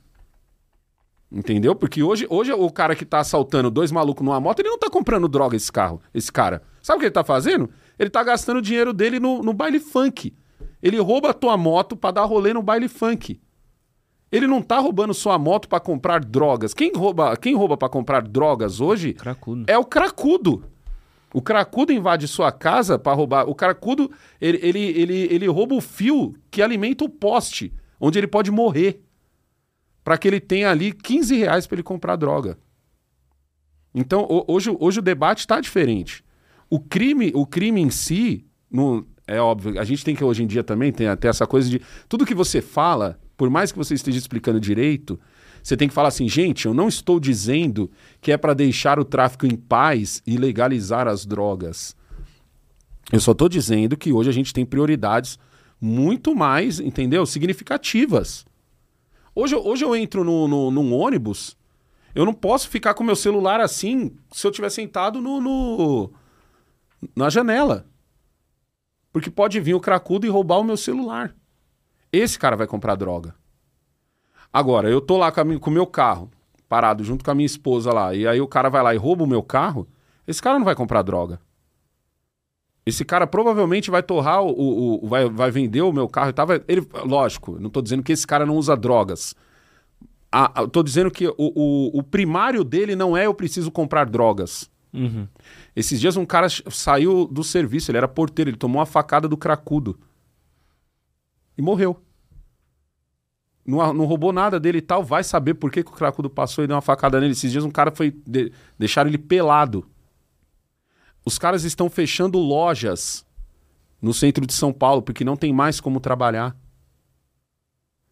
Entendeu? 1.31 1.75
Porque 1.75 2.03
hoje, 2.03 2.27
hoje 2.29 2.53
o 2.53 2.71
cara 2.71 2.95
que 2.95 3.05
tá 3.05 3.21
assaltando 3.21 3.71
dois 3.71 3.91
malucos 3.91 4.25
numa 4.25 4.41
moto, 4.41 4.61
ele 4.61 4.69
não 4.69 4.79
tá 4.79 4.91
comprando 4.91 5.29
droga 5.29 5.57
esse 5.57 5.71
carro, 5.71 6.01
esse 6.13 6.31
cara. 6.31 6.63
Sabe 6.83 6.97
o 6.97 7.01
que 7.01 7.07
ele 7.07 7.13
tá 7.13 7.25
fazendo? 7.25 7.71
Ele 7.99 8.11
tá 8.11 8.23
gastando 8.23 8.59
o 8.59 8.63
dinheiro 8.63 8.93
dele 8.93 9.19
no, 9.19 9.43
no 9.43 9.53
baile 9.53 9.81
funk. 9.81 10.35
Ele 10.83 10.99
rouba 10.99 11.31
a 11.31 11.35
tua 11.35 11.57
moto 11.57 11.97
pra 11.97 12.11
dar 12.11 12.25
rolê 12.25 12.53
no 12.53 12.63
baile 12.63 12.89
funk. 12.89 13.41
Ele 14.35 14.47
não 14.47 14.61
tá 14.61 14.79
roubando 14.79 15.15
sua 15.15 15.39
moto 15.39 15.69
pra 15.69 15.79
comprar 15.79 16.25
drogas. 16.25 16.75
Quem 16.75 16.93
rouba, 16.95 17.37
quem 17.37 17.55
rouba 17.55 17.77
para 17.77 17.89
comprar 17.89 18.23
drogas 18.23 18.81
hoje 18.81 19.13
Cracudo. 19.15 19.65
é 19.69 19.79
o 19.79 19.85
cracudo. 19.85 20.65
O 21.33 21.41
cracudo 21.43 21.93
invade 21.93 22.27
sua 22.29 22.51
casa 22.53 22.99
para 22.99 23.13
roubar. 23.13 23.49
O 23.49 23.55
cracudo, 23.55 24.11
ele, 24.41 24.59
ele, 24.63 24.79
ele, 24.81 25.15
ele 25.31 25.47
rouba 25.49 25.75
o 25.75 25.81
fio 25.81 26.35
que 26.51 26.63
alimenta 26.63 27.05
o 27.05 27.09
poste, 27.09 27.73
onde 28.01 28.19
ele 28.19 28.27
pode 28.27 28.51
morrer. 28.51 29.03
Para 30.03 30.19
que 30.19 30.29
ele 30.29 30.41
tenha 30.41 30.71
ali 30.71 30.93
15 30.93 31.37
reais 31.37 31.67
para 31.67 31.77
ele 31.77 31.83
comprar 31.83 32.17
droga. 32.17 32.59
Então, 33.95 34.23
ho- 34.29 34.45
hoje, 34.49 34.75
hoje 34.79 34.99
o 34.99 35.03
debate 35.03 35.41
está 35.41 35.61
diferente. 35.61 36.25
O 36.69 36.81
crime, 36.81 37.31
o 37.35 37.47
crime 37.47 37.81
em 37.81 37.91
si, 37.91 38.45
no, 38.71 39.07
é 39.27 39.41
óbvio, 39.41 39.79
a 39.81 39.85
gente 39.85 40.05
tem 40.05 40.15
que 40.17 40.25
hoje 40.25 40.43
em 40.43 40.47
dia 40.47 40.65
também 40.65 40.93
tem 40.93 41.07
até 41.09 41.29
essa 41.29 41.47
coisa 41.47 41.69
de 41.71 41.81
tudo 42.09 42.27
que 42.27 42.35
você 42.35 42.61
fala, 42.61 43.19
por 43.37 43.51
mais 43.51 43.73
que 43.73 43.79
você 43.79 43.95
esteja 43.95 44.19
explicando 44.19 44.61
direito, 44.61 45.19
você 45.63 45.77
tem 45.77 45.89
que 45.89 45.95
falar 45.95 46.09
assim, 46.09 46.29
gente, 46.29 46.67
eu 46.67 46.75
não 46.75 46.89
estou 46.89 47.19
dizendo 47.19 47.91
que 48.21 48.31
é 48.31 48.37
para 48.37 48.55
deixar 48.55 48.99
o 48.99 49.05
tráfico 49.05 49.47
em 49.47 49.57
paz 49.57 50.23
e 50.27 50.37
legalizar 50.37 51.09
as 51.09 51.25
drogas. 51.25 51.97
Eu 53.13 53.21
só 53.21 53.33
estou 53.33 53.49
dizendo 53.49 53.97
que 53.97 54.13
hoje 54.13 54.29
a 54.31 54.33
gente 54.33 54.53
tem 54.53 54.65
prioridades 54.65 55.39
muito 55.81 56.35
mais, 56.35 56.81
entendeu? 56.81 57.25
Significativas. 57.27 58.45
Hoje, 59.35 59.55
hoje 59.57 59.85
eu 59.85 59.97
entro 59.97 60.23
no, 60.23 60.47
no, 60.47 60.71
num 60.71 60.93
ônibus, 60.95 61.57
eu 62.15 62.25
não 62.25 62.33
posso 62.33 62.69
ficar 62.69 62.95
com 62.95 63.03
meu 63.03 63.17
celular 63.17 63.61
assim 63.61 64.13
se 64.33 64.47
eu 64.47 64.51
estiver 64.51 64.71
sentado 64.71 65.21
no, 65.21 65.41
no- 65.41 66.13
na 67.17 67.29
janela. 67.29 67.87
Porque 69.13 69.31
pode 69.31 69.59
vir 69.61 69.75
o 69.75 69.81
cracudo 69.81 70.27
e 70.27 70.31
roubar 70.31 70.59
o 70.61 70.65
meu 70.65 70.77
celular. 70.77 71.35
Esse 72.17 72.39
cara 72.39 72.57
vai 72.57 72.67
comprar 72.67 72.95
droga. 72.95 73.35
Agora, 74.53 74.89
eu 74.89 75.01
tô 75.01 75.17
lá 75.17 75.33
com 75.33 75.41
a 75.41 75.45
mi- 75.45 75.59
com 75.59 75.71
o 75.71 75.73
meu 75.73 75.87
carro, 75.87 76.31
parado 76.69 77.03
junto 77.03 77.25
com 77.25 77.31
a 77.31 77.35
minha 77.35 77.47
esposa 77.47 77.93
lá, 77.93 78.15
e 78.15 78.27
aí 78.27 78.41
o 78.41 78.47
cara 78.49 78.69
vai 78.69 78.83
lá 78.83 78.95
e 78.95 78.99
rouba 78.99 79.25
o 79.25 79.27
meu 79.27 79.43
carro, 79.43 79.87
esse 80.27 80.41
cara 80.41 80.59
não 80.59 80.65
vai 80.65 80.75
comprar 80.75 81.03
droga. 81.03 81.41
Esse 82.87 83.05
cara 83.05 83.27
provavelmente 83.27 83.91
vai 83.91 84.03
torrar 84.03 84.43
o. 84.43 84.51
o- 84.51 85.05
o- 85.05 85.09
vai, 85.09 85.29
vai 85.29 85.51
vender 85.51 85.81
o 85.83 85.93
meu 85.93 86.07
carro 86.09 86.31
e 86.31 86.33
tal. 86.35 86.47
vai- 86.47 86.63
Ele, 86.69 86.87
lógico, 87.05 87.59
não 87.59 87.71
tô 87.71 87.81
dizendo 87.81 88.03
que 88.03 88.13
esse 88.13 88.27
cara 88.27 88.45
não 88.45 88.57
usa 88.57 88.77
drogas. 88.77 89.35
Ah, 90.31 90.67
tô 90.67 90.83
dizendo 90.83 91.11
que 91.11 91.27
o, 91.29 91.35
o, 91.39 91.99
o 91.99 92.03
primário 92.03 92.63
dele 92.63 92.95
não 92.95 93.17
é 93.17 93.27
eu 93.27 93.33
preciso 93.35 93.71
comprar 93.71 94.05
drogas. 94.07 94.71
Uhum. 94.93 95.27
Esses 95.75 95.99
dias 96.01 96.17
um 96.17 96.27
cara 96.27 96.47
saiu 96.49 97.27
do 97.27 97.43
serviço, 97.43 97.91
ele 97.91 97.99
era 97.99 98.07
porteiro, 98.09 98.51
ele 98.51 98.57
tomou 98.57 98.79
uma 98.81 98.87
facada 98.87 99.27
do 99.29 99.37
cracudo. 99.37 99.99
E 101.57 101.63
morreu. 101.63 102.01
Não, 103.67 103.93
não 103.95 104.05
roubou 104.05 104.33
nada 104.33 104.61
dele 104.61 104.79
e 104.79 104.83
tal, 104.83 105.03
vai 105.03 105.25
saber 105.25 105.55
por 105.55 105.71
que, 105.71 105.83
que 105.83 105.91
o 105.91 105.95
cracudo 105.95 106.29
passou 106.29 106.63
e 106.63 106.67
deu 106.67 106.77
uma 106.77 106.83
facada 106.83 107.19
nele. 107.19 107.33
Esses 107.33 107.51
dias 107.51 107.65
um 107.65 107.71
cara 107.71 107.91
foi. 107.91 108.11
de- 108.27 108.53
deixaram 108.79 109.09
ele 109.09 109.19
pelado. 109.19 109.87
Os 111.25 111.39
caras 111.39 111.65
estão 111.65 111.89
fechando 111.89 112.39
lojas 112.39 113.25
no 114.03 114.13
centro 114.13 114.47
de 114.47 114.53
São 114.53 114.73
Paulo 114.73 115.01
porque 115.01 115.25
não 115.25 115.37
tem 115.37 115.53
mais 115.53 115.81
como 115.81 115.99
trabalhar. 115.99 116.55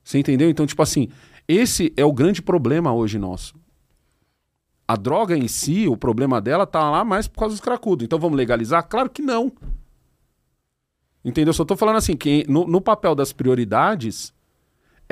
Você 0.03 0.19
entendeu? 0.19 0.49
Então, 0.49 0.67
tipo 0.67 0.83
assim, 0.83 1.09
esse 1.47 1.93
é 1.97 2.05
o 2.05 2.13
grande 2.13 2.41
problema 2.41 2.93
hoje 2.93 3.19
nosso. 3.19 3.55
A 4.89 4.97
droga 4.97 5.37
em 5.37 5.47
si, 5.47 5.87
o 5.87 5.97
problema 5.97 6.41
dela 6.41 6.67
tá 6.67 6.91
lá 6.91 7.05
mais 7.05 7.29
por 7.29 7.41
causa 7.41 7.55
dos 7.55 7.61
cracudos. 7.61 8.05
Então 8.05 8.19
vamos 8.19 8.37
legalizar? 8.37 8.83
Claro 8.89 9.11
que 9.11 9.21
não. 9.23 9.53
Entendeu? 11.25 11.53
Só 11.53 11.65
tô 11.65 11.77
falando 11.77 11.97
assim, 11.97 12.17
que 12.17 12.45
no, 12.49 12.67
no 12.67 12.81
papel 12.81 13.15
das 13.15 13.33
prioridades, 13.33 14.35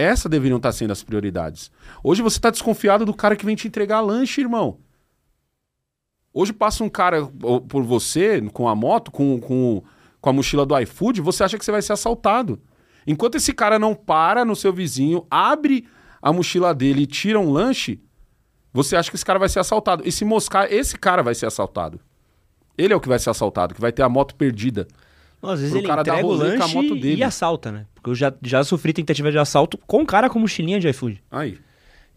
essa 0.01 0.29
deveriam 0.29 0.57
estar 0.57 0.73
sendo 0.73 0.93
as 0.93 1.03
prioridades. 1.03 1.71
Hoje 2.03 2.23
você 2.23 2.41
tá 2.41 2.51
desconfiado 2.51 3.05
do 3.05 3.15
cara 3.15 3.37
que 3.37 3.45
vem 3.45 3.57
te 3.57 3.69
entregar 3.69 4.01
lanche, 4.01 4.41
irmão. 4.41 4.79
Hoje 6.33 6.53
passa 6.53 6.85
um 6.85 6.89
cara 6.89 7.27
por 7.69 7.83
você, 7.83 8.41
com 8.53 8.69
a 8.69 8.75
moto, 8.75 9.11
com, 9.11 9.41
com, 9.41 9.83
com 10.21 10.31
a 10.31 10.33
mochila 10.33 10.65
do 10.65 10.79
iFood, 10.79 11.21
você 11.21 11.43
acha 11.43 11.59
que 11.59 11.65
você 11.65 11.73
vai 11.73 11.83
ser 11.83 11.93
assaltado. 11.93 12.61
Enquanto 13.07 13.35
esse 13.35 13.53
cara 13.53 13.79
não 13.79 13.95
para 13.95 14.45
no 14.45 14.55
seu 14.55 14.73
vizinho, 14.73 15.27
abre 15.31 15.87
a 16.23 16.33
mochila 16.33 16.75
dele 16.75 17.03
e 17.03 17.07
tira 17.07 17.41
um 17.41 17.51
lanche, 17.51 18.01
você 18.73 18.95
acha 18.95 19.11
que 19.11 19.17
esse 19.17 19.25
cara 19.25 19.39
vai 19.39 19.49
ser 19.49 19.59
assaltado. 19.59 20.07
E 20.07 20.13
se 20.13 20.25
moscar, 20.25 20.73
esse 20.73 20.97
cara 20.97 21.23
vai 21.23 21.35
ser 21.35 21.47
assaltado. 21.47 21.99
Ele 22.79 22.93
é 22.93 22.97
o 22.97 23.01
que 23.01 23.09
vai 23.09 23.19
ser 23.19 23.31
assaltado, 23.31 23.75
que 23.75 23.81
vai 23.81 23.91
ter 23.91 24.03
a 24.03 24.09
moto 24.09 24.35
perdida. 24.37 24.87
Não, 25.43 25.51
às 25.51 25.59
vezes 25.61 25.73
Pro 25.73 25.81
ele 25.81 25.87
cara 25.89 26.03
entrega 26.03 26.27
o 26.27 26.33
lanche 26.33 26.75
moto 26.75 26.95
dele. 26.95 27.17
e 27.21 27.25
assalta, 27.25 27.73
né? 27.73 27.87
Porque 28.01 28.11
eu 28.11 28.15
já, 28.15 28.33
já 28.43 28.65
sofri 28.65 28.93
tentativa 28.93 29.31
de 29.31 29.39
assalto 29.39 29.79
com 29.87 29.99
um 29.99 30.07
cara 30.07 30.31
com 30.31 30.39
mochilinha 30.39 30.81
de 30.81 30.89
iFood. 30.89 31.23
Aí. 31.31 31.59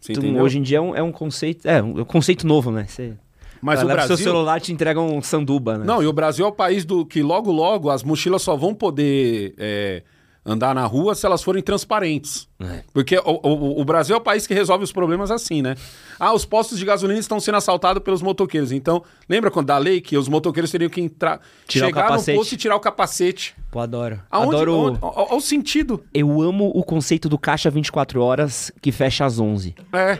Você 0.00 0.12
Então, 0.12 0.24
entendeu? 0.24 0.42
hoje 0.42 0.58
em 0.58 0.62
dia 0.62 0.78
é 0.78 0.80
um, 0.80 0.96
é 0.96 1.02
um 1.02 1.12
conceito. 1.12 1.68
É, 1.68 1.82
um, 1.82 2.00
é 2.00 2.04
conceito 2.04 2.46
novo, 2.46 2.70
né? 2.70 2.86
Você 2.88 3.12
Mas 3.60 3.82
o 3.82 3.86
Brasil... 3.86 4.16
seu 4.16 4.24
celular 4.24 4.60
te 4.60 4.72
entrega 4.72 5.00
um 5.00 5.20
sanduba, 5.20 5.78
né? 5.78 5.84
Não, 5.84 6.02
e 6.02 6.06
o 6.06 6.12
Brasil 6.12 6.44
é 6.44 6.48
o 6.48 6.52
país 6.52 6.84
do 6.84 7.04
que 7.04 7.22
logo, 7.22 7.52
logo 7.52 7.90
as 7.90 8.02
mochilas 8.02 8.42
só 8.42 8.56
vão 8.56 8.74
poder 8.74 9.54
é, 9.58 10.02
andar 10.46 10.74
na 10.74 10.84
rua 10.84 11.14
se 11.14 11.24
elas 11.24 11.42
forem 11.42 11.62
transparentes. 11.62 12.46
É. 12.60 12.82
Porque 12.92 13.16
o, 13.18 13.22
o- 13.42 13.80
o 13.80 13.84
Brasil 13.84 14.14
é 14.14 14.18
o 14.18 14.20
país 14.20 14.46
que 14.46 14.52
resolve 14.54 14.84
os 14.84 14.92
problemas 14.92 15.30
assim, 15.30 15.62
né? 15.62 15.74
Ah, 16.20 16.32
os 16.34 16.44
postos 16.44 16.78
de 16.78 16.84
gasolina 16.84 17.18
estão 17.18 17.40
sendo 17.40 17.56
assaltados 17.56 18.02
pelos 18.02 18.20
motoqueiros. 18.22 18.70
Então, 18.72 19.02
lembra 19.28 19.50
quando 19.50 19.66
da 19.66 19.78
lei 19.78 20.00
que 20.00 20.16
os 20.16 20.28
motoqueiros 20.28 20.70
teriam 20.70 20.90
que 20.90 21.00
entrar, 21.00 21.40
Tirar 21.66 21.86
o 21.86 21.88
chegar 21.88 22.02
no 22.10 22.24
posto 22.38 22.52
e 22.52 22.56
tirar 22.56 22.76
o 22.76 22.80
capacete? 22.80 23.54
Pô, 23.70 23.80
adoro. 23.80 24.20
Aonde, 24.30 24.54
adoro. 24.56 24.74
onde- 24.76 24.98
ao- 25.00 25.32
ao 25.34 25.40
sentido. 25.40 26.04
Eu 26.12 26.40
amo 26.42 26.70
o 26.74 26.82
conceito 26.84 27.28
do 27.28 27.38
caixa 27.38 27.70
24 27.70 28.20
horas 28.22 28.70
que 28.82 28.92
fecha 28.92 29.24
às 29.24 29.38
11. 29.38 29.74
É. 29.92 30.18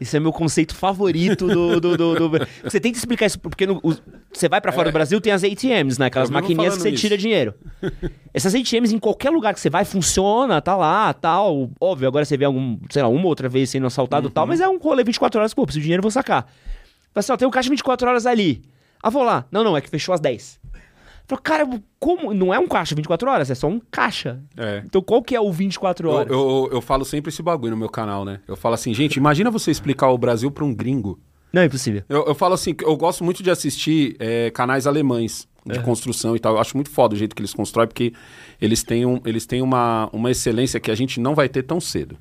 Esse 0.00 0.16
é 0.16 0.20
meu 0.20 0.32
conceito 0.32 0.74
favorito 0.74 1.46
do. 1.46 1.80
do, 1.80 1.96
do- 1.96 2.28
do- 2.28 2.46
Você 2.64 2.78
tenta 2.78 2.98
explicar 2.98 3.26
isso, 3.26 3.38
porque 3.38 3.66
no- 3.66 3.80
os- 3.82 4.02
você 4.32 4.48
vai 4.48 4.60
pra 4.60 4.70
fora 4.72 4.90
do 4.90 4.92
Brasil, 4.92 5.20
tem 5.20 5.32
as 5.32 5.42
ATMs, 5.42 5.98
né? 5.98 6.06
Aquelas 6.06 6.28
É. 6.30 6.32
Maquininhas 6.32 6.76
que 6.76 6.82
você 6.82 6.92
tira 6.92 7.14
isso. 7.14 7.22
dinheiro. 7.22 7.54
Essas 8.34 8.54
ATMs, 8.54 8.94
em 8.94 8.98
qualquer 8.98 9.30
lugar 9.30 9.54
que 9.54 9.60
você 9.60 9.70
vai, 9.70 9.84
funciona, 9.84 10.60
tá 10.60 10.76
lá, 10.76 11.12
tal. 11.14 11.70
Óbvio, 11.80 12.06
agora 12.08 12.24
você 12.24 12.36
vê 12.36 12.44
algum, 12.44 12.78
sei 12.90 13.02
lá, 13.02 13.08
uma 13.08 13.26
outra 13.26 13.48
vez 13.48 13.70
sendo 13.70 13.86
assaltado 13.86 14.26
e 14.26 14.28
Uhum. 14.28 14.32
tal, 14.32 14.46
mas 14.46 14.60
é 14.60 14.68
um 14.68 14.78
rolê 14.78 15.02
24 15.02 15.40
horas, 15.40 15.54
pô, 15.54 15.64
preciso 15.64 15.80
de 15.80 15.84
dinheiro, 15.84 16.02
vou 16.02 16.10
sacar. 16.10 16.42
Fala 16.42 16.50
assim, 17.16 17.32
ó, 17.32 17.36
tem 17.36 17.48
um 17.48 17.50
caixa 17.50 17.70
24 17.70 18.08
horas 18.08 18.26
ali. 18.26 18.62
Ah, 19.02 19.08
vou 19.10 19.22
lá. 19.22 19.46
Não, 19.50 19.62
não, 19.64 19.76
é 19.76 19.80
que 19.80 19.88
fechou 19.88 20.12
às 20.14 20.20
10. 20.20 20.58
Fala, 21.28 21.40
cara, 21.42 21.68
como? 21.98 22.32
Não 22.32 22.54
é 22.54 22.58
um 22.58 22.68
caixa 22.68 22.94
24 22.94 23.28
horas, 23.30 23.50
é 23.50 23.54
só 23.54 23.66
um 23.66 23.80
caixa. 23.90 24.40
É. 24.56 24.82
Então 24.84 25.02
qual 25.02 25.22
que 25.22 25.34
é 25.34 25.40
o 25.40 25.50
24 25.52 26.08
Eu, 26.08 26.12
horas? 26.12 26.32
eu, 26.32 26.68
eu 26.72 26.80
falo 26.80 27.04
sempre 27.04 27.30
esse 27.30 27.42
bagulho 27.42 27.72
no 27.72 27.76
meu 27.76 27.88
canal, 27.88 28.24
né? 28.24 28.40
Eu 28.46 28.56
falo 28.56 28.74
assim, 28.74 28.94
gente, 28.94 29.16
imagina 29.16 29.50
você 29.50 29.70
explicar 29.70 30.08
o 30.10 30.18
Brasil 30.18 30.50
pra 30.50 30.64
um 30.64 30.72
gringo. 30.74 31.18
Não, 31.52 31.62
é 31.62 31.64
impossível. 31.66 32.02
Eu, 32.08 32.24
eu 32.26 32.34
falo 32.34 32.54
assim, 32.54 32.74
eu 32.82 32.96
gosto 32.96 33.24
muito 33.24 33.42
de 33.42 33.50
assistir 33.50 34.14
é, 34.18 34.50
canais 34.50 34.86
alemães 34.86 35.48
de 35.64 35.80
construção 35.80 36.36
e 36.36 36.38
tal. 36.38 36.54
Eu 36.54 36.60
acho 36.60 36.76
muito 36.76 36.90
foda 36.90 37.14
o 37.14 37.18
jeito 37.18 37.34
que 37.34 37.40
eles 37.42 37.52
constroem, 37.52 37.88
porque 37.88 38.12
eles 38.60 38.84
têm, 38.84 39.04
um, 39.04 39.20
eles 39.24 39.46
têm 39.46 39.62
uma, 39.62 40.08
uma 40.12 40.30
excelência 40.30 40.78
que 40.78 40.90
a 40.92 40.94
gente 40.94 41.18
não 41.18 41.34
vai 41.34 41.48
ter 41.48 41.64
tão 41.64 41.80
cedo. 41.80 42.16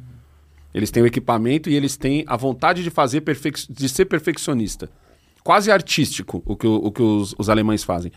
Eles 0.73 0.89
têm 0.89 1.03
o 1.03 1.05
equipamento 1.05 1.69
e 1.69 1.75
eles 1.75 1.95
têm 1.95 2.23
a 2.27 2.35
vontade 2.35 2.81
de 2.81 2.89
fazer 2.89 3.21
perfec- 3.21 3.67
de 3.69 3.87
ser 3.87 4.05
perfeccionista. 4.05 4.89
Quase 5.43 5.69
artístico 5.71 6.41
o 6.43 6.55
que, 6.55 6.65
o, 6.65 6.75
o 6.75 6.91
que 6.91 7.03
os, 7.03 7.35
os 7.37 7.49
alemães 7.49 7.83
fazem. 7.83 8.11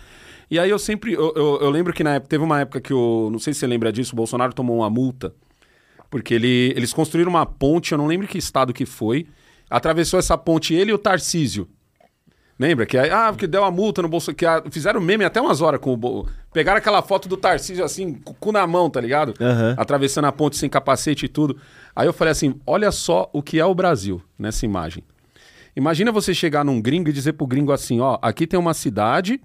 E 0.51 0.59
aí 0.59 0.71
eu 0.71 0.79
sempre. 0.79 1.13
Eu, 1.13 1.33
eu- 1.37 1.59
eu 1.61 1.71
lembro 1.71 1.93
que 1.93 2.03
na 2.05 2.15
época, 2.15 2.29
teve 2.31 2.43
uma 2.45 2.61
época 2.61 2.81
que 2.81 2.93
o. 2.95 3.29
Não 3.31 3.39
sei 3.39 3.53
se 3.53 3.61
você 3.61 3.67
lembra 3.67 3.93
disso, 3.93 4.13
o 4.15 4.17
Bolsonaro 4.17 4.53
tomou 4.55 4.79
uma 4.79 4.89
multa 4.91 5.35
Porque 6.11 6.33
ele, 6.35 6.73
eles 6.77 6.93
construíram 6.93 7.31
uma 7.31 7.45
ponte, 7.45 7.93
eu 7.93 7.99
não 7.99 8.07
lembro 8.07 8.27
que 8.27 8.39
estado 8.39 8.73
que 8.73 8.87
foi. 8.87 9.27
Atravessou 9.69 10.19
essa 10.19 10.39
ponte 10.39 10.73
ele 10.75 10.91
e 10.91 10.95
o 10.95 10.99
Tarcísio. 10.99 11.69
Lembra? 12.59 12.87
Que 12.87 12.99
aí, 12.99 13.09
ah, 13.11 13.29
porque 13.31 13.47
deu 13.47 13.63
a 13.63 13.71
multa 13.71 14.03
no 14.03 14.09
bolso. 14.09 14.35
Que 14.35 14.45
a- 14.47 14.63
fizeram 14.71 15.01
meme 15.01 15.25
até 15.25 15.41
umas 15.41 15.61
horas 15.61 15.81
com 15.81 15.93
o. 15.93 15.97
bo- 15.97 16.27
Pegaram 16.53 16.79
aquela 16.79 17.03
foto 17.03 17.29
do 17.29 17.37
Tarcísio 17.37 17.85
assim, 17.85 18.15
com 18.15 18.33
o 18.33 18.35
cu 18.35 18.51
na 18.51 18.67
mão, 18.67 18.89
tá 18.91 19.01
ligado? 19.01 19.35
Aham. 19.41 19.75
Atravessando 19.77 20.25
a 20.25 20.33
ponte 20.33 20.57
sem 20.57 20.69
capacete 20.69 21.27
e 21.27 21.29
tudo. 21.29 21.57
Aí 21.95 22.09
eu 22.09 22.13
falei 22.13 22.33
assim: 22.33 22.59
olha 22.67 22.91
só 22.91 23.29
o 23.33 23.43
que 23.43 23.61
é 23.61 23.65
o 23.65 23.75
Brasil 23.75 24.21
nessa 24.39 24.65
imagem. 24.65 25.05
Imagina 25.77 26.11
você 26.11 26.35
chegar 26.35 26.65
num 26.65 26.81
gringo 26.81 27.11
e 27.11 27.13
dizer 27.13 27.35
pro 27.35 27.47
gringo 27.47 27.71
assim: 27.71 28.01
ó, 28.01 28.19
aqui 28.21 28.45
tem 28.47 28.59
uma 28.59 28.75
cidade, 28.75 29.41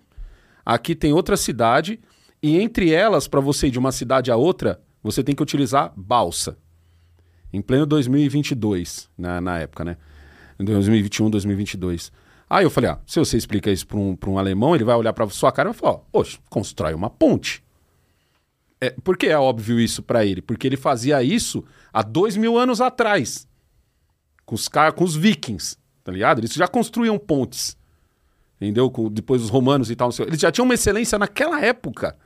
aqui 0.66 0.96
tem 0.96 1.14
outra 1.14 1.38
cidade, 1.38 2.00
e 2.42 2.60
entre 2.60 2.92
elas, 2.92 3.28
para 3.28 3.40
você 3.40 3.68
ir 3.68 3.72
de 3.72 3.80
uma 3.80 3.92
cidade 3.92 4.32
a 4.32 4.36
outra, 4.36 4.82
você 5.02 5.24
tem 5.24 5.36
que 5.36 5.44
utilizar 5.44 5.94
balsa. 5.96 6.58
Em 7.52 7.62
pleno 7.62 7.86
2022, 7.86 9.10
na, 9.18 9.40
na 9.40 9.60
época, 9.60 9.86
né? 9.86 9.98
Em 10.60 10.66
2021, 10.66 11.30
2022. 11.30 12.12
Aí 12.50 12.66
eu 12.66 12.70
falei: 12.70 12.92
ah, 12.92 13.00
se 13.06 13.20
você 13.20 13.38
explica 13.38 13.72
isso 13.72 13.86
para 13.86 13.98
um, 13.98 14.18
um 14.28 14.38
alemão, 14.38 14.76
ele 14.76 14.84
vai 14.84 14.96
olhar 14.96 15.14
para 15.14 15.30
sua 15.30 15.52
cara 15.52 15.70
e 15.70 15.74
vai 15.74 15.80
falar: 15.80 15.98
poxa, 16.12 16.38
constrói 16.50 16.94
uma 16.94 17.10
ponte. 17.10 17.64
É, 18.82 18.90
por 18.90 19.18
que 19.18 19.28
é 19.28 19.38
óbvio 19.38 19.80
isso 19.80 20.04
para 20.04 20.26
ele? 20.26 20.42
Porque 20.42 20.68
ele 20.68 20.76
fazia 20.76 21.24
isso 21.24 21.64
há 21.92 22.02
dois 22.02 22.36
mil 22.36 22.58
anos 22.58 22.82
atrás 22.82 23.48
com 24.46 24.56
os, 24.56 24.68
com 24.68 25.04
os 25.04 25.16
vikings, 25.16 25.78
tá 26.04 26.12
ligado? 26.12 26.40
Eles 26.40 26.54
já 26.54 26.68
construíam 26.68 27.18
pontes, 27.18 27.78
entendeu? 28.64 28.90
Com, 28.90 29.10
depois 29.10 29.42
os 29.42 29.50
romanos 29.50 29.92
e 29.92 29.96
tal. 29.96 30.10
Eles 30.20 30.40
já 30.40 30.52
tinham 30.52 30.66
uma 30.66 30.74
excelência 30.74 31.18
naquela 31.20 31.62
época 31.62 32.18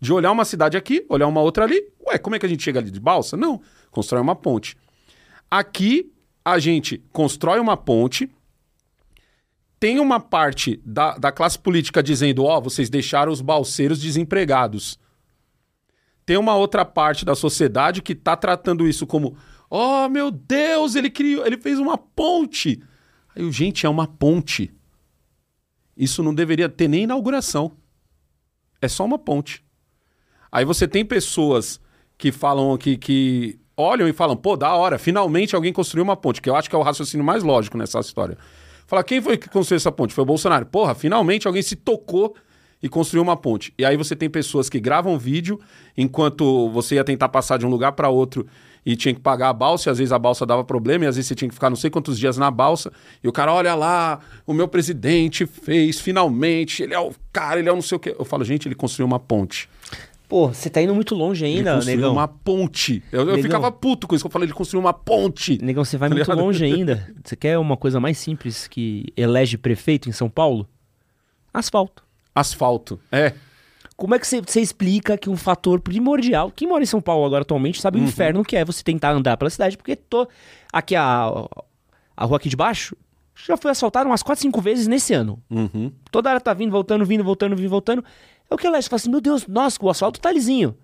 de 0.00 0.12
olhar 0.12 0.32
uma 0.32 0.44
cidade 0.44 0.76
aqui, 0.76 1.04
olhar 1.08 1.26
uma 1.26 1.40
outra 1.40 1.64
ali. 1.64 1.82
Ué, 2.06 2.18
como 2.18 2.36
é 2.36 2.38
que 2.38 2.46
a 2.46 2.48
gente 2.48 2.62
chega 2.62 2.78
ali 2.78 2.90
de 2.90 3.00
balsa? 3.00 3.36
Não, 3.36 3.60
constrói 3.90 4.22
uma 4.22 4.34
ponte. 4.34 4.76
Aqui 5.50 6.12
a 6.44 6.58
gente 6.58 7.04
constrói 7.12 7.60
uma 7.60 7.76
ponte, 7.76 8.30
tem 9.78 9.98
uma 9.98 10.20
parte 10.20 10.80
da, 10.84 11.16
da 11.18 11.32
classe 11.32 11.58
política 11.58 12.02
dizendo, 12.02 12.44
ó, 12.44 12.60
vocês 12.60 12.88
deixaram 12.88 13.32
os 13.32 13.40
balseiros 13.40 14.00
desempregados 14.00 14.98
tem 16.30 16.36
uma 16.36 16.54
outra 16.54 16.84
parte 16.84 17.24
da 17.24 17.34
sociedade 17.34 18.00
que 18.00 18.14
tá 18.14 18.36
tratando 18.36 18.86
isso 18.86 19.04
como, 19.04 19.36
oh 19.68 20.08
meu 20.08 20.30
Deus, 20.30 20.94
ele 20.94 21.10
criou, 21.10 21.44
ele 21.44 21.56
fez 21.56 21.76
uma 21.80 21.98
ponte. 21.98 22.80
Aí, 23.34 23.50
gente, 23.50 23.84
é 23.84 23.88
uma 23.88 24.06
ponte. 24.06 24.72
Isso 26.00 26.22
não 26.22 26.34
deveria 26.34 26.66
ter 26.66 26.88
nem 26.88 27.02
inauguração. 27.02 27.72
É 28.80 28.88
só 28.88 29.04
uma 29.04 29.18
ponte. 29.18 29.62
Aí 30.50 30.64
você 30.64 30.88
tem 30.88 31.04
pessoas 31.04 31.78
que 32.16 32.32
falam 32.32 32.74
que, 32.78 32.96
que 32.96 33.58
olham 33.76 34.08
e 34.08 34.12
falam, 34.14 34.34
pô, 34.34 34.56
da 34.56 34.74
hora, 34.74 34.98
finalmente 34.98 35.54
alguém 35.54 35.74
construiu 35.74 36.02
uma 36.02 36.16
ponte, 36.16 36.40
que 36.40 36.48
eu 36.48 36.56
acho 36.56 36.70
que 36.70 36.74
é 36.74 36.78
o 36.78 36.82
raciocínio 36.82 37.24
mais 37.24 37.42
lógico 37.42 37.76
nessa 37.76 38.00
história. 38.00 38.38
Fala, 38.86 39.04
quem 39.04 39.20
foi 39.20 39.36
que 39.36 39.50
construiu 39.50 39.76
essa 39.76 39.92
ponte? 39.92 40.14
Foi 40.14 40.22
o 40.22 40.26
Bolsonaro. 40.26 40.64
Porra, 40.64 40.94
finalmente 40.94 41.46
alguém 41.46 41.60
se 41.60 41.76
tocou 41.76 42.34
e 42.82 42.88
construiu 42.88 43.22
uma 43.22 43.36
ponte. 43.36 43.74
E 43.78 43.84
aí 43.84 43.94
você 43.94 44.16
tem 44.16 44.30
pessoas 44.30 44.70
que 44.70 44.80
gravam 44.80 45.18
vídeo 45.18 45.60
enquanto 45.94 46.70
você 46.70 46.94
ia 46.94 47.04
tentar 47.04 47.28
passar 47.28 47.58
de 47.58 47.66
um 47.66 47.68
lugar 47.68 47.92
para 47.92 48.08
outro 48.08 48.46
e 48.84 48.96
tinha 48.96 49.14
que 49.14 49.20
pagar 49.20 49.48
a 49.50 49.52
balsa, 49.52 49.88
e 49.88 49.90
às 49.90 49.98
vezes 49.98 50.12
a 50.12 50.18
balsa 50.18 50.46
dava 50.46 50.64
problema, 50.64 51.04
e 51.04 51.08
às 51.08 51.16
vezes 51.16 51.28
você 51.28 51.34
tinha 51.34 51.48
que 51.48 51.54
ficar 51.54 51.68
não 51.70 51.76
sei 51.76 51.90
quantos 51.90 52.18
dias 52.18 52.36
na 52.38 52.50
balsa, 52.50 52.92
e 53.22 53.28
o 53.28 53.32
cara, 53.32 53.52
olha 53.52 53.74
lá, 53.74 54.20
o 54.46 54.52
meu 54.54 54.66
presidente 54.68 55.46
fez, 55.46 56.00
finalmente, 56.00 56.82
ele 56.82 56.94
é 56.94 56.98
o 57.00 57.12
cara, 57.32 57.60
ele 57.60 57.68
é 57.68 57.72
o 57.72 57.76
não 57.76 57.82
sei 57.82 57.96
o 57.96 57.98
quê. 57.98 58.14
Eu 58.18 58.24
falo, 58.24 58.44
gente, 58.44 58.66
ele 58.68 58.74
construiu 58.74 59.06
uma 59.06 59.18
ponte. 59.18 59.68
Pô, 60.28 60.46
você 60.46 60.70
tá 60.70 60.80
indo 60.80 60.94
muito 60.94 61.12
longe 61.12 61.44
Ele 61.44 61.56
ainda, 61.58 61.74
construiu 61.74 61.96
negão. 61.98 62.12
uma 62.12 62.28
ponte. 62.28 63.02
Eu, 63.10 63.20
eu 63.22 63.26
Negão. 63.26 63.42
ficava 63.42 63.72
puto 63.72 64.06
com 64.06 64.14
isso, 64.14 64.22
que 64.22 64.26
eu 64.28 64.30
falei, 64.30 64.46
ele 64.46 64.52
construiu 64.54 64.80
uma 64.80 64.92
ponte. 64.92 65.58
Negão, 65.60 65.84
você 65.84 65.96
vai 65.96 66.08
Tá 66.08 66.14
muito 66.14 66.28
ligado? 66.30 66.44
longe 66.44 66.64
ainda. 66.64 67.12
Você 67.24 67.34
quer 67.34 67.58
uma 67.58 67.76
coisa 67.76 67.98
mais 67.98 68.16
simples 68.16 68.68
que 68.68 69.06
elege 69.16 69.58
prefeito 69.58 70.08
em 70.08 70.12
São 70.12 70.30
Paulo? 70.30 70.68
Asfalto. 71.52 72.04
Asfalto. 72.32 73.00
É. 73.10 73.32
Como 74.00 74.14
é 74.14 74.18
que 74.18 74.26
você, 74.26 74.60
explica 74.62 75.18
que 75.18 75.28
um 75.28 75.36
fator 75.36 75.78
primordial, 75.78 76.50
quem 76.50 76.66
mora 76.66 76.82
em 76.82 76.86
São 76.86 77.02
Paulo 77.02 77.26
agora 77.26 77.42
atualmente 77.42 77.82
sabe 77.82 77.98
Uhum. 77.98 78.04
o 78.04 78.08
inferno 78.08 78.42
que 78.42 78.56
é 78.56 78.64
você 78.64 78.82
tentar 78.82 79.10
andar 79.10 79.36
pela 79.36 79.50
cidade, 79.50 79.76
porque 79.76 79.94
tô 79.94 80.26
aqui 80.72 80.96
a, 80.96 81.30
a 82.16 82.24
rua 82.24 82.38
aqui 82.38 82.48
de 82.48 82.56
baixo 82.56 82.96
já 83.46 83.58
foi 83.58 83.70
asfaltada 83.70 84.08
umas 84.08 84.22
4, 84.22 84.40
5 84.40 84.58
vezes 84.62 84.86
nesse 84.86 85.12
ano. 85.12 85.38
Uhum. 85.50 85.92
Toda 86.10 86.30
hora 86.30 86.40
tá 86.40 86.54
vindo, 86.54 86.70
voltando, 86.70 87.04
vindo, 87.04 87.22
voltando, 87.22 87.54
vindo, 87.54 87.68
voltando. 87.68 88.02
É 88.50 88.54
o 88.54 88.56
que 88.56 88.66
elege, 88.66 88.84
você 88.84 88.88
fala 88.88 89.00
assim, 89.00 89.10
meu 89.10 89.20
Deus, 89.20 89.46
nossa, 89.46 89.78
o 89.82 89.90
asfalto 89.90 90.18
tá 90.18 90.32
lisinho. 90.32 90.74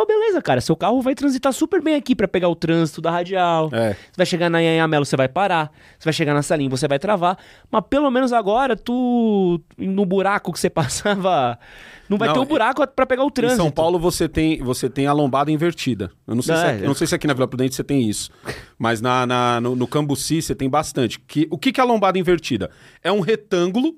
Oh, 0.00 0.06
beleza, 0.06 0.40
cara, 0.40 0.60
seu 0.60 0.76
carro 0.76 1.02
vai 1.02 1.12
transitar 1.14 1.52
super 1.52 1.82
bem 1.82 1.96
aqui 1.96 2.14
pra 2.14 2.28
pegar 2.28 2.48
o 2.48 2.54
trânsito 2.54 3.00
da 3.00 3.10
radial. 3.10 3.68
É. 3.72 3.94
Você 3.94 4.16
vai 4.16 4.26
chegar 4.26 4.48
na 4.48 4.58
Anhamelo, 4.58 5.04
você 5.04 5.16
vai 5.16 5.28
parar. 5.28 5.72
Você 5.98 6.04
vai 6.04 6.12
chegar 6.12 6.34
na 6.34 6.42
Salim, 6.42 6.68
você 6.68 6.86
vai 6.86 6.98
travar. 7.00 7.36
Mas 7.70 7.82
pelo 7.90 8.08
menos 8.10 8.32
agora, 8.32 8.76
tu, 8.76 9.60
no 9.76 10.06
buraco 10.06 10.52
que 10.52 10.60
você 10.60 10.70
passava, 10.70 11.58
não 12.08 12.16
vai 12.16 12.28
Não, 12.28 12.34
ter 12.34 12.40
o 12.40 12.44
buraco 12.44 12.86
pra 12.86 13.04
pegar 13.06 13.24
o 13.24 13.26
Em 13.26 13.30
trânsito. 13.32 13.60
São 13.62 13.70
Paulo 13.72 13.98
você 13.98 14.28
tem, 14.28 14.58
você 14.62 14.88
tem 14.88 15.06
a 15.08 15.12
lombada 15.12 15.50
invertida. 15.50 16.12
Eu 16.26 16.36
não 16.36 16.42
sei, 16.42 16.54
Não, 16.54 16.60
se, 16.60 16.66
é. 16.66 16.70
aqui, 16.70 16.82
eu 16.82 16.86
não 16.86 16.94
sei 16.94 17.06
se 17.08 17.14
aqui 17.16 17.26
na 17.26 17.34
Vila 17.34 17.48
Prudente 17.48 17.74
você 17.74 17.82
tem 17.82 18.08
isso. 18.08 18.30
Mas 18.78 19.00
na, 19.00 19.26
na- 19.26 19.60
no, 19.60 19.74
no 19.74 19.86
Cambuci 19.88 20.40
você 20.40 20.54
tem 20.54 20.70
bastante. 20.70 21.18
Que, 21.18 21.48
o 21.50 21.58
que, 21.58 21.72
que 21.72 21.80
é 21.80 21.82
a 21.82 21.86
lombada 21.86 22.18
invertida? 22.18 22.70
É 23.02 23.10
um 23.10 23.20
retângulo 23.20 23.96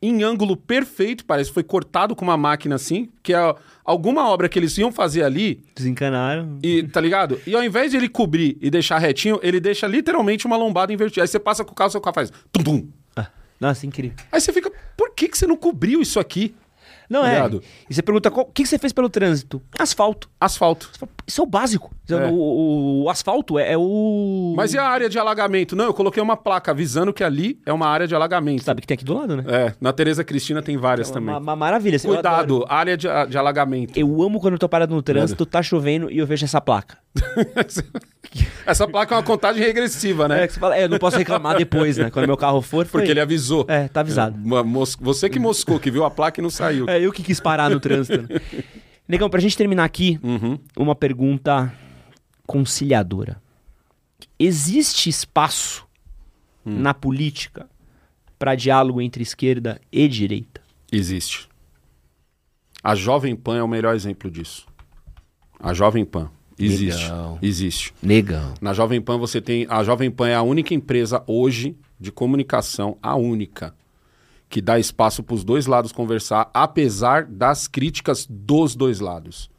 em 0.00 0.22
ângulo 0.22 0.56
perfeito, 0.56 1.24
parece 1.24 1.50
que 1.50 1.54
foi 1.54 1.62
cortado 1.64 2.14
com 2.14 2.24
uma 2.24 2.36
máquina 2.36 2.76
assim, 2.76 3.08
que 3.22 3.34
é 3.34 3.54
alguma 3.84 4.28
obra 4.28 4.48
que 4.48 4.58
eles 4.58 4.76
iam 4.78 4.92
fazer 4.92 5.24
ali, 5.24 5.60
Desencanaram. 5.74 6.58
e 6.62 6.84
tá 6.84 7.00
ligado? 7.00 7.40
E 7.46 7.54
ao 7.54 7.64
invés 7.64 7.90
de 7.90 7.96
ele 7.96 8.08
cobrir 8.08 8.56
e 8.60 8.70
deixar 8.70 8.98
retinho, 8.98 9.40
ele 9.42 9.58
deixa 9.58 9.86
literalmente 9.86 10.46
uma 10.46 10.56
lombada 10.56 10.92
invertida. 10.92 11.22
Aí 11.22 11.28
você 11.28 11.38
passa 11.40 11.64
com 11.64 11.72
o 11.72 11.74
carro, 11.74 11.90
seu 11.90 12.00
carro 12.00 12.14
faz 12.14 12.32
tum 12.52 12.62
tum. 12.62 12.88
Ah, 13.16 13.28
nossa, 13.60 13.86
incrível. 13.86 14.16
Aí 14.30 14.40
você 14.40 14.52
fica, 14.52 14.70
por 14.96 15.10
que, 15.14 15.28
que 15.28 15.36
você 15.36 15.46
não 15.46 15.56
cobriu 15.56 16.00
isso 16.00 16.20
aqui? 16.20 16.54
Não 17.10 17.24
é. 17.24 17.30
Obrigado. 17.42 17.62
E 17.88 17.94
você 17.94 18.02
pergunta, 18.02 18.28
o 18.28 18.44
que 18.44 18.62
que 18.62 18.68
você 18.68 18.78
fez 18.78 18.92
pelo 18.92 19.08
trânsito? 19.08 19.60
Asfalto. 19.78 20.28
Asfalto. 20.38 20.90
Isso 21.26 21.40
é 21.40 21.44
o 21.44 21.46
básico. 21.46 21.90
É. 22.16 22.26
O, 22.28 23.04
o- 23.04 23.10
asfalto 23.10 23.58
é, 23.58 23.72
é 23.72 23.76
o... 23.78 24.54
Mas 24.56 24.72
e 24.74 24.78
a 24.78 24.84
área 24.84 25.08
de 25.08 25.18
alagamento? 25.18 25.74
Não, 25.76 25.84
eu 25.86 25.94
coloquei 25.94 26.22
uma 26.22 26.36
placa 26.36 26.70
avisando 26.70 27.12
que 27.12 27.22
ali 27.24 27.58
é 27.66 27.72
uma 27.72 27.86
área 27.86 28.06
de 28.06 28.14
alagamento. 28.14 28.62
Sabe 28.64 28.80
que 28.80 28.86
tem 28.86 28.94
aqui 28.94 29.04
do 29.04 29.14
lado, 29.14 29.36
né? 29.36 29.44
É, 29.46 29.72
na 29.80 29.92
Tereza 29.92 30.22
Cristina 30.24 30.62
tem 30.62 30.76
várias 30.76 31.10
também. 31.10 31.30
Uma, 31.34 31.38
uma 31.38 31.56
maravilha. 31.56 31.98
Cuidado, 32.00 32.64
área 32.68 32.96
de, 32.96 33.06
de 33.28 33.36
alagamento. 33.38 33.98
Eu 33.98 34.22
amo 34.22 34.40
quando 34.40 34.54
eu 34.54 34.58
tô 34.58 34.68
parado 34.68 34.94
no 34.94 35.02
trânsito, 35.02 35.44
tá 35.46 35.62
chovendo 35.62 36.10
e 36.10 36.18
eu 36.18 36.26
vejo 36.26 36.44
essa 36.44 36.60
placa. 36.60 36.98
Essa 38.66 38.86
placa 38.86 39.14
é 39.14 39.16
uma 39.16 39.22
contagem 39.24 39.62
regressiva, 39.64 40.28
né? 40.28 40.44
É, 40.44 40.46
que 40.46 40.52
você 40.52 40.60
fala, 40.60 40.76
é, 40.76 40.84
eu 40.84 40.88
não 40.88 40.98
posso 40.98 41.16
reclamar 41.16 41.56
depois, 41.56 41.96
né? 41.96 42.10
Quando 42.10 42.26
meu 42.26 42.36
carro 42.36 42.60
for, 42.60 42.84
foi. 42.86 43.00
Porque 43.00 43.10
ele 43.10 43.20
avisou. 43.20 43.64
É, 43.66 43.88
tá 43.88 44.00
avisado. 44.00 44.36
Uma 44.44 44.62
mos- 44.62 44.96
Você 45.00 45.30
que 45.30 45.38
moscou, 45.38 45.80
que 45.80 45.90
viu 45.90 46.04
a 46.04 46.10
placa 46.10 46.38
e 46.38 46.42
não 46.42 46.50
saiu. 46.50 46.86
É 46.88 47.00
eu 47.00 47.10
que 47.10 47.22
quis 47.22 47.40
parar 47.40 47.70
no 47.70 47.80
trânsito. 47.80 48.28
Negão, 49.08 49.30
pra 49.30 49.40
gente 49.40 49.56
terminar 49.56 49.84
aqui, 49.84 50.20
Uhum. 50.22 50.58
uma 50.76 50.94
pergunta 50.94 51.72
conciliadora. 52.48 53.40
Existe 54.38 55.10
espaço 55.10 55.86
Hum. 56.66 56.80
na 56.80 56.94
política 56.94 57.68
pra 58.38 58.54
diálogo 58.54 59.00
entre 59.02 59.22
esquerda 59.22 59.78
e 59.92 60.08
direita? 60.08 60.60
Existe. 60.90 61.46
A 62.82 62.94
Jovem 62.94 63.36
Pan 63.36 63.58
é 63.58 63.62
o 63.62 63.68
melhor 63.68 63.94
exemplo 63.94 64.30
disso. 64.30 64.66
A 65.60 65.74
Jovem 65.74 66.04
Pan. 66.04 66.30
Existe. 66.58 67.02
Legal. 67.04 67.38
Existe. 67.42 67.94
Negão. 68.02 68.54
Na 68.60 68.72
Jovem 68.72 69.00
Pan 69.00 69.18
você 69.18 69.40
tem. 69.40 69.66
A 69.68 69.84
Jovem 69.84 70.10
Pan 70.10 70.28
é 70.28 70.34
a 70.34 70.42
única 70.42 70.72
empresa 70.74 71.22
hoje 71.26 71.76
de 72.00 72.10
comunicação, 72.10 72.96
a 73.02 73.14
única, 73.14 73.74
que 74.48 74.60
dá 74.62 74.78
espaço 74.78 75.22
para 75.22 75.34
os 75.34 75.44
dois 75.44 75.66
lados 75.66 75.92
conversar, 75.92 76.50
apesar 76.54 77.24
das 77.26 77.68
críticas 77.68 78.26
dos 78.28 78.74
dois 78.74 79.00
lados. 79.00 79.50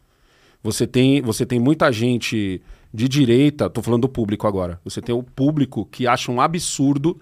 Você 0.63 0.85
tem, 0.87 1.21
você 1.21 1.45
tem 1.45 1.59
muita 1.59 1.91
gente 1.91 2.61
de 2.93 3.07
direita, 3.07 3.69
tô 3.69 3.81
falando 3.81 4.01
do 4.01 4.09
público 4.09 4.47
agora. 4.47 4.79
Você 4.83 5.01
tem 5.01 5.13
o 5.13 5.23
público 5.23 5.85
que 5.85 6.07
acha 6.07 6.31
um 6.31 6.41
absurdo 6.41 7.19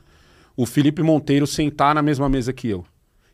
o 0.55 0.65
Felipe 0.65 1.03
Monteiro 1.03 1.45
sentar 1.45 1.93
na 1.93 2.01
mesma 2.01 2.27
mesa 2.27 2.51
que 2.51 2.67
eu. 2.67 2.85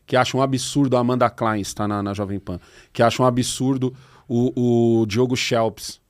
Que 0.06 0.16
acha 0.16 0.36
um 0.36 0.42
absurdo 0.42 0.96
a 0.96 1.00
Amanda 1.00 1.30
Klein 1.30 1.60
estar 1.60 1.88
na, 1.88 2.02
na 2.02 2.12
Jovem 2.12 2.38
Pan. 2.38 2.60
Que 2.92 3.02
acha 3.02 3.22
um 3.22 3.26
absurdo 3.26 3.94
o, 4.28 5.00
o 5.00 5.06
Diogo 5.06 5.34
Schelps. 5.34 6.00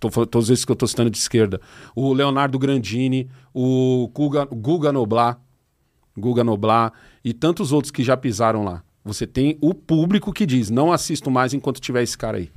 Tô, 0.00 0.08
todos 0.26 0.48
esses 0.48 0.64
que 0.64 0.72
eu 0.72 0.76
tô 0.76 0.86
citando 0.86 1.10
de 1.10 1.18
esquerda. 1.18 1.60
O 1.94 2.12
Leonardo 2.12 2.58
Grandini, 2.58 3.28
o 3.52 4.10
Guga, 4.14 4.46
Guga 4.46 4.90
Noblar, 4.90 5.38
Guga 6.16 6.42
Noblar 6.42 6.92
e 7.22 7.34
tantos 7.34 7.72
outros 7.72 7.90
que 7.90 8.02
já 8.02 8.16
pisaram 8.16 8.64
lá. 8.64 8.82
Você 9.04 9.26
tem 9.26 9.58
o 9.60 9.74
público 9.74 10.32
que 10.32 10.46
diz: 10.46 10.70
não 10.70 10.90
assisto 10.90 11.30
mais 11.30 11.52
enquanto 11.52 11.80
tiver 11.80 12.02
esse 12.02 12.16
cara 12.16 12.38
aí. 12.38 12.50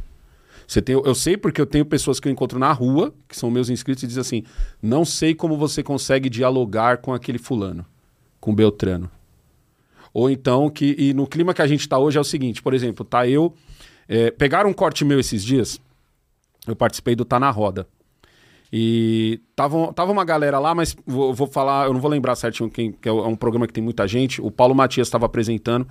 Você 0.68 0.82
tem, 0.82 0.96
eu 0.96 1.16
sei 1.16 1.38
porque 1.38 1.62
eu 1.62 1.66
tenho 1.66 1.86
pessoas 1.86 2.20
que 2.20 2.28
eu 2.28 2.32
encontro 2.32 2.58
na 2.58 2.72
rua, 2.72 3.14
que 3.28 3.38
são 3.38 3.52
meus 3.52 3.70
inscritos, 3.70 4.04
e 4.04 4.08
dizem 4.08 4.22
assim: 4.22 4.44
não 4.82 5.06
sei 5.06 5.36
como 5.36 5.58
você 5.58 5.84
consegue 5.84 6.30
dialogar 6.30 6.98
com 6.98 7.14
aquele 7.14 7.38
fulano, 7.38 7.86
com 8.40 8.54
Beltrano. 8.54 9.10
Ou 10.14 10.30
então, 10.30 10.70
que 10.70 10.96
e 10.98 11.14
no 11.14 11.28
clima 11.28 11.54
que 11.54 11.62
a 11.62 11.68
gente 11.68 11.82
está 11.82 11.98
hoje 12.00 12.18
é 12.18 12.22
o 12.22 12.24
seguinte: 12.24 12.62
por 12.62 12.74
exemplo, 12.74 13.06
tá 13.06 13.28
eu. 13.28 13.54
é, 14.08 14.32
pegaram 14.32 14.70
um 14.70 14.74
corte 14.74 15.06
meu 15.06 15.20
esses 15.20 15.44
dias, 15.44 15.80
eu 16.68 16.76
participei 16.76 17.16
do 17.16 17.26
Tá 17.26 17.40
na 17.40 17.52
Roda. 17.52 17.88
E 18.74 19.40
tava, 19.56 19.94
tava 19.94 20.12
uma 20.12 20.26
galera 20.26 20.60
lá, 20.60 20.74
mas 20.74 20.96
vou, 21.06 21.34
vou 21.34 21.48
falar, 21.48 21.86
eu 21.86 21.94
não 21.94 22.02
vou 22.02 22.10
lembrar 22.10 22.36
certinho 22.36 22.70
quem, 22.70 22.92
que 22.92 23.08
é 23.08 23.12
um 23.12 23.36
programa 23.36 23.68
que 23.68 23.74
tem 23.74 23.84
muita 23.84 24.08
gente. 24.08 24.42
O 24.42 24.52
Paulo 24.52 24.76
Matias 24.76 25.08
estava 25.08 25.26
apresentando. 25.26 25.88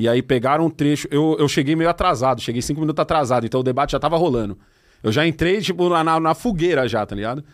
E 0.00 0.08
aí 0.08 0.22
pegaram 0.22 0.64
um 0.64 0.70
trecho. 0.70 1.06
Eu, 1.10 1.36
eu 1.38 1.46
cheguei 1.46 1.76
meio 1.76 1.90
atrasado, 1.90 2.40
cheguei 2.40 2.62
cinco 2.62 2.80
minutos 2.80 3.02
atrasado, 3.02 3.44
então 3.44 3.60
o 3.60 3.62
debate 3.62 3.92
já 3.92 4.00
tava 4.00 4.16
rolando. 4.16 4.56
Eu 5.02 5.12
já 5.12 5.26
entrei, 5.26 5.60
tipo, 5.60 5.90
na, 5.90 6.18
na 6.18 6.34
fogueira 6.34 6.88
já, 6.88 7.04
tá 7.04 7.14
ligado? 7.14 7.44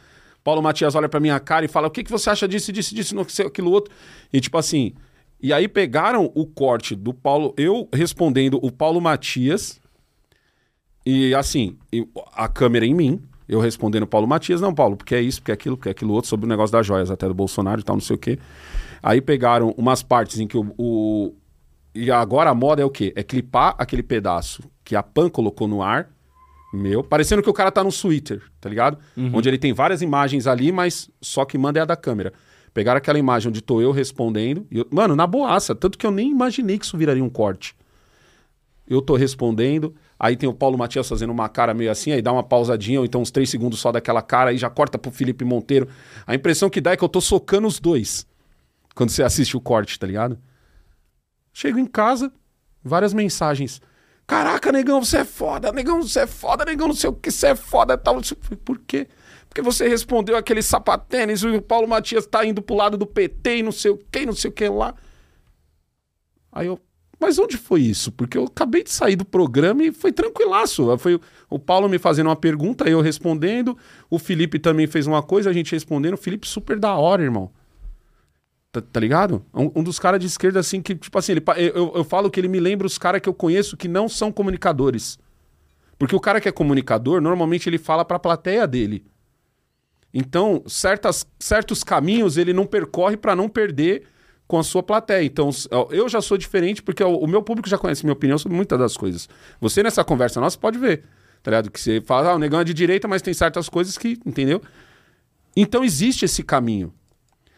Paulo 0.45 0.63
Matias 0.63 0.95
olha 0.95 1.09
pra 1.09 1.19
minha 1.19 1.41
cara 1.41 1.65
e 1.65 1.69
fala: 1.69 1.89
o 1.89 1.91
que, 1.91 2.05
que 2.05 2.11
você 2.11 2.31
acha 2.31 2.47
disso, 2.47 2.71
disso, 2.71 2.95
disso, 2.95 3.43
aquilo 3.45 3.73
outro. 3.73 3.93
E 4.33 4.41
tipo 4.41 4.57
assim. 4.57 4.95
E 5.43 5.53
aí 5.53 5.67
pegaram 5.67 6.31
o 6.37 6.47
corte 6.47 6.95
do 6.95 7.13
Paulo, 7.13 7.53
eu 7.59 7.89
respondendo 7.93 8.61
o 8.63 8.71
Paulo 8.71 9.01
Matias. 9.01 9.81
E 11.05 11.35
assim, 11.35 11.77
a 12.33 12.47
câmera 12.47 12.87
em 12.87 12.95
mim, 12.95 13.21
eu 13.49 13.59
respondendo 13.59 14.05
o 14.05 14.07
Paulo 14.07 14.29
Matias, 14.29 14.61
não, 14.61 14.73
Paulo, 14.73 14.97
porque 14.97 15.17
é 15.17 15.21
isso, 15.21 15.41
porque 15.41 15.51
é 15.51 15.55
aquilo, 15.55 15.77
porque 15.77 15.89
é 15.89 15.93
aquilo 15.93 16.13
outro, 16.13 16.31
sobre 16.31 16.47
o 16.47 16.49
negócio 16.49 16.73
das 16.73 16.87
joias, 16.87 17.11
até 17.11 17.27
do 17.27 17.35
Bolsonaro 17.35 17.81
e 17.81 17.85
tal, 17.85 17.97
não 17.97 18.01
sei 18.01 18.15
o 18.15 18.19
quê. 18.19 18.39
Aí 19.03 19.21
pegaram 19.21 19.75
umas 19.77 20.01
partes 20.01 20.39
em 20.39 20.47
que 20.47 20.57
o, 20.57 20.73
o 20.79 21.35
e 21.97 22.11
agora 22.11 22.51
a 22.51 22.55
moda 22.55 22.83
é 22.83 22.85
o 22.85 22.91
quê? 22.91 23.13
É 23.17 23.23
clipar 23.23 23.75
aquele 23.79 24.03
pedaço 24.03 24.63
que 24.85 24.95
a 24.95 25.03
Pan 25.03 25.29
colocou 25.31 25.67
no 25.67 25.83
ar, 25.83 26.11
meu, 26.73 27.03
parecendo 27.03 27.43
que 27.43 27.49
o 27.49 27.55
cara 27.55 27.73
tá 27.73 27.83
no 27.83 27.93
Twitter, 27.93 28.43
tá 28.61 28.69
ligado? 28.69 28.99
Uhum. 29.17 29.31
Onde 29.33 29.49
ele 29.49 29.57
tem 29.57 29.73
várias 29.73 30.03
imagens 30.03 30.47
ali, 30.47 30.71
mas 30.71 31.11
só 31.21 31.45
que 31.45 31.57
manda 31.57 31.79
é 31.79 31.83
a 31.83 31.87
da 31.87 31.97
câmera. 31.97 32.33
Pegaram 32.75 32.99
aquela 32.99 33.19
imagem 33.19 33.49
onde 33.49 33.63
tô 33.63 33.81
eu 33.81 33.91
respondendo. 33.91 34.67
Eu, 34.71 34.87
mano, 34.91 35.17
na 35.17 35.27
boaça, 35.27 35.75
tanto 35.75 35.97
que 35.97 36.07
eu 36.07 36.11
nem 36.11 36.31
imaginei 36.31 36.79
que 36.79 36.85
isso 36.85 36.99
viraria 36.99 37.25
um 37.25 37.31
corte. 37.31 37.75
Eu 38.87 39.01
tô 39.01 39.17
respondendo, 39.17 39.95
aí 40.19 40.37
tem 40.37 40.49
o 40.49 40.53
Paulo 40.53 40.77
Matias 40.77 41.09
fazendo 41.09 41.31
uma 41.31 41.49
cara 41.49 41.73
meio 41.73 41.91
assim, 41.91 42.13
aí 42.13 42.21
dá 42.21 42.33
uma 42.33 42.43
pausadinha, 42.43 43.01
ou 43.01 43.07
então 43.07 43.23
uns 43.23 43.31
três 43.31 43.49
segundos 43.49 43.81
só 43.81 43.91
daquela 43.91 44.21
cara, 44.21 44.51
aí 44.51 44.59
já 44.59 44.69
corta 44.69 44.99
pro 44.99 45.11
Felipe 45.11 45.45
Monteiro. 45.45 45.89
A 46.27 46.35
impressão 46.35 46.69
que 46.69 46.81
dá 46.81 46.93
é 46.93 46.97
que 46.97 47.03
eu 47.03 47.09
tô 47.09 47.21
socando 47.21 47.67
os 47.67 47.81
dois 47.81 48.27
quando 48.95 49.11
você 49.11 49.23
assiste 49.23 49.57
o 49.57 49.61
corte, 49.61 49.99
tá 49.99 50.07
ligado? 50.07 50.39
Chego 51.59 51.79
em 51.79 51.87
casa, 51.87 52.31
várias 52.85 53.15
mensagens. 53.15 53.81
Caraca, 54.27 54.71
negão, 54.71 55.03
você 55.03 55.17
é 55.17 55.25
foda, 55.25 55.73
negão, 55.73 56.03
você 56.03 56.21
é 56.21 56.27
foda, 56.27 56.67
negão, 56.67 56.89
não 56.89 56.95
sei 56.95 57.09
o 57.09 57.15
que, 57.15 57.31
você 57.31 57.47
é 57.47 57.57
foda 57.57 57.97
tal. 57.97 58.21
Por 58.63 58.79
quê? 58.81 59.09
Porque 59.49 59.63
você 59.63 59.89
respondeu 59.89 60.37
aquele 60.37 60.61
sapatênis 60.61 61.43
o 61.43 61.63
Paulo 61.63 61.89
Matias 61.89 62.27
tá 62.27 62.45
indo 62.45 62.61
pro 62.61 62.77
lado 62.77 62.99
do 62.99 63.07
PT 63.07 63.57
e 63.57 63.63
não 63.63 63.73
sei 63.73 63.91
o 63.91 63.97
que, 63.97 64.27
não 64.27 64.35
sei 64.35 64.51
o 64.51 64.53
que 64.53 64.69
lá. 64.69 64.95
Aí 66.53 66.67
eu, 66.67 66.79
mas 67.19 67.39
onde 67.39 67.57
foi 67.57 67.81
isso? 67.81 68.13
Porque 68.13 68.37
eu 68.37 68.45
acabei 68.45 68.85
de 68.85 68.91
sair 68.91 69.17
do 69.17 69.25
programa 69.25 69.83
e 69.83 69.93
foi 69.93 70.13
tranquilaço. 70.13 70.99
Foi 70.99 71.19
o 71.49 71.59
Paulo 71.59 71.89
me 71.89 71.99
fazendo 71.99 72.27
uma 72.27 72.37
pergunta, 72.37 72.87
eu 72.87 73.01
respondendo. 73.01 73.79
O 74.11 74.19
Felipe 74.19 74.59
também 74.59 74.87
fez 74.87 75.07
uma 75.07 75.23
coisa, 75.23 75.49
a 75.49 75.55
gente 75.55 75.73
respondendo. 75.73 76.13
O 76.13 76.19
Felipe 76.19 76.47
super 76.47 76.79
da 76.79 76.95
hora, 76.97 77.23
irmão. 77.23 77.51
Tá, 78.77 78.83
tá 78.83 79.01
ligado? 79.01 79.43
Um, 79.55 79.71
um 79.77 79.83
dos 79.83 79.99
caras 79.99 80.21
de 80.21 80.27
esquerda, 80.27 80.61
assim, 80.61 80.83
que, 80.83 80.95
tipo 80.95 81.19
assim, 81.19 81.33
ele, 81.33 81.43
eu, 81.75 81.93
eu 81.95 82.05
falo 82.05 82.31
que 82.31 82.39
ele 82.39 82.49
me 82.49 82.61
lembra 82.61 82.87
os 82.87 82.99
caras 82.99 83.23
que 83.23 83.29
eu 83.29 83.33
conheço 83.33 83.75
que 83.75 83.89
não 83.89 84.07
são 84.07 84.31
comunicadores. 84.31 85.19
Porque 85.99 86.15
o 86.15 86.21
cara 86.21 86.43
que 86.43 86.49
é 86.49 86.53
comunicador, 86.53 87.23
normalmente 87.23 87.71
ele 87.71 87.79
fala 87.79 88.05
pra 88.05 88.19
plateia 88.19 88.67
dele. 88.67 89.03
Então, 90.13 90.63
certas, 90.67 91.27
certos 91.39 91.83
caminhos 91.83 92.37
ele 92.37 92.53
não 92.53 92.67
percorre 92.67 93.17
para 93.17 93.35
não 93.35 93.49
perder 93.49 94.07
com 94.47 94.59
a 94.59 94.63
sua 94.63 94.83
plateia. 94.83 95.25
Então, 95.25 95.49
eu 95.91 96.07
já 96.07 96.21
sou 96.21 96.37
diferente 96.37 96.83
porque 96.83 97.03
o 97.03 97.27
meu 97.27 97.43
público 97.43 97.71
já 97.71 97.79
conhece 97.79 98.05
minha 98.05 98.13
opinião 98.13 98.37
sobre 98.37 98.57
muitas 98.57 98.79
das 98.79 98.95
coisas. 98.95 99.27
Você, 99.59 99.83
nessa 99.83 100.05
conversa 100.05 100.39
nossa, 100.39 100.59
pode 100.59 100.79
ver, 100.79 101.05
tá 101.43 101.51
ligado? 101.51 101.71
Que 101.71 101.81
você 101.81 102.03
fala, 102.03 102.33
ah, 102.33 102.35
o 102.35 102.39
negão 102.39 102.61
é 102.61 102.65
de 102.65 102.75
direita, 102.75 103.09
mas 103.09 103.23
tem 103.23 103.33
certas 103.33 103.71
coisas 103.71 103.97
que, 103.97 104.19
entendeu? 104.27 104.61
Então, 105.57 105.83
existe 105.83 106.27
esse 106.27 106.43
caminho. 106.43 106.93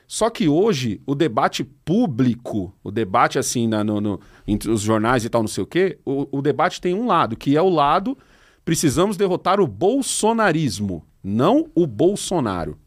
Só 0.09 0.31
que 0.31 0.49
hoje, 0.49 1.03
o 1.07 1.15
debate 1.15 1.63
público, 1.63 2.75
o 2.83 2.91
debate 2.91 3.39
assim, 3.39 3.69
na, 3.69 3.85
no, 3.85 4.01
no, 4.01 4.19
entre 4.47 4.71
os 4.71 4.81
jornais 4.81 5.23
e 5.23 5.29
tal, 5.29 5.43
não 5.43 5.49
sei 5.49 5.63
o 5.63 5.67
quê, 5.67 5.99
o, 6.03 6.39
o 6.39 6.41
debate 6.41 6.81
tem 6.81 6.95
um 6.95 7.07
lado, 7.07 7.37
que 7.37 7.55
é 7.55 7.61
o 7.61 7.69
lado 7.69 8.17
precisamos 8.65 9.19
derrotar 9.19 9.61
o 9.61 9.67
bolsonarismo, 9.67 11.05
não 11.23 11.71
o 11.75 11.87
Bolsonaro. 11.87 12.79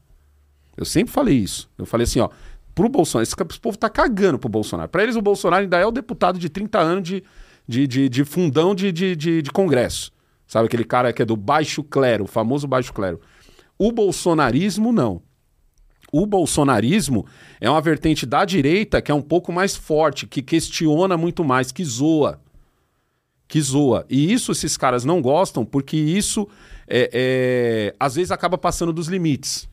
Eu 0.75 0.85
sempre 0.85 1.13
falei 1.13 1.37
isso. 1.37 1.69
Eu 1.77 1.85
falei 1.85 2.05
assim, 2.05 2.19
ó, 2.19 2.29
pro 2.73 2.89
Bolsonaro, 2.89 3.23
esse, 3.23 3.35
esse 3.49 3.59
povo 3.59 3.77
tá 3.77 3.89
cagando 3.89 4.39
pro 4.39 4.49
Bolsonaro. 4.49 4.89
Para 4.89 5.03
eles, 5.03 5.15
o 5.15 5.21
Bolsonaro 5.21 5.63
ainda 5.63 5.77
é 5.79 5.85
o 5.85 5.91
deputado 5.91 6.39
de 6.39 6.49
30 6.49 6.79
anos 6.79 7.03
de, 7.07 7.23
de, 7.67 7.87
de, 7.87 8.09
de 8.09 8.25
fundão 8.25 8.73
de, 8.73 8.91
de, 8.91 9.15
de, 9.15 9.41
de 9.41 9.51
Congresso. 9.51 10.11
Sabe 10.47 10.65
aquele 10.65 10.83
cara 10.83 11.13
que 11.13 11.21
é 11.21 11.25
do 11.25 11.37
baixo 11.37 11.83
clero, 11.83 12.23
o 12.23 12.27
famoso 12.27 12.67
baixo 12.67 12.93
clero. 12.93 13.21
O 13.77 13.91
bolsonarismo, 13.91 14.91
não. 14.91 15.21
O 16.11 16.25
bolsonarismo 16.25 17.25
é 17.59 17.69
uma 17.69 17.81
vertente 17.81 18.25
da 18.25 18.43
direita 18.43 19.01
que 19.01 19.11
é 19.11 19.15
um 19.15 19.21
pouco 19.21 19.51
mais 19.51 19.75
forte, 19.75 20.27
que 20.27 20.41
questiona 20.41 21.15
muito 21.15 21.43
mais, 21.43 21.71
que 21.71 21.83
zoa. 21.85 22.41
Que 23.47 23.61
zoa. 23.61 24.05
E 24.09 24.31
isso 24.31 24.51
esses 24.51 24.75
caras 24.75 25.05
não 25.05 25.21
gostam, 25.21 25.65
porque 25.65 25.95
isso 25.95 26.47
é, 26.87 27.09
é, 27.13 27.95
às 27.99 28.15
vezes 28.15 28.31
acaba 28.31 28.57
passando 28.57 28.91
dos 28.91 29.07
limites. 29.07 29.69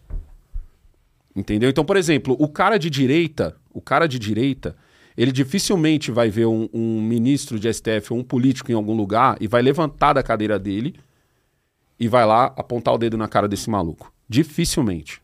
Entendeu? 1.34 1.68
Então, 1.70 1.84
por 1.84 1.96
exemplo, 1.96 2.36
o 2.38 2.48
cara 2.48 2.78
de 2.78 2.88
direita, 2.88 3.56
o 3.72 3.80
cara 3.80 4.06
de 4.06 4.18
direita, 4.18 4.76
ele 5.16 5.32
dificilmente 5.32 6.12
vai 6.12 6.30
ver 6.30 6.46
um, 6.46 6.68
um 6.72 7.02
ministro 7.02 7.58
de 7.58 7.72
STF 7.72 8.12
ou 8.12 8.18
um 8.20 8.24
político 8.24 8.70
em 8.70 8.74
algum 8.74 8.94
lugar 8.94 9.36
e 9.40 9.48
vai 9.48 9.60
levantar 9.62 10.12
da 10.12 10.22
cadeira 10.22 10.58
dele 10.58 10.94
e 11.98 12.06
vai 12.06 12.24
lá 12.24 12.46
apontar 12.56 12.94
o 12.94 12.98
dedo 12.98 13.16
na 13.16 13.26
cara 13.26 13.48
desse 13.48 13.68
maluco. 13.68 14.12
Dificilmente. 14.28 15.20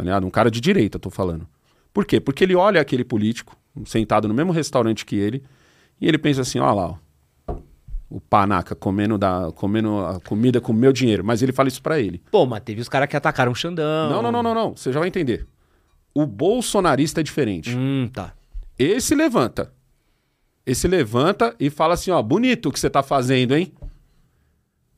Tá 0.00 0.04
ligado? 0.04 0.26
Um 0.26 0.30
cara 0.30 0.50
de 0.50 0.62
direita, 0.62 0.98
tô 0.98 1.10
falando. 1.10 1.46
Por 1.92 2.06
quê? 2.06 2.18
Porque 2.18 2.42
ele 2.42 2.54
olha 2.54 2.80
aquele 2.80 3.04
político, 3.04 3.54
sentado 3.84 4.26
no 4.26 4.32
mesmo 4.32 4.50
restaurante 4.50 5.04
que 5.04 5.14
ele, 5.14 5.44
e 6.00 6.08
ele 6.08 6.16
pensa 6.16 6.40
assim, 6.40 6.58
ó 6.58 6.72
lá, 6.72 6.98
ó, 7.46 7.56
o 8.08 8.18
panaca 8.18 8.74
comendo, 8.74 9.18
da, 9.18 9.52
comendo 9.54 9.98
a 9.98 10.18
comida 10.20 10.58
com 10.58 10.72
meu 10.72 10.90
dinheiro. 10.90 11.22
Mas 11.22 11.42
ele 11.42 11.52
fala 11.52 11.68
isso 11.68 11.82
para 11.82 12.00
ele. 12.00 12.22
Pô, 12.30 12.46
mas 12.46 12.62
teve 12.62 12.80
os 12.80 12.88
caras 12.88 13.10
que 13.10 13.16
atacaram 13.16 13.52
o 13.52 13.54
Xandão. 13.54 14.08
Não, 14.08 14.22
não, 14.22 14.32
não, 14.32 14.42
não, 14.42 14.54
não. 14.54 14.74
Você 14.74 14.90
já 14.90 14.98
vai 14.98 15.08
entender. 15.08 15.46
O 16.14 16.24
bolsonarista 16.24 17.20
é 17.20 17.22
diferente. 17.22 17.76
Hum, 17.76 18.08
tá. 18.10 18.32
Esse 18.78 19.14
levanta. 19.14 19.70
Esse 20.64 20.88
levanta 20.88 21.54
e 21.60 21.68
fala 21.68 21.92
assim, 21.92 22.10
ó, 22.10 22.22
bonito 22.22 22.70
o 22.70 22.72
que 22.72 22.80
você 22.80 22.88
tá 22.88 23.02
fazendo, 23.02 23.54
hein? 23.54 23.70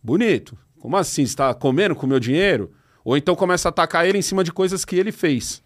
Bonito. 0.01 0.57
Como 0.79 0.97
assim? 0.97 1.27
Você 1.27 1.35
tá 1.35 1.53
comendo 1.53 1.97
com 1.97 2.07
meu 2.07 2.21
dinheiro? 2.21 2.71
Ou 3.05 3.17
então 3.17 3.35
começa 3.35 3.69
a 3.69 3.71
atacar 3.71 4.07
ele 4.07 4.19
em 4.19 4.23
cima 4.23 4.45
de 4.45 4.53
coisas 4.53 4.85
que 4.85 4.97
ele 4.97 5.13
fez. 5.13 5.63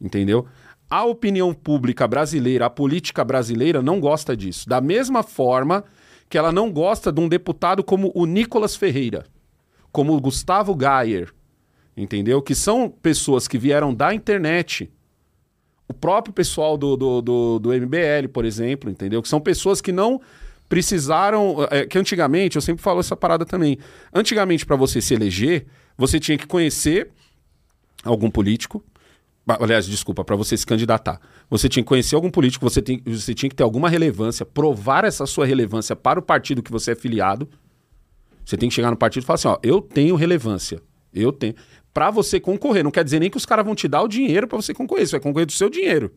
Entendeu? 0.00 0.46
A 0.88 1.04
opinião 1.04 1.54
pública 1.54 2.08
brasileira, 2.08 2.66
a 2.66 2.70
política 2.70 3.22
brasileira 3.24 3.80
não 3.82 4.00
gosta 4.00 4.36
disso. 4.36 4.68
Da 4.68 4.80
mesma 4.80 5.22
forma 5.22 5.84
que 6.28 6.38
ela 6.38 6.50
não 6.50 6.70
gosta 6.70 7.12
de 7.12 7.20
um 7.20 7.28
deputado 7.28 7.84
como 7.84 8.10
o 8.14 8.24
Nicolas 8.24 8.74
Ferreira, 8.74 9.26
como 9.92 10.14
o 10.16 10.20
Gustavo 10.20 10.74
Gayer, 10.74 11.32
entendeu? 11.96 12.40
Que 12.40 12.54
são 12.54 12.88
pessoas 12.88 13.46
que 13.46 13.58
vieram 13.58 13.92
da 13.92 14.14
internet. 14.14 14.90
O 15.86 15.92
próprio 15.92 16.32
pessoal 16.32 16.78
do, 16.78 16.96
do, 16.96 17.20
do, 17.20 17.58
do 17.58 17.68
MBL, 17.70 18.28
por 18.32 18.44
exemplo, 18.44 18.88
entendeu? 18.88 19.20
Que 19.20 19.28
são 19.28 19.40
pessoas 19.40 19.80
que 19.80 19.92
não 19.92 20.20
precisaram. 20.68 21.66
É, 21.70 21.84
que 21.84 21.98
antigamente, 21.98 22.56
eu 22.56 22.62
sempre 22.62 22.82
falo 22.82 23.00
essa 23.00 23.16
parada 23.16 23.44
também. 23.44 23.76
Antigamente, 24.14 24.64
para 24.64 24.76
você 24.76 25.00
se 25.00 25.12
eleger, 25.12 25.66
você 26.00 26.18
tinha 26.18 26.38
que 26.38 26.46
conhecer 26.46 27.10
algum 28.02 28.30
político. 28.30 28.82
Aliás, 29.46 29.86
desculpa, 29.86 30.24
para 30.24 30.34
você 30.34 30.56
se 30.56 30.64
candidatar. 30.64 31.20
Você 31.50 31.68
tinha 31.68 31.82
que 31.82 31.88
conhecer 31.88 32.14
algum 32.14 32.30
político, 32.30 32.68
você, 32.68 32.80
tem, 32.80 33.02
você 33.04 33.34
tinha 33.34 33.50
que 33.50 33.54
ter 33.54 33.62
alguma 33.62 33.86
relevância, 33.86 34.46
provar 34.46 35.04
essa 35.04 35.26
sua 35.26 35.44
relevância 35.44 35.94
para 35.94 36.18
o 36.18 36.22
partido 36.22 36.62
que 36.62 36.72
você 36.72 36.92
é 36.92 36.94
filiado. 36.94 37.46
Você 38.44 38.56
tem 38.56 38.70
que 38.70 38.74
chegar 38.74 38.90
no 38.90 38.96
partido 38.96 39.24
e 39.24 39.26
falar 39.26 39.34
assim: 39.34 39.48
ó, 39.48 39.58
eu 39.62 39.82
tenho 39.82 40.14
relevância. 40.14 40.80
Eu 41.12 41.32
tenho. 41.32 41.54
Para 41.92 42.10
você 42.10 42.40
concorrer, 42.40 42.82
não 42.82 42.90
quer 42.90 43.04
dizer 43.04 43.20
nem 43.20 43.28
que 43.28 43.36
os 43.36 43.44
caras 43.44 43.66
vão 43.66 43.74
te 43.74 43.86
dar 43.86 44.00
o 44.00 44.08
dinheiro 44.08 44.48
para 44.48 44.56
você 44.56 44.72
concorrer, 44.72 45.06
você 45.06 45.12
vai 45.12 45.20
concorrer 45.20 45.44
do 45.44 45.52
seu 45.52 45.68
dinheiro. 45.68 46.14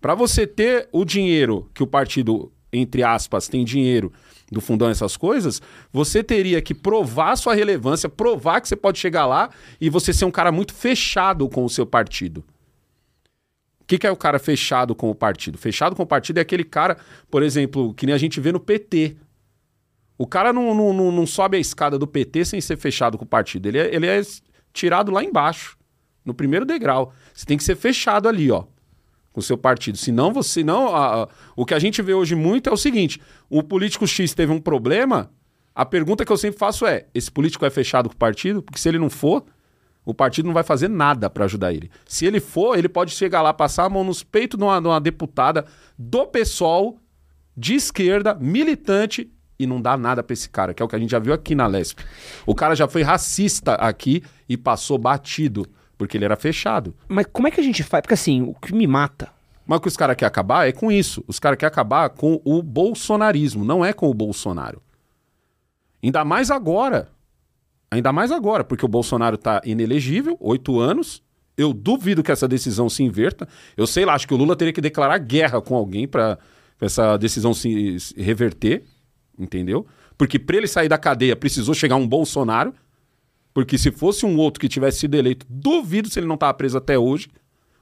Para 0.00 0.14
você 0.14 0.46
ter 0.46 0.88
o 0.92 1.04
dinheiro 1.04 1.68
que 1.74 1.82
o 1.82 1.86
partido, 1.86 2.50
entre 2.72 3.02
aspas, 3.02 3.48
tem 3.48 3.64
dinheiro 3.64 4.10
do 4.50 4.60
fundão, 4.60 4.88
essas 4.88 5.16
coisas, 5.16 5.60
você 5.92 6.22
teria 6.22 6.60
que 6.60 6.74
provar 6.74 7.36
sua 7.36 7.54
relevância, 7.54 8.08
provar 8.08 8.60
que 8.60 8.68
você 8.68 8.76
pode 8.76 8.98
chegar 8.98 9.26
lá 9.26 9.50
e 9.80 9.88
você 9.88 10.12
ser 10.12 10.24
um 10.24 10.30
cara 10.30 10.52
muito 10.52 10.74
fechado 10.74 11.48
com 11.48 11.64
o 11.64 11.70
seu 11.70 11.86
partido. 11.86 12.44
O 13.80 13.86
que, 13.86 13.98
que 13.98 14.06
é 14.06 14.10
o 14.10 14.16
cara 14.16 14.38
fechado 14.38 14.94
com 14.94 15.10
o 15.10 15.14
partido? 15.14 15.58
Fechado 15.58 15.94
com 15.94 16.02
o 16.02 16.06
partido 16.06 16.38
é 16.38 16.40
aquele 16.40 16.64
cara, 16.64 16.96
por 17.30 17.42
exemplo, 17.42 17.92
que 17.94 18.06
nem 18.06 18.14
a 18.14 18.18
gente 18.18 18.40
vê 18.40 18.50
no 18.50 18.60
PT. 18.60 19.16
O 20.16 20.26
cara 20.26 20.52
não, 20.52 20.74
não, 20.74 21.12
não, 21.12 21.26
sobe 21.26 21.56
a 21.56 21.60
escada 21.60 21.98
do 21.98 22.06
PT 22.06 22.44
sem 22.46 22.60
ser 22.60 22.78
fechado 22.78 23.18
com 23.18 23.24
o 23.24 23.28
partido. 23.28 23.66
Ele 23.66 23.78
é, 23.78 23.94
ele 23.94 24.06
é 24.06 24.22
tirado 24.72 25.12
lá 25.12 25.22
embaixo, 25.22 25.76
no 26.24 26.32
primeiro 26.32 26.64
degrau. 26.64 27.12
Você 27.34 27.44
tem 27.44 27.58
que 27.58 27.64
ser 27.64 27.76
fechado 27.76 28.28
ali, 28.28 28.50
ó 28.50 28.64
com 29.34 29.40
o 29.40 29.42
seu 29.42 29.58
partido. 29.58 29.98
Senão 29.98 30.32
você 30.32 30.62
não. 30.62 30.94
A, 30.94 31.24
a, 31.24 31.28
o 31.56 31.66
que 31.66 31.74
a 31.74 31.78
gente 31.78 32.00
vê 32.00 32.14
hoje 32.14 32.36
muito 32.36 32.70
é 32.70 32.72
o 32.72 32.76
seguinte: 32.76 33.20
o 33.50 33.62
político 33.62 34.06
X 34.06 34.32
teve 34.32 34.50
um 34.52 34.60
problema, 34.60 35.30
A 35.74 35.84
pergunta 35.84 36.24
que 36.24 36.30
eu 36.30 36.36
sempre 36.36 36.58
faço 36.58 36.86
é: 36.86 37.06
esse 37.12 37.30
político 37.30 37.66
é 37.66 37.70
fechado 37.70 38.08
com 38.08 38.14
o 38.14 38.18
partido? 38.18 38.62
Porque 38.62 38.78
se 38.78 38.88
ele 38.88 38.98
não 38.98 39.10
for, 39.10 39.44
o 40.04 40.14
partido 40.14 40.46
não 40.46 40.54
vai 40.54 40.62
fazer 40.62 40.88
nada 40.88 41.28
para 41.28 41.46
ajudar 41.46 41.72
ele. 41.74 41.90
Se 42.06 42.24
ele 42.24 42.38
for, 42.38 42.78
ele 42.78 42.88
pode 42.88 43.10
chegar 43.10 43.42
lá, 43.42 43.52
passar 43.52 43.84
a 43.84 43.90
mão 43.90 44.04
nos 44.04 44.22
peitos 44.22 44.56
de 44.56 44.64
uma, 44.64 44.80
de 44.80 44.86
uma 44.86 45.00
deputada 45.00 45.64
do 45.98 46.26
PSOL, 46.26 47.00
de 47.56 47.74
esquerda, 47.74 48.34
militante, 48.34 49.30
e 49.58 49.66
não 49.66 49.80
dá 49.80 49.96
nada 49.96 50.22
pra 50.22 50.32
esse 50.32 50.48
cara, 50.48 50.72
que 50.72 50.82
é 50.82 50.86
o 50.86 50.88
que 50.88 50.96
a 50.96 50.98
gente 50.98 51.10
já 51.10 51.18
viu 51.18 51.32
aqui 51.32 51.54
na 51.54 51.66
Lesp. 51.66 52.00
O 52.46 52.54
cara 52.54 52.76
já 52.76 52.86
foi 52.86 53.02
racista 53.02 53.74
aqui 53.74 54.22
e 54.48 54.56
passou 54.56 54.96
batido, 54.98 55.66
porque 56.04 56.18
ele 56.18 56.26
era 56.26 56.36
fechado. 56.36 56.94
Mas 57.08 57.26
como 57.32 57.48
é 57.48 57.50
que 57.50 57.60
a 57.60 57.64
gente 57.64 57.82
faz? 57.82 58.02
Porque 58.02 58.14
assim, 58.14 58.42
o 58.42 58.54
que 58.54 58.74
me 58.74 58.86
mata. 58.86 59.32
Mas 59.66 59.78
o 59.78 59.80
que 59.80 59.88
os 59.88 59.96
caras 59.96 60.14
querem 60.14 60.28
acabar 60.28 60.68
é 60.68 60.72
com 60.72 60.92
isso. 60.92 61.24
Os 61.26 61.38
caras 61.38 61.58
querem 61.58 61.72
acabar 61.72 62.10
com 62.10 62.40
o 62.44 62.62
bolsonarismo, 62.62 63.64
não 63.64 63.82
é 63.82 63.92
com 63.94 64.10
o 64.10 64.14
Bolsonaro. 64.14 64.82
Ainda 66.02 66.22
mais 66.22 66.50
agora. 66.50 67.08
Ainda 67.90 68.12
mais 68.12 68.30
agora, 68.30 68.62
porque 68.62 68.84
o 68.84 68.88
Bolsonaro 68.88 69.38
tá 69.38 69.62
inelegível, 69.64 70.36
oito 70.40 70.78
anos. 70.78 71.22
Eu 71.56 71.72
duvido 71.72 72.22
que 72.22 72.32
essa 72.32 72.46
decisão 72.46 72.90
se 72.90 73.02
inverta. 73.02 73.48
Eu 73.76 73.86
sei 73.86 74.04
lá, 74.04 74.14
acho 74.14 74.28
que 74.28 74.34
o 74.34 74.36
Lula 74.36 74.54
teria 74.54 74.72
que 74.72 74.80
declarar 74.80 75.16
guerra 75.18 75.62
com 75.62 75.74
alguém 75.74 76.06
para 76.06 76.38
essa 76.78 77.16
decisão 77.16 77.54
se, 77.54 77.98
se 77.98 78.20
reverter, 78.20 78.84
entendeu? 79.38 79.86
Porque 80.18 80.38
para 80.38 80.56
ele 80.56 80.66
sair 80.66 80.88
da 80.88 80.98
cadeia 80.98 81.34
precisou 81.34 81.74
chegar 81.74 81.96
um 81.96 82.06
Bolsonaro. 82.06 82.74
Porque 83.54 83.78
se 83.78 83.92
fosse 83.92 84.26
um 84.26 84.36
outro 84.36 84.60
que 84.60 84.68
tivesse 84.68 84.98
sido 84.98 85.14
eleito, 85.14 85.46
duvido 85.48 86.10
se 86.10 86.18
ele 86.18 86.26
não 86.26 86.36
tava 86.36 86.52
preso 86.54 86.76
até 86.76 86.98
hoje. 86.98 87.28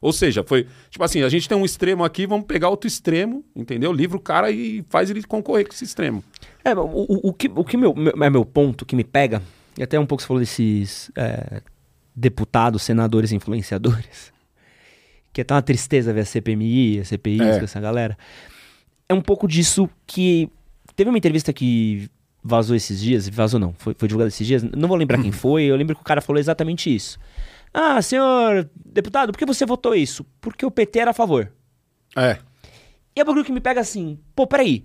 Ou 0.02 0.12
seja, 0.12 0.44
foi 0.44 0.66
tipo 0.90 1.02
assim: 1.02 1.22
a 1.22 1.28
gente 1.28 1.48
tem 1.48 1.56
um 1.56 1.64
extremo 1.64 2.04
aqui, 2.04 2.26
vamos 2.26 2.44
pegar 2.46 2.68
outro 2.68 2.86
extremo, 2.86 3.42
entendeu? 3.56 3.92
Livra 3.92 4.16
o 4.18 4.20
cara 4.20 4.50
e 4.50 4.84
faz 4.90 5.08
ele 5.08 5.22
concorrer 5.22 5.66
com 5.66 5.72
esse 5.72 5.84
extremo. 5.84 6.22
É, 6.62 6.74
o, 6.74 6.80
o, 6.84 7.28
o 7.30 7.32
que, 7.32 7.50
o 7.54 7.64
que 7.64 7.76
meu, 7.76 7.94
meu, 7.94 8.12
é 8.22 8.28
meu 8.28 8.44
ponto, 8.44 8.84
que 8.84 8.94
me 8.94 9.04
pega, 9.04 9.40
e 9.78 9.82
até 9.82 9.98
um 9.98 10.04
pouco 10.04 10.20
você 10.22 10.26
falou 10.28 10.40
desses 10.40 11.10
é, 11.16 11.62
deputados, 12.14 12.82
senadores, 12.82 13.32
influenciadores, 13.32 14.32
que 15.32 15.40
é 15.40 15.44
tão 15.44 15.56
uma 15.56 15.62
tristeza 15.62 16.12
ver 16.12 16.20
a 16.20 16.24
CPMI, 16.26 17.00
a 17.00 17.04
CPI, 17.04 17.40
É. 17.40 17.64
essa 17.64 17.80
galera. 17.80 18.18
É 19.08 19.14
um 19.14 19.22
pouco 19.22 19.48
disso 19.48 19.88
que. 20.06 20.50
Teve 20.94 21.08
uma 21.08 21.16
entrevista 21.18 21.52
que 21.52 22.10
vazou 22.42 22.74
esses 22.74 23.00
dias, 23.00 23.28
vazou 23.28 23.60
não, 23.60 23.74
foi, 23.78 23.94
foi 23.96 24.08
divulgada 24.08 24.28
esses 24.28 24.46
dias, 24.46 24.62
não 24.62 24.88
vou 24.88 24.96
lembrar 24.96 25.20
quem 25.20 25.30
foi, 25.32 25.64
eu 25.64 25.76
lembro 25.76 25.94
que 25.94 26.02
o 26.02 26.04
cara 26.04 26.20
falou 26.20 26.40
exatamente 26.40 26.94
isso. 26.94 27.18
Ah, 27.72 28.02
senhor 28.02 28.68
deputado, 28.84 29.32
por 29.32 29.38
que 29.38 29.46
você 29.46 29.64
votou 29.64 29.94
isso? 29.94 30.26
Porque 30.40 30.66
o 30.66 30.70
PT 30.70 30.98
era 30.98 31.10
a 31.12 31.14
favor. 31.14 31.50
É. 32.16 32.38
E 33.16 33.20
é 33.20 33.22
um 33.22 33.26
bagulho 33.26 33.44
que 33.44 33.52
me 33.52 33.60
pega 33.60 33.80
assim, 33.80 34.18
pô, 34.34 34.46
peraí. 34.46 34.84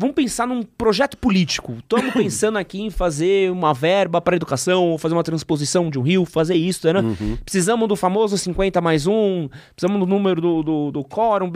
Vamos 0.00 0.14
pensar 0.14 0.46
num 0.46 0.62
projeto 0.62 1.18
político. 1.18 1.74
Estamos 1.78 2.10
pensando 2.16 2.56
aqui 2.56 2.80
em 2.80 2.88
fazer 2.88 3.52
uma 3.52 3.74
verba 3.74 4.18
para 4.18 4.34
educação, 4.34 4.96
fazer 4.96 5.14
uma 5.14 5.22
transposição 5.22 5.90
de 5.90 5.98
um 5.98 6.02
rio, 6.02 6.24
fazer 6.24 6.54
isso, 6.54 6.90
né? 6.90 7.02
Precisamos 7.44 7.86
do 7.86 7.94
famoso 7.94 8.38
50 8.38 8.80
mais 8.80 9.06
um, 9.06 9.46
precisamos 9.76 10.00
do 10.00 10.06
número 10.06 10.40
do, 10.40 10.62
do, 10.62 10.90
do 10.90 11.04
quórum. 11.04 11.52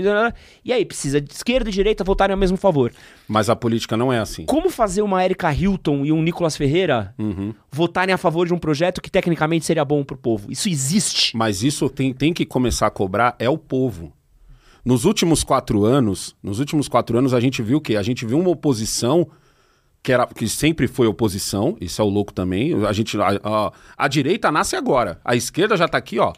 E 0.62 0.74
aí, 0.74 0.84
precisa 0.84 1.22
de 1.22 1.32
esquerda 1.32 1.70
e 1.70 1.72
direita 1.72 2.04
votarem 2.04 2.34
ao 2.34 2.38
mesmo 2.38 2.58
favor. 2.58 2.92
Mas 3.26 3.48
a 3.48 3.56
política 3.56 3.96
não 3.96 4.12
é 4.12 4.18
assim. 4.18 4.44
Como 4.44 4.68
fazer 4.68 5.00
uma 5.00 5.24
Erika 5.24 5.50
Hilton 5.50 6.04
e 6.04 6.12
um 6.12 6.20
Nicolas 6.20 6.54
Ferreira 6.54 7.14
Uhum. 7.18 7.54
votarem 7.72 8.14
a 8.14 8.18
favor 8.18 8.46
de 8.46 8.52
um 8.52 8.58
projeto 8.58 9.00
que 9.00 9.10
tecnicamente 9.10 9.64
seria 9.64 9.86
bom 9.86 10.04
pro 10.04 10.18
povo? 10.18 10.52
Isso 10.52 10.68
existe. 10.68 11.34
Mas 11.34 11.62
isso 11.62 11.88
tem, 11.88 12.12
tem 12.12 12.34
que 12.34 12.44
começar 12.44 12.88
a 12.88 12.90
cobrar 12.90 13.34
é 13.38 13.48
o 13.48 13.56
povo. 13.56 14.12
Nos 14.84 15.04
últimos 15.04 15.42
quatro 15.42 15.84
anos, 15.84 16.36
nos 16.42 16.58
últimos 16.60 16.88
quatro 16.88 17.16
anos 17.16 17.32
a 17.32 17.40
gente 17.40 17.62
viu 17.62 17.78
o 17.78 17.80
quê? 17.80 17.96
A 17.96 18.02
gente 18.02 18.26
viu 18.26 18.38
uma 18.38 18.50
oposição 18.50 19.26
que, 20.02 20.12
era, 20.12 20.26
que 20.26 20.46
sempre 20.48 20.86
foi 20.86 21.06
oposição, 21.06 21.76
isso 21.80 22.02
é 22.02 22.04
o 22.04 22.08
louco 22.08 22.32
também. 22.34 22.74
A, 22.84 22.92
gente, 22.92 23.18
a, 23.18 23.28
a- 23.42 23.72
a 23.96 24.08
direita 24.08 24.52
nasce 24.52 24.76
agora, 24.76 25.20
a 25.24 25.34
esquerda 25.34 25.76
já 25.76 25.88
tá 25.88 25.96
aqui, 25.96 26.18
ó. 26.18 26.32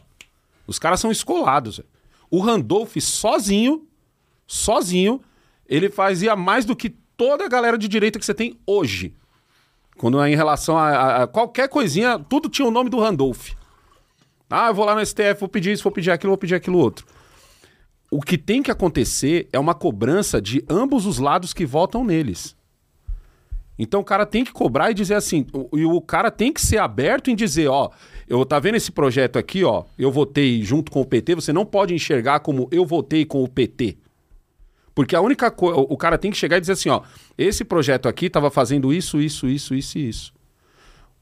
Os 0.67 0.79
caras 0.79 1.01
são 1.01 1.11
escolados. 1.11 1.81
O 2.31 2.39
Randolph 2.41 2.97
sozinho, 3.01 3.87
sozinho, 4.47 5.21
ele 5.69 5.91
fazia 5.91 6.37
mais 6.37 6.65
do 6.65 6.77
que 6.77 6.91
toda 7.17 7.45
a 7.45 7.49
galera 7.49 7.77
de 7.77 7.89
direita 7.89 8.19
que 8.19 8.25
você 8.27 8.35
tem 8.35 8.59
hoje. 8.67 9.13
Quando 9.97 10.21
é 10.23 10.31
em 10.31 10.37
relação 10.37 10.77
a, 10.79 10.89
a- 10.91 11.23
a 11.25 11.27
qualquer 11.27 11.69
coisinha, 11.69 12.19
tudo 12.19 12.49
tinha 12.49 12.69
o 12.69 12.71
nome 12.71 12.91
do 12.91 13.01
Randolph. 13.01 13.51
Ah, 14.49 14.69
eu 14.69 14.75
vou 14.75 14.85
lá 14.85 14.95
no 14.95 15.05
STF, 15.05 15.41
vou 15.41 15.49
pedir 15.49 15.73
isso, 15.73 15.83
vou 15.83 15.91
pedir 15.91 16.13
aquilo, 16.13 16.31
vou 16.31 16.39
pedir 16.39 16.55
aquilo 16.55 16.79
outro. 16.79 17.05
O 18.11 18.21
que 18.21 18.39
tem 18.39 18.63
que 18.63 18.71
acontecer 18.71 19.49
é 19.53 19.59
uma 19.59 19.75
cobrança 19.75 20.41
de 20.41 20.65
ambos 20.69 21.07
os 21.07 21.19
lados 21.19 21.53
que 21.53 21.67
votam 21.67 22.05
neles. 22.05 22.57
Então 23.79 24.01
o 24.01 24.05
cara 24.05 24.25
tem 24.25 24.45
que 24.45 24.53
cobrar 24.53 24.91
e 24.91 24.95
dizer 24.95 25.15
assim, 25.15 25.47
e 25.73 25.85
o 25.85 26.01
cara 26.01 26.31
tem 26.31 26.53
que 26.53 26.61
ser 26.61 26.79
aberto 26.79 27.31
em 27.31 27.37
dizer, 27.37 27.69
ó, 27.69 27.91
eu 28.27 28.45
tá 28.47 28.59
vendo 28.59 28.77
esse 28.77 28.91
projeto 28.91 29.39
aqui, 29.39 29.65
ó, 29.65 29.85
eu 29.99 30.11
votei 30.11 30.63
junto 30.63 30.91
com 30.91 31.01
o 31.01 31.05
PT, 31.05 31.35
você 31.35 31.53
não 31.53 31.67
pode 31.67 31.95
enxergar 31.95 32.41
como 32.41 32.69
eu 32.71 32.87
votei 32.87 33.25
com 33.25 33.45
o 33.45 33.49
PT. 33.49 33.99
Porque 34.95 35.15
a 35.15 35.21
única 35.21 35.51
coisa, 35.51 35.79
o 35.79 35.97
cara 35.97 36.17
tem 36.17 36.31
que 36.31 36.39
chegar 36.39 36.57
e 36.57 36.61
dizer 36.61 36.73
assim, 36.73 36.89
ó, 36.89 37.03
esse 37.37 37.65
projeto 37.65 38.09
aqui 38.09 38.31
tava 38.31 38.51
fazendo 38.51 38.95
isso, 38.95 39.21
isso, 39.21 39.47
isso, 39.47 39.75
isso 39.75 39.99
e 39.99 40.09
isso. 40.09 40.33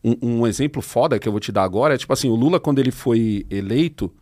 Um, 0.05 0.17
um 0.23 0.47
exemplo 0.47 0.81
foda 0.81 1.19
que 1.19 1.27
eu 1.27 1.33
vou 1.33 1.41
te 1.41 1.51
dar 1.51 1.65
agora 1.65 1.95
é 1.95 1.99
tipo 1.99 2.13
assim, 2.13 2.29
o 2.29 2.37
Lula 2.37 2.61
quando 2.61 2.79
ele 2.79 2.93
foi 2.93 3.45
eleito, 3.51 4.13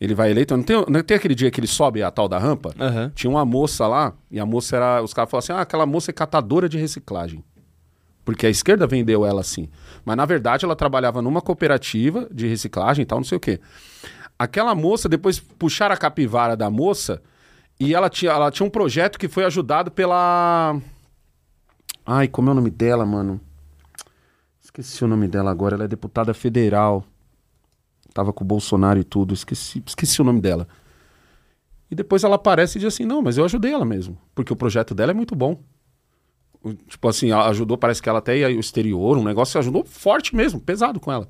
ele 0.00 0.14
vai 0.14 0.30
eleito, 0.30 0.56
não 0.56 0.64
tem, 0.64 0.76
não 0.88 1.02
tem 1.02 1.16
aquele 1.16 1.34
dia 1.34 1.50
que 1.50 1.60
ele 1.60 1.66
sobe 1.66 2.02
a 2.02 2.10
tal 2.10 2.26
da 2.26 2.38
rampa? 2.38 2.74
Aham. 2.80 3.12
Tinha 3.14 3.30
uma 3.30 3.44
moça 3.44 3.86
lá, 3.86 4.14
e 4.30 4.40
a 4.40 4.46
moça 4.46 4.76
era. 4.76 5.02
Os 5.02 5.12
caras 5.12 5.30
falaram 5.30 5.44
assim: 5.44 5.52
ah, 5.52 5.60
aquela 5.60 5.84
moça 5.84 6.10
é 6.10 6.14
catadora 6.14 6.68
de 6.68 6.78
reciclagem. 6.78 7.44
Porque 8.24 8.46
a 8.46 8.50
esquerda 8.50 8.86
vendeu 8.86 9.26
ela 9.26 9.40
assim. 9.40 9.68
Mas 10.04 10.16
na 10.16 10.24
verdade 10.24 10.64
ela 10.64 10.74
trabalhava 10.74 11.20
numa 11.20 11.42
cooperativa 11.42 12.26
de 12.32 12.46
reciclagem 12.46 13.02
e 13.02 13.06
tal, 13.06 13.18
não 13.18 13.24
sei 13.24 13.36
o 13.36 13.40
quê. 13.40 13.60
Aquela 14.38 14.74
moça, 14.74 15.08
depois 15.08 15.38
puxaram 15.38 15.94
a 15.94 15.98
capivara 15.98 16.56
da 16.56 16.70
moça 16.70 17.20
e 17.78 17.94
ela 17.94 18.08
tinha, 18.08 18.32
ela 18.32 18.50
tinha 18.50 18.66
um 18.66 18.70
projeto 18.70 19.18
que 19.18 19.28
foi 19.28 19.44
ajudado 19.44 19.90
pela. 19.90 20.80
Ai, 22.06 22.26
como 22.26 22.48
é 22.48 22.52
o 22.52 22.54
nome 22.54 22.70
dela, 22.70 23.04
mano? 23.04 23.38
Esqueci 24.62 25.04
o 25.04 25.08
nome 25.08 25.28
dela 25.28 25.50
agora. 25.50 25.74
Ela 25.74 25.84
é 25.84 25.88
deputada 25.88 26.32
federal. 26.32 27.04
Tava 28.12 28.32
com 28.32 28.44
o 28.44 28.46
Bolsonaro 28.46 28.98
e 28.98 29.04
tudo. 29.04 29.34
Esqueci, 29.34 29.82
esqueci 29.86 30.20
o 30.20 30.24
nome 30.24 30.40
dela. 30.40 30.66
E 31.90 31.94
depois 31.94 32.22
ela 32.24 32.36
aparece 32.36 32.78
e 32.78 32.80
diz 32.80 32.94
assim: 32.94 33.04
não, 33.04 33.22
mas 33.22 33.36
eu 33.36 33.44
ajudei 33.44 33.72
ela 33.72 33.84
mesmo. 33.84 34.18
Porque 34.34 34.52
o 34.52 34.56
projeto 34.56 34.94
dela 34.94 35.10
é 35.10 35.14
muito 35.14 35.34
bom. 35.34 35.60
Tipo 36.86 37.08
assim, 37.08 37.32
ajudou, 37.32 37.78
parece 37.78 38.02
que 38.02 38.08
ela 38.08 38.18
até 38.18 38.36
ia 38.36 38.46
ao 38.46 38.52
exterior, 38.52 39.16
um 39.16 39.24
negócio 39.24 39.58
ajudou 39.58 39.82
forte 39.84 40.36
mesmo, 40.36 40.60
pesado 40.60 41.00
com 41.00 41.10
ela. 41.10 41.28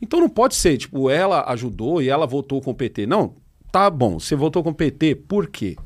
Então 0.00 0.20
não 0.20 0.28
pode 0.28 0.54
ser, 0.54 0.76
tipo, 0.76 1.08
ela 1.08 1.44
ajudou 1.52 2.02
e 2.02 2.10
ela 2.10 2.26
votou 2.26 2.60
com 2.60 2.72
o 2.72 2.74
PT. 2.74 3.06
Não, 3.06 3.34
tá 3.70 3.88
bom, 3.88 4.18
você 4.20 4.36
votou 4.36 4.62
com 4.62 4.70
o 4.70 4.74
PT, 4.74 5.14
por 5.14 5.48
quê? 5.48 5.76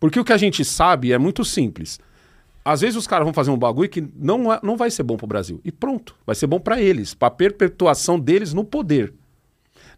Porque 0.00 0.18
o 0.18 0.24
que 0.24 0.32
a 0.32 0.36
gente 0.36 0.64
sabe 0.64 1.12
é 1.12 1.18
muito 1.18 1.44
simples. 1.44 2.00
Às 2.64 2.80
vezes 2.80 2.96
os 2.96 3.06
caras 3.06 3.26
vão 3.26 3.34
fazer 3.34 3.50
um 3.50 3.58
bagulho 3.58 3.88
que 3.90 4.00
não, 4.16 4.52
é- 4.52 4.58
não 4.62 4.76
vai 4.76 4.90
ser 4.90 5.02
bom 5.02 5.16
pro 5.16 5.26
Brasil. 5.26 5.60
E 5.62 5.70
pronto, 5.70 6.16
vai 6.24 6.34
ser 6.34 6.46
bom 6.46 6.58
pra 6.58 6.80
eles, 6.80 7.12
pra 7.12 7.30
perpetuação 7.30 8.18
deles 8.18 8.54
no 8.54 8.64
poder. 8.64 9.12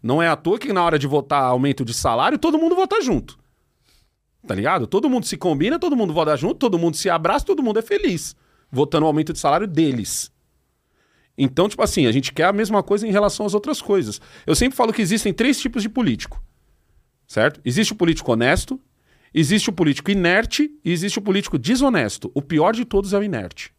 Não 0.03 0.21
é 0.21 0.27
à 0.27 0.35
toa 0.35 0.59
que 0.59 0.73
na 0.73 0.83
hora 0.83 0.99
de 0.99 1.07
votar 1.07 1.41
aumento 1.43 1.85
de 1.85 1.93
salário, 1.93 2.37
todo 2.37 2.57
mundo 2.57 2.75
vota 2.75 3.01
junto. 3.01 3.39
Tá 4.45 4.53
ligado? 4.53 4.85
Todo 4.85 5.09
mundo 5.09 5.25
se 5.25 5.37
combina, 5.37 5.79
todo 5.79 5.95
mundo 5.95 6.13
vota 6.13 6.35
junto, 6.35 6.55
todo 6.55 6.77
mundo 6.77 6.95
se 6.97 7.09
abraça, 7.09 7.45
todo 7.45 7.63
mundo 7.63 7.79
é 7.79 7.81
feliz. 7.81 8.35
Votando 8.71 9.05
o 9.05 9.07
aumento 9.07 9.31
de 9.33 9.39
salário 9.39 9.67
deles. 9.67 10.31
Então, 11.37 11.69
tipo 11.69 11.81
assim, 11.83 12.05
a 12.05 12.11
gente 12.11 12.33
quer 12.33 12.45
a 12.45 12.53
mesma 12.53 12.81
coisa 12.83 13.07
em 13.07 13.11
relação 13.11 13.45
às 13.45 13.53
outras 13.53 13.81
coisas. 13.81 14.19
Eu 14.45 14.55
sempre 14.55 14.75
falo 14.75 14.91
que 14.91 15.01
existem 15.01 15.33
três 15.33 15.59
tipos 15.59 15.83
de 15.83 15.89
político. 15.89 16.41
Certo? 17.27 17.59
Existe 17.63 17.93
o 17.93 17.95
político 17.95 18.31
honesto, 18.31 18.79
existe 19.33 19.69
o 19.69 19.73
político 19.73 20.11
inerte 20.11 20.69
e 20.83 20.91
existe 20.91 21.19
o 21.19 21.21
político 21.21 21.57
desonesto. 21.57 22.31
O 22.33 22.41
pior 22.41 22.73
de 22.73 22.85
todos 22.85 23.13
é 23.13 23.17
o 23.17 23.23
inerte. 23.23 23.71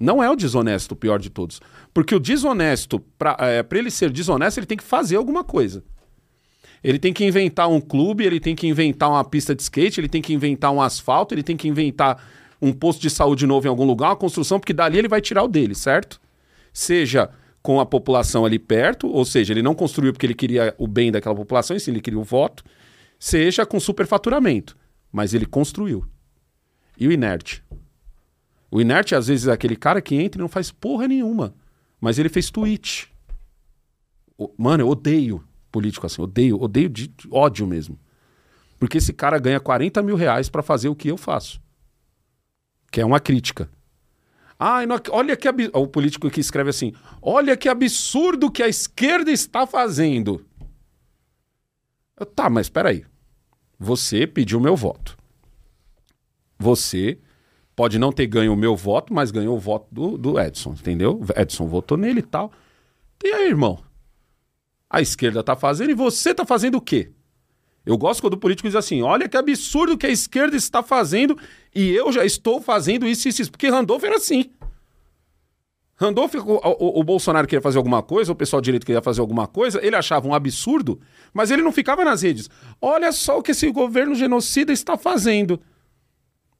Não 0.00 0.22
é 0.22 0.30
o 0.30 0.36
desonesto 0.36 0.92
o 0.92 0.96
pior 0.96 1.18
de 1.18 1.28
todos. 1.28 1.60
Porque 1.92 2.14
o 2.14 2.20
desonesto, 2.20 3.00
para 3.18 3.66
ele 3.72 3.90
ser 3.90 4.10
desonesto, 4.10 4.58
ele 4.58 4.66
tem 4.66 4.78
que 4.78 4.84
fazer 4.84 5.16
alguma 5.16 5.44
coisa. 5.44 5.84
Ele 6.82 6.98
tem 6.98 7.12
que 7.12 7.24
inventar 7.24 7.68
um 7.68 7.80
clube, 7.80 8.24
ele 8.24 8.40
tem 8.40 8.56
que 8.56 8.66
inventar 8.66 9.10
uma 9.10 9.22
pista 9.22 9.54
de 9.54 9.62
skate, 9.62 10.00
ele 10.00 10.08
tem 10.08 10.22
que 10.22 10.32
inventar 10.32 10.72
um 10.72 10.80
asfalto, 10.80 11.34
ele 11.34 11.42
tem 11.42 11.56
que 11.56 11.68
inventar 11.68 12.22
um 12.62 12.72
posto 12.72 13.02
de 13.02 13.10
saúde 13.10 13.46
novo 13.46 13.66
em 13.66 13.70
algum 13.70 13.84
lugar, 13.84 14.08
uma 14.08 14.16
construção, 14.16 14.58
porque 14.58 14.72
dali 14.72 14.98
ele 14.98 15.08
vai 15.08 15.20
tirar 15.20 15.42
o 15.42 15.48
dele, 15.48 15.74
certo? 15.74 16.18
Seja 16.72 17.30
com 17.62 17.78
a 17.80 17.84
população 17.84 18.46
ali 18.46 18.58
perto, 18.58 19.06
ou 19.08 19.24
seja, 19.26 19.52
ele 19.52 19.62
não 19.62 19.74
construiu 19.74 20.12
porque 20.12 20.24
ele 20.24 20.34
queria 20.34 20.74
o 20.78 20.86
bem 20.86 21.12
daquela 21.12 21.34
população, 21.34 21.76
e 21.76 21.80
sim 21.80 21.90
ele 21.90 22.00
queria 22.00 22.18
o 22.18 22.24
voto, 22.24 22.64
seja 23.20 23.66
com 23.66 23.78
superfaturamento, 23.78 24.76
mas 25.12 25.34
ele 25.34 25.44
construiu. 25.44 26.04
E 26.98 27.06
o 27.06 27.12
inerte? 27.12 27.62
O 28.70 28.80
inerte, 28.80 29.14
às 29.14 29.26
vezes, 29.26 29.46
é 29.46 29.52
aquele 29.52 29.76
cara 29.76 30.00
que 30.00 30.14
entra 30.16 30.40
e 30.40 30.42
não 30.42 30.48
faz 30.48 30.72
porra 30.72 31.06
nenhuma, 31.06 31.54
mas 32.00 32.18
ele 32.18 32.30
fez 32.30 32.50
tweet. 32.50 33.12
Mano, 34.56 34.82
eu 34.82 34.88
odeio 34.88 35.44
político 35.70 36.06
assim, 36.06 36.22
odeio, 36.22 36.60
odeio 36.60 36.88
de 36.88 37.12
ódio 37.30 37.66
mesmo. 37.66 37.98
Porque 38.78 38.98
esse 38.98 39.12
cara 39.12 39.38
ganha 39.38 39.60
40 39.60 40.02
mil 40.02 40.16
reais 40.16 40.48
pra 40.48 40.62
fazer 40.62 40.88
o 40.88 40.96
que 40.96 41.08
eu 41.08 41.18
faço. 41.18 41.60
Que 42.90 43.02
é 43.02 43.04
uma 43.04 43.20
crítica. 43.20 43.70
Ai, 44.58 44.86
não, 44.86 44.98
olha 45.10 45.36
que 45.36 45.46
absurdo. 45.46 45.78
O 45.78 45.86
político 45.86 46.30
que 46.30 46.40
escreve 46.40 46.70
assim: 46.70 46.92
olha 47.20 47.56
que 47.56 47.68
absurdo 47.68 48.50
que 48.50 48.62
a 48.62 48.68
esquerda 48.68 49.30
está 49.30 49.66
fazendo. 49.66 50.44
Eu, 52.18 52.26
tá, 52.26 52.48
mas 52.48 52.66
espera 52.66 52.90
aí. 52.90 53.04
Você 53.82 54.26
pediu 54.26 54.60
meu 54.60 54.76
voto. 54.76 55.16
Você 56.58 57.18
pode 57.74 57.98
não 57.98 58.12
ter 58.12 58.26
ganho 58.26 58.52
o 58.52 58.56
meu 58.56 58.76
voto, 58.76 59.14
mas 59.14 59.30
ganhou 59.30 59.56
o 59.56 59.58
voto 59.58 59.86
do, 59.90 60.18
do 60.18 60.38
Edson, 60.38 60.72
entendeu? 60.72 61.24
Edson 61.34 61.66
votou 61.66 61.96
nele 61.96 62.18
e 62.18 62.22
tal. 62.22 62.52
E 63.24 63.28
aí, 63.28 63.46
irmão? 63.46 63.82
A 64.88 65.00
esquerda 65.00 65.42
tá 65.42 65.56
fazendo 65.56 65.90
e 65.90 65.94
você 65.94 66.34
tá 66.34 66.44
fazendo 66.44 66.74
o 66.74 66.80
quê? 66.80 67.10
Eu 67.86 67.96
gosto 67.96 68.20
quando 68.20 68.34
o 68.34 68.38
político 68.38 68.68
diz 68.68 68.76
assim: 68.76 69.00
olha 69.00 69.26
que 69.26 69.36
absurdo 69.36 69.96
que 69.96 70.06
a 70.06 70.10
esquerda 70.10 70.54
está 70.54 70.82
fazendo 70.82 71.38
e 71.74 71.90
eu 71.90 72.12
já 72.12 72.22
estou 72.22 72.60
fazendo 72.60 73.06
isso 73.06 73.28
e 73.28 73.30
isso. 73.30 73.50
Porque 73.50 73.70
Randolph 73.70 74.04
era 74.04 74.16
assim. 74.16 74.50
Randolph, 76.00 76.34
o, 76.34 76.54
o, 76.54 77.00
o, 77.00 77.04
Bolsonaro 77.04 77.46
queria 77.46 77.60
fazer 77.60 77.76
alguma 77.76 78.02
coisa, 78.02 78.32
o 78.32 78.34
pessoal 78.34 78.62
direito 78.62 78.86
queria 78.86 79.02
fazer 79.02 79.20
alguma 79.20 79.46
coisa, 79.46 79.84
ele 79.84 79.94
achava 79.94 80.26
um 80.26 80.32
absurdo, 80.32 80.98
mas 81.30 81.50
ele 81.50 81.60
não 81.60 81.70
ficava 81.70 82.02
nas 82.02 82.22
redes. 82.22 82.48
Olha 82.80 83.12
só 83.12 83.38
o 83.38 83.42
que 83.42 83.50
esse 83.50 83.70
governo 83.70 84.14
genocida 84.14 84.72
está 84.72 84.96
fazendo. 84.96 85.60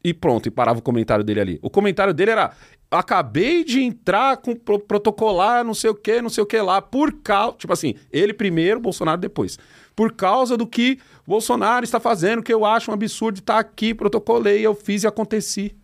E 0.04 0.12
pronto, 0.12 0.46
e 0.46 0.50
parava 0.50 0.80
o 0.80 0.82
comentário 0.82 1.24
dele 1.24 1.40
ali. 1.40 1.58
O 1.62 1.70
comentário 1.70 2.12
dele 2.12 2.32
era: 2.32 2.52
acabei 2.90 3.64
de 3.64 3.80
entrar 3.80 4.36
com 4.36 4.54
pro 4.54 4.78
protocolar, 4.78 5.64
não 5.64 5.72
sei 5.72 5.88
o 5.88 5.94
que, 5.94 6.20
não 6.20 6.28
sei 6.28 6.44
o 6.44 6.46
que 6.46 6.60
lá, 6.60 6.82
por 6.82 7.10
causa. 7.22 7.56
Tipo 7.56 7.72
assim, 7.72 7.94
ele 8.12 8.34
primeiro, 8.34 8.78
Bolsonaro 8.78 9.20
depois. 9.22 9.58
Por 9.96 10.12
causa 10.12 10.54
do 10.54 10.66
que 10.66 10.98
Bolsonaro 11.26 11.82
está 11.82 11.98
fazendo, 11.98 12.42
que 12.42 12.52
eu 12.52 12.66
acho 12.66 12.90
um 12.90 12.94
absurdo 12.94 13.38
estar 13.38 13.54
tá 13.54 13.60
aqui, 13.60 13.94
protocolei, 13.94 14.60
eu 14.60 14.74
fiz 14.74 15.02
e 15.02 15.06
aconteci. 15.06 15.74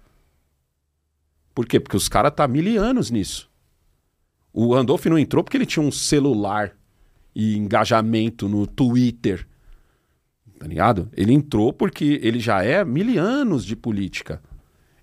Por 1.54 1.66
quê? 1.66 1.80
Porque 1.80 1.96
os 1.96 2.06
caras 2.06 2.34
tá 2.36 2.46
mil 2.46 2.82
anos 2.82 3.10
nisso. 3.10 3.45
O 4.58 4.74
Randolph 4.74 5.04
não 5.04 5.18
entrou 5.18 5.44
porque 5.44 5.58
ele 5.58 5.66
tinha 5.66 5.84
um 5.84 5.92
celular 5.92 6.72
e 7.34 7.58
engajamento 7.58 8.48
no 8.48 8.66
Twitter. 8.66 9.46
Tá 10.58 10.66
ligado? 10.66 11.10
Ele 11.14 11.34
entrou 11.34 11.74
porque 11.74 12.18
ele 12.22 12.40
já 12.40 12.64
é 12.64 12.82
mil 12.82 13.22
anos 13.22 13.66
de 13.66 13.76
política. 13.76 14.40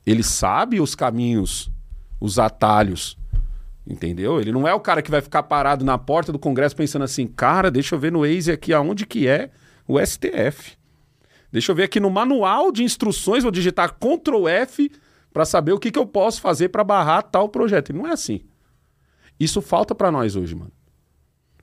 Ele 0.03 0.23
sabe 0.23 0.81
os 0.81 0.95
caminhos, 0.95 1.71
os 2.19 2.39
atalhos. 2.39 3.15
Entendeu? 3.85 4.41
Ele 4.41 4.51
não 4.51 4.67
é 4.67 4.73
o 4.73 4.80
cara 4.80 5.03
que 5.03 5.11
vai 5.11 5.21
ficar 5.21 5.43
parado 5.43 5.85
na 5.85 5.99
porta 5.99 6.31
do 6.31 6.39
Congresso 6.39 6.75
pensando 6.75 7.03
assim, 7.03 7.27
cara, 7.27 7.69
deixa 7.69 7.93
eu 7.93 7.99
ver 7.99 8.11
no 8.11 8.21
Waze 8.21 8.51
aqui 8.51 8.73
aonde 8.73 9.05
que 9.05 9.27
é 9.27 9.51
o 9.88 10.03
STF. 10.03 10.75
Deixa 11.51 11.71
eu 11.71 11.75
ver 11.75 11.84
aqui 11.84 11.99
no 11.99 12.09
manual 12.09 12.71
de 12.71 12.84
instruções, 12.84 13.43
vou 13.43 13.51
digitar 13.51 13.99
Ctrl 13.99 14.47
F 14.47 14.91
para 15.31 15.45
saber 15.45 15.73
o 15.73 15.80
que, 15.80 15.91
que 15.91 15.99
eu 15.99 16.07
posso 16.07 16.41
fazer 16.41 16.69
para 16.69 16.84
barrar 16.84 17.21
tal 17.21 17.47
projeto. 17.49 17.91
E 17.91 17.93
não 17.93 18.07
é 18.07 18.13
assim. 18.13 18.41
Isso 19.39 19.61
falta 19.61 19.93
para 19.93 20.11
nós 20.11 20.35
hoje, 20.35 20.55
mano. 20.55 20.72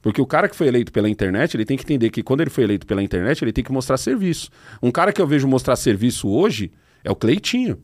Porque 0.02 0.20
o 0.20 0.26
cara 0.26 0.48
que 0.48 0.56
foi 0.56 0.66
eleito 0.66 0.90
pela 0.92 1.08
internet, 1.08 1.56
ele 1.56 1.64
tem 1.64 1.76
que 1.76 1.84
entender 1.84 2.10
que 2.10 2.22
quando 2.22 2.40
ele 2.40 2.50
foi 2.50 2.64
eleito 2.64 2.86
pela 2.86 3.02
internet, 3.02 3.42
ele 3.44 3.52
tem 3.52 3.62
que 3.62 3.70
mostrar 3.70 3.96
serviço. 3.98 4.50
Um 4.82 4.90
cara 4.90 5.12
que 5.12 5.20
eu 5.20 5.26
vejo 5.26 5.46
mostrar 5.46 5.76
serviço 5.76 6.28
hoje 6.28 6.72
é 7.04 7.10
o 7.10 7.16
Cleitinho. 7.16 7.82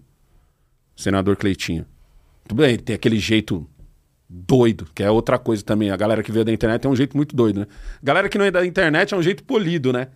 senador 0.97 1.37
Cleitinho. 1.37 1.85
Tudo 2.49 2.63
bem, 2.63 2.75
ele 2.75 2.83
tem 2.83 2.97
aquele 2.97 3.19
jeito 3.19 3.69
doido, 4.29 4.89
que 4.95 5.03
é 5.03 5.11
outra 5.11 5.39
coisa 5.39 5.63
também. 5.63 5.91
A 5.91 5.97
galera 5.97 6.23
que 6.23 6.33
veio 6.33 6.45
da 6.45 6.53
internet 6.53 6.81
tem 6.81 6.91
um 6.91 6.97
jeito 6.97 7.17
muito 7.17 7.37
doido, 7.37 7.61
né? 7.61 7.67
Galera 8.03 8.29
que 8.29 8.39
não 8.39 8.45
é 8.45 8.51
da 8.51 8.65
internet 8.65 9.13
é 9.13 9.17
um 9.17 9.23
jeito 9.23 9.45
polido, 9.45 9.93
né? 9.93 10.09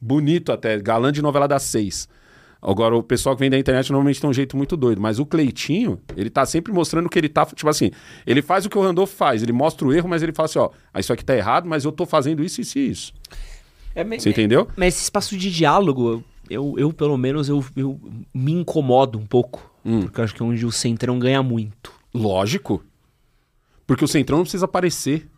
Bonito 0.00 0.52
até, 0.52 0.78
galã 0.78 1.12
de 1.12 1.22
novela 1.22 1.46
das 1.46 1.62
seis. 1.62 2.08
Agora, 2.60 2.96
o 2.96 3.02
pessoal 3.02 3.36
que 3.36 3.40
vem 3.40 3.50
da 3.50 3.58
internet 3.58 3.90
normalmente 3.90 4.20
tem 4.20 4.28
um 4.28 4.32
jeito 4.32 4.56
muito 4.56 4.76
doido, 4.76 5.00
mas 5.00 5.20
o 5.20 5.26
Cleitinho, 5.26 6.00
ele 6.16 6.28
tá 6.28 6.44
sempre 6.44 6.72
mostrando 6.72 7.08
que 7.08 7.16
ele 7.16 7.28
tá, 7.28 7.46
tipo 7.46 7.68
assim, 7.68 7.90
ele 8.26 8.42
faz 8.42 8.66
o 8.66 8.70
que 8.70 8.76
o 8.76 8.82
Randolph 8.82 9.12
faz, 9.12 9.42
ele 9.42 9.52
mostra 9.52 9.86
o 9.86 9.92
erro, 9.92 10.08
mas 10.08 10.22
ele 10.22 10.32
fala 10.32 10.46
assim, 10.46 10.58
ó, 10.58 10.70
ah, 10.92 10.98
isso 10.98 11.12
aqui 11.12 11.24
tá 11.24 11.36
errado, 11.36 11.68
mas 11.68 11.84
eu 11.84 11.92
tô 11.92 12.04
fazendo 12.04 12.42
isso, 12.42 12.60
isso 12.60 12.78
e 12.78 12.90
isso. 12.90 13.12
É, 13.94 14.04
Você 14.04 14.30
entendeu? 14.30 14.68
Mas 14.76 14.94
esse 14.94 15.04
espaço 15.04 15.36
de 15.36 15.50
diálogo, 15.52 16.24
eu, 16.50 16.74
eu 16.76 16.92
pelo 16.92 17.16
menos, 17.16 17.48
eu, 17.48 17.64
eu 17.76 18.00
me 18.34 18.52
incomodo 18.52 19.18
um 19.18 19.26
pouco, 19.26 19.72
hum. 19.84 20.02
porque 20.02 20.20
eu 20.20 20.24
acho 20.24 20.34
que 20.34 20.42
é 20.42 20.46
onde 20.46 20.66
o 20.66 20.72
Centrão 20.72 21.18
ganha 21.18 21.42
muito. 21.42 21.92
Lógico. 22.12 22.82
Porque 23.86 24.04
o 24.04 24.08
Centrão 24.08 24.38
não 24.38 24.44
precisa 24.44 24.64
aparecer. 24.64 25.28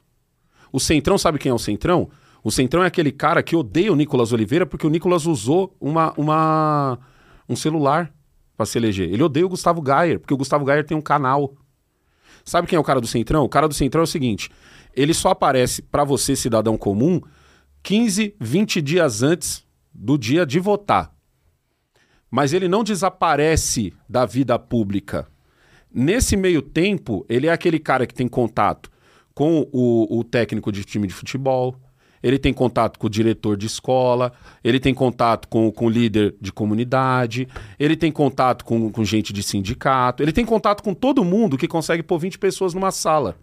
O 0.72 0.80
Centrão 0.80 1.18
sabe 1.18 1.38
quem 1.38 1.50
é 1.50 1.54
o 1.54 1.58
Centrão? 1.58 2.10
O 2.42 2.50
Centrão 2.50 2.82
é 2.82 2.86
aquele 2.86 3.12
cara 3.12 3.42
que 3.42 3.54
odeia 3.54 3.92
o 3.92 3.96
Nicolas 3.96 4.32
Oliveira 4.32 4.64
porque 4.64 4.86
o 4.86 4.90
Nicolas 4.90 5.26
usou 5.26 5.76
uma, 5.80 6.12
uma, 6.16 6.98
um 7.50 7.56
celular 7.56 8.14
para 8.56 8.64
se 8.64 8.78
eleger. 8.78 9.12
Ele 9.12 9.22
odeia 9.22 9.44
o 9.44 9.48
Gustavo 9.48 9.82
Gayer, 9.82 10.20
porque 10.20 10.32
o 10.32 10.36
Gustavo 10.36 10.64
Gayer 10.64 10.86
tem 10.86 10.96
um 10.96 11.02
canal. 11.02 11.54
Sabe 12.44 12.68
quem 12.68 12.76
é 12.76 12.80
o 12.80 12.84
cara 12.84 13.00
do 13.00 13.06
Centrão? 13.06 13.44
O 13.44 13.48
cara 13.48 13.66
do 13.66 13.74
Centrão 13.74 14.02
é 14.02 14.04
o 14.04 14.06
seguinte: 14.06 14.48
ele 14.94 15.12
só 15.12 15.30
aparece 15.30 15.82
para 15.82 16.04
você, 16.04 16.36
cidadão 16.36 16.78
comum, 16.78 17.20
15, 17.82 18.36
20 18.40 18.80
dias 18.80 19.22
antes 19.22 19.66
do 19.92 20.16
dia 20.16 20.46
de 20.46 20.60
votar. 20.60 21.12
Mas 22.30 22.52
ele 22.52 22.68
não 22.68 22.84
desaparece 22.84 23.92
da 24.08 24.24
vida 24.24 24.56
pública. 24.56 25.26
Nesse 25.92 26.36
meio 26.36 26.62
tempo, 26.62 27.26
ele 27.28 27.48
é 27.48 27.52
aquele 27.52 27.80
cara 27.80 28.06
que 28.06 28.14
tem 28.14 28.28
contato 28.28 28.88
com 29.34 29.68
o, 29.72 30.18
o 30.18 30.22
técnico 30.22 30.70
de 30.70 30.84
time 30.84 31.08
de 31.08 31.14
futebol, 31.14 31.74
ele 32.22 32.38
tem 32.38 32.52
contato 32.52 32.98
com 32.98 33.06
o 33.06 33.10
diretor 33.10 33.56
de 33.56 33.66
escola, 33.66 34.32
ele 34.62 34.78
tem 34.78 34.94
contato 34.94 35.48
com, 35.48 35.70
com 35.70 35.86
o 35.86 35.90
líder 35.90 36.34
de 36.40 36.52
comunidade, 36.52 37.48
ele 37.78 37.96
tem 37.96 38.12
contato 38.12 38.64
com, 38.64 38.90
com 38.90 39.04
gente 39.04 39.32
de 39.32 39.42
sindicato, 39.42 40.22
ele 40.22 40.32
tem 40.32 40.44
contato 40.44 40.82
com 40.82 40.94
todo 40.94 41.24
mundo 41.24 41.56
que 41.56 41.68
consegue 41.68 42.02
pôr 42.02 42.18
20 42.18 42.38
pessoas 42.38 42.74
numa 42.74 42.90
sala. 42.90 43.36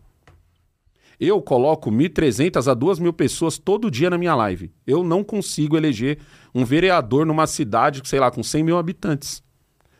Eu 1.19 1.41
coloco 1.41 1.89
1.300 1.89 2.71
a 2.71 2.75
2.000 2.75 3.11
pessoas 3.11 3.57
todo 3.57 3.89
dia 3.89 4.09
na 4.09 4.19
minha 4.19 4.35
live. 4.35 4.71
Eu 4.85 5.03
não 5.03 5.23
consigo 5.23 5.75
eleger 5.75 6.19
um 6.53 6.63
vereador 6.63 7.25
numa 7.25 7.47
cidade, 7.47 8.01
sei 8.05 8.19
lá, 8.19 8.29
com 8.29 8.43
100 8.43 8.63
mil 8.63 8.77
habitantes. 8.77 9.41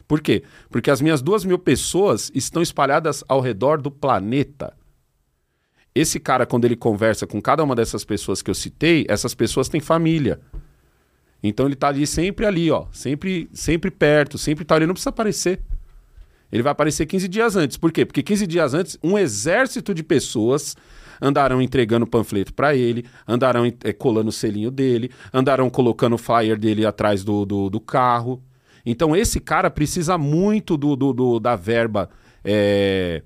Por 0.07 0.21
quê? 0.21 0.43
Porque 0.69 0.91
as 0.91 1.01
minhas 1.01 1.21
2.000 1.21 1.57
pessoas 1.57 2.31
estão 2.35 2.61
espalhadas 2.61 3.23
ao 3.27 3.41
redor 3.41 3.81
do 3.81 3.89
planeta. 3.89 4.73
Esse 5.97 6.19
cara, 6.19 6.45
quando 6.45 6.65
ele 6.65 6.75
conversa 6.75 7.25
com 7.25 7.41
cada 7.41 7.63
uma 7.63 7.75
dessas 7.75 8.05
pessoas 8.05 8.41
que 8.41 8.49
eu 8.49 8.55
citei, 8.55 9.05
essas 9.09 9.33
pessoas 9.33 9.67
têm 9.67 9.81
família. 9.81 10.39
Então 11.41 11.65
ele 11.65 11.75
tá 11.75 11.87
ali 11.87 12.05
sempre 12.05 12.45
ali, 12.45 12.69
ó, 12.69 12.85
sempre, 12.91 13.49
sempre 13.53 13.89
perto, 13.89 14.37
sempre 14.37 14.65
tá 14.65 14.75
ali, 14.75 14.85
não 14.85 14.93
precisa 14.93 15.09
aparecer. 15.09 15.61
Ele 16.51 16.63
vai 16.63 16.71
aparecer 16.71 17.05
15 17.05 17.27
dias 17.27 17.55
antes. 17.55 17.77
Por 17.77 17.91
quê? 17.91 18.05
Porque 18.05 18.23
15 18.23 18.47
dias 18.47 18.73
antes, 18.73 18.97
um 19.03 19.17
exército 19.17 19.93
de 19.93 20.03
pessoas 20.03 20.75
andarão 21.21 21.61
entregando 21.61 22.07
panfleto 22.07 22.53
para 22.53 22.75
ele, 22.75 23.05
andarão 23.27 23.65
é, 23.83 23.91
colando 23.91 24.29
o 24.29 24.31
selinho 24.31 24.71
dele, 24.71 25.11
andarão 25.33 25.69
colocando 25.69 26.13
o 26.13 26.17
flyer 26.17 26.57
dele 26.57 26.85
atrás 26.85 27.23
do, 27.23 27.45
do, 27.45 27.69
do 27.69 27.79
carro. 27.79 28.41
Então 28.85 29.15
esse 29.15 29.39
cara 29.39 29.69
precisa 29.69 30.17
muito 30.17 30.77
do, 30.77 30.95
do, 30.95 31.11
do 31.11 31.39
da 31.39 31.55
verba, 31.55 32.09
é, 32.43 33.21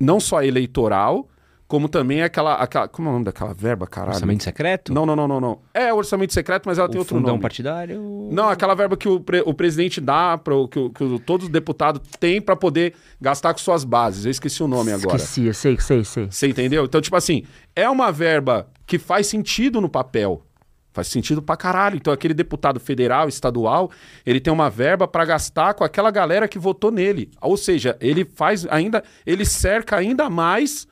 não 0.00 0.18
só 0.18 0.42
eleitoral, 0.42 1.28
como 1.68 1.86
também 1.86 2.22
aquela, 2.22 2.54
aquela. 2.54 2.88
Como 2.88 3.08
é 3.08 3.10
o 3.10 3.12
nome 3.12 3.26
daquela 3.26 3.52
verba, 3.52 3.86
caralho? 3.86 4.14
Orçamento 4.14 4.42
secreto? 4.42 4.94
Não, 4.94 5.04
não, 5.04 5.14
não, 5.14 5.28
não, 5.28 5.38
não. 5.38 5.58
É 5.74 5.92
orçamento 5.92 6.32
secreto, 6.32 6.64
mas 6.64 6.78
ela 6.78 6.88
o 6.88 6.90
tem 6.90 6.98
outro 6.98 7.14
fundão 7.14 7.32
nome. 7.32 7.42
partidário? 7.42 8.00
Não, 8.32 8.48
aquela 8.48 8.74
verba 8.74 8.96
que 8.96 9.06
o, 9.06 9.20
pre, 9.20 9.42
o 9.44 9.52
presidente 9.52 10.00
dá, 10.00 10.38
pro, 10.38 10.66
que, 10.66 10.88
que 10.88 11.18
todos 11.26 11.44
os 11.44 11.52
deputados 11.52 12.00
têm 12.18 12.40
para 12.40 12.56
poder 12.56 12.94
gastar 13.20 13.52
com 13.52 13.58
suas 13.58 13.84
bases. 13.84 14.24
Eu 14.24 14.30
esqueci 14.30 14.62
o 14.62 14.66
nome 14.66 14.92
agora. 14.92 15.18
Esqueci, 15.18 15.44
eu 15.44 15.52
sei, 15.52 15.78
sei, 15.78 16.02
sei. 16.04 16.28
Você 16.30 16.48
entendeu? 16.48 16.86
Então, 16.86 17.02
tipo 17.02 17.16
assim, 17.16 17.44
é 17.76 17.88
uma 17.88 18.10
verba 18.10 18.66
que 18.86 18.98
faz 18.98 19.26
sentido 19.26 19.78
no 19.78 19.90
papel. 19.90 20.42
Faz 20.90 21.08
sentido 21.08 21.42
pra 21.42 21.54
caralho. 21.54 21.96
Então, 21.96 22.14
aquele 22.14 22.32
deputado 22.32 22.80
federal, 22.80 23.28
estadual, 23.28 23.90
ele 24.24 24.40
tem 24.40 24.50
uma 24.50 24.70
verba 24.70 25.06
para 25.06 25.26
gastar 25.26 25.74
com 25.74 25.84
aquela 25.84 26.10
galera 26.10 26.48
que 26.48 26.58
votou 26.58 26.90
nele. 26.90 27.30
Ou 27.42 27.58
seja, 27.58 27.94
ele 28.00 28.24
faz 28.24 28.66
ainda. 28.70 29.04
Ele 29.26 29.44
cerca 29.44 29.96
ainda 29.96 30.30
mais 30.30 30.88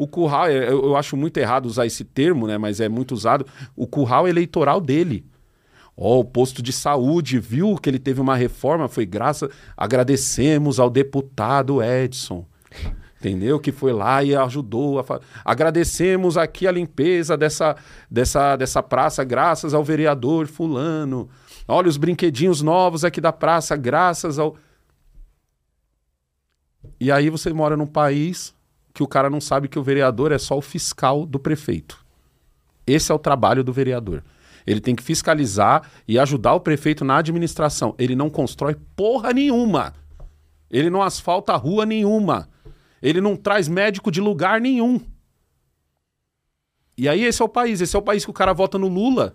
o 0.00 0.06
curral, 0.06 0.46
é, 0.46 0.70
eu, 0.70 0.82
eu 0.82 0.96
acho 0.96 1.14
muito 1.14 1.36
errado 1.36 1.66
usar 1.66 1.84
esse 1.84 2.04
termo, 2.04 2.46
né? 2.46 2.56
Mas 2.56 2.80
é 2.80 2.88
muito 2.88 3.12
usado. 3.12 3.46
O 3.76 3.86
curral 3.86 4.26
eleitoral 4.26 4.80
dele. 4.80 5.26
Ó, 5.94 6.16
oh, 6.16 6.20
o 6.20 6.24
posto 6.24 6.62
de 6.62 6.72
saúde, 6.72 7.38
viu 7.38 7.76
que 7.76 7.90
ele 7.90 7.98
teve 7.98 8.18
uma 8.18 8.34
reforma, 8.34 8.88
foi 8.88 9.04
graças. 9.04 9.50
Agradecemos 9.76 10.80
ao 10.80 10.88
deputado 10.88 11.82
Edson. 11.82 12.46
Entendeu? 13.18 13.60
Que 13.60 13.70
foi 13.70 13.92
lá 13.92 14.24
e 14.24 14.34
ajudou. 14.34 14.98
A 14.98 15.04
fa... 15.04 15.20
Agradecemos 15.44 16.38
aqui 16.38 16.66
a 16.66 16.72
limpeza 16.72 17.36
dessa, 17.36 17.76
dessa, 18.10 18.56
dessa 18.56 18.82
praça, 18.82 19.22
graças 19.22 19.74
ao 19.74 19.84
vereador 19.84 20.46
Fulano. 20.46 21.28
Olha 21.68 21.90
os 21.90 21.98
brinquedinhos 21.98 22.62
novos 22.62 23.04
aqui 23.04 23.20
da 23.20 23.34
praça, 23.34 23.76
graças 23.76 24.38
ao. 24.38 24.56
E 26.98 27.12
aí 27.12 27.28
você 27.28 27.52
mora 27.52 27.76
num 27.76 27.86
país 27.86 28.58
que 28.92 29.02
o 29.02 29.08
cara 29.08 29.30
não 29.30 29.40
sabe 29.40 29.68
que 29.68 29.78
o 29.78 29.82
vereador 29.82 30.32
é 30.32 30.38
só 30.38 30.56
o 30.56 30.62
fiscal 30.62 31.24
do 31.24 31.38
prefeito. 31.38 32.04
Esse 32.86 33.12
é 33.12 33.14
o 33.14 33.18
trabalho 33.18 33.62
do 33.62 33.72
vereador. 33.72 34.22
Ele 34.66 34.80
tem 34.80 34.94
que 34.94 35.02
fiscalizar 35.02 35.88
e 36.06 36.18
ajudar 36.18 36.54
o 36.54 36.60
prefeito 36.60 37.04
na 37.04 37.18
administração. 37.18 37.94
Ele 37.98 38.14
não 38.14 38.28
constrói 38.28 38.76
porra 38.94 39.32
nenhuma. 39.32 39.94
Ele 40.70 40.90
não 40.90 41.02
asfalta 41.02 41.56
rua 41.56 41.86
nenhuma. 41.86 42.48
Ele 43.02 43.20
não 43.20 43.36
traz 43.36 43.68
médico 43.68 44.10
de 44.10 44.20
lugar 44.20 44.60
nenhum. 44.60 45.00
E 46.96 47.08
aí 47.08 47.24
esse 47.24 47.40
é 47.40 47.44
o 47.44 47.48
país. 47.48 47.80
Esse 47.80 47.96
é 47.96 47.98
o 47.98 48.02
país 48.02 48.24
que 48.24 48.30
o 48.30 48.34
cara 48.34 48.52
vota 48.52 48.78
no 48.78 48.86
Lula, 48.88 49.34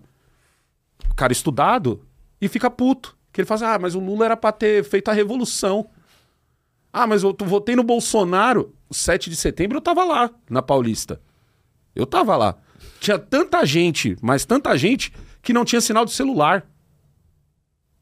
o 1.10 1.16
cara 1.16 1.34
estudado, 1.34 2.06
e 2.40 2.48
fica 2.48 2.70
puto. 2.70 3.18
Que 3.34 3.42
ele 3.42 3.48
fala 3.48 3.56
assim, 3.56 3.76
ah, 3.76 3.80
mas 3.80 3.96
o 3.96 4.00
Lula 4.00 4.26
era 4.26 4.38
pra 4.38 4.52
ter 4.52 4.84
feito 4.84 5.10
a 5.10 5.14
revolução. 5.14 5.90
Ah, 6.94 7.08
mas 7.08 7.24
eu 7.24 7.36
votei 7.40 7.76
no 7.76 7.84
Bolsonaro. 7.84 8.75
7 8.92 9.30
de 9.30 9.36
setembro 9.36 9.78
eu 9.78 9.82
tava 9.82 10.04
lá, 10.04 10.30
na 10.50 10.62
Paulista. 10.62 11.22
Eu 11.96 12.06
tava 12.06 12.36
lá. 12.36 12.58
Tinha 13.00 13.18
tanta 13.18 13.66
gente, 13.66 14.18
mas 14.22 14.46
tanta 14.46 14.78
gente, 14.78 15.14
que 15.42 15.54
não 15.54 15.66
tinha 15.66 15.82
sinal 15.82 16.06
de 16.06 16.12
celular. 16.12 16.68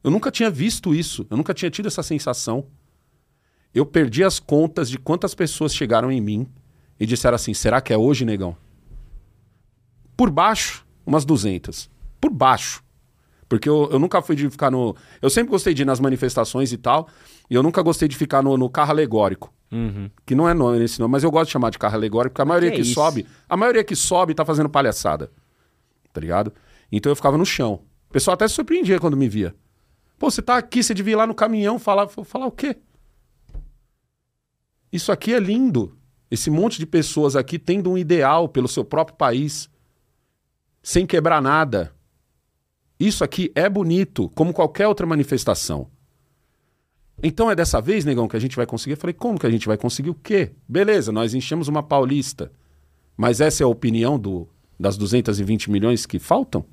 Eu 0.02 0.10
nunca 0.10 0.30
tinha 0.30 0.50
visto 0.50 0.94
isso. 0.94 1.26
Eu 1.30 1.36
nunca 1.36 1.54
tinha 1.54 1.70
tido 1.70 1.88
essa 1.88 2.02
sensação. 2.02 2.66
Eu 3.74 3.86
perdi 3.86 4.22
as 4.22 4.38
contas 4.38 4.88
de 4.88 4.98
quantas 4.98 5.34
pessoas 5.34 5.74
chegaram 5.74 6.12
em 6.12 6.20
mim 6.20 6.46
e 6.98 7.06
disseram 7.06 7.36
assim: 7.36 7.54
será 7.54 7.80
que 7.80 7.92
é 7.92 7.98
hoje, 7.98 8.24
negão? 8.24 8.56
Por 10.16 10.30
baixo, 10.30 10.86
umas 11.04 11.24
200. 11.24 11.90
Por 12.20 12.30
baixo. 12.30 12.84
Porque 13.48 13.68
eu, 13.68 13.88
eu 13.90 13.98
nunca 13.98 14.22
fui 14.22 14.36
de 14.36 14.48
ficar 14.48 14.70
no. 14.70 14.96
Eu 15.20 15.30
sempre 15.30 15.50
gostei 15.50 15.74
de 15.74 15.82
ir 15.82 15.84
nas 15.84 16.00
manifestações 16.00 16.72
e 16.72 16.76
tal. 16.76 17.08
E 17.48 17.54
eu 17.54 17.62
nunca 17.62 17.82
gostei 17.82 18.08
de 18.08 18.16
ficar 18.16 18.42
no, 18.42 18.56
no 18.56 18.68
carro 18.70 18.90
alegórico. 18.90 19.52
Uhum. 19.70 20.08
Que 20.24 20.34
não 20.34 20.48
é 20.48 20.54
nome 20.54 20.78
nesse 20.78 21.00
nome, 21.00 21.12
mas 21.12 21.24
eu 21.24 21.30
gosto 21.30 21.46
de 21.46 21.52
chamar 21.52 21.70
de 21.70 21.78
carro 21.78 21.94
alegórico, 21.96 22.32
porque 22.32 22.42
a 22.42 22.44
maioria 22.44 22.70
que 22.70 22.76
que, 22.76 22.82
é 22.82 22.84
isso? 22.84 22.94
sobe. 22.94 23.26
A 23.48 23.56
maioria 23.56 23.82
que 23.82 23.96
sobe 23.96 24.34
tá 24.34 24.44
fazendo 24.44 24.68
palhaçada. 24.68 25.30
Tá 26.12 26.20
ligado? 26.20 26.52
Então 26.90 27.10
eu 27.10 27.16
ficava 27.16 27.36
no 27.36 27.44
chão. 27.44 27.80
O 28.08 28.12
pessoal 28.12 28.34
até 28.34 28.46
se 28.46 28.54
surpreendia 28.54 29.00
quando 29.00 29.16
me 29.16 29.28
via. 29.28 29.54
Pô, 30.18 30.30
você 30.30 30.40
tá 30.40 30.56
aqui, 30.56 30.82
você 30.82 30.94
devia 30.94 31.14
ir 31.14 31.16
lá 31.16 31.26
no 31.26 31.34
caminhão 31.34 31.78
falar. 31.78 32.06
Falar 32.06 32.46
o 32.46 32.52
quê? 32.52 32.76
Isso 34.92 35.10
aqui 35.10 35.34
é 35.34 35.40
lindo. 35.40 35.98
Esse 36.30 36.50
monte 36.50 36.78
de 36.78 36.86
pessoas 36.86 37.34
aqui 37.34 37.58
tendo 37.58 37.90
um 37.90 37.98
ideal 37.98 38.48
pelo 38.48 38.68
seu 38.68 38.84
próprio 38.84 39.16
país, 39.16 39.68
sem 40.82 41.04
quebrar 41.04 41.42
nada. 41.42 41.92
Isso 42.98 43.24
aqui 43.24 43.50
é 43.54 43.68
bonito, 43.68 44.30
como 44.30 44.52
qualquer 44.52 44.86
outra 44.86 45.06
manifestação. 45.06 45.90
Então 47.26 47.50
é 47.50 47.56
dessa 47.56 47.80
vez, 47.80 48.04
negão, 48.04 48.28
que 48.28 48.36
a 48.36 48.38
gente 48.38 48.54
vai 48.54 48.66
conseguir? 48.66 48.92
Eu 48.92 48.96
falei, 48.98 49.14
como 49.14 49.40
que 49.40 49.46
a 49.46 49.50
gente 49.50 49.66
vai 49.66 49.78
conseguir 49.78 50.10
o 50.10 50.14
quê? 50.14 50.52
Beleza, 50.68 51.10
nós 51.10 51.32
enchemos 51.32 51.68
uma 51.68 51.82
paulista. 51.82 52.52
Mas 53.16 53.40
essa 53.40 53.62
é 53.62 53.64
a 53.64 53.68
opinião 53.68 54.18
do, 54.18 54.46
das 54.78 54.98
220 54.98 55.70
milhões 55.70 56.04
que 56.04 56.18
faltam? 56.18 56.66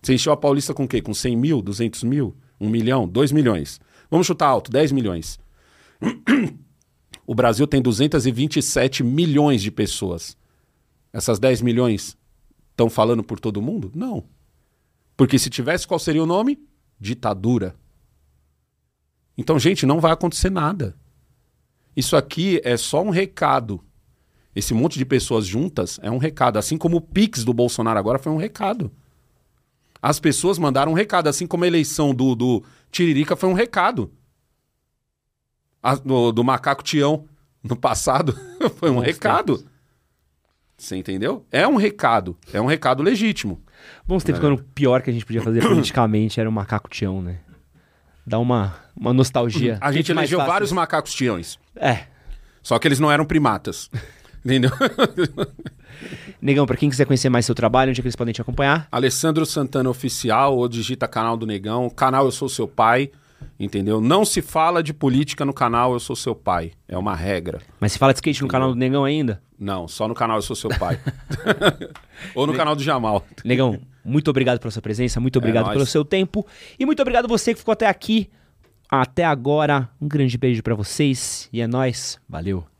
Você 0.00 0.14
encheu 0.14 0.32
a 0.32 0.36
paulista 0.36 0.72
com 0.72 0.84
o 0.84 0.88
quê? 0.88 1.02
Com 1.02 1.12
100 1.12 1.36
mil, 1.36 1.60
200 1.60 2.04
mil, 2.04 2.36
1 2.60 2.68
milhão, 2.68 3.08
2 3.08 3.32
milhões. 3.32 3.80
Vamos 4.08 4.24
chutar 4.24 4.46
alto, 4.46 4.70
10 4.70 4.92
milhões. 4.92 5.38
O 7.26 7.34
Brasil 7.34 7.66
tem 7.66 7.80
227 7.80 9.02
milhões 9.02 9.62
de 9.62 9.70
pessoas. 9.70 10.36
Essas 11.10 11.38
10 11.38 11.62
milhões 11.62 12.18
estão 12.70 12.90
falando 12.90 13.24
por 13.24 13.40
todo 13.40 13.62
mundo? 13.62 13.90
Não. 13.94 14.24
Porque 15.16 15.38
se 15.38 15.48
tivesse, 15.48 15.86
qual 15.86 15.98
seria 15.98 16.22
o 16.22 16.26
nome? 16.26 16.58
Ditadura. 17.00 17.74
Então, 19.36 19.58
gente, 19.58 19.84
não 19.86 20.00
vai 20.00 20.12
acontecer 20.12 20.50
nada. 20.50 20.94
Isso 21.96 22.16
aqui 22.16 22.60
é 22.64 22.76
só 22.76 23.02
um 23.02 23.10
recado. 23.10 23.80
Esse 24.54 24.72
monte 24.72 24.98
de 24.98 25.04
pessoas 25.04 25.46
juntas 25.46 25.98
é 26.02 26.10
um 26.10 26.18
recado. 26.18 26.58
Assim 26.58 26.76
como 26.78 26.96
o 26.96 27.00
Pix 27.00 27.44
do 27.44 27.52
Bolsonaro 27.52 27.98
agora 27.98 28.18
foi 28.18 28.30
um 28.32 28.36
recado. 28.36 28.90
As 30.00 30.20
pessoas 30.20 30.58
mandaram 30.58 30.92
um 30.92 30.94
recado, 30.94 31.28
assim 31.28 31.46
como 31.46 31.64
a 31.64 31.66
eleição 31.66 32.14
do, 32.14 32.34
do 32.34 32.62
Tiririca 32.90 33.34
foi 33.34 33.48
um 33.48 33.54
recado. 33.54 34.12
A- 35.82 35.96
do, 35.96 36.30
do 36.32 36.44
Macaco 36.44 36.82
Tião 36.82 37.24
no 37.62 37.76
passado 37.76 38.38
foi 38.76 38.90
um 38.90 38.96
Bons 38.96 39.02
recado. 39.06 39.64
Você 40.76 40.96
entendeu? 40.96 41.46
É 41.50 41.66
um 41.66 41.76
recado. 41.76 42.36
É 42.52 42.60
um 42.60 42.66
recado 42.66 43.02
legítimo. 43.02 43.62
Bom, 44.06 44.18
você 44.18 44.32
ficando 44.34 44.62
pior 44.74 45.02
que 45.02 45.10
a 45.10 45.12
gente 45.12 45.24
podia 45.24 45.42
fazer 45.42 45.60
politicamente 45.66 46.38
era 46.40 46.48
o 46.48 46.52
macaco 46.52 46.88
Tião, 46.88 47.22
né? 47.22 47.40
Dá 48.26 48.38
uma, 48.38 48.74
uma 48.96 49.12
nostalgia. 49.12 49.78
A 49.80 49.92
gente 49.92 50.10
elegeu 50.10 50.38
vários 50.38 50.72
macacos 50.72 51.12
tiões. 51.12 51.58
É. 51.76 52.04
Só 52.62 52.78
que 52.78 52.88
eles 52.88 52.98
não 52.98 53.10
eram 53.10 53.24
primatas. 53.24 53.90
Entendeu? 54.44 54.70
Negão, 56.40 56.66
pra 56.66 56.76
quem 56.76 56.90
quiser 56.90 57.06
conhecer 57.06 57.30
mais 57.30 57.46
seu 57.46 57.54
trabalho, 57.54 57.90
onde 57.90 58.00
é 58.00 58.02
que 58.02 58.06
eles 58.06 58.16
podem 58.16 58.34
te 58.34 58.40
acompanhar? 58.40 58.86
Alessandro 58.92 59.46
Santana 59.46 59.88
Oficial, 59.88 60.56
ou 60.56 60.68
digita 60.68 61.08
canal 61.08 61.36
do 61.36 61.46
Negão. 61.46 61.88
Canal 61.88 62.26
Eu 62.26 62.30
Sou 62.30 62.48
Seu 62.48 62.68
Pai. 62.68 63.10
Entendeu? 63.58 64.00
Não 64.00 64.24
se 64.24 64.42
fala 64.42 64.82
de 64.82 64.92
política 64.92 65.44
no 65.44 65.52
canal 65.52 65.92
Eu 65.92 66.00
Sou 66.00 66.16
Seu 66.16 66.34
Pai. 66.34 66.72
É 66.88 66.98
uma 66.98 67.14
regra. 67.14 67.60
Mas 67.78 67.92
se 67.92 67.98
fala 67.98 68.12
de 68.12 68.18
skate 68.18 68.42
no 68.42 68.48
canal 68.48 68.70
do 68.70 68.74
Negão 68.74 69.04
ainda? 69.04 69.40
Não, 69.58 69.86
só 69.86 70.08
no 70.08 70.14
canal 70.14 70.38
Eu 70.38 70.42
Sou 70.42 70.56
Seu 70.56 70.70
Pai. 70.70 70.98
ou 72.34 72.46
no 72.46 72.54
canal 72.54 72.74
do 72.74 72.82
Jamal. 72.82 73.24
Negão, 73.44 73.80
muito 74.04 74.28
obrigado 74.28 74.58
pela 74.58 74.70
sua 74.70 74.82
presença, 74.82 75.20
muito 75.20 75.38
obrigado 75.38 75.66
nóis. 75.66 75.74
pelo 75.74 75.86
seu 75.86 76.04
tempo 76.04 76.46
e 76.78 76.84
muito 76.84 77.00
obrigado 77.00 77.28
você 77.28 77.52
que 77.52 77.60
ficou 77.60 77.72
até 77.72 77.86
aqui, 77.86 78.28
até 78.88 79.24
agora. 79.24 79.88
Um 80.00 80.08
grande 80.08 80.36
beijo 80.36 80.62
pra 80.62 80.74
vocês 80.74 81.48
e 81.52 81.60
é 81.60 81.66
nóis. 81.66 82.18
Valeu. 82.28 82.73